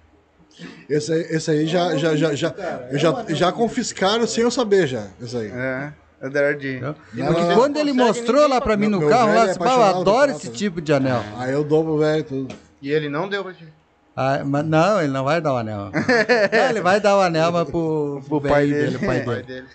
Esse 0.88 1.12
aí, 1.12 1.22
esse 1.22 1.50
aí 1.50 1.66
já, 1.66 1.96
já, 1.98 2.16
já, 2.16 2.36
já, 2.36 2.52
Cara, 2.52 2.88
eu 2.92 2.98
é 2.98 3.00
já, 3.00 3.26
já 3.30 3.52
confiscaram 3.52 4.28
sem 4.28 4.44
eu 4.44 4.52
saber 4.52 4.86
já. 4.86 5.08
Esse 5.20 5.36
aí. 5.36 5.48
É. 5.52 5.92
É? 6.24 6.80
Não, 6.80 6.94
Porque 6.94 7.42
não, 7.42 7.50
não. 7.50 7.56
quando 7.56 7.78
ele 7.78 7.92
mostrou 7.92 8.48
lá 8.48 8.62
pra 8.62 8.78
mim 8.78 8.88
no 8.88 9.00
meu 9.00 9.10
carro, 9.10 9.28
velho 9.28 9.36
lá, 9.40 9.42
é 9.42 9.44
eu 9.44 9.48
disse, 9.48 9.60
"Pá, 9.60 9.66
eu 9.66 9.72
apaixonado 9.74 9.94
por 10.06 10.10
adoro 10.12 10.32
esse 10.32 10.48
né?" 10.50 10.54
tipo 10.56 10.82
de 10.82 10.94
anel. 10.94 11.22
Aí 11.38 11.52
eu 11.52 11.64
dou 11.64 11.84
pro 11.84 11.98
velho 11.98 12.24
tudo. 12.24 12.56
E 12.82 12.92
ele 12.92 13.10
não 13.10 13.28
deu 13.28 13.44
pra 13.44 13.54
ti. 13.54 13.68
Ah, 14.16 14.42
mas 14.46 14.64
não, 14.66 15.02
ele 15.02 15.12
não 15.12 15.24
vai 15.26 15.42
dar 15.42 15.54
o 15.54 15.58
anel. 15.58 15.90
Não, 16.54 16.70
ele 16.70 16.82
vai 16.82 17.00
dar 17.02 17.18
o 17.18 17.22
anel, 17.22 17.52
mas 17.52 17.68
pro, 17.70 18.22
Pro 18.30 18.40
pai 18.42 18.68
dele. 18.68 18.96
o 18.98 19.00
pai 19.00 19.22
dele. 19.22 19.44
dele. 19.44 19.68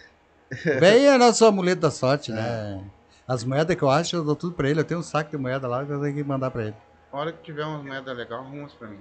Bem 0.80 1.06
é 1.06 1.18
nosso 1.18 1.44
amuleto 1.44 1.80
da 1.82 1.90
sorte, 1.90 2.30
né? 2.30 2.80
As 3.26 3.42
moedas 3.44 3.74
que 3.76 3.82
eu 3.82 3.90
acho, 3.90 4.14
eu 4.16 4.22
dou 4.24 4.36
tudo 4.36 4.54
pra 4.54 4.70
ele. 4.70 4.78
Eu 4.80 4.84
tenho 4.84 5.00
um 5.00 5.02
saco 5.02 5.30
de 5.30 5.36
moeda 5.36 5.66
lá 5.66 5.84
que 5.84 5.90
eu 5.90 6.00
tenho 6.00 6.14
que 6.14 6.22
mandar 6.24 6.50
pra 6.52 6.62
ele. 6.62 6.74
A 7.12 7.18
hora 7.18 7.32
que 7.32 7.42
tiver 7.42 7.64
umas 7.64 7.84
moedas 7.84 8.16
legais, 8.16 8.40
arruma 8.40 8.60
umas 8.60 8.72
pra 8.72 8.86
mim. 8.88 9.00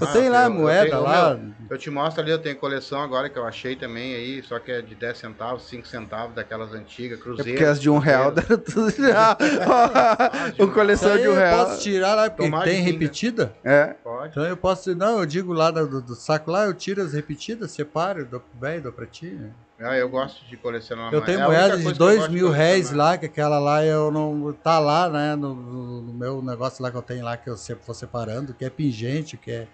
Eu 0.00 0.08
Ah, 0.08 0.12
tenho 0.12 0.32
lá 0.32 0.44
eu- 0.44 0.44
eu 0.44 0.50
moeda 0.54 0.90
tenho- 0.90 1.02
lá. 1.02 1.34
meu, 1.34 1.52
Eu 1.70 1.78
te 1.78 1.90
mostro 1.90 2.22
ali, 2.22 2.30
eu 2.30 2.38
tenho 2.38 2.56
coleção 2.56 3.00
agora 3.02 3.28
que 3.30 3.38
eu 3.38 3.44
achei 3.46 3.74
também 3.76 4.14
aí, 4.14 4.42
só 4.42 4.58
que 4.58 4.70
é 4.70 4.82
de 4.82 4.94
10 4.94 5.16
centavos, 5.18 5.64
5 5.68 5.86
centavos, 5.86 6.34
daquelas 6.34 6.72
antigas, 6.74 7.18
É 7.18 7.22
cruzeiro. 7.22 7.50
porque 7.50 7.64
as 7.64 7.80
de 7.80 7.88
um 7.90 7.98
real 7.98 8.30
deram 8.30 8.58
tudo 8.58 8.90
já. 8.90 9.36
o 10.58 10.68
coleção 10.68 11.08
Isso 11.10 11.16
aí 11.18 11.22
de 11.22 11.28
um 11.28 11.32
eu 11.32 11.36
real. 11.38 11.66
posso 11.66 11.82
tirar 11.82 12.14
lá, 12.14 12.30
porque 12.30 12.42
Tomar 12.44 12.64
tem 12.64 12.82
repetida. 12.82 13.54
É. 13.64 13.94
Pode. 14.02 14.28
Então 14.30 14.44
eu 14.44 14.56
posso. 14.56 14.94
Não, 14.94 15.18
eu 15.20 15.26
digo 15.26 15.52
lá 15.52 15.70
do, 15.70 16.00
do 16.00 16.14
saco 16.14 16.50
lá, 16.50 16.64
eu 16.66 16.74
tiro 16.74 17.02
as 17.02 17.12
repetidas, 17.12 17.70
separo, 17.72 18.24
dou 18.26 18.40
pro 18.40 18.60
velho, 18.60 18.82
dou 18.82 18.92
pra 18.92 19.06
ti. 19.06 19.26
né? 19.26 19.50
Ah, 19.84 19.96
eu 19.96 20.08
gosto 20.08 20.44
de 20.46 20.56
colecionar 20.56 21.12
Eu 21.12 21.20
tenho 21.22 21.40
É 21.40 21.46
moeda 21.46 21.76
de 21.76 21.82
coisa 21.82 21.96
que 21.96 22.02
eu 22.02 22.06
2 22.06 22.18
gosto 22.18 22.32
mil 22.32 22.50
réis 22.50 22.92
lá, 22.92 23.18
que 23.18 23.26
aquela 23.26 23.58
lá 23.58 23.84
eu 23.84 24.10
não. 24.10 24.52
Tá 24.52 24.78
lá, 24.78 25.08
né? 25.08 25.34
No, 25.34 25.54
no- 25.54 26.12
meu 26.12 26.40
negócio 26.42 26.82
lá 26.82 26.90
que 26.90 26.96
eu 26.96 27.02
tenho 27.02 27.24
lá, 27.24 27.36
que 27.36 27.50
eu 27.50 27.56
sempre 27.56 27.84
vou 27.84 27.94
separando, 27.94 28.54
que 28.54 28.64
é 28.64 28.70
pingente, 28.70 29.36
que 29.36 29.50
é. 29.50 29.66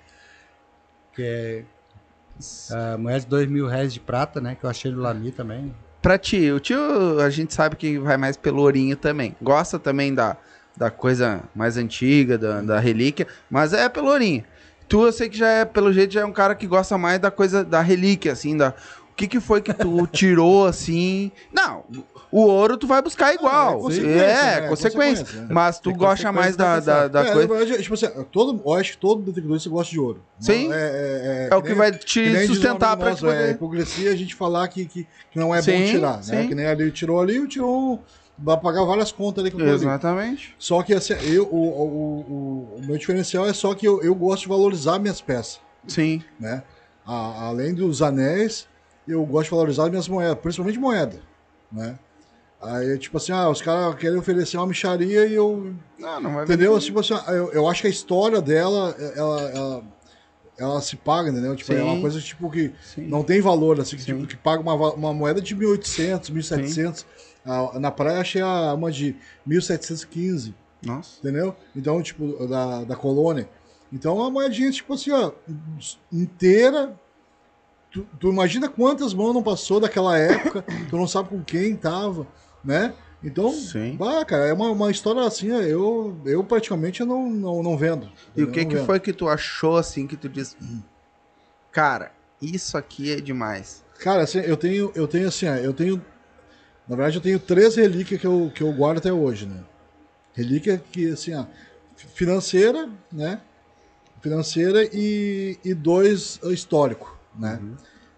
Que 1.14 1.22
é. 1.22 1.64
ah, 2.70 2.97
moeda 2.98 3.20
de 3.20 3.26
2 3.26 3.48
mil 3.48 3.66
réis 3.66 3.93
de 3.93 4.01
prata, 4.01 4.40
né? 4.40 4.55
Que 4.59 4.64
eu 4.64 4.70
achei 4.70 4.90
no 4.90 5.01
Lami 5.01 5.30
também. 5.30 5.74
Pra 6.01 6.16
ti, 6.16 6.51
o 6.52 6.60
tio, 6.60 7.20
a 7.20 7.28
gente 7.28 7.52
sabe 7.52 7.76
que 7.76 7.98
vai 7.98 8.16
mais 8.16 8.36
pelo 8.36 8.62
ourinho 8.62 8.97
também. 8.97 9.36
Gosta 9.43 9.78
também 9.78 10.14
da, 10.14 10.36
da 10.76 10.90
coisa 10.90 11.43
mais 11.55 11.76
antiga, 11.76 12.39
da, 12.39 12.60
da 12.62 12.78
relíquia, 12.78 13.26
mas 13.51 13.72
é 13.72 13.89
pelo 13.89 14.09
ourinho. 14.09 14.44
Tu, 14.89 15.05
eu 15.05 15.12
sei 15.12 15.28
que 15.28 15.36
já 15.36 15.48
é, 15.48 15.64
pelo 15.64 15.93
jeito, 15.93 16.14
já 16.14 16.20
é 16.20 16.24
um 16.24 16.32
cara 16.32 16.55
que 16.55 16.66
gosta 16.66 16.97
mais 16.97 17.18
da 17.18 17.30
coisa 17.30 17.62
da 17.64 17.82
relíquia, 17.82 18.32
assim, 18.32 18.56
da... 18.56 18.72
O 19.19 19.20
que 19.20 19.27
que 19.27 19.40
foi 19.40 19.61
que 19.61 19.74
tu 19.74 20.07
tirou, 20.07 20.65
assim... 20.65 21.32
Não, 21.53 21.82
o 22.31 22.43
ouro 22.43 22.77
tu 22.77 22.86
vai 22.86 23.03
buscar 23.03 23.35
igual. 23.35 23.78
é 23.78 23.81
consequência, 23.81 24.23
É, 24.23 24.61
né? 24.61 24.69
consequência. 24.69 25.24
Consequência, 25.24 25.40
né? 25.43 25.49
Mas 25.51 25.81
tu 25.81 25.90
É 25.90 25.93
gosta 25.95 26.31
mais 26.31 26.55
da, 26.55 26.78
da, 26.78 27.09
da 27.09 27.24
é, 27.27 27.32
coisa... 27.32 27.49
verdade, 27.49 27.82
tipo 27.82 27.95
assim, 27.95 28.07
todo, 28.31 28.62
eu 28.65 28.74
acho 28.74 28.93
que 28.93 28.99
todo 28.99 29.20
detectorista 29.23 29.69
gosta 29.69 29.90
de 29.90 29.99
ouro. 29.99 30.23
Sim. 30.39 30.73
É, 30.73 30.77
é, 30.77 31.49
É 31.51 31.57
o 31.57 31.61
que 31.62 31.74
vai 31.74 31.90
que 31.90 31.99
te 32.05 32.20
o 32.20 32.47
sustentar 32.47 32.97
nosso, 32.97 33.16
te 33.16 33.20
poder... 33.23 33.49
É 33.49 33.51
hipocrisia 33.51 34.12
a 34.12 34.15
gente 34.15 34.36
falar 34.36 34.69
que, 34.69 34.86
que, 34.86 35.05
que 35.32 35.36
não 35.36 35.53
é 35.53 35.61
Sim, 35.61 35.81
bom 35.81 35.90
tirar, 35.90 36.23
sim. 36.23 36.31
né? 36.36 36.47
Que 36.47 36.55
nem 36.55 36.66
ali 36.66 36.89
tirou 36.93 37.20
ali, 37.20 37.45
tirou. 37.49 38.01
Vai 38.39 38.57
pagar 38.61 38.85
várias 38.85 39.11
contas 39.11 39.43
ali 39.43 39.51
com 39.51 39.59
ali. 39.61 39.70
Exatamente. 39.70 40.55
Só 40.61 40.81
que 40.85 40.95
assim, 40.95 41.15
eu, 41.24 41.43
o, 41.43 41.57
o, 41.57 42.77
o, 42.77 42.78
o 42.78 42.86
meu 42.86 42.97
diferencial 42.97 43.49
é 43.49 43.53
só 43.53 43.74
que 43.74 43.85
eu, 43.85 44.01
eu 44.01 44.15
gosto 44.15 44.43
de 44.43 44.49
valorizar 44.49 45.01
minhas 45.01 45.20
peças, 45.20 45.59
Sim. 45.89 46.23
né? 46.39 46.62
A- 47.05 47.47
além 47.49 47.74
dos 47.74 48.01
anéis, 48.01 48.69
eu 49.09 49.24
gosto 49.24 49.44
de 49.44 49.51
valorizar 49.51 49.89
minhas 49.90 50.09
moedas, 50.09 50.39
principalmente 50.39 50.78
moeda, 50.78 51.20
né? 51.72 51.98
Aí, 52.60 52.98
tipo 52.98 53.16
assim, 53.16 53.30
ah, 53.30 53.48
os 53.48 53.62
caras 53.62 53.94
querem 53.94 54.18
oferecer 54.18 54.56
uma 54.56 54.66
micharia 54.66 55.26
e 55.26 55.35
eu 55.35 55.74
Não, 55.98 56.20
não 56.20 56.35
vai 56.35 56.44
Entendeu? 56.44 56.72
vender. 56.72 56.85
Tipo 56.85 56.98
assim, 57.01 57.14
eu, 57.28 57.52
eu 57.52 57.68
acho 57.68 57.82
que 57.82 57.86
a 57.86 57.90
história 57.90 58.43
dela, 58.43 58.97
ela, 59.14 59.43
ela, 59.51 59.85
ela 60.59 60.80
se 60.80 60.97
paga, 60.97 61.30
entendeu? 61.30 61.55
Tipo, 61.55 61.72
é 61.72 61.82
uma 61.82 62.01
coisa 62.01 62.20
tipo 62.20 62.51
que 62.51 62.72
Sim. 62.82 63.06
não 63.06 63.22
tem 63.22 63.40
valor, 63.40 63.80
assim, 63.80 63.97
que, 63.97 64.05
tipo, 64.05 64.26
que 64.26 64.36
paga 64.36 64.60
uma, 64.60 64.74
uma 64.93 65.14
moeda 65.14 65.40
de 65.40 65.55
1.800, 65.55 66.32
1.700. 66.32 67.05
Ah, 67.47 67.78
na 67.78 67.93
praia 67.93 68.18
achei 68.20 68.43
a, 68.43 68.74
uma 68.74 68.90
de 68.90 69.14
1.715, 69.48 70.52
Nossa. 70.85 71.20
entendeu? 71.20 71.55
Então, 71.76 72.02
tipo, 72.02 72.44
da, 72.48 72.82
da 72.82 72.97
colônia. 72.97 73.48
Então, 73.93 74.16
uma 74.16 74.30
moedinha, 74.30 74.70
tipo 74.72 74.94
assim, 74.94 75.12
ó, 75.12 75.30
inteira. 76.12 76.93
Tu, 77.90 78.06
tu 78.20 78.31
imagina 78.31 78.69
quantas 78.69 79.15
mãos 79.15 79.32
não 79.32 79.43
passou 79.43 79.81
daquela 79.81 80.19
época, 80.19 80.62
tu 80.90 80.97
não 80.97 81.06
sabe 81.06 81.31
com 81.31 81.43
quem 81.43 81.77
tava, 81.77 82.27
né? 82.65 82.94
Então, 83.23 83.51
Sim. 83.51 83.97
bah, 83.97 84.24
cara, 84.24 84.47
é 84.47 84.52
uma, 84.52 84.70
uma 84.70 84.90
história 84.90 85.23
assim, 85.23 85.51
ó, 85.51 85.60
eu, 85.60 86.20
eu 86.24 86.44
praticamente 86.44 87.05
não, 87.05 87.28
não, 87.28 87.62
não 87.62 87.77
vendo. 87.77 88.10
E 88.36 88.44
o 88.44 88.52
que 88.52 88.65
que 88.65 88.77
vendo. 88.77 88.86
foi 88.86 89.01
que 89.01 89.12
tu 89.12 89.28
achou 89.28 89.77
assim 89.77 90.06
que 90.06 90.16
tu 90.16 90.28
disse, 90.28 90.56
cara, 91.73 92.12
isso 92.40 92.78
aqui 92.78 93.12
é 93.12 93.20
demais. 93.20 93.85
Cara, 93.98 94.23
assim, 94.23 94.39
eu 94.39 94.56
tenho, 94.56 94.93
eu 94.94 95.09
tenho 95.09 95.27
assim, 95.27 95.47
eu 95.47 95.74
tenho. 95.74 95.97
Na 96.86 96.94
verdade, 96.94 97.16
eu 97.16 97.23
tenho 97.23 97.39
três 97.40 97.74
relíquias 97.74 98.20
que 98.20 98.27
eu, 98.27 98.51
que 98.55 98.62
eu 98.62 98.73
guardo 98.73 98.98
até 98.98 99.12
hoje, 99.12 99.47
né? 99.47 99.65
Relíquia 100.32 100.82
que, 100.93 101.10
assim, 101.10 101.35
ó, 101.35 101.44
financeira, 101.97 102.89
né? 103.12 103.40
Financeira 104.23 104.89
e, 104.93 105.59
e 105.65 105.74
dois 105.74 106.39
ah, 106.44 106.52
histórico, 106.52 107.18
né? 107.39 107.60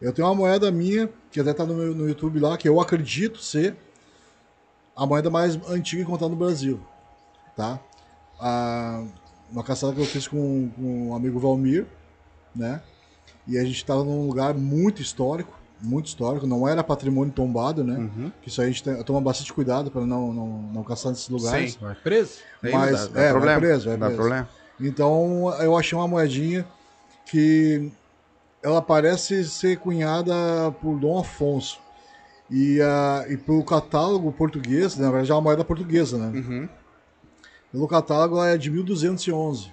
Eu 0.00 0.12
tenho 0.12 0.26
uma 0.26 0.34
moeda 0.34 0.70
minha, 0.70 1.08
que 1.30 1.38
até 1.40 1.52
tá 1.52 1.64
no, 1.66 1.74
meu- 1.74 1.94
no 1.94 2.08
YouTube 2.08 2.38
lá, 2.40 2.56
que 2.56 2.68
eu 2.68 2.80
acredito 2.80 3.38
ser 3.42 3.76
a 4.96 5.06
moeda 5.06 5.28
mais 5.30 5.56
antiga 5.68 6.02
encontrada 6.02 6.30
no 6.30 6.36
Brasil, 6.38 6.80
tá? 7.56 7.78
A, 8.38 9.04
uma 9.50 9.62
caçada 9.62 9.92
que 9.92 10.00
eu 10.00 10.06
fiz 10.06 10.26
com, 10.26 10.70
com 10.76 11.08
um 11.08 11.14
amigo 11.14 11.38
Valmir, 11.38 11.86
né? 12.54 12.80
E 13.46 13.58
a 13.58 13.64
gente 13.64 13.76
estava 13.76 14.04
num 14.04 14.26
lugar 14.26 14.54
muito 14.54 15.02
histórico, 15.02 15.58
muito 15.82 16.06
histórico, 16.06 16.46
não 16.46 16.66
era 16.68 16.82
patrimônio 16.84 17.32
tombado, 17.32 17.82
né? 17.84 17.96
Uhum. 17.98 18.32
Que 18.42 18.48
isso 18.48 18.60
aí 18.60 18.68
a 18.68 18.70
gente 18.70 18.82
tem- 18.82 19.02
toma 19.02 19.20
bastante 19.20 19.52
cuidado 19.52 19.90
para 19.90 20.02
não, 20.06 20.32
não, 20.32 20.46
não 20.62 20.84
caçar 20.84 21.10
nesses 21.10 21.28
lugares. 21.28 21.72
Sim. 21.72 21.78
Vai 21.80 21.94
preso? 21.94 22.38
Aí 22.62 22.72
Mas, 22.72 22.92
dá, 22.92 23.06
dá 23.06 23.20
é, 23.20 23.24
vai 23.24 23.32
problema. 23.32 23.60
preso, 23.60 23.88
vai 23.88 23.96
dá 23.98 24.06
preso. 24.06 24.20
problema. 24.20 24.48
Então 24.80 25.54
eu 25.62 25.76
achei 25.76 25.96
uma 25.96 26.08
moedinha 26.08 26.66
que 27.26 27.90
ela 28.62 28.82
parece 28.82 29.44
ser 29.44 29.78
cunhada 29.78 30.34
por 30.80 30.98
Dom 30.98 31.18
Afonso. 31.18 31.78
E, 32.50 32.80
a 32.80 33.26
e 33.28 33.36
pelo 33.36 33.64
catálogo 33.64 34.32
português, 34.32 34.96
na 34.96 35.10
verdade 35.10 35.30
é 35.30 35.34
uma 35.34 35.40
moeda 35.40 35.64
portuguesa, 35.64 36.18
né? 36.18 36.38
Uhum. 36.38 36.68
Pelo 37.70 37.86
catálogo 37.86 38.36
ela 38.36 38.48
é 38.48 38.58
de 38.58 38.70
1211. 38.70 39.70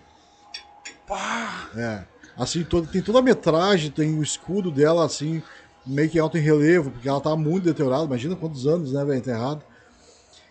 É. 1.75 2.03
Assim, 2.37 2.63
todo, 2.63 2.87
tem 2.87 3.01
toda 3.01 3.17
a 3.19 3.21
metragem, 3.21 3.89
tem 3.89 4.17
o 4.17 4.21
escudo 4.21 4.69
dela, 4.69 5.03
assim, 5.03 5.41
meio 5.85 6.09
que 6.09 6.19
alto 6.19 6.37
em 6.37 6.41
relevo, 6.41 6.91
porque 6.91 7.09
ela 7.09 7.19
tá 7.19 7.35
muito 7.35 7.63
deteriorada. 7.63 8.05
Imagina 8.05 8.35
quantos 8.35 8.67
anos, 8.67 8.93
né, 8.93 9.03
velho, 9.03 9.17
enterrada. 9.17 9.63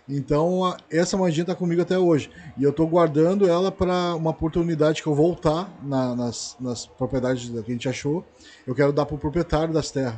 Então, 0.08 0.64
a- 0.64 0.76
essa 0.90 1.16
moedinha 1.16 1.44
tá 1.46 1.54
comigo 1.54 1.82
até 1.82 1.98
hoje. 1.98 2.30
E 2.56 2.62
eu 2.62 2.72
tô 2.72 2.86
guardando 2.86 3.48
ela 3.48 3.72
para 3.72 4.14
uma 4.14 4.30
oportunidade 4.30 5.02
que 5.02 5.08
eu 5.08 5.14
voltar 5.14 5.68
na- 5.82 6.14
nas, 6.14 6.56
nas 6.60 6.86
propriedades 6.86 7.48
que 7.48 7.58
a 7.58 7.62
gente 7.62 7.88
achou. 7.88 8.24
Eu 8.66 8.74
quero 8.74 8.92
dar 8.92 9.04
pro 9.06 9.18
proprietário 9.18 9.74
das 9.74 9.90
terras. 9.90 10.14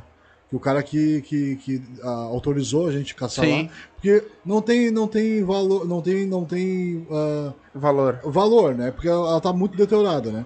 Que 0.51 0.57
o 0.57 0.61
cara 0.61 0.83
que, 0.83 1.21
que, 1.23 1.57
que 1.57 1.83
ah, 2.03 2.09
autorizou 2.31 2.87
a 2.87 2.93
gente 2.93 3.15
caçar 3.15 3.45
Sim. 3.45 3.65
lá. 3.65 3.71
Porque 3.95 4.25
não 4.45 4.63
tem, 4.63 4.91
não 4.91 5.07
tem 5.07 5.43
valor, 5.45 5.87
não 5.87 6.01
tem, 6.01 6.27
não 6.27 6.45
tem 6.45 7.07
ah, 7.11 7.53
Valor. 7.75 8.21
valor, 8.25 8.75
né? 8.75 8.91
Porque 8.91 9.09
ela, 9.09 9.29
ela 9.31 9.41
tá 9.41 9.53
muito 9.53 9.77
deteriorada, 9.77 10.31
né? 10.31 10.45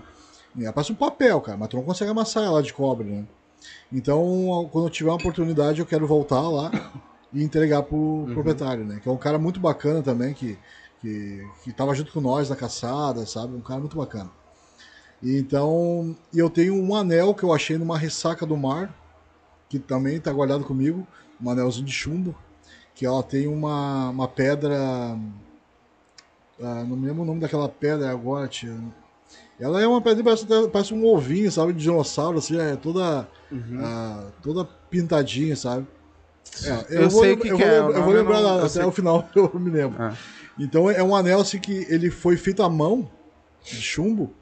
E 0.56 0.64
Ela 0.64 0.72
parece 0.72 0.92
um 0.92 0.96
papel, 0.96 1.40
cara, 1.40 1.56
mas 1.56 1.68
tu 1.68 1.76
não 1.76 1.84
consegue 1.84 2.10
amassar 2.10 2.44
ela 2.44 2.62
de 2.62 2.72
cobre, 2.74 3.08
né? 3.08 3.24
Então, 3.92 4.68
quando 4.72 4.86
eu 4.86 4.90
tiver 4.90 5.10
uma 5.10 5.16
oportunidade, 5.16 5.80
eu 5.80 5.86
quero 5.86 6.06
voltar 6.06 6.40
lá 6.48 6.70
e 7.32 7.42
entregar 7.42 7.82
pro 7.82 8.24
proprietário, 8.34 8.84
né? 8.84 9.00
Que 9.02 9.08
é 9.08 9.12
um 9.12 9.16
cara 9.16 9.38
muito 9.38 9.58
bacana 9.58 10.02
também, 10.02 10.34
que, 10.34 10.58
que, 11.00 11.46
que 11.64 11.72
tava 11.72 11.94
junto 11.94 12.12
com 12.12 12.20
nós 12.20 12.50
na 12.50 12.56
caçada, 12.56 13.24
sabe? 13.26 13.54
Um 13.54 13.60
cara 13.60 13.80
muito 13.80 13.96
bacana. 13.96 14.30
E 15.22 15.38
então, 15.38 16.16
e 16.32 16.38
eu 16.38 16.50
tenho 16.50 16.74
um 16.74 16.94
anel 16.94 17.34
que 17.34 17.44
eu 17.44 17.52
achei 17.52 17.78
numa 17.78 17.96
ressaca 17.96 18.44
do 18.44 18.56
mar, 18.56 18.92
que 19.68 19.78
também 19.78 20.20
tá 20.20 20.32
guardado 20.32 20.64
comigo, 20.64 21.06
um 21.40 21.48
anelzinho 21.50 21.86
de 21.86 21.92
chumbo, 21.92 22.34
que 22.94 23.06
ela 23.06 23.22
tem 23.22 23.46
uma, 23.46 24.10
uma 24.10 24.28
pedra. 24.28 24.76
ah, 26.60 26.84
não 26.84 26.96
me 26.96 27.06
lembro 27.06 27.22
o 27.22 27.26
nome 27.26 27.40
daquela 27.40 27.68
pedra 27.68 28.10
agora, 28.10 28.48
tia. 28.48 28.76
Ela 29.60 29.80
é 29.80 29.86
uma 29.86 30.00
pedra, 30.02 30.24
parece, 30.24 30.46
parece 30.68 30.92
um 30.92 31.06
ovinho, 31.06 31.50
sabe, 31.50 31.72
de 31.72 31.80
dinossauro, 31.80 32.38
assim, 32.38 32.58
é 32.58 32.74
toda, 32.76 33.28
ah, 33.80 34.26
toda 34.42 34.64
pintadinha, 34.90 35.54
sabe? 35.56 35.86
É, 36.64 37.02
Eu 37.04 37.10
sei 37.10 37.32
o 37.32 37.36
que 37.38 37.48
eu 37.48 37.56
que 37.56 37.62
é, 37.62 37.78
eu 37.78 38.02
vou 38.02 38.12
lembrar 38.12 38.38
eu 38.38 38.42
não- 38.42 38.50
eu 38.58 38.58
até 38.60 38.68
sei. 38.68 38.84
o 38.84 38.92
final, 38.92 39.28
eu 39.34 39.50
me 39.58 39.70
lembro. 39.70 40.00
Ah. 40.02 40.14
Então 40.58 40.90
é 40.90 41.02
um 41.02 41.14
anel 41.16 41.40
assim 41.40 41.58
que 41.58 41.86
ele 41.88 42.10
foi 42.10 42.36
feito 42.36 42.62
à 42.62 42.68
mão, 42.68 43.10
de 43.64 43.80
chumbo, 43.80 44.34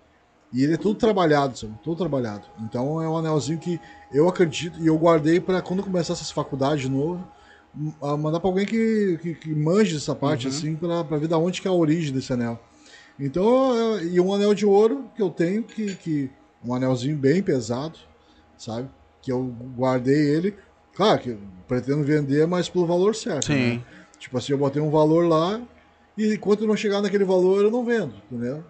e 0.52 0.64
ele 0.64 0.74
é 0.74 0.76
todo 0.76 0.96
trabalhado, 0.96 1.56
sabe? 1.56 1.74
Todo 1.84 1.96
trabalhado. 1.96 2.44
Então 2.62 3.00
é 3.00 3.08
um 3.08 3.16
anelzinho 3.16 3.58
que 3.58 3.80
eu 4.12 4.28
acredito, 4.28 4.80
e 4.80 4.86
eu 4.88 4.96
guardei 4.98 5.38
para 5.40 5.62
quando 5.62 5.82
começar 5.84 6.14
essas 6.14 6.30
faculdades 6.30 6.82
de 6.82 6.88
novo, 6.90 7.24
mandar 8.18 8.40
para 8.40 8.50
alguém 8.50 8.66
que, 8.66 9.18
que, 9.22 9.34
que 9.36 9.54
manje 9.54 9.94
dessa 9.94 10.14
parte, 10.14 10.48
Uhum. 10.48 10.52
assim, 10.52 10.74
para 10.76 11.02
ver 11.18 11.28
da 11.28 11.38
onde 11.38 11.62
que 11.62 11.68
é 11.68 11.70
a 11.70 11.74
origem 11.74 12.12
desse 12.12 12.32
anel. 12.32 12.58
Então, 13.18 13.96
é- 13.98 14.04
e 14.06 14.20
um 14.20 14.34
anel 14.34 14.52
de 14.54 14.66
ouro 14.66 15.04
que 15.14 15.22
eu 15.22 15.30
tenho, 15.30 15.62
que, 15.62 15.94
que 15.94 16.30
um 16.64 16.74
anelzinho 16.74 17.16
bem 17.16 17.40
pesado, 17.40 17.96
sabe? 18.58 18.88
Que 19.22 19.30
eu 19.30 19.54
guardei 19.76 20.18
ele. 20.34 20.56
Claro 20.94 21.20
que 21.20 21.30
eu 21.30 21.38
pretendo 21.70 22.02
vender, 22.02 22.46
mas 22.48 22.68
pelo 22.68 22.84
valor 22.84 23.14
certo. 23.14 23.46
Sim. 23.46 23.76
né? 23.76 23.82
Tipo 24.18 24.36
assim, 24.36 24.52
eu 24.52 24.58
botei 24.58 24.82
um 24.82 24.90
valor 24.90 25.26
lá 25.28 25.60
e 26.18 26.34
enquanto 26.34 26.66
não 26.66 26.76
chegar 26.76 27.00
naquele 27.00 27.24
valor, 27.24 27.62
eu 27.64 27.70
não 27.70 27.84
vendo, 27.84 28.12
entendeu? 28.30 28.64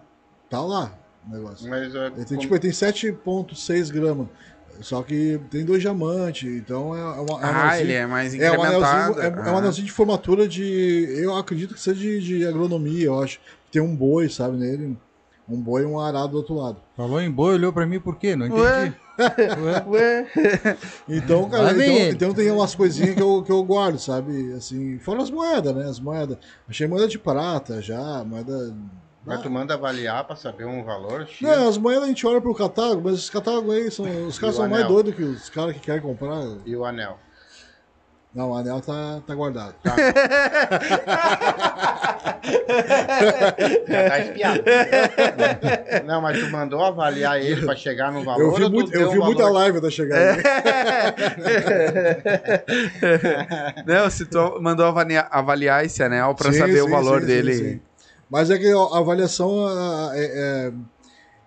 Tá 0.51 0.61
lá 0.61 0.93
o 1.27 1.33
negócio. 1.33 1.69
Mas 1.69 1.95
é, 1.95 2.07
Ele 2.09 2.15
tem, 2.17 2.25
como- 2.27 2.41
tipo, 2.41 2.55
ele 2.55 2.61
tem 2.61 2.71
7,6 2.73 3.91
gramas. 3.91 4.29
Só 4.83 5.03
que 5.03 5.39
tem 5.51 5.65
dois 5.65 5.83
diamantes, 5.83 6.51
então 6.57 6.95
é, 6.97 7.01
é 7.01 7.21
uma. 7.21 7.41
é 7.41 7.45
Ah, 7.45 7.49
anelzinho- 7.63 7.81
ele 7.85 7.93
é 7.93 8.07
mais 8.07 8.33
é 8.35 8.37
um 8.51 8.55
incrementado. 8.55 8.85
anelzinho, 8.85 9.21
é, 9.23 9.27
é 9.27 9.53
um 9.53 9.55
Ah. 9.55 9.59
anelzinho 9.59 9.87
de 9.87 9.93
formatura 9.93 10.49
de. 10.49 11.07
Eu 11.19 11.37
acredito 11.37 11.75
que 11.75 11.81
seja 11.81 12.01
de, 12.01 12.21
de 12.21 12.47
agronomia, 12.47 13.07
eu 13.07 13.21
acho. 13.23 13.41
Tem 13.71 13.83
um 13.83 13.95
boi, 13.95 14.29
sabe, 14.31 14.57
nele. 14.57 14.97
Um 15.51 15.61
boi 15.61 15.83
e 15.83 15.87
um 15.87 15.99
arado 15.99 16.29
do 16.29 16.37
outro 16.39 16.55
lado. 16.55 16.77
Falou 16.97 17.21
em 17.21 17.31
boi, 17.31 17.55
olhou 17.55 17.73
pra 17.73 17.87
mim 17.87 17.99
por 17.99 18.17
quê? 18.17 18.37
Não 18.37 18.47
entendi. 18.47 18.63
Ué? 18.71 18.95
Ué? 19.59 19.85
Ué? 19.87 20.77
Então, 21.09 21.49
cara, 21.49 21.73
então, 21.73 21.99
então 22.11 22.35
tem 22.35 22.51
umas 22.51 22.75
coisinhas 22.75 23.15
que 23.15 23.23
eu, 23.23 23.43
que 23.43 23.53
eu 23.53 23.63
guardo, 23.63 23.99
sabe? 23.99 24.53
Assim, 24.55 24.99
fora 24.99 25.23
as 25.23 25.31
moedas, 25.31 25.75
né? 25.75 25.85
As 25.85 26.01
moedas. 26.01 26.39
Achei 26.69 26.87
moeda 26.87 27.09
de 27.09 27.19
prata 27.19 27.83
já, 27.83 28.25
moeda. 28.25 28.75
Mas 29.25 29.43
tu 29.43 29.51
manda 29.51 29.75
avaliar 29.75 30.25
pra 30.25 30.35
saber 30.35 30.65
um 30.65 30.83
valor 30.83 31.27
X. 31.27 31.43
Não, 31.43 31.69
as 31.69 31.77
moedas 31.77 32.05
a 32.05 32.09
gente 32.09 32.27
olha 32.27 32.41
pro 32.41 32.55
catálogo, 32.55 33.03
mas 33.05 33.15
os 33.15 33.29
catálogos 33.29 33.75
aí 33.75 33.91
são. 33.91 34.07
Os 34.27 34.39
caras 34.39 34.55
são 34.55 34.69
mais 34.69 34.85
anel? 34.85 34.95
doidos 34.95 35.15
que 35.15 35.23
os 35.23 35.51
caras 35.51 35.75
que 35.75 35.81
querem 35.81 36.01
comprar. 36.01 36.43
E 36.65 36.75
o 36.75 36.85
anel. 36.85 37.19
Não, 38.33 38.51
o 38.51 38.55
anel 38.57 38.81
tá, 38.81 39.21
tá 39.27 39.35
guardado. 39.35 39.75
Já 43.89 44.09
tá 44.09 44.19
espiado. 44.21 44.63
Não, 46.07 46.21
mas 46.23 46.39
tu 46.39 46.49
mandou 46.51 46.81
avaliar 46.85 47.41
ele 47.41 47.65
pra 47.65 47.75
chegar 47.75 48.13
no 48.13 48.23
valor 48.25 48.43
Eu 48.43 48.55
vi, 48.55 48.69
muito, 48.75 48.95
eu 48.95 49.11
vi 49.11 49.19
muita 49.19 49.49
live 49.49 49.81
da 49.81 49.91
chegada. 49.91 50.41
Não, 53.87 54.09
se 54.11 54.27
tu 54.27 54.59
mandou 54.61 54.87
avaliar, 54.87 55.29
avaliar 55.31 55.85
esse 55.85 56.03
anel 56.03 56.35
pra 56.35 56.53
Sim, 56.53 56.59
saber 56.59 56.83
o 56.83 56.85
sim, 56.85 56.91
valor 56.91 57.21
sim, 57.21 57.27
dele. 57.27 57.55
sim, 57.55 57.65
sim. 57.71 57.81
Mas 58.31 58.49
é 58.51 58.59
que 58.59 58.69
a 58.71 58.99
avaliação 58.99 59.69
é, 60.15 60.21
é- 60.25 60.73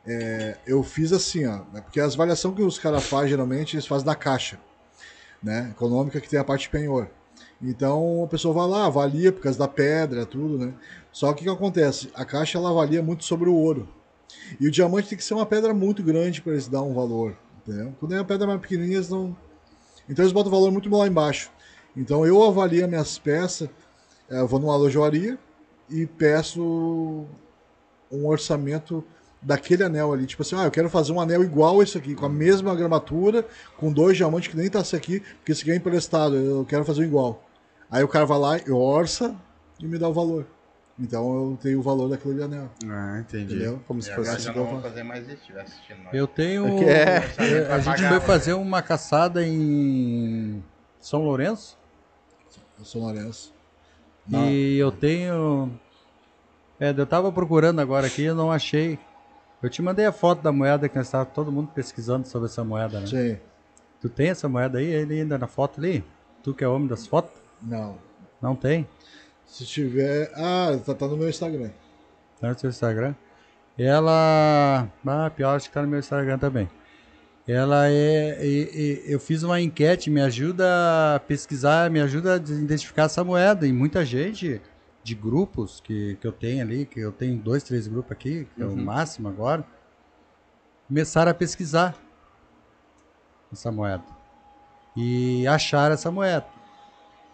é, 0.05 0.57
eu 0.67 0.83
fiz 0.83 1.13
assim, 1.13 1.45
ó, 1.47 1.59
né, 1.71 1.79
porque 1.81 2.01
as 2.01 2.13
avaliações 2.13 2.53
que 2.55 2.61
os 2.61 2.77
caras 2.77 3.05
fazem 3.05 3.29
geralmente 3.29 3.75
eles 3.75 3.87
fazem 3.87 4.05
na 4.05 4.15
caixa, 4.15 4.59
né, 5.43 5.69
econômica 5.71 6.21
que 6.21 6.29
tem 6.29 6.39
a 6.39 6.43
parte 6.43 6.63
de 6.63 6.69
penhor. 6.69 7.09
Então 7.61 8.23
a 8.23 8.27
pessoa 8.27 8.53
vai 8.53 8.67
lá, 8.67 8.85
avalia 8.85 9.31
por 9.31 9.41
causa 9.41 9.57
da 9.57 9.67
pedra, 9.67 10.25
tudo, 10.25 10.57
né? 10.57 10.73
Só 11.11 11.33
que 11.33 11.41
o 11.41 11.43
que 11.43 11.49
acontece? 11.49 12.09
A 12.13 12.25
caixa 12.25 12.57
ela 12.57 12.69
avalia 12.69 13.01
muito 13.01 13.23
sobre 13.23 13.49
o 13.49 13.53
ouro. 13.53 13.87
E 14.59 14.67
o 14.67 14.71
diamante 14.71 15.09
tem 15.09 15.17
que 15.17 15.23
ser 15.23 15.33
uma 15.33 15.45
pedra 15.45 15.73
muito 15.73 16.01
grande 16.03 16.41
para 16.41 16.53
eles 16.53 16.67
dar 16.67 16.81
um 16.81 16.93
valor, 16.93 17.37
entendeu? 17.61 17.93
Quando 17.99 18.13
é 18.13 18.17
uma 18.17 18.25
pedra 18.25 18.47
mais 18.47 18.59
pequenininha, 18.59 18.97
eles 18.97 19.09
não. 19.09 19.35
Então 20.09 20.23
eles 20.23 20.33
botam 20.33 20.51
o 20.51 20.55
valor 20.55 20.71
muito 20.71 20.89
lá 20.89 21.07
embaixo. 21.07 21.51
Então 21.95 22.25
eu 22.25 22.41
avalio 22.43 22.83
as 22.83 22.89
minhas 22.89 23.17
peças, 23.19 23.69
eh, 24.29 24.39
eu 24.39 24.47
vou 24.47 24.59
numa 24.59 24.75
lojoaria 24.75 25.37
e 25.89 26.05
peço 26.05 27.25
um 28.11 28.27
orçamento 28.27 29.03
daquele 29.43 29.83
anel 29.83 30.13
ali. 30.13 30.25
Tipo 30.25 30.41
assim, 30.41 30.55
ah, 30.55 30.63
eu 30.63 30.71
quero 30.71 30.89
fazer 30.89 31.11
um 31.11 31.19
anel 31.19 31.43
igual 31.43 31.79
a 31.79 31.83
esse 31.83 31.97
aqui, 31.97 32.15
com 32.15 32.25
a 32.25 32.29
mesma 32.29 32.75
gramatura, 32.75 33.45
com 33.77 33.91
dois 33.91 34.17
diamantes 34.17 34.49
que 34.49 34.57
nem 34.57 34.69
tá 34.69 34.79
esse 34.79 34.95
aqui, 34.95 35.19
porque 35.19 35.51
esse 35.51 35.61
aqui 35.61 35.71
é 35.71 35.75
emprestado, 35.75 36.35
eu 36.35 36.65
quero 36.65 36.85
fazer 36.85 37.01
um 37.01 37.05
igual. 37.05 37.43
Aí 37.91 38.03
o 38.03 38.07
cara 38.07 38.25
vai 38.25 38.39
lá 38.39 38.57
e 38.57 38.71
orça 38.71 39.35
e 39.79 39.87
me 39.87 39.97
dá 39.97 40.07
o 40.07 40.13
valor. 40.13 40.45
Então 40.99 41.51
eu 41.51 41.57
tenho 41.61 41.79
o 41.79 41.81
valor 41.81 42.07
daquele 42.07 42.43
anel. 42.43 42.69
Ah, 42.87 43.19
entendi. 43.19 43.55
Entendeu? 43.55 43.81
Como 43.87 44.01
se 44.01 44.13
fosse. 44.13 44.29
assim 44.29 44.51
eu 44.55 44.81
fazer 44.81 45.03
mais 45.03 45.27
isso. 45.27 45.51
Eu 46.11 46.27
tenho. 46.27 46.67
É 46.87 47.17
é. 47.37 47.73
a 47.73 47.79
gente 47.79 48.01
vai 48.01 48.11
né? 48.13 48.19
fazer 48.19 48.53
uma 48.53 48.81
caçada 48.81 49.45
em 49.45 50.63
São 50.99 51.23
Lourenço. 51.23 51.77
Sou 52.83 53.01
Lourenço. 53.01 53.53
Não. 54.27 54.49
E 54.49 54.77
eu 54.77 54.91
tenho. 54.91 55.71
É, 56.79 56.93
eu 56.95 57.07
tava 57.07 57.31
procurando 57.31 57.79
agora 57.79 58.07
aqui 58.07 58.23
e 58.23 58.33
não 58.33 58.51
achei. 58.51 58.99
Eu 59.63 59.69
te 59.69 59.81
mandei 59.81 60.05
a 60.05 60.11
foto 60.11 60.41
da 60.41 60.51
moeda 60.51 60.89
que 60.89 60.95
nós 60.97 61.07
estava 61.07 61.25
todo 61.25 61.51
mundo 61.51 61.69
pesquisando 61.73 62.27
sobre 62.27 62.47
essa 62.49 62.63
moeda, 62.63 62.99
né? 62.99 63.07
Sim. 63.07 63.37
Tu 64.01 64.09
tem 64.09 64.27
essa 64.29 64.49
moeda 64.49 64.77
aí, 64.79 64.85
ele 64.85 65.21
ainda 65.21 65.37
na 65.37 65.47
foto 65.47 65.79
ali? 65.79 66.03
Tu 66.43 66.53
que 66.53 66.63
é 66.63 66.67
homem 66.67 66.87
das 66.87 67.07
fotos? 67.07 67.31
Não. 67.61 67.97
Não 68.41 68.55
tem? 68.55 68.85
Se 69.45 69.65
tiver. 69.65 70.29
Ah, 70.35 70.77
tá, 70.85 70.93
tá 70.93 71.07
no 71.07 71.15
meu 71.15 71.29
Instagram. 71.29 71.69
Tá 72.41 72.49
no 72.49 72.59
seu 72.59 72.69
Instagram? 72.69 73.15
Ela. 73.77 74.89
Ah, 75.07 75.29
pior, 75.33 75.55
acho 75.55 75.69
que 75.69 75.73
tá 75.73 75.81
no 75.81 75.87
meu 75.87 75.99
Instagram 75.99 76.37
também. 76.37 76.69
Ela 77.47 77.87
é. 77.89 78.45
e- 78.45 78.69
e- 79.07 79.11
eu 79.13 79.19
fiz 79.19 79.43
uma 79.43 79.59
enquete, 79.61 80.09
me 80.09 80.21
ajuda 80.21 80.65
a 81.15 81.19
pesquisar, 81.21 81.89
me 81.89 82.01
ajuda 82.01 82.33
a 82.33 82.37
identificar 82.37 83.03
essa 83.03 83.23
moeda. 83.23 83.65
E 83.65 83.71
muita 83.71 84.05
gente 84.05 84.61
de 85.03 85.13
grupos 85.15 85.81
que, 85.81 86.15
que 86.21 86.25
eu 86.25 86.31
tenho 86.31 86.61
ali, 86.63 86.85
que 86.85 86.97
eu 86.99 87.11
tenho 87.11 87.37
dois, 87.37 87.61
três 87.63 87.87
grupos 87.87 88.11
aqui, 88.13 88.47
que 88.55 88.61
é 88.61 88.65
o 88.65 88.73
máximo 88.75 89.27
agora, 89.27 89.65
começaram 90.87 91.31
a 91.31 91.35
pesquisar 91.35 91.93
essa 93.51 93.69
moeda. 93.71 94.03
E 94.95 95.45
acharam 95.47 95.93
essa 95.95 96.09
moeda. 96.11 96.45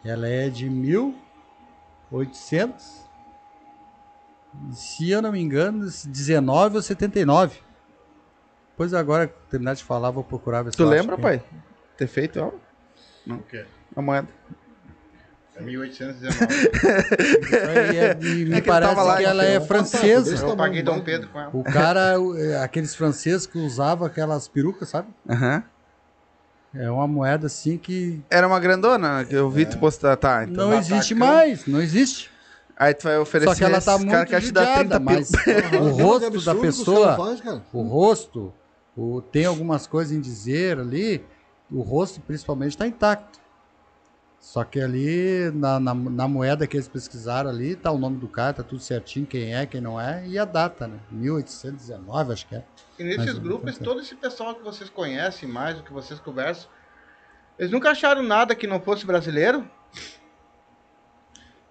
Ela 0.04 0.28
é 0.28 0.50
de 0.50 0.68
1800 0.70 3.08
se 4.72 5.12
eu 5.12 5.22
não 5.22 5.32
me 5.32 5.40
engano, 5.40 5.86
19 6.06 6.78
ou 6.78 6.82
79. 6.82 7.60
Depois 8.72 8.94
agora, 8.96 9.28
que 9.28 9.36
terminar 9.50 9.76
de 9.76 9.84
falar, 9.84 10.10
vou 10.10 10.24
procurar 10.24 10.64
ver 10.64 10.72
se 10.72 10.78
Tu 10.78 10.86
lembra, 10.86 11.16
que- 11.16 11.22
pai? 11.22 11.44
Ter 11.98 12.08
feito 12.08 12.40
ela? 12.40 12.54
O 13.28 13.38
quê? 13.44 13.64
A 13.96 14.02
moeda. 14.02 14.28
É 15.60 15.64
1819. 15.64 16.38
E, 17.94 17.98
é- 17.98 18.18
e 18.22 18.45
me 18.45 18.56
É 18.56 18.61
que 18.61 18.68
parece 18.68 18.95
lá, 18.95 19.18
que 19.18 19.23
ela 19.26 19.44
é 19.44 19.60
francesa. 19.60 20.45
Eu 20.45 20.56
paguei 20.56 20.81
Dom. 20.81 21.02
Pedro 21.02 21.30
com 21.30 21.40
ela. 21.40 21.49
O 21.53 21.64
cara, 21.64 22.15
é, 22.38 22.64
aqueles 22.64 22.95
franceses 22.95 23.45
que 23.45 23.57
usavam 23.57 24.07
aquelas 24.07 24.48
perucas, 24.48 24.90
sabe? 24.90 25.07
Aham. 25.30 25.64
É 26.73 26.90
uma 26.90 27.07
moeda 27.07 27.48
assim 27.48 27.77
que 27.77 28.22
Era 28.30 28.48
uma 28.48 28.60
grandona 28.60 29.26
que 29.26 29.34
eu 29.36 29.49
vi 29.49 29.65
tu 29.65 29.80
postar. 29.80 30.15
Tá, 30.15 30.44
então. 30.44 30.65
não 30.65 30.72
tá 30.73 30.77
existe 30.77 31.14
atacando. 31.14 31.38
mais, 31.38 31.65
não 31.65 31.81
existe. 31.81 32.30
Aí 32.77 32.94
tu 32.94 33.03
vai 33.03 33.18
oferecer 33.18 33.49
Só 33.49 33.56
que 33.56 33.64
ela 33.64 33.81
tá 33.81 33.98
muito 33.98 34.11
te 34.11 34.26
30 34.26 34.40
judiada, 34.41 34.99
mas 34.99 35.31
o 35.81 35.90
rosto 35.90 36.31
que 36.31 36.45
da 36.45 36.56
que 36.56 36.61
pessoa, 36.61 37.38
cara. 37.44 37.61
o 37.73 37.81
rosto, 37.81 38.53
o, 38.95 39.22
tem 39.22 39.45
algumas 39.45 39.86
coisas 39.86 40.15
em 40.15 40.22
dizer 40.22 40.80
ali, 40.80 41.26
o 41.69 41.81
rosto 41.81 42.22
principalmente 42.22 42.72
está 42.72 42.88
intacto. 42.88 43.40
Só 44.40 44.64
que 44.64 44.80
ali, 44.82 45.52
na, 45.53 45.80
na, 45.80 45.94
na 45.94 46.28
moeda 46.28 46.66
que 46.66 46.76
eles 46.78 46.88
pesquisaram 46.88 47.49
ali, 47.49 47.76
tá 47.76 47.91
o 47.91 47.98
nome 47.98 48.18
do 48.18 48.28
cara, 48.28 48.53
tá 48.53 48.64
tudo 48.64 48.82
certinho, 48.82 49.26
quem 49.26 49.53
é, 49.53 49.66
quem 49.66 49.82
não 49.82 49.99
é, 49.99 50.26
e 50.26 50.40
a 50.40 50.45
data, 50.45 50.88
né? 50.88 50.98
1819, 51.11 52.34
acho 52.34 52.48
que 52.48 52.56
é. 52.56 52.64
E 52.98 53.03
nesses 53.03 53.38
grupos, 53.38 53.74
então, 53.76 53.84
todo 53.86 54.02
esse 54.02 54.16
pessoal 54.16 54.56
que 54.56 54.64
vocês 54.64 54.90
conhecem 54.90 55.48
mais, 55.48 55.78
o 55.80 55.84
que 55.84 55.91
vocês 55.94 56.20
conversam, 56.20 56.70
eles 57.57 57.72
nunca 57.72 57.91
acharam 57.91 58.24
nada 58.24 58.56
que 58.56 58.66
não 58.66 58.80
fosse 58.80 59.06
brasileiro? 59.06 59.70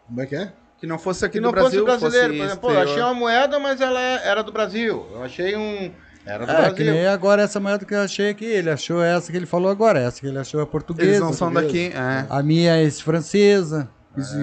Como 0.07 0.21
é 0.21 0.27
que 0.27 0.37
é? 0.37 0.53
Que 0.79 0.87
não 0.87 0.99
fosse 0.99 1.25
aqui 1.25 1.35
Que 1.35 1.41
no 1.41 1.47
não 1.47 1.53
Brasil. 1.53 1.85
fosse 1.87 1.99
brasileiro. 2.01 2.29
fosse 2.35 2.39
Por 2.39 2.45
exemplo, 2.47 2.61
pô, 2.69 2.73
eu 2.73 2.81
achei 2.81 3.03
uma 3.03 3.15
moeda, 3.15 3.59
mas 3.59 3.81
ela 3.81 4.01
é- 4.01 4.29
era 4.29 4.43
do 4.43 4.53
Brasil. 4.53 5.07
Eu 5.11 5.25
achei 5.25 5.57
um. 5.57 5.93
Era 6.29 6.45
do 6.45 6.53
É, 6.53 6.57
que 6.57 6.85
Brasil. 6.85 6.93
nem 6.93 7.07
agora 7.07 7.41
essa 7.41 7.59
moeda 7.59 7.87
que 7.87 7.95
eu 7.95 8.03
achei 8.03 8.29
aqui. 8.29 8.45
Ele 8.45 8.69
achou 8.69 9.03
essa 9.03 9.33
que 9.33 9.37
ele 9.39 9.47
falou 9.47 9.71
agora, 9.71 9.99
essa 9.99 10.21
que 10.21 10.27
ele 10.27 10.39
achou 10.39 10.61
é 10.61 10.67
portuguesa. 10.67 11.09
Eles 11.09 11.21
não 11.21 11.33
são 11.33 11.51
daqui. 11.51 11.91
É. 11.95 12.27
A 12.29 12.43
minha 12.43 12.77
é 12.77 12.91
francesa. 12.91 13.89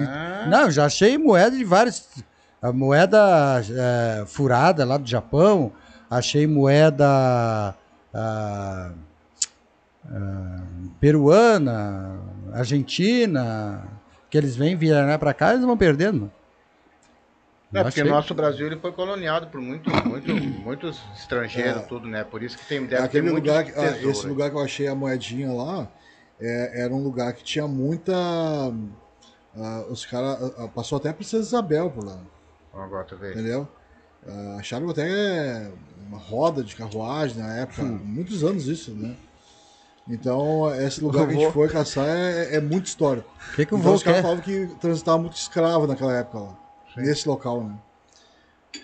Ah. 0.08 0.46
Não, 0.50 0.68
já 0.68 0.86
achei 0.86 1.16
moeda 1.16 1.56
de 1.56 1.62
vários. 1.62 2.08
A 2.60 2.72
moeda 2.72 3.62
é, 3.70 4.24
furada 4.26 4.84
lá 4.84 4.96
do 4.96 5.08
Japão. 5.08 5.70
Achei 6.10 6.44
moeda 6.44 7.06
ah, 8.12 8.90
ah, 10.12 10.60
peruana, 10.98 12.18
argentina. 12.52 13.84
Que 14.28 14.36
eles 14.36 14.56
vêm 14.56 14.76
virar 14.76 15.18
pra 15.20 15.32
cá 15.32 15.52
eles 15.52 15.64
vão 15.64 15.76
perdendo. 15.76 16.32
É, 17.76 17.82
porque 17.84 18.02
o 18.02 18.06
nosso 18.06 18.34
Brasil 18.34 18.66
ele 18.66 18.76
foi 18.76 18.92
coloniado 18.92 19.48
por 19.48 19.60
muito, 19.60 19.88
muito, 20.06 20.34
muitos 20.34 21.00
estrangeiros, 21.16 21.82
É. 21.82 21.86
tudo, 21.86 22.06
né? 22.08 22.24
Por 22.24 22.42
isso 22.42 22.56
que 22.58 22.66
tem, 22.66 22.84
deve 22.86 23.02
Aquele 23.02 23.30
lugar, 23.30 23.64
que- 23.64 23.72
ah, 23.78 23.96
esse 24.10 24.26
lugar 24.26 24.50
que 24.50 24.56
eu 24.56 24.60
achei 24.62 24.86
a 24.86 24.94
moedinha 24.94 25.52
lá, 25.52 25.88
é, 26.40 26.82
era 26.82 26.94
um 26.94 27.02
lugar 27.02 27.32
que 27.32 27.42
tinha 27.44 27.66
muita. 27.66 28.12
ah, 29.58 29.86
os 29.88 30.04
caras. 30.04 30.52
ah, 30.58 30.68
passou 30.68 30.98
até 30.98 31.08
a 31.10 31.14
Princesa 31.14 31.42
Isabel 31.42 31.90
por 31.90 32.04
lá, 32.04 32.18
Agora 32.74 33.04
tu 33.04 33.16
vê. 33.16 33.32
entendeu? 33.32 33.66
Ah, 34.26 34.56
acharam 34.58 34.88
até 34.90 35.70
uma 36.08 36.18
roda 36.18 36.62
de 36.62 36.74
carruagem 36.76 37.38
na 37.38 37.56
época, 37.56 37.82
muitos 37.82 38.42
anos 38.44 38.66
isso, 38.66 38.92
né? 38.92 39.16
Então, 40.08 40.72
esse 40.76 41.02
lugar 41.02 41.24
que 41.26 41.30
a 41.32 41.34
gente 41.34 41.42
vou- 41.44 41.52
foi 41.52 41.68
caçar 41.68 42.06
é, 42.06 42.56
é 42.56 42.60
muito 42.60 42.86
histórico. 42.86 43.28
Que, 43.56 43.66
que 43.66 43.74
Então, 43.74 43.92
os 43.94 44.02
caras 44.04 44.20
falavam 44.22 44.42
que 44.42 44.66
transitava 44.80 45.18
muito 45.18 45.36
escravo 45.36 45.86
naquela 45.86 46.14
época 46.14 46.38
lá, 46.38 46.56
nesse 46.96 47.28
local, 47.28 47.62
né? 47.64 47.74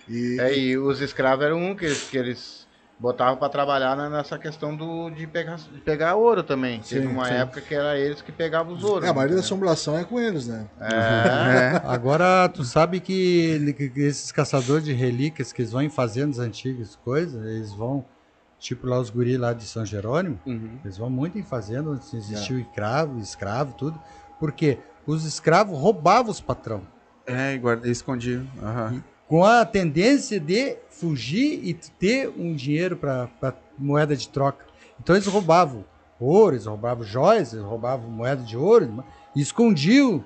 E, 0.09 0.39
É, 0.41 0.59
e 0.59 0.79
os 0.79 1.01
escravos 1.01 1.45
eram 1.45 1.59
um 1.63 1.75
que 1.77 1.85
eles, 1.85 2.09
que 2.09 2.17
eles 2.17 2.67
botavam 2.99 3.37
para 3.37 3.49
trabalhar 3.49 3.97
nessa 4.09 4.39
questão 4.39 4.75
do, 4.77 5.11
de, 5.11 5.27
pegar, 5.27 5.57
de 5.57 5.81
pegar 5.81 6.15
ouro 6.15 6.43
também. 6.43 6.81
Teve 6.81 7.07
Sim, 7.07 7.13
uma 7.13 7.27
sim. 7.27 7.35
época 7.35 7.61
que 7.61 7.75
era 7.75 7.99
eles 7.99 8.23
que 8.23 8.31
pegavam 8.33 8.75
os 8.75 8.85
ouros. 8.85 9.05
é, 9.07 9.11
a 9.11 9.13
maioria 9.13 9.35
da 9.37 9.41
entendeu? 9.41 9.45
assombração 9.57 9.99
é 9.99 10.05
com 10.05 10.21
eles, 10.21 10.47
né? 10.47 10.67
É. 10.81 10.87
É. 11.77 11.83
Agora, 11.85 12.49
tu 12.49 12.65
sabe 12.65 13.01
que, 13.01 13.75
que 13.75 14.01
esses 14.01 14.31
caçadores 14.31 14.85
de 14.85 14.93
relíquias 14.93 15.53
que 15.53 15.63
eles 15.63 15.73
vão 15.73 15.83
em 15.83 15.91
fazendas 15.91 16.39
antigas, 16.39 16.95
coisas, 16.97 17.45
eles 17.45 17.73
vão, 17.73 18.05
tipo 18.59 18.87
lá 18.87 18.99
os 19.01 19.11
guris 19.11 19.39
lá 19.39 19.53
de 19.53 19.65
São 19.65 19.85
Jerônimo, 19.85 20.39
Uhum. 20.47 20.79
eles 20.85 20.97
vão 20.97 21.11
muito 21.11 21.37
em 21.39 21.43
fazendas 21.43 21.87
onde 22.07 22.17
É. 22.17 22.19
existiu 22.19 22.59
escravo, 22.61 23.19
escravo, 23.19 23.75
tudo, 23.77 24.01
porque 24.39 24.79
os 25.07 25.25
escravos 25.25 25.77
roubavam 25.79 26.31
os 26.31 26.41
patrão, 26.41 26.83
É, 27.27 27.55
e 27.55 27.59
guarda, 27.59 27.89
escondi. 27.89 28.41
Aham. 28.63 29.03
com 29.29 29.45
a 29.45 29.65
tendência 29.65 30.39
de 30.39 30.77
fugir 30.91 31.61
e 31.65 31.73
ter 31.75 32.29
um 32.29 32.55
dinheiro 32.55 32.97
para 32.97 33.31
moeda 33.79 34.15
de 34.15 34.29
troca. 34.29 34.67
Então 35.01 35.17
eles 35.17 35.27
roubavam 35.27 35.85
ouro, 36.21 36.55
eles 36.55 36.67
roubavam 36.67 37.03
joias, 37.03 37.53
eles 37.53 37.65
roubavam 37.65 38.11
moeda 38.11 38.43
de 38.43 38.57
ouro 38.57 39.03
e 39.35 39.41
escondiam 39.41 40.23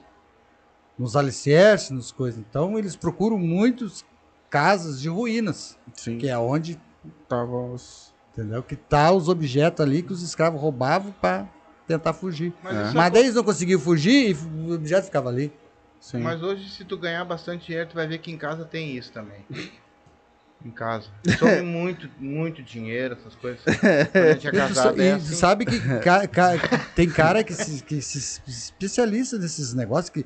nos 0.98 1.14
alicerces, 1.16 1.90
nas 1.90 2.10
coisas. 2.10 2.40
Então 2.40 2.78
eles 2.78 2.96
procuram 2.96 3.38
muitos 3.38 4.04
casas 4.50 5.00
de 5.00 5.08
ruínas, 5.08 5.78
Sim. 5.94 6.18
que 6.18 6.28
é 6.28 6.36
onde, 6.36 6.80
Tava 7.28 7.56
os... 7.56 8.12
entendeu? 8.32 8.62
Que 8.62 8.74
tá 8.74 9.12
os 9.12 9.28
objetos 9.28 9.84
ali 9.84 10.02
que 10.02 10.12
os 10.12 10.22
escravos 10.22 10.60
roubavam 10.60 11.12
para 11.20 11.46
tentar 11.86 12.12
fugir. 12.12 12.52
Mas, 12.62 12.74
É. 12.76 12.82
isso 12.86 12.96
Mas 12.96 13.12
daí 13.12 13.22
eles 13.22 13.34
não 13.34 13.44
conseguiam 13.44 13.78
fugir 13.78 14.30
e 14.30 14.34
o 14.68 14.74
objeto 14.74 15.04
ficava 15.04 15.28
ali. 15.28 15.52
Sim. 16.00 16.18
Mas 16.20 16.42
hoje, 16.42 16.68
se 16.70 16.84
tu 16.84 16.96
ganhar 16.96 17.24
bastante 17.24 17.66
dinheiro, 17.66 17.88
tu 17.90 17.94
vai 17.94 18.06
ver 18.06 18.18
que 18.18 18.30
em 18.30 18.38
casa 18.38 18.64
tem 18.64 18.96
isso 18.96 19.12
também. 19.12 19.44
Em 20.64 20.70
casa. 20.70 21.10
Some 21.38 21.62
muito, 21.66 22.08
muito 22.18 22.62
dinheiro, 22.62 23.14
essas 23.14 23.34
coisas. 23.34 23.62
Quando 24.12 24.24
a 24.24 24.32
gente 24.34 24.48
é 24.48 24.52
casado, 24.52 25.02
é 25.02 25.12
assim. 25.12 25.34
sabe 25.34 25.66
que 25.66 25.80
ca- 26.00 26.26
ca- 26.28 26.58
tem 26.94 27.08
cara 27.10 27.42
que 27.42 27.52
se, 27.54 27.82
que 27.82 28.00
se 28.00 28.40
especialista 28.46 29.38
nesses 29.38 29.74
negócios, 29.74 30.10
que 30.10 30.24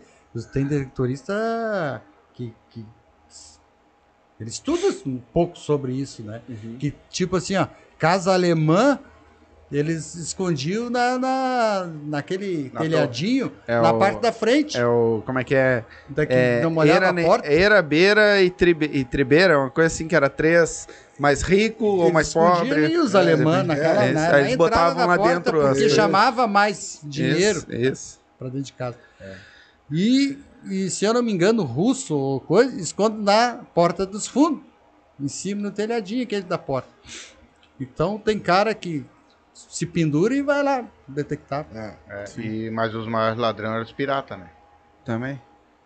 tem 0.53 0.67
detektorista 0.67 2.03
que, 2.35 2.55
que 2.71 2.87
ele 4.39 4.49
estuda 4.51 4.89
um 5.07 5.19
pouco 5.19 5.59
sobre 5.59 5.93
isso, 5.93 6.23
né? 6.23 6.41
Uhum. 6.49 6.77
Que 6.79 6.95
tipo 7.11 7.37
assim, 7.37 7.57
ó, 7.57 7.67
casa 7.99 8.33
alemã, 8.33 8.99
eles 9.71 10.15
escondiam 10.17 10.91
na, 10.91 11.17
na, 11.19 11.91
naquele 12.07 12.71
Na 12.75 12.81
telhadinho, 12.81 13.53
É 13.69 13.81
na 13.81 13.93
o- 13.93 13.99
parte 13.99 14.21
da 14.21 14.33
frente. 14.33 14.77
É 14.77 14.85
o... 14.87 15.23
Como 15.25 15.39
é 15.39 15.45
que 15.45 15.55
é? 15.55 15.85
daqui, 16.09 16.33
É, 16.33 16.61
dá 16.61 16.69
uma 16.69 16.81
olhada 16.81 17.07
era, 17.07 17.13
na 17.13 17.23
porta. 17.23 17.47
era, 17.47 17.81
beira 17.83 18.43
e, 18.43 18.51
tribe, 18.51 18.91
e 18.93 19.05
tribeira, 19.05 19.59
uma 19.59 19.71
coisa 19.71 19.87
assim 19.87 20.09
que 20.09 20.15
era 20.17 20.29
três 20.29 20.89
mais 21.19 21.43
rico 21.43 21.85
ou 21.85 22.03
Eles 22.03 22.13
mais 22.13 22.27
escondiam 22.29 22.57
pobre. 22.67 22.85
ali 22.87 22.99
os 22.99 23.15
É, 23.15 23.19
alemães 23.19 23.61
é, 23.61 23.63
naquela, 23.63 24.05
é, 24.05 24.13
na, 24.13 24.41
eles 24.41 24.57
botavam 24.57 25.07
lá 25.07 25.17
dentro 25.17 25.57
as 25.61 25.63
porque 25.67 25.81
coisas. 25.81 25.93
chamava 25.93 26.47
mais 26.47 27.01
dinheiro. 27.05 27.63
Pra 28.39 28.49
dentro 28.49 28.63
de 28.63 28.73
casa. 28.73 28.97
E, 29.93 30.39
e, 30.69 30.89
se 30.91 31.05
eu 31.05 31.13
não 31.15 31.23
me 31.23 31.33
engano, 31.33 31.63
russo 31.63 32.17
ou 32.17 32.41
coisa, 32.41 32.75
esconde 32.81 33.19
na 33.23 33.61
porta 33.75 34.05
dos 34.07 34.27
fundos. 34.27 34.63
Em 35.21 35.29
cima 35.29 35.61
no 35.63 35.71
telhadinho 35.71 36.23
aquele 36.23 36.43
da 36.43 36.57
porta. 36.57 36.89
Então 37.79 38.19
tem 38.19 38.39
cara 38.39 38.75
que 38.75 39.05
se 39.53 39.87
pendura 39.87 40.35
e 40.35 40.43
vai 40.43 40.63
lá 40.63 40.85
detectar. 41.07 41.67
É. 41.75 41.95
É, 42.09 42.41
e, 42.41 42.71
mas 42.71 42.95
os 42.95 43.07
maiores 43.07 43.39
ladrões 43.39 43.73
eram 43.73 43.83
os 43.83 43.93
piratas, 43.93 44.39
né? 44.39 44.49
Também. 45.05 45.41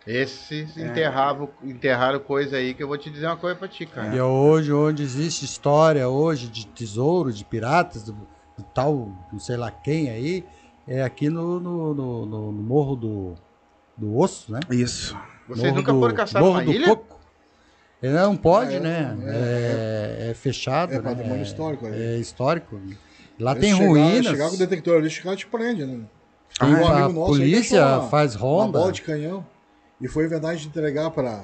Esses 0.07 0.77
enterravam, 0.77 1.49
enterraram 1.63 2.19
coisa 2.19 2.57
aí 2.57 2.75
que 2.75 2.83
eu 2.83 2.87
vou 2.87 2.97
te 2.97 3.09
dizer 3.09 3.25
uma 3.25 3.37
coisa 3.37 3.55
pra 3.55 3.67
ti, 3.67 3.87
cara. 3.87 4.13
E 4.13 4.19
é 4.19 4.23
hoje, 4.23 4.71
onde 4.71 5.01
existe 5.01 5.45
história 5.45 6.07
hoje 6.07 6.47
de 6.47 6.67
tesouro, 6.67 7.33
de 7.33 7.43
piratas, 7.43 8.03
do, 8.03 8.13
do 8.13 8.63
tal, 8.73 9.11
não 9.31 9.39
sei 9.39 9.57
lá 9.57 9.71
quem 9.71 10.09
aí, 10.11 10.45
é 10.87 11.01
aqui 11.01 11.27
no, 11.27 11.59
no, 11.59 11.93
no- 11.95 12.25
no- 12.27 12.51
no 12.51 12.61
Morro 12.61 12.95
do, 12.95 13.35
do 13.97 14.15
Osso, 14.15 14.51
né? 14.51 14.59
Isso. 14.69 15.17
Vocês 15.47 15.65
Morro 15.65 15.77
nunca 15.77 15.91
do, 15.93 15.99
foram 15.99 16.13
caçar 16.15 16.41
Morro 16.41 16.61
do 16.63 16.71
ilha? 16.71 16.87
Coco. 16.87 17.19
É, 17.99 18.11
Não 18.11 18.37
pode, 18.37 18.75
É, 18.75 18.79
né? 18.79 19.17
É, 19.25 20.27
é 20.29 20.33
fechado. 20.35 20.93
É 20.93 20.97
né? 20.97 21.01
patrimônio 21.01 21.41
histórico 21.41 21.87
ali. 21.87 21.99
É 21.99 22.17
histórico. 22.17 22.79
Lá 23.39 23.51
Eles 23.51 23.61
tem 23.63 23.73
chegar- 23.75 23.87
ruínas. 23.89 24.25
Chegar 24.25 24.49
com 24.49 24.55
o 24.55 24.57
detector 24.59 24.97
ali, 24.97 25.09
chegar 25.09 25.35
te 25.35 25.45
prende, 25.47 25.85
né? 25.85 25.99
Tem 26.59 26.69
um 26.73 26.87
a 26.87 27.03
amigo 27.03 27.19
nosso 27.19 27.31
polícia 27.33 27.85
uma- 27.85 28.07
faz 28.09 28.35
Uma 28.35 28.41
ronda. 28.43 28.79
bola 28.79 28.91
de 28.91 29.01
canhão. 29.01 29.45
E 29.99 30.07
foi 30.07 30.27
verdade 30.27 30.61
de 30.61 30.67
entregar 30.67 31.09
pra. 31.11 31.43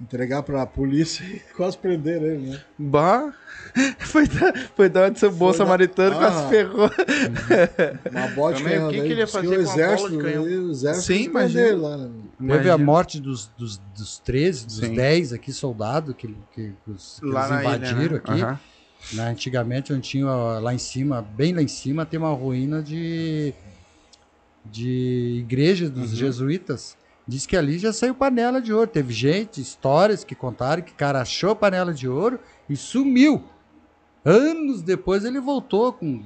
Entregar 0.00 0.42
pra 0.42 0.66
polícia 0.66 1.22
e 1.24 1.38
quase 1.54 1.76
prender 1.78 2.20
ele, 2.22 2.48
né? 2.50 2.60
Bah. 2.78 3.32
Foi 4.00 4.26
da, 4.26 4.52
foi 4.76 4.88
da 4.90 5.06
onde 5.06 5.18
seu 5.18 5.30
bom 5.30 5.50
da- 5.50 5.56
samaritano, 5.56 6.16
Ah. 6.16 6.18
quase 6.18 6.48
ferrou. 6.50 6.90
Uma 8.10 8.26
bola 8.34 8.54
de 8.54 8.62
canhão. 8.64 8.88
o 8.88 8.90
que 8.90 9.00
que 9.00 9.06
ele 9.12 9.20
ia 9.20 9.26
fazer 9.26 9.46
o 9.46 9.50
uma 9.52 9.60
exército, 9.60 10.10
de 10.10 10.18
canhão? 10.18 10.44
daí 10.44 10.58
o 10.58 10.70
exército 10.70 11.06
Sim, 11.06 11.22
imagina. 11.24 11.60
ele 11.68 11.76
lá, 11.76 11.96
né? 11.96 12.10
Teve 12.38 12.52
a 12.52 12.54
Imagina. 12.56 12.78
morte 12.78 13.20
dos, 13.20 13.46
dos, 13.56 13.78
dos 13.96 14.18
13, 14.18 14.66
dos 14.66 14.76
Sim. 14.76 14.94
10 14.94 15.32
aqui, 15.32 15.52
soldados, 15.52 16.14
que, 16.16 16.36
que, 16.54 16.72
os, 16.86 17.18
que 17.20 17.26
Lá 17.26 17.40
eles 17.40 17.50
na 17.50 17.60
ilha, 17.76 17.76
invadiram 17.88 18.12
né? 18.12 18.16
aqui. 18.24 18.42
Aham. 18.42 18.60
Né, 19.12 19.28
antigamente, 19.28 19.92
onde 19.92 20.08
tinha 20.08 20.26
lá 20.26 20.72
em 20.72 20.78
cima, 20.78 21.20
bem 21.22 21.52
lá 21.54 21.62
em 21.62 21.68
cima, 21.68 22.06
tem 22.06 22.18
uma 22.18 22.32
ruína 22.32 22.82
de, 22.82 23.52
de 24.64 25.40
igreja 25.40 25.88
dos 25.90 26.10
Uhum. 26.12 26.16
jesuítas. 26.16 26.96
Diz 27.26 27.46
que 27.46 27.56
ali 27.56 27.78
já 27.78 27.92
saiu 27.92 28.14
panela 28.14 28.60
de 28.60 28.72
ouro. 28.72 28.86
Teve 28.88 29.12
gente, 29.12 29.60
histórias 29.60 30.24
que 30.24 30.34
contaram 30.34 30.82
que 30.82 30.92
o 30.92 30.96
cara 30.96 31.20
achou 31.20 31.50
a 31.50 31.56
panela 31.56 31.92
de 31.92 32.08
ouro 32.08 32.38
e 32.68 32.76
sumiu. 32.76 33.44
Anos 34.24 34.82
depois 34.82 35.24
ele 35.24 35.40
voltou 35.40 35.92
com 35.92 36.22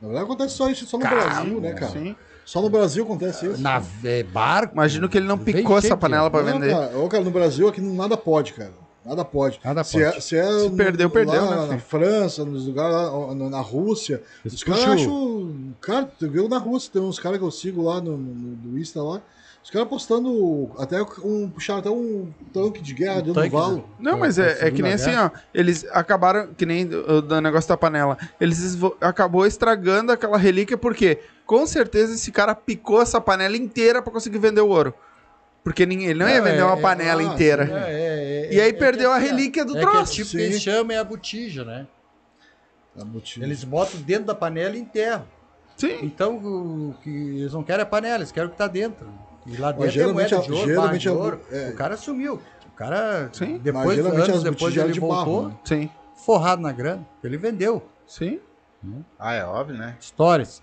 Na 0.00 0.08
verdade 0.08 0.24
acontece 0.24 0.54
só 0.56 0.70
isso 0.70 0.86
só 0.86 0.98
no 0.98 1.02
Caramba, 1.02 1.24
Brasil, 1.30 1.60
né, 1.60 1.72
cara? 1.72 1.92
Sim. 1.92 2.16
Só 2.44 2.62
no 2.62 2.70
Brasil 2.70 3.02
acontece 3.04 3.46
isso. 3.46 3.60
na 3.60 3.82
é, 4.04 4.22
barco. 4.22 4.74
Imagino 4.74 5.08
que 5.08 5.18
ele 5.18 5.26
não 5.26 5.38
picou 5.38 5.76
essa 5.78 5.96
panela 5.96 6.30
Não, 6.30 6.44
vender. 6.44 6.70
Cara, 6.70 6.98
ô, 6.98 7.08
cara, 7.08 7.24
no 7.24 7.30
Brasil 7.30 7.66
aqui 7.66 7.80
nada 7.80 8.16
pode, 8.16 8.52
cara. 8.52 8.72
Nada 9.06 9.24
pode. 9.24 9.60
Nada 9.64 9.84
se 9.84 9.92
pode. 9.92 10.04
É, 10.16 10.20
se, 10.20 10.36
é 10.36 10.58
Se 10.58 10.68
no- 10.68 10.76
perdeu, 10.76 11.08
perdeu, 11.08 11.44
lá 11.44 11.66
né, 11.66 11.72
na? 11.74 11.78
França, 11.78 12.44
nos 12.44 12.66
lugares 12.66 12.92
lá, 12.94 13.34
na, 13.50 13.60
Rússia. 13.60 14.22
Os 14.44 14.64
caras 14.64 14.84
o- 14.84 14.90
acham. 14.92 15.74
Cara, 15.80 16.10
tu 16.18 16.28
viu 16.30 16.48
na 16.48 16.58
Rússia, 16.58 16.90
tem 16.92 17.02
uns 17.02 17.18
caras 17.18 17.38
que 17.38 17.44
eu 17.44 17.50
sigo 17.50 17.82
lá 17.82 18.00
no, 18.00 18.16
no, 18.16 18.56
no 18.70 18.78
Insta 18.78 19.02
lá. 19.02 19.20
Os 19.62 19.70
caras 19.70 19.88
postando 19.88 20.70
até 20.78 21.02
um. 21.24 21.48
Puxaram 21.50 21.80
até 21.80 21.90
um 21.90 22.28
tanque 22.52 22.80
de 22.80 22.94
guerra 22.94 23.20
dentro 23.20 23.42
do 23.42 23.50
valo. 23.50 23.76
né? 23.78 23.82
Não, 23.98 24.12
Da- 24.12 24.18
mas 24.18 24.38
é, 24.38 24.68
é 24.68 24.70
que 24.70 24.80
nem 24.80 24.92
assim, 24.92 25.14
ó. 25.16 25.28
Eles 25.52 25.84
acabaram, 25.90 26.54
que 26.56 26.64
nem 26.64 26.84
o 26.86 27.20
do 27.20 27.40
negócio 27.40 27.68
da 27.68 27.76
panela. 27.76 28.16
Eles 28.40 28.78
acabou 29.00 29.44
estragando 29.44 30.12
aquela 30.12 30.38
relíquia, 30.38 30.78
porque 30.78 31.18
com 31.44 31.66
certeza 31.66 32.14
esse 32.14 32.30
cara 32.30 32.54
picou 32.54 33.02
essa 33.02 33.20
panela 33.20 33.56
inteira 33.56 34.00
pra 34.00 34.12
conseguir 34.12 34.38
vender 34.38 34.60
o 34.60 34.68
ouro. 34.68 34.94
Porque 35.66 35.84
ninguém, 35.84 36.06
ele 36.06 36.20
não 36.20 36.28
ia 36.28 36.40
vender 36.40 36.58
é- 36.60 36.64
uma 36.64 36.78
é- 36.78 36.80
panela 36.80 37.20
ah, 37.20 37.24
inteira. 37.24 37.64
É, 37.88 37.92
é, 37.92 38.46
é, 38.46 38.54
E 38.54 38.60
aí 38.60 38.68
é 38.68 38.72
perdeu 38.72 39.10
a 39.10 39.18
relíquia 39.18 39.64
do 39.64 39.76
é 39.76 39.80
troço. 39.80 40.12
Que, 40.12 40.18
tipo, 40.18 40.28
Sim. 40.30 40.38
eles 40.38 40.62
chamam 40.62 40.96
é 40.96 40.98
a 41.00 41.02
botija, 41.02 41.64
né? 41.64 41.88
A 42.96 43.04
botina. 43.04 43.44
Eles 43.44 43.64
botam 43.64 44.00
dentro 44.02 44.26
da 44.26 44.34
panela 44.36 44.76
e 44.76 44.78
enterram. 44.78 45.26
Sim. 45.76 45.98
Então, 46.04 46.36
o 46.36 46.94
que 47.02 47.10
eles 47.10 47.52
não 47.52 47.64
querem 47.64 47.82
a 47.82 47.86
panela, 47.86 48.18
eles 48.18 48.30
querem 48.30 48.48
o 48.48 48.52
que 48.52 48.56
tá 48.56 48.68
dentro. 48.68 49.08
E 49.44 49.56
lá 49.56 49.74
Mas 49.76 49.92
dentro 49.92 50.10
é 50.10 50.12
moeda 50.12 50.28
de 50.28 50.36
ouro, 50.36 50.52
barra 50.54 50.66
geralmente 50.66 51.02
de 51.02 51.08
ouro. 51.08 51.40
é. 51.50 51.70
O 51.70 51.74
cara 51.74 51.96
sumiu. 51.96 52.40
O 52.68 52.70
cara, 52.76 53.28
Sim. 53.32 53.58
Depois, 53.58 53.98
anos 53.98 54.44
depois 54.44 54.76
ele 54.76 54.92
de 54.92 55.00
voltou, 55.00 55.42
barro, 55.42 55.48
né? 55.48 55.56
Sim. 55.64 55.90
forrado 56.24 56.62
na 56.62 56.70
grana. 56.70 57.04
Ele 57.24 57.36
vendeu. 57.36 57.82
Sim. 58.06 58.38
Ah, 59.18 59.34
é 59.34 59.44
óbvio, 59.44 59.76
né? 59.76 59.96
Histórias. 59.98 60.62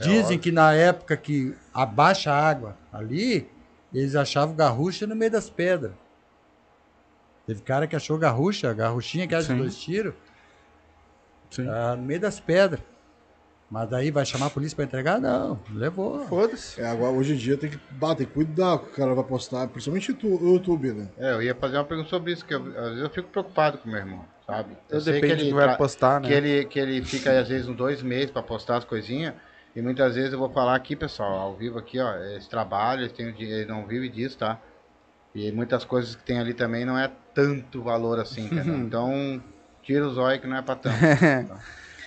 É 0.00 0.02
Dizem 0.02 0.22
óbvio. 0.22 0.38
que 0.40 0.50
na 0.50 0.72
época 0.74 1.16
que 1.16 1.54
abaixa 1.72 2.32
a 2.32 2.48
água 2.48 2.76
ali, 2.92 3.48
eles 3.92 4.14
achavam 4.14 4.54
garrucha 4.54 5.06
no 5.06 5.16
meio 5.16 5.30
das 5.30 5.48
pedras. 5.50 5.92
Teve 7.46 7.62
cara 7.62 7.86
que 7.86 7.96
achou 7.96 8.16
garrucha, 8.18 8.72
garruchinha 8.72 9.26
que 9.26 9.34
era 9.34 9.42
de 9.42 9.48
Sim. 9.48 9.58
dois 9.58 9.76
tiros, 9.76 10.14
ah, 11.68 11.96
no 11.96 12.02
meio 12.02 12.20
das 12.20 12.38
pedras. 12.38 12.80
Mas 13.70 13.88
daí 13.88 14.10
vai 14.10 14.26
chamar 14.26 14.46
a 14.46 14.50
polícia 14.50 14.74
pra 14.74 14.84
entregar? 14.84 15.20
Não, 15.20 15.60
levou. 15.70 16.26
Foda-se. 16.26 16.80
É, 16.80 16.86
agora, 16.86 17.12
hoje 17.12 17.34
em 17.34 17.36
dia 17.36 17.56
tem 17.56 17.70
que, 17.70 17.78
que 17.78 18.26
cuidar 18.26 18.78
com 18.78 18.84
o 18.84 18.86
que 18.88 18.92
o 18.92 18.96
cara 18.96 19.14
vai 19.14 19.22
postar, 19.24 19.68
principalmente 19.68 20.10
o 20.10 20.14
tu- 20.14 20.42
o 20.44 20.54
YouTube, 20.54 20.92
né? 20.92 21.08
É, 21.16 21.32
eu 21.34 21.42
ia 21.42 21.54
fazer 21.54 21.76
uma 21.76 21.84
pergunta 21.84 22.08
sobre 22.10 22.32
isso, 22.32 22.44
que 22.44 22.52
eu- 22.52 22.66
às 22.76 22.88
vezes 22.88 23.00
eu 23.02 23.10
fico 23.10 23.28
preocupado 23.28 23.78
com 23.78 23.88
meu 23.88 23.98
irmão, 23.98 24.24
sabe? 24.44 24.76
Eu 24.88 25.00
sei 25.00 25.14
depende 25.20 25.44
do 25.44 25.48
que 25.50 25.54
vai 25.54 25.76
postar, 25.76 26.20
né? 26.20 26.26
Que 26.26 26.34
ele, 26.34 26.64
que 26.64 26.80
ele 26.80 27.04
fica, 27.04 27.38
às 27.38 27.48
vezes, 27.48 27.68
uns 27.68 27.76
dois 27.76 28.02
meses 28.02 28.32
pra 28.32 28.42
postar 28.42 28.76
as 28.78 28.84
coisinhas. 28.84 29.34
E 29.74 29.80
muitas 29.80 30.14
vezes 30.16 30.32
eu 30.32 30.38
vou 30.38 30.50
falar 30.50 30.74
aqui, 30.74 30.96
pessoal, 30.96 31.32
ao 31.32 31.56
vivo 31.56 31.78
aqui, 31.78 31.98
ó, 32.00 32.14
eles 32.16 32.46
trabalham, 32.48 33.02
eles 33.04 33.12
têm 33.16 33.28
o 33.28 33.32
dinheiro, 33.32 33.60
ele 33.62 33.70
não 33.70 33.86
vive 33.86 34.08
disso, 34.08 34.38
tá? 34.38 34.58
E 35.34 35.52
muitas 35.52 35.84
coisas 35.84 36.16
que 36.16 36.24
tem 36.24 36.40
ali 36.40 36.52
também 36.54 36.84
não 36.84 36.98
é 36.98 37.10
tanto 37.34 37.82
valor 37.82 38.18
assim, 38.18 38.46
entendeu? 38.46 38.74
Então, 38.84 39.40
tira 39.82 40.06
os 40.06 40.18
olhos 40.18 40.40
que 40.40 40.46
não 40.48 40.56
é 40.56 40.62
pra 40.62 40.74
tanto. 40.74 40.98
tá? 41.48 41.58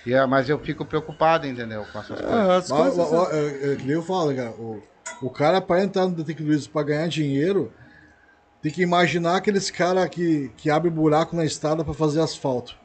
E, 0.04 0.12
é, 0.12 0.26
mas 0.26 0.48
eu 0.50 0.58
fico 0.58 0.84
preocupado, 0.84 1.46
entendeu? 1.46 1.86
Com 1.90 1.98
essas 1.98 2.20
coisas. 2.20 2.48
As 2.50 2.70
Mas, 2.70 2.94
coisas- 2.94 3.12
ó, 3.12 3.22
ó, 3.24 3.30
é, 3.30 3.72
é, 3.72 3.76
que 3.76 3.84
nem 3.84 3.94
eu 3.94 4.02
falo, 4.02 4.34
cara, 4.36 4.50
o, 4.50 4.82
o 5.22 5.30
cara 5.30 5.60
para 5.62 5.82
entrar 5.82 6.06
no 6.06 6.14
Detective 6.14 6.46
Luiz 6.50 6.66
para 6.66 6.82
ganhar 6.82 7.08
dinheiro, 7.08 7.72
tem 8.60 8.70
que 8.70 8.82
imaginar 8.82 9.36
aqueles 9.36 9.70
caras 9.70 10.06
que, 10.10 10.50
que 10.58 10.68
abrem 10.68 10.92
buraco 10.92 11.34
na 11.34 11.44
estrada 11.46 11.82
para 11.82 11.94
fazer 11.94 12.20
asfalto. 12.20 12.76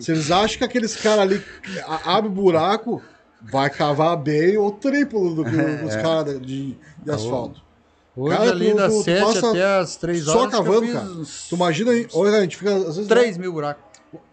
Se 0.00 0.10
eles 0.10 0.30
acham 0.30 0.58
que 0.58 0.64
aqueles 0.64 0.96
caras 0.96 1.20
ali 1.20 1.44
abre 2.04 2.28
buraco, 2.30 3.02
vai 3.50 3.68
cavar 3.70 4.16
bem 4.16 4.56
ou 4.56 4.70
triplo 4.72 5.34
do 5.34 5.44
que 5.44 5.56
os 5.86 5.94
caras 5.96 6.40
de, 6.40 6.76
de 7.02 7.10
asfalto. 7.10 7.62
Hoje 8.16 8.36
Cara, 8.36 8.50
ali 8.50 8.70
tu- 8.70 8.76
das 8.76 8.92
tu- 8.92 8.98
tu 9.00 9.04
7 9.04 9.24
passa 9.24 9.50
até 9.50 9.78
as 9.78 9.96
3 9.96 10.24
só 10.24 10.38
horas. 10.42 10.44
eu 10.44 10.50
cavando, 10.64 10.92
cara. 10.92 11.06
Tu 11.48 11.54
imagina 11.56 11.90
aí, 11.90 12.06
olha, 12.14 12.38
a 12.38 12.40
gente 12.42 12.56
fica 12.56 12.74
às 12.76 12.96
vezes 12.96 13.06
3 13.08 13.36
mil 13.38 13.52
buracos. 13.52 13.82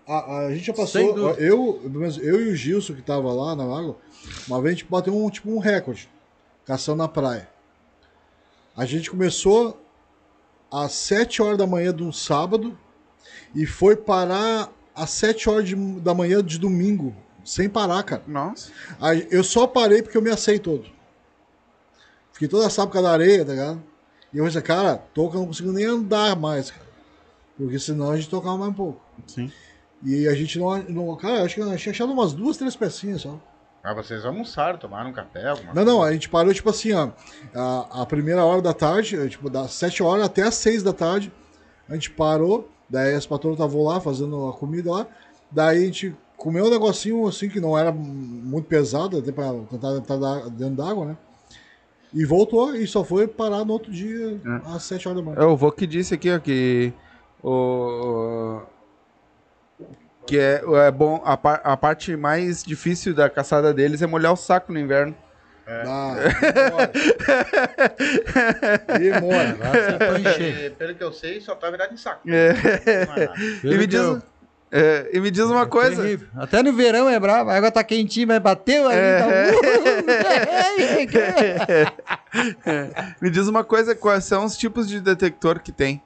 A, 0.08 0.38
a 0.46 0.54
gente 0.54 0.66
já 0.68 0.74
passou, 0.74 1.02
eu, 1.40 1.82
eu 2.22 2.42
e 2.42 2.50
o 2.52 2.56
Gilson 2.56 2.94
que 2.94 3.02
tava 3.02 3.32
lá 3.34 3.56
na 3.56 3.64
água, 3.64 3.98
uma 4.48 4.62
vez 4.62 4.76
a 4.76 4.78
gente 4.78 4.88
bateu 4.90 5.16
um, 5.18 5.30
tipo 5.30 5.50
um 5.50 5.58
recorde, 5.58 6.08
caçando 6.66 6.98
na 7.00 7.08
praia. 7.08 7.50
A 8.78 8.86
gente 8.86 9.10
começou 9.10 9.80
às 10.72 10.92
7 10.94 11.42
horas 11.42 11.58
da 11.58 11.66
manhã 11.66 11.94
de 11.94 12.04
um 12.04 12.12
sábado 12.12 12.78
e 13.56 13.66
foi 13.66 13.96
parar 13.96 14.70
às 14.96 15.10
7 15.10 15.50
horas 15.50 15.68
de- 15.68 15.76
da 16.02 16.14
manhã 16.14 16.44
de 16.44 16.60
domingo, 16.60 17.16
sem 17.44 17.70
parar, 17.70 18.04
cara. 18.04 18.24
Nossa. 18.28 18.72
Aí, 19.00 19.28
eu 19.32 19.44
só 19.44 19.68
parei 19.68 20.02
porque 20.02 20.18
eu 20.18 20.22
me 20.22 20.30
assei 20.30 20.60
todo. 20.60 20.86
Fiquei 22.32 22.48
toda 22.48 22.68
a 22.68 22.70
sábado 22.70 23.02
da 23.02 23.12
areia, 23.12 23.46
tá 23.46 23.52
ligado? 23.52 23.84
E 24.34 24.38
eu 24.38 24.46
pensei, 24.46 24.62
cara, 24.62 24.98
toca, 25.14 25.36
eu 25.36 25.42
não 25.42 25.48
consigo 25.48 25.72
nem 25.72 25.86
andar 25.86 26.36
mais, 26.36 26.72
cara. 26.72 26.86
Porque 27.58 27.78
senão 27.78 28.12
a 28.12 28.16
gente 28.16 28.30
tocava 28.30 28.58
mais 28.58 28.72
um 28.72 28.74
pouco. 28.74 29.02
Sim. 29.28 29.52
E 30.04 30.28
a 30.28 30.34
gente 30.34 30.58
não. 30.58 30.78
não 30.84 31.16
cara, 31.16 31.44
acho 31.44 31.56
que 31.56 31.62
a 31.62 31.66
gente 31.66 31.82
tinha 31.82 31.92
achado 31.92 32.12
umas 32.12 32.34
duas, 32.34 32.58
três 32.58 32.76
pecinhas 32.76 33.22
só. 33.22 33.40
Ah, 33.84 33.94
vocês 33.94 34.26
almoçaram, 34.26 34.78
tomaram 34.78 35.10
um 35.10 35.14
café, 35.14 35.48
alguma 35.48 35.74
Não, 35.74 35.84
não, 35.84 36.04
a 36.04 36.12
gente 36.14 36.30
parou, 36.30 36.54
tipo 36.54 36.70
assim, 36.70 36.94
ó. 36.94 37.10
A, 37.54 38.02
a 38.04 38.06
primeira 38.06 38.46
hora 38.46 38.62
da 38.62 38.74
tarde, 38.74 39.16
eh, 39.16 39.28
tipo, 39.28 39.50
das 39.50 39.72
sete 39.74 40.04
horas 40.04 40.26
até 40.26 40.44
as 40.44 40.56
seis 40.56 40.84
da 40.84 40.94
tarde, 40.94 41.32
a 41.90 41.94
gente 41.94 42.12
parou. 42.12 42.70
Daí 42.90 43.14
as 43.16 43.26
patroas 43.26 43.56
estavam 43.56 43.84
lá 43.84 44.00
fazendo 44.00 44.50
a 44.50 44.54
comida 44.54 44.92
lá. 44.92 45.08
Daí 45.50 45.84
a 45.84 45.86
gente 45.86 46.16
comeu 46.42 46.66
um 46.66 46.70
negocinho 46.72 47.28
assim 47.28 47.48
que 47.48 47.60
não 47.60 47.78
era 47.78 47.92
muito 47.92 48.66
pesado, 48.68 49.20
até 49.20 49.32
pra 49.32 49.54
tentar 49.70 49.92
entrar 49.96 50.50
dentro 50.50 50.76
d'água, 50.76 51.06
né? 51.06 51.18
E 52.12 52.26
voltou 52.26 52.76
e 52.76 52.88
só 52.88 53.04
foi 53.04 53.28
parar 53.28 53.64
no 53.64 53.74
outro 53.74 53.92
dia, 53.92 54.42
às 54.66 54.82
sete 54.84 55.08
horas 55.08 55.24
da 55.24 55.30
manhã. 55.30 55.40
É 55.40 55.46
o 55.46 55.56
vô 55.56 55.72
que 55.72 55.86
disse 55.86 56.16
aqui, 56.16 56.32
ó, 56.32 56.40
que 56.40 56.92
o 57.44 58.60
que 60.26 60.38
é, 60.40 60.64
é 60.88 60.92
bom 60.92 61.22
a, 61.24 61.38
par- 61.38 61.62
a 61.64 61.78
parte 61.78 62.16
mais 62.18 62.64
difícil 62.64 63.14
da 63.14 63.30
caçada 63.30 63.72
deles 63.72 64.02
é 64.02 64.08
molhar 64.08 64.34
o 64.34 64.36
saco 64.36 64.74
no 64.74 64.80
inverno. 64.80 65.16
Ah, 65.68 66.16
demora. 68.98 69.58
Encher. 70.20 70.66
E, 70.66 70.70
pelo 70.72 70.96
que 70.96 71.04
eu 71.04 71.14
sei, 71.14 71.40
só 71.40 71.56
tá 71.56 71.70
virado 71.70 71.94
em 71.94 71.98
saco. 71.98 72.28
É. 72.28 72.54
Não 73.06 73.14
é. 73.16 73.34
E 73.64 73.78
me 73.78 73.88
diz, 73.88 74.02
que 74.02 74.22
é, 74.72 75.10
e 75.12 75.20
me 75.20 75.30
diz 75.30 75.44
uma 75.44 75.66
coisa. 75.66 76.02
Terrível. 76.02 76.30
Até 76.34 76.64
no 76.64 76.72
verão 76.72 77.10
é 77.10 77.20
bravo, 77.20 77.50
a 77.50 77.56
água 77.56 77.70
tá 77.70 77.84
quentinha, 77.84 78.26
mas 78.26 78.40
bateu 78.40 78.88
ali. 78.88 79.02
Tá... 81.08 81.94
Me 83.22 83.30
diz 83.30 83.48
uma 83.50 83.66
coisa, 83.66 83.94
quais 83.94 84.24
são 84.24 84.46
os 84.46 84.58
tipos 84.58 84.88
de 84.88 85.02
detector 85.02 85.60
que 85.60 85.74
tem? 85.74 86.02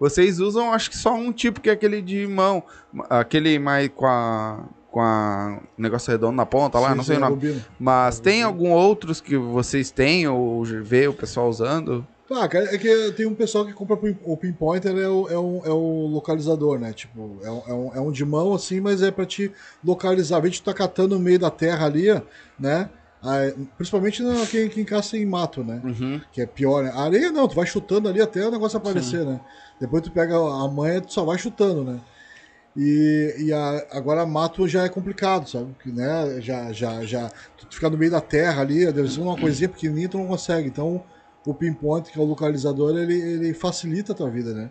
Vocês 0.00 0.40
usam, 0.40 0.72
acho 0.72 0.88
que 0.88 0.96
só 0.96 1.14
um 1.14 1.30
tipo, 1.30 1.60
que 1.60 1.68
é 1.68 1.72
aquele 1.74 2.00
de 2.00 2.26
mão. 2.26 2.62
Aquele 3.10 3.58
mais 3.58 3.90
com 3.94 4.06
a. 4.06 4.60
com 4.90 5.00
a. 5.00 5.60
negócio 5.76 6.10
redondo 6.10 6.36
na 6.36 6.46
ponta 6.46 6.78
lá, 6.78 6.90
Sim, 6.90 6.96
não 6.96 7.04
sei 7.04 7.16
sim, 7.16 7.22
o 7.22 7.28
nome. 7.28 7.62
Mas 7.78 8.18
tem 8.18 8.42
algum 8.42 8.70
outros 8.70 9.20
que 9.20 9.36
vocês 9.36 9.90
têm 9.90 10.26
ou 10.26 10.64
vê 10.64 11.06
o 11.06 11.12
pessoal 11.12 11.48
usando? 11.50 12.06
Ah, 12.30 12.48
cara, 12.48 12.74
é 12.74 12.78
que 12.78 13.12
tem 13.12 13.24
um 13.26 13.34
pessoal 13.34 13.64
que 13.64 13.72
compra 13.72 13.96
o 14.24 14.36
pinpointer 14.36 14.96
é 14.96 15.08
o, 15.08 15.28
é 15.28 15.38
o, 15.38 15.62
é 15.64 15.70
o 15.70 16.06
localizador, 16.08 16.78
né? 16.78 16.92
Tipo, 16.92 17.38
é 17.42 17.50
um, 17.50 17.62
é, 17.94 18.00
um, 18.00 18.08
é 18.08 18.12
de 18.12 18.24
mão 18.24 18.52
assim, 18.52 18.80
mas 18.80 19.00
é 19.00 19.10
pra 19.12 19.24
te 19.24 19.52
localizar. 19.84 20.40
De 20.42 20.50
tu 20.60 20.64
tá 20.64 20.74
catando 20.74 21.16
no 21.16 21.20
meio 21.24 21.38
da 21.38 21.50
terra 21.50 21.86
ali, 21.86 22.06
né? 22.58 22.90
Aí, 23.22 23.52
principalmente 23.76 24.22
no, 24.22 24.44
quem, 24.46 24.68
quem 24.68 24.84
caça 24.84 25.16
em 25.16 25.24
mato, 25.24 25.62
né? 25.62 25.80
Uhum. 25.84 26.20
Que 26.32 26.40
é 26.42 26.46
pior, 26.46 26.82
né? 26.82 26.90
A 26.94 27.02
areia 27.02 27.30
não, 27.30 27.46
tu 27.46 27.54
vai 27.54 27.66
chutando 27.66 28.08
ali 28.08 28.20
até 28.20 28.44
o 28.46 28.50
negócio 28.50 28.76
aparecer, 28.76 29.24
né? 29.24 29.40
Depois 29.80 30.02
tu 30.02 30.10
pega 30.10 30.34
a 30.36 30.68
manha, 30.68 31.00
tu 31.00 31.12
só 31.12 31.24
vai 31.24 31.38
chutando, 31.38 31.84
né? 31.84 32.00
E, 32.76 33.34
e 33.38 33.52
a- 33.52 33.86
agora 33.92 34.26
mato 34.26 34.68
já 34.68 34.84
é 34.84 34.88
complicado, 34.88 35.48
sabe? 35.48 35.74
Que, 35.82 35.90
né? 35.90 36.40
Já, 36.40 36.72
já, 36.72 37.04
já. 37.04 37.30
Tu 37.56 37.66
ficar 37.74 37.88
no 37.88 37.96
meio 37.96 38.10
da 38.10 38.20
terra 38.20 38.60
ali, 38.62 38.84
deve 38.92 39.08
ser 39.10 39.20
uma 39.20 39.36
coisinha 39.36 39.68
pequenininha, 39.68 40.08
tu 40.08 40.18
não 40.18 40.26
consegue. 40.26 40.68
Então, 40.68 41.02
o 41.50 41.54
pinpoint, 41.54 42.10
que 42.10 42.18
é 42.18 42.22
o 42.22 42.24
localizador, 42.24 42.96
ele, 42.98 43.14
ele 43.14 43.54
facilita 43.54 44.12
a 44.12 44.14
tua 44.14 44.28
vida, 44.30 44.52
né? 44.52 44.70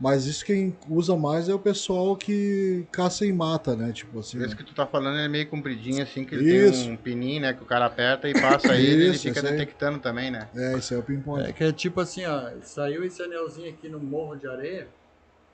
Mas 0.00 0.26
isso 0.26 0.44
quem 0.44 0.76
usa 0.88 1.16
mais 1.16 1.48
é 1.48 1.54
o 1.54 1.58
pessoal 1.60 2.16
que 2.16 2.84
caça 2.90 3.24
e 3.24 3.32
mata, 3.32 3.76
né? 3.76 3.92
Tipo 3.92 4.18
assim. 4.18 4.42
Esse 4.42 4.56
que 4.56 4.64
tu 4.64 4.74
tá 4.74 4.84
falando 4.84 5.18
é 5.18 5.28
meio 5.28 5.48
compridinho, 5.48 6.02
assim, 6.02 6.24
que 6.24 6.34
ele 6.34 6.52
Isso. 6.52 6.82
tem 6.82 6.92
um 6.92 6.96
pininho, 6.96 7.42
né? 7.42 7.52
Que 7.52 7.62
o 7.62 7.66
cara 7.66 7.86
aperta 7.86 8.28
e 8.28 8.32
passa 8.32 8.74
ele, 8.74 9.04
ele 9.04 9.10
Isso, 9.10 9.22
fica 9.22 9.38
isso 9.38 9.46
aí. 9.46 9.52
detectando 9.52 10.00
também, 10.00 10.28
né? 10.28 10.48
É, 10.56 10.76
esse 10.76 10.92
é 10.92 10.98
o 10.98 11.04
pinpoint. 11.04 11.48
É 11.48 11.52
que 11.52 11.62
é 11.62 11.70
tipo 11.70 12.00
assim, 12.00 12.26
ó, 12.26 12.50
saiu 12.62 13.04
esse 13.04 13.22
anelzinho 13.22 13.70
aqui 13.70 13.88
no 13.88 14.00
morro 14.00 14.34
de 14.34 14.48
areia, 14.48 14.88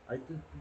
aí 0.09 0.19
tu, 0.19 0.33
tu 0.33 0.59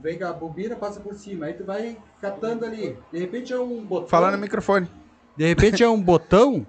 vem 0.00 0.16
com 0.16 0.24
a 0.24 0.32
bobina, 0.32 0.76
passa 0.76 1.00
por 1.00 1.14
cima, 1.14 1.46
aí 1.46 1.54
tu 1.54 1.64
vai 1.64 1.98
catando 2.20 2.64
ali. 2.64 2.96
De 3.12 3.18
repente 3.18 3.52
é 3.52 3.58
um 3.58 3.84
botão. 3.84 4.06
Fala 4.06 4.30
no 4.30 4.38
microfone. 4.38 4.88
De 5.36 5.44
repente 5.44 5.82
é 5.82 5.88
um 5.88 6.00
botão, 6.00 6.64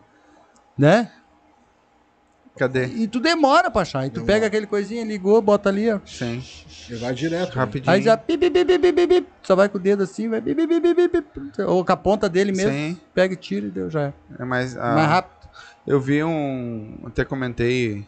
né? 0.76 1.12
Cadê? 2.58 2.86
E 2.86 3.08
tu 3.08 3.20
demora 3.20 3.70
pra 3.70 3.82
achar. 3.82 4.06
E 4.08 4.10
tu 4.10 4.24
pega 4.24 4.48
aquele 4.48 4.66
coisinha, 4.66 5.04
ligou, 5.04 5.42
bota 5.42 5.68
ali, 5.70 5.92
ó. 5.92 6.00
Sim. 6.06 6.42
Ele 6.90 7.00
vai 7.00 7.14
direto. 7.14 7.50
né? 7.50 7.62
Rapidinho. 7.62 7.94
Aí 7.94 8.02
já 8.02 8.16
pi, 8.16 8.38
pi, 8.38 8.50
pi, 8.50 8.64
pi, 8.64 8.80
pi, 8.80 8.94
pi, 8.94 9.08
pi, 9.08 9.28
só 9.44 9.56
vai 9.56 9.68
com 9.68 9.78
o 9.78 9.82
dedo 9.82 10.04
assim, 10.04 10.30
vai 10.30 10.42
pi, 10.42 10.56
pi, 10.56 10.66
pi, 10.68 10.80
pi, 10.82 10.96
pi, 11.10 11.22
pi, 11.22 11.62
ou 11.64 11.84
com 11.84 11.92
a 11.92 11.98
ponta 11.98 12.30
dele 12.30 12.52
mesmo, 12.54 12.72
Sim. 12.72 12.98
pega 13.14 13.34
e 13.34 13.38
tira 13.38 13.66
e 13.68 13.70
deu 13.72 13.90
já. 13.90 14.04
é. 14.04 14.14
É 14.40 14.46
mais, 14.46 14.78
ah, 14.78 14.94
Mais 14.96 15.10
rápido. 15.10 15.36
Eu 15.86 16.00
vi 16.00 16.24
um. 16.24 17.04
Até 17.06 17.26
comentei. 17.26 18.06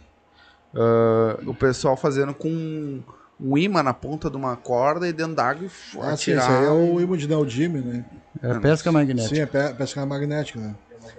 ah, 0.74 1.38
o 1.46 1.54
pessoal 1.54 1.98
fazendo 1.98 2.34
com 2.34 3.04
um 3.40 3.58
imã 3.58 3.84
na 3.84 3.94
ponta 3.94 4.30
de 4.30 4.38
uma 4.38 4.56
corda 4.56 5.08
e 5.08 5.14
dentro 5.14 5.36
d'água 5.36 5.66
e 5.66 5.68
Ah, 6.00 6.16
sim, 6.16 6.32
atirar. 6.34 6.44
esse 6.44 6.52
aí 6.52 6.66
é 6.66 6.72
o 6.72 7.00
imã 7.02 7.18
de 7.18 7.28
neodime, 7.28 7.82
né? 7.82 8.06
É 8.42 8.60
pesca 8.60 8.92
magnética. 8.92 9.36
Sim, 9.36 9.42
é 9.42 9.46
pe- 9.46 9.74
pesca 9.76 10.06
magnética, 10.06 10.60
né? 10.60 10.76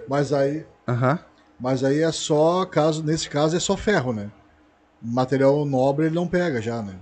Mas 0.07 0.33
aí, 0.33 0.65
Aham. 0.87 1.19
Mas 1.59 1.83
aí 1.83 2.01
é 2.01 2.11
só 2.11 2.65
caso, 2.65 3.03
nesse 3.03 3.29
caso 3.29 3.55
é 3.55 3.59
só 3.59 3.75
ferro, 3.77 4.13
né? 4.13 4.29
Material 5.01 5.65
nobre 5.65 6.05
ele 6.07 6.15
não 6.15 6.27
pega 6.27 6.61
já, 6.61 6.81
né? 6.81 6.95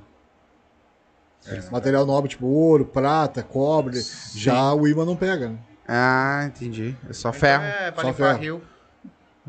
Material 1.71 2.05
nobre 2.05 2.29
tipo 2.29 2.45
ouro, 2.45 2.83
prata, 2.85 3.41
cobre, 3.41 4.01
já 4.35 4.73
o 4.73 4.87
imã 4.87 5.05
não 5.05 5.15
pega, 5.15 5.49
né? 5.49 5.57
Ah, 5.87 6.43
entendi. 6.45 6.95
É 7.09 7.13
só 7.13 7.31
ferro. 7.31 7.63
É, 7.63 7.89
pra 7.91 8.03
Só 8.03 8.13
ferro. 8.13 8.37
rio. 8.37 8.61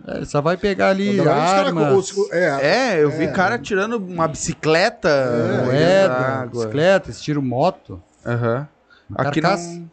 É, 0.06 0.24
só 0.24 0.40
vai 0.40 0.56
pegar 0.56 0.90
ali 0.90 1.16
cara- 1.16 1.66
armas, 1.66 2.12
os- 2.16 2.30
é, 2.30 2.94
É, 2.94 3.02
eu 3.02 3.10
vi 3.10 3.24
É. 3.24 3.32
cara 3.32 3.58
tirando 3.58 3.96
uma 3.96 4.28
bicicleta. 4.28 5.08
da 5.08 5.64
moeda, 5.64 6.14
água. 6.14 6.46
bicicleta, 6.62 7.10
tiro 7.12 7.42
moto. 7.42 8.00
Aham. 8.24 8.68
Aqui 9.16 9.40
Carcaça. 9.40 9.68
não. 9.68 9.90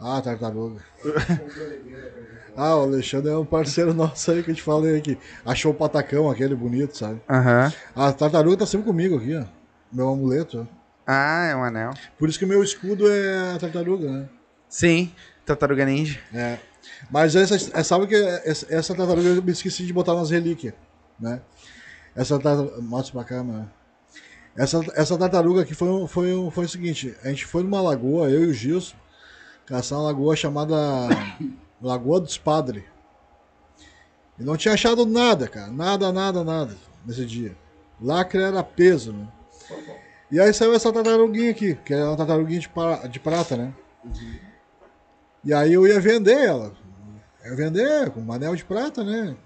Ah, 0.00 0.20
tartaruga. 0.20 0.80
ah, 2.56 2.76
o 2.76 2.82
Alexandre 2.82 3.30
é 3.30 3.36
um 3.36 3.44
parceiro 3.44 3.92
nosso 3.94 4.30
aí 4.30 4.42
que 4.42 4.50
eu 4.50 4.54
te 4.54 4.62
falei 4.62 4.98
aqui. 4.98 5.18
Achou 5.44 5.72
o 5.72 5.74
patacão 5.74 6.30
aquele 6.30 6.54
bonito, 6.54 6.96
sabe? 6.96 7.20
Aham. 7.28 7.72
A 7.94 8.12
tartaruga 8.12 8.58
tá 8.58 8.66
sempre 8.66 8.86
comigo 8.86 9.16
aqui, 9.16 9.36
ó. 9.36 9.44
Meu 9.92 10.08
amuleto. 10.08 10.66
Ah, 11.06 11.46
é 11.50 11.56
um 11.56 11.64
anel. 11.64 11.92
Por 12.18 12.28
isso 12.28 12.38
que 12.38 12.44
o 12.44 12.48
meu 12.48 12.62
escudo 12.62 13.10
é 13.10 13.54
a 13.54 13.58
tartaruga, 13.58 14.10
né? 14.10 14.28
Sim, 14.68 15.12
tartaruga 15.44 15.84
ninja. 15.84 16.20
É. 16.32 16.58
Mas 17.10 17.34
essa, 17.34 17.54
é, 17.78 17.82
sabe 17.82 18.06
que 18.06 18.14
essa, 18.14 18.66
essa 18.72 18.94
tartaruga 18.94 19.28
eu 19.28 19.42
me 19.42 19.52
esqueci 19.52 19.84
de 19.84 19.92
botar 19.92 20.14
nas 20.14 20.30
relíquias, 20.30 20.74
né? 21.18 21.40
Essa 22.14 22.38
tartaruga. 22.38 22.80
Mostra 22.80 23.12
pra 23.12 23.24
cá, 23.24 23.42
mano. 23.42 23.70
Essa, 24.56 24.80
essa 24.94 25.18
tartaruga 25.18 25.62
aqui 25.62 25.74
foi, 25.74 26.06
foi, 26.06 26.50
foi 26.50 26.64
o 26.64 26.68
seguinte: 26.68 27.14
a 27.22 27.28
gente 27.28 27.46
foi 27.46 27.62
numa 27.62 27.80
lagoa, 27.80 28.28
eu 28.28 28.44
e 28.44 28.46
o 28.46 28.54
Gilson, 28.54 28.94
caçar 29.66 29.98
uma 29.98 30.04
lagoa 30.06 30.34
chamada 30.36 30.76
Lagoa 31.80 32.20
dos 32.20 32.38
Padres. 32.38 32.84
E 34.38 34.42
não 34.44 34.56
tinha 34.56 34.74
achado 34.74 35.04
nada, 35.06 35.46
cara. 35.48 35.70
Nada, 35.70 36.12
nada, 36.12 36.42
nada 36.44 36.76
nesse 37.04 37.24
dia. 37.26 37.56
Lacre 38.00 38.42
era 38.42 38.62
peso, 38.62 39.12
né? 39.12 39.28
E 40.30 40.40
aí 40.40 40.52
saiu 40.54 40.74
essa 40.74 40.92
tartaruguinha 40.92 41.50
aqui, 41.50 41.74
que 41.84 41.92
é 41.92 42.04
uma 42.04 42.16
tartaruguinha 42.16 42.60
de, 42.60 42.68
pra- 42.68 43.06
de 43.06 43.20
prata, 43.20 43.56
né? 43.56 43.74
E 45.44 45.52
aí 45.52 45.72
eu 45.72 45.86
ia 45.86 46.00
vender 46.00 46.38
ela. 46.44 46.72
Eu 47.44 47.50
ia 47.50 47.56
vender 47.56 48.10
com 48.10 48.20
um 48.20 48.32
anel 48.32 48.54
de 48.56 48.64
prata, 48.64 49.04
né? 49.04 49.36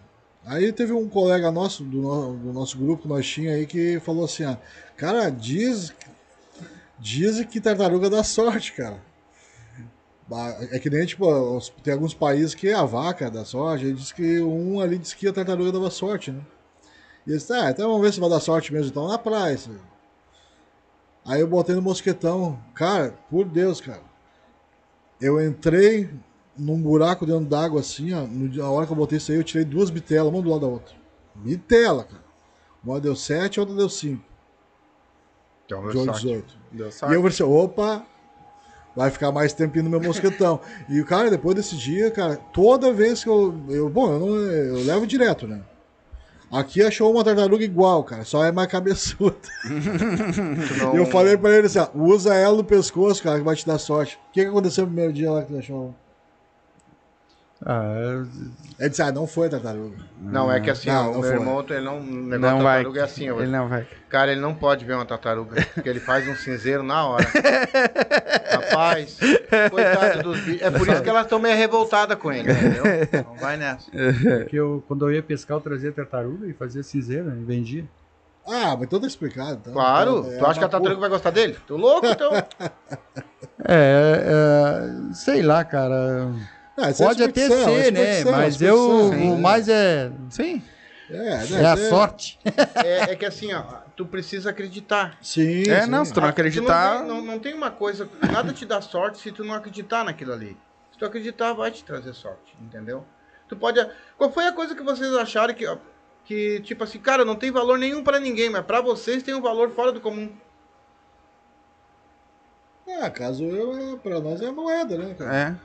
Aí 0.45 0.73
teve 0.73 0.93
um 0.93 1.09
colega 1.09 1.51
nosso, 1.51 1.83
do, 1.83 2.01
no- 2.03 2.37
do 2.37 2.53
nosso 2.53 2.79
grupo 2.79 3.03
que 3.03 3.09
nós 3.09 3.27
tinha 3.27 3.53
aí, 3.55 3.67
que 3.67 3.99
falou 4.01 4.25
assim, 4.25 4.45
ó, 4.45 4.57
cara, 4.97 5.29
diz, 5.29 5.93
diz 6.99 7.45
que 7.47 7.61
tartaruga 7.61 8.09
dá 8.09 8.23
sorte, 8.23 8.73
cara. 8.73 9.03
É 10.73 10.79
que 10.81 10.91
nem, 10.91 11.07
tipo, 11.07 11.25
tem 11.85 11.95
alguns 11.95 12.13
países 12.13 12.55
que 12.55 12.73
a 12.73 12.85
vaca 12.85 13.31
dá 13.31 13.45
sorte, 13.45 13.93
disse 13.93 14.13
que 14.13 14.41
um 14.41 14.81
ali 14.81 14.99
disse 14.99 15.17
que 15.17 15.29
a 15.29 15.33
tartaruga 15.33 15.71
dava 15.71 15.89
sorte, 15.89 16.33
né? 16.33 16.41
E 17.25 17.31
ele 17.31 17.39
disse, 17.39 17.53
ah, 17.53 17.71
então 17.71 17.89
vamos 17.89 18.03
ver 18.03 18.13
se 18.13 18.19
vai 18.21 18.29
dar 18.29 18.41
sorte 18.41 18.73
mesmo, 18.73 18.89
então, 18.91 19.07
na 19.07 19.19
praia. 19.19 19.57
aí." 21.25 21.41
Eu 21.41 21.47
botei 21.47 21.75
no 21.75 21.83
mosquetão. 21.83 22.59
Cara, 22.75 23.17
por 23.31 23.45
Deus, 23.45 23.81
cara. 23.81 24.03
Eu 25.21 25.41
entrei 25.45 26.11
num 26.57 26.81
buraco 26.81 27.25
dentro 27.27 27.45
d'água 27.47 27.81
assim, 27.81 28.13
ó. 28.13 28.23
No, 28.27 28.49
dia- 28.49 28.65
a 28.65 28.71
hora 28.71 28.87
que 28.87 28.93
eu 28.93 28.97
botei 28.97 29.19
isso 29.19 29.31
aí, 29.33 29.39
eu 29.39 29.45
tirei 29.45 29.65
duas 29.65 29.91
bitelas, 29.91 30.33
uma 30.33 30.43
do 30.43 30.51
lado 30.51 30.61
da 30.61 30.67
outra. 30.67 30.95
Bitela, 31.35 32.05
cara. 32.05 32.25
Uma 32.85 33.01
deu 33.01 33.15
7, 33.17 33.59
a 33.59 33.63
outra 33.63 33.77
deu 33.77 33.89
5. 33.89 34.23
Então, 35.65 35.81
De 35.81 35.87
meu 35.87 35.99
8, 36.01 36.05
sorte. 36.05 36.23
18. 36.27 36.59
Deu 36.73 36.87
E 36.87 36.91
eu 36.91 36.93
falei 36.93 37.27
assim, 37.27 37.43
opa, 37.43 38.07
vai 38.97 39.11
ficar 39.11 39.31
mais 39.31 39.53
tempinho 39.53 39.85
no 39.85 39.91
meu 39.91 40.01
mosquetão. 40.01 40.59
e, 40.89 41.03
cara, 41.05 41.31
depois 41.31 41.55
desse 41.55 41.77
dia, 41.77 42.11
cara, 42.11 42.37
toda 42.53 42.93
vez 42.93 43.23
que 43.23 43.29
eu. 43.29 43.55
eu 43.69 43.91
bom, 43.91 44.11
eu, 44.11 44.19
não, 44.19 44.29
eu 44.29 44.83
levo 44.85 45.07
direto, 45.07 45.47
né? 45.47 45.61
Aqui 46.51 46.81
achou 46.81 47.13
uma 47.13 47.25
tartaruga 47.25 47.65
igual, 47.65 48.05
cara, 48.05 48.25
só 48.25 48.45
é 48.45 48.53
mais 48.53 48.69
cabeçuda. 48.69 49.37
E 50.95 50.97
eu 50.97 51.05
falei 51.07 51.37
pra 51.37 51.51
ele 51.51 51.67
assim, 51.67 51.81
ó, 51.81 51.89
usa 51.95 52.35
ela 52.35 52.57
no 52.57 52.65
pescoço, 52.65 53.23
cara, 53.23 53.39
que 53.39 53.45
vai 53.45 53.57
te 53.57 53.67
dar 53.67 53.79
sorte. 53.79 54.17
O 54.31 54.33
que, 54.33 54.43
que 54.43 54.49
aconteceu 54.49 54.85
no 54.85 54.91
primeiro 54.91 55.13
dia 55.13 55.31
lá 55.31 55.43
que 55.43 55.53
tu 55.53 55.59
achou? 55.59 55.95
Ah, 57.69 58.23
Ele 58.79 58.89
disse, 58.91 59.03
ah, 59.03 59.11
não 59.11 59.27
foi 59.27 59.49
tartaruga. 59.49 59.97
Não, 60.21 60.53
é 60.53 60.61
que 60.61 60.71
assim, 60.71 60.89
Não, 60.89 61.11
o 61.11 61.15
meu 61.15 61.23
foi. 61.23 61.33
irmão, 61.33 61.65
ele 61.69 61.81
não, 61.81 61.99
o 61.99 62.03
negócio 62.05 62.39
Não 62.39 62.59
da 62.59 62.63
vai. 62.65 62.75
tartaruga 62.77 63.01
é 63.01 63.03
assim, 63.03 63.29
ó. 63.29 63.41
Ele 63.41 63.51
não 63.51 63.69
vai. 63.69 63.85
Cara, 64.09 64.31
ele 64.31 64.41
não 64.41 64.55
pode 64.55 64.85
ver 64.85 64.95
uma 64.95 65.05
tartaruga, 65.05 65.67
porque 65.75 65.89
ele 65.89 65.99
faz 65.99 66.29
um 66.29 66.37
cinzeiro 66.37 66.85
na 66.85 67.05
hora. 67.09 67.27
Rapaz, 68.53 69.19
coitado 69.71 70.23
dos 70.23 70.41
bichos. 70.43 70.63
É 70.63 70.71
por 70.71 70.87
isso 70.89 71.03
que 71.03 71.09
elas 71.11 71.25
estão 71.25 71.41
meio 71.41 71.57
revoltadas 71.57 72.17
com 72.19 72.33
ele, 72.33 72.53
entendeu? 72.53 72.85
Não 73.25 73.35
vai 73.37 73.57
nessa. 73.57 73.91
que 74.49 74.55
eu, 74.57 74.85
quando 74.87 75.09
eu 75.09 75.15
ia 75.15 75.23
pescar, 75.23 75.57
eu 75.57 75.61
trazia 75.61 75.91
tartaruga 75.91 76.47
e 76.47 76.53
fazia 76.53 76.85
cinzeiro, 76.85 77.25
né? 77.25 77.37
E 77.41 77.45
vendia. 77.45 77.85
Ah, 78.47 78.77
mas 78.79 78.89
tá 78.89 78.97
explicado. 79.05 79.59
Então, 79.61 79.73
Claro, 79.73 80.25
É, 80.31 80.39
tu 80.39 80.47
acha 80.47 80.61
que 80.61 80.65
a 80.65 80.69
tartaruga 80.69 81.01
vai 81.01 81.11
gostar 81.11 81.31
dele? 81.31 81.57
Tu 81.67 81.77
louco, 81.77 82.07
então? 82.07 82.31
É, 83.69 84.23
é, 85.09 85.15
sei 85.15 85.43
lá, 85.43 85.65
cara. 85.65 86.31
Ah, 86.79 86.91
é 86.91 86.93
Pode 86.93 87.23
até 87.23 87.43
é 87.47 87.49
ser, 87.49 87.93
né? 87.93 88.21
é 88.21 88.25
Mas 88.25 88.61
eu, 88.61 88.77
superstição, 88.77 89.29
o 89.33 89.35
né? 89.37 89.41
mais 89.41 89.69
é, 89.69 90.13
Sim. 90.31 90.63
É, 91.09 91.15
né, 91.47 91.63
é 91.63 91.67
a 91.67 91.73
é- 91.73 91.89
sorte. 91.89 92.39
É, 92.85 93.13
é 93.13 93.17
que 93.17 93.25
assim, 93.25 93.53
ó, 93.55 93.63
tu 93.97 94.05
precisa 94.05 94.51
acreditar. 94.51 95.17
Sim, 95.23 95.69
É, 95.71 95.83
sim. 95.83 95.91
não, 95.91 96.05
se 96.05 96.13
tu 96.13 96.21
não 96.21 96.27
Ah, 96.27 96.31
acreditar. 96.31 96.95
Não, 96.95 96.99
tem- 96.99 97.09
não, 97.09 97.23
não 97.35 97.39
tem 97.39 97.55
uma 97.55 97.71
coisa, 97.71 98.09
nada 98.31 98.53
te 98.53 98.67
dá 98.67 98.81
sorte 98.81 99.19
se 99.19 99.31
tu 99.33 99.45
não 99.45 99.55
acreditar 99.55 100.05
naquilo 100.05 100.33
ali. 100.33 100.57
Se 100.93 100.99
tu 100.99 101.05
acreditar, 101.07 101.53
vai 101.53 101.71
te 101.71 101.85
trazer 101.85 102.13
sorte, 102.13 102.57
entendeu? 102.61 103.05
Tu 103.49 103.55
pode. 103.57 103.79
Qual 104.19 104.31
foi 104.33 104.47
a 104.47 104.53
coisa 104.53 104.75
que 104.75 104.83
vocês 104.83 105.15
acharam 105.15 105.55
que, 105.55 105.65
que 106.25 106.61
tipo 106.61 106.83
assim, 106.83 106.99
cara, 106.99 107.25
não 107.25 107.37
tem 107.37 107.51
valor 107.53 107.79
nenhum 107.79 108.03
pra 108.03 108.19
ninguém, 108.19 108.51
mas 108.51 108.65
pra 108.67 108.81
vocês 108.81 109.23
tem 109.23 109.33
um 109.35 109.41
valor 109.41 109.71
fora 109.71 109.93
do 109.93 110.01
comum? 110.01 110.31
Ah, 113.01 113.11
caso 113.11 113.45
eu, 113.45 113.95
é, 113.95 113.97
pra 113.97 114.21
nós 114.21 114.41
é 114.41 114.47
a 114.47 114.53
moeda, 114.53 114.97
né, 114.97 115.15
cara? 115.15 115.37
É. 115.37 115.57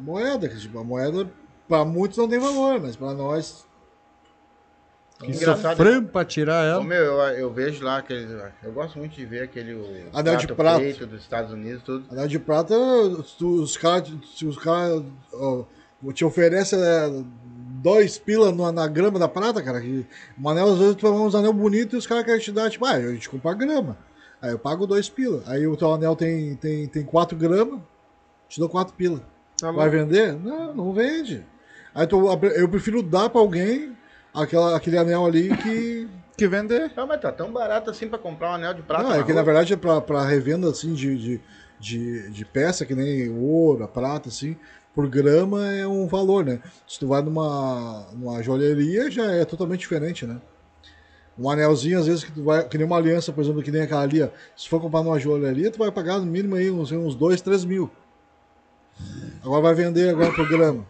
A 0.00 0.02
moeda, 0.02 0.48
que 0.48 0.58
tipo, 0.58 0.78
a 0.78 0.84
moeda 0.84 1.30
pra 1.68 1.84
muitos 1.84 2.16
não 2.16 2.26
tem 2.26 2.38
valor, 2.38 2.80
mas 2.80 2.96
pra 2.96 3.12
nós. 3.12 3.66
Que 5.18 5.32
Engraçado, 5.32 5.76
sofremos 5.76 6.10
pra 6.10 6.24
tirar 6.24 6.64
Ô, 6.64 6.68
ela. 6.70 6.84
meu, 6.84 7.04
eu, 7.04 7.20
eu 7.36 7.52
vejo 7.52 7.84
lá 7.84 7.98
aquele. 7.98 8.26
Eu 8.62 8.72
gosto 8.72 8.98
muito 8.98 9.14
de 9.14 9.26
ver 9.26 9.42
aquele. 9.42 9.74
O 9.74 9.84
Anel 10.14 10.36
de 10.36 10.46
prato 10.46 10.56
prata. 10.56 10.80
feito 10.80 11.06
dos 11.06 11.20
Estados 11.20 11.52
Unidos, 11.52 11.82
tudo. 11.82 12.06
Anel 12.10 12.26
de 12.26 12.38
prata, 12.38 12.74
os, 12.74 13.76
caras. 13.76 14.10
Se 14.34 14.46
os 14.46 14.56
caras. 14.56 15.02
te 16.14 16.24
oferece 16.24 16.74
é, 16.74 17.22
dois 17.82 18.16
pila 18.18 18.50
na, 18.50 18.72
na 18.72 18.88
grama 18.88 19.18
da 19.18 19.28
prata, 19.28 19.62
cara. 19.62 19.82
Que, 19.82 20.06
um 20.42 20.48
anel, 20.48 20.72
às 20.72 20.78
vezes, 20.78 20.96
tu 20.96 21.02
vai 21.02 21.12
uns 21.12 21.34
anel 21.34 21.52
bonito 21.52 21.94
e 21.94 21.98
os 21.98 22.06
caras 22.06 22.24
querem 22.24 22.40
te 22.40 22.50
dar, 22.50 22.70
tipo, 22.70 22.86
ah, 22.86 22.92
a 22.92 23.12
gente 23.12 23.28
compra 23.28 23.52
grama. 23.52 23.98
Aí 24.40 24.52
eu 24.52 24.58
pago 24.58 24.86
dois 24.86 25.10
pila. 25.10 25.42
Aí 25.46 25.66
o 25.66 25.76
teu 25.76 25.92
anel 25.92 26.16
tem, 26.16 26.56
tem, 26.56 26.88
tem 26.88 27.04
quatro 27.04 27.36
gramas, 27.36 27.78
te 28.48 28.58
dou 28.58 28.70
quatro 28.70 28.94
pila. 28.94 29.20
Tá 29.60 29.70
Vai 29.70 29.88
vender? 29.88 30.32
Não, 30.34 30.74
não 30.74 30.92
vende. 30.92 31.44
Aí 31.94 32.06
tu, 32.06 32.26
eu 32.54 32.68
prefiro 32.68 33.02
dar 33.02 33.28
pra 33.28 33.40
alguém 33.40 33.96
aquela, 34.34 34.76
aquele 34.76 34.96
anel 34.96 35.26
ali 35.26 35.54
que. 35.56 36.08
Que 36.36 36.48
vender. 36.48 36.90
Não, 36.96 37.06
mas 37.06 37.20
tá 37.20 37.30
tão 37.30 37.52
barato 37.52 37.90
assim 37.90 38.08
pra 38.08 38.18
comprar 38.18 38.52
um 38.52 38.54
anel 38.54 38.72
de 38.72 38.82
prata. 38.82 39.02
não, 39.02 39.14
é 39.14 39.22
que 39.22 39.32
na 39.32 39.42
verdade 39.42 39.74
é 39.74 39.76
pra, 39.76 40.00
pra 40.00 40.24
revenda 40.24 40.70
assim 40.70 40.94
de, 40.94 41.18
de, 41.18 41.40
de, 41.78 42.30
de 42.30 42.44
peça, 42.46 42.86
que 42.86 42.94
nem 42.94 43.28
ouro, 43.28 43.84
a 43.84 43.88
prata, 43.88 44.30
assim, 44.30 44.56
por 44.94 45.06
grama 45.06 45.70
é 45.70 45.86
um 45.86 46.06
valor, 46.06 46.44
né? 46.44 46.60
Se 46.88 46.98
tu 46.98 47.08
vai 47.08 47.20
numa, 47.20 48.06
numa 48.14 48.42
joalheria, 48.42 49.10
já 49.10 49.30
é 49.32 49.44
totalmente 49.44 49.80
diferente, 49.80 50.24
né? 50.24 50.40
Um 51.38 51.50
anelzinho, 51.50 51.98
às 51.98 52.06
vezes, 52.06 52.24
que 52.24 52.32
tu 52.32 52.42
vai. 52.42 52.66
Que 52.66 52.78
nem 52.78 52.86
uma 52.86 52.96
aliança, 52.96 53.32
por 53.32 53.42
exemplo, 53.42 53.62
que 53.62 53.70
nem 53.70 53.82
aquela 53.82 54.02
ali, 54.02 54.22
ó. 54.22 54.28
Se 54.56 54.68
for 54.68 54.80
comprar 54.80 55.02
numa 55.02 55.18
joalheria, 55.18 55.70
tu 55.70 55.78
vai 55.78 55.90
pagar 55.90 56.18
no 56.18 56.26
mínimo 56.26 56.54
aí 56.54 56.70
uns, 56.70 56.90
uns 56.92 57.14
2, 57.14 57.40
3 57.42 57.64
mil. 57.64 57.90
Agora 59.42 59.62
vai 59.62 59.74
vender 59.74 60.10
agora 60.10 60.32
por 60.32 60.48
grama. 60.48 60.86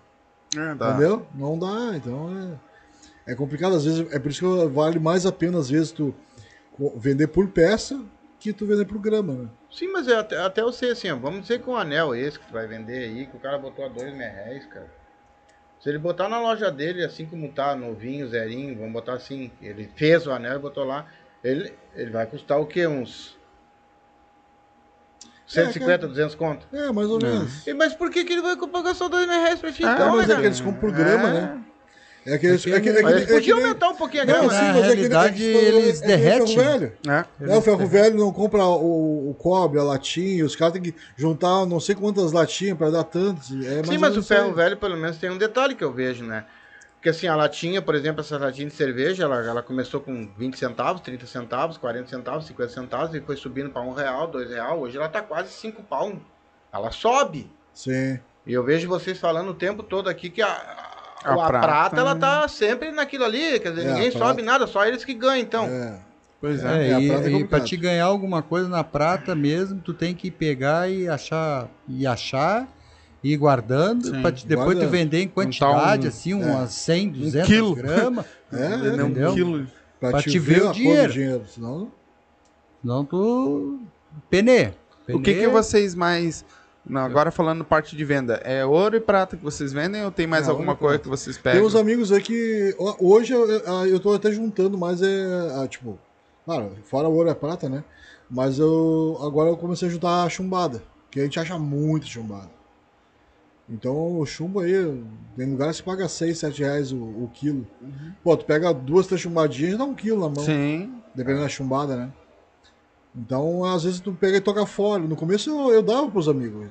É, 0.57 0.75
dá. 0.75 0.91
Entendeu? 0.91 1.27
Não 1.35 1.59
dá, 1.59 1.97
então 1.97 2.59
é, 3.27 3.33
é 3.33 3.35
complicado. 3.35 3.77
Às 3.77 3.85
vezes, 3.85 4.13
é 4.13 4.19
por 4.19 4.31
isso 4.31 4.41
que 4.41 4.69
vale 4.69 4.99
mais 4.99 5.25
a 5.25 5.33
pena, 5.33 5.59
às 5.59 5.71
vezes, 5.71 5.93
tu 5.93 6.15
vender 6.97 7.29
por 7.29 7.49
peça 7.49 8.03
que 8.39 8.53
tu 8.53 8.67
vender 8.67 8.87
por 8.87 8.99
grama, 8.99 9.35
né? 9.35 9.49
Sim, 9.71 9.89
mas 9.93 10.09
é 10.09 10.17
até, 10.17 10.39
até 10.39 10.63
eu 10.63 10.73
sei 10.73 10.93
assim, 10.93 11.11
ó, 11.11 11.17
vamos 11.17 11.43
dizer 11.43 11.61
que 11.61 11.69
um 11.69 11.77
anel 11.77 12.15
esse 12.15 12.39
que 12.39 12.47
tu 12.47 12.53
vai 12.53 12.67
vender 12.67 13.05
aí, 13.05 13.27
que 13.27 13.37
o 13.37 13.41
cara 13.41 13.59
botou 13.59 13.85
a 13.85 13.89
dois 13.89 14.11
mil 14.11 14.21
reais, 14.21 14.65
cara. 14.67 14.91
Se 15.79 15.89
ele 15.89 15.99
botar 15.99 16.29
na 16.29 16.41
loja 16.41 16.71
dele, 16.71 17.05
assim 17.05 17.27
como 17.27 17.53
tá, 17.53 17.77
novinho, 17.77 18.27
zerinho, 18.29 18.77
vamos 18.77 18.93
botar 18.93 19.15
assim, 19.15 19.51
ele 19.61 19.91
fez 19.95 20.27
o 20.27 20.33
anel 20.33 20.57
e 20.57 20.59
botou 20.59 20.85
lá, 20.85 21.07
ele, 21.45 21.73
ele 21.95 22.11
vai 22.11 22.27
custar 22.27 22.59
o 22.59 22.67
quê? 22.67 22.87
Uns 22.87 23.39
150, 25.51 26.09
200 26.09 26.35
conto? 26.35 26.67
É, 26.73 26.93
mais 26.93 27.09
ou 27.09 27.19
menos. 27.21 27.67
E, 27.67 27.75
mas 27.75 27.93
por 27.95 28.11
que, 28.11 28.25
que 28.25 28.33
ele 28.33 28.43
vai 28.43 28.57
pagar 28.57 28.95
só 28.95 29.09
dois 29.09 29.27
mil 29.27 29.41
reais 29.41 29.59
pra 29.59 29.73
ti 29.73 29.85
Ah, 29.85 29.95
então, 29.95 30.17
mas 30.17 30.19
né, 30.19 30.23
é 30.23 30.27
que 30.27 30.33
cara? 30.35 30.47
eles 30.47 30.61
compram 30.61 30.81
por 30.81 30.93
grama, 30.93 31.29
É. 31.29 31.33
né? 31.33 31.59
É 32.27 32.37
que 32.37 32.47
eles. 32.47 32.67
É 32.67 32.71
que- 32.71 32.77
É 32.77 32.81
que, 32.81 32.89
é 32.91 32.93
que, 33.25 33.33
é 33.33 33.41
que 33.41 33.53
nem- 33.55 33.63
aumentar 33.65 33.89
um 33.89 33.97
pouquinho 33.97 34.23
a 34.25 34.27
Não, 34.27 34.35
grama. 34.35 34.51
sim, 34.53 34.57
Na 34.59 34.73
mas 34.75 34.77
é 34.77 34.81
que- 34.89 34.95
realidade, 34.95 35.35
é 35.35 35.37
que- 35.37 35.43
eles 35.67 35.99
é 35.99 36.01
que 36.03 36.07
derretem. 36.07 36.47
ferro 36.55 36.71
velho. 36.79 36.93
É. 37.09 37.25
Né, 37.47 37.57
o 37.57 37.61
ferro 37.63 37.87
velho 37.87 38.17
não 38.19 38.31
compra 38.33 38.63
o, 38.65 39.31
o 39.31 39.35
cobre, 39.35 39.81
a 39.81 39.83
latinha, 39.83 40.45
os 40.45 40.55
caras 40.55 40.75
têm 40.75 40.83
que 40.83 40.95
juntar 41.17 41.65
não 41.65 41.81
sei 41.81 41.95
quantas 41.95 42.31
latinhas 42.31 42.77
para 42.77 42.91
dar 42.91 43.05
tantos. 43.05 43.51
É 43.65 43.83
Sim, 43.85 43.97
mas 43.97 44.17
o 44.19 44.23
ferro 44.23 44.53
velho, 44.53 44.77
pelo 44.77 44.99
menos, 44.99 45.17
tem 45.17 45.31
um 45.31 45.39
detalhe 45.39 45.75
que 45.75 45.83
eu 45.83 45.93
vejo, 45.93 46.23
né? 46.25 46.45
Porque 47.01 47.09
assim, 47.09 47.27
a 47.27 47.35
latinha, 47.35 47.81
por 47.81 47.95
exemplo, 47.95 48.21
essa 48.21 48.37
latinha 48.37 48.69
de 48.69 48.75
cerveja, 48.75 49.25
ela, 49.25 49.37
ela 49.43 49.63
começou 49.63 50.03
com 50.03 50.29
20 50.37 50.59
centavos, 50.59 51.01
30 51.01 51.25
centavos, 51.27 51.79
40 51.79 52.07
centavos, 52.11 52.47
50 52.47 52.69
centavos, 52.75 53.15
e 53.15 53.23
foi 53.23 53.37
subindo 53.37 53.71
para 53.71 53.81
um 53.81 53.95
real, 53.95 54.27
dois 54.27 54.51
real. 54.51 54.81
Hoje 54.81 54.99
ela 54.99 55.09
tá 55.09 55.23
quase 55.23 55.49
5 55.51 55.83
pau. 55.85 56.13
Ela 56.71 56.91
sobe. 56.91 57.51
Sim. 57.73 58.21
E 58.47 58.53
eu 58.53 58.63
vejo 58.63 58.87
vocês 58.87 59.19
falando 59.19 59.49
o 59.49 59.55
tempo 59.55 59.83
todo 59.83 60.11
aqui 60.11 60.29
que 60.29 60.43
a, 60.43 60.49
a, 61.25 61.31
A 61.31 61.33
a 61.33 61.47
prata, 61.49 61.67
prata, 61.67 62.01
ela 62.01 62.13
né? 62.15 62.21
tá 62.21 62.47
sempre 62.49 62.91
naquilo 62.93 63.25
ali. 63.25 63.59
Quer 63.61 63.71
dizer, 63.71 63.87
É, 63.87 63.93
ninguém 63.93 64.11
prata. 64.11 64.27
sobe 64.27 64.43
nada, 64.43 64.67
só 64.67 64.85
eles 64.85 65.03
que 65.03 65.15
ganham, 65.15 65.39
então. 65.41 65.65
É. 65.65 65.99
Pois 66.39 66.63
é. 66.63 66.87
É, 66.89 67.01
e, 67.01 67.11
é 67.11 67.31
e 67.31 67.45
pra 67.47 67.61
te 67.61 67.79
ganhar 67.79 68.05
alguma 68.05 68.43
coisa 68.43 68.69
na 68.69 68.85
prata 68.85 69.35
mesmo, 69.35 69.81
tu 69.81 69.95
tem 69.95 70.15
que 70.15 70.31
pegar 70.31 70.91
e 70.91 71.09
achar, 71.09 71.67
e 71.89 72.07
achar, 72.07 72.69
ir 73.23 73.37
guardando, 73.37 74.05
te- 74.33 74.47
depois 74.47 74.67
guardando. 74.75 74.87
tu 74.87 74.91
vender 74.91 75.21
em 75.23 75.29
quantidade, 75.29 76.07
um- 76.07 76.09
assim, 76.09 76.35
umas 76.35 76.73
100, 76.73 77.09
200 77.11 77.47
quilo. 77.49 77.75
gramas, 77.75 78.25
É, 78.53 78.69
Vender 78.77 78.89
é. 79.01 79.05
um 79.05 79.09
Entendeu? 79.09 79.35
quilo. 79.35 79.67
Pra, 80.01 80.11
Pra 80.11 80.23
te 80.23 80.31
te 80.31 80.39
ver, 80.39 80.61
ver 80.61 80.67
o 80.69 80.73
dinheiro. 80.73 81.13
dinheiro. 81.13 81.43
Senão, 81.47 81.93
senão 82.81 83.05
tu 83.05 83.81
penê. 84.31 84.73
O 85.09 85.21
que, 85.21 85.35
que 85.35 85.47
vocês 85.49 85.95
mais. 85.95 86.45
Não, 86.87 87.03
agora 87.03 87.31
falando 87.31 87.63
parte 87.65 87.95
de 87.95 88.05
venda, 88.05 88.37
é 88.43 88.65
ouro 88.65 88.97
e 88.97 89.01
prata 89.01 89.37
que 89.37 89.45
vocês 89.45 89.73
vendem 89.73 90.03
ou 90.05 90.11
tem 90.11 90.27
mais 90.27 90.47
Não, 90.47 90.55
alguma 90.55 90.73
e 90.73 90.77
coisa 90.77 90.99
prata. 90.99 91.03
que 91.05 91.09
vocês 91.11 91.37
Tem 91.37 91.53
pegam? 91.53 91.67
uns 91.67 91.77
amigos 91.77 92.11
aí 92.11 92.23
que. 92.23 92.75
Hoje 92.99 93.35
eu, 93.35 94.01
tô 94.01 94.15
até 94.15 94.33
juntando, 94.33 94.79
mas 94.79 95.03
é. 95.03 95.27
ah, 95.63 95.69
Tipo, 95.69 95.99
claro, 96.47 96.73
fora 96.85 97.07
ouro 97.07 97.29
é 97.29 97.35
prata, 97.35 97.69
né? 97.69 97.85
Mas 98.31 98.59
eu. 98.59 99.19
Agora 99.23 99.51
eu 99.51 99.57
comecei 99.59 99.87
a 99.89 99.91
juntar 99.91 100.25
a 100.25 100.29
chumbada. 100.31 100.83
Que 101.11 101.21
a 101.21 101.25
gente 101.25 101.39
acha 101.39 101.59
muito 101.59 102.07
chumbada. 102.07 102.49
Então 103.71 104.19
o 104.19 104.27
chumbo 104.27 104.61
aí, 104.61 104.73
tem 105.37 105.49
lugares 105.49 105.79
que 105.79 105.87
paga 105.87 106.09
6, 106.09 106.37
7 106.39 106.63
reais 106.63 106.93
o, 106.93 106.97
o 106.97 107.31
quilo. 107.33 107.65
Pô, 108.23 108.37
tu 108.37 108.45
pega 108.45 108.75
duas, 108.75 109.07
três 109.07 109.21
chumbadinhas 109.21 109.75
e 109.75 109.79
dá 109.79 109.85
um 109.85 109.95
quilo 109.95 110.21
na 110.21 110.29
mão. 110.29 110.45
Sim. 110.45 110.93
Dependendo 111.15 111.45
da 111.45 111.49
chumbada, 111.49 111.97
né? 111.97 112.13
Então, 113.15 113.65
às 113.65 113.85
vezes 113.85 114.01
tu 114.01 114.13
pega 114.13 114.37
e 114.37 114.41
toca 114.41 114.67
fora. 114.67 115.03
No 115.03 115.17
começo 115.17 115.51
eu, 115.51 115.73
eu 115.73 115.83
dava 115.83 116.09
pros 116.11 116.29
amigos. 116.29 116.67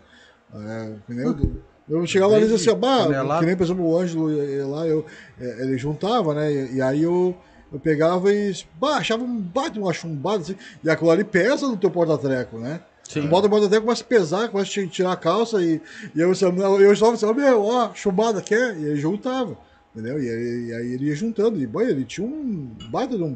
É, 0.54 0.94
eu, 1.10 1.62
eu 1.90 2.06
chegava 2.06 2.34
ali 2.36 2.46
e 2.46 2.50
dizia 2.50 2.72
assim, 2.72 2.80
bah, 2.80 3.40
que 3.40 3.46
nem, 3.46 3.56
por 3.56 3.64
exemplo, 3.64 3.86
o 3.86 3.98
Ângelo 3.98 4.28
lá, 4.70 4.86
eu, 4.86 5.06
é, 5.40 5.64
ele 5.64 5.78
juntava, 5.78 6.34
né? 6.34 6.52
E, 6.52 6.76
e 6.76 6.82
aí 6.82 7.04
eu, 7.04 7.36
eu 7.72 7.80
pegava 7.80 8.34
e 8.34 8.54
bah, 8.80 8.98
achava 8.98 9.24
um 9.24 9.40
baita 9.40 9.80
uma 9.80 9.94
chumbada, 9.94 10.44
assim, 10.44 10.56
e 10.84 10.90
aquilo 10.90 11.12
ali 11.12 11.24
pesa 11.24 11.68
no 11.68 11.78
teu 11.78 11.92
porta-treco, 11.92 12.58
né? 12.58 12.82
Sim. 13.10 13.28
Bota 13.28 13.48
o 13.48 13.50
porta-treco, 13.50 13.86
começa 13.86 14.04
a 14.04 14.08
pesar, 14.08 14.50
começa 14.50 14.80
a 14.80 14.88
tirar 14.88 15.12
a 15.14 15.18
calça 15.18 15.62
e, 15.64 15.82
e 16.16 16.20
eu, 16.22 16.32
eu, 16.32 16.82
eu 16.82 16.96
só 16.96 17.12
assim, 17.12 17.34
meu, 17.34 17.64
ó, 17.66 17.92
chumbada 17.96 18.40
quer? 18.40 18.78
E 18.78 18.86
ele 18.86 18.96
juntava, 18.98 19.58
entendeu? 19.96 20.22
E, 20.22 20.30
aí- 20.30 20.66
e 20.68 20.74
aí 20.76 20.94
ele 20.94 21.06
ia 21.08 21.16
juntando, 21.16 21.60
e 21.60 21.66
boy, 21.66 21.90
ele 21.90 22.06
tinha 22.06 22.26
um 22.28 22.72
baita 22.92 23.18
de 23.18 23.24
um, 23.24 23.36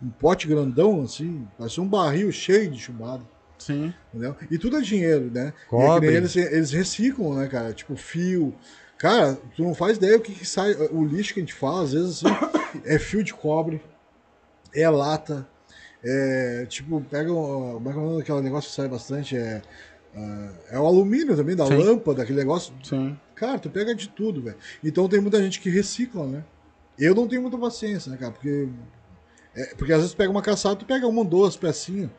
um 0.00 0.08
pote 0.20 0.46
grandão, 0.46 1.02
assim, 1.02 1.44
parecia 1.58 1.82
um 1.82 1.88
barril 1.88 2.30
cheio 2.30 2.70
de 2.70 2.78
chumbada. 2.78 3.24
Sim. 3.58 3.92
Entendeu? 4.12 4.36
E 4.48 4.58
tudo 4.58 4.76
é 4.76 4.80
dinheiro, 4.80 5.28
né? 5.32 5.52
E 5.56 5.64
é 5.64 5.68
Cobre. 5.68 6.06
nem 6.08 6.16
eles, 6.18 6.36
eles 6.36 6.70
reciclam, 6.70 7.34
né, 7.34 7.48
cara? 7.48 7.72
Tipo, 7.72 7.96
fio. 7.96 8.54
Cara, 8.96 9.36
tu 9.56 9.62
não 9.64 9.74
faz 9.74 9.96
ideia 9.96 10.16
o 10.16 10.20
que, 10.20 10.32
que 10.32 10.46
sai. 10.46 10.72
O 10.92 11.04
lixo 11.04 11.34
que 11.34 11.40
a 11.40 11.42
gente 11.42 11.54
fala, 11.54 11.82
às 11.82 11.92
vezes, 11.92 12.22
assim, 12.24 12.36
é 12.84 12.98
fio 12.98 13.24
de 13.24 13.34
cobre, 13.34 13.80
é 14.74 14.88
lata, 14.88 15.48
é. 16.04 16.66
Tipo, 16.66 17.00
pega. 17.00 17.32
um- 17.32 17.80
Como 17.82 18.10
é 18.12 18.14
é 18.14 18.18
daquele 18.18 18.40
negócio 18.42 18.70
que 18.70 18.76
sai 18.76 18.88
bastante? 18.88 19.36
É. 19.36 19.62
ah, 20.16 20.52
é 20.70 20.78
o 20.78 20.86
alumínio 20.86 21.34
também, 21.36 21.56
da 21.56 21.66
Sim. 21.66 21.76
lâmpada, 21.76 22.22
aquele 22.22 22.38
negócio. 22.38 22.72
Sim. 22.82 23.18
Cara, 23.34 23.58
tu 23.58 23.68
pega 23.70 23.94
de 23.94 24.08
tudo, 24.08 24.42
velho. 24.42 24.56
Então 24.82 25.08
tem 25.08 25.20
muita 25.20 25.42
gente 25.42 25.60
que 25.60 25.68
recicla, 25.70 26.26
né? 26.26 26.44
Eu 26.98 27.14
não 27.14 27.26
tenho 27.26 27.42
muita 27.42 27.58
paciência, 27.58 28.10
né, 28.12 28.16
cara? 28.16 28.32
Porque. 28.32 28.68
é, 29.56 29.74
porque 29.76 29.92
às 29.92 29.98
vezes 30.00 30.12
tu 30.14 30.16
pega 30.16 30.30
uma 30.30 30.42
caçada, 30.42 30.76
tu 30.76 30.84
pega 30.84 31.06
uma, 31.06 31.24
duas 31.24 31.56
pecinhas 31.56 32.10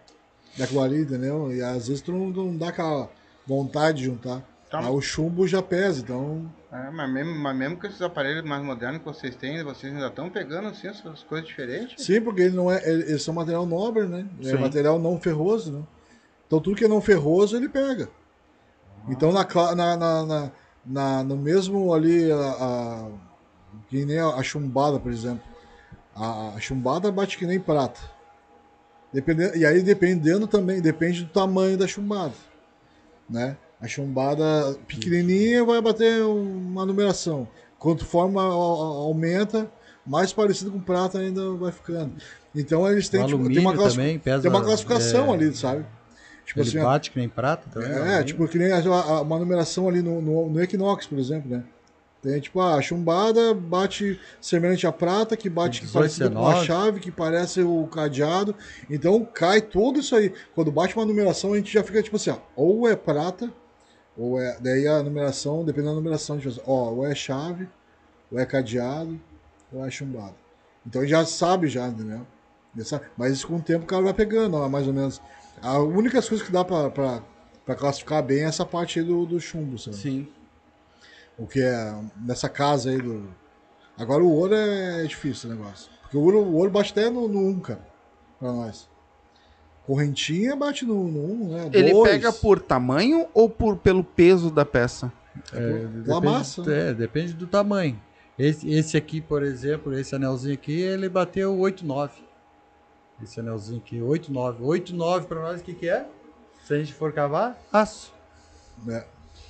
daquilo 0.57 0.81
ali, 0.81 1.01
entendeu? 1.01 1.53
E 1.53 1.61
às 1.61 1.87
vezes 1.87 2.01
tu 2.01 2.11
não, 2.11 2.27
não 2.29 2.57
dá 2.57 2.69
aquela 2.69 3.09
vontade 3.47 3.99
de 3.99 4.05
juntar. 4.05 4.41
Tá. 4.69 4.79
Aí 4.79 4.87
o 4.89 4.99
chumbo 4.99 5.47
já 5.47 5.61
pesa, 5.61 6.01
então. 6.01 6.51
É, 6.75 6.91
mas, 6.91 7.09
mesmo, 7.09 7.35
mas 7.35 7.55
mesmo 7.55 7.77
com 7.77 7.87
esses 7.87 8.01
aparelhos 8.01 8.43
mais 8.43 8.61
modernos 8.61 8.99
que 8.99 9.05
vocês 9.05 9.33
têm, 9.35 9.63
vocês 9.63 9.93
ainda 9.93 10.07
estão 10.07 10.29
pegando 10.29 10.67
assim, 10.67 10.87
essas 10.87 11.23
coisas 11.23 11.47
diferentes? 11.47 12.03
Sim, 12.05 12.19
porque 12.21 12.41
ele 12.41 12.55
não 12.55 12.69
é. 12.69 12.77
ele- 12.87 13.03
Eles 13.03 13.23
são 13.23 13.33
material 13.33 13.65
nobre, 13.65 14.05
né? 14.05 14.27
É 14.41 14.49
Sim. 14.49 14.57
material 14.57 14.99
não 14.99 15.19
ferroso, 15.19 15.71
né? 15.71 15.83
Então 16.47 16.59
tudo 16.59 16.75
que 16.75 16.83
é 16.83 16.87
não 16.87 16.99
ferroso 16.99 17.55
ele 17.55 17.69
pega. 17.69 18.09
Então 19.07 19.31
na, 19.31 19.45
na, 19.75 19.95
na, 19.95 20.25
na, 20.25 20.51
na- 20.85 21.23
no 21.23 21.37
mesmo 21.37 21.93
ali, 21.93 22.29
a, 22.31 22.35
a- 22.37 23.09
que 23.87 24.03
nem 24.05 24.19
a, 24.19 24.27
a 24.29 24.43
chumbada, 24.43 24.99
por 24.99 25.11
exemplo. 25.11 25.43
A, 26.15 26.55
a 26.55 26.59
chumbada 26.59 27.11
bate 27.11 27.37
que 27.37 27.45
nem 27.45 27.59
prata. 27.59 27.99
Dependendo, 29.13 29.55
e 29.55 29.65
aí 29.65 29.81
dependendo 29.81 30.45
também, 30.47 30.81
depende 30.81 31.23
do 31.23 31.29
tamanho 31.31 31.77
da 31.77 31.87
chumbada. 31.87 32.33
Né? 33.29 33.55
A 33.79 33.87
chumbada 33.87 34.43
pequenininha 34.87 35.63
vai 35.65 35.81
bater 35.81 36.23
uma 36.23 36.85
numeração. 36.85 37.47
Quanto 37.77 38.05
forma 38.05 38.41
aumenta, 38.41 39.69
mais 40.05 40.31
parecido 40.33 40.71
com 40.71 40.79
prata 40.79 41.19
ainda 41.19 41.51
vai 41.55 41.71
ficando. 41.71 42.13
Então 42.55 42.89
eles 42.89 43.09
têm, 43.09 43.25
tipo, 43.25 43.47
tem, 43.47 43.59
uma 43.59 43.75
também 43.75 44.17
pesa. 44.17 44.41
tem 44.41 44.49
uma 44.51 44.63
classificação 44.63 45.31
é, 45.31 45.33
ali, 45.33 45.55
sabe? 45.55 45.85
Tipo 46.45 46.59
ele 46.61 46.69
assim, 46.69 46.79
bate 46.79 47.11
que 47.11 47.19
nem 47.19 47.27
prata 47.27 47.67
também. 47.69 47.89
é, 47.89 47.95
alumínio. 47.97 48.23
tipo, 48.23 48.47
que 48.47 48.57
nem 48.57 48.71
a- 48.71 48.77
a- 48.79 49.21
uma 49.21 49.39
numeração 49.39 49.89
ali 49.89 50.01
no, 50.01 50.21
no, 50.21 50.49
no 50.49 50.61
Equinox, 50.63 51.05
por 51.07 51.17
exemplo, 51.19 51.49
né? 51.49 51.63
Tem, 52.21 52.39
tipo, 52.39 52.59
a 52.59 52.81
chumbada 52.81 53.53
bate 53.53 54.19
semelhante 54.41 54.87
à 54.87 54.91
prata, 54.91 55.35
que 55.37 55.47
bate 55.49 55.81
que 55.81 55.85
18, 55.85 55.93
parecido 56.01 56.31
com 56.31 56.45
a 56.47 56.53
19. 56.53 56.65
chave, 56.67 56.99
que 56.99 57.11
parece 57.11 57.61
o 57.61 57.85
cadeado. 57.87 58.55
Então 58.89 59.23
cai 59.31 59.61
tudo 59.61 59.99
isso 59.99 60.15
aí. 60.15 60.33
Quando 60.55 60.71
bate 60.71 60.95
uma 60.95 61.05
numeração, 61.05 61.53
a 61.53 61.57
gente 61.57 61.71
já 61.71 61.83
fica 61.83 62.01
tipo 62.01 62.15
assim, 62.15 62.31
ó, 62.31 62.37
ou 62.55 62.87
é 62.89 62.95
prata, 62.95 63.51
ou 64.17 64.39
é. 64.39 64.57
Daí 64.59 64.87
a 64.87 65.01
numeração, 65.03 65.63
dependendo 65.63 65.95
da 65.95 66.01
numeração, 66.01 66.37
assim, 66.37 66.61
ó, 66.65 66.91
ou 66.91 67.05
é 67.05 67.13
chave, 67.13 67.67
ou 68.31 68.39
é 68.39 68.45
cadeado, 68.45 69.19
ou 69.71 69.85
é 69.85 69.91
chumbada. 69.91 70.35
Então 70.85 71.05
já 71.05 71.25
sabe 71.25 71.67
já, 71.67 71.87
entendeu? 71.87 72.25
Mas 73.17 73.33
isso 73.33 73.47
com 73.47 73.55
o 73.55 73.61
tempo 73.61 73.85
o 73.85 73.87
cara 73.87 74.03
vai 74.03 74.13
pegando, 74.13 74.57
ó, 74.57 74.67
mais 74.67 74.87
ou 74.87 74.93
menos. 74.93 75.21
A 75.61 75.79
única 75.79 76.21
coisa 76.21 76.43
que 76.43 76.51
dá 76.51 76.63
pra, 76.63 76.89
pra, 76.89 77.23
pra 77.65 77.75
classificar 77.75 78.21
bem 78.21 78.41
é 78.41 78.45
essa 78.45 78.65
parte 78.65 78.99
aí 78.99 79.05
do, 79.05 79.25
do 79.25 79.39
chumbo, 79.39 79.77
sabe? 79.77 79.95
Sim. 79.97 80.27
O 81.37 81.47
que 81.47 81.61
é 81.61 81.95
nessa 82.17 82.49
casa 82.49 82.89
aí 82.89 83.01
do. 83.01 83.29
Agora 83.97 84.23
o 84.23 84.31
ouro 84.31 84.53
é 84.53 85.03
difícil 85.03 85.49
o 85.49 85.53
negócio. 85.53 85.89
Porque 86.01 86.17
o 86.17 86.21
ouro, 86.21 86.39
o 86.39 86.55
ouro 86.55 86.69
bate 86.69 86.91
até 86.91 87.09
no, 87.09 87.27
no 87.27 87.39
1, 87.47 87.59
cara. 87.61 87.87
Pra 88.39 88.51
nós. 88.51 88.89
Correntinha 89.85 90.55
bate 90.55 90.85
no, 90.85 91.07
no 91.07 91.45
1, 91.45 91.49
né? 91.51 91.69
Ele 91.73 91.91
Dois. 91.91 92.11
pega 92.11 92.33
por 92.33 92.59
tamanho 92.59 93.27
ou 93.33 93.49
por, 93.49 93.77
pelo 93.77 94.03
peso 94.03 94.49
da 94.49 94.65
peça? 94.65 95.11
É, 95.53 95.85
Pela 96.03 96.21
massa. 96.21 96.63
é, 96.73 96.93
depende 96.93 97.33
do 97.33 97.45
tamanho. 97.45 97.99
Esse, 98.37 98.69
esse 98.71 98.97
aqui, 98.97 99.21
por 99.21 99.43
exemplo, 99.43 99.93
esse 99.97 100.15
anelzinho 100.15 100.53
aqui, 100.55 100.79
ele 100.81 101.07
bateu 101.07 101.55
8,9. 101.55 102.09
Esse 103.23 103.39
anelzinho 103.39 103.77
aqui, 103.77 103.97
8,9. 103.99 104.59
8,9 104.59 105.23
pra 105.25 105.41
nós, 105.41 105.61
o 105.61 105.63
que, 105.63 105.73
que 105.73 105.87
é? 105.87 106.05
Se 106.65 106.73
a 106.73 106.77
gente 106.77 106.93
for 106.93 107.13
cavar, 107.13 107.57
aço. 107.71 108.11
É, 108.89 109.05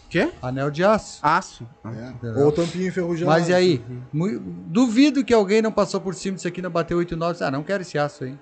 Quê? 0.10 0.30
Anel 0.42 0.70
de 0.70 0.84
aço. 0.84 1.20
Aço. 1.24 1.66
é. 1.86 2.10
Entendeu? 2.10 2.46
Ou 2.46 2.52
tampinha 2.52 2.88
enferrujada. 2.90 3.32
Mas 3.32 3.50
e 3.50 3.54
aí? 3.54 3.82
Mu- 4.14 4.40
Duvido 4.40 5.24
que 5.24 5.34
alguém 5.34 5.62
não 5.62 5.72
passou 5.72 6.00
por 6.02 6.14
cima 6.14 6.36
disso 6.36 6.48
aqui, 6.48 6.62
não 6.62 6.70
bateu 6.70 6.98
8,9. 7.00 7.38
Ah, 7.42 7.50
não 7.50 7.64
quero 7.64 7.82
esse 7.82 7.98
aço 7.98 8.24
aí. 8.26 8.38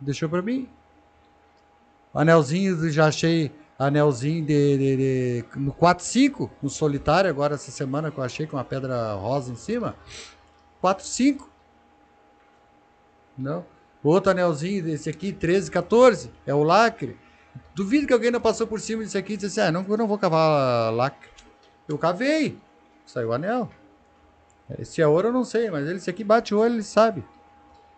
Deixou 0.00 0.28
pra 0.28 0.42
mim. 0.42 0.68
Anelzinho, 2.14 2.90
já 2.90 3.06
achei 3.06 3.50
anelzinho 3.78 4.44
de, 4.44 4.78
de- 4.78 4.96
de- 4.96 5.44
no 5.58 5.72
4,5, 5.72 6.50
no 6.62 6.68
solitário, 6.70 7.28
agora 7.30 7.54
essa 7.54 7.70
semana 7.70 8.10
que 8.10 8.18
eu 8.18 8.24
achei 8.24 8.46
com 8.46 8.56
uma 8.56 8.64
pedra 8.64 9.14
rosa 9.14 9.50
em 9.52 9.56
cima. 9.56 9.96
4,5. 10.82 11.46
Não. 13.36 13.64
Outro 14.04 14.30
anelzinho 14.30 14.82
desse 14.82 15.08
aqui, 15.08 15.32
13, 15.32 15.70
14, 15.70 16.30
é 16.46 16.54
o 16.54 16.62
lacre. 16.62 17.16
Duvido 17.74 18.06
que 18.06 18.12
alguém 18.12 18.30
não 18.30 18.40
passou 18.40 18.66
por 18.66 18.80
cima 18.80 19.02
disso 19.04 19.16
aqui 19.16 19.34
e 19.34 19.36
disse 19.36 19.60
assim, 19.60 19.68
ah, 19.68 19.72
não, 19.72 19.86
eu 19.88 19.96
não 19.96 20.06
vou 20.06 20.18
cavar 20.18 20.92
lacre. 20.92 21.28
Eu 21.88 21.96
cavei. 21.98 22.58
Saiu 23.06 23.28
o 23.28 23.32
anel. 23.32 23.70
Se 24.84 25.02
é 25.02 25.06
ouro 25.06 25.28
eu 25.28 25.32
não 25.32 25.44
sei, 25.44 25.70
mas 25.70 25.86
ele, 25.86 25.96
esse 25.96 26.08
aqui 26.10 26.24
bate 26.24 26.54
o 26.54 26.58
olho, 26.58 26.74
ele 26.74 26.82
sabe. 26.82 27.24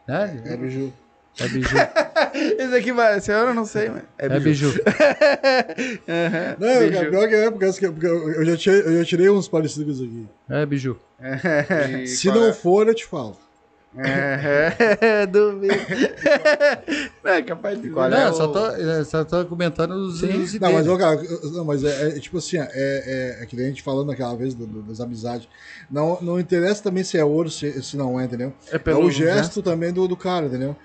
Né? 0.07 0.43
É 0.45 0.57
biju. 0.57 0.93
É 1.40 1.48
biju. 1.48 1.77
Esse 2.59 2.74
aqui 2.77 2.93
vai, 2.93 3.19
esse 3.19 3.31
eu 3.32 3.52
não 3.55 3.65
sei, 3.65 3.89
mas. 3.90 4.02
É 4.19 4.28
biju. 4.39 4.69
Aham, 6.09 6.56
Não, 6.59 6.78
biju. 6.81 6.93
cara, 6.93 7.11
pior 7.11 7.28
que 7.28 7.35
é, 7.35 7.51
porque 7.51 7.65
eu- 7.86 7.93
porque 7.93 8.06
eu 8.06 8.32
eu 8.35 8.44
já 8.44 8.56
tirei, 8.56 8.81
eu 8.82 8.98
já 8.98 9.05
tirei 9.05 9.28
uns 9.31 9.48
parecidos 9.48 10.01
aqui. 10.01 10.28
É 10.48 10.65
biju. 10.66 10.97
E 12.02 12.06
Se 12.06 12.28
não 12.28 12.47
é? 12.48 12.52
for, 12.52 12.86
eu 12.89 12.94
te 12.94 13.05
falo. 13.06 13.36
É, 13.97 15.24
duvido. 15.27 15.73
Não, 17.23 17.31
é 17.32 17.43
capaz 17.43 17.81
de. 17.81 17.90
Qual 17.90 18.11
não, 18.11 18.19
é 18.19 18.27
eu 18.28 18.32
só 18.35 18.47
o- 18.47 18.52
tô, 18.52 18.66
eu 18.70 19.05
só 19.05 19.24
tô 19.24 19.44
comentando 19.47 19.93
os, 19.93 20.19
Sim. 20.20 20.43
os 20.43 20.59
Não, 20.59 20.73
mas, 20.73 20.89
ô, 20.89 20.98
cara, 20.98 21.23
não, 21.52 21.65
mas 21.65 21.85
é, 21.85 22.09
é 22.09 22.19
tipo 22.19 22.39
assim, 22.39 22.59
ó, 22.59 22.65
é, 22.65 22.69
é, 22.74 23.39
é 23.43 23.47
que 23.47 23.55
a 23.61 23.65
gente 23.65 23.82
falando 23.85 24.11
aquela 24.11 24.35
vez 24.36 24.52
do- 24.52 24.66
do- 24.66 24.82
das 24.82 25.01
amizades. 25.01 25.48
Não, 25.89 26.19
não 26.20 26.40
interessa 26.40 26.82
também 26.82 27.05
se 27.05 27.16
é 27.16 27.24
ouro, 27.24 27.48
se, 27.48 27.81
se 27.85 27.97
não 27.97 28.19
é, 28.19 28.24
entendeu? 28.24 28.52
É 28.73 28.77
É 28.77 28.78
pelo 28.81 29.05
o 29.05 29.11
gesto 29.12 29.62
também 29.62 29.93
do, 29.93 30.09
do 30.09 30.16
cara, 30.16 30.47
entendeu? 30.47 30.77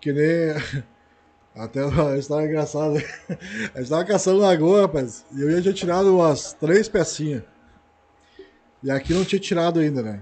Que 0.00 0.12
nem. 0.12 0.54
Até 1.54 1.84
uma 1.84 2.16
história 2.16 2.46
engraçada. 2.46 2.98
A 3.74 3.80
gente 3.80 3.90
tava 3.90 4.04
caçando 4.04 4.38
lagoa, 4.40 4.82
rapaz. 4.82 5.24
E 5.32 5.42
eu 5.42 5.50
ia 5.50 5.62
tinha 5.62 5.74
tirado 5.74 6.14
umas 6.16 6.52
três 6.54 6.88
pecinhas. 6.88 7.42
E 8.82 8.90
aqui 8.90 9.12
não 9.12 9.24
tinha 9.24 9.40
tirado 9.40 9.80
ainda, 9.80 10.02
né? 10.02 10.20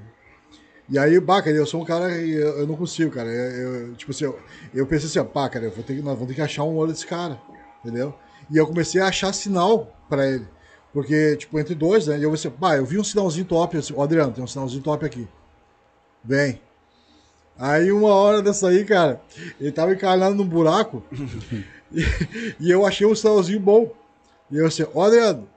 E 0.89 0.99
aí, 0.99 1.19
bah, 1.21 1.43
cara, 1.43 1.57
eu 1.57 1.67
sou 1.67 1.83
um 1.83 1.85
cara 1.85 2.11
eu, 2.17 2.61
eu 2.61 2.67
não 2.69 2.77
consigo, 2.77 3.13
cara. 3.13 3.29
Eu, 3.31 3.89
eu- 3.91 3.95
tipo 3.97 4.13
assim, 4.13 4.25
eu, 4.25 4.39
eu 4.75 4.87
pensei 4.87 5.09
assim, 5.21 5.31
pá, 5.33 5.49
cara, 5.49 5.67
eu 5.67 5.71
vou 5.73 5.85
ter 5.85 5.97
que, 5.97 6.03
nós 6.03 6.15
vamos 6.15 6.29
ter 6.29 6.35
que 6.35 6.43
achar 6.43 6.65
um 6.65 6.77
olho 6.77 6.93
desse 6.93 7.07
cara, 7.07 7.41
entendeu? 7.85 8.15
E 8.51 8.57
eu 8.57 8.67
comecei 8.67 9.01
a 9.01 9.09
achar 9.09 9.33
sinal 9.33 9.93
pra 10.09 10.27
ele. 10.29 10.47
Porque, 10.93 11.37
tipo, 11.37 11.59
entre 11.59 11.75
dois, 11.75 12.07
né? 12.07 12.19
E 12.19 12.23
eu 12.23 12.31
pensei, 12.31 12.51
pá, 12.51 12.77
eu 12.77 12.87
vi 12.87 12.99
um 12.99 13.05
sinalzinho 13.05 13.47
top, 13.47 13.77
assim, 13.79 13.95
ó, 13.97 14.03
Adriano, 14.05 14.33
tem 14.33 14.45
um 14.45 14.47
sinalzinho 14.47 14.83
top 14.83 15.05
aqui. 15.07 15.29
Vem. 16.25 16.61
Aí 17.59 17.91
uma 17.91 18.13
hora 18.13 18.43
dessa 18.43 18.69
aí, 18.69 18.85
cara, 18.85 19.21
ele 19.61 19.73
tava 19.73 19.93
encarnado 19.93 20.35
num 20.35 20.45
buraco 20.47 21.03
e, 21.93 22.05
e 22.61 22.71
eu 22.71 22.85
achei 22.85 23.07
um 23.07 23.15
sinalzinho 23.15 23.61
bom. 23.61 23.91
E 24.51 24.59
eu 24.59 24.67
assim, 24.67 24.85
ó, 24.95 25.05
Adriano. 25.07 25.49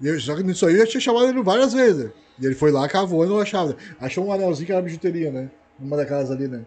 E 0.00 0.06
eu, 0.08 0.18
só 0.20 0.34
que 0.36 0.42
nisso 0.42 0.64
aí 0.66 0.78
eu 0.78 0.86
tinha 0.86 1.00
chamado 1.00 1.26
ele 1.28 1.42
várias 1.42 1.72
vezes. 1.72 2.10
E 2.38 2.46
ele 2.46 2.54
foi 2.54 2.70
lá, 2.70 2.88
cavou 2.88 3.24
e 3.24 3.28
não 3.28 3.38
achava. 3.40 3.76
Achou 4.00 4.24
um 4.26 4.32
anelzinho 4.32 4.66
que 4.66 4.72
era 4.72 4.80
bijuteria, 4.80 5.30
né? 5.30 5.50
Uma 5.78 5.96
daquelas 5.96 6.30
ali, 6.30 6.48
né? 6.48 6.62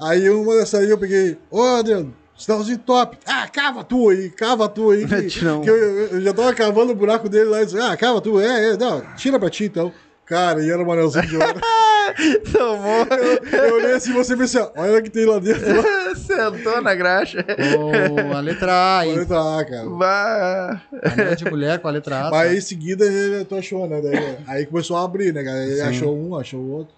Aí 0.00 0.28
uma 0.30 0.54
dessa 0.56 0.78
aí 0.78 0.90
eu 0.90 0.98
peguei, 0.98 1.38
ô 1.50 1.62
Adriano, 1.62 2.14
sinalzinho 2.36 2.78
top. 2.78 3.16
Ah, 3.26 3.48
cava 3.48 3.82
tu 3.84 4.08
aí, 4.10 4.28
cava 4.30 4.68
tu 4.68 4.90
aí. 4.90 5.04
Que, 5.08 5.28
que 5.64 5.70
eu, 5.70 5.76
eu- 5.76 6.06
eu 6.08 6.20
já 6.20 6.32
tava 6.34 6.52
cavando 6.54 6.92
o 6.92 6.96
buraco 6.96 7.28
dele 7.28 7.46
lá 7.46 7.62
e 7.62 7.64
disse, 7.64 7.78
ah, 7.78 7.96
cava 7.96 8.20
tu, 8.20 8.38
é, 8.40 8.70
é, 8.72 8.76
não, 8.76 9.00
tira 9.16 9.38
pra 9.38 9.48
ti 9.50 9.64
então. 9.64 9.92
Cara, 10.26 10.62
e 10.62 10.70
era 10.70 10.82
um 10.82 10.90
anelzinho 10.90 11.26
de 11.26 11.36
ouro. 11.36 11.60
Tomou. 12.52 13.06
eu 13.52 13.74
olhei 13.74 13.92
assim 13.92 14.10
e 14.10 14.14
você 14.14 14.36
pensei, 14.36 14.60
olha 14.76 14.98
o 14.98 15.02
que 15.02 15.10
tem 15.10 15.26
lá 15.26 15.38
dentro. 15.38 15.64
Sentou 16.16 16.80
na 16.80 16.94
graxa. 16.94 17.44
Com 17.44 18.32
a 18.32 18.40
letra 18.40 18.98
A, 19.00 19.06
hein? 19.06 19.24
tá, 19.26 19.64
cara. 19.64 19.88
Vá. 19.88 20.80
Anel 21.02 21.34
de 21.36 21.44
mulher 21.50 21.78
com 21.78 21.88
a 21.88 21.90
letra 21.90 22.16
A. 22.20 22.22
Mas 22.24 22.30
tá? 22.30 22.40
aí 22.40 22.56
em 22.58 22.60
seguida 22.60 23.04
ele 23.04 23.44
tu 23.44 23.54
achou, 23.56 23.86
né? 23.88 24.00
Daí- 24.00 24.38
aí 24.46 24.66
começou 24.66 24.96
a 24.96 25.04
abrir, 25.04 25.32
né, 25.32 25.42
cara? 25.42 25.64
Ele 25.64 25.80
achou 25.80 26.16
um, 26.16 26.36
achou 26.36 26.60
o 26.60 26.70
outro. 26.72 26.94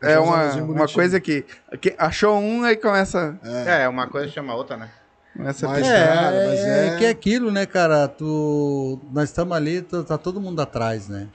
É 0.00 0.14
Achou 0.14 0.24
uma, 0.24 0.54
uma 0.62 0.88
coisa 0.88 1.18
que, 1.18 1.44
que 1.80 1.94
achou 1.98 2.38
um, 2.38 2.62
aí 2.62 2.76
começa. 2.76 3.36
É, 3.66 3.88
uma 3.88 4.06
coisa 4.06 4.28
chama 4.30 4.52
a 4.52 4.56
outra, 4.56 4.76
né? 4.76 4.88
começa 5.36 5.66
a 5.66 5.70
Mas-. 5.70 5.88
É, 5.88 6.06
cara, 6.06 6.46
mas 6.46 6.60
é, 6.60 6.86
é- 6.86 6.96
que 6.98 7.04
é 7.06 7.08
aquilo, 7.10 7.50
né, 7.50 7.66
cara? 7.66 8.06
Tu, 8.06 9.00
nós 9.12 9.24
estamos 9.30 9.56
ali, 9.56 9.82
tá, 9.82 10.02
tá 10.04 10.16
todo 10.18 10.40
mundo 10.40 10.60
atrás, 10.62 11.08
né? 11.08 11.26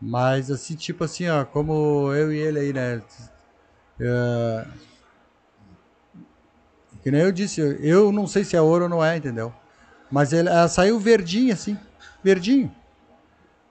Mas 0.00 0.50
assim, 0.50 0.74
tipo 0.74 1.04
assim, 1.04 1.28
ó, 1.28 1.44
como 1.44 2.12
eu 2.14 2.32
e 2.32 2.38
ele 2.38 2.58
aí, 2.58 2.72
né? 2.72 3.02
É, 4.00 4.66
que 7.02 7.10
nem 7.10 7.22
eu 7.22 7.32
disse, 7.32 7.60
eu 7.80 8.12
não 8.12 8.26
sei 8.26 8.44
se 8.44 8.56
é 8.56 8.60
ouro 8.60 8.84
ou 8.84 8.90
não 8.90 9.04
é, 9.04 9.16
entendeu? 9.16 9.52
Mas 10.10 10.32
ele, 10.32 10.48
ela 10.48 10.68
saiu 10.68 10.98
verdinho, 10.98 11.52
assim, 11.52 11.76
verdinho. 12.22 12.74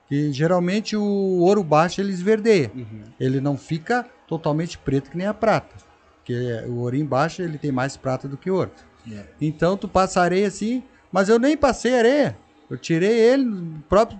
Que 0.08 0.32
geralmente 0.32 0.96
o 0.96 1.02
ouro 1.02 1.62
baixo 1.62 2.00
ele 2.00 2.12
esverdeia. 2.12 2.72
Ele 3.18 3.40
não 3.40 3.56
fica 3.56 4.04
totalmente 4.26 4.76
preto 4.78 5.10
que 5.10 5.16
nem 5.16 5.26
a 5.26 5.34
prata. 5.34 5.76
Porque 6.16 6.34
o 6.66 6.78
ouro 6.78 6.96
embaixo 6.96 7.42
ele 7.42 7.58
tem 7.58 7.70
mais 7.70 7.96
prata 7.96 8.26
do 8.26 8.36
que 8.36 8.50
ouro. 8.50 8.72
É. 9.10 9.24
Então 9.40 9.76
tu 9.76 9.86
passa 9.86 10.20
areia 10.20 10.48
assim, 10.48 10.82
mas 11.12 11.28
eu 11.28 11.38
nem 11.38 11.56
passei 11.56 11.96
areia. 11.96 12.36
Eu 12.68 12.76
tirei 12.76 13.12
ele 13.12 13.78
próprio 13.88 14.18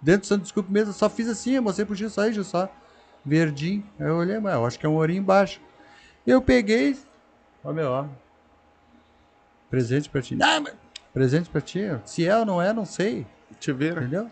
dentro 0.00 0.22
do 0.22 0.26
Santo 0.26 0.42
Desculpe 0.42 0.70
mesmo, 0.72 0.90
eu 0.90 0.94
só 0.94 1.08
fiz 1.08 1.28
assim, 1.28 1.52
eu 1.52 1.62
mostrei 1.62 1.84
pro 1.86 1.94
Gil 1.94 2.10
só 2.10 2.22
aí, 2.22 2.32
Gil, 2.32 2.44
só 2.44 2.70
verdinho. 3.24 3.84
Aí 3.98 4.06
eu 4.06 4.16
olhei, 4.16 4.38
mas 4.38 4.54
eu 4.54 4.64
acho 4.66 4.78
que 4.78 4.86
é 4.86 4.88
um 4.88 4.94
ourinho 4.96 5.20
embaixo. 5.20 5.60
Eu 6.26 6.40
peguei, 6.42 6.96
ó 7.64 7.72
meu, 7.72 7.90
ó. 7.90 8.06
Presente 9.70 10.08
pra 10.08 10.22
ti. 10.22 10.34
Não, 10.34 10.60
mas 10.62 10.74
presente 11.12 11.50
pra 11.50 11.60
ti. 11.60 11.80
Se 12.04 12.26
é 12.26 12.36
ou 12.36 12.44
não 12.46 12.60
é, 12.62 12.72
não 12.72 12.84
sei, 12.84 13.26
Te 13.60 13.72
vira. 13.72 14.00
entendeu? 14.00 14.30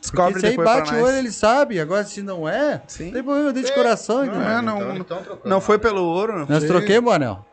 Descobre 0.00 0.34
Porque 0.34 0.46
se 0.46 0.52
aí 0.52 0.56
bate 0.64 0.94
o 0.94 1.02
olho, 1.02 1.16
ele 1.16 1.32
sabe. 1.32 1.80
Agora, 1.80 2.04
se 2.04 2.22
não 2.22 2.48
é, 2.48 2.80
Sim. 2.86 3.06
não 3.06 3.12
tem 3.14 3.22
problema, 3.24 3.48
eu 3.48 3.52
dei 3.52 3.64
de 3.64 3.72
coração, 3.74 4.24
entendeu? 4.24 4.42
é, 4.48 4.62
não, 4.62 4.76
então, 4.76 4.88
não- 4.88 4.96
então 4.96 5.22
trocando. 5.24 5.48
Não 5.48 5.60
foi 5.60 5.76
pelo 5.78 6.02
ouro, 6.04 6.38
não. 6.38 6.46
Nós 6.46 6.62
Sim. 6.62 6.68
troquemos 6.68 7.10
o 7.10 7.14
anel. 7.14 7.44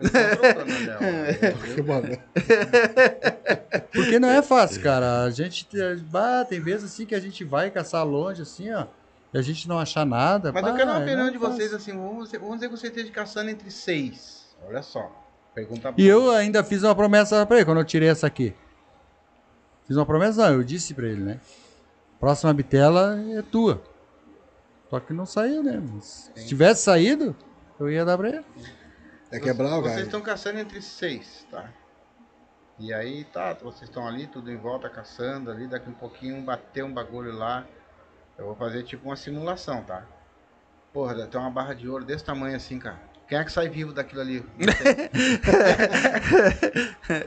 Porque 3.91 4.19
não 4.19 4.29
é 4.29 4.41
fácil, 4.41 4.81
cara. 4.81 5.23
A 5.23 5.29
gente 5.31 5.65
te- 5.65 5.95
bah, 6.09 6.45
tem 6.45 6.59
vezes 6.59 6.85
assim 6.91 7.05
que 7.05 7.15
a 7.15 7.19
gente 7.19 7.43
vai 7.43 7.69
caçar 7.71 8.05
longe, 8.05 8.41
assim, 8.41 8.71
ó. 8.71 8.85
E 9.33 9.37
a 9.37 9.41
gente 9.41 9.67
não 9.67 9.79
achar 9.79 10.05
nada. 10.05 10.51
Mas 10.51 10.61
pá, 10.61 10.69
eu 10.69 10.75
quero 10.75 10.89
uma 10.89 10.95
não 10.99 11.05
opinião 11.05 11.27
é 11.27 11.31
de 11.31 11.37
fácil. 11.39 11.55
vocês, 11.57 11.73
assim, 11.73 11.91
vamos 11.93 12.25
dizer, 12.25 12.39
vamos 12.39 12.55
dizer 12.55 12.69
que 12.69 12.77
você 12.77 12.87
esteja 12.87 13.11
caçando 13.11 13.49
entre 13.49 13.69
seis. 13.71 14.45
Olha 14.67 14.81
só. 14.81 15.11
Pergunta 15.53 15.93
E 15.97 16.05
eu 16.05 16.31
ainda 16.31 16.63
fiz 16.63 16.83
uma 16.83 16.95
promessa 16.95 17.45
pra 17.45 17.57
ele 17.57 17.65
quando 17.65 17.79
eu 17.79 17.85
tirei 17.85 18.09
essa 18.09 18.27
aqui. 18.27 18.53
Fiz 19.87 19.95
uma 19.97 20.05
promessa, 20.05 20.47
não, 20.49 20.55
eu 20.55 20.63
disse 20.63 20.93
pra 20.93 21.05
ele, 21.07 21.21
né? 21.21 21.39
Próxima 22.25 22.51
bitela 22.55 23.21
é 23.37 23.43
tua. 23.43 23.83
Só 24.89 24.99
que 24.99 25.13
não 25.13 25.27
saiu, 25.27 25.61
né? 25.61 25.79
Mas 25.79 26.31
Se 26.35 26.47
tivesse 26.47 26.81
saído, 26.81 27.35
eu 27.79 27.87
ia 27.87 28.03
dar 28.03 28.17
pra 28.17 28.29
ele. 28.29 28.43
É 29.29 29.39
quebrar, 29.39 29.79
Vocês 29.79 29.91
cara. 29.91 30.01
estão 30.01 30.21
caçando 30.21 30.57
entre 30.57 30.81
seis, 30.81 31.45
tá? 31.51 31.69
E 32.79 32.91
aí, 32.91 33.25
tá, 33.25 33.53
vocês 33.53 33.83
estão 33.83 34.07
ali, 34.07 34.25
tudo 34.25 34.51
em 34.51 34.57
volta, 34.57 34.89
caçando 34.89 35.51
ali, 35.51 35.67
daqui 35.67 35.87
um 35.87 35.93
pouquinho 35.93 36.41
bater 36.41 36.83
um 36.83 36.91
bagulho 36.91 37.31
lá. 37.31 37.63
Eu 38.39 38.45
vou 38.45 38.55
fazer 38.55 38.81
tipo 38.81 39.05
uma 39.05 39.15
simulação, 39.15 39.83
tá? 39.83 40.03
Porra, 40.91 41.27
tem 41.27 41.39
uma 41.39 41.51
barra 41.51 41.75
de 41.75 41.87
ouro 41.87 42.03
desse 42.03 42.23
tamanho 42.23 42.55
assim, 42.55 42.79
cara. 42.79 42.99
Quem 43.27 43.39
é 43.39 43.43
que 43.43 43.51
sai 43.51 43.67
vivo 43.69 43.91
daquilo 43.91 44.21
ali? 44.21 44.43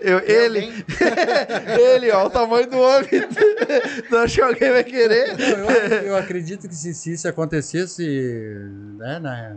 Eu, 0.01 0.19
ele, 0.20 0.85
ele, 1.95 2.11
ó, 2.11 2.27
o 2.27 2.31
tamanho 2.31 2.69
do 2.70 2.79
homem. 2.79 3.09
Tu 4.09 4.16
acha 4.16 4.35
que 4.37 4.41
alguém 4.43 4.70
vai 4.70 4.85
querer? 4.85 5.37
Não, 5.37 5.70
eu, 5.70 6.03
eu 6.09 6.16
acredito 6.16 6.69
que 6.69 6.75
se, 6.75 6.95
se 6.95 7.12
isso 7.15 7.29
acontecesse, 7.29 8.05
né, 8.97 9.19
na- 9.19 9.57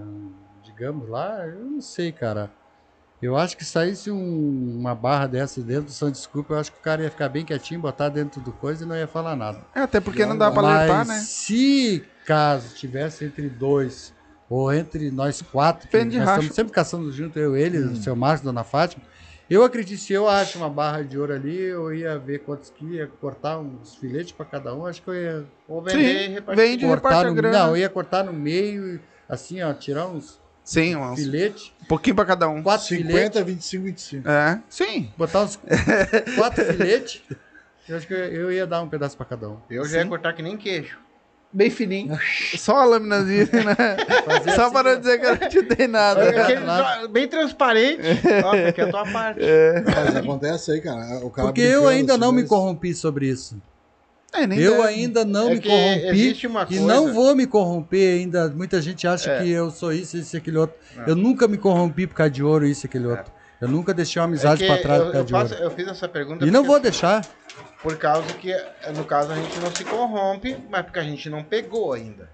digamos 0.63 1.07
lá, 1.09 1.45
eu 1.47 1.63
não 1.65 1.81
sei, 1.81 2.11
cara. 2.11 2.49
Eu 3.21 3.37
acho 3.37 3.55
que 3.55 3.63
saísse 3.63 4.09
um- 4.09 4.77
uma 4.79 4.95
barra 4.95 5.27
dessa 5.27 5.61
dentro 5.61 5.83
do 5.85 5.91
São 5.91 6.09
Desculpa, 6.09 6.53
eu 6.55 6.59
acho 6.59 6.71
que 6.71 6.79
o 6.79 6.81
cara 6.81 7.03
ia 7.03 7.11
ficar 7.11 7.29
bem 7.29 7.45
quietinho, 7.45 7.79
botar 7.79 8.09
dentro 8.09 8.41
do 8.41 8.51
coisa 8.51 8.83
e 8.83 8.87
não 8.87 8.95
ia 8.95 9.07
falar 9.07 9.35
nada. 9.35 9.63
É, 9.75 9.81
até 9.81 9.99
porque 9.99 10.25
não 10.25 10.37
dá 10.37 10.49
pra 10.51 10.61
alertar, 10.61 11.05
né? 11.05 11.13
se 11.19 12.03
caso 12.25 12.73
tivesse 12.75 13.25
entre 13.25 13.47
dois, 13.49 14.11
ou 14.51 14.73
entre 14.73 15.09
nós 15.11 15.41
quatro, 15.41 15.87
que 15.87 15.93
Depende 15.93 16.11
de 16.11 16.17
nós 16.19 16.29
estamos 16.29 16.53
sempre 16.53 16.73
caçando 16.73 17.09
junto, 17.11 17.39
eu, 17.39 17.55
ele, 17.55 17.79
Hum. 17.79 17.91
o 17.93 17.95
seu 17.95 18.15
Márcio, 18.15 18.45
Dona 18.45 18.63
Fátima, 18.65 19.01
eu 19.49 19.63
acredito, 19.63 19.99
se 20.01 20.11
eu 20.13 20.27
acho 20.27 20.57
uma 20.57 20.69
barra 20.69 21.03
de 21.03 21.17
ouro 21.17 21.33
ali, 21.33 21.55
eu 21.57 21.93
ia 21.93 22.17
ver 22.19 22.39
quantos 22.39 22.69
que 22.69 22.85
ia 22.95 23.07
cortar 23.07 23.59
uns 23.59 23.95
filetes 23.95 24.31
para 24.33 24.45
cada 24.45 24.75
um, 24.75 24.85
acho 24.85 25.01
que 25.01 25.09
eu 25.09 25.13
ia 25.13 25.45
Ou 25.67 25.81
vender 25.81 25.99
e 25.99 26.27
Sim, 26.27 26.33
repartir. 26.33 26.65
vende 26.65 26.85
e 26.85 26.87
cortar 26.87 27.25
a 27.25 27.29
no, 27.29 27.35
grana. 27.35 27.59
não, 27.59 27.69
eu 27.69 27.77
ia 27.77 27.89
cortar 27.89 28.23
no 28.25 28.33
meio, 28.33 28.99
assim, 29.29 29.61
ó, 29.61 29.73
tirar 29.73 30.07
uns 30.07 30.39
Sim, 30.63 30.95
uns- 30.97 31.19
filetes, 31.19 31.73
um 31.83 31.85
pouquinho 31.85 32.15
pra 32.15 32.25
cada 32.25 32.47
um. 32.49 32.61
quatro 32.61 32.87
filetes, 32.87 33.39
50, 33.39 33.43
25, 33.43 33.83
25. 33.85 34.29
É, 34.29 34.61
sim. 34.69 35.11
botar 35.17 35.43
uns 35.43 35.59
quatro 36.35 36.63
filetes, 36.71 37.21
eu 37.89 37.95
acho 37.97 38.07
que 38.07 38.13
eu, 38.13 38.17
eu 38.17 38.51
ia 38.51 38.67
dar 38.67 38.81
um 38.81 38.89
pedaço 38.89 39.15
para 39.17 39.25
cada 39.25 39.49
um. 39.49 39.57
Eu 39.69 39.85
já 39.85 39.99
ia 39.99 40.07
cortar 40.07 40.33
que 40.33 40.41
nem 40.41 40.57
queijo. 40.57 40.97
Bem 41.53 41.69
fininho. 41.69 42.17
Só 42.57 42.77
a 42.77 42.85
lâminazinha, 42.85 43.45
né? 43.51 43.75
Fazer 44.25 44.51
Só 44.55 44.63
assim, 44.65 44.73
para 44.73 44.89
ó. 44.89 44.93
não 44.93 44.99
dizer 45.01 45.19
que 45.19 45.25
eu 45.25 45.35
não 45.35 45.49
te 45.49 45.61
dei 45.63 45.87
nada. 45.87 46.29
Aquele 46.29 46.65
só- 46.65 47.07
bem 47.09 47.27
transparente. 47.27 48.01
Ó, 48.45 48.69
aqui 48.69 48.79
é 48.79 48.83
a 48.85 48.89
tua 48.89 49.05
parte. 49.05 49.41
Mas 49.85 50.15
acontece 50.15 50.71
aí, 50.71 50.79
cara. 50.79 51.19
O 51.25 51.29
cara 51.29 51.47
Porque 51.49 51.59
eu 51.59 51.87
ainda 51.89 52.13
assim, 52.13 52.21
não 52.21 52.31
me 52.31 52.45
corrompi 52.45 52.93
sobre 52.93 53.27
isso. 53.27 53.61
É, 54.33 54.47
nem 54.47 54.57
Eu 54.59 54.77
deve. 54.77 54.87
ainda 54.87 55.25
não 55.25 55.49
É 55.49 55.55
me 55.55 55.61
corrompi 55.61 56.29
e 56.29 56.47
coisa- 56.47 56.87
não 56.87 57.13
vou 57.13 57.35
me 57.35 57.45
corromper 57.45 58.19
ainda. 58.19 58.47
Muita 58.49 58.81
gente 58.81 59.05
acha 59.05 59.29
É. 59.29 59.43
que 59.43 59.49
eu 59.51 59.69
sou 59.71 59.91
isso, 59.91 60.15
isso 60.15 60.33
e 60.33 60.37
aquele 60.37 60.57
outro. 60.57 60.77
É. 61.05 61.09
Eu 61.11 61.17
nunca 61.17 61.49
me 61.49 61.57
corrompi 61.57 62.07
por 62.07 62.15
causa 62.15 62.31
de 62.31 62.41
ouro, 62.41 62.65
isso 62.65 62.85
e 62.85 62.87
aquele 62.87 63.07
outro. 63.07 63.29
Eu 63.59 63.67
nunca 63.67 63.93
deixei 63.93 64.19
uma 64.21 64.25
É 64.25 64.29
amizade 64.29 64.65
pra 64.65 64.77
trás 64.77 64.99
eu, 65.01 65.05
por 65.07 65.11
causa 65.11 65.17
eu, 65.19 65.25
de 65.25 65.31
faço- 65.33 65.53
ouro. 65.53 65.65
eu 65.65 65.71
fiz 65.71 65.87
essa 65.87 66.07
pergunta 66.07 66.45
E 66.45 66.49
não 66.49 66.63
vou 66.63 66.79
deixar. 66.79 67.23
Por 67.81 67.97
causa 67.97 68.33
que, 68.33 68.53
no 68.93 69.05
caso, 69.05 69.31
a 69.33 69.37
gente 69.39 69.59
não 69.59 69.71
se 69.71 69.85
corrompe, 69.85 70.61
mas 70.69 70.83
porque 70.83 70.99
a 70.99 71.03
gente 71.03 71.29
não 71.29 71.43
pegou 71.43 71.93
ainda. 71.93 72.29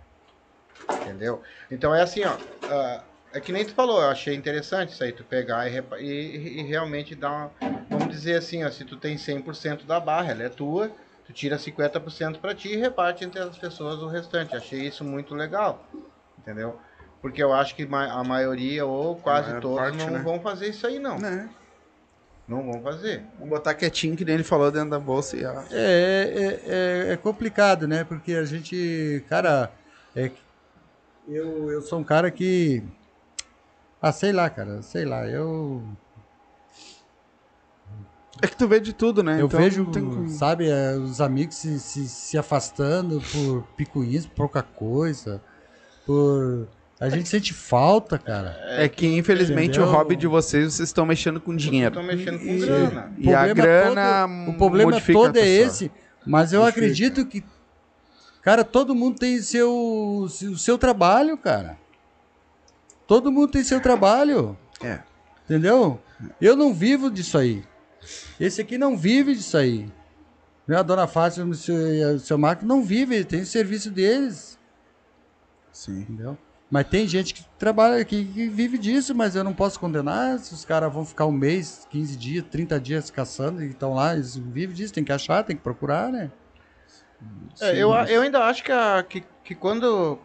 Entendeu? 1.01 1.41
Então 1.71 1.93
é 1.95 2.01
assim, 2.01 2.23
ó. 2.25 2.37
ah, 2.67 3.03
é 3.33 3.39
que 3.41 3.51
nem 3.51 3.65
tu 3.65 3.73
falou, 3.73 4.01
eu 4.01 4.09
achei 4.09 4.35
interessante 4.35 4.93
isso 4.93 5.03
aí, 5.03 5.11
tu 5.11 5.23
pegar 5.23 5.69
e, 5.69 5.77
e- 6.01 6.59
e 6.61 6.63
realmente 6.63 7.15
dar 7.15 7.31
uma. 7.31 7.51
Vamos 7.89 8.09
dizer 8.09 8.35
assim, 8.35 8.63
ó, 8.63 8.69
se 8.69 8.83
tu 8.83 8.97
tem 8.97 9.17
100% 9.17 9.85
da 9.85 9.99
barra, 9.99 10.31
ela 10.31 10.43
é 10.43 10.49
tua, 10.49 10.91
tu 11.25 11.31
tira 11.31 11.57
50% 11.57 12.39
pra 12.39 12.53
ti 12.53 12.69
e 12.73 12.75
reparte 12.75 13.23
entre 13.23 13.39
as 13.39 13.57
pessoas 13.57 13.99
o 13.99 14.07
restante. 14.07 14.55
Achei 14.55 14.81
isso 14.85 15.05
muito 15.05 15.33
legal. 15.33 15.89
Entendeu? 16.37 16.79
Porque 17.21 17.41
eu 17.41 17.53
acho 17.53 17.75
que 17.75 17.83
a 17.83 18.23
maioria, 18.23 18.85
ou 18.85 19.15
quase 19.15 19.47
maior 19.47 19.61
todos, 19.61 19.77
parte, 19.77 20.05
não 20.05 20.13
né? 20.17 20.23
vão 20.23 20.41
fazer 20.41 20.67
isso 20.69 20.85
aí, 20.85 20.99
não. 20.99 21.19
Né? 21.19 21.49
Não 22.47 22.63
vão 22.63 22.81
fazer. 22.81 23.23
Vamos 23.35 23.49
botar 23.49 23.73
quietinho, 23.73 24.15
que 24.15 24.23
nem 24.23 24.35
ele 24.35 24.43
falou, 24.43 24.71
dentro 24.71 24.89
da 24.89 24.99
bolsa 24.99 25.35
e. 25.35 25.43
É, 25.43 25.51
é, 25.71 26.61
é, 27.09 27.13
é 27.13 27.17
complicado, 27.17 27.87
né? 27.87 28.03
Porque 28.03 28.33
a 28.33 28.45
gente, 28.45 29.23
cara, 29.27 29.71
é, 30.15 30.31
eu, 31.27 31.69
eu 31.71 31.81
sou 31.81 31.99
um 31.99 32.03
cara 32.03 32.31
que. 32.31 32.81
Ah, 34.01 34.11
sei 34.11 34.31
lá, 34.31 34.49
cara, 34.49 34.81
sei 34.81 35.03
lá, 35.03 35.27
eu, 35.27 35.83
É 38.41 38.47
que 38.47 38.55
tu 38.55 38.67
vê 38.67 38.79
de 38.79 38.93
tudo, 38.93 39.23
né? 39.23 39.41
eu 39.41 39.47
Então, 39.47 39.59
vejo, 39.59 39.85
tem 39.91 40.29
sabe, 40.29 40.69
é, 40.69 40.95
os 40.95 41.19
amigos 41.19 41.55
se, 41.55 41.79
se, 41.79 42.07
se 42.07 42.37
afastando 42.37 43.19
por 43.31 43.63
picuinhas, 43.75 44.25
por 44.25 44.35
pouca 44.35 44.61
coisa, 44.61 45.41
por. 46.05 46.67
A 46.99 47.09
gente 47.09 47.29
sente 47.29 47.53
falta, 47.53 48.17
cara. 48.17 48.57
É 48.69 48.89
que, 48.89 49.05
infelizmente, 49.05 49.77
Entendeu? 49.77 49.87
o 49.87 49.91
hobby 49.91 50.15
de 50.15 50.25
vocês, 50.25 50.73
vocês 50.73 50.89
estão 50.89 51.05
mexendo 51.05 51.39
com 51.39 51.55
dinheiro. 51.55 51.89
Estão 51.89 52.03
mexendo 52.03 52.39
com 52.39 52.45
E- 52.45 52.59
grana. 52.59 53.13
E 53.19 53.33
a 53.33 53.43
problema 53.45 53.53
grana 53.53 54.27
todo- 54.27 54.49
o 54.49 54.57
problema 54.57 54.91
todo 55.01 55.37
é 55.37 55.41
pessoa. 55.41 55.67
esse, 55.67 55.91
mas 56.25 56.53
eu 56.53 56.61
Modifica. 56.61 56.85
acredito 56.85 57.25
que, 57.27 57.43
cara, 58.41 58.63
todo 58.63 58.95
mundo 58.95 59.19
tem 59.19 59.39
seu, 59.43 59.71
o 59.71 60.27
seu 60.57 60.75
trabalho, 60.77 61.37
cara. 61.37 61.77
Todo 63.05 63.31
mundo 63.31 63.49
tem 63.51 63.63
seu 63.63 63.79
trabalho, 63.79 64.57
É. 64.83 64.99
entendeu? 65.45 66.01
Eu 66.41 66.55
não 66.55 66.73
vivo 66.73 67.11
disso 67.11 67.37
aí. 67.37 67.63
Esse 68.39 68.59
aqui 68.61 68.75
não 68.77 68.97
vive 68.97 69.35
disso 69.35 69.55
aí. 69.55 69.87
A 70.67 70.81
dona 70.81 71.05
Fátima 71.07 71.45
e 71.47 71.51
o 71.51 71.53
seu, 71.53 71.93
e 71.93 72.03
o 72.15 72.19
seu 72.19 72.37
Marco 72.39 72.65
não 72.65 72.83
vivem, 72.83 73.23
tem 73.23 73.41
o 73.41 73.45
serviço 73.45 73.89
deles, 73.91 74.57
Sim. 75.71 75.99
entendeu? 76.01 76.37
Mas 76.69 76.85
tem 76.87 77.07
gente 77.07 77.33
que 77.33 77.45
trabalha, 77.57 78.03
que, 78.03 78.25
que 78.25 78.49
vive 78.49 78.77
disso, 78.77 79.15
mas 79.15 79.35
eu 79.35 79.43
não 79.43 79.53
posso 79.53 79.79
condenar 79.79 80.37
se 80.39 80.53
os 80.53 80.65
caras 80.65 80.91
vão 80.93 81.05
ficar 81.05 81.25
um 81.25 81.31
mês, 81.31 81.87
15 81.89 82.17
dias, 82.17 82.45
30 82.51 82.77
dias 82.79 83.09
caçando 83.09 83.63
e 83.63 83.69
estão 83.69 83.93
lá, 83.93 84.13
eles 84.13 84.35
vivem 84.35 84.75
disso, 84.75 84.93
tem 84.93 85.03
que 85.03 85.13
achar, 85.13 85.43
tem 85.43 85.55
que 85.55 85.61
procurar, 85.63 86.11
né? 86.11 86.29
É, 87.61 87.75
eu, 87.77 87.93
a- 87.93 88.05
eu 88.05 88.21
ainda 88.21 88.43
acho 88.45 88.63
que, 88.63 88.71
a- 88.71 89.03
que, 89.07 89.23
que 89.43 89.55
quando, 89.55 90.19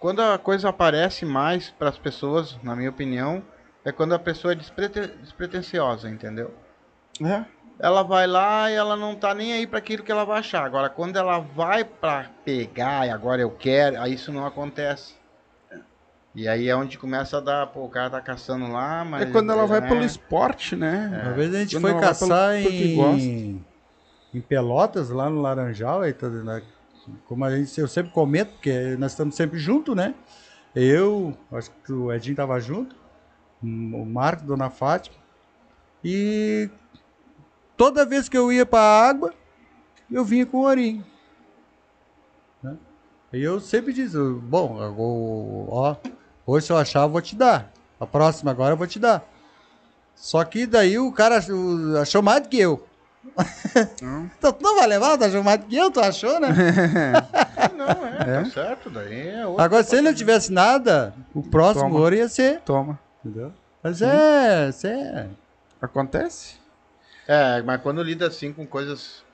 quando 0.00 0.20
a 0.20 0.38
coisa 0.38 0.70
aparece 0.70 1.24
mais 1.26 1.70
para 1.70 1.90
as 1.90 1.98
pessoas, 1.98 2.58
na 2.62 2.74
minha 2.74 2.90
opinião, 2.90 3.42
é 3.84 3.92
quando 3.92 4.14
a 4.14 4.18
pessoa 4.18 4.52
é 4.52 4.56
desprete- 4.56 5.08
despretensiosa, 5.20 6.08
entendeu? 6.08 6.52
É. 7.22 7.44
Ela 7.78 8.02
vai 8.02 8.26
lá 8.26 8.70
e 8.70 8.74
ela 8.74 8.96
não 8.96 9.14
tá 9.14 9.34
nem 9.34 9.52
aí 9.52 9.66
para 9.66 9.78
aquilo 9.78 10.02
que 10.02 10.10
ela 10.10 10.24
vai 10.24 10.38
achar. 10.38 10.64
Agora, 10.64 10.88
quando 10.88 11.16
ela 11.16 11.38
vai 11.40 11.84
para 11.84 12.30
pegar 12.44 13.06
e 13.06 13.10
agora 13.10 13.42
eu 13.42 13.50
quero, 13.50 14.00
aí 14.00 14.14
isso 14.14 14.32
não 14.32 14.46
acontece. 14.46 15.14
E 16.34 16.48
aí 16.48 16.68
é 16.68 16.74
onde 16.74 16.98
começa 16.98 17.38
a 17.38 17.40
dar, 17.40 17.66
pô, 17.68 17.84
o 17.84 17.88
cara 17.88 18.10
tá 18.10 18.20
caçando 18.20 18.66
lá, 18.66 19.04
mas. 19.04 19.28
É 19.28 19.30
quando 19.30 19.52
ela 19.52 19.66
vai 19.66 19.80
né? 19.80 19.88
pelo 19.88 20.04
esporte, 20.04 20.74
né? 20.74 21.08
Uma 21.22 21.32
vez 21.32 21.54
a 21.54 21.60
gente 21.60 21.76
Quando 21.76 21.82
foi 21.82 22.00
caçar 22.00 22.54
pelo- 22.60 23.16
em, 23.16 23.64
em 24.34 24.40
Pelotas, 24.40 25.10
lá 25.10 25.30
no 25.30 25.40
Laranjal, 25.40 26.02
aí, 26.02 26.12
tá, 26.12 26.28
né? 26.28 26.62
como 27.24 27.44
a 27.44 27.54
gente, 27.56 27.78
eu 27.78 27.86
sempre 27.86 28.12
comento, 28.12 28.52
porque 28.52 28.96
nós 28.98 29.12
estamos 29.12 29.36
sempre 29.36 29.58
juntos, 29.58 29.94
né? 29.94 30.14
Eu, 30.74 31.36
acho 31.52 31.70
que 31.84 31.92
o 31.92 32.12
Edinho 32.12 32.34
tava 32.34 32.58
junto, 32.58 32.96
o 33.62 34.04
Marco, 34.04 34.44
Dona 34.44 34.70
Fátima, 34.70 35.16
e 36.02 36.68
toda 37.76 38.04
vez 38.06 38.28
que 38.28 38.36
eu 38.36 38.52
ia 38.52 38.66
pra 38.66 38.80
água, 38.80 39.32
eu 40.10 40.24
vinha 40.24 40.44
com 40.46 40.58
o 40.58 40.66
ourinho. 40.66 41.04
Né? 42.62 42.76
E 43.32 43.42
eu 43.42 43.60
sempre 43.60 43.92
dizia, 43.92 44.20
bom, 44.20 44.76
ó, 45.68 45.96
hoje 46.46 46.66
se 46.66 46.72
eu 46.72 46.76
achar, 46.76 47.02
eu 47.02 47.08
vou 47.08 47.20
te 47.20 47.34
dar. 47.36 47.72
A 47.98 48.06
próxima 48.06 48.50
agora 48.50 48.72
eu 48.72 48.76
vou 48.76 48.86
te 48.86 48.98
dar. 48.98 49.24
Só 50.14 50.44
que 50.44 50.66
daí 50.66 50.98
o 50.98 51.12
cara 51.12 51.40
achou 52.00 52.22
mais 52.22 52.42
do 52.42 52.48
que 52.48 52.58
eu. 52.58 52.86
Então 54.38 54.52
tu 54.52 54.62
não 54.62 54.76
vai 54.76 54.86
levar, 54.86 55.18
tu 55.18 55.24
achou 55.24 55.42
mais 55.42 55.58
do 55.58 55.66
que 55.66 55.76
eu, 55.76 55.90
tu 55.90 56.00
achou, 56.00 56.38
né? 56.38 56.48
Não, 57.74 58.06
é, 58.06 58.44
tá 58.44 58.50
certo. 58.50 58.88
Daí 58.88 59.28
é 59.28 59.46
outro. 59.46 59.62
Agora, 59.62 59.82
se 59.82 59.96
ele 59.96 60.02
não 60.02 60.14
tivesse 60.14 60.52
nada, 60.52 61.12
o 61.34 61.42
próximo 61.42 61.88
Toma. 61.88 62.00
ouro 62.00 62.14
ia 62.14 62.28
ser. 62.28 62.60
Toma. 62.60 62.98
Entendeu? 63.24 63.52
Mas 63.82 64.00
é, 64.00 64.68
isso 64.68 64.86
é. 64.86 65.28
Acontece? 65.80 66.54
É, 67.26 67.62
mas 67.62 67.80
quando 67.82 68.02
lida 68.02 68.26
assim 68.26 68.52
com 68.52 68.66
coisas. 68.66 69.24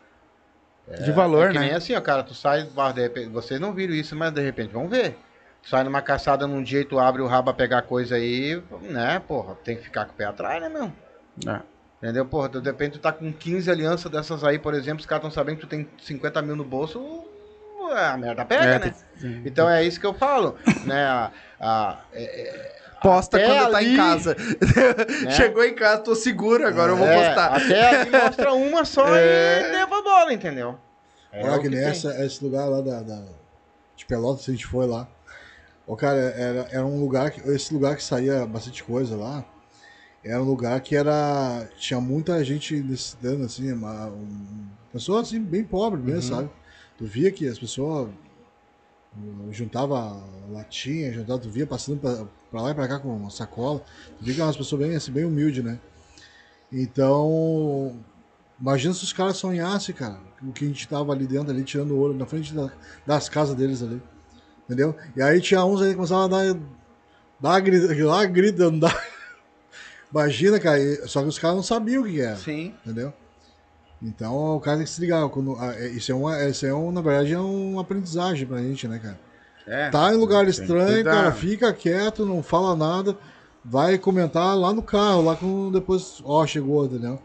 de 1.04 1.12
valor, 1.12 1.50
é 1.50 1.52
que 1.52 1.58
né? 1.58 1.66
nem 1.66 1.74
assim, 1.74 1.94
ó, 1.94 2.00
cara, 2.00 2.22
tu 2.22 2.34
sai, 2.34 2.68
ah, 2.76 2.92
de 2.92 3.02
repente, 3.02 3.28
vocês 3.28 3.60
não 3.60 3.72
viram 3.72 3.94
isso, 3.94 4.16
mas 4.16 4.32
de 4.32 4.40
repente 4.40 4.72
vão 4.72 4.88
ver. 4.88 5.16
Sai 5.62 5.84
numa 5.84 6.00
caçada 6.02 6.46
num 6.46 6.62
dia 6.62 6.80
e 6.80 6.84
tu 6.84 6.98
abre 6.98 7.20
o 7.22 7.26
rabo 7.26 7.44
pra 7.44 7.52
pegar 7.54 7.82
coisa 7.82 8.16
aí, 8.16 8.62
né, 8.82 9.20
porra, 9.26 9.54
tem 9.62 9.76
que 9.76 9.82
ficar 9.84 10.04
com 10.06 10.12
o 10.12 10.14
pé 10.14 10.24
atrás, 10.24 10.60
né, 10.60 10.68
meu? 10.68 10.90
É. 11.46 11.60
Entendeu? 12.02 12.24
Porra, 12.24 12.48
de 12.48 12.60
repente 12.60 12.92
tu 12.92 12.98
tá 12.98 13.12
com 13.12 13.30
15 13.30 13.70
alianças 13.70 14.10
dessas 14.10 14.42
aí, 14.42 14.58
por 14.58 14.72
exemplo, 14.74 15.00
os 15.00 15.06
caras 15.06 15.24
estão 15.26 15.30
sabendo 15.30 15.56
que 15.56 15.66
tu 15.66 15.68
tem 15.68 15.86
50 16.02 16.40
mil 16.42 16.56
no 16.56 16.64
bolso, 16.64 16.98
é, 17.94 18.06
a 18.06 18.16
merda 18.16 18.44
pega, 18.44 18.64
É, 18.64 18.78
né? 18.78 18.94
tem- 19.20 19.42
Então 19.44 19.68
é 19.68 19.84
isso 19.84 20.00
que 20.00 20.06
eu 20.06 20.14
falo, 20.14 20.56
né? 20.86 21.04
A, 21.04 21.30
a- 21.60 21.98
é- 22.14 22.76
Posta 23.02 23.38
Até 23.38 23.46
quando 23.46 23.70
tá 23.70 23.78
ali- 23.78 23.94
em 23.94 23.96
casa. 23.96 24.36
Chegou 25.30 25.64
em 25.64 25.74
casa, 25.74 26.02
tô 26.02 26.14
seguro, 26.14 26.66
agora 26.66 26.92
eu 26.92 26.96
vou 26.96 27.06
é, 27.06 27.24
postar. 27.26 27.56
Até 27.56 28.00
ali 28.00 28.10
mostra 28.10 28.52
uma 28.52 28.84
só 28.84 29.06
É. 29.16 29.68
e 29.68 29.72
leva 29.72 29.98
a 29.98 30.02
bola, 30.02 30.32
entendeu? 30.34 30.78
É 31.32 31.42
Olha 31.48 31.58
que 31.60 31.68
nessa, 31.70 32.22
esse 32.24 32.44
lugar 32.44 32.66
lá 32.66 32.80
da, 32.82 33.00
da- 33.02 33.24
de 33.96 34.04
Pelotas, 34.04 34.46
a 34.48 34.52
gente 34.52 34.66
foi 34.66 34.86
lá. 34.86 35.08
Ô, 35.90 35.96
cara, 35.96 36.18
era, 36.20 36.68
era 36.70 36.86
um 36.86 37.00
lugar 37.00 37.32
que. 37.32 37.40
Esse 37.50 37.74
lugar 37.74 37.96
que 37.96 38.04
saía 38.04 38.46
bastante 38.46 38.84
coisa 38.84 39.16
lá. 39.16 39.44
Era 40.22 40.40
um 40.40 40.46
lugar 40.46 40.80
que 40.82 40.94
era. 40.94 41.68
Tinha 41.80 42.00
muita 42.00 42.44
gente 42.44 42.76
necessitando, 42.80 43.44
assim, 43.44 43.72
uma, 43.72 44.06
um, 44.06 44.68
pessoa 44.92 45.20
assim, 45.22 45.40
bem 45.40 45.64
pobre 45.64 46.00
mesmo, 46.00 46.22
sabe? 46.22 46.48
Tu 46.96 47.04
via 47.06 47.32
que 47.32 47.44
as 47.48 47.58
pessoas 47.58 48.08
uh, 49.18 49.52
juntava 49.52 50.24
latinha, 50.48 51.12
juntava, 51.12 51.40
tu 51.40 51.50
via 51.50 51.66
passando 51.66 51.98
pra, 51.98 52.24
pra 52.52 52.62
lá 52.62 52.70
e 52.70 52.74
pra 52.74 52.86
cá 52.86 53.00
com 53.00 53.08
uma 53.08 53.30
sacola. 53.30 53.80
Tu 54.16 54.24
via 54.26 54.34
que 54.34 54.40
eram 54.40 54.46
umas 54.46 54.56
pessoas 54.56 54.82
bem, 54.82 54.94
assim, 54.94 55.10
bem 55.10 55.24
humildes, 55.24 55.64
né? 55.64 55.80
Então, 56.70 57.98
imagina 58.60 58.94
se 58.94 59.02
os 59.02 59.12
caras 59.12 59.38
sonhassem, 59.38 59.92
cara, 59.92 60.20
o 60.40 60.52
que 60.52 60.64
a 60.64 60.68
gente 60.68 60.86
tava 60.86 61.12
ali 61.12 61.26
dentro, 61.26 61.50
ali, 61.50 61.64
tirando 61.64 61.96
ouro, 61.96 62.14
na 62.14 62.26
frente 62.26 62.54
da- 62.54 62.70
das 63.04 63.28
casas 63.28 63.56
deles 63.56 63.82
ali. 63.82 64.00
Entendeu? 64.70 64.94
E 65.16 65.20
aí 65.20 65.40
tinha 65.40 65.64
uns 65.64 65.82
aí 65.82 65.88
que 65.88 65.96
começavam 65.96 66.26
a 66.26 66.28
dar, 66.28 66.56
dar 67.40 67.58
grita, 67.58 67.92
lá 68.04 68.24
dá. 68.78 69.02
Imagina, 70.12 70.60
cara, 70.60 70.78
só 71.08 71.22
que 71.22 71.28
os 71.28 71.40
caras 71.40 71.56
não 71.56 71.62
sabiam 71.64 72.04
o 72.04 72.06
que 72.06 72.20
era, 72.20 72.36
Sim. 72.36 72.72
entendeu? 72.86 73.12
Então 74.00 74.54
o 74.56 74.60
cara 74.60 74.76
tem 74.76 74.86
que 74.86 74.92
se 74.92 75.00
ligar. 75.00 75.28
Quando, 75.28 75.56
ah, 75.58 75.74
é- 75.74 75.88
isso, 75.88 76.12
é 76.12 76.14
uma, 76.14 76.44
isso 76.44 76.64
é 76.64 76.72
um, 76.72 76.92
na 76.92 77.00
verdade, 77.00 77.32
é 77.32 77.38
uma 77.40 77.82
aprendizagem 77.82 78.46
pra 78.46 78.58
gente, 78.58 78.86
né, 78.86 79.00
cara? 79.00 79.18
É. 79.66 79.90
Tá 79.90 80.14
em 80.14 80.16
lugar 80.16 80.46
estranho, 80.46 81.04
cara, 81.04 81.32
fica 81.32 81.72
quieto, 81.72 82.24
não 82.24 82.40
fala 82.40 82.76
nada, 82.76 83.16
vai 83.64 83.98
comentar 83.98 84.56
lá 84.56 84.72
no 84.72 84.82
carro, 84.82 85.22
lá 85.22 85.34
com 85.34 85.72
depois, 85.72 86.22
ó, 86.24 86.46
chegou, 86.46 86.86
entendeu? 86.86 87.20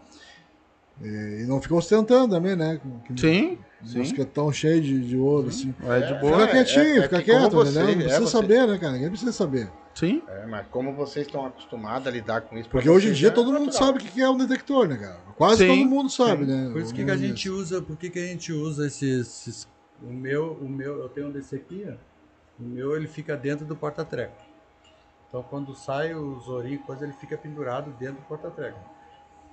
E, 1.02 1.42
e 1.44 1.46
não 1.48 1.62
fica 1.62 1.76
ostentando 1.76 2.36
também, 2.36 2.56
né? 2.56 2.80
Que- 3.06 3.20
Sim. 3.20 3.58
Sim. 3.84 4.04
que 4.04 4.26
tão 4.26 4.52
cheio 4.52 4.82
de, 4.82 5.00
de 5.08 5.18
ouro, 5.18 5.50
assim. 5.50 5.74
É 5.84 6.00
de 6.00 6.14
É, 6.14 6.20
boa. 6.20 6.40
Fica 6.40 6.52
quietinho, 6.52 7.00
é 7.00 7.02
fica 7.04 7.22
que 7.22 7.32
como 7.32 7.40
quieto, 7.42 7.52
você- 7.54 7.70
entendeu? 7.72 7.84
Não 7.86 7.92
é, 7.92 7.96
precisa 8.06 8.22
você- 8.26 8.32
saber, 8.32 8.68
né, 8.68 8.78
cara? 8.80 8.94
Ninguém 8.94 9.10
precisa 9.10 9.32
saber. 9.32 9.70
Sim. 9.94 10.22
É, 10.28 10.46
mas 10.48 10.66
como 10.72 10.94
vocês 10.94 11.26
estão 11.28 11.46
acostumados 11.46 12.08
a 12.08 12.12
lidar 12.12 12.42
com 12.42 12.58
isso. 12.58 12.70
Porque 12.70 12.90
hoje 12.90 13.10
em 13.10 13.14
dia 13.14 13.28
é 13.28 13.32
todo 13.32 13.52
mundo 13.52 13.66
natural. 13.68 13.88
sabe 13.88 14.00
o 14.00 14.02
que 14.02 14.22
é 14.22 14.30
um 14.30 14.38
detector, 14.38 14.88
né, 14.88 14.98
cara? 14.98 15.20
Quase 15.38 15.66
Sim, 15.68 15.80
todo 15.82 15.90
mundo 15.90 16.10
sabe, 16.10 16.46
né? 16.46 16.70
Por 16.72 16.82
isso 16.82 16.94
que, 16.94 17.04
que 17.06 17.12
a 17.12 17.16
gente 17.18 17.50
usa, 17.50 17.82
por 17.82 17.96
que, 17.98 18.10
que 18.10 18.20
a 18.20 18.26
gente 18.28 18.52
usa 18.52 18.88
esses, 18.88 19.48
esses- 19.48 19.68
o 20.02 20.08
meu, 20.12 20.54
o 20.54 20.68
meu, 20.68 21.02
eu 21.02 21.10
tenho 21.10 21.28
um 21.28 21.32
desse 21.32 21.56
aqui, 21.56 21.86
ó. 21.88 21.94
O 22.60 22.64
meu 22.68 22.96
ele 22.96 23.08
fica 23.08 23.36
dentro 23.38 23.66
do 23.66 23.76
porta-treco. 23.76 24.34
Então 25.30 25.44
quando 25.44 25.76
sai 25.76 26.14
os 26.14 26.48
ourinhos, 26.48 26.84
coisa, 26.86 27.04
ele 27.04 27.14
fica 27.14 27.38
pendurado 27.38 27.92
dentro 28.00 28.16
do 28.16 28.22
porta-treco. 28.28 28.80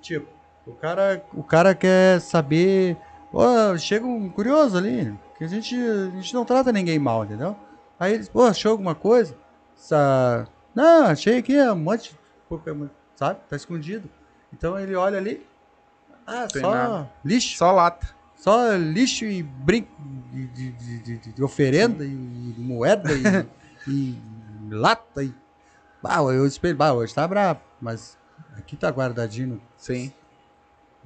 Tipo, 0.01 0.27
o 0.65 0.73
cara, 0.73 1.23
o 1.33 1.43
cara 1.43 1.75
quer 1.75 2.19
saber, 2.21 2.97
ó, 3.33 3.75
chega 3.77 4.05
um 4.05 4.29
curioso 4.29 4.77
ali, 4.77 5.13
que 5.37 5.43
a 5.43 5.47
gente, 5.47 5.75
a 5.75 6.09
gente 6.11 6.33
não 6.33 6.45
trata 6.45 6.71
ninguém 6.71 6.97
mal, 6.99 7.25
entendeu? 7.25 7.55
Aí 7.99 8.13
eles, 8.13 8.29
pô, 8.29 8.43
achou 8.43 8.71
alguma 8.71 8.95
coisa? 8.95 9.35
Essa... 9.77 10.47
Não, 10.73 11.05
achei 11.07 11.37
aqui 11.37 11.59
um 11.61 11.75
monte 11.75 12.11
de 12.11 12.19
Pokémon, 12.49 12.87
sabe? 13.15 13.39
Tá 13.49 13.55
escondido. 13.55 14.09
Então 14.51 14.79
ele 14.79 14.95
olha 14.95 15.17
ali, 15.17 15.45
ah, 16.25 16.47
Tem 16.51 16.61
só 16.61 16.71
nada. 16.71 17.11
lixo. 17.23 17.57
Só 17.57 17.71
lata. 17.71 18.07
Só 18.35 18.73
lixo 18.75 19.25
e 19.25 19.41
brinco 19.43 19.89
de, 20.31 20.47
de- 20.47 20.71
de- 20.99 21.17
de- 21.33 21.43
oferenda 21.43 22.03
e, 22.03 22.09
moeda 22.09 23.09
e, 23.13 23.47
e 23.89 24.21
lata 24.69 25.23
e. 25.23 25.33
Bah, 26.01 26.17
eu 26.33 26.45
espelho, 26.45 26.75
bah, 26.75 26.93
hoje 26.93 27.13
tá 27.13 27.25
brabo, 27.27 27.61
mas 27.79 28.17
aqui 28.57 28.75
tá 28.75 28.89
guardadinho. 28.89 29.61
Sim. 29.77 30.11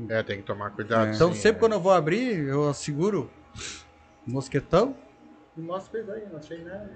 É, 0.10 0.22
tem 0.24 0.38
que 0.38 0.44
tomar 0.44 0.72
cuidado. 0.72 1.14
Então 1.14 1.34
sim, 1.34 1.40
sempre 1.40 1.58
é. 1.58 1.60
quando 1.60 1.74
eu 1.74 1.80
vou 1.80 1.92
abrir, 1.92 2.48
eu 2.48 2.72
seguro 2.74 3.32
o 4.28 4.32
mosquetão 4.32 4.96
e 5.58 5.62
eles 5.62 6.10
aí, 6.10 6.28
não 6.32 6.38
achei 6.38 6.64
nada. 6.64 6.90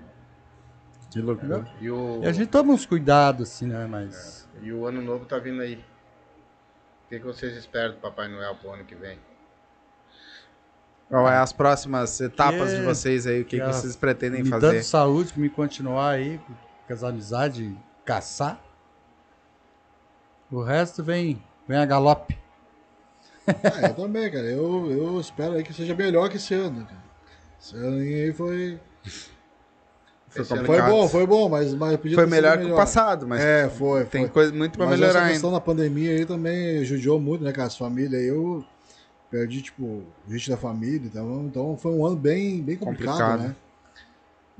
Que 1.11 1.19
loucura. 1.19 1.67
E 1.81 1.89
o, 1.89 2.21
E 2.23 2.27
a 2.27 2.31
gente 2.31 2.49
toma 2.49 2.71
uns 2.73 2.85
cuidados, 2.85 3.49
assim, 3.49 3.65
né? 3.67 3.85
Mas. 3.87 4.47
e 4.61 4.71
o 4.71 4.85
ano 4.85 5.01
novo 5.01 5.25
tá 5.25 5.39
vindo 5.39 5.61
aí. 5.61 5.75
O 7.05 7.09
que, 7.09 7.19
que 7.19 7.25
vocês 7.25 7.55
esperam 7.57 7.95
do 7.95 7.99
Papai 7.99 8.27
Noel 8.29 8.55
pro 8.55 8.71
ano 8.71 8.85
que 8.85 8.95
vem? 8.95 9.19
Qual 11.09 11.27
é 11.27 11.35
as 11.37 11.51
próximas 11.51 12.21
etapas 12.21 12.69
Que- 12.71 12.77
de 12.77 12.85
vocês 12.85 13.27
aí? 13.27 13.41
O 13.41 13.45
que, 13.45 13.57
que 13.59 13.65
que 13.65 13.67
vocês 13.73 13.95
pretendem 13.97 14.43
me 14.43 14.49
fazer? 14.49 14.71
dando 14.73 14.83
saúde 14.83 15.33
pra 15.33 15.41
me 15.41 15.49
continuar 15.49 16.11
aí 16.11 16.37
com, 16.37 16.53
com 16.87 16.93
as 16.93 17.03
amizades, 17.03 17.69
caçar. 18.05 18.61
O 20.49 20.61
resto 20.63 21.03
vem, 21.03 21.43
vem 21.67 21.77
a 21.77 21.85
galope. 21.85 22.39
Ah, 23.63 23.87
eu 23.87 23.93
também, 23.95 24.29
cara. 24.31 24.45
Eu, 24.45 24.91
eu 24.91 25.19
espero 25.19 25.53
aí 25.53 25.63
que 25.63 25.73
seja 25.73 25.95
melhor 25.95 26.29
que 26.29 26.37
esse 26.37 26.53
ano, 26.53 26.85
cara. 26.85 27.01
Esse 27.61 27.75
ano 27.75 27.97
aí 27.97 28.31
foi. 28.33 28.79
Foi 30.29 30.45
Foi 30.45 30.81
bom, 30.81 31.07
foi 31.09 31.27
bom, 31.27 31.49
mas, 31.49 31.73
mas 31.73 31.97
podia 31.97 32.15
Foi 32.15 32.23
sido 32.23 32.31
melhor 32.33 32.57
que 32.57 32.63
o 32.65 32.75
passado, 32.75 33.27
mas 33.27 33.41
É, 33.41 33.67
foi. 33.67 34.05
tem 34.05 34.21
foi. 34.21 34.29
coisa 34.29 34.53
muito 34.53 34.77
pra 34.77 34.85
Mas 34.85 34.93
melhorar 34.97 35.09
essa 35.11 35.19
ainda. 35.23 35.31
questão 35.33 35.51
da 35.51 35.59
pandemia 35.59 36.11
aí 36.11 36.25
também 36.25 36.85
judiou 36.85 37.19
muito, 37.19 37.43
né, 37.43 37.51
com 37.51 37.61
as 37.61 37.77
famílias. 37.77 38.13
aí. 38.21 38.27
Eu 38.29 38.63
perdi, 39.29 39.61
tipo, 39.61 40.03
gente 40.29 40.49
da 40.49 40.55
família, 40.55 41.01
então, 41.05 41.45
então 41.47 41.75
foi 41.77 41.91
um 41.91 42.05
ano 42.05 42.15
bem, 42.15 42.61
bem 42.61 42.77
complicado, 42.77 43.17
Complicado. 43.17 43.41
né? 43.49 43.55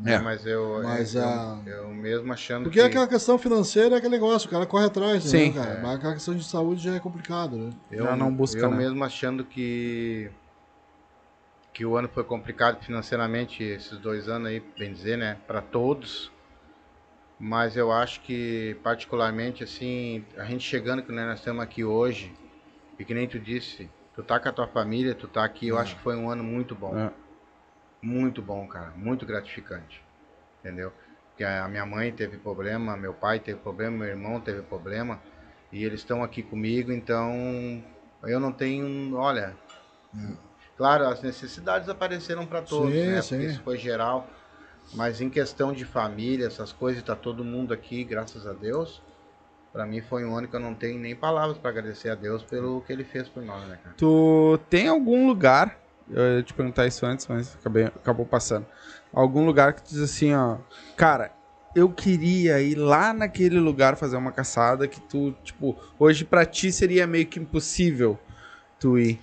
É. 0.05 0.19
mas 0.19 0.45
eu, 0.45 0.81
Mas, 0.83 1.13
eu, 1.15 1.23
ah, 1.23 1.59
eu 1.65 1.87
mesmo 1.89 2.31
achando 2.33 2.63
Porque 2.63 2.79
que... 2.79 2.85
aquela 2.85 3.07
questão 3.07 3.37
financeira 3.37 3.95
é 3.95 3.97
aquele 3.97 4.13
negócio, 4.13 4.47
o 4.47 4.51
cara 4.51 4.65
corre 4.65 4.85
atrás, 4.85 5.23
Sim. 5.23 5.51
né, 5.51 5.63
cara? 5.63 5.79
Mas 5.81 5.95
aquela 5.95 6.13
questão 6.13 6.35
de 6.35 6.43
saúde 6.43 6.83
já 6.83 6.95
é 6.95 6.99
complicado, 6.99 7.55
né? 7.57 7.69
Eu, 7.91 8.05
Já 8.05 8.15
não 8.15 8.33
busca, 8.33 8.59
eu 8.59 8.71
né? 8.71 8.77
mesmo 8.77 9.03
achando 9.03 9.43
que 9.45 10.31
que 11.73 11.85
o 11.85 11.95
ano 11.95 12.09
foi 12.13 12.23
complicado 12.25 12.83
financeiramente 12.83 13.63
esses 13.63 13.97
dois 13.97 14.27
anos 14.27 14.49
aí, 14.49 14.61
bem 14.77 14.91
dizer, 14.91 15.17
né, 15.17 15.37
para 15.47 15.61
todos. 15.61 16.29
Mas 17.39 17.75
eu 17.77 17.91
acho 17.91 18.21
que 18.21 18.75
particularmente 18.83 19.63
assim, 19.63 20.23
a 20.37 20.43
gente 20.43 20.63
chegando 20.63 21.01
que 21.01 21.11
nós 21.11 21.39
estamos 21.39 21.63
aqui 21.63 21.83
hoje, 21.83 22.33
e 22.99 23.05
que 23.05 23.13
nem 23.13 23.27
tu 23.27 23.39
disse, 23.39 23.89
tu 24.13 24.21
tá 24.21 24.39
com 24.39 24.49
a 24.49 24.51
tua 24.51 24.67
família, 24.67 25.15
tu 25.15 25.27
tá 25.27 25.43
aqui, 25.43 25.69
eu 25.69 25.77
É. 25.77 25.81
acho 25.81 25.95
que 25.95 26.01
foi 26.01 26.15
um 26.15 26.29
ano 26.29 26.43
muito 26.43 26.75
bom. 26.75 26.95
É. 26.97 27.09
Muito 28.01 28.41
bom, 28.41 28.67
cara, 28.67 28.91
muito 28.91 29.25
gratificante. 29.25 30.03
Entendeu? 30.59 30.91
Porque 31.29 31.43
a 31.43 31.67
minha 31.67 31.85
mãe 31.85 32.11
teve 32.11 32.37
problema, 32.37 32.97
meu 32.97 33.13
pai 33.13 33.39
teve 33.39 33.59
problema, 33.59 33.97
meu 33.97 34.07
irmão 34.07 34.39
teve 34.39 34.61
problema, 34.61 35.19
e 35.71 35.83
eles 35.83 36.01
estão 36.01 36.23
aqui 36.23 36.43
comigo, 36.43 36.91
então 36.91 37.83
eu 38.23 38.39
não 38.39 38.51
tenho, 38.51 39.15
olha, 39.15 39.57
claro, 40.75 41.07
as 41.07 41.21
necessidades 41.21 41.89
apareceram 41.89 42.45
para 42.45 42.61
todos, 42.61 42.93
Sim, 42.93 43.05
né? 43.07 43.21
sim. 43.21 43.35
Porque 43.35 43.45
isso 43.51 43.61
foi 43.63 43.77
geral, 43.77 44.29
mas 44.93 45.21
em 45.21 45.29
questão 45.29 45.71
de 45.71 45.85
família, 45.85 46.47
essas 46.47 46.71
coisas, 46.73 47.01
tá 47.01 47.15
todo 47.15 47.43
mundo 47.43 47.73
aqui, 47.73 48.03
graças 48.03 48.45
a 48.45 48.53
Deus. 48.53 49.01
Para 49.71 49.85
mim 49.85 50.01
foi 50.01 50.25
um 50.25 50.35
ano 50.35 50.49
que 50.49 50.55
eu 50.55 50.59
não 50.59 50.75
tenho 50.75 50.99
nem 50.99 51.15
palavras 51.15 51.57
para 51.57 51.69
agradecer 51.69 52.09
a 52.09 52.15
Deus 52.15 52.43
pelo 52.43 52.81
que 52.81 52.91
ele 52.91 53.05
fez 53.05 53.29
por 53.29 53.41
nós, 53.41 53.65
né, 53.69 53.79
cara? 53.81 53.95
Tu 53.95 54.59
tem 54.69 54.89
algum 54.89 55.25
lugar, 55.27 55.80
eu 56.11 56.37
ia 56.37 56.43
te 56.43 56.53
perguntar 56.53 56.85
isso 56.87 57.05
antes, 57.05 57.27
mas 57.27 57.55
acabei, 57.59 57.85
acabou 57.85 58.25
passando. 58.25 58.65
Algum 59.13 59.45
lugar 59.45 59.73
que 59.73 59.83
tu 59.83 59.89
diz 59.89 59.99
assim, 59.99 60.33
ó, 60.33 60.57
cara, 60.95 61.31
eu 61.75 61.89
queria 61.89 62.61
ir 62.61 62.75
lá 62.75 63.13
naquele 63.13 63.59
lugar 63.59 63.95
fazer 63.95 64.17
uma 64.17 64.31
caçada 64.31 64.87
que 64.87 64.99
tu, 65.01 65.33
tipo, 65.43 65.75
hoje 65.99 66.23
pra 66.25 66.45
ti 66.45 66.71
seria 66.71 67.05
meio 67.07 67.25
que 67.25 67.39
impossível 67.39 68.19
tu 68.79 68.97
ir. 68.97 69.19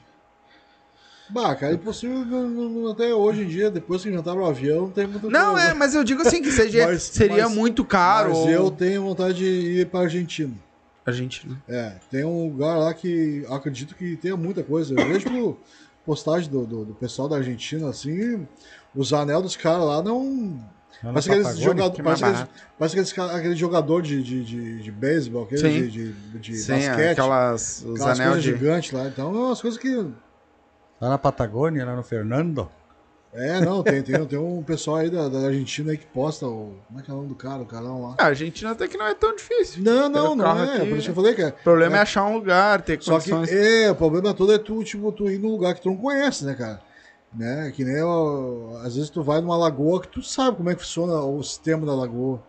Bah, 1.31 1.55
cara, 1.55 1.75
impossível 1.75 2.91
até 2.91 3.15
hoje 3.15 3.43
em 3.43 3.47
dia, 3.47 3.71
depois 3.71 4.03
que 4.03 4.09
inventaram 4.09 4.41
o 4.41 4.47
avião, 4.47 4.83
não 4.83 4.91
tem 4.91 5.07
muito 5.07 5.29
Não, 5.29 5.59
é, 5.59 5.75
mas 5.75 5.95
eu 5.95 6.03
digo 6.03 6.23
assim 6.23 6.41
que 6.41 6.51
seja, 6.51 6.87
Mas- 6.87 7.03
seria 7.03 7.45
mas- 7.45 7.55
muito 7.55 7.85
caro. 7.85 8.31
Mas 8.31 8.39
ou- 8.39 8.49
eu 8.51 8.71
tenho 8.71 9.03
vontade 9.03 9.37
de 9.37 9.81
ir 9.81 9.87
pra 9.89 10.01
Argentina. 10.01 10.55
Argentina. 11.05 11.55
É, 11.69 11.97
tem 12.11 12.25
um 12.25 12.49
lugar 12.49 12.77
lá 12.79 12.95
que 12.95 13.45
acredito 13.51 13.95
que 13.95 14.17
tenha 14.17 14.37
muita 14.39 14.63
coisa. 14.63 14.95
Eu 14.99 15.07
vejo 15.07 15.57
postagem 16.09 16.51
do, 16.51 16.65
do, 16.65 16.85
do 16.87 16.95
pessoal 16.95 17.29
da 17.29 17.37
Argentina, 17.37 17.91
assim, 17.91 18.49
os 18.97 19.13
anel 19.13 19.43
dos 19.43 19.57
caras 19.57 19.85
lá 19.85 20.03
não. 20.03 20.59
Parece 21.03 21.29
aqueles 21.29 21.47
Patagônia, 21.47 21.69
jogador, 21.69 21.95
que 21.95 22.03
parece, 22.03 22.25
aqueles, 22.25 22.49
parece 22.79 22.99
aqueles, 22.99 23.35
aquele 23.35 23.57
jogador 23.57 24.03
de, 24.03 24.23
de, 24.23 24.43
de, 24.43 24.83
de 24.83 24.91
beisebol, 24.91 25.45
aquele 25.45 25.61
Sim. 25.61 25.89
de, 25.89 26.13
de, 26.13 26.39
de 26.39 26.57
Sim, 26.57 26.73
basquete, 26.73 27.11
aquelas, 27.11 27.85
os 27.85 28.01
aquelas 28.01 28.21
anel 28.21 28.33
coisas 28.33 28.43
de... 28.43 28.51
gigantes 28.51 28.93
lá. 28.93 29.07
Então, 29.07 29.35
é 29.35 29.39
umas 29.39 29.61
coisas 29.61 29.79
que. 29.79 29.95
Lá 30.99 31.11
na 31.11 31.19
Patagônia, 31.19 31.85
lá 31.85 31.95
no 31.95 32.03
Fernando. 32.03 32.71
É, 33.41 33.61
não, 33.61 33.83
tem, 33.85 34.03
tem, 34.03 34.27
tem 34.27 34.39
um 34.39 34.63
pessoal 34.65 34.97
aí 34.97 35.09
da, 35.11 35.29
da 35.29 35.39
Argentina 35.47 35.93
aí 35.93 35.97
que 35.99 36.07
posta 36.07 36.45
o. 36.47 36.75
Como 36.89 36.99
é 36.99 37.03
que 37.03 37.11
é 37.11 37.15
o 37.15 37.19
nome 37.19 37.29
do 37.29 37.35
cara? 37.37 37.63
O 37.63 37.67
canal 37.67 38.01
lá. 38.03 38.15
Ah, 38.19 38.25
A 38.25 38.27
Argentina 38.29 38.73
até 38.73 38.89
que 38.89 38.97
não 38.97 39.07
é 39.07 39.15
tão 39.15 39.35
difícil. 39.37 39.83
Não, 39.85 40.09
não, 40.09 40.35
não 40.35 40.59
é. 40.59 40.77
aqui- 40.77 40.89
Por 40.89 40.97
isso 40.97 41.05
que 41.05 41.11
eu 41.11 41.15
falei 41.15 41.35
que 41.35 41.43
é. 41.43 41.49
O 41.49 41.53
problema 41.63 41.97
é, 41.97 41.99
É. 41.99 42.03
achar 42.03 42.25
um 42.25 42.35
lugar, 42.35 42.83
ter 42.83 43.01
Só 43.01 43.21
que, 43.21 43.31
condições. 43.31 43.53
é, 43.61 43.91
o 43.91 43.95
problema 43.95 44.35
todo 44.35 44.53
é 44.53 44.59
tu, 44.59 44.83
tipo, 44.83 45.13
tu 45.13 45.31
ir 45.31 45.39
num 45.39 45.51
lugar 45.51 45.75
que 45.75 45.83
tu 45.83 45.89
não 45.91 45.97
conhece, 45.97 46.45
né, 46.45 46.55
cara? 46.55 46.81
Né? 47.33 47.71
Que 47.77 47.85
nem, 47.85 48.03
ó, 48.03 48.79
às 48.83 48.97
vezes 48.97 49.09
tu 49.11 49.23
vai 49.23 49.41
numa 49.41 49.57
lagoa 49.57 50.01
que 50.01 50.09
tu 50.09 50.23
sabe 50.23 50.57
como 50.57 50.71
é 50.71 50.75
que 50.75 50.81
funciona 50.83 51.15
o 51.23 51.41
sistema 51.43 51.87
da 51.87 51.95
lagoa, 51.95 52.43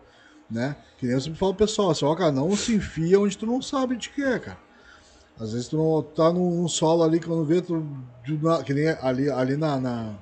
né? 0.50 0.74
Que 0.98 1.06
nem 1.06 1.14
eu 1.14 1.20
sempre 1.20 1.38
falo 1.38 1.54
pro 1.54 1.66
pessoal, 1.66 1.90
assim, 1.90 2.04
ó, 2.04 2.14
cara, 2.16 2.32
não 2.32 2.56
se 2.56 2.74
enfia 2.74 3.20
onde 3.20 3.38
tu 3.38 3.46
não 3.46 3.62
sabe 3.62 3.96
de 3.96 4.08
que 4.10 4.22
é, 4.24 4.38
cara. 4.38 4.58
Às 5.38 5.52
vezes 5.52 5.68
tu 5.68 5.76
não 5.76 6.02
tá 6.02 6.32
num, 6.32 6.50
num 6.62 6.68
solo 6.68 7.02
ali 7.04 7.20
que 7.20 7.26
quando 7.26 7.44
vê, 7.44 7.62
tu, 7.62 7.86
tu 8.26 8.64
que 8.64 8.74
nem 8.74 8.88
ali, 9.00 9.30
ali 9.30 9.56
na- 9.56 9.78
na- 9.78 10.14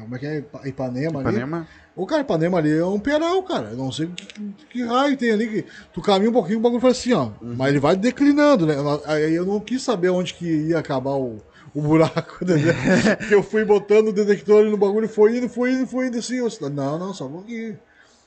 Como 0.00 0.16
é 0.16 0.18
que 0.18 0.26
é? 0.26 0.38
Ipa- 0.38 0.66
Ipanema, 0.66 1.20
ali. 1.20 1.28
Ipanema? 1.30 1.68
O 1.94 2.06
cara, 2.06 2.22
Ipanema 2.22 2.58
ali 2.58 2.76
é 2.76 2.84
um 2.84 2.98
peral, 2.98 3.42
cara. 3.42 3.70
Eu 3.70 3.76
não 3.76 3.92
sei 3.92 4.06
que, 4.06 4.26
que, 4.26 4.66
que 4.70 4.84
raio 4.84 5.16
tem 5.16 5.30
ali. 5.30 5.46
Que 5.46 5.64
tu 5.92 6.00
caminha 6.00 6.30
um 6.30 6.32
pouquinho, 6.32 6.58
o 6.58 6.62
bagulho 6.62 6.80
faz 6.80 6.98
assim, 6.98 7.12
ó. 7.12 7.30
Mas 7.40 7.68
ele 7.68 7.80
vai 7.80 7.94
declinando, 7.94 8.66
né? 8.66 8.74
Aí 9.04 9.34
eu 9.34 9.44
não 9.44 9.60
quis 9.60 9.82
saber 9.82 10.08
onde 10.08 10.32
que 10.34 10.46
ia 10.46 10.78
acabar 10.78 11.12
o, 11.16 11.38
o 11.74 11.82
buraco, 11.82 12.38
entendeu? 12.42 12.72
Porque 13.18 13.34
eu 13.34 13.42
fui 13.42 13.64
botando 13.64 14.08
o 14.08 14.12
detector 14.12 14.60
ali 14.62 14.70
no 14.70 14.78
bagulho, 14.78 15.08
foi 15.08 15.36
indo, 15.36 15.48
foi 15.48 15.72
indo, 15.72 15.86
foi 15.86 16.06
indo 16.06 16.18
assim. 16.18 16.36
Eu, 16.36 16.48
não, 16.70 16.98
não, 16.98 17.12
só 17.12 17.26
um 17.26 17.32
pouquinho. 17.32 17.78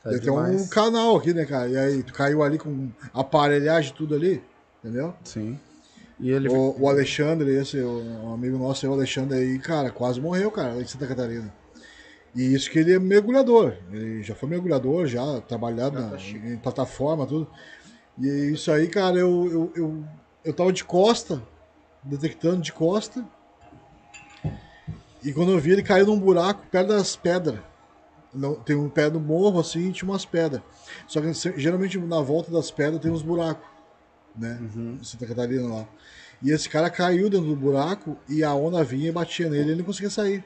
Tá 0.04 0.12
Tem 0.12 0.30
um 0.30 0.68
canal 0.68 1.18
aqui, 1.18 1.34
né, 1.34 1.46
cara? 1.46 1.68
E 1.68 1.76
aí, 1.76 2.04
tu 2.04 2.14
caiu 2.14 2.44
ali 2.44 2.60
com 2.60 2.90
aparelhagem 3.12 3.92
tudo 3.96 4.14
ali, 4.14 4.44
entendeu? 4.84 5.16
Sim. 5.24 5.60
E 6.20 6.30
ele... 6.32 6.48
O, 6.50 6.76
o 6.80 6.90
Alexandre, 6.90 7.50
esse, 7.56 7.78
o, 7.80 8.02
um 8.02 8.34
amigo 8.34 8.58
nosso, 8.58 8.88
o 8.88 8.94
Alexandre 8.94 9.38
aí, 9.38 9.60
cara, 9.60 9.90
quase 9.92 10.20
morreu, 10.22 10.50
cara, 10.52 10.74
lá 10.74 10.82
em 10.82 10.88
Santa 10.88 11.08
Catarina. 11.08 11.54
E 12.36 12.54
isso 12.54 12.70
que 12.70 12.80
ele 12.80 12.94
é 12.94 13.00
mergulhador. 13.00 13.76
Ele 13.92 14.22
já 14.22 14.36
foi 14.36 14.50
mergulhador, 14.50 15.08
já 15.08 15.42
trabalhado 15.42 15.96
Já 15.98 16.02
na- 16.02 16.10
tá 16.12 16.48
em 16.48 16.58
plataforma, 16.58 17.26
tudo. 17.26 17.48
E 18.18 18.28
isso 18.54 18.72
aí, 18.72 18.88
cara, 18.88 19.18
eu, 19.18 19.50
eu, 19.52 19.72
eu, 19.76 20.04
eu 20.44 20.54
tava 20.54 20.72
de 20.72 20.84
costa, 20.84 21.42
detectando 22.04 22.62
de 22.62 22.72
costa. 22.72 23.26
E 25.24 25.34
quando 25.34 25.52
eu 25.52 25.60
vi, 25.60 25.72
ele 25.72 25.84
caiu 25.84 26.06
num 26.06 26.20
buraco 26.20 26.62
perto 26.70 26.90
das 26.90 27.16
pedras. 27.16 27.60
Não, 28.34 28.54
tem 28.56 28.76
um 28.76 28.90
pé 28.90 29.10
no 29.10 29.20
morro 29.20 29.60
assim 29.60 29.90
e 29.90 29.92
tinha 29.94 30.10
umas 30.10 30.26
pedras. 30.26 30.62
Só 31.08 31.22
que 31.22 31.34
geralmente 31.58 31.98
na 31.98 32.22
volta 32.22 32.52
das 32.52 32.70
pedras 32.70 33.02
tem 33.02 33.10
uns 33.10 33.22
buracos, 33.22 33.66
né? 34.38 34.60
Em 34.76 35.04
Santa 35.04 35.26
Catarina 35.26 35.68
lá. 35.68 35.88
E 36.42 36.52
esse 36.52 36.70
cara 36.70 36.90
caiu 36.90 37.30
dentro 37.30 37.48
do 37.48 37.56
buraco 37.56 38.18
e 38.28 38.44
a 38.44 38.54
onda 38.54 38.84
vinha 38.84 39.10
e 39.10 39.12
batia 39.12 39.50
nele 39.50 39.64
e 39.64 39.72
ele 39.72 39.76
não 39.78 39.86
conseguia 39.86 40.10
sair. 40.10 40.44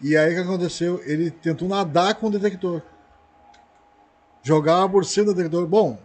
E 0.00 0.16
aí 0.16 0.32
o 0.32 0.34
que 0.34 0.42
aconteceu? 0.42 1.00
Ele 1.04 1.30
tentou 1.30 1.68
nadar 1.68 2.14
com 2.16 2.26
o 2.26 2.30
detector. 2.30 2.82
Jogava 4.42 4.88
por 4.88 5.04
cima 5.04 5.26
do 5.26 5.34
detector. 5.34 5.66
Bom, 5.66 5.98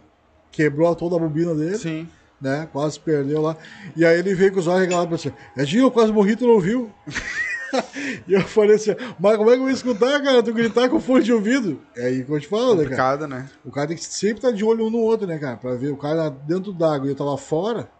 quebrou 0.50 0.94
toda 0.94 1.16
a 1.16 1.18
bobina 1.18 1.54
dele, 1.54 1.76
Sim. 1.76 2.08
né? 2.40 2.68
Quase 2.72 2.98
perdeu 2.98 3.42
lá. 3.42 3.56
E 3.96 4.04
aí 4.04 4.18
ele 4.18 4.34
veio 4.34 4.52
com 4.52 4.60
os 4.60 4.66
olhos 4.66 4.80
regalados 4.80 5.08
pra 5.08 5.18
você. 5.18 5.60
Edinho, 5.60 5.84
eu 5.84 5.90
quase 5.90 6.12
morri, 6.12 6.36
tu 6.36 6.46
não 6.46 6.60
viu? 6.60 6.90
e 8.26 8.32
eu 8.32 8.42
falei 8.42 8.76
assim, 8.76 8.94
mas 9.18 9.36
como 9.36 9.50
é 9.50 9.54
que 9.54 9.58
eu 9.58 9.64
vou 9.64 9.70
escutar, 9.70 10.22
cara? 10.22 10.42
Tu 10.42 10.52
gritar 10.52 10.88
com 10.88 11.00
fone 11.00 11.24
de 11.24 11.32
ouvido? 11.32 11.80
É 11.96 12.06
aí 12.06 12.24
que 12.24 12.30
eu 12.30 12.40
te 12.40 12.48
falo, 12.48 12.74
né, 12.74 12.84
cara? 12.88 13.26
Né? 13.26 13.50
O 13.64 13.70
cara 13.70 13.88
tem 13.88 13.96
que 13.96 14.04
sempre 14.04 14.36
estar 14.36 14.50
de 14.50 14.64
olho 14.64 14.86
um 14.86 14.90
no 14.90 14.98
outro, 14.98 15.26
né, 15.26 15.38
cara? 15.38 15.56
Pra 15.56 15.74
ver 15.74 15.90
o 15.90 15.96
cara 15.96 16.28
dentro 16.28 16.72
d'água 16.72 17.06
e 17.06 17.10
eu 17.10 17.16
tava 17.16 17.36
fora. 17.36 17.90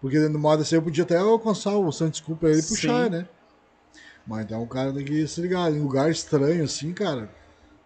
Porque 0.00 0.18
no 0.18 0.38
modo 0.38 0.62
assim 0.62 0.74
eu 0.74 0.82
podia 0.82 1.02
até 1.04 1.16
alcançar 1.16 1.76
o 1.76 1.90
Santos 1.90 2.20
Desculpa 2.20 2.46
ele 2.46 2.60
Sim. 2.60 2.74
puxar, 2.74 3.10
né? 3.10 3.26
Mas 4.26 4.44
então 4.44 4.62
o 4.62 4.66
cara 4.66 4.92
tem 4.92 5.04
que 5.04 5.26
se 5.26 5.40
ligar. 5.40 5.70
Em 5.72 5.80
lugar 5.80 6.10
estranho 6.10 6.64
assim, 6.64 6.92
cara, 6.92 7.30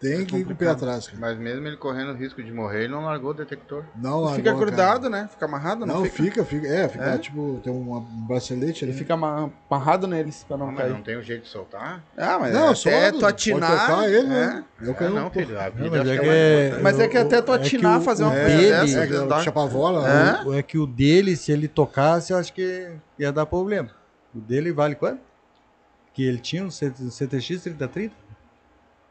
tem 0.00 0.24
que 0.24 0.36
ir 0.36 0.44
com 0.44 0.52
o 0.52 0.56
pé 0.56 0.68
atrás, 0.68 1.06
cara. 1.08 1.18
Mas 1.20 1.36
mesmo 1.38 1.66
ele 1.66 1.76
correndo 1.76 2.12
o 2.12 2.14
risco 2.14 2.40
de 2.42 2.52
morrer, 2.52 2.84
ele 2.84 2.92
não 2.92 3.04
largou 3.04 3.30
o 3.30 3.34
detector. 3.34 3.84
Não, 3.96 4.20
largou, 4.20 4.36
fica 4.36 4.52
cara. 4.52 4.64
grudado, 4.64 5.10
né? 5.10 5.28
Fica 5.30 5.44
amarrado, 5.46 5.84
não, 5.84 5.96
Não, 5.96 6.04
fica? 6.04 6.22
fica, 6.22 6.44
fica. 6.44 6.66
É, 6.68 6.88
fica 6.88 7.04
É? 7.04 7.18
tipo, 7.18 7.60
tem 7.64 7.72
um 7.72 8.00
bracelete 8.26 8.84
ali. 8.84 8.92
Ele 8.92 8.98
fica 8.98 9.14
ama- 9.14 9.52
amarrado 9.68 10.06
neles 10.06 10.44
pra 10.46 10.56
não 10.56 10.66
Não, 10.66 10.72
mas 10.72 10.82
cair. 10.84 10.92
não 10.94 11.02
tem 11.02 11.18
um 11.18 11.22
jeito 11.22 11.42
de 11.42 11.48
soltar? 11.48 12.02
Ah, 12.16 12.38
mas 12.38 12.54
Não, 12.54 12.66
até 12.70 12.74
só 12.76 12.90
tu 12.90 13.12
pode 13.20 13.24
atinar. 13.26 13.80
tocar 13.88 14.08
ele, 14.08 14.18
é. 14.18 14.22
né? 14.22 14.64
Eu 14.80 14.90
É, 14.92 14.94
quero 14.94 15.14
não, 15.14 15.30
filho. 15.30 15.58
A 15.60 15.64
Não, 15.64 15.70
vida 15.72 15.90
mas 15.90 16.08
é 16.08 16.18
que 16.18 16.26
é 16.26 16.68
é-. 16.68 16.78
Mas 16.82 17.00
é 17.00 17.08
que 17.08 17.16
até 17.18 17.42
tu 17.42 17.52
É 17.52 17.56
atinar, 17.56 17.98
o- 17.98 18.02
fazer 18.02 18.22
uma 18.22 18.32
coisa 18.32 18.46
dele- 18.56 18.70
dessa. 18.70 18.98
É, 19.04 19.06
que 19.38 19.42
chapavola. 19.44 20.08
É? 20.08 20.44
O- 20.46 20.54
É 20.54 20.62
que 20.62 20.78
o 20.78 20.86
dele, 20.86 21.36
se 21.36 21.50
ele 21.50 21.66
tocasse, 21.66 22.32
eu 22.32 22.38
acho 22.38 22.52
que 22.52 22.92
ia 23.18 23.32
dar 23.32 23.46
problema. 23.46 23.90
O 24.34 24.38
dele 24.38 24.72
vale 24.72 24.94
quanto? 24.94 25.20
Que 26.14 26.22
ele 26.24 26.38
tinha 26.38 26.64
um 26.64 26.70
CTX 26.70 27.62
3030? 27.62 28.14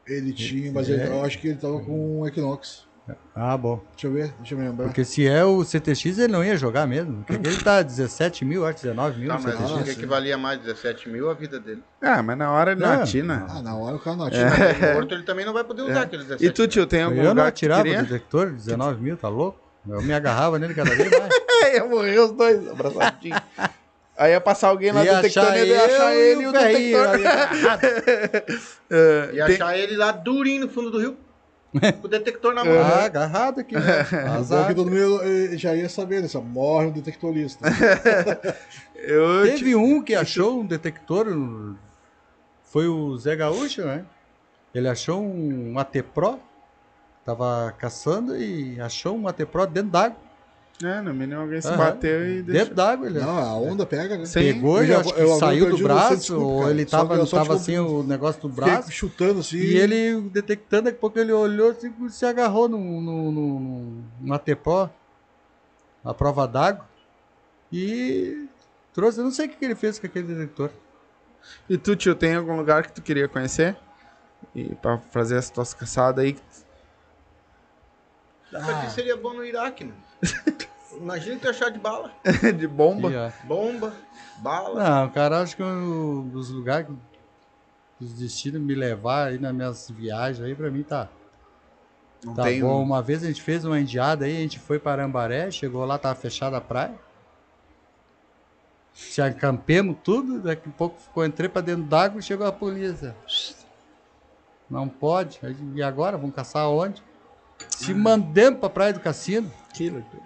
Ele 0.08 0.32
tinha, 0.32 0.72
mas 0.72 0.88
ele- 0.88 1.02
É. 1.02 1.08
eu 1.08 1.22
acho 1.24 1.38
que 1.38 1.48
ele 1.48 1.56
tava 1.58 1.78
com 1.80 2.20
um 2.20 2.26
Equinox. 2.26 2.86
Ah, 3.34 3.56
bom. 3.56 3.82
Deixa 3.92 4.06
eu 4.06 4.12
ver, 4.12 4.34
deixa 4.38 4.52
eu 4.54 4.58
me 4.58 4.64
lembrar. 4.68 4.84
Porque 4.86 5.02
se 5.02 5.26
é 5.26 5.42
o 5.42 5.64
CTX, 5.64 6.18
ele 6.18 6.28
não 6.30 6.44
ia 6.44 6.58
jogar 6.58 6.86
mesmo. 6.86 7.24
Porque 7.26 7.48
ele 7.48 7.56
tá 7.56 7.80
17 7.82 8.44
mil, 8.44 8.66
acho 8.66 8.82
19 8.82 9.18
mil. 9.20 9.30
O 9.30 9.32
mas 9.32 9.44
CTX. 9.44 9.62
acho 9.72 9.84
que 9.84 9.90
equivalia 9.92 10.36
mais 10.36 10.60
17 10.60 11.08
mil 11.08 11.30
a 11.30 11.34
vida 11.34 11.58
dele. 11.58 11.82
Ah, 12.02 12.22
mas 12.22 12.36
na 12.36 12.52
hora 12.52 12.72
ele 12.72 12.80
não 12.82 12.94
Não. 12.96 13.02
atina. 13.02 13.46
Ah, 13.48 13.62
na 13.62 13.74
hora 13.76 13.96
o 13.96 13.98
cara 13.98 14.14
não 14.16 14.26
É. 14.26 14.28
atira. 14.28 14.50
Mas 14.80 14.94
morto 14.94 15.14
ele 15.14 15.22
também 15.22 15.46
não 15.46 15.54
vai 15.54 15.64
poder 15.64 15.82
usar 15.82 16.02
aqueles 16.02 16.26
17 16.26 16.44
E 16.46 16.50
tu, 16.52 16.68
tio, 16.68 16.86
tem 16.86 17.02
algum 17.02 17.22
Eu 17.22 17.34
não 17.34 17.42
que 17.44 17.48
atirava 17.48 17.80
o 17.80 17.84
queria? 17.84 18.02
detector, 18.02 18.50
19 18.52 19.02
mil, 19.02 19.16
tá 19.16 19.28
louco? 19.28 19.58
Eu 19.88 20.02
me 20.02 20.12
agarrava 20.12 20.58
nele 20.58 20.74
cada 20.74 20.94
vez 20.94 21.08
mais. 21.18 21.30
É, 21.64 21.76
ia 21.76 21.84
morrer 21.86 22.18
os 22.18 22.32
dois 22.32 22.68
abraçadinhos. 22.68 23.40
Aí 24.18 24.32
ia 24.32 24.40
passar 24.40 24.68
alguém 24.68 24.90
lá 24.90 25.04
Ia 25.04 25.14
detectando 25.16 25.46
achar 25.48 25.58
ele 25.58 25.70
ia 25.70 25.84
achar 25.86 26.14
ele 26.16 26.42
e 26.42 26.46
o 26.48 26.52
detector. 26.52 27.08
ali 27.08 27.26
agarrado. 27.26 27.80
É, 28.90 29.28
E 29.28 29.30
tem- 29.32 29.42
achar 29.54 29.78
ele 29.78 29.96
lá 29.96 30.10
durinho 30.12 30.62
no 30.62 30.68
fundo 30.68 30.90
do 30.90 30.98
rio. 30.98 31.16
com 32.00 32.06
o 32.06 32.08
detector 32.08 32.54
na 32.54 32.64
mão. 32.64 32.78
Ah, 32.78 33.04
agarrado 33.04 33.60
aqui. 33.60 33.74
né? 33.74 34.00
Azar. 34.36 34.68
que 34.68 34.74
todo 34.74 34.90
mundo 34.90 35.20
já 35.58 35.74
ia 35.74 35.88
saber, 35.88 36.22
né? 36.22 36.28
Só 36.28 36.40
morre 36.40 36.86
um 36.86 36.90
detectorista. 36.90 37.68
eu 38.96 39.44
te- 39.44 39.58
Teve 39.58 39.76
um 39.76 40.02
que 40.02 40.14
achou 40.14 40.60
um 40.60 40.66
detector, 40.66 41.26
foi 42.64 42.88
o 42.88 43.16
Zé 43.18 43.36
Gaúcho, 43.36 43.82
né? 43.84 44.04
Ele 44.74 44.88
achou 44.88 45.22
um 45.22 45.78
AT 45.78 46.02
Pro, 46.14 46.40
tava 47.24 47.74
caçando 47.78 48.36
e 48.36 48.80
achou 48.80 49.16
um 49.16 49.28
AT 49.28 49.44
Pro 49.46 49.66
dentro 49.66 49.90
d'água. 49.90 50.16
É, 50.80 51.00
no 51.00 51.12
mínimo 51.12 51.40
alguém 51.40 51.60
se 51.60 51.66
Aham. 51.68 51.76
bateu 51.76 52.24
e 52.28 52.34
deixou. 52.42 52.52
Dentro 52.52 52.74
d'água, 52.76 53.06
ele 53.08 53.18
Não, 53.18 53.36
a 53.36 53.54
onda 53.58 53.84
pega, 53.84 54.16
né? 54.16 54.24
Sim. 54.26 54.38
pegou 54.54 54.78
Eu 54.78 54.84
e 54.84 54.86
já- 54.86 55.00
acho 55.00 55.12
que 55.12 55.20
eu 55.20 55.24
agora 55.24 55.40
saiu 55.40 55.70
do 55.70 55.74
o 55.76 55.82
braço, 55.82 56.16
desculpa, 56.16 56.44
ou 56.44 56.58
cara. 56.60 56.70
ele 56.70 56.86
Só 56.86 56.96
tava, 56.98 57.14
que 57.14 57.20
eu 57.20 57.26
só 57.26 57.36
tava 57.38 57.54
assim 57.54 57.78
o 57.78 58.02
negócio 58.04 58.40
do 58.42 58.48
Fiquei 58.48 58.64
braço. 58.64 58.92
chutando 58.92 59.40
assim. 59.40 59.56
E 59.56 59.76
ele 59.76 60.20
detectando, 60.30 60.84
daqui 60.84 60.96
a 60.98 61.00
pouco 61.00 61.18
ele 61.18 61.32
olhou 61.32 61.70
assim, 61.72 61.92
se 62.08 62.24
agarrou 62.24 62.68
num, 62.68 63.00
num, 63.00 63.32
num, 63.32 64.04
Pro, 64.62 64.88
a 66.04 66.14
prova 66.14 66.46
d'água, 66.46 66.88
e 67.72 68.48
trouxe, 68.94 69.18
eu 69.18 69.24
não 69.24 69.32
sei 69.32 69.46
o 69.46 69.48
que 69.48 69.56
que 69.56 69.64
ele 69.64 69.74
fez 69.74 69.98
com 69.98 70.06
aquele 70.06 70.28
detector. 70.32 70.70
E 71.68 71.76
tu, 71.76 71.96
tio, 71.96 72.14
tem 72.14 72.36
algum 72.36 72.56
lugar 72.56 72.84
que 72.84 72.92
tu 72.92 73.02
queria 73.02 73.26
conhecer? 73.26 73.76
E 74.54 74.76
pra 74.76 74.98
fazer 74.98 75.36
essa 75.38 75.52
tuas 75.52 75.74
caçadas 75.74 76.24
aí? 76.24 76.36
Isso 78.52 78.70
aqui 78.70 78.90
seria 78.90 79.16
bom 79.16 79.34
no 79.34 79.44
Iraque, 79.44 79.84
né? 79.84 79.92
Imagina 80.96 81.38
tu 81.38 81.48
achar 81.48 81.70
de 81.70 81.78
bala. 81.78 82.12
de 82.56 82.66
bomba? 82.66 83.08
Ó, 83.42 83.46
Bomba, 83.46 83.92
bala. 84.38 84.82
Não, 85.02 85.10
cara, 85.10 85.40
acho 85.42 85.56
que 85.56 85.62
um 85.62 86.28
dos 86.28 86.50
lugares 86.50 86.88
que 86.88 88.04
os 88.04 88.12
destinos 88.14 88.60
me 88.60 88.74
levar 88.74 89.28
aí 89.28 89.38
nas 89.38 89.54
minhas 89.54 89.90
viagens 89.90 90.44
aí, 90.44 90.54
pra 90.54 90.70
mim 90.70 90.82
tá, 90.82 91.08
Não 92.24 92.34
tá 92.34 92.42
tem 92.44 92.60
bom. 92.62 92.80
um- 92.80 92.82
Uma 92.82 93.00
vez 93.02 93.22
a 93.22 93.26
gente 93.28 93.42
fez 93.42 93.64
uma 93.64 93.78
indiada 93.80 94.24
aí, 94.24 94.36
a 94.36 94.40
gente 94.40 94.58
foi 94.58 94.78
para 94.78 95.02
Arambaré, 95.02 95.50
chegou 95.50 95.84
lá, 95.84 95.98
tava 95.98 96.14
fechada 96.16 96.56
a 96.56 96.60
praia. 96.60 96.94
Se 98.92 99.22
acampemos 99.22 99.96
tudo, 100.02 100.40
daqui 100.40 100.68
a 100.68 100.72
pouco 100.72 101.00
ficou, 101.00 101.24
entrei 101.24 101.48
pra 101.48 101.60
dentro 101.62 101.84
d'água 101.84 102.18
e 102.18 102.22
chegou 102.22 102.44
a 102.46 102.50
polícia. 102.52 103.14
Não 104.68 104.88
pode. 104.88 105.38
E 105.74 105.82
agora? 105.82 106.16
Vamos 106.18 106.34
caçar 106.34 106.68
onde? 106.68 107.00
Se 107.70 107.92
mandemos 107.94 108.60
pra 108.60 108.68
praia 108.70 108.92
do 108.92 109.00
cassino. 109.00 109.50
Que 109.72 109.90
loucura. 109.90 110.22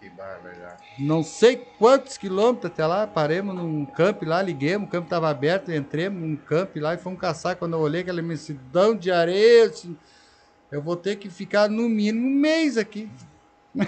Que 0.00 0.10
barbaridade. 0.10 0.82
não 0.98 1.22
sei 1.22 1.56
quantos 1.78 2.16
quilômetros 2.16 2.70
até 2.70 2.86
lá, 2.86 3.06
paremos 3.06 3.54
num 3.54 3.84
camp 3.84 4.22
lá, 4.22 4.40
liguemos, 4.42 4.86
o 4.86 4.90
campo 4.90 5.06
estava 5.06 5.28
aberto, 5.28 5.72
entremos 5.72 6.20
num 6.22 6.36
camp 6.36 6.76
lá 6.76 6.94
e 6.94 6.98
fomos 6.98 7.18
caçar. 7.18 7.56
Quando 7.56 7.72
eu 7.72 7.80
olhei 7.80 8.02
aquela 8.02 8.20
imensidão 8.20 8.94
de 8.94 9.10
areia, 9.10 9.64
eu 9.64 9.70
disse, 9.70 9.96
eu 10.70 10.80
vou 10.82 10.96
ter 10.96 11.16
que 11.16 11.28
ficar 11.30 11.68
no 11.68 11.88
mínimo 11.88 12.26
um 12.28 12.30
mês 12.40 12.76
aqui. 12.76 13.08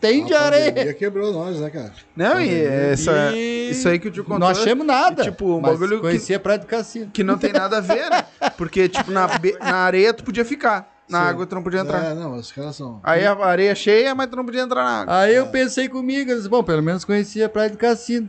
Tem 0.00 0.24
de 0.24 0.34
A 0.34 0.40
areia. 0.42 0.92
quebrou 0.94 1.32
nós, 1.32 1.60
né, 1.60 1.70
cara? 1.70 1.92
Não, 2.16 2.40
e 2.40 2.52
essa, 2.64 3.30
E 3.32 3.70
isso 3.70 3.88
aí 3.88 3.98
que 3.98 4.08
o 4.08 4.10
tio 4.10 4.24
contou. 4.24 4.40
Não 4.40 4.48
achamos 4.48 4.84
nada. 4.84 5.22
e, 5.22 5.26
tipo, 5.26 5.56
um 5.56 5.60
mas 5.60 5.72
bagulho 5.72 5.96
que- 5.96 6.02
conhecia 6.02 6.36
a 6.36 6.40
Praia 6.40 6.58
do 6.58 6.66
Cassino. 6.66 7.10
Que 7.12 7.22
não 7.22 7.38
tem 7.38 7.52
nada 7.52 7.78
a 7.78 7.80
ver, 7.80 8.10
né? 8.10 8.24
Porque, 8.56 8.88
tipo, 8.88 9.10
na, 9.12 9.28
na 9.60 9.76
areia 9.76 10.12
tu 10.12 10.24
podia 10.24 10.44
ficar. 10.44 10.95
Na 11.08 11.20
Sim. 11.20 11.24
água 11.28 11.46
tu 11.46 11.54
não 11.54 11.62
podia 11.62 11.80
entrar. 11.80 12.04
É, 12.04 12.14
não, 12.14 12.34
os 12.36 12.50
caras 12.50 12.74
são. 12.76 13.00
Aí 13.02 13.24
a 13.24 13.32
areia 13.32 13.74
cheia, 13.74 14.14
mas 14.14 14.26
tu 14.28 14.36
não 14.36 14.44
podia 14.44 14.62
entrar 14.62 14.82
na 14.82 15.00
água. 15.02 15.18
Aí 15.20 15.34
eu 15.34 15.46
pensei 15.48 15.88
comigo, 15.88 16.30
eu 16.30 16.36
disse, 16.36 16.48
bom, 16.48 16.64
pelo 16.64 16.82
menos 16.82 17.04
conhecia 17.04 17.46
a 17.46 17.48
Praia 17.48 17.70
do 17.70 17.78
Cassino. 17.78 18.28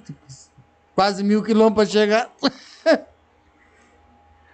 Quase 0.93 1.23
mil 1.23 1.41
quilômetros 1.43 1.89
para 1.91 1.99
chegar. 1.99 2.31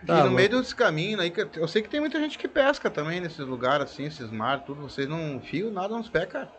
Tá 0.05 0.15
e 0.15 0.17
no 0.17 0.23
louco. 0.23 0.35
meio 0.35 0.49
desse 0.49 0.75
caminho 0.75 1.21
aí, 1.21 1.31
eu 1.55 1.65
sei 1.65 1.81
que 1.81 1.87
tem 1.89 2.01
muita 2.01 2.19
gente 2.19 2.37
que 2.37 2.45
pesca 2.45 2.89
também 2.89 3.21
nesses 3.21 3.39
lugares 3.39 3.89
assim, 3.89 4.03
esses 4.03 4.29
mares, 4.29 4.65
tudo. 4.65 4.81
Vocês 4.81 5.07
não 5.07 5.39
fiam 5.39 5.71
nada 5.71 5.95
nos 5.95 6.09
pés, 6.09 6.27
cara. 6.27 6.51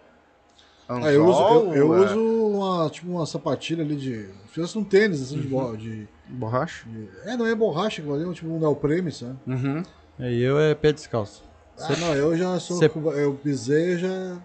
Ah, 0.89 1.13
eu 1.13 1.27
uso, 1.27 1.43
eu, 1.43 1.75
eu 1.75 1.95
é, 1.95 2.01
uso 2.07 2.19
uma, 2.23 2.89
tipo, 2.91 3.11
uma 3.11 3.27
sapatilha 3.27 3.85
ali 3.85 3.97
de. 3.97 4.31
Fizesse 4.49 4.79
um 4.79 4.85
tênis, 4.85 5.21
assim, 5.23 5.41
de, 5.41 5.47
bo- 5.47 5.77
de, 5.77 6.09
Borracha? 6.27 6.89
de- 6.89 7.09
É, 7.27 7.37
não 7.37 7.47
é 7.47 7.55
borracha, 7.55 8.01
aquilo 8.01 8.15
ali, 8.15 8.27
é 8.29 8.33
tipo 8.33 8.49
um 8.49 8.59
neoprene, 8.59 9.11
sabe? 9.13 9.37
Uhum. 9.47 9.83
Aí 10.19 10.41
eu 10.41 10.59
é 10.59 10.75
pé 10.75 10.93
descalço. 10.93 11.43
Ah, 11.79 11.97
não, 11.99 12.15
eu 12.15 12.37
já 12.37 12.59
sou. 12.61 12.79
Cê- 12.79 12.91
Eu 13.17 13.35
pisei 13.35 13.99
já. 13.99 14.39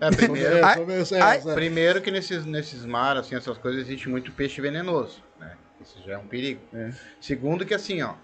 É, 0.00 0.10
primeiro, 0.14 0.56
É, 0.56 0.62
Ai, 0.62 0.84
meio- 0.84 1.00
é, 1.02 1.20
ai, 1.20 1.42
é. 1.44 1.54
primeiro 1.54 2.00
que 2.00 2.10
nesses, 2.10 2.44
nesses 2.46 2.84
mares, 2.86 3.22
assim, 3.26 3.34
essas 3.34 3.58
coisas, 3.58 3.82
existe 3.82 4.08
muito 4.08 4.30
peixe 4.32 4.60
venenoso, 4.60 5.22
né? 5.38 5.56
Isso 5.80 6.00
já 6.04 6.12
é 6.12 6.18
um 6.18 6.26
perigo. 6.28 6.60
É. 6.72 6.92
Segundo 7.20 7.66
que 7.66 7.74
assim, 7.74 8.00
ó. 8.00 8.14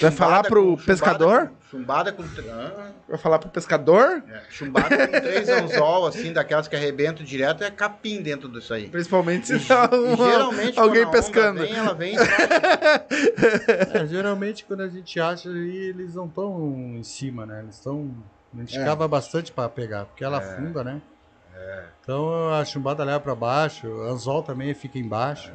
Vai 0.00 0.10
falar 0.10 0.42
pro 0.44 0.76
com- 0.76 0.84
pescador? 0.84 1.50
Chumbada 1.70 2.12
com. 2.12 2.22
ah, 2.22 2.90
Vai 3.08 3.18
falar 3.18 3.38
pro 3.38 3.48
pescador? 3.50 4.22
é, 4.28 4.40
chumbada 4.50 5.06
com 5.06 5.20
três 5.20 5.48
anzol, 5.48 6.06
assim, 6.06 6.32
daquelas 6.32 6.66
que 6.68 6.74
arrebentam 6.74 7.24
direto, 7.24 7.62
é 7.62 7.70
capim 7.70 8.20
dentro 8.22 8.48
disso 8.48 8.72
aí. 8.74 8.88
Principalmente 8.88 9.46
se 9.46 9.56
E, 9.56 9.60
tá 9.60 9.88
uma- 9.92 10.16
geralmente 10.30 10.78
alguém 10.80 11.08
pescando. 11.10 11.60
Vem, 11.60 11.74
ela 11.74 11.94
vem 11.94 12.16
É, 13.94 14.06
geralmente 14.06 14.64
quando 14.64 14.82
a 14.82 14.88
gente 14.88 15.18
acha 15.20 15.48
aí, 15.48 15.76
eles 15.90 16.14
não 16.14 16.26
estão 16.26 16.74
em 16.96 17.02
cima, 17.02 17.46
né? 17.46 17.60
Eles 17.62 17.76
estão. 17.76 18.10
A 18.54 18.58
gente 18.60 18.76
É. 18.78 18.84
cava 18.84 19.06
bastante 19.06 19.52
para 19.52 19.68
pegar, 19.68 20.06
porque 20.06 20.24
ela 20.24 20.38
afunda, 20.38 20.82
né? 20.82 21.00
Então 22.02 22.52
a 22.54 22.64
chumbada 22.64 23.04
leva 23.04 23.20
para 23.20 23.34
baixo, 23.34 23.86
o 23.86 24.02
anzol 24.02 24.42
também 24.42 24.72
fica 24.74 24.98
embaixo. 24.98 25.52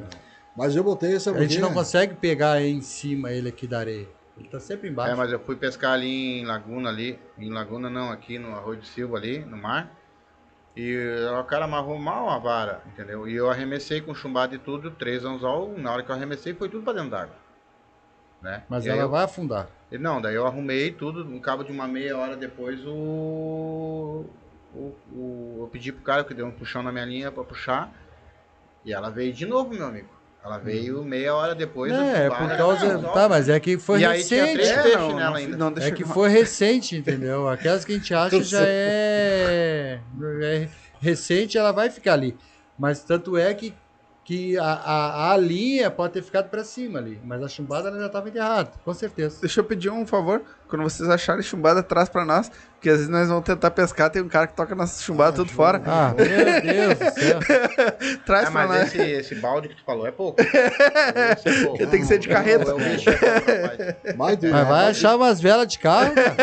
Mas 0.56 0.74
eu 0.74 0.82
botei 0.82 1.14
essa 1.14 1.30
A 1.32 1.40
gente 1.42 1.58
não 1.60 1.72
consegue 1.74 2.14
pegar 2.14 2.60
em 2.62 2.80
cima 2.80 3.30
ele 3.30 3.48
aqui 3.48 3.66
da 3.66 3.78
areia. 3.80 4.08
Ele 4.38 4.48
tá 4.48 4.58
sempre 4.60 4.88
É, 4.88 4.90
embaixo. 4.90 5.16
mas 5.16 5.32
eu 5.32 5.38
fui 5.40 5.56
pescar 5.56 5.92
ali 5.92 6.40
em 6.40 6.44
Laguna 6.46 6.88
ali. 6.88 7.18
Em 7.38 7.50
Laguna 7.50 7.88
não, 7.90 8.10
aqui 8.10 8.38
no 8.38 8.54
Arroio 8.54 8.80
de 8.80 8.86
Silva 8.88 9.16
ali, 9.18 9.38
no 9.40 9.56
mar. 9.56 9.90
E 10.76 10.94
o 11.40 11.44
cara 11.44 11.64
amarrou 11.64 11.98
mal 11.98 12.28
a 12.28 12.38
vara, 12.38 12.82
entendeu? 12.86 13.26
E 13.26 13.34
eu 13.34 13.50
arremessei 13.50 14.00
com 14.02 14.14
chumbado 14.14 14.54
e 14.54 14.58
tudo, 14.58 14.90
três 14.90 15.24
anzol. 15.24 15.74
Na 15.78 15.90
hora 15.92 16.02
que 16.02 16.10
eu 16.10 16.14
arremessei, 16.14 16.52
foi 16.54 16.68
tudo 16.68 16.84
pra 16.84 16.92
dentro 16.92 17.10
d'água. 17.10 17.34
Né? 18.42 18.62
Mas 18.68 18.84
E 18.84 18.90
ela 18.90 19.02
eu- 19.02 19.08
vai 19.08 19.24
afundar. 19.24 19.68
Não, 19.92 20.20
daí 20.20 20.34
eu 20.34 20.46
arrumei 20.46 20.90
tudo, 20.92 21.24
no 21.24 21.40
cabo 21.40 21.62
de 21.64 21.72
uma 21.72 21.88
meia 21.88 22.16
hora 22.18 22.36
depois 22.36 22.84
o. 22.86 24.26
o, 24.74 24.92
o- 25.12 25.56
eu 25.62 25.68
pedi 25.72 25.90
pro 25.92 26.02
cara 26.02 26.24
que 26.24 26.34
deu 26.34 26.46
um 26.46 26.50
puxão 26.50 26.82
na 26.82 26.92
minha 26.92 27.04
linha 27.06 27.32
pra 27.32 27.42
puxar. 27.42 27.90
E 28.84 28.92
ela 28.92 29.08
veio 29.10 29.32
de 29.32 29.46
novo, 29.46 29.72
meu 29.72 29.86
amigo. 29.86 30.08
Ela 30.46 30.58
veio 30.58 31.02
meia 31.02 31.34
hora 31.34 31.56
depois. 31.56 31.92
Hum. 31.92 32.00
É, 32.00 32.26
é 32.26 32.30
por 32.30 32.38
chumbado, 32.38 32.56
causa. 32.56 32.98
Tá, 33.12 33.28
mas 33.28 33.48
é 33.48 33.58
que 33.58 33.76
foi 33.78 34.00
E 34.00 34.04
aí 34.06 34.22
tinha 34.22 34.44
recente. 34.44 34.62
três 34.72 34.86
É, 34.94 34.96
não, 34.96 35.34
ainda. 35.34 35.56
não 35.56 35.74
É 35.76 35.90
que 35.90 36.04
eu- 36.04 36.06
foi 36.06 36.28
recente, 36.28 36.94
entendeu? 36.96 37.48
Aquelas 37.48 37.84
que 37.84 37.92
a 37.92 37.96
gente 37.96 38.14
acha 38.14 38.40
já 38.44 38.60
é, 38.62 39.98
é 40.42 40.68
recente, 41.00 41.58
ela 41.58 41.72
vai 41.72 41.90
ficar 41.90 42.12
ali. 42.12 42.36
Mas 42.78 43.02
tanto 43.02 43.36
é 43.36 43.52
que, 43.54 43.74
que 44.24 44.56
a, 44.58 44.64
a, 44.64 45.32
a 45.32 45.36
linha 45.36 45.90
pode 45.90 46.12
ter 46.12 46.22
ficado 46.22 46.48
pra 46.48 46.62
cima 46.62 46.98
ali, 47.00 47.18
mas 47.24 47.42
a 47.42 47.48
chumbada 47.48 47.88
ela 47.88 47.98
já 47.98 48.06
estava 48.06 48.28
enterrada, 48.28 48.70
com 48.84 48.94
certeza. 48.94 49.38
Deixa 49.40 49.60
eu 49.60 49.64
pedir 49.64 49.90
um 49.90 50.06
favor. 50.06 50.42
Quando 50.68 50.82
vocês 50.82 51.08
acharem 51.08 51.42
chumbada, 51.42 51.82
traz 51.82 52.08
pra 52.08 52.24
nós. 52.24 52.50
Porque 52.86 52.90
às 52.94 52.96
vezes 52.98 53.08
nós 53.12 53.26
vamos 53.28 53.42
tentar 53.42 53.72
pescar, 53.72 54.08
tem 54.10 54.22
um 54.22 54.28
cara 54.28 54.46
que 54.46 54.54
toca 54.54 54.72
nossa 54.76 55.02
chumbada 55.02 55.32
tudo 55.34 55.50
fora. 55.50 55.82
Ah, 55.84 56.14
meu 56.16 56.26
Deus 56.62 56.98
do 57.00 57.20
céu. 57.20 57.40
Traz 58.24 58.46
É, 58.46 58.50
pra 58.52 58.66
mas 58.66 58.68
nós. 58.70 58.94
esse, 58.94 59.00
esse 59.10 59.34
balde 59.34 59.68
que 59.68 59.74
tu 59.74 59.82
falou 59.84 60.06
é 60.06 60.12
pouco. 60.12 60.38
É 60.46 61.64
pouco. 61.64 61.78
Tem 61.86 62.00
que 62.00 62.06
ser 62.06 62.18
de 62.18 62.28
carreta. 62.28 62.72
Mais 64.16 64.38
de- 64.38 64.48
Mas 64.50 64.68
vai 64.68 64.90
achar 64.90 65.16
umas 65.16 65.40
velas 65.40 65.66
de 65.66 65.78
carro, 65.80 66.14
cara. 66.14 66.36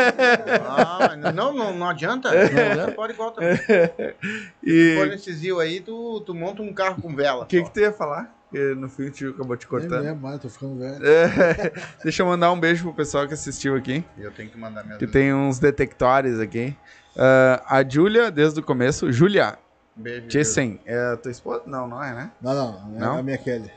Ah, 0.68 1.18
mas 1.22 1.34
não, 1.34 1.53
não, 1.53 1.74
não 1.74 1.90
adianta. 1.90 2.30
adianta. 2.30 2.91
Pode 2.91 3.14
igual 3.14 3.32
também. 3.32 3.57
E 4.64 4.95
Pô, 4.99 5.06
nesse 5.06 5.32
zio 5.34 5.60
aí, 5.60 5.80
tu, 5.80 6.22
tu 6.26 6.34
monta 6.34 6.61
um 6.61 6.74
carro 6.74 7.02
com 7.02 7.14
vela. 7.15 7.44
o 7.44 7.45
que, 7.45 7.60
só. 7.60 7.65
que 7.65 7.72
tu 7.74 7.80
ia 7.80 7.91
falar? 7.94 8.34
No 8.75 8.89
fim 8.89 9.03
o 9.03 9.11
tio 9.11 9.31
acabou 9.31 9.55
te 9.57 9.63
Nem 9.63 9.69
cortando. 9.69 10.03
lembro 10.03 10.21
mais, 10.21 10.39
tô 10.39 10.49
ficando 10.49 10.77
velho. 10.80 11.05
É, 11.05 11.71
deixa 12.03 12.21
eu 12.21 12.27
mandar 12.27 12.51
um 12.51 12.59
beijo 12.59 12.84
pro 12.84 12.93
pessoal 12.93 13.27
que 13.27 13.34
assistiu 13.34 13.75
aqui. 13.75 14.03
Eu 14.17 14.31
tenho 14.31 14.49
que 14.49 14.57
mandar 14.57 14.84
minha 14.84 14.97
Que 14.97 15.07
tem 15.07 15.34
uns 15.34 15.59
detectores 15.59 16.39
aqui. 16.39 16.75
Ah, 17.17 17.63
a 17.67 17.88
Júlia, 17.88 18.31
desde 18.31 18.59
o 18.59 18.63
começo. 18.63 19.11
Júlia 19.11 19.57
Beijo. 19.95 20.30
Jessen. 20.30 20.80
É 20.85 21.13
a 21.13 21.17
tua 21.17 21.31
esposa? 21.31 21.63
Não, 21.67 21.88
não 21.88 22.03
é, 22.03 22.13
né? 22.13 22.31
Não, 22.41 22.53
não, 22.53 22.95
é 22.95 22.99
Não? 22.99 23.17
a 23.19 23.23
minha 23.23 23.38
Kelly. 23.38 23.71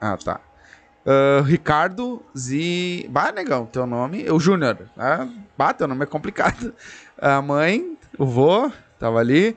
Ah, 0.00 0.16
tá. 0.16 0.40
Ah, 1.04 1.42
Ricardo 1.44 2.22
Zi... 2.36 3.06
Bah, 3.10 3.32
negão, 3.32 3.66
teu 3.66 3.86
nome. 3.86 4.30
O 4.30 4.40
Júnior. 4.40 4.78
Ah, 4.96 5.28
bah, 5.56 5.74
teu 5.74 5.86
nome 5.86 6.02
é 6.02 6.06
complicado. 6.06 6.72
A 7.20 7.42
mãe, 7.42 7.96
o 8.18 8.24
vô, 8.24 8.70
tava 8.98 9.18
ali. 9.18 9.56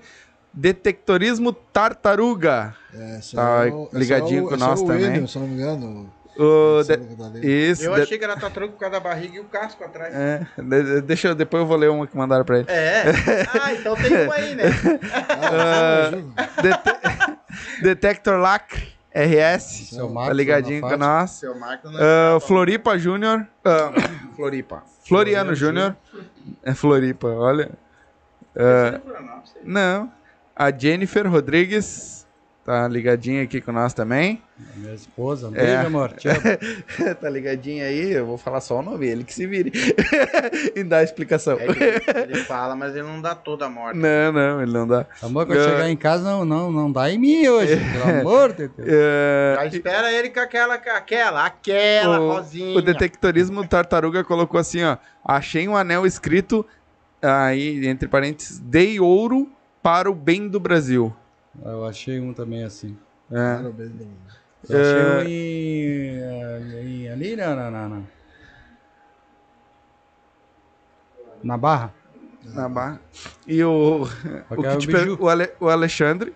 Detectorismo 0.53 1.53
Tartaruga. 1.53 2.75
É, 2.93 3.19
esse 3.19 3.35
Tá 3.35 3.67
é 3.67 3.71
o- 3.71 3.85
esse 3.87 3.97
ligadinho 3.97 4.39
é 4.39 4.43
o- 4.43 4.47
com 4.49 4.55
esse 4.55 4.63
é 4.63 4.67
nós 4.67 4.81
o 4.81 4.85
também. 4.85 5.05
William, 5.09 5.27
se 5.27 5.35
eu 5.37 5.41
não 5.41 5.47
me 5.49 5.55
engano. 5.55 6.13
O 6.37 6.79
o 6.79 6.83
de-. 6.83 7.45
Isso. 7.71 7.83
Eu 7.83 7.95
de- 7.95 8.01
achei 8.01 8.17
que 8.17 8.23
era 8.23 8.37
tatruco 8.37 8.73
por 8.73 8.79
causa 8.79 8.93
da 8.93 8.99
barriga 9.01 9.35
e 9.35 9.39
o 9.41 9.45
casco 9.45 9.83
atrás. 9.83 10.13
é, 10.15 10.45
de- 10.57 11.01
deixa 11.01 11.27
eu, 11.29 11.35
depois 11.35 11.61
eu 11.61 11.67
vou 11.67 11.75
ler 11.77 11.89
uma 11.89 12.07
que 12.07 12.15
mandaram 12.17 12.43
pra 12.45 12.59
ele. 12.59 12.67
É. 12.69 13.03
Ah, 13.61 13.73
então 13.73 13.95
tem 13.95 14.27
um 14.27 14.31
aí, 14.31 14.55
né? 14.55 14.63
Ah, 15.29 16.11
Detector 17.81 18.37
Lacre 18.39 18.91
RS. 19.13 19.89
Seu 19.89 20.07
Tá 20.07 20.13
Marcos, 20.13 20.37
ligadinho 20.37 20.85
Ana 20.85 20.93
com 20.97 20.99
nós. 21.03 21.31
Seu 21.31 21.53
Marco 21.59 21.89
não 21.89 21.99
Ah, 21.99 22.37
é. 22.37 22.39
Floripa 22.39 22.97
Júnior. 22.97 23.45
Ah, 23.65 23.91
Floripa. 24.35 24.83
Floriano 25.07 25.53
Júnior. 25.53 25.95
É 26.63 26.73
Floripa, 26.73 27.27
olha. 27.27 27.71
Ah, 28.55 28.99
não. 29.63 30.11
A 30.55 30.71
Jennifer 30.75 31.27
Rodrigues. 31.29 32.21
Tá 32.63 32.87
ligadinha 32.87 33.41
aqui 33.41 33.59
com 33.59 33.71
nós 33.71 33.91
também. 33.91 34.39
Minha 34.75 34.93
esposa, 34.93 35.49
um 35.49 35.55
É. 35.55 35.77
amor. 35.77 36.13
Tá 37.19 37.27
ligadinho 37.27 37.83
aí, 37.83 38.11
eu 38.11 38.23
vou 38.27 38.37
falar 38.37 38.61
só 38.61 38.77
o 38.77 38.81
nome, 38.83 39.07
ele 39.07 39.23
que 39.23 39.33
se 39.33 39.47
vire. 39.47 39.71
e 40.75 40.83
dá 40.83 40.99
a 40.99 41.03
explicação. 41.03 41.57
É 41.59 41.65
ele, 41.65 41.75
ele 42.33 42.35
fala, 42.43 42.75
mas 42.75 42.93
ele 42.93 43.01
não 43.07 43.19
dá 43.19 43.33
toda 43.33 43.65
a 43.65 43.69
morte. 43.69 43.97
Não, 43.97 44.31
não, 44.31 44.61
ele 44.61 44.71
não 44.71 44.87
dá. 44.87 45.07
Amor, 45.23 45.47
quando 45.47 45.63
chegar 45.63 45.89
em 45.89 45.97
casa, 45.97 46.23
não, 46.23 46.45
não, 46.45 46.71
não 46.71 46.91
dá 46.91 47.09
em 47.09 47.17
mim 47.17 47.47
hoje. 47.47 47.77
Pelo 47.77 48.19
amor 48.19 48.53
de 48.53 48.67
Deus. 48.67 48.87
É, 48.87 49.55
Já 49.55 49.65
espera 49.65 50.13
ele 50.13 50.29
com 50.29 50.39
aquela, 50.39 50.75
aquela, 50.75 51.43
aquela 51.47 52.19
o, 52.19 52.31
rosinha. 52.33 52.77
o 52.77 52.81
detectorismo 52.83 53.67
tartaruga 53.67 54.23
colocou 54.23 54.59
assim, 54.59 54.83
ó. 54.83 54.97
Achei 55.25 55.67
um 55.67 55.75
anel 55.75 56.05
escrito 56.05 56.63
aí, 57.19 57.87
entre 57.87 58.07
parênteses, 58.07 58.59
dei 58.59 58.99
ouro 58.99 59.51
para 59.81 60.09
o 60.09 60.15
bem 60.15 60.47
do 60.47 60.59
Brasil. 60.59 61.13
Eu 61.63 61.85
achei 61.85 62.19
um 62.19 62.33
também 62.33 62.63
assim. 62.63 62.97
É, 63.31 63.55
Parabéns, 63.57 63.91
menino. 63.91 64.17
Eu 64.69 64.79
achei 64.79 65.01
um 65.01 65.21
em, 65.21 66.19
eh, 66.19 66.81
em- 66.83 67.09
ali 67.09 67.35
na, 67.35 67.55
na, 67.55 67.71
na, 67.71 67.89
na- 67.89 68.01
na 71.43 71.57
barra. 71.57 71.93
na 72.53 72.69
barra. 72.69 73.01
E 73.47 73.63
o, 73.63 74.03
o, 74.03 74.65
é 74.65 74.77
o 74.77 74.85
per- 74.87 75.21
o 75.21 75.27
Ale- 75.29 75.51
o 75.59 75.67
Alexandre 75.69 76.33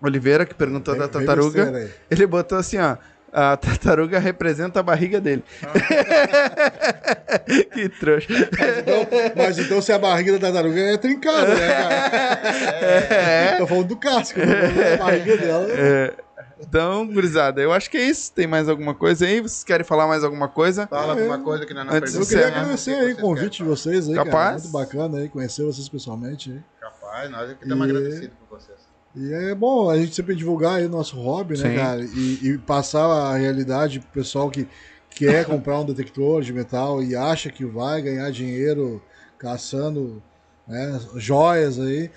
Oliveira, 0.00 0.46
que 0.46 0.54
perguntou 0.54 0.94
da 0.94 1.06
Vem- 1.06 1.12
vem 1.18 1.26
tartaruga, 1.26 1.90
ele 2.10 2.26
botou 2.26 2.58
assim, 2.58 2.78
ó. 2.78 2.96
A 3.32 3.56
tartaruga 3.56 4.18
representa 4.18 4.80
a 4.80 4.82
barriga 4.82 5.20
dele. 5.20 5.44
que 7.72 7.88
trouxa. 7.88 8.26
Então, 8.32 9.06
mas 9.36 9.58
então 9.58 9.80
se 9.80 9.92
a 9.92 9.98
barriga 9.98 10.32
da 10.32 10.38
tartaruga 10.40 10.80
é 10.80 10.96
trincada, 10.96 11.54
né, 11.54 11.74
cara? 11.74 13.56
Tô 13.58 13.66
falando 13.66 13.88
do 13.88 13.96
casco, 13.96 14.40
falando 14.40 14.74
da 14.74 14.96
barriga 14.96 15.36
dela. 15.36 15.66
É, 15.70 16.14
então, 16.60 17.06
gurizada, 17.06 17.60
eu 17.60 17.72
acho 17.72 17.90
que 17.90 17.96
é 17.96 18.02
isso. 18.02 18.32
Tem 18.32 18.46
mais 18.46 18.68
alguma 18.68 18.94
coisa 18.94 19.24
aí? 19.26 19.40
Vocês 19.40 19.64
querem 19.64 19.84
falar 19.84 20.06
mais 20.06 20.24
alguma 20.24 20.48
coisa? 20.48 20.86
Fala 20.86 21.12
alguma 21.12 21.38
coisa 21.38 21.64
que 21.64 21.72
nós 21.72 21.86
não 21.86 21.94
Antes 21.94 22.14
Eu 22.14 22.22
de 22.22 22.28
queria 22.28 22.48
agradecer 22.48 22.94
aí 22.94 23.12
o 23.12 23.16
convite 23.16 23.58
de 23.58 23.64
vocês 23.64 24.08
aí, 24.08 24.14
Capaz. 24.14 24.32
cara. 24.34 24.52
Muito 24.58 24.68
bacana 24.68 25.18
aí 25.18 25.28
conhecer 25.28 25.64
vocês 25.64 25.88
pessoalmente 25.88 26.50
aí. 26.50 26.60
Capaz, 26.80 27.30
nós 27.30 27.50
aqui 27.50 27.62
estamos 27.62 27.86
E- 27.86 27.90
agradecidos 27.90 28.36
por 28.48 28.58
vocês. 28.58 28.79
E 29.14 29.32
é 29.32 29.54
bom 29.54 29.90
a 29.90 29.98
gente 29.98 30.14
sempre 30.14 30.36
divulgar 30.36 30.76
aí 30.76 30.86
o 30.86 30.88
nosso 30.88 31.20
hobby, 31.20 31.58
né, 31.58 31.70
Sim. 31.70 31.76
cara? 31.76 32.04
E, 32.04 32.38
e 32.42 32.58
passar 32.58 33.04
a 33.06 33.36
realidade 33.36 33.98
pro 33.98 34.08
pessoal 34.10 34.50
que 34.50 34.68
quer 35.10 35.44
comprar 35.44 35.80
um 35.80 35.84
detector 35.84 36.42
de 36.42 36.52
metal 36.52 37.02
e 37.02 37.16
acha 37.16 37.50
que 37.50 37.64
vai 37.64 38.00
ganhar 38.00 38.30
dinheiro 38.30 39.02
caçando 39.38 40.22
né, 40.66 41.00
joias 41.16 41.80
aí, 41.80 42.10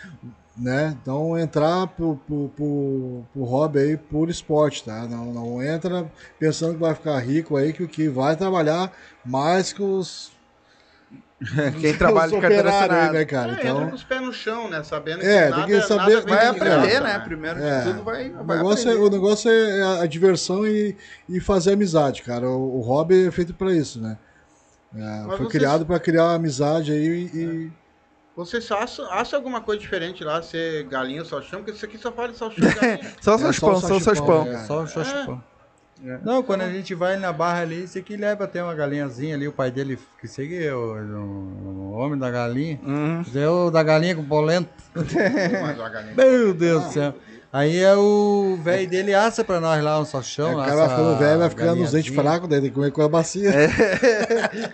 né? 0.55 0.95
Então 1.01 1.37
entrar 1.37 1.87
pro, 1.87 2.15
pro, 2.27 2.49
pro, 2.55 3.23
pro 3.33 3.43
hobby 3.43 3.79
aí 3.79 3.97
por 3.97 4.29
esporte, 4.29 4.83
tá? 4.83 5.07
Não, 5.07 5.33
não 5.33 5.63
entra 5.63 6.11
pensando 6.37 6.75
que 6.75 6.79
vai 6.79 6.93
ficar 6.93 7.17
rico 7.19 7.57
aí, 7.57 7.73
que 7.73 7.83
o 7.83 7.87
que 7.87 8.07
vai 8.07 8.35
trabalhar 8.35 8.91
mais 9.25 9.73
que 9.73 9.81
os, 9.81 10.32
Quem 11.81 11.97
trabalha 11.97 12.31
de 12.31 12.39
carteira 12.39 12.69
assinada. 12.69 13.11
né, 13.13 13.25
cara? 13.25 13.49
É, 13.49 13.53
entra 13.55 13.69
Então, 13.69 13.89
com 13.89 13.95
os 13.95 14.03
pés 14.03 14.21
no 14.21 14.33
chão, 14.33 14.69
né? 14.69 14.83
Sabendo 14.83 15.21
É, 15.23 15.23
que 15.23 15.41
tem 15.41 15.49
nada, 15.51 15.65
que 15.65 15.81
saber- 15.81 16.13
nada 16.15 16.21
Vai 16.21 16.39
de 16.39 16.45
aprender, 16.49 16.89
graça, 16.99 17.01
né? 17.03 17.19
Primeiro 17.19 17.59
É. 17.63 17.79
de 17.79 17.85
tudo, 17.91 18.03
vai, 18.03 18.29
O 18.29 18.43
vai 18.43 18.57
negócio, 18.57 18.89
é, 18.89 18.91
aprender. 18.93 19.07
o 19.07 19.09
negócio 19.11 19.51
é 19.51 19.81
a, 19.81 20.01
a 20.01 20.07
diversão 20.07 20.65
e, 20.65 20.95
e 21.27 21.39
fazer 21.39 21.73
amizade, 21.73 22.21
cara. 22.23 22.47
O, 22.49 22.77
o 22.77 22.81
hobby 22.81 23.27
é 23.27 23.31
feito 23.31 23.53
pra 23.53 23.71
isso, 23.73 24.01
né? 24.01 24.17
É, 24.95 25.23
foi 25.27 25.37
vocês- 25.37 25.49
criado 25.49 25.85
pra 25.85 25.99
criar 25.99 26.31
amizade 26.33 26.91
aí 26.91 27.29
e. 27.33 27.71
Você 28.35 28.59
só 28.59 28.79
acha, 28.79 29.03
acha 29.09 29.35
alguma 29.35 29.61
coisa 29.61 29.79
diferente 29.79 30.23
lá, 30.23 30.41
ser 30.41 30.85
galinha 30.85 31.21
ou 31.21 31.25
salsichão? 31.25 31.59
Porque 31.59 31.71
isso 31.71 31.85
aqui 31.85 31.97
só 31.99 32.11
fala 32.11 32.29
de 32.29 32.37
salsichão 32.37 32.67
e 32.67 32.73
galinha. 32.73 33.11
Só 33.21 33.31
o 33.31 33.35
É, 33.35 33.37
só 33.37 33.43
salchipão, 33.43 33.73
o 33.73 33.79
só 33.79 33.85
o 33.97 33.99
salchipão, 33.99 34.87
salchipão. 34.87 35.35
né? 35.35 35.41
É, 36.01 36.07
o. 36.07 36.13
É. 36.13 36.19
Não, 36.23 36.41
quando 36.43 36.61
a 36.61 36.69
gente 36.71 36.93
vai 36.95 37.17
na 37.17 37.33
barra 37.33 37.61
ali, 37.61 37.83
esse 37.83 37.99
aqui 37.99 38.15
leva 38.15 38.45
até 38.45 38.63
uma 38.63 38.73
galinhazinha 38.73 39.35
ali, 39.35 39.47
o 39.47 39.51
pai 39.51 39.69
dele, 39.71 39.99
que 40.21 40.27
segue 40.27 40.69
o, 40.69 40.95
o, 40.95 41.17
o 41.17 41.91
homem 41.93 42.17
da 42.17 42.31
galinha. 42.31 42.79
Uhum. 42.83 43.23
Eu 43.35 43.69
da 43.69 43.83
galinha 43.83 44.15
com 44.15 44.23
polenta. 44.23 44.69
Meu 46.15 46.53
Deus 46.53 46.85
do 46.85 46.91
céu. 46.91 47.13
Aí 47.51 47.77
é 47.77 47.95
o 47.95 48.57
velho 48.63 48.89
dele 48.89 49.13
assa 49.13 49.43
pra 49.43 49.59
nós 49.59 49.83
lá 49.83 49.99
um 49.99 50.05
salchão. 50.05 50.53
o 50.53 50.57
cara 50.57 50.75
vai 50.75 50.89
ficando 50.89 51.17
velho, 51.19 51.39
vai 51.39 51.49
ficando 51.49 51.83
os 51.83 51.91
dentes 51.91 52.15
fracos, 52.15 52.49
daí 52.49 52.59
tem 52.61 52.69
que 52.69 52.75
comer 52.75 52.91
com 52.91 53.01
a 53.03 53.09
bacia. 53.09 53.51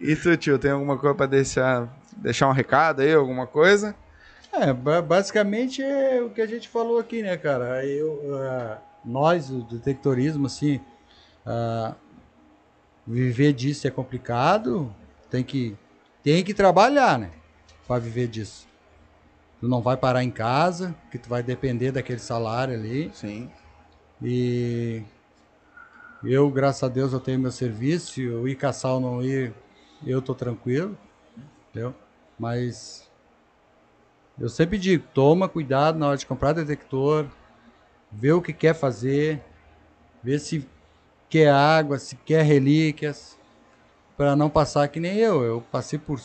E 0.00 0.14
tu, 0.14 0.36
tio, 0.36 0.58
tem 0.60 0.70
alguma 0.70 0.96
coisa 0.96 1.12
pra 1.14 1.26
deixar, 1.26 1.88
deixar 2.16 2.48
um 2.48 2.52
recado 2.52 3.02
aí, 3.02 3.12
alguma 3.12 3.48
coisa? 3.48 3.96
É, 4.52 4.72
ba- 4.72 5.02
basicamente 5.02 5.82
é 5.82 6.22
o 6.22 6.30
que 6.30 6.40
a 6.40 6.46
gente 6.46 6.68
falou 6.68 7.00
aqui, 7.00 7.20
né, 7.20 7.36
cara? 7.36 7.74
Aí 7.74 7.98
Eu, 7.98 8.20
ah, 8.40 8.78
nós, 9.04 9.50
o 9.50 9.62
detectorismo, 9.62 10.46
assim, 10.46 10.80
ah, 11.46 11.94
viver 13.06 13.52
disso 13.52 13.86
é 13.86 13.90
complicado, 13.90 14.94
tem 15.30 15.42
que, 15.42 15.76
tem 16.22 16.44
que 16.44 16.52
trabalhar, 16.54 17.18
né, 17.18 17.30
para 17.86 18.00
viver 18.00 18.28
disso. 18.28 18.66
Tu 19.60 19.68
não 19.68 19.80
vai 19.80 19.96
parar 19.96 20.22
em 20.22 20.30
casa, 20.30 20.94
que 21.10 21.18
tu 21.18 21.28
vai 21.28 21.42
depender 21.42 21.90
daquele 21.90 22.20
salário 22.20 22.74
ali, 22.74 23.10
Sim. 23.14 23.50
e 24.22 25.02
Eu, 26.22 26.50
graças 26.50 26.82
a 26.82 26.88
Deus, 26.88 27.12
eu 27.12 27.20
tenho 27.20 27.38
meu 27.38 27.52
serviço. 27.52 28.12
Se 28.12 28.22
eu 28.22 28.48
ir 28.48 28.56
caçar 28.56 28.92
ou 28.92 29.00
não 29.00 29.22
ir, 29.22 29.54
eu 30.04 30.20
tô 30.20 30.34
tranquilo. 30.34 30.98
Entendeu? 31.70 31.94
Mas 32.38 33.08
eu 34.38 34.48
sempre 34.48 34.78
digo, 34.78 35.04
toma 35.14 35.48
cuidado 35.48 35.98
na 35.98 36.08
hora 36.08 36.16
de 36.16 36.26
comprar 36.26 36.52
detector, 36.52 37.26
vê 38.10 38.32
o 38.32 38.42
que 38.42 38.52
quer 38.52 38.74
fazer, 38.74 39.42
vê 40.22 40.38
se 40.38 40.66
quer 41.28 41.50
água, 41.50 41.98
se 41.98 42.16
quer 42.16 42.42
relíquias, 42.42 43.38
para 44.16 44.34
não 44.34 44.50
passar 44.50 44.88
que 44.88 45.00
nem 45.00 45.16
eu. 45.16 45.42
Eu 45.42 45.60
passei 45.70 45.98
por 45.98 46.20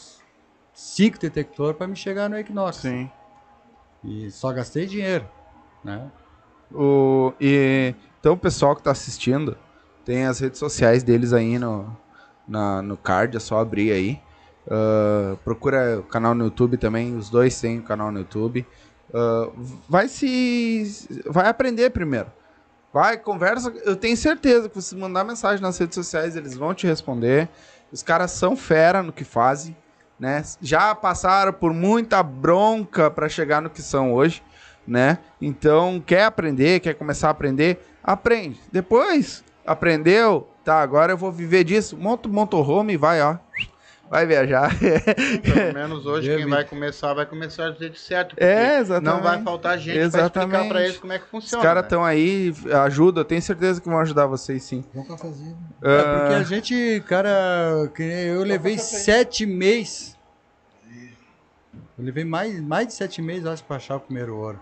cinco 0.73 1.19
detectores 1.19 1.77
para 1.77 1.88
me 1.88 1.95
chegar 1.95 2.30
no 2.30 2.38
Equinox. 2.38 2.77
Sim. 2.77 3.10
E 4.03 4.30
só 4.31 4.51
gastei 4.51 4.85
dinheiro, 4.85 5.27
né? 5.84 6.11
O, 6.73 7.34
e, 7.39 7.93
então, 8.19 8.34
o 8.34 8.38
pessoal 8.38 8.76
que 8.76 8.81
tá 8.81 8.91
assistindo, 8.91 9.57
tem 10.03 10.26
as 10.26 10.39
redes 10.39 10.60
sociais 10.60 11.03
deles 11.03 11.31
aí 11.31 11.60
no, 11.60 11.95
na, 12.47 12.81
no 12.81 12.97
card, 12.97 13.38
é 13.38 13.39
só 13.39 13.60
abrir 13.60 13.91
aí. 13.91 14.22
Ah, 14.69 15.38
procura 15.43 15.99
o 15.99 16.03
canal 16.03 16.34
no 16.34 16.45
YouTube 16.45 16.77
também, 16.77 17.15
os 17.15 17.30
dois 17.30 17.60
têm 17.60 17.80
o 17.80 17.84
canal 17.84 18.11
no 18.11 18.19
YouTube. 18.19 18.65
Ah, 19.14 19.49
vai 19.88 20.07
se. 20.07 21.22
Vai 21.26 21.48
aprender 21.48 21.91
primeiro. 21.91 22.27
Vai, 22.91 23.18
conversa. 23.18 23.73
Eu 23.85 23.95
tenho 23.95 24.18
certeza 24.18 24.69
que 24.69 24.76
você 24.76 24.95
mandar 24.95 25.23
mensagem 25.23 25.61
nas 25.61 25.77
redes 25.77 25.95
sociais, 25.95 26.35
eles 26.35 26.56
vão 26.56 26.73
te 26.73 26.88
responder. 26.88 27.49
Os 27.91 28.02
caras 28.02 28.31
são 28.31 28.56
fera 28.56 29.03
no 29.03 29.11
que 29.11 29.23
fazem, 29.23 29.76
né? 30.19 30.44
Já 30.61 30.95
passaram 30.95 31.53
por 31.53 31.73
muita 31.73 32.23
bronca 32.23 33.10
para 33.10 33.30
chegar 33.30 33.61
no 33.61 33.69
que 33.69 33.81
são 33.81 34.14
hoje, 34.14 34.44
né? 34.88 35.19
Então, 35.40 36.03
quer 36.06 36.26
aprender, 36.26 36.80
quer 36.80 36.95
começar 36.95 37.27
a 37.27 37.31
aprender, 37.31 37.85
aprende. 38.03 38.60
Depois, 38.72 39.44
aprendeu, 39.65 40.48
tá, 40.64 40.81
agora 40.81 41.14
eu 41.14 41.18
vou 41.18 41.31
viver 41.31 41.64
disso. 41.64 41.98
Monta 41.98 42.27
o 42.27 42.31
motorhome 42.31 42.94
e 42.94 42.98
vai, 42.98 43.22
ó. 43.22 43.38
Vai 44.09 44.27
viajar. 44.27 44.69
Pelo 44.77 45.73
menos 45.73 46.05
hoje 46.05 46.27
Deve. 46.27 46.41
quem 46.43 46.49
vai 46.51 46.63
começar, 46.63 47.13
vai 47.15 47.25
começar 47.25 47.71
do 47.71 47.80
jeito 47.80 47.97
certo. 47.97 48.35
É, 48.38 48.77
exatamente. 48.80 49.13
Não 49.15 49.23
vai 49.23 49.41
faltar 49.41 49.77
gente 49.80 49.93
pra 49.95 50.03
explicar 50.05 50.19
Exatamente. 50.19 50.69
pra 50.69 50.84
eles 50.84 50.97
como 50.97 51.13
é 51.13 51.17
que 51.17 51.23
Os 51.25 51.31
funciona. 51.31 51.63
caras 51.63 51.81
né? 51.84 51.88
estão 51.88 52.05
aí, 52.05 52.53
ajuda, 52.85 53.21
eu 53.21 53.25
tenho 53.25 53.41
certeza 53.41 53.81
que 53.81 53.89
vão 53.89 53.97
ajudar 53.99 54.27
vocês 54.27 54.61
sim. 54.63 54.84
Vamos 54.93 55.09
um 55.09 55.15
cafezinho. 55.15 55.57
É 55.81 55.97
porque 55.97 56.34
Ah, 56.35 56.38
a 56.38 56.43
gente, 56.43 57.03
cara, 57.07 57.89
eu 57.97 58.43
levei 58.43 58.77
sete 58.77 59.45
meses. 59.47 60.15
Eu 61.97 62.03
levei 62.05 62.25
mais, 62.25 62.59
mais 62.61 62.88
de 62.88 62.93
sete 62.93 63.21
meses, 63.21 63.45
acho, 63.45 63.63
pra 63.63 63.77
achar 63.77 63.95
o 63.95 63.99
primeiro 63.99 64.35
ouro. 64.35 64.59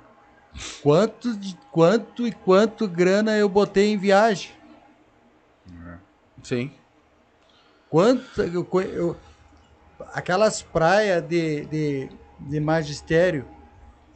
Quanto, 0.84 1.35
de, 1.35 1.57
quanto 1.72 2.27
e 2.27 2.31
quanto 2.31 2.88
grana 2.88 3.38
eu 3.38 3.47
botei 3.49 3.91
em 3.91 3.97
viagem? 3.97 4.51
sim. 6.43 6.72
Quanto 7.89 8.41
eu, 8.41 8.65
eu- 8.93 9.18
aquelas 10.14 10.61
praias 10.61 11.22
de, 11.23 11.65
de, 11.65 12.10
de 12.40 12.60
magistério 12.60 13.45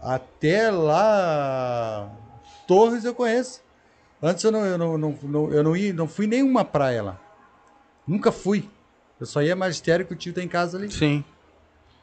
até 0.01 0.69
lá 0.71 2.09
Torres 2.67 3.03
eu 3.05 3.13
conheço. 3.13 3.61
Antes 4.21 4.43
eu 4.43 4.51
não, 4.51 4.65
eu 4.65 4.77
não, 4.77 4.97
não, 4.97 5.19
não- 5.23 5.53
eu 5.53 5.63
não, 5.63 5.75
ia, 5.75 5.93
não 5.93 6.07
fui 6.07 6.25
nenhuma 6.27 6.63
praia 6.65 7.03
lá. 7.03 7.19
Nunca 8.07 8.31
fui. 8.31 8.69
Eu 9.19 9.25
só 9.25 9.41
ia 9.41 9.55
magistério 9.55 10.05
que 10.05 10.13
o 10.13 10.15
tio 10.15 10.33
tem 10.33 10.45
em 10.45 10.47
casa 10.47 10.77
ali. 10.77 10.91
Sim. 10.91 11.23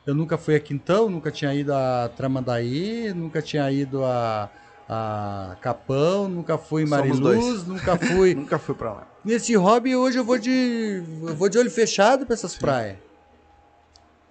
Eu 0.06 0.14
nunca 0.14 0.36
fui 0.36 0.54
a 0.56 0.60
Quintão, 0.60 1.08
nunca 1.08 1.30
tinha 1.30 1.54
ido 1.54 1.72
a 1.72 2.10
Tramandaí, 2.16 3.12
nunca 3.14 3.40
tinha 3.40 3.70
ido 3.70 4.04
a, 4.04 4.50
a 4.88 5.56
Capão, 5.60 6.28
nunca 6.28 6.58
fui 6.58 6.82
em 6.82 6.86
Mariluz, 6.86 7.64
nunca 7.68 7.96
fui. 7.96 8.34
Nunca 8.34 8.58
fui 8.58 8.74
pra 8.74 8.92
lá. 8.92 9.06
Nesse 9.24 9.54
hobby 9.54 9.94
hoje 9.94 10.18
eu 10.18 10.24
vou 10.24 10.38
de 10.38 11.04
eu 11.22 11.36
vou 11.36 11.48
de 11.48 11.56
olho 11.58 11.70
fechado 11.70 12.26
para 12.26 12.34
essas 12.34 12.56
praias. 12.56 12.96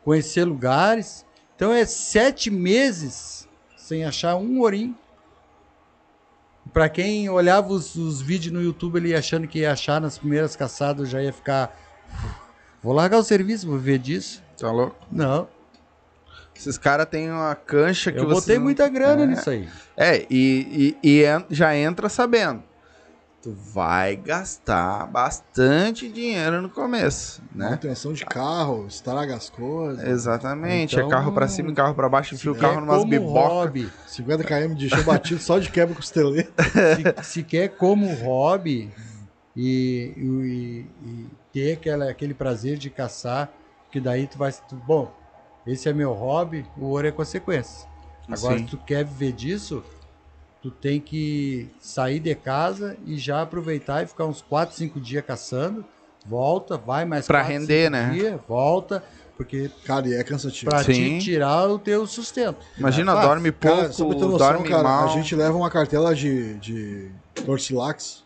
Conhecer 0.04 0.44
lugares. 0.46 1.26
Então 1.56 1.72
é 1.72 1.86
sete 1.86 2.50
meses 2.50 3.48
sem 3.78 4.04
achar 4.06 4.36
um 4.36 4.60
ourinho. 4.60 4.98
Para 6.74 6.88
quem 6.90 7.30
olhava 7.30 7.70
os, 7.70 7.96
os 7.96 8.22
vídeos 8.22 8.54
no 8.54 8.62
YouTube 8.62 8.98
ali 8.98 9.14
achando 9.16 9.48
que 9.48 9.60
ia 9.60 9.72
achar 9.74 10.00
nas 10.00 10.18
primeiras 10.18 10.56
caçadas, 10.56 11.10
já 11.10 11.22
ia 11.22 11.34
ficar. 11.34 11.76
Vou 12.82 12.94
largar 12.94 13.18
o 13.20 13.24
serviço, 13.24 13.68
vou 13.68 13.78
ver 13.78 14.00
disso. 14.00 14.42
Tá 14.58 14.72
louco? 14.72 14.96
Não. 15.12 15.48
Esses 16.56 16.78
caras 16.78 17.08
têm 17.08 17.30
uma 17.32 17.56
cancha 17.56 18.12
que 18.12 18.20
Eu 18.20 18.26
você 18.28 18.34
botei 18.34 18.56
não- 18.58 18.64
muita 18.64 18.88
grana 18.88 19.24
É. 19.24 19.26
nisso 19.28 19.50
aí. 19.50 19.68
É, 19.98 20.26
e, 20.30 20.96
e, 21.04 21.22
e 21.22 21.24
já 21.50 21.76
entra 21.76 22.08
sabendo. 22.10 22.64
Tu 23.42 23.52
vai 23.74 24.16
gastar 24.16 25.08
bastante 25.08 26.08
dinheiro 26.12 26.62
no 26.62 26.70
começo, 26.70 27.42
né? 27.52 27.66
Manutenção 27.70 28.14
de 28.14 28.24
carro, 28.24 28.86
estraga 28.88 29.36
as 29.36 29.50
coisas. 29.50 30.06
Exatamente. 30.06 30.94
Então, 30.96 31.08
é 31.08 31.10
carro 31.10 31.32
pra 31.32 31.48
cima 31.48 31.72
e 31.72 31.74
carro 31.74 31.96
pra 31.96 32.08
baixo, 32.08 32.36
enfia 32.36 32.52
o 32.52 32.56
É 32.56 32.60
carro 32.60 32.82
numas 32.82 33.00
como 33.00 33.10
bibocas. 33.10 33.52
hobby. 33.52 33.92
50 34.08 34.44
km 34.44 34.76
de 34.76 34.90
chão 34.90 35.04
batido 35.04 35.42
só 35.42 35.58
de 35.58 35.72
quebra 35.72 35.96
costeleira. 35.96 36.52
se, 37.24 37.24
se 37.32 37.44
quer 37.44 37.70
como 37.70 38.14
hobby 38.14 38.94
e, 39.56 40.14
e- 40.16 40.86
e 41.04 41.28
ter 41.52 41.74
aquela, 41.74 42.10
aquele 42.12 42.36
prazer 42.36 42.78
de 42.78 42.92
caçar, 42.92 43.52
que 43.92 44.00
daí 44.00 44.28
tu 44.28 44.38
vai. 44.38 44.52
tu- 44.54 44.76
bom, 44.86 45.12
esse 45.66 45.90
é 45.90 45.94
meu 45.94 46.14
hobby, 46.14 46.64
o 46.78 46.86
ouro 46.86 47.08
é 47.08 47.12
consequência. 47.12 47.88
Agora, 48.30 48.60
Sim. 48.60 48.66
se 48.66 48.70
tu 48.70 48.78
quer 48.78 49.04
viver 49.04 49.32
disso, 49.34 49.84
tu 50.62 50.70
tem 50.72 51.00
que 51.00 51.70
sair 51.80 52.20
de 52.20 52.34
casa 52.36 52.98
e 53.06 53.18
já 53.18 53.42
aproveitar 53.42 54.04
e 54.04 54.08
ficar 54.08 54.26
uns 54.26 54.42
4, 54.42 54.76
5 54.76 55.00
dias 55.00 55.24
caçando, 55.26 55.84
volta, 56.26 56.78
vai 56.78 57.04
mais 57.06 57.26
Pra 57.26 57.40
quatro, 57.40 57.54
render, 57.54 57.84
cinco 57.86 57.92
né? 57.92 58.10
dias, 58.14 58.40
volta, 58.48 59.04
porque 59.36 59.72
Cara, 59.86 60.08
e 60.08 60.14
é 60.14 60.24
cansativo. 60.24 60.70
pra 60.70 60.84
Sim. 60.84 61.18
te 61.18 61.26
tirar 61.26 61.68
o 61.68 61.80
teu 61.80 62.06
sustento. 62.06 62.60
Imagina, 62.78 63.14
Ah, 63.14 63.26
dorme 63.26 63.52
pouco, 63.52 63.78
Cara, 63.78 63.92
só 63.92 64.06
pra 64.06 64.16
ter 64.16 64.22
noção, 64.22 64.38
dorme 64.38 64.70
cara, 64.70 64.84
mal. 64.84 65.06
a 65.06 65.08
gente 65.08 65.36
leva 65.36 65.58
uma 65.58 65.70
cartela 65.70 66.14
de, 66.14 66.54
de 66.60 67.10
Torcilax. 67.46 68.24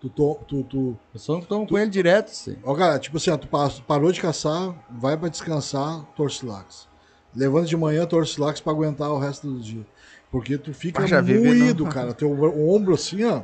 Tu, 0.00 0.08
to- 0.10 0.38
tu, 0.46 0.62
tu, 0.64 0.98
Eu 1.14 1.20
só 1.20 1.40
tomo 1.40 1.66
com 1.66 1.78
ele 1.78 1.90
direto, 1.90 2.28
assim. 2.30 2.56
Ó, 2.64 2.74
cara, 2.74 2.98
tipo 2.98 3.16
assim, 3.16 3.30
ó, 3.30 3.36
tu 3.36 3.48
pa- 3.48 3.70
parou 3.86 4.12
de 4.12 4.20
caçar, 4.20 4.74
vai 4.90 5.16
pra 5.16 5.28
descansar, 5.28 6.04
Torcilax. 6.16 6.86
Levanta 7.34 7.66
de 7.66 7.76
manhã, 7.76 8.06
Torcilax 8.06 8.60
pra 8.60 8.72
aguentar 8.72 9.10
o 9.10 9.18
resto 9.18 9.46
do 9.46 9.58
dia. 9.60 9.84
Porque 10.30 10.58
tu 10.58 10.74
fica 10.74 11.02
Ah, 11.02 11.06
já 11.06 11.22
moído, 11.22 11.84
no- 11.84 11.90
cara. 11.90 12.12
Teu 12.12 12.30
o 12.30 12.74
ombro 12.74 12.94
assim, 12.94 13.24
ó. 13.24 13.42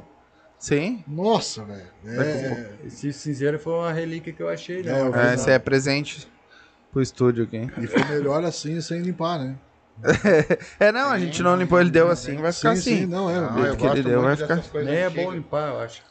Sim. 0.58 1.02
Nossa, 1.08 1.64
velho. 1.64 1.88
É, 2.04 2.76
Esse 2.84 3.12
cinzeiro 3.12 3.58
foi 3.58 3.72
uma 3.72 3.92
relíquia 3.92 4.32
que 4.32 4.42
eu 4.42 4.48
achei, 4.48 4.82
né? 4.82 4.92
É. 4.92 5.30
É, 5.30 5.34
esse 5.34 5.50
é 5.50 5.58
presente 5.58 6.28
pro 6.92 7.02
estúdio 7.02 7.44
aqui. 7.44 7.68
e 7.78 7.86
foi 7.86 8.04
melhor 8.04 8.44
assim, 8.44 8.80
sem 8.80 9.00
limpar, 9.02 9.38
né? 9.38 9.56
É, 10.80 10.90
não, 10.90 11.10
a 11.10 11.18
gente 11.18 11.42
não 11.42 11.56
limpou, 11.56 11.80
ele 11.80 11.90
deu 11.90 12.08
assim, 12.10 12.36
vai 12.36 12.52
ficar 12.52 12.74
sim, 12.74 12.78
assim. 12.80 12.96
sim, 13.00 13.06
não, 13.06 13.28
é. 13.30 13.40
Não, 13.40 13.54
jeito 13.54 13.68
eu 13.68 13.76
que 13.76 13.86
ele 13.86 14.02
deu, 14.02 14.22
vai 14.22 14.36
ficar- 14.36 14.62
Nem 14.82 14.94
é 14.96 15.10
bom 15.10 15.32
limpar, 15.32 15.68
eu 15.74 15.80
acho. 15.80 16.02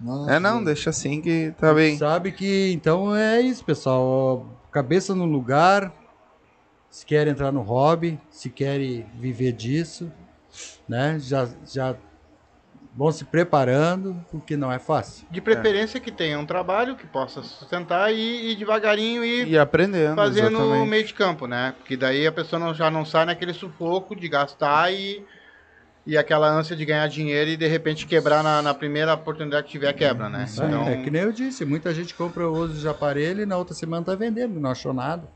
Nossa, 0.00 0.32
É, 0.32 0.38
não, 0.38 0.62
deixa 0.62 0.90
assim 0.90 1.20
que 1.22 1.54
tá 1.58 1.72
bem. 1.72 1.96
Sabe 1.96 2.32
que, 2.32 2.70
então 2.72 3.14
é 3.16 3.40
isso, 3.40 3.64
pessoal. 3.64 4.46
Cabeça 4.70 5.14
no 5.14 5.24
lugar. 5.24 5.92
Se 6.96 7.04
quer 7.04 7.28
entrar 7.28 7.52
no 7.52 7.60
hobby, 7.60 8.18
se 8.30 8.48
querem 8.48 9.04
viver 9.20 9.52
disso, 9.52 10.10
né? 10.88 11.18
Já, 11.20 11.46
já 11.70 11.94
vão 12.96 13.12
se 13.12 13.22
preparando, 13.26 14.24
porque 14.30 14.56
não 14.56 14.72
é 14.72 14.78
fácil. 14.78 15.26
De 15.30 15.42
preferência 15.42 16.00
que 16.00 16.10
tenha 16.10 16.38
um 16.38 16.46
trabalho 16.46 16.96
que 16.96 17.06
possa 17.06 17.42
sustentar 17.42 18.14
e, 18.14 18.50
e 18.50 18.56
devagarinho 18.56 19.22
ir 19.22 19.46
E 19.46 19.58
aprendendo, 19.58 20.14
fazendo 20.16 20.58
o 20.58 20.86
meio 20.86 21.04
de 21.04 21.12
campo, 21.12 21.46
né? 21.46 21.74
Porque 21.76 21.98
daí 21.98 22.26
a 22.26 22.32
pessoa 22.32 22.58
não- 22.58 22.72
já 22.72 22.90
não 22.90 23.04
sai 23.04 23.26
naquele 23.26 23.52
sufoco 23.52 24.16
de 24.16 24.26
gastar 24.26 24.90
e, 24.90 25.22
e 26.06 26.16
aquela 26.16 26.48
ânsia 26.48 26.74
de 26.74 26.86
ganhar 26.86 27.06
dinheiro 27.08 27.50
e 27.50 27.58
de 27.58 27.66
repente 27.66 28.06
quebrar 28.06 28.42
na, 28.42 28.62
na 28.62 28.72
primeira 28.72 29.12
oportunidade 29.12 29.66
que 29.66 29.72
tiver 29.72 29.92
quebra, 29.92 30.30
né? 30.30 30.46
É, 30.48 30.50
Então, 30.50 30.88
é 30.88 30.96
que 30.96 31.10
nem 31.10 31.20
eu 31.20 31.32
disse, 31.32 31.62
muita 31.66 31.92
gente 31.92 32.14
compra 32.14 32.48
o 32.48 32.56
uso 32.56 32.80
de 32.80 32.88
aparelho 32.88 33.42
e 33.42 33.46
na 33.46 33.58
outra 33.58 33.74
semana 33.74 34.02
tá 34.02 34.14
vendendo, 34.14 34.58
não 34.58 34.70
achou 34.70 34.94
nada. 34.94 35.35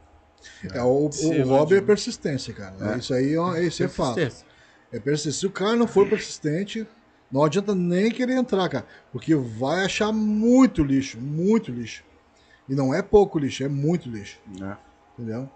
É, 0.73 0.83
o, 0.83 0.87
o, 0.87 1.31
o 1.43 1.49
hobby 1.49 1.77
é 1.77 1.81
persistência, 1.81 2.53
cara. 2.55 2.97
Isso 2.97 3.13
aí 3.15 3.35
é, 3.35 3.63
isso 3.65 3.83
é 3.83 3.89
fato. 3.89 4.19
É 4.21 4.99
persistência. 4.99 5.41
Se 5.41 5.47
o 5.47 5.51
cara 5.51 5.77
não 5.77 5.87
for 5.87 6.09
persistente, 6.09 6.87
não 7.31 7.45
adianta 7.45 7.75
nem 7.75 8.11
querer 8.11 8.35
entrar, 8.35 8.69
cara. 8.69 8.87
Porque 9.13 9.35
vai 9.35 9.85
achar 9.85 10.13
muito 10.13 10.83
lixo, 10.83 11.19
muito 11.19 11.71
lixo. 11.71 12.03
E 12.69 12.75
não 12.75 12.95
é 12.95 13.03
pouco 13.03 13.39
lixo, 13.39 13.65
é 13.65 13.69
muito 13.69 14.09
lixo. 14.09 14.39
É. 14.63 14.77
Entendeu? 15.19 15.49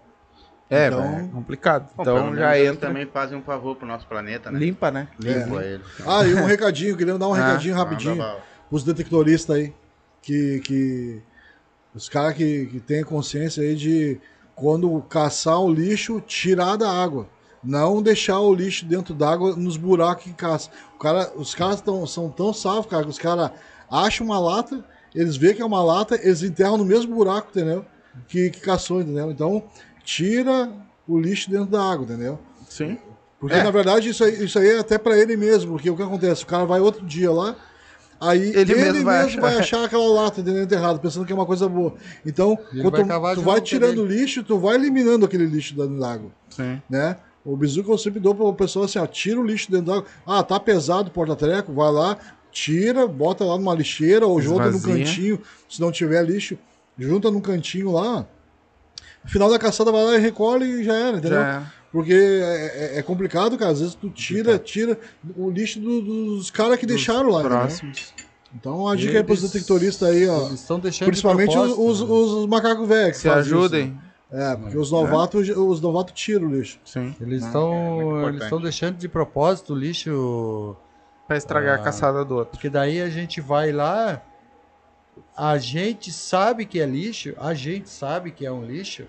É, 0.69 0.87
Então- 0.87 1.03
é 1.19 1.27
complicado. 1.31 1.89
bom, 1.95 2.01
Então 2.01 2.35
já 2.35 2.57
eles 2.57 2.71
entra. 2.73 2.87
também 2.87 3.05
fazem 3.05 3.37
um 3.37 3.41
favor 3.43 3.75
pro 3.75 3.87
nosso 3.87 4.07
planeta, 4.07 4.49
né? 4.51 4.57
Limpa, 4.59 4.89
né? 4.89 5.07
Limpa 5.19 5.63
ele. 5.63 5.83
Ah, 6.05 6.25
e 6.25 6.33
um 6.33 6.45
recadinho, 6.45 6.97
querendo 6.97 7.19
dar 7.19 7.27
um 7.27 7.33
Ah, 7.35 7.47
recadinho 7.49 7.75
rapidinho. 7.75 8.15
Manda 8.15 8.29
bala. 8.29 8.43
os 8.71 8.83
detectoristas 8.83 9.55
aí. 9.55 9.73
Que. 10.21 10.59
que 10.61 11.21
os 11.93 12.09
caras 12.09 12.33
que, 12.33 12.65
que 12.65 12.79
têm 12.81 13.03
consciência 13.05 13.63
aí 13.63 13.73
de 13.75 14.19
quando 14.55 15.01
caçar 15.09 15.59
o 15.59 15.71
lixo, 15.71 16.21
tirar 16.21 16.77
da 16.77 16.89
água. 16.89 17.27
Não 17.63 18.01
deixar 18.01 18.39
o 18.39 18.53
lixo 18.53 18.85
dentro 18.85 19.13
d'água 19.13 19.55
nos 19.55 19.75
buracos 19.75 20.23
que 20.25 20.33
caça. 20.33 20.69
O 20.95 20.99
cara, 20.99 21.31
os 21.35 21.53
caras 21.55 21.81
tão, 21.81 22.05
são 22.05 22.29
tão 22.29 22.53
salvos, 22.53 22.85
cara, 22.85 23.03
que 23.03 23.09
os 23.09 23.19
caras 23.19 23.51
acham 23.89 24.25
uma 24.27 24.39
lata 24.39 24.83
eles 25.15 25.37
veem 25.37 25.55
que 25.55 25.61
é 25.61 25.65
uma 25.65 25.81
lata, 25.81 26.19
eles 26.21 26.43
enterram 26.43 26.77
no 26.77 26.83
mesmo 26.83 27.15
buraco, 27.15 27.47
entendeu? 27.49 27.85
Que, 28.27 28.49
que 28.49 28.59
caçou, 28.59 28.99
entendeu? 28.99 29.31
Então, 29.31 29.63
tira 30.03 30.69
o 31.07 31.17
lixo 31.17 31.49
dentro 31.49 31.67
da 31.67 31.81
água, 31.81 32.03
entendeu? 32.03 32.37
Sim. 32.67 32.97
Porque, 33.39 33.55
É. 33.55 33.63
na 33.63 33.71
verdade, 33.71 34.09
isso 34.09 34.23
aí, 34.25 34.43
isso 34.43 34.59
aí 34.59 34.67
é 34.67 34.79
até 34.79 34.97
pra 34.97 35.17
ele 35.17 35.37
mesmo, 35.37 35.71
porque 35.71 35.89
o 35.89 35.95
que 35.95 36.03
acontece? 36.03 36.43
O 36.43 36.47
cara 36.47 36.65
vai 36.65 36.81
outro 36.81 37.05
dia 37.05 37.31
lá, 37.31 37.55
aí 38.19 38.49
Ele 38.49 38.59
ele, 38.59 38.75
mesmo 38.75 38.93
mesmo, 38.93 39.05
vai 39.05 39.25
vai, 39.25 39.51
achar. 39.53 39.59
achar. 39.59 39.83
aquela 39.85 40.07
lata 40.07 40.41
dentro 40.41 40.61
enterrado, 40.61 40.99
pensando 40.99 41.25
que 41.25 41.31
é 41.31 41.35
uma 41.35 41.45
coisa 41.45 41.67
boa. 41.69 41.93
Então, 42.25 42.57
vai 43.19 43.35
tu, 43.35 43.41
vai 43.41 43.61
tirando 43.61 43.99
o 43.99 44.05
lixo, 44.05 44.43
tu 44.43 44.57
vai 44.57 44.75
eliminando 44.75 45.25
aquele 45.25 45.45
lixo 45.45 45.75
dentro 45.75 45.99
da 45.99 46.11
água, 46.13 46.31
Sim. 46.49 46.81
né? 46.89 47.17
O 47.43 47.55
bizu 47.55 47.83
que 47.83 47.91
eu 47.91 47.97
sempre 47.97 48.19
dou 48.19 48.33
pra 48.33 48.51
pessoa 48.53 48.85
assim, 48.85 48.97
ó, 48.97 49.05
tira 49.05 49.39
o 49.39 49.45
lixo 49.45 49.69
dentro 49.69 49.85
da 49.87 49.93
água. 49.97 50.05
Ah, 50.25 50.41
tá 50.41 50.59
pesado 50.59 51.09
o 51.09 51.11
porta-treco, 51.11 51.71
vai 51.73 51.91
lá, 51.91 52.17
tira, 52.51 53.05
bota 53.07 53.43
lá 53.43 53.57
numa 53.57 53.75
lixeira 53.75 54.25
ou 54.25 54.41
junta 54.41 54.71
num 54.71 54.77
Esvazia. 54.77 55.05
cantinho, 55.05 55.39
se 55.69 55.79
não 55.79 55.91
tiver 55.91 56.23
lixo, 56.25 56.57
junta 56.97 57.29
num 57.29 57.41
cantinho 57.41 57.91
lá. 57.91 58.25
No 59.23 59.29
final 59.29 59.49
da 59.49 59.59
caçada 59.59 59.91
vai 59.91 60.03
lá 60.03 60.15
e 60.15 60.19
recolhe 60.19 60.65
e 60.65 60.83
já 60.83 60.93
era, 60.95 61.17
entendeu? 61.17 61.39
Já 61.41 61.61
é. 61.61 61.63
Porque 61.95 62.13
é, 62.13 62.95
é- 62.95 62.99
é 62.99 63.01
complicado, 63.01 63.57
cara. 63.57 63.71
Às 63.71 63.79
vezes 63.79 63.95
tu 63.95 64.09
tira, 64.09 64.59
tira 64.59 64.99
o 65.37 65.49
lixo 65.49 65.79
do- 65.79 66.01
dos 66.01 66.51
caras 66.51 66.77
que 66.77 66.85
deixaram 66.85 67.29
lá. 67.29 67.41
Próximos. 67.41 68.13
Então 68.53 68.85
a 68.85 68.97
dica 68.97 69.17
aí 69.17 69.23
pros 69.23 69.39
Eles- 69.39 69.51
detectoristas 69.53 70.09
aí, 70.09 70.27
ó. 70.27 70.47
Eles 70.47 70.59
estão 70.59 70.77
deixando 70.77 71.07
Principalmente 71.07 71.51
de 71.51 71.57
os, 71.57 71.73
propósito, 71.73 72.03
os, 72.13 72.29
né? 72.29 72.41
os 72.41 72.47
macacos 72.47 72.85
velhos. 72.87 73.11
que 73.11 73.17
Se 73.21 73.29
fazem 73.29 73.43
isso, 73.45 73.55
ajudem. 73.55 73.85
né? 73.87 74.51
É, 74.51 74.55
porque 74.57 74.77
os 74.77 74.91
novatos, 74.91 75.47
os 75.49 75.79
novatos 75.79 76.13
tiram 76.13 76.47
o 76.49 76.51
lixo. 76.53 76.79
Sim. 76.83 77.15
Eles 77.21 77.41
é 77.43 77.45
estão 77.45 77.71
muito 77.71 78.01
eles 78.01 78.17
importante. 78.17 78.43
estão 78.43 78.61
deixando 78.61 78.97
de 78.97 79.07
propósito 79.07 79.73
o 79.73 79.77
lixo, 79.77 80.75
Pra 81.29 81.37
estragar 81.37 81.77
Ah. 81.77 81.81
a 81.81 81.83
caçada 81.83 82.25
do 82.25 82.35
outro. 82.35 82.51
porque 82.51 82.69
daí 82.69 83.01
a 83.01 83.09
gente 83.09 83.39
vai 83.39 83.71
lá, 83.71 84.21
a 85.37 85.57
gente 85.57 86.11
sabe 86.11 86.65
que 86.65 86.79
é 86.79 86.85
lixo, 86.85 87.33
a 87.37 87.53
gente 87.53 87.89
sabe 87.89 88.31
que 88.31 88.45
é 88.45 88.51
um 88.51 88.65
lixo, 88.65 89.05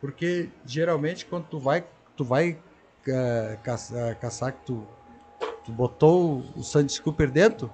porque 0.00 0.48
geralmente 0.64 1.26
quando 1.26 1.44
tu 1.44 1.58
vai, 1.58 1.84
tu 2.16 2.24
vai 2.24 2.58
eh, 3.08 3.58
caçar, 3.62 4.14
caçar 4.16 4.52
que 4.52 4.64
tu, 4.66 4.86
tu 5.64 5.72
botou 5.72 6.44
o 6.56 6.62
Sandy 6.62 7.00
Cooper 7.00 7.30
dentro, 7.30 7.70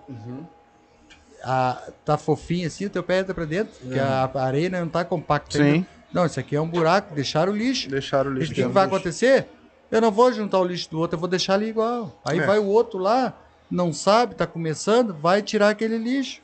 a- 1.44 1.90
tá 2.04 2.16
fofinho 2.18 2.66
assim, 2.66 2.86
o 2.86 2.90
teu 2.90 3.02
pé 3.02 3.18
entra 3.20 3.34
pra 3.34 3.44
dentro, 3.44 3.72
porque 3.80 3.98
a, 3.98 4.24
a 4.32 4.42
areia 4.44 4.68
não 4.70 4.88
tá 4.88 5.04
compacta. 5.04 5.56
Sim. 5.58 5.62
ainda. 5.64 5.86
Não, 6.12 6.26
isso 6.26 6.38
aqui 6.38 6.54
é 6.54 6.60
um 6.60 6.68
buraco, 6.68 7.14
deixaram 7.14 7.52
o 7.52 7.56
lixo. 7.56 7.88
Deixaram 7.88 8.30
o 8.30 8.34
O 8.34 8.36
lixo 8.36 8.48
que, 8.50 8.54
que 8.56 8.60
dentro 8.60 8.74
vai 8.74 8.84
lixo. 8.84 8.96
acontecer? 8.96 9.48
Eu 9.90 10.00
não 10.00 10.10
vou 10.10 10.32
juntar 10.32 10.58
o 10.58 10.64
lixo 10.64 10.90
do 10.90 10.98
outro, 10.98 11.16
eu 11.16 11.20
vou 11.20 11.28
deixar 11.28 11.54
ali 11.54 11.68
igual. 11.68 12.18
Aí 12.24 12.38
É. 12.38 12.46
vai 12.46 12.58
o 12.58 12.66
outro 12.66 12.98
lá, 12.98 13.32
não 13.70 13.92
sabe, 13.92 14.34
tá 14.34 14.46
começando, 14.46 15.14
vai 15.14 15.40
tirar 15.42 15.70
aquele 15.70 15.96
lixo. 15.98 16.40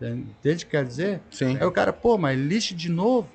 Entende 0.00 0.20
entende 0.40 0.64
o 0.64 0.66
que 0.66 0.70
quer 0.72 0.84
dizer? 0.84 1.20
Sim. 1.30 1.56
Aí 1.56 1.64
o 1.64 1.70
cara, 1.70 1.92
pô, 1.92 2.18
mas 2.18 2.36
lixo 2.38 2.74
de 2.74 2.88
novo. 2.90 3.28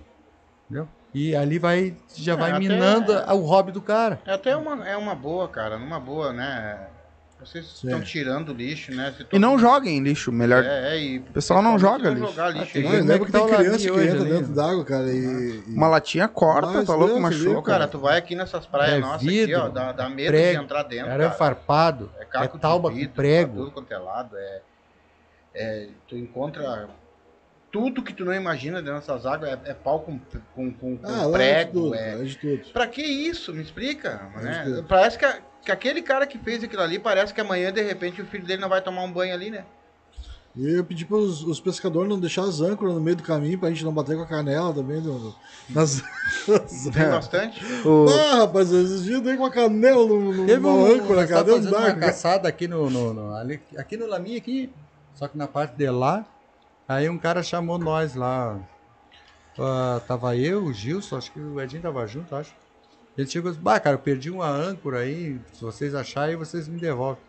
E 1.13 1.35
ali 1.35 1.57
vai, 1.57 1.95
já 2.15 2.33
É, 2.33 2.35
vai 2.35 2.49
até- 2.51 2.59
minando 2.59 3.11
o 3.13 3.39
hobby 3.39 3.71
do 3.71 3.81
cara. 3.81 4.19
É 4.25 4.33
até 4.33 4.55
uma, 4.55 4.87
é 4.87 4.95
uma 4.97 5.15
boa, 5.15 5.47
cara. 5.47 5.77
Numa 5.77 5.99
boa, 5.99 6.31
né? 6.33 6.87
Vocês 7.39 7.65
estão 7.65 8.01
tirando 8.01 8.51
lixo, 8.51 8.91
né? 8.91 9.13
E 9.31 9.37
não 9.37 9.59
joguem 9.59 9.99
lixo, 10.01 10.31
melhor. 10.31 10.63
É, 10.63 10.95
é, 10.95 10.99
e 10.99 11.19
O 11.19 11.23
pessoal 11.33 11.61
não 11.61 11.77
joga 11.77 12.09
lixo. 12.09 12.31
jogar 12.31 12.47
Ah, 12.47 12.49
lixo. 12.49 12.77
né? 12.79 12.83
Não, 12.83 12.91
lembra 12.91 13.15
é 13.15 13.19
que 13.19 13.31
tá 13.31 13.39
tem 13.39 13.47
o 13.47 13.57
criança 13.57 13.77
que 13.77 13.87
entra 13.87 14.21
ali, 14.21 14.29
dentro 14.31 14.47
né? 14.49 14.55
d'água, 14.55 14.85
cara, 14.85 15.03
e... 15.13 15.17
e- 15.67 15.73
Uma 15.75 15.87
latinha 15.87 16.27
corta, 16.27 16.71
Mas 16.71 16.87
tá 16.87 16.95
louco, 16.95 17.13
Deus, 17.13 17.21
machuca. 17.21 17.61
Cara, 17.61 17.87
tu 17.87 17.99
vai 17.99 18.17
aqui 18.17 18.35
nessas 18.35 18.65
praias 18.65 18.95
É 18.97 18.99
nossas 18.99 19.21
vidro, 19.21 19.55
aqui, 19.55 19.67
ó, 19.67 19.69
dá, 19.69 19.91
dá 19.91 20.09
medo 20.09 20.27
prego, 20.29 20.57
de 20.59 20.65
entrar 20.65 20.83
dentro, 20.83 21.05
cara. 21.09 21.31
farpado, 21.31 22.11
É 22.19 22.23
é 22.23 22.47
tauba 22.47 22.89
de 22.89 22.95
com 22.95 22.99
vidro, 23.01 23.13
prego. 23.15 23.51
Tá 23.53 23.59
tudo 23.59 23.71
quanto 23.71 23.93
é 23.93 23.97
lado, 23.99 24.35
é, 24.35 24.61
é- 25.53 25.89
tu 26.07 26.17
encontra 26.17 26.89
tudo 27.71 28.01
que 28.01 28.13
tu 28.13 28.23
não 28.25 28.33
imagina 28.33 28.81
dentro 28.81 28.99
dessas 28.99 29.25
águas, 29.25 29.51
é, 29.51 29.59
é 29.71 29.73
pau 29.73 29.99
com, 29.99 30.19
com, 30.55 30.71
com, 30.71 30.97
com 30.97 30.99
Ah, 31.03 31.23
é 31.23 31.25
de 31.25 31.31
prego, 31.31 31.71
tudo, 31.73 31.95
é... 31.95 32.13
é 32.13 32.23
de 32.23 32.37
tudo. 32.37 32.73
Pra 32.73 32.87
que 32.87 33.01
isso? 33.01 33.53
Me 33.53 33.61
explica, 33.61 34.21
né? 34.41 34.63
tudo. 34.65 34.83
Parece 34.83 35.17
que, 35.17 35.25
a- 35.25 35.39
que 35.65 35.71
aquele 35.71 36.01
cara 36.01 36.25
que 36.25 36.37
fez 36.37 36.63
aquilo 36.63 36.81
ali, 36.81 36.97
parece 36.97 37.33
que 37.33 37.41
amanhã, 37.41 37.71
de 37.71 37.81
repente, 37.81 38.21
o 38.21 38.25
filho 38.25 38.45
dele 38.45 38.61
não 38.61 38.69
vai 38.69 38.81
tomar 38.81 39.03
um 39.03 39.11
banho 39.11 39.33
ali, 39.33 39.49
né? 39.51 39.65
E 40.55 40.75
eu 40.75 40.83
pedi 40.83 41.05
para 41.05 41.17
os 41.17 41.59
pescadores 41.59 42.09
não 42.09 42.19
deixar 42.19 42.41
as 42.41 42.61
âncoras 42.61 42.95
no 42.95 42.99
meio 43.01 43.15
do 43.15 43.21
caminho 43.21 43.59
pra 43.59 43.69
gente 43.69 43.85
não 43.85 43.93
bater 43.93 44.15
com 44.15 44.23
a 44.23 44.25
canela 44.25 44.73
também. 44.73 44.99
No, 44.99 45.35
nas... 45.69 46.01
Tem 46.91 47.09
bastante. 47.11 47.61
O- 47.87 48.07
Ah, 48.09 48.35
rapaz, 48.37 48.71
esses 48.71 49.03
dias 49.03 49.17
eu 49.17 49.21
dei 49.21 49.37
com 49.37 49.45
a 49.45 49.51
canela 49.51 50.03
no, 50.07 50.33
no, 50.33 50.45
Teve 50.47 50.65
um, 50.65 50.85
âncora, 50.85 51.27
cara, 51.27 51.53
uma 51.53 51.93
caçada 51.93 52.47
aqui 52.49 52.67
no, 52.67 52.89
no, 52.89 53.13
no- 53.13 53.35
ali, 53.35 53.61
aqui 53.77 53.95
no 53.97 54.07
Laminha 54.07 54.37
aqui, 54.39 54.71
só 55.13 55.27
que 55.27 55.37
na 55.37 55.47
parte 55.47 55.75
de 55.75 55.87
lá, 55.91 56.25
aí 56.87 57.09
um 57.09 57.17
cara 57.17 57.43
chamou 57.43 57.77
nós 57.77 58.15
lá, 58.15 58.59
Ah, 59.59 60.01
tava 60.07 60.35
eu, 60.37 60.65
o 60.65 60.73
Gilson, 60.73 61.17
acho 61.17 61.31
que 61.31 61.39
o 61.39 61.59
Edinho 61.59 61.81
tava 61.81 62.05
junto, 62.05 62.35
acho. 62.35 62.53
Ele 63.17 63.27
chegou 63.27 63.49
e 63.49 63.53
disse, 63.53 63.63
bah, 63.63 63.79
cara, 63.79 63.95
eu 63.95 63.99
perdi 63.99 64.29
uma 64.29 64.47
âncora 64.47 64.99
aí, 64.99 65.39
se 65.53 65.61
vocês 65.61 65.95
acharem, 65.95 66.35
vocês 66.35 66.67
me 66.67 66.79
devolvem. 66.79 67.23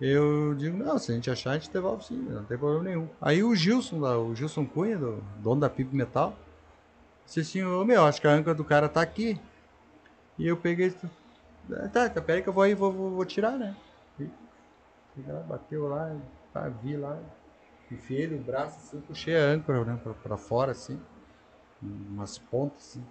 Eu 0.00 0.54
digo, 0.54 0.76
não, 0.76 0.98
se 0.98 1.12
a 1.12 1.14
gente 1.14 1.30
achar, 1.30 1.52
a 1.52 1.54
gente 1.58 1.70
devolve 1.70 2.04
sim, 2.04 2.16
não 2.16 2.44
tem 2.44 2.58
problema 2.58 2.84
nenhum. 2.84 3.08
Aí 3.20 3.42
o 3.42 3.54
Gilson, 3.54 4.00
o 4.00 4.34
Gilson 4.34 4.66
Cunha, 4.66 4.98
do, 4.98 5.22
dono 5.40 5.60
da 5.60 5.70
Pipe 5.70 5.94
Metal, 5.94 6.36
disse 7.24 7.40
assim, 7.40 7.62
ô 7.62 7.84
meu, 7.84 8.04
acho 8.04 8.20
que 8.20 8.26
a 8.26 8.32
âncora 8.32 8.54
do 8.54 8.64
cara 8.64 8.88
tá 8.88 9.02
aqui. 9.02 9.38
E 10.38 10.46
eu 10.46 10.56
peguei 10.56 10.94
"Ah, 11.72 11.88
Tá, 11.88 12.08
tá, 12.08 12.20
peraí 12.20 12.42
que 12.42 12.48
eu 12.48 12.52
vou 12.52 12.62
aí, 12.62 12.74
vou, 12.74 12.92
vou, 12.92 13.10
vou 13.12 13.24
tirar, 13.24 13.52
né? 13.58 13.76
E, 14.18 14.28
lá, 15.26 15.40
bateu 15.40 15.88
lá, 15.88 16.16
tá, 16.52 16.68
vi 16.68 16.96
lá, 16.96 17.18
enfiei 17.94 18.22
ele 18.22 18.34
o 18.36 18.42
braço 18.42 18.78
assim, 18.78 19.00
puxei 19.00 19.36
a 19.36 19.44
âncora, 19.44 19.84
né, 19.84 19.98
pra 20.22 20.36
fora, 20.36 20.72
assim, 20.72 21.00
umas 21.80 22.38
pontas, 22.38 22.82
assim. 22.88 23.04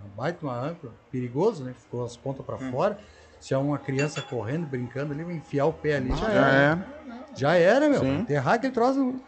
Uma 0.00 0.08
baita 0.10 0.46
uma 0.46 0.56
âncora, 0.58 0.92
perigoso, 1.10 1.64
né? 1.64 1.74
Ficou 1.74 2.04
as 2.04 2.16
pontas 2.16 2.46
pra 2.46 2.56
fora. 2.70 2.98
Se 3.40 3.52
é 3.52 3.58
uma 3.58 3.78
criança 3.78 4.22
correndo, 4.22 4.66
brincando 4.66 5.12
ali, 5.12 5.24
vai 5.24 5.34
enfiar 5.34 5.66
o 5.66 5.72
pé 5.72 5.96
ali, 5.96 6.10
já 6.10 6.30
Já 6.30 6.50
era. 6.50 6.84
é. 6.84 7.34
Já 7.34 7.54
era, 7.56 7.88
meu. 7.88 8.00
Sim. 8.00 8.18
Enterrar 8.20 8.54
aquele 8.54 8.72
troço. 8.72 9.20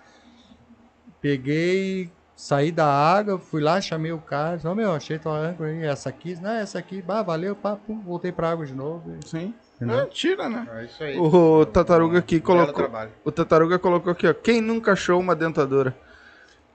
Peguei, 1.20 2.12
saí 2.36 2.70
da 2.72 2.86
água, 2.86 3.38
fui 3.38 3.60
lá, 3.60 3.80
chamei 3.80 4.12
o 4.12 4.20
cara. 4.20 4.56
Disse, 4.56 4.68
Ó, 4.68 4.74
meu, 4.74 4.92
achei 4.92 5.18
tua 5.18 5.36
âncora 5.38 5.70
aí. 5.70 5.82
Essa 5.84 6.08
aqui, 6.08 6.34
não, 6.40 6.50
essa 6.50 6.78
aqui, 6.78 7.02
bah, 7.02 7.22
valeu, 7.22 7.54
pá, 7.56 7.76
pum, 7.76 8.00
voltei 8.00 8.32
pra 8.32 8.50
água 8.50 8.64
de 8.64 8.74
novo. 8.74 9.12
e- 9.16 9.28
Sim. 9.28 9.38
Entendeu? 9.38 9.69
É, 9.80 10.04
tira, 10.06 10.48
né? 10.48 10.66
É 10.76 10.84
isso 10.84 11.02
aí. 11.02 11.16
O 11.18 11.64
Tataruga 11.64 12.18
aqui 12.18 12.36
Um 12.36 12.40
colocou. 12.40 12.74
trabalho. 12.74 13.10
O 13.24 13.32
Tataruga 13.32 13.78
colocou 13.78 14.12
aqui, 14.12 14.26
ó. 14.26 14.34
Quem 14.34 14.60
nunca 14.60 14.92
achou 14.92 15.18
uma 15.18 15.34
dentadura? 15.34 15.96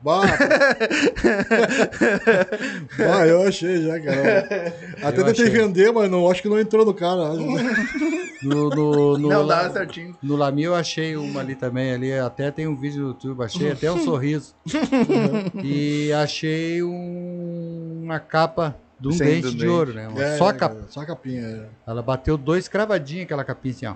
Bah, 0.02 0.22
bah, 2.98 3.28
eu 3.28 3.42
achei 3.48 3.82
já, 3.84 4.00
cara. 4.00 4.74
Até 5.02 5.22
Eu 5.22 5.26
tentei 5.26 5.46
achei. 5.46 5.50
vender, 5.50 5.92
mas 5.92 6.10
não, 6.12 6.30
acho 6.30 6.42
que 6.42 6.50
não 6.50 6.60
entrou 6.60 6.86
no 6.86 6.94
cara. 6.94 7.32
No, 8.44 8.70
no, 8.70 9.18
no, 9.18 9.30
Não 9.30 9.42
lá- 9.44 9.64
dá 9.64 9.70
certinho. 9.72 10.16
no 10.22 10.36
Lami 10.36 10.64
eu 10.66 10.76
achei 10.76 11.16
uma 11.16 11.40
ali 11.40 11.56
também, 11.56 11.94
ali 11.94 12.14
até 12.14 12.52
tem 12.52 12.68
um 12.68 12.76
vídeo 12.76 13.02
no 13.02 13.08
YouTube, 13.08 13.44
achei 13.44 13.72
até 13.72 13.92
um 13.92 13.98
sorriso. 14.06 14.54
e 15.64 16.12
achei 16.14 16.84
um- 16.84 18.02
uma 18.04 18.20
capa 18.20 18.76
de 19.00 19.08
um 19.08 19.18
dente 19.18 19.42
do 19.48 19.56
de 19.56 19.68
ouro, 19.68 19.94
né? 19.94 20.08
É, 20.18 20.38
só, 20.38 20.50
é, 20.50 20.54
cap... 20.54 20.76
cara, 20.76 20.88
só 20.90 21.02
a 21.02 21.06
capinha. 21.06 21.42
é. 21.42 21.68
Ela 21.92 22.02
bateu 22.02 22.38
dois 22.38 22.68
cravadinhos 22.68 23.26
aquela 23.26 23.44
capinha 23.44 23.74
assim, 23.74 23.86
ó. 23.88 23.96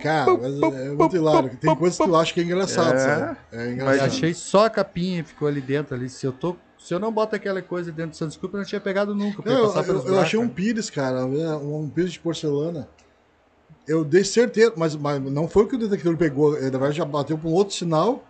Cara, 0.00 0.36
mas 0.38 0.74
é 0.74 0.88
muito 0.90 1.16
hilário. 1.16 1.56
Tem 1.56 1.74
coisas 1.74 1.98
que 1.98 2.04
tu 2.04 2.14
acha 2.16 2.32
que 2.32 2.40
é 2.40 2.44
engraçado, 2.44 2.94
É. 2.94 2.98
sabe? 2.98 3.36
É 3.52 3.66
Eu 3.66 3.72
engraçado. 3.72 4.06
achei 4.06 4.34
só 4.34 4.66
a 4.66 4.70
capinha 4.70 5.24
ficou 5.24 5.48
ali 5.48 5.60
dentro 5.60 5.96
ali. 5.96 6.08
Se 6.08 6.24
eu 6.24 6.32
tô. 6.32 6.54
Se 6.78 6.94
eu 6.94 7.00
não 7.00 7.10
boto 7.12 7.34
aquela 7.34 7.60
coisa 7.60 7.90
dentro 7.90 8.12
do 8.12 8.16
Santos 8.16 8.34
Desculpa, 8.34 8.56
eu 8.56 8.60
não 8.60 8.66
tinha 8.66 8.80
pegado 8.80 9.14
nunca. 9.14 9.42
Não, 9.44 9.52
eu, 9.74 9.82
eu- 9.82 10.06
eu 10.06 10.20
achei 10.20 10.38
um 10.38 10.48
pires, 10.48 10.88
cara, 10.90 11.26
um, 11.26 11.90
pires 11.90 12.12
de 12.12 12.20
porcelana. 12.20 12.88
Eu 13.88 14.04
dei 14.04 14.22
certeza, 14.22 14.72
mas, 14.76 14.94
mas 14.94 15.20
não 15.20 15.48
foi 15.48 15.64
o 15.64 15.66
que 15.66 15.74
o 15.74 15.78
detector 15.78 16.16
pegou. 16.16 16.52
Na 16.52 16.58
verdade, 16.70 16.96
já 16.96 17.04
bateu 17.04 17.36
pra 17.36 17.48
um 17.48 17.52
outro 17.52 17.74
sinal. 17.74 18.24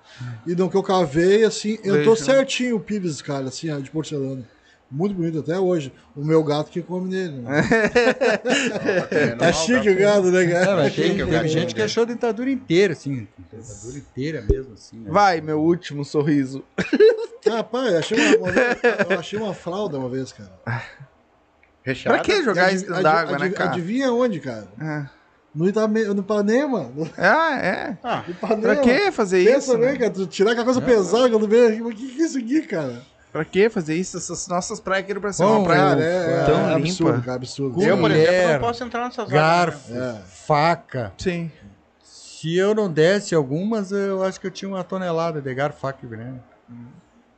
E 0.47 0.55
no 0.55 0.71
que 0.71 0.77
eu 0.77 0.83
cavei, 0.83 1.45
assim, 1.45 1.75
entrou 1.75 2.15
Veja. 2.15 2.25
certinho 2.25 2.77
o 2.77 2.81
pires, 2.81 3.21
cara, 3.21 3.49
assim, 3.49 3.71
ó, 3.71 3.79
de 3.79 3.91
porcelana. 3.91 4.49
Muito 4.91 5.15
bonito 5.15 5.39
até 5.39 5.59
hoje. 5.59 5.93
O 6.17 6.25
meu 6.25 6.43
gato 6.43 6.71
que 6.71 6.83
come 6.83 7.09
nele. 7.11 7.43
Né? 7.43 7.63
Tá 9.39 9.53
chique 9.53 9.89
o 9.89 9.97
gato, 9.99 10.31
né, 10.31 10.45
É, 10.45 10.51
cara? 10.65 10.83
tem, 10.91 11.17
teve 11.17 11.31
quero 11.31 11.49
gente 11.49 11.75
que 11.75 11.83
achou 11.83 12.03
a 12.03 12.07
dentadura 12.07 12.51
inteira, 12.51 12.93
assim. 12.93 13.29
Dentadura 13.53 13.99
inteira 13.99 14.43
mesmo, 14.49 14.75
assim. 14.75 14.99
né? 14.99 15.11
Vai, 15.11 15.41
meu 15.41 15.61
último 15.61 16.05
sorriso. 16.05 16.65
Rapaz, 17.49 17.93
eu 17.93 17.99
achei 17.99 18.19
uma, 18.19 18.37
uma 18.37 18.53
vez- 18.53 18.79
eu 19.11 19.19
achei 19.19 19.39
uma 19.39 19.55
fralda 19.55 19.99
uma 19.99 20.09
vez, 20.09 20.33
cara. 20.33 20.53
Recheado. 21.83 22.17
Pra 22.17 22.25
que 22.25 22.43
jogar 22.43 22.73
isso 22.73 22.87
dentro 22.87 23.03
d'água, 23.03 23.39
né, 23.39 23.49
cara? 23.51 23.71
Adivinha 23.71 24.13
onde, 24.13 24.41
cara? 24.41 24.69
É. 24.81 25.07
No, 25.55 25.69
Itame, 25.69 26.05
no 26.05 26.21
Ipanema. 26.21 26.93
Ah, 27.17 27.59
é. 27.61 27.97
Ah, 28.05 28.23
Ipanema. 28.29 28.61
Pra 28.63 28.77
que 28.77 29.11
fazer 29.11 29.45
Pensa 29.45 29.59
isso? 29.73 29.79
bem, 29.79 29.93
né? 29.93 29.97
cara, 29.99 30.11
tu 30.11 30.27
tirar 30.27 30.51
aquela 30.53 30.65
coisa 30.67 30.81
pesada 30.81 31.29
quando 31.31 31.49
vê, 31.49 31.81
o 31.81 31.89
que, 31.91 32.09
que 32.09 32.23
é 32.23 32.25
isso 32.27 32.39
aqui, 32.39 32.63
cara? 32.63 33.03
Pra 33.33 33.45
que 33.45 33.69
fazer 33.71 33.95
isso? 33.95 34.17
Essas 34.17 34.49
nossas 34.49 34.81
praias 34.81 35.05
aqui 35.05 35.15
no 35.15 35.21
Brasil. 35.21 35.47
Bom, 35.47 35.59
uma 35.59 35.65
praia 35.65 36.03
é, 36.03 36.45
tão 36.47 36.61
é 36.71 36.75
limpa. 36.75 36.87
absurdo, 36.89 37.21
cara, 37.23 37.37
absurdo. 37.37 37.75
Com- 37.77 37.83
eu, 37.83 37.99
por 37.99 38.11
exemplo, 38.11 38.33
Colher, 38.33 38.53
não 38.53 38.61
posso 38.61 38.85
entrar 38.85 39.05
nessas. 39.05 39.29
Garfo, 39.29 39.93
né? 39.93 40.19
É. 40.21 40.23
faca, 40.29 41.13
Sim. 41.19 41.51
Se 42.03 42.57
eu 42.57 42.75
não 42.75 42.91
desse 42.91 43.35
algumas, 43.35 43.93
eu 43.93 44.25
acho 44.25 44.41
que 44.41 44.47
eu 44.47 44.51
tinha 44.51 44.69
uma 44.69 44.83
tonelada 44.83 45.41
de 45.43 45.55
garfo, 45.55 45.79
faca 45.81 46.05
e 46.05 46.09
veneno. 46.09 46.43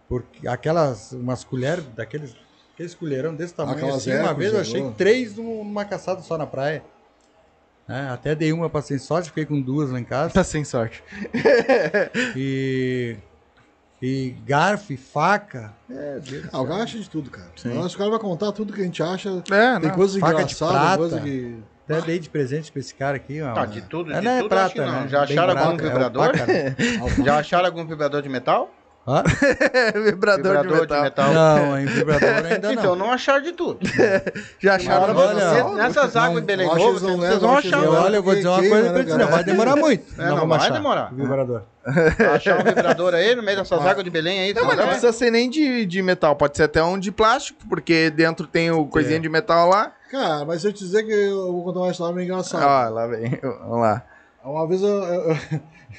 Porque 0.09 0.47
aquelas, 0.47 1.11
umas 1.13 1.43
colheres, 1.43 1.85
daqueles, 1.97 2.37
aqueles 2.73 2.95
colherão 2.95 3.35
desse 3.35 3.53
tamanho 3.55 3.79
Aquelas 3.79 3.97
assim, 3.97 4.15
uma 4.17 4.33
vez 4.33 4.51
eu 4.53 4.57
né? 4.57 4.61
achei 4.63 4.91
três 4.93 5.35
num- 5.37 5.65
numa 5.65 5.85
caçada 5.85 6.23
só 6.23 6.39
na 6.39 6.47
praia. 6.47 6.85
É, 7.89 8.09
até 8.11 8.35
dei 8.35 8.53
uma 8.53 8.71
pra 8.71 8.81
sem 8.81 8.97
sorte, 8.97 9.29
fiquei 9.31 9.45
com 9.45 9.61
duas 9.61 9.91
lá 9.91 9.99
em 9.99 10.05
casa. 10.05 10.33
Tá 10.35 10.45
sem 10.45 10.65
sorte. 10.65 11.03
E, 12.37 13.17
e 14.03 14.35
garfo 14.45 14.93
e 14.93 14.97
faca. 14.97 15.73
Ah, 16.53 16.61
o 16.61 16.67
cara 16.67 16.83
acha 16.83 16.99
de 16.99 17.09
tudo, 17.09 17.31
cara. 17.31 17.49
Os 17.55 17.95
caras 17.95 18.11
vão 18.11 18.19
contar 18.19 18.51
tudo 18.53 18.73
que 18.73 18.81
a 18.81 18.85
gente 18.85 19.01
acha. 19.03 19.29
É, 19.51 19.79
Tem 19.79 19.89
não. 19.89 19.95
coisas 19.97 20.19
Faca 20.21 20.43
de 20.45 20.55
prata. 20.57 20.97
coisa 20.99 21.21
que. 21.21 21.57
Até 21.89 22.01
dei 22.01 22.19
de 22.19 22.31
presente 22.31 22.71
pra 22.73 22.81
esse 22.81 22.95
cara 22.95 23.17
aqui. 23.17 23.41
Ó, 23.43 23.53
Tá, 23.55 23.67
de 23.67 23.83
tudo, 23.83 24.13
É, 24.13 24.19
de 24.21 24.25
não 24.25 24.33
é 24.33 24.41
tudo 24.43 24.53
acho 24.55 24.69
que 24.75 24.81
prata, 24.81 24.93
não. 24.93 25.03
né? 25.03 25.09
Já 25.09 25.27
Bem 25.27 25.39
acharam 25.39 25.59
algum 25.61 25.77
prata, 25.77 25.83
é 25.83 25.91
vibrador? 25.93 26.33
né? 26.37 26.77
Já 27.25 27.39
acharam 27.39 27.67
algum 27.67 27.87
vibrador 27.87 28.23
de 28.23 28.29
metal? 28.29 28.71
Hã? 29.07 29.25
vibrador, 30.05 30.65
de 30.65 31.03
metal. 31.03 31.33
Não, 31.33 31.81
em 31.81 31.87
vibrador 31.87 32.47
ainda 32.47 32.73
então 32.73 32.95
não. 32.95 33.07
não 33.07 33.13
acharam 33.13 33.43
de 33.43 33.53
tudo. 33.53 33.81
Já 34.61 34.77
acharam 34.77 35.17
Olha, 35.17 35.35
você? 35.35 35.61
olha, 35.61 35.75
Nessas 35.75 36.15
águas 36.15 36.43
em 36.43 36.47
Belém 36.47 36.69
Novo, 36.69 36.79
não 36.79 36.93
vocês 36.93 37.19
levam, 37.19 37.41
vão 37.41 37.57
achar. 37.57 37.83
E 37.83 37.85
não 37.85 37.95
olha, 37.95 38.17
eu 38.17 38.23
vou 38.23 38.35
dizer 38.35 38.49
uma 38.49 38.59
coisa 38.59 38.93
né, 38.93 38.93
pra 38.93 39.03
não 39.03 39.19
cara? 39.19 39.27
vai 39.27 39.45
demorar 39.45 39.77
muito. 39.77 40.21
É, 40.21 40.27
não 40.29 40.47
vai 40.47 40.59
achar 40.59 40.73
demorar. 40.73 41.13
Vibrador. 41.13 41.63
Achar 42.33 42.61
um 42.61 42.63
vibrador 42.63 43.15
aí 43.15 43.35
no 43.35 43.43
meio 43.43 43.59
dessas 43.59 43.85
águas 43.85 44.05
de 44.05 44.11
Belém 44.11 44.39
aí. 44.39 44.55
Não, 44.55 44.65
mas 44.65 44.77
não 44.77 44.85
né? 44.85 44.91
precisa 44.91 45.13
ser 45.13 45.33
nem 45.33 45.51
de, 45.51 45.85
de 45.85 46.01
metal, 46.01 46.37
pode 46.37 46.57
ser 46.57 46.65
até 46.65 46.83
um 46.83 46.97
de 46.97 47.11
plástico, 47.11 47.59
porque 47.69 48.09
dentro 48.09 48.47
tem 48.47 48.71
o 48.71 48.87
coisinha 48.87 49.19
de 49.19 49.29
metal 49.29 49.69
lá. 49.69 49.93
Cara, 50.13 50.45
mas 50.45 50.61
se 50.61 50.69
eu 50.69 50.73
te 50.73 50.85
dizer 50.85 51.03
que 51.05 51.13
eu 51.13 51.51
vou 51.53 51.65
contar 51.65 51.81
uma 51.81 51.91
história 51.91 52.15
meio 52.15 52.27
engraçada. 52.27 52.65
Ó, 52.65 52.89
lá 52.95 53.07
vem. 53.09 53.37
Vamos 53.43 53.81
lá. 53.81 54.05
Uma 54.45 54.69
vez 54.69 54.83
eu, 54.83 54.89
eu, 54.89 55.31
eu 55.31 55.39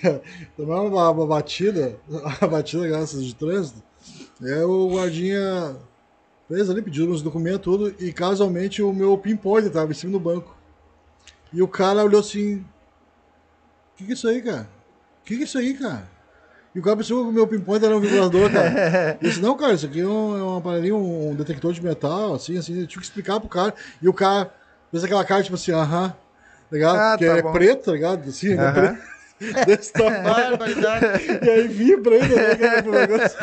tomei 0.57 0.75
uma, 0.75 1.09
uma 1.11 1.27
batida, 1.27 1.97
uma 2.07 2.47
batida 2.47 2.87
graças 2.87 3.25
de 3.25 3.35
trânsito, 3.35 3.81
aí 4.41 4.61
o 4.63 4.89
guardinha 4.89 5.75
fez 6.47 6.69
ali, 6.69 6.81
pediu 6.81 7.07
meus 7.07 7.21
documentos, 7.21 7.61
tudo, 7.61 7.95
e 7.99 8.11
casualmente 8.11 8.81
o 8.81 8.93
meu 8.93 9.17
pinpoint 9.17 9.69
tava 9.69 9.91
em 9.91 9.95
cima 9.95 10.11
do 10.11 10.19
banco. 10.19 10.55
E 11.51 11.61
o 11.61 11.67
cara 11.67 12.03
olhou 12.03 12.19
assim, 12.19 12.57
o 12.57 12.65
que 13.97 14.05
que 14.05 14.11
é 14.11 14.13
isso 14.13 14.27
aí, 14.27 14.41
cara? 14.41 14.69
O 15.21 15.25
que 15.25 15.35
que 15.35 15.41
é 15.41 15.45
isso 15.45 15.57
aí, 15.57 15.73
cara? 15.75 16.11
E 16.75 16.79
o 16.79 16.81
cara 16.81 16.97
pensou 16.97 17.23
que 17.23 17.29
o 17.29 17.33
meu 17.33 17.47
pinpoint 17.47 17.85
era 17.85 17.95
um 17.95 17.99
vibrador, 17.99 18.51
cara. 18.51 19.17
Eu 19.21 19.29
disse, 19.29 19.39
não, 19.39 19.55
cara, 19.55 19.73
isso 19.73 19.85
aqui 19.85 20.01
é 20.01 20.07
um, 20.07 20.37
é 20.37 20.43
um 20.43 20.57
aparelhinho, 20.57 20.97
um 20.97 21.35
detector 21.35 21.71
de 21.71 21.83
metal, 21.83 22.33
assim, 22.33 22.57
assim, 22.57 22.81
eu 22.81 22.87
tive 22.87 23.01
que 23.01 23.07
explicar 23.07 23.39
pro 23.39 23.47
cara. 23.47 23.73
E 24.01 24.09
o 24.09 24.13
cara 24.13 24.51
fez 24.89 25.03
aquela 25.03 25.23
cara, 25.23 25.43
tipo 25.43 25.55
assim, 25.55 25.71
aham, 25.71 26.09
tá 26.09 26.15
ligado? 26.71 26.97
Ah, 26.97 27.11
Porque 27.11 27.25
tá 27.25 27.37
é 27.37 27.41
bom. 27.41 27.51
preto, 27.51 27.85
tá 27.85 27.91
ligado? 27.91 28.27
Assim, 28.27 28.47
ele 28.47 28.63
é 28.63 28.67
Aham. 28.67 28.97
Desse 29.65 29.91
tamanho. 29.91 30.23
Barbaridade. 30.57 31.05
E 31.43 31.49
aí 31.49 31.67
vibra 31.67 32.15
ainda, 32.15 32.35
né, 32.35 32.55
cara, 32.55 32.81
negócio. 32.81 33.37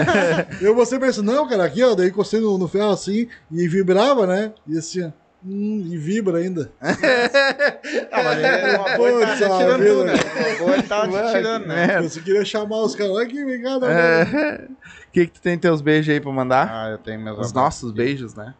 Eu 0.60 0.74
você 0.74 0.98
pensa, 0.98 1.22
não, 1.22 1.46
cara, 1.48 1.64
aqui, 1.64 1.82
ó, 1.82 1.94
daí 1.94 2.08
encostei 2.08 2.40
no, 2.40 2.56
no 2.56 2.68
ferro 2.68 2.90
assim, 2.90 3.28
e 3.50 3.68
vibrava, 3.68 4.26
né? 4.26 4.52
E 4.66 4.78
assim, 4.78 5.04
ó, 5.04 5.10
hum, 5.44 5.86
e 5.90 5.96
vibra 5.98 6.38
ainda. 6.38 6.72
Ah, 6.80 8.22
mas 8.22 8.38
ele, 8.38 8.76
uma 8.76 8.96
boa 8.96 9.10
ele 9.10 9.26
tava 9.40 9.58
tirando 9.58 9.80
vida. 9.82 10.04
né? 10.04 10.12
Uma 10.14 10.58
boa 10.58 10.74
ele 10.74 10.82
tava 10.84 11.22
te 11.26 11.32
tirando, 11.32 11.66
né? 11.66 12.02
Você 12.02 12.20
queria 12.20 12.44
chamar 12.44 12.80
os 12.82 12.94
caras, 12.94 13.12
olha 13.12 13.26
aqui, 13.26 13.44
vem 13.44 13.62
cá, 13.62 13.78
É. 13.82 14.64
O 14.64 14.68
que, 15.12 15.26
que 15.26 15.32
tu 15.32 15.40
tem 15.42 15.58
teus 15.58 15.82
beijos 15.82 16.14
aí 16.14 16.20
pra 16.20 16.32
mandar? 16.32 16.68
Ah, 16.70 16.90
eu 16.90 16.98
tenho 16.98 17.20
meus 17.20 17.38
Os 17.38 17.52
nossos 17.52 17.92
beijos, 17.92 18.34
né? 18.34 18.54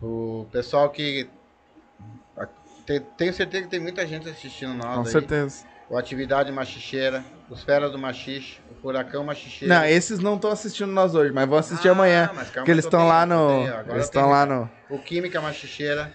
O 0.00 0.46
pessoal 0.52 0.88
que. 0.90 1.28
Te- 2.88 3.00
Tenho 3.18 3.34
certeza 3.34 3.64
que 3.64 3.68
tem 3.68 3.78
muita 3.80 4.06
gente 4.06 4.26
assistindo 4.30 4.72
nós 4.72 4.94
Com 4.94 5.00
aí. 5.02 5.06
certeza. 5.08 5.66
O 5.90 5.98
Atividade 5.98 6.50
Machicheira, 6.50 7.22
os 7.50 7.62
Feras 7.62 7.92
do 7.92 7.98
Machixe, 7.98 8.60
o 8.70 8.74
Furacão 8.80 9.24
Machicheiro. 9.24 9.74
Não, 9.74 9.84
esses 9.84 10.18
não 10.18 10.36
estão 10.36 10.50
assistindo 10.50 10.90
nós 10.90 11.14
hoje, 11.14 11.30
mas 11.32 11.46
vão 11.46 11.58
assistir 11.58 11.88
Ah, 11.88 11.92
amanhã. 11.92 12.30
mas 12.34 12.48
calma 12.48 12.52
Porque 12.54 12.70
eles 12.70 12.84
estão 12.86 13.06
lá 13.06 13.26
no. 13.26 13.62
agora 13.66 13.92
Eles 13.92 14.04
estão 14.06 14.28
lá 14.30 14.46
no. 14.46 14.70
O 14.88 14.98
Química 14.98 15.38
Machicheira, 15.40 16.14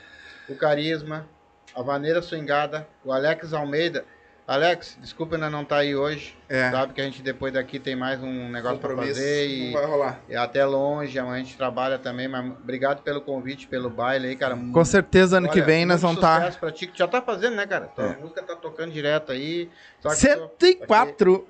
o 0.50 0.56
Carisma, 0.56 1.28
a 1.76 1.84
Vaneira 1.84 2.24
Swingada, 2.24 2.88
o 3.06 3.12
Alex 3.14 3.54
Almeida. 3.54 4.04
Alex, 4.46 4.98
desculpa 5.00 5.36
ainda 5.36 5.50
não 5.50 5.62
estar 5.62 5.78
aí 5.78 5.96
hoje. 5.96 6.36
É. 6.50 6.70
Sabe 6.70 6.92
que 6.94 7.00
a 7.00 7.06
gente 7.06 7.22
depois 7.22 7.54
daqui 7.54 7.80
tem 7.80 7.96
mais 7.96 8.22
um 8.22 8.50
negócio 8.50 8.78
para 8.78 8.94
fazer 8.94 9.48
e 9.48 9.72
vai 9.72 9.86
rolar. 9.86 10.20
é 10.30 10.36
até 10.36 10.66
longe, 10.66 11.18
amanhã 11.18 11.36
a 11.42 11.46
gente 11.46 11.56
trabalha 11.56 11.98
também, 11.98 12.28
mas 12.28 12.46
obrigado 12.52 13.02
pelo 13.04 13.22
convite, 13.22 13.68
pelo 13.68 13.90
baile 13.90 14.28
aí, 14.28 14.36
cara. 14.36 14.58
Com 14.58 14.84
certeza 14.86 15.38
ano 15.38 15.48
que 15.48 15.60
Olha, 15.60 15.66
vem 15.66 15.86
nós 15.86 16.02
vamos 16.02 16.20
tá 16.20 16.46
estar. 16.50 16.60
pra 16.60 16.72
ti, 16.72 16.88
que 16.88 17.00
já 17.00 17.08
tá 17.08 17.22
fazendo, 17.22 17.56
né, 17.56 17.66
cara? 17.66 17.88
Tua 17.88 18.04
É. 18.06 18.18
música 18.18 18.44
tá 18.44 18.56
tocando 18.56 18.92
direto 18.92 19.32
aí. 19.32 19.70
só 20.02 20.10
que 20.10 20.16
tu- 20.16 20.52
104. 20.60 21.48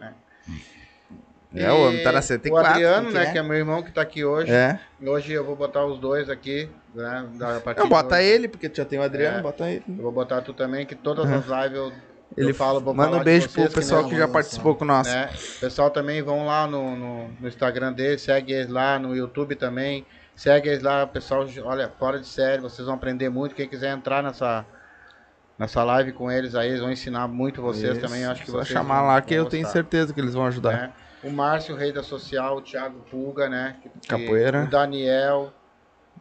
É, 1.56 1.72
o 1.72 1.88
homem 1.88 2.04
tá 2.04 2.12
na 2.12 2.20
E 2.20 2.24
104. 2.24 2.52
O 2.52 2.74
Adriano, 2.74 3.08
que 3.10 3.14
né, 3.14 3.24
é? 3.26 3.32
que 3.32 3.38
é 3.40 3.44
meu 3.44 3.54
irmão 3.58 3.82
que 3.84 3.92
tá 3.92 4.02
aqui 4.04 4.24
hoje. 4.24 4.52
É. 4.52 4.80
Hoje 5.04 5.34
eu 5.34 5.44
vou 5.44 5.56
botar 5.56 5.84
os 5.86 6.00
dois 6.00 6.30
aqui, 6.30 6.70
né? 6.96 7.28
Da, 7.36 7.62
Não, 7.78 7.90
bota 7.90 8.22
ele, 8.22 8.48
porque 8.48 8.70
já 8.74 8.86
tem 8.86 8.98
o 9.00 9.04
Adriano, 9.04 9.40
É. 9.40 9.42
bota 9.42 9.68
ele. 9.70 9.84
Eu 9.88 9.96
vou 10.04 10.12
botar 10.12 10.42
tu 10.42 10.54
também, 10.54 10.86
que 10.86 10.96
todas 10.96 11.26
as 11.32 11.46
lives 11.46 11.78
eu, 11.78 11.92
Ele 12.36 12.52
eu 12.52 12.56
falo, 12.56 12.82
Manda 12.94 13.18
um 13.18 13.24
beijo 13.24 13.48
vocês, 13.50 13.68
pro 13.68 13.76
pessoal 13.82 14.02
nem- 14.02 14.10
que 14.12 14.18
já 14.18 14.28
participou 14.28 14.76
com 14.76 14.86
nós. 14.86 15.08
né? 15.08 15.30
Pessoal 15.60 15.90
também 15.92 16.22
vão 16.22 16.46
lá 16.46 16.66
no, 16.68 16.96
no, 16.96 17.28
no 17.40 17.48
Instagram 17.48 17.94
dele, 17.94 18.18
segue 18.18 18.54
eles 18.54 18.70
lá, 18.70 18.98
no 18.98 19.16
YouTube 19.16 19.56
também. 19.56 20.06
Segue 20.36 20.70
eles 20.70 20.82
lá, 20.82 21.06
pessoal, 21.06 21.46
olha, 21.64 21.90
fora 22.00 22.20
de 22.20 22.26
série, 22.28 22.60
vocês 22.62 22.86
vão 22.88 22.96
aprender 22.96 23.30
muito. 23.30 23.54
Quem 23.54 23.68
quiser 23.68 23.94
entrar 23.96 24.24
nessa, 24.24 24.66
nessa 25.60 25.84
live 25.84 26.12
com 26.12 26.32
eles 26.32 26.56
aí, 26.56 26.70
eles 26.70 26.80
vão 26.82 26.92
ensinar 26.92 27.28
muito 27.28 27.62
vocês 27.62 27.98
Isso. 27.98 28.02
também. 28.02 28.26
Acho 28.26 28.42
que 28.44 28.50
Só 28.52 28.58
vocês 28.58 28.70
chamar 28.70 29.00
vão- 29.00 29.08
lá 29.08 29.22
que 29.22 29.34
eu 29.34 29.46
tenho 29.46 29.68
certeza 29.68 30.12
que 30.14 30.20
eles 30.20 30.34
vão 30.34 30.46
ajudar. 30.48 30.72
né? 30.74 30.92
O 31.24 31.30
Márcio, 31.30 31.76
rei 31.76 31.92
da 31.94 32.02
social, 32.04 32.58
o 32.58 32.62
Thiago 32.62 33.00
Pulga, 33.12 33.48
né? 33.48 33.76
que- 33.82 33.90
que- 33.90 34.08
Capoeira. 34.08 34.64
O 34.64 34.68
Daniel, 34.68 35.54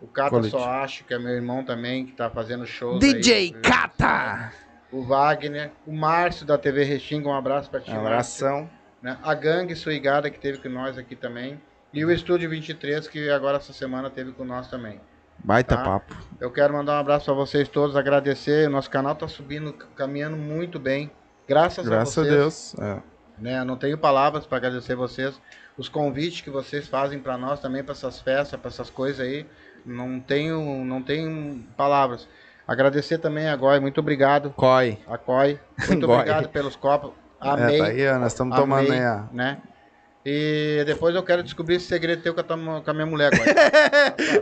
o 0.01 0.07
Cata 0.07 0.31
Colete. 0.31 0.51
Só 0.51 0.63
Acho, 0.65 1.05
que 1.05 1.15
é 1.15 1.19
meu 1.19 1.33
irmão 1.33 1.65
também, 1.65 2.05
que 2.07 2.13
tá 2.13 2.29
fazendo 2.31 2.65
shows 2.67 3.01
DJ 3.01 3.35
aí. 3.35 3.51
Cata! 3.51 4.53
O 4.93 5.03
Wagner, 5.03 5.71
o 5.87 5.93
Márcio 5.93 6.45
da 6.47 6.59
TV 6.59 6.85
Restinga, 6.85 7.29
um 7.29 7.35
abraço 7.35 7.71
pra 7.71 7.81
ti, 7.81 7.91
Um 7.91 7.99
abração. 8.01 8.69
né? 9.03 9.17
A 9.23 9.35
Gangue 9.35 9.75
Suigada, 9.75 10.29
que 10.31 10.39
teve 10.39 10.59
com 10.59 10.69
nós 10.69 10.99
aqui 10.99 11.17
também. 11.17 11.61
E 11.93 12.05
o 12.05 12.11
Estúdio 12.11 12.49
23, 12.51 13.09
que 13.09 13.29
agora 13.31 13.57
essa 13.59 13.73
semana 13.73 14.09
teve 14.11 14.33
com 14.33 14.45
nós 14.45 14.69
também. 14.69 15.01
Baita 15.43 15.77
Tá. 15.77 15.83
papo. 15.83 16.15
Eu 16.41 16.51
quero 16.51 16.73
mandar 16.75 16.93
um 16.97 17.01
abraço 17.01 17.25
para 17.25 17.35
vocês 17.35 17.69
todos, 17.69 17.97
agradecer. 17.97 18.69
O 18.69 18.71
nosso 18.71 18.89
canal 18.91 19.15
tá 19.15 19.27
subindo, 19.27 19.73
caminhando 19.73 20.37
muito 20.37 20.79
bem. 20.79 21.11
Graças, 21.49 21.87
Graças 21.89 22.19
a 22.19 22.21
a 22.21 22.25
vocês. 22.25 22.37
Deus. 22.39 22.75
É. 22.79 23.03
Né? 23.39 23.65
Não 23.65 23.77
tenho 23.77 23.99
palavras 23.99 24.47
para 24.47 24.59
agradecer 24.59 24.95
vocês. 24.95 25.41
Os 25.77 25.89
convites 25.89 26.43
que 26.43 26.51
vocês 26.51 26.87
fazem 26.87 27.19
para 27.19 27.37
nós 27.39 27.61
também, 27.61 27.83
para 27.83 27.93
essas 27.93 28.21
festas, 28.21 28.61
para 28.61 28.69
essas 28.69 28.89
coisas 28.91 29.21
aí. 29.21 29.47
Não 29.85 30.21
tenho, 30.21 30.85
não 30.85 31.03
tenho 31.03 31.65
palavras. 31.77 32.29
Agradecer 32.73 33.19
também 33.19 33.49
a 33.49 33.57
Goi, 33.57 33.79
muito 33.81 34.01
obrigado. 34.01 34.51
Coi. 34.57 34.99
A 35.07 35.19
Coi, 35.19 35.61
muito 35.89 36.07
Goi. 36.07 36.17
obrigado 36.17 36.49
pelos 36.49 36.75
copos. 36.75 37.13
É, 37.43 37.49
Amei. 37.49 37.79
tá 37.79 37.85
aí, 37.87 38.19
nós 38.19 38.33
estamos 38.33 38.57
tomando 38.57 38.93
aí, 38.93 39.01
né? 39.33 39.59
E 40.25 40.85
depois 40.87 41.13
eu 41.17 41.23
quero 41.25 41.43
descobrir 41.43 41.75
esse 41.77 41.87
segredo 41.87 42.23
teu 42.23 42.33
com 42.33 42.41
a, 42.41 42.45
tua- 42.45 42.57
com 42.81 42.91
a 42.91 42.95
minha 42.95 43.07
mulher 43.07 43.33
agora. 43.35 43.53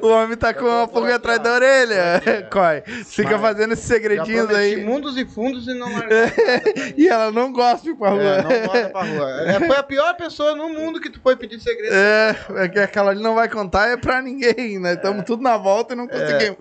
O 0.02 0.08
homem 0.08 0.36
tá 0.36 0.52
com 0.52 0.66
Eu 0.66 0.70
uma 0.70 0.86
tô 0.86 0.92
pulga 0.92 1.14
atrás 1.16 1.38
da 1.38 1.54
orelha. 1.54 2.16
Aqui, 2.20 2.42
Coi. 2.50 2.82
Fica 3.04 3.30
Mas 3.32 3.40
fazendo 3.40 3.72
esses 3.72 3.86
segredinhos 3.86 4.50
aí. 4.50 4.76
mundos 4.84 5.16
e 5.16 5.24
fundos 5.24 5.66
e 5.66 5.72
não. 5.74 5.88
E 6.98 7.08
ela 7.08 7.30
não 7.32 7.50
gosta 7.50 7.82
de 7.82 7.90
ir 7.90 7.94
pra 7.96 8.10
rua. 8.10 8.22
É, 8.22 8.42
não 8.42 8.66
bota 8.66 8.88
pra 8.90 9.02
rua. 9.04 9.30
É, 9.46 9.58
foi 9.66 9.76
a 9.76 9.82
pior 9.82 10.14
pessoa 10.16 10.54
no 10.54 10.68
mundo 10.68 11.00
que 11.00 11.08
tu 11.08 11.18
foi 11.22 11.34
pedir 11.36 11.58
segredo. 11.60 11.94
É, 11.94 12.36
é 12.64 12.68
que 12.68 12.78
aquela 12.78 13.10
ali 13.12 13.22
não 13.22 13.34
vai 13.34 13.48
contar, 13.48 13.88
é 13.88 13.96
pra 13.96 14.20
ninguém, 14.20 14.78
né? 14.78 14.92
Estamos 14.94 15.24
tudo 15.24 15.42
na 15.42 15.56
volta 15.56 15.94
e 15.94 15.96
não 15.96 16.06
conseguimos. 16.06 16.58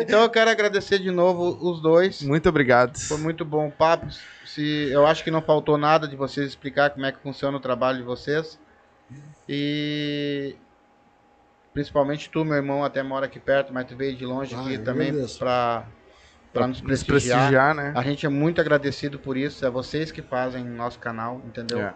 Então 0.00 0.22
eu 0.22 0.28
quero 0.28 0.50
agradecer 0.50 0.98
de 0.98 1.10
novo 1.12 1.56
os 1.60 1.80
dois. 1.80 2.20
Muito 2.22 2.48
obrigado. 2.48 2.98
Foi 2.98 3.18
muito 3.18 3.44
bom 3.44 3.68
o 3.68 3.72
papo. 3.72 4.06
Se, 4.54 4.88
eu 4.92 5.04
acho 5.04 5.24
que 5.24 5.32
não 5.32 5.42
faltou 5.42 5.76
nada 5.76 6.06
de 6.06 6.14
vocês 6.14 6.46
explicar 6.46 6.90
como 6.90 7.04
é 7.04 7.10
que 7.10 7.18
funciona 7.18 7.56
o 7.56 7.60
trabalho 7.60 7.98
de 7.98 8.04
vocês. 8.04 8.56
E 9.48 10.54
principalmente 11.72 12.30
tu, 12.30 12.44
meu 12.44 12.54
irmão, 12.54 12.84
até 12.84 13.02
mora 13.02 13.26
aqui 13.26 13.40
perto, 13.40 13.72
mas 13.72 13.84
tu 13.84 13.96
veio 13.96 14.14
de 14.14 14.24
longe 14.24 14.54
Ah, 14.54 14.60
aqui 14.60 14.78
também 14.78 15.12
para 15.38 15.84
para 16.52 16.68
nos 16.68 16.80
Nos 16.80 17.02
prestigiar. 17.02 17.38
prestigiar, 17.38 17.74
né? 17.74 17.92
A 17.96 18.02
gente 18.04 18.24
é 18.24 18.28
muito 18.28 18.60
agradecido 18.60 19.18
por 19.18 19.36
isso. 19.36 19.66
É 19.66 19.70
vocês 19.70 20.12
que 20.12 20.22
fazem 20.22 20.62
nosso 20.64 21.00
canal, 21.00 21.42
entendeu? 21.44 21.80
É. 21.80 21.94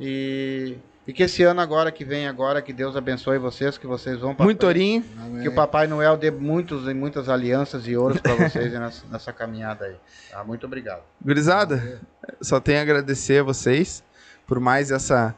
E, 0.00 0.78
e 1.10 1.12
que 1.12 1.24
esse 1.24 1.42
ano 1.42 1.60
agora 1.60 1.90
que 1.90 2.04
vem 2.04 2.28
agora, 2.28 2.62
que 2.62 2.72
Deus 2.72 2.94
abençoe 2.94 3.36
vocês, 3.36 3.76
que 3.76 3.84
vocês 3.84 4.20
vão 4.20 4.32
pra 4.32 4.44
Muito 4.44 4.64
orinho. 4.64 5.02
Que 5.42 5.48
o 5.48 5.54
Papai 5.56 5.88
Noel 5.88 6.16
dê 6.16 6.30
muitos 6.30 6.86
e 6.86 6.94
muitas 6.94 7.28
alianças 7.28 7.84
e 7.88 7.96
ouros 7.96 8.20
para 8.20 8.36
vocês 8.36 8.70
nessa, 8.78 9.04
nessa 9.10 9.32
caminhada 9.32 9.86
aí. 9.86 9.96
Tá? 10.30 10.44
Muito 10.44 10.66
obrigado. 10.66 11.02
Gurizada, 11.20 12.00
só 12.40 12.60
tenho 12.60 12.78
a 12.78 12.82
agradecer 12.82 13.40
a 13.40 13.42
vocês 13.42 14.04
por 14.46 14.60
mais 14.60 14.92
essa. 14.92 15.34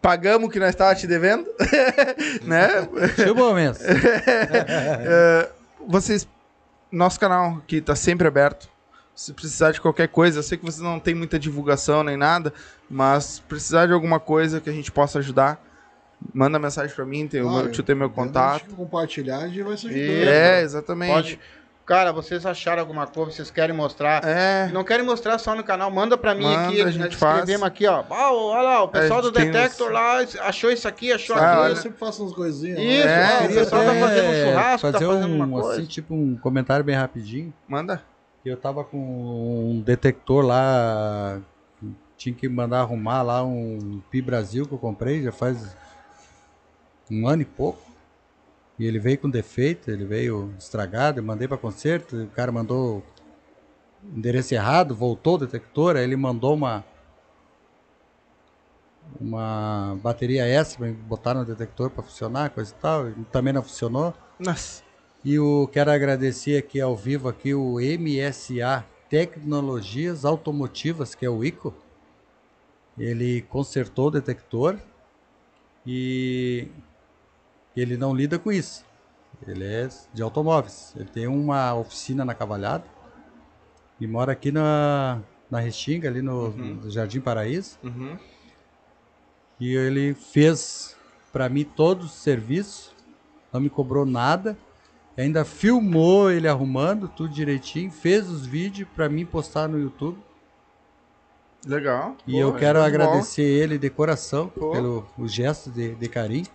Pagamos 0.00 0.48
o 0.48 0.52
que 0.52 0.60
nós 0.60 0.68
estávamos 0.68 1.00
te 1.00 1.08
devendo, 1.08 1.44
né? 2.46 2.88
Chegou 3.16 3.52
mesmo. 3.54 3.84
É, 3.90 5.50
vocês, 5.88 6.28
nosso 6.92 7.18
canal 7.18 7.56
aqui 7.64 7.80
tá 7.80 7.96
sempre 7.96 8.28
aberto. 8.28 8.68
Se 9.18 9.32
precisar 9.32 9.72
de 9.72 9.80
qualquer 9.80 10.06
coisa, 10.06 10.38
eu 10.38 10.42
sei 10.44 10.56
que 10.56 10.64
você 10.64 10.80
não 10.80 11.00
tem 11.00 11.12
muita 11.12 11.40
divulgação 11.40 12.04
nem 12.04 12.16
nada, 12.16 12.52
mas 12.88 13.40
precisar 13.48 13.86
de 13.86 13.92
alguma 13.92 14.20
coisa 14.20 14.60
que 14.60 14.70
a 14.70 14.72
gente 14.72 14.92
possa 14.92 15.18
ajudar, 15.18 15.60
manda 16.32 16.56
mensagem 16.56 16.94
pra 16.94 17.04
mim, 17.04 17.26
tem, 17.26 17.42
o 17.42 17.50
meu, 17.50 17.68
tio 17.72 17.82
tem 17.82 17.96
meu 17.96 18.08
contato. 18.10 18.72
Compartilhar, 18.76 19.38
a 19.38 19.48
gente 19.48 19.60
vai 19.64 19.76
se 19.76 19.88
Isso. 19.88 19.96
ajudando. 19.98 20.28
É, 20.28 20.62
exatamente. 20.62 21.12
Pode. 21.12 21.40
Cara, 21.84 22.12
vocês 22.12 22.46
acharam 22.46 22.78
alguma 22.80 23.08
coisa, 23.08 23.32
vocês 23.32 23.50
querem 23.50 23.74
mostrar? 23.74 24.22
É, 24.24 24.68
Não 24.72 24.84
querem 24.84 25.04
mostrar 25.04 25.36
só 25.38 25.52
no 25.52 25.64
canal, 25.64 25.90
manda 25.90 26.16
pra 26.16 26.32
mim 26.32 26.44
Manda, 26.44 26.68
aqui, 26.68 26.80
a 26.80 26.84
nós 26.84 26.94
gente 26.94 27.12
escrevemos 27.14 27.60
faz. 27.60 27.62
aqui, 27.64 27.86
ó. 27.88 28.04
Ah, 28.10 28.32
olha 28.32 28.62
lá, 28.62 28.82
o 28.84 28.88
pessoal 28.88 29.18
A 29.18 29.22
do 29.22 29.32
Detector 29.32 29.88
uns- 29.88 29.92
lá 29.94 30.18
achou 30.46 30.70
isso 30.70 30.86
aqui, 30.86 31.10
achou 31.12 31.34
Ah, 31.34 31.54
aquilo. 31.54 31.68
Eu 31.70 31.76
sempre 31.76 31.98
faço 31.98 32.22
umas 32.22 32.32
coisinhas. 32.34 32.78
Isso, 32.78 33.08
É, 33.08 33.38
ó, 33.42 33.44
o 33.46 33.48
pessoal 33.48 33.82
tá 33.84 33.90
até 33.90 34.00
fazendo 34.00 34.28
um 34.28 34.44
churrasco, 34.44 34.78
fazer 34.80 34.92
tá 34.92 35.06
fazendo 35.12 35.26
um, 35.32 35.42
uma 35.44 35.60
coisa. 35.62 35.72
assim, 35.80 35.86
tipo 35.86 36.14
um 36.14 36.36
comentário 36.36 36.84
bem 36.84 36.94
rapidinho. 36.94 37.52
manda. 37.66 38.00
Eu 38.44 38.56
tava 38.56 38.84
com 38.84 38.98
um 38.98 39.80
detector 39.80 40.44
lá, 40.44 41.40
tinha 42.16 42.34
que 42.34 42.48
mandar 42.48 42.80
arrumar 42.80 43.22
lá 43.22 43.44
um 43.44 44.00
Pi 44.10 44.22
Brasil 44.22 44.66
que 44.66 44.72
eu 44.72 44.78
comprei, 44.78 45.22
já 45.22 45.32
faz 45.32 45.76
um 47.10 47.26
ano 47.26 47.42
e 47.42 47.44
pouco. 47.44 47.80
E 48.78 48.86
ele 48.86 48.98
veio 48.98 49.18
com 49.18 49.28
defeito, 49.28 49.90
ele 49.90 50.04
veio 50.04 50.54
estragado, 50.58 51.18
eu 51.18 51.24
mandei 51.24 51.48
para 51.48 51.58
conserto, 51.58 52.16
o 52.16 52.28
cara 52.28 52.52
mandou 52.52 53.02
endereço 54.04 54.54
errado, 54.54 54.94
voltou 54.94 55.34
o 55.34 55.38
detector, 55.38 55.96
aí 55.96 56.04
ele 56.04 56.16
mandou 56.16 56.54
uma 56.54 56.84
uma 59.20 59.98
bateria 60.02 60.46
extra 60.46 60.86
para 60.86 60.92
botar 60.92 61.34
no 61.34 61.44
detector 61.44 61.90
para 61.90 62.02
funcionar, 62.02 62.50
coisa 62.50 62.72
e 62.72 62.80
tal, 62.80 63.08
e 63.08 63.14
também 63.32 63.52
não 63.52 63.62
funcionou. 63.62 64.14
Nossa. 64.38 64.87
E 65.24 65.34
eu 65.34 65.68
quero 65.72 65.90
agradecer 65.90 66.56
aqui 66.56 66.80
ao 66.80 66.96
vivo 66.96 67.28
aqui 67.28 67.52
o 67.52 67.78
MSA 67.80 68.84
Tecnologias 69.10 70.24
Automotivas, 70.24 71.14
que 71.14 71.26
é 71.26 71.30
o 71.30 71.44
ICO. 71.44 71.74
Ele 72.96 73.42
consertou 73.42 74.06
o 74.06 74.10
detector 74.10 74.78
e 75.84 76.68
ele 77.76 77.96
não 77.96 78.14
lida 78.14 78.38
com 78.38 78.52
isso. 78.52 78.84
Ele 79.46 79.64
é 79.64 79.88
de 80.14 80.22
automóveis. 80.22 80.94
Ele 80.96 81.08
tem 81.08 81.26
uma 81.26 81.74
oficina 81.74 82.24
na 82.24 82.34
Cavalhada 82.34 82.84
e 84.00 84.06
mora 84.06 84.32
aqui 84.32 84.52
na, 84.52 85.20
na 85.50 85.58
Restinga, 85.58 86.08
ali 86.08 86.22
no, 86.22 86.50
no 86.50 86.90
Jardim 86.90 87.20
Paraíso. 87.20 87.76
Uhum. 87.82 88.16
E 89.58 89.74
ele 89.74 90.14
fez 90.14 90.96
para 91.32 91.48
mim 91.48 91.64
todos 91.64 92.06
os 92.06 92.12
serviços, 92.12 92.92
não 93.52 93.60
me 93.60 93.68
cobrou 93.68 94.06
nada. 94.06 94.56
Ainda 95.18 95.44
filmou 95.44 96.30
ele 96.30 96.46
arrumando 96.46 97.08
tudo 97.08 97.34
direitinho, 97.34 97.90
fez 97.90 98.30
os 98.30 98.46
vídeos 98.46 98.88
para 98.94 99.08
mim 99.08 99.26
postar 99.26 99.68
no 99.68 99.76
YouTube. 99.76 100.16
Legal. 101.66 102.16
E 102.24 102.32
Pô, 102.32 102.38
eu 102.38 102.54
quero 102.54 102.80
agradecer 102.80 103.42
ele 103.42 103.78
de 103.78 103.90
coração 103.90 104.48
Pô. 104.48 104.70
pelo 104.70 105.06
o 105.18 105.26
gesto 105.26 105.70
de, 105.70 105.96
de 105.96 106.08
carinho 106.08 106.46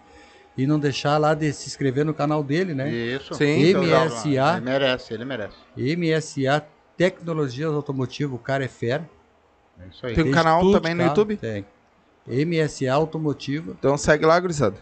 e 0.57 0.65
não 0.65 0.79
deixar 0.79 1.17
lá 1.17 1.33
de 1.33 1.51
se 1.51 1.67
inscrever 1.67 2.05
no 2.05 2.13
canal 2.13 2.41
dele, 2.41 2.73
né? 2.73 2.89
Isso. 2.89 3.33
Sim, 3.33 3.69
Então, 3.69 3.83
MSA. 3.83 4.53
Ele 4.55 4.61
merece, 4.61 5.13
ele 5.13 5.25
merece. 5.25 5.55
MSA 5.75 6.65
Tecnologias 6.95 7.73
Automotivo, 7.73 8.37
o 8.37 8.39
cara 8.39 8.63
é 8.63 8.69
fera. 8.69 9.09
É 9.77 9.87
isso 9.87 10.05
aí. 10.05 10.15
Tem 10.15 10.23
um 10.23 10.31
canal 10.31 10.61
tudo 10.61 10.79
também 10.79 10.93
no 10.93 10.99
carro, 10.99 11.09
YouTube? 11.09 11.35
Tem. 11.35 11.65
MSA 12.25 12.93
Automotivo. 12.93 13.75
Então 13.77 13.97
segue 13.97 14.25
lá, 14.25 14.39
gurizada. 14.39 14.77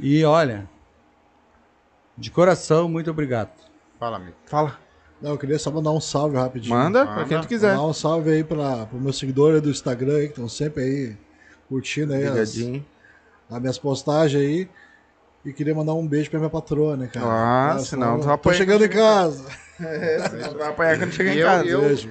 E 0.00 0.24
olha, 0.24 0.66
de 2.16 2.30
coração, 2.30 2.88
muito 2.88 3.10
obrigado. 3.10 3.50
Fala, 3.98 4.16
amigo. 4.16 4.36
Fala. 4.46 4.78
Não, 5.20 5.30
eu 5.32 5.38
queria 5.38 5.58
só 5.58 5.70
mandar 5.70 5.90
um 5.92 6.00
salve 6.00 6.36
rapidinho. 6.36 6.74
Manda, 6.74 7.04
Manda. 7.04 7.14
pra 7.14 7.24
quem 7.24 7.40
tu 7.40 7.48
quiser. 7.48 7.74
Mandar 7.74 7.86
um 7.88 7.92
salve 7.92 8.30
aí 8.30 8.44
para 8.44 8.88
o 8.92 9.00
meu 9.00 9.12
seguidor 9.12 9.54
aí 9.54 9.60
do 9.60 9.70
Instagram 9.70 10.16
aí, 10.16 10.24
que 10.26 10.32
estão 10.32 10.48
sempre 10.48 10.82
aí 10.82 11.16
curtindo 11.68 12.12
aí 12.12 12.26
as, 12.26 12.56
as 13.50 13.60
minhas 13.60 13.78
postagens 13.78 14.42
aí. 14.42 14.68
E 15.44 15.52
queria 15.52 15.74
mandar 15.74 15.94
um 15.94 16.06
beijo 16.06 16.30
pra 16.30 16.38
minha 16.38 16.50
patroa, 16.50 16.96
né, 16.96 17.06
cara? 17.12 17.26
Ah, 17.26 17.66
Cara, 17.68 17.78
senão 17.80 18.18
tu 18.18 18.24
tô 18.26 18.32
apanha 18.32 18.56
chegando 18.56 18.84
em 18.84 18.88
quando 18.88 18.92
chegar 18.92 19.14
casa. 19.14 19.48
Vai 20.58 20.68
apanhar 20.68 20.98
quando 20.98 21.12
chegar 21.12 21.34
em 21.34 21.38
eu- 21.38 21.46
casa. 21.46 21.68
eu- 21.68 21.80
Beijo. 21.80 22.10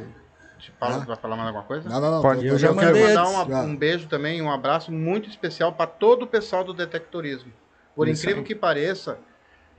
Fala, 0.79 0.99
Vai 0.99 1.15
falar 1.17 1.35
mais 1.35 1.47
alguma 1.47 1.65
coisa? 1.65 1.89
Não, 1.89 1.99
não, 1.99 2.11
não. 2.11 2.21
Pode. 2.21 2.39
tô- 2.41 2.45
Eu 2.45 2.51
tô- 2.53 2.57
já 2.57 2.67
Eu 2.69 2.75
quero 2.75 2.97
mandar 2.99 3.27
uma- 3.27 3.61
um 3.61 3.75
beijo 3.75 4.07
também, 4.07 4.41
um 4.41 4.51
abraço 4.51 4.91
muito 4.91 5.29
especial 5.29 5.73
para 5.73 5.87
todo 5.87 6.23
o 6.23 6.27
pessoal 6.27 6.63
do 6.63 6.73
Detectorismo. 6.73 7.51
Por 7.95 8.07
Isso 8.07 8.21
incrível 8.23 8.41
aí. 8.41 8.47
que 8.47 8.55
pareça, 8.55 9.17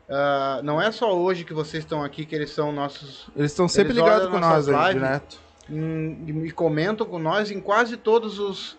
ah, 0.08 0.60
não 0.62 0.80
é 0.80 0.90
só 0.92 1.16
hoje 1.16 1.44
que 1.44 1.54
vocês 1.54 1.82
estão 1.84 2.02
aqui 2.04 2.24
que 2.26 2.34
eles 2.34 2.50
são 2.50 2.70
nossos 2.72 3.28
Eles 3.36 3.50
estão 3.52 3.66
sempre 3.68 3.92
Eles 3.92 4.02
ligados 4.02 4.28
com 4.28 4.38
nós 4.38 4.68
aí, 4.68 4.94
direto. 4.94 5.38
hum, 5.70 6.42
e 6.44 6.50
comentam 6.52 7.06
com 7.06 7.18
nós 7.18 7.50
em 7.50 7.60
quase 7.60 7.96
todos 7.96 8.38
os 8.38 8.76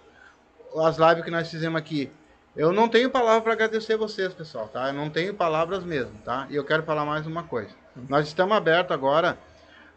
as 0.77 0.97
lives 0.97 1.23
que 1.23 1.31
nós 1.31 1.49
fizemos 1.49 1.77
aqui. 1.79 2.11
Eu 2.55 2.71
não 2.73 2.87
tenho 2.89 3.09
palavra 3.09 3.41
para 3.41 3.53
agradecer 3.53 3.97
vocês, 3.97 4.33
pessoal, 4.33 4.67
tá? 4.67 4.87
Eu 4.87 4.93
não 4.93 5.09
tenho 5.09 5.33
palavras 5.33 5.83
mesmo, 5.83 6.13
tá? 6.23 6.47
E 6.49 6.55
eu 6.55 6.63
quero 6.65 6.83
falar 6.83 7.05
mais 7.05 7.25
uma 7.25 7.43
coisa. 7.43 7.69
Nós 8.09 8.27
estamos 8.27 8.55
abertos 8.55 8.91
agora 8.93 9.37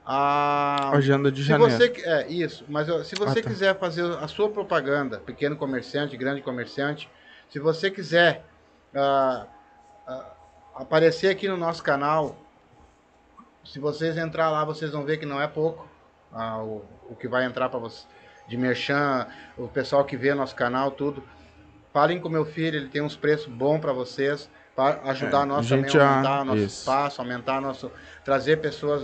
a 0.07 0.90
Agenda 0.97 1.31
de 1.31 1.42
se 1.42 1.48
janeiro. 1.48 1.73
você 1.73 1.92
é 2.05 2.26
isso, 2.28 2.65
mas 2.68 2.89
ó, 2.89 3.02
se 3.02 3.15
você 3.16 3.40
Ah, 3.40 3.42
tá. 3.42 3.48
quiser 3.50 3.78
fazer 3.78 4.05
a 4.23 4.26
sua 4.28 4.48
propaganda, 4.48 5.18
pequeno 5.18 5.57
comerciante, 5.57 6.16
grande 6.16 6.40
comerciante, 6.42 7.08
se 7.50 7.58
você 7.58 7.90
quiser 7.90 8.44
ah, 8.94 9.47
ah, 10.07 10.24
aparecer 10.78 11.28
aqui 11.28 11.48
no 11.48 11.57
nosso 11.57 11.82
canal, 11.82 12.36
se 13.65 13.78
vocês 13.78 14.16
entrar 14.16 14.50
lá, 14.50 14.65
vocês 14.65 14.92
vão 14.92 15.05
ver 15.05 15.18
que 15.18 15.26
não 15.26 15.40
é 15.40 15.47
pouco 15.47 15.86
ah, 16.32 16.62
o, 16.62 16.84
o 17.10 17.16
que 17.16 17.28
vai 17.28 17.44
entrar 17.44 17.68
para 17.68 17.78
você 17.78 18.07
de 18.47 18.57
merchan, 18.57 19.26
o 19.58 19.68
pessoal 19.68 20.05
que 20.05 20.16
vê 20.16 20.32
nosso 20.32 20.55
canal, 20.55 20.90
tudo. 20.90 21.23
Falem 21.92 22.18
com 22.18 22.28
meu 22.28 22.47
filho, 22.47 22.76
ele 22.76 22.89
tem 22.89 23.02
uns 23.02 23.16
preços 23.16 23.47
bons 23.47 23.78
para 23.81 23.92
vocês, 23.92 24.48
para 24.74 25.02
ajudar 25.10 25.42
É, 25.42 25.44
nós 25.44 25.68
também 25.68 25.90
a 25.97 26.10
aumentar 26.10 26.44
nosso 26.44 26.58
isso. 26.58 26.81
espaço, 26.81 27.20
aumentar 27.20 27.60
nosso, 27.60 27.90
trazer 28.24 28.58
pessoas 28.58 29.02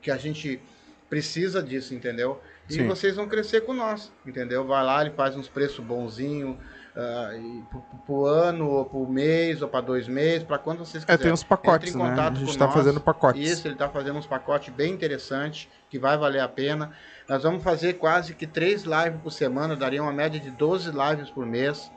que 0.00 0.10
a 0.10 0.16
gente 0.16 0.60
precisa 1.08 1.62
disso, 1.62 1.94
entendeu? 1.94 2.40
E 2.68 2.74
Sim. 2.74 2.86
vocês 2.86 3.16
vão 3.16 3.26
crescer 3.26 3.62
com 3.62 3.72
nós, 3.72 4.12
entendeu? 4.26 4.64
Vai 4.66 4.84
lá, 4.84 5.00
ele 5.00 5.14
faz 5.14 5.34
uns 5.34 5.48
preços 5.48 5.84
bonzinhos, 5.84 6.56
e 7.36 7.62
pro, 7.70 7.80
pro 8.04 8.26
ano, 8.26 8.68
ou 8.68 8.84
pro 8.84 9.06
mês, 9.06 9.62
ou 9.62 9.68
para 9.68 9.80
dois 9.80 10.08
meses, 10.08 10.42
para 10.42 10.58
quando 10.58 10.78
vocês 10.80 11.04
É, 11.04 11.06
quiserem. 11.06 11.22
tem 11.22 11.32
uns 11.32 11.44
pacotes, 11.44 11.94
né? 11.94 12.04
A 12.04 12.34
gente 12.34 12.58
tá 12.58 12.64
nós. 12.66 12.74
fazendo 12.74 13.00
pacotes. 13.00 13.48
Isso, 13.48 13.66
ele 13.68 13.74
está 13.74 13.88
fazendo 13.88 14.18
uns 14.18 14.26
pacotes 14.26 14.74
bem 14.74 14.92
interessantes, 14.92 15.68
que 15.88 15.98
vai 15.98 16.18
valer 16.18 16.40
a 16.40 16.48
pena. 16.48 16.90
Nós 17.28 17.42
vamos 17.44 17.62
fazer 17.62 17.94
quase 17.94 18.34
que 18.34 18.46
três 18.46 18.82
lives 18.82 19.20
por 19.22 19.30
semana, 19.30 19.76
daria 19.76 20.02
uma 20.02 20.12
média 20.12 20.40
de 20.40 20.50
12 20.50 20.90
lives 20.90 21.30
por 21.30 21.46
mês. 21.46 21.90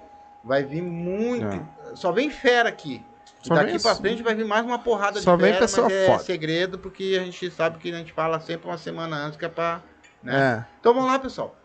Vai 0.43 0.63
vir 0.63 0.81
muito. 0.83 1.67
Só 1.95 2.11
vem 2.11 2.29
fera 2.29 2.69
aqui. 2.69 3.03
É. 3.05 3.47
Só 3.47 3.55
daqui 3.55 3.81
pra 3.81 3.95
frente 3.95 4.21
vai 4.21 4.35
vir 4.35 4.45
mais 4.45 4.63
uma 4.63 4.77
porrada 4.77 5.19
Só 5.19 5.35
de 5.35 5.41
fera, 5.43 5.59
mas 5.61 5.77
é 5.77 6.05
foda. 6.07 6.19
segredo, 6.23 6.77
porque 6.77 7.17
a 7.19 7.23
gente 7.23 7.49
sabe 7.49 7.79
que 7.79 7.91
a 7.91 7.97
gente 7.97 8.13
fala 8.13 8.39
sempre 8.39 8.67
uma 8.67 8.77
semana 8.77 9.15
antes, 9.17 9.37
que 9.37 9.45
é 9.45 9.49
pra... 9.49 9.81
Né? 10.21 10.59
É. 10.59 10.65
Então 10.79 10.93
vamos 10.93 11.09
lá, 11.11 11.17
pessoal. 11.17 11.55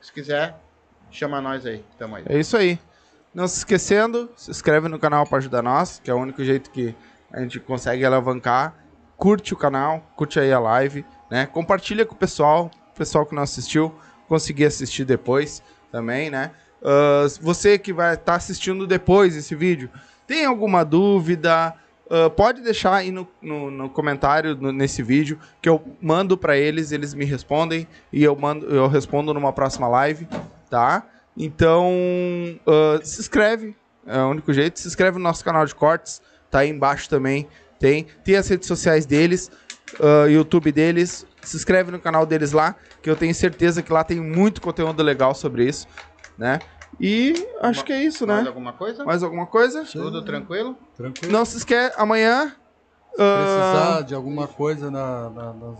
Se 0.00 0.12
quiser, 0.12 0.54
chama 1.16 1.40
nós 1.40 1.64
aí. 1.66 1.84
Tamo 1.98 2.16
aí. 2.16 2.24
É 2.28 2.38
isso 2.38 2.56
aí. 2.56 2.78
Não 3.34 3.48
se 3.48 3.58
esquecendo, 3.58 4.30
se 4.36 4.50
inscreve 4.50 4.88
no 4.88 4.98
canal 4.98 5.26
para 5.26 5.38
ajudar 5.38 5.62
nós, 5.62 6.00
que 6.02 6.10
é 6.10 6.14
o 6.14 6.18
único 6.18 6.44
jeito 6.44 6.70
que 6.70 6.94
a 7.32 7.40
gente 7.40 7.58
consegue 7.58 8.04
alavancar. 8.04 8.74
Curte 9.16 9.54
o 9.54 9.56
canal, 9.56 10.04
curte 10.16 10.38
aí 10.38 10.52
a 10.52 10.58
live, 10.58 11.04
né? 11.30 11.46
Compartilha 11.46 12.04
com 12.04 12.14
o 12.14 12.18
pessoal, 12.18 12.70
o 12.92 12.98
pessoal 12.98 13.24
que 13.26 13.34
não 13.34 13.42
assistiu, 13.42 13.94
conseguir 14.28 14.66
assistir 14.66 15.04
depois 15.04 15.62
também, 15.90 16.30
né? 16.30 16.50
Ah, 16.82 17.26
você 17.40 17.78
que 17.78 17.92
vai 17.92 18.14
estar 18.14 18.34
assistindo 18.34 18.86
depois 18.86 19.34
esse 19.36 19.54
vídeo, 19.54 19.88
tem 20.26 20.44
alguma 20.44 20.84
dúvida? 20.84 21.74
ah, 22.10 22.28
pode 22.30 22.60
deixar 22.60 22.96
aí 22.96 23.10
no, 23.10 23.26
no, 23.40 23.70
no 23.70 23.88
comentário 23.88 24.54
no- 24.56 24.72
nesse 24.72 25.02
vídeo 25.02 25.38
que 25.62 25.68
eu 25.68 25.82
mando 26.02 26.36
para 26.36 26.56
eles, 26.56 26.92
eles 26.92 27.14
me 27.14 27.24
respondem 27.24 27.86
e 28.12 28.22
eu 28.22 28.36
mando, 28.36 28.66
eu 28.66 28.86
respondo 28.88 29.32
numa 29.32 29.52
próxima 29.52 29.88
live, 29.88 30.28
tá? 30.74 31.06
Então, 31.36 31.88
ah, 32.66 32.98
se 33.04 33.20
inscreve, 33.20 33.76
é 34.04 34.18
o 34.20 34.28
único 34.30 34.52
jeito. 34.52 34.80
Se 34.80 34.88
inscreve 34.88 35.18
no 35.18 35.22
nosso 35.22 35.44
canal 35.44 35.64
de 35.64 35.72
cortes, 35.72 36.20
tá 36.50 36.58
aí 36.60 36.68
embaixo 36.68 37.08
também. 37.08 37.48
Tem, 37.78 38.06
tem 38.24 38.34
as 38.34 38.48
redes 38.48 38.66
sociais 38.66 39.06
deles, 39.06 39.52
ah, 40.00 40.26
YouTube 40.28 40.72
deles. 40.72 41.24
Se 41.44 41.56
inscreve 41.56 41.92
no 41.92 42.00
canal 42.00 42.26
deles 42.26 42.50
lá, 42.50 42.74
que 43.00 43.08
eu 43.08 43.14
tenho 43.14 43.32
certeza 43.32 43.82
que 43.84 43.92
lá 43.92 44.02
tem 44.02 44.20
muito 44.20 44.60
conteúdo 44.60 45.00
legal 45.00 45.32
sobre 45.32 45.64
isso, 45.64 45.86
né? 46.36 46.60
E 46.98 47.46
acho 47.60 47.84
que 47.84 47.92
é 47.92 48.02
isso, 48.02 48.26
Mais 48.26 48.42
né? 48.42 48.48
alguma 48.48 48.72
coisa? 48.72 49.04
Mais 49.04 49.22
alguma 49.22 49.46
coisa? 49.46 49.84
Tudo 49.84 50.24
tranquilo? 50.24 50.76
Tranquilo? 50.96 51.32
Não 51.32 51.44
se 51.44 51.58
esquece, 51.58 51.94
amanhã 51.96 52.52
Precisar 53.16 54.02
de 54.02 54.12
alguma 54.12 54.48
coisa 54.48 54.90
na, 54.90 55.30
na- 55.30 55.52
nas, 55.52 55.78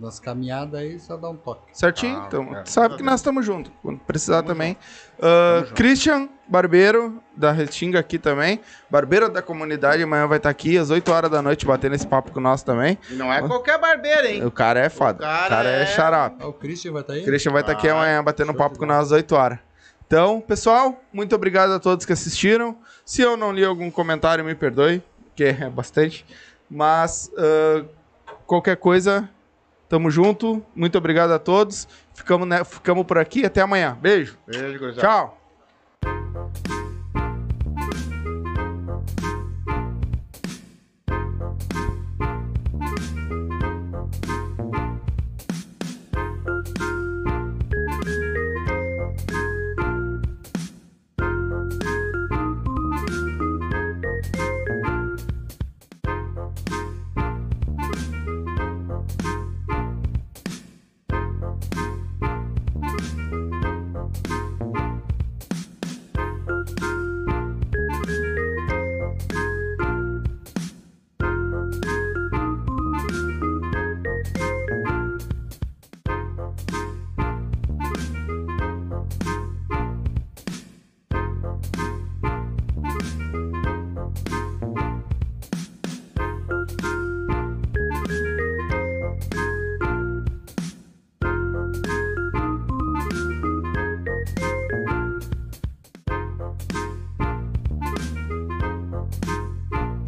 nas 0.00 0.20
caminhadas 0.20 0.80
aí, 0.80 0.98
só 0.98 1.16
dá 1.16 1.28
um 1.28 1.36
toque. 1.36 1.62
Certinho? 1.72 2.18
Ah, 2.18 2.24
então, 2.26 2.56
é. 2.56 2.64
sabe 2.64 2.96
que 2.96 3.02
nós 3.02 3.20
estamos 3.20 3.44
juntos. 3.44 3.72
Quando 3.82 3.98
precisar 4.00 4.42
também. 4.42 4.76
Ah, 5.20 5.64
Christian 5.74 6.28
Barbeiro, 6.48 7.22
da 7.36 7.52
Restinga 7.52 7.98
aqui 7.98 8.18
também. 8.18 8.60
Barbeiro 8.90 9.28
da 9.28 9.42
comunidade, 9.42 10.02
amanhã 10.02 10.26
vai 10.26 10.38
estar 10.38 10.50
aqui 10.50 10.78
às 10.78 10.90
8 10.90 11.10
horas 11.12 11.30
da 11.30 11.42
noite 11.42 11.66
batendo 11.66 11.94
esse 11.94 12.06
papo 12.06 12.32
com 12.32 12.40
nós 12.40 12.62
também. 12.62 12.98
E 13.10 13.14
não 13.14 13.32
é 13.32 13.40
qualquer 13.46 13.78
barbeiro, 13.78 14.26
hein? 14.26 14.44
O 14.44 14.50
cara 14.50 14.80
é 14.80 14.88
foda. 14.88 15.18
O 15.18 15.28
cara 15.28 15.48
cara, 15.48 15.68
é 15.68 15.82
é- 15.82 15.86
xarope. 15.86 16.36
Ah, 16.40 16.46
o 16.48 16.52
Christian 16.52 16.92
vai 16.92 17.02
estar 17.02 17.12
aí? 17.14 17.24
Christian 17.24 17.52
vai 17.52 17.60
estar 17.62 17.72
aqui 17.72 17.88
Vai. 17.88 17.96
amanhã 17.96 18.22
batendo 18.24 18.50
um 18.50 18.54
Show 18.54 18.58
papo 18.58 18.78
com 18.78 18.86
nós 18.86 19.06
às 19.06 19.12
8 19.12 19.34
horas. 19.34 19.58
Então, 20.06 20.40
pessoal, 20.40 21.02
muito 21.12 21.34
obrigado 21.34 21.70
a 21.72 21.78
todos 21.78 22.06
que 22.06 22.12
assistiram. 22.12 22.78
Se 23.04 23.20
eu 23.20 23.36
não 23.36 23.52
li 23.52 23.62
algum 23.62 23.90
comentário, 23.90 24.42
me 24.42 24.54
perdoe, 24.54 25.02
que 25.36 25.44
é 25.44 25.68
bastante. 25.68 26.24
Mas 26.70 27.30
ah, 27.36 27.84
qualquer 28.46 28.76
coisa, 28.78 29.28
tamo 29.88 30.10
junto. 30.10 30.64
Muito 30.74 30.98
obrigado 30.98 31.32
a 31.32 31.38
todos. 31.38 31.88
Ficamos, 32.14 32.46
né, 32.46 32.64
ficamos 32.64 33.04
por 33.06 33.18
aqui. 33.18 33.44
Até 33.44 33.60
amanhã. 33.60 33.96
Beijo. 34.00 34.38
Beijo, 34.46 34.78
gurizada. 34.78 35.06
Tchau. 35.06 35.37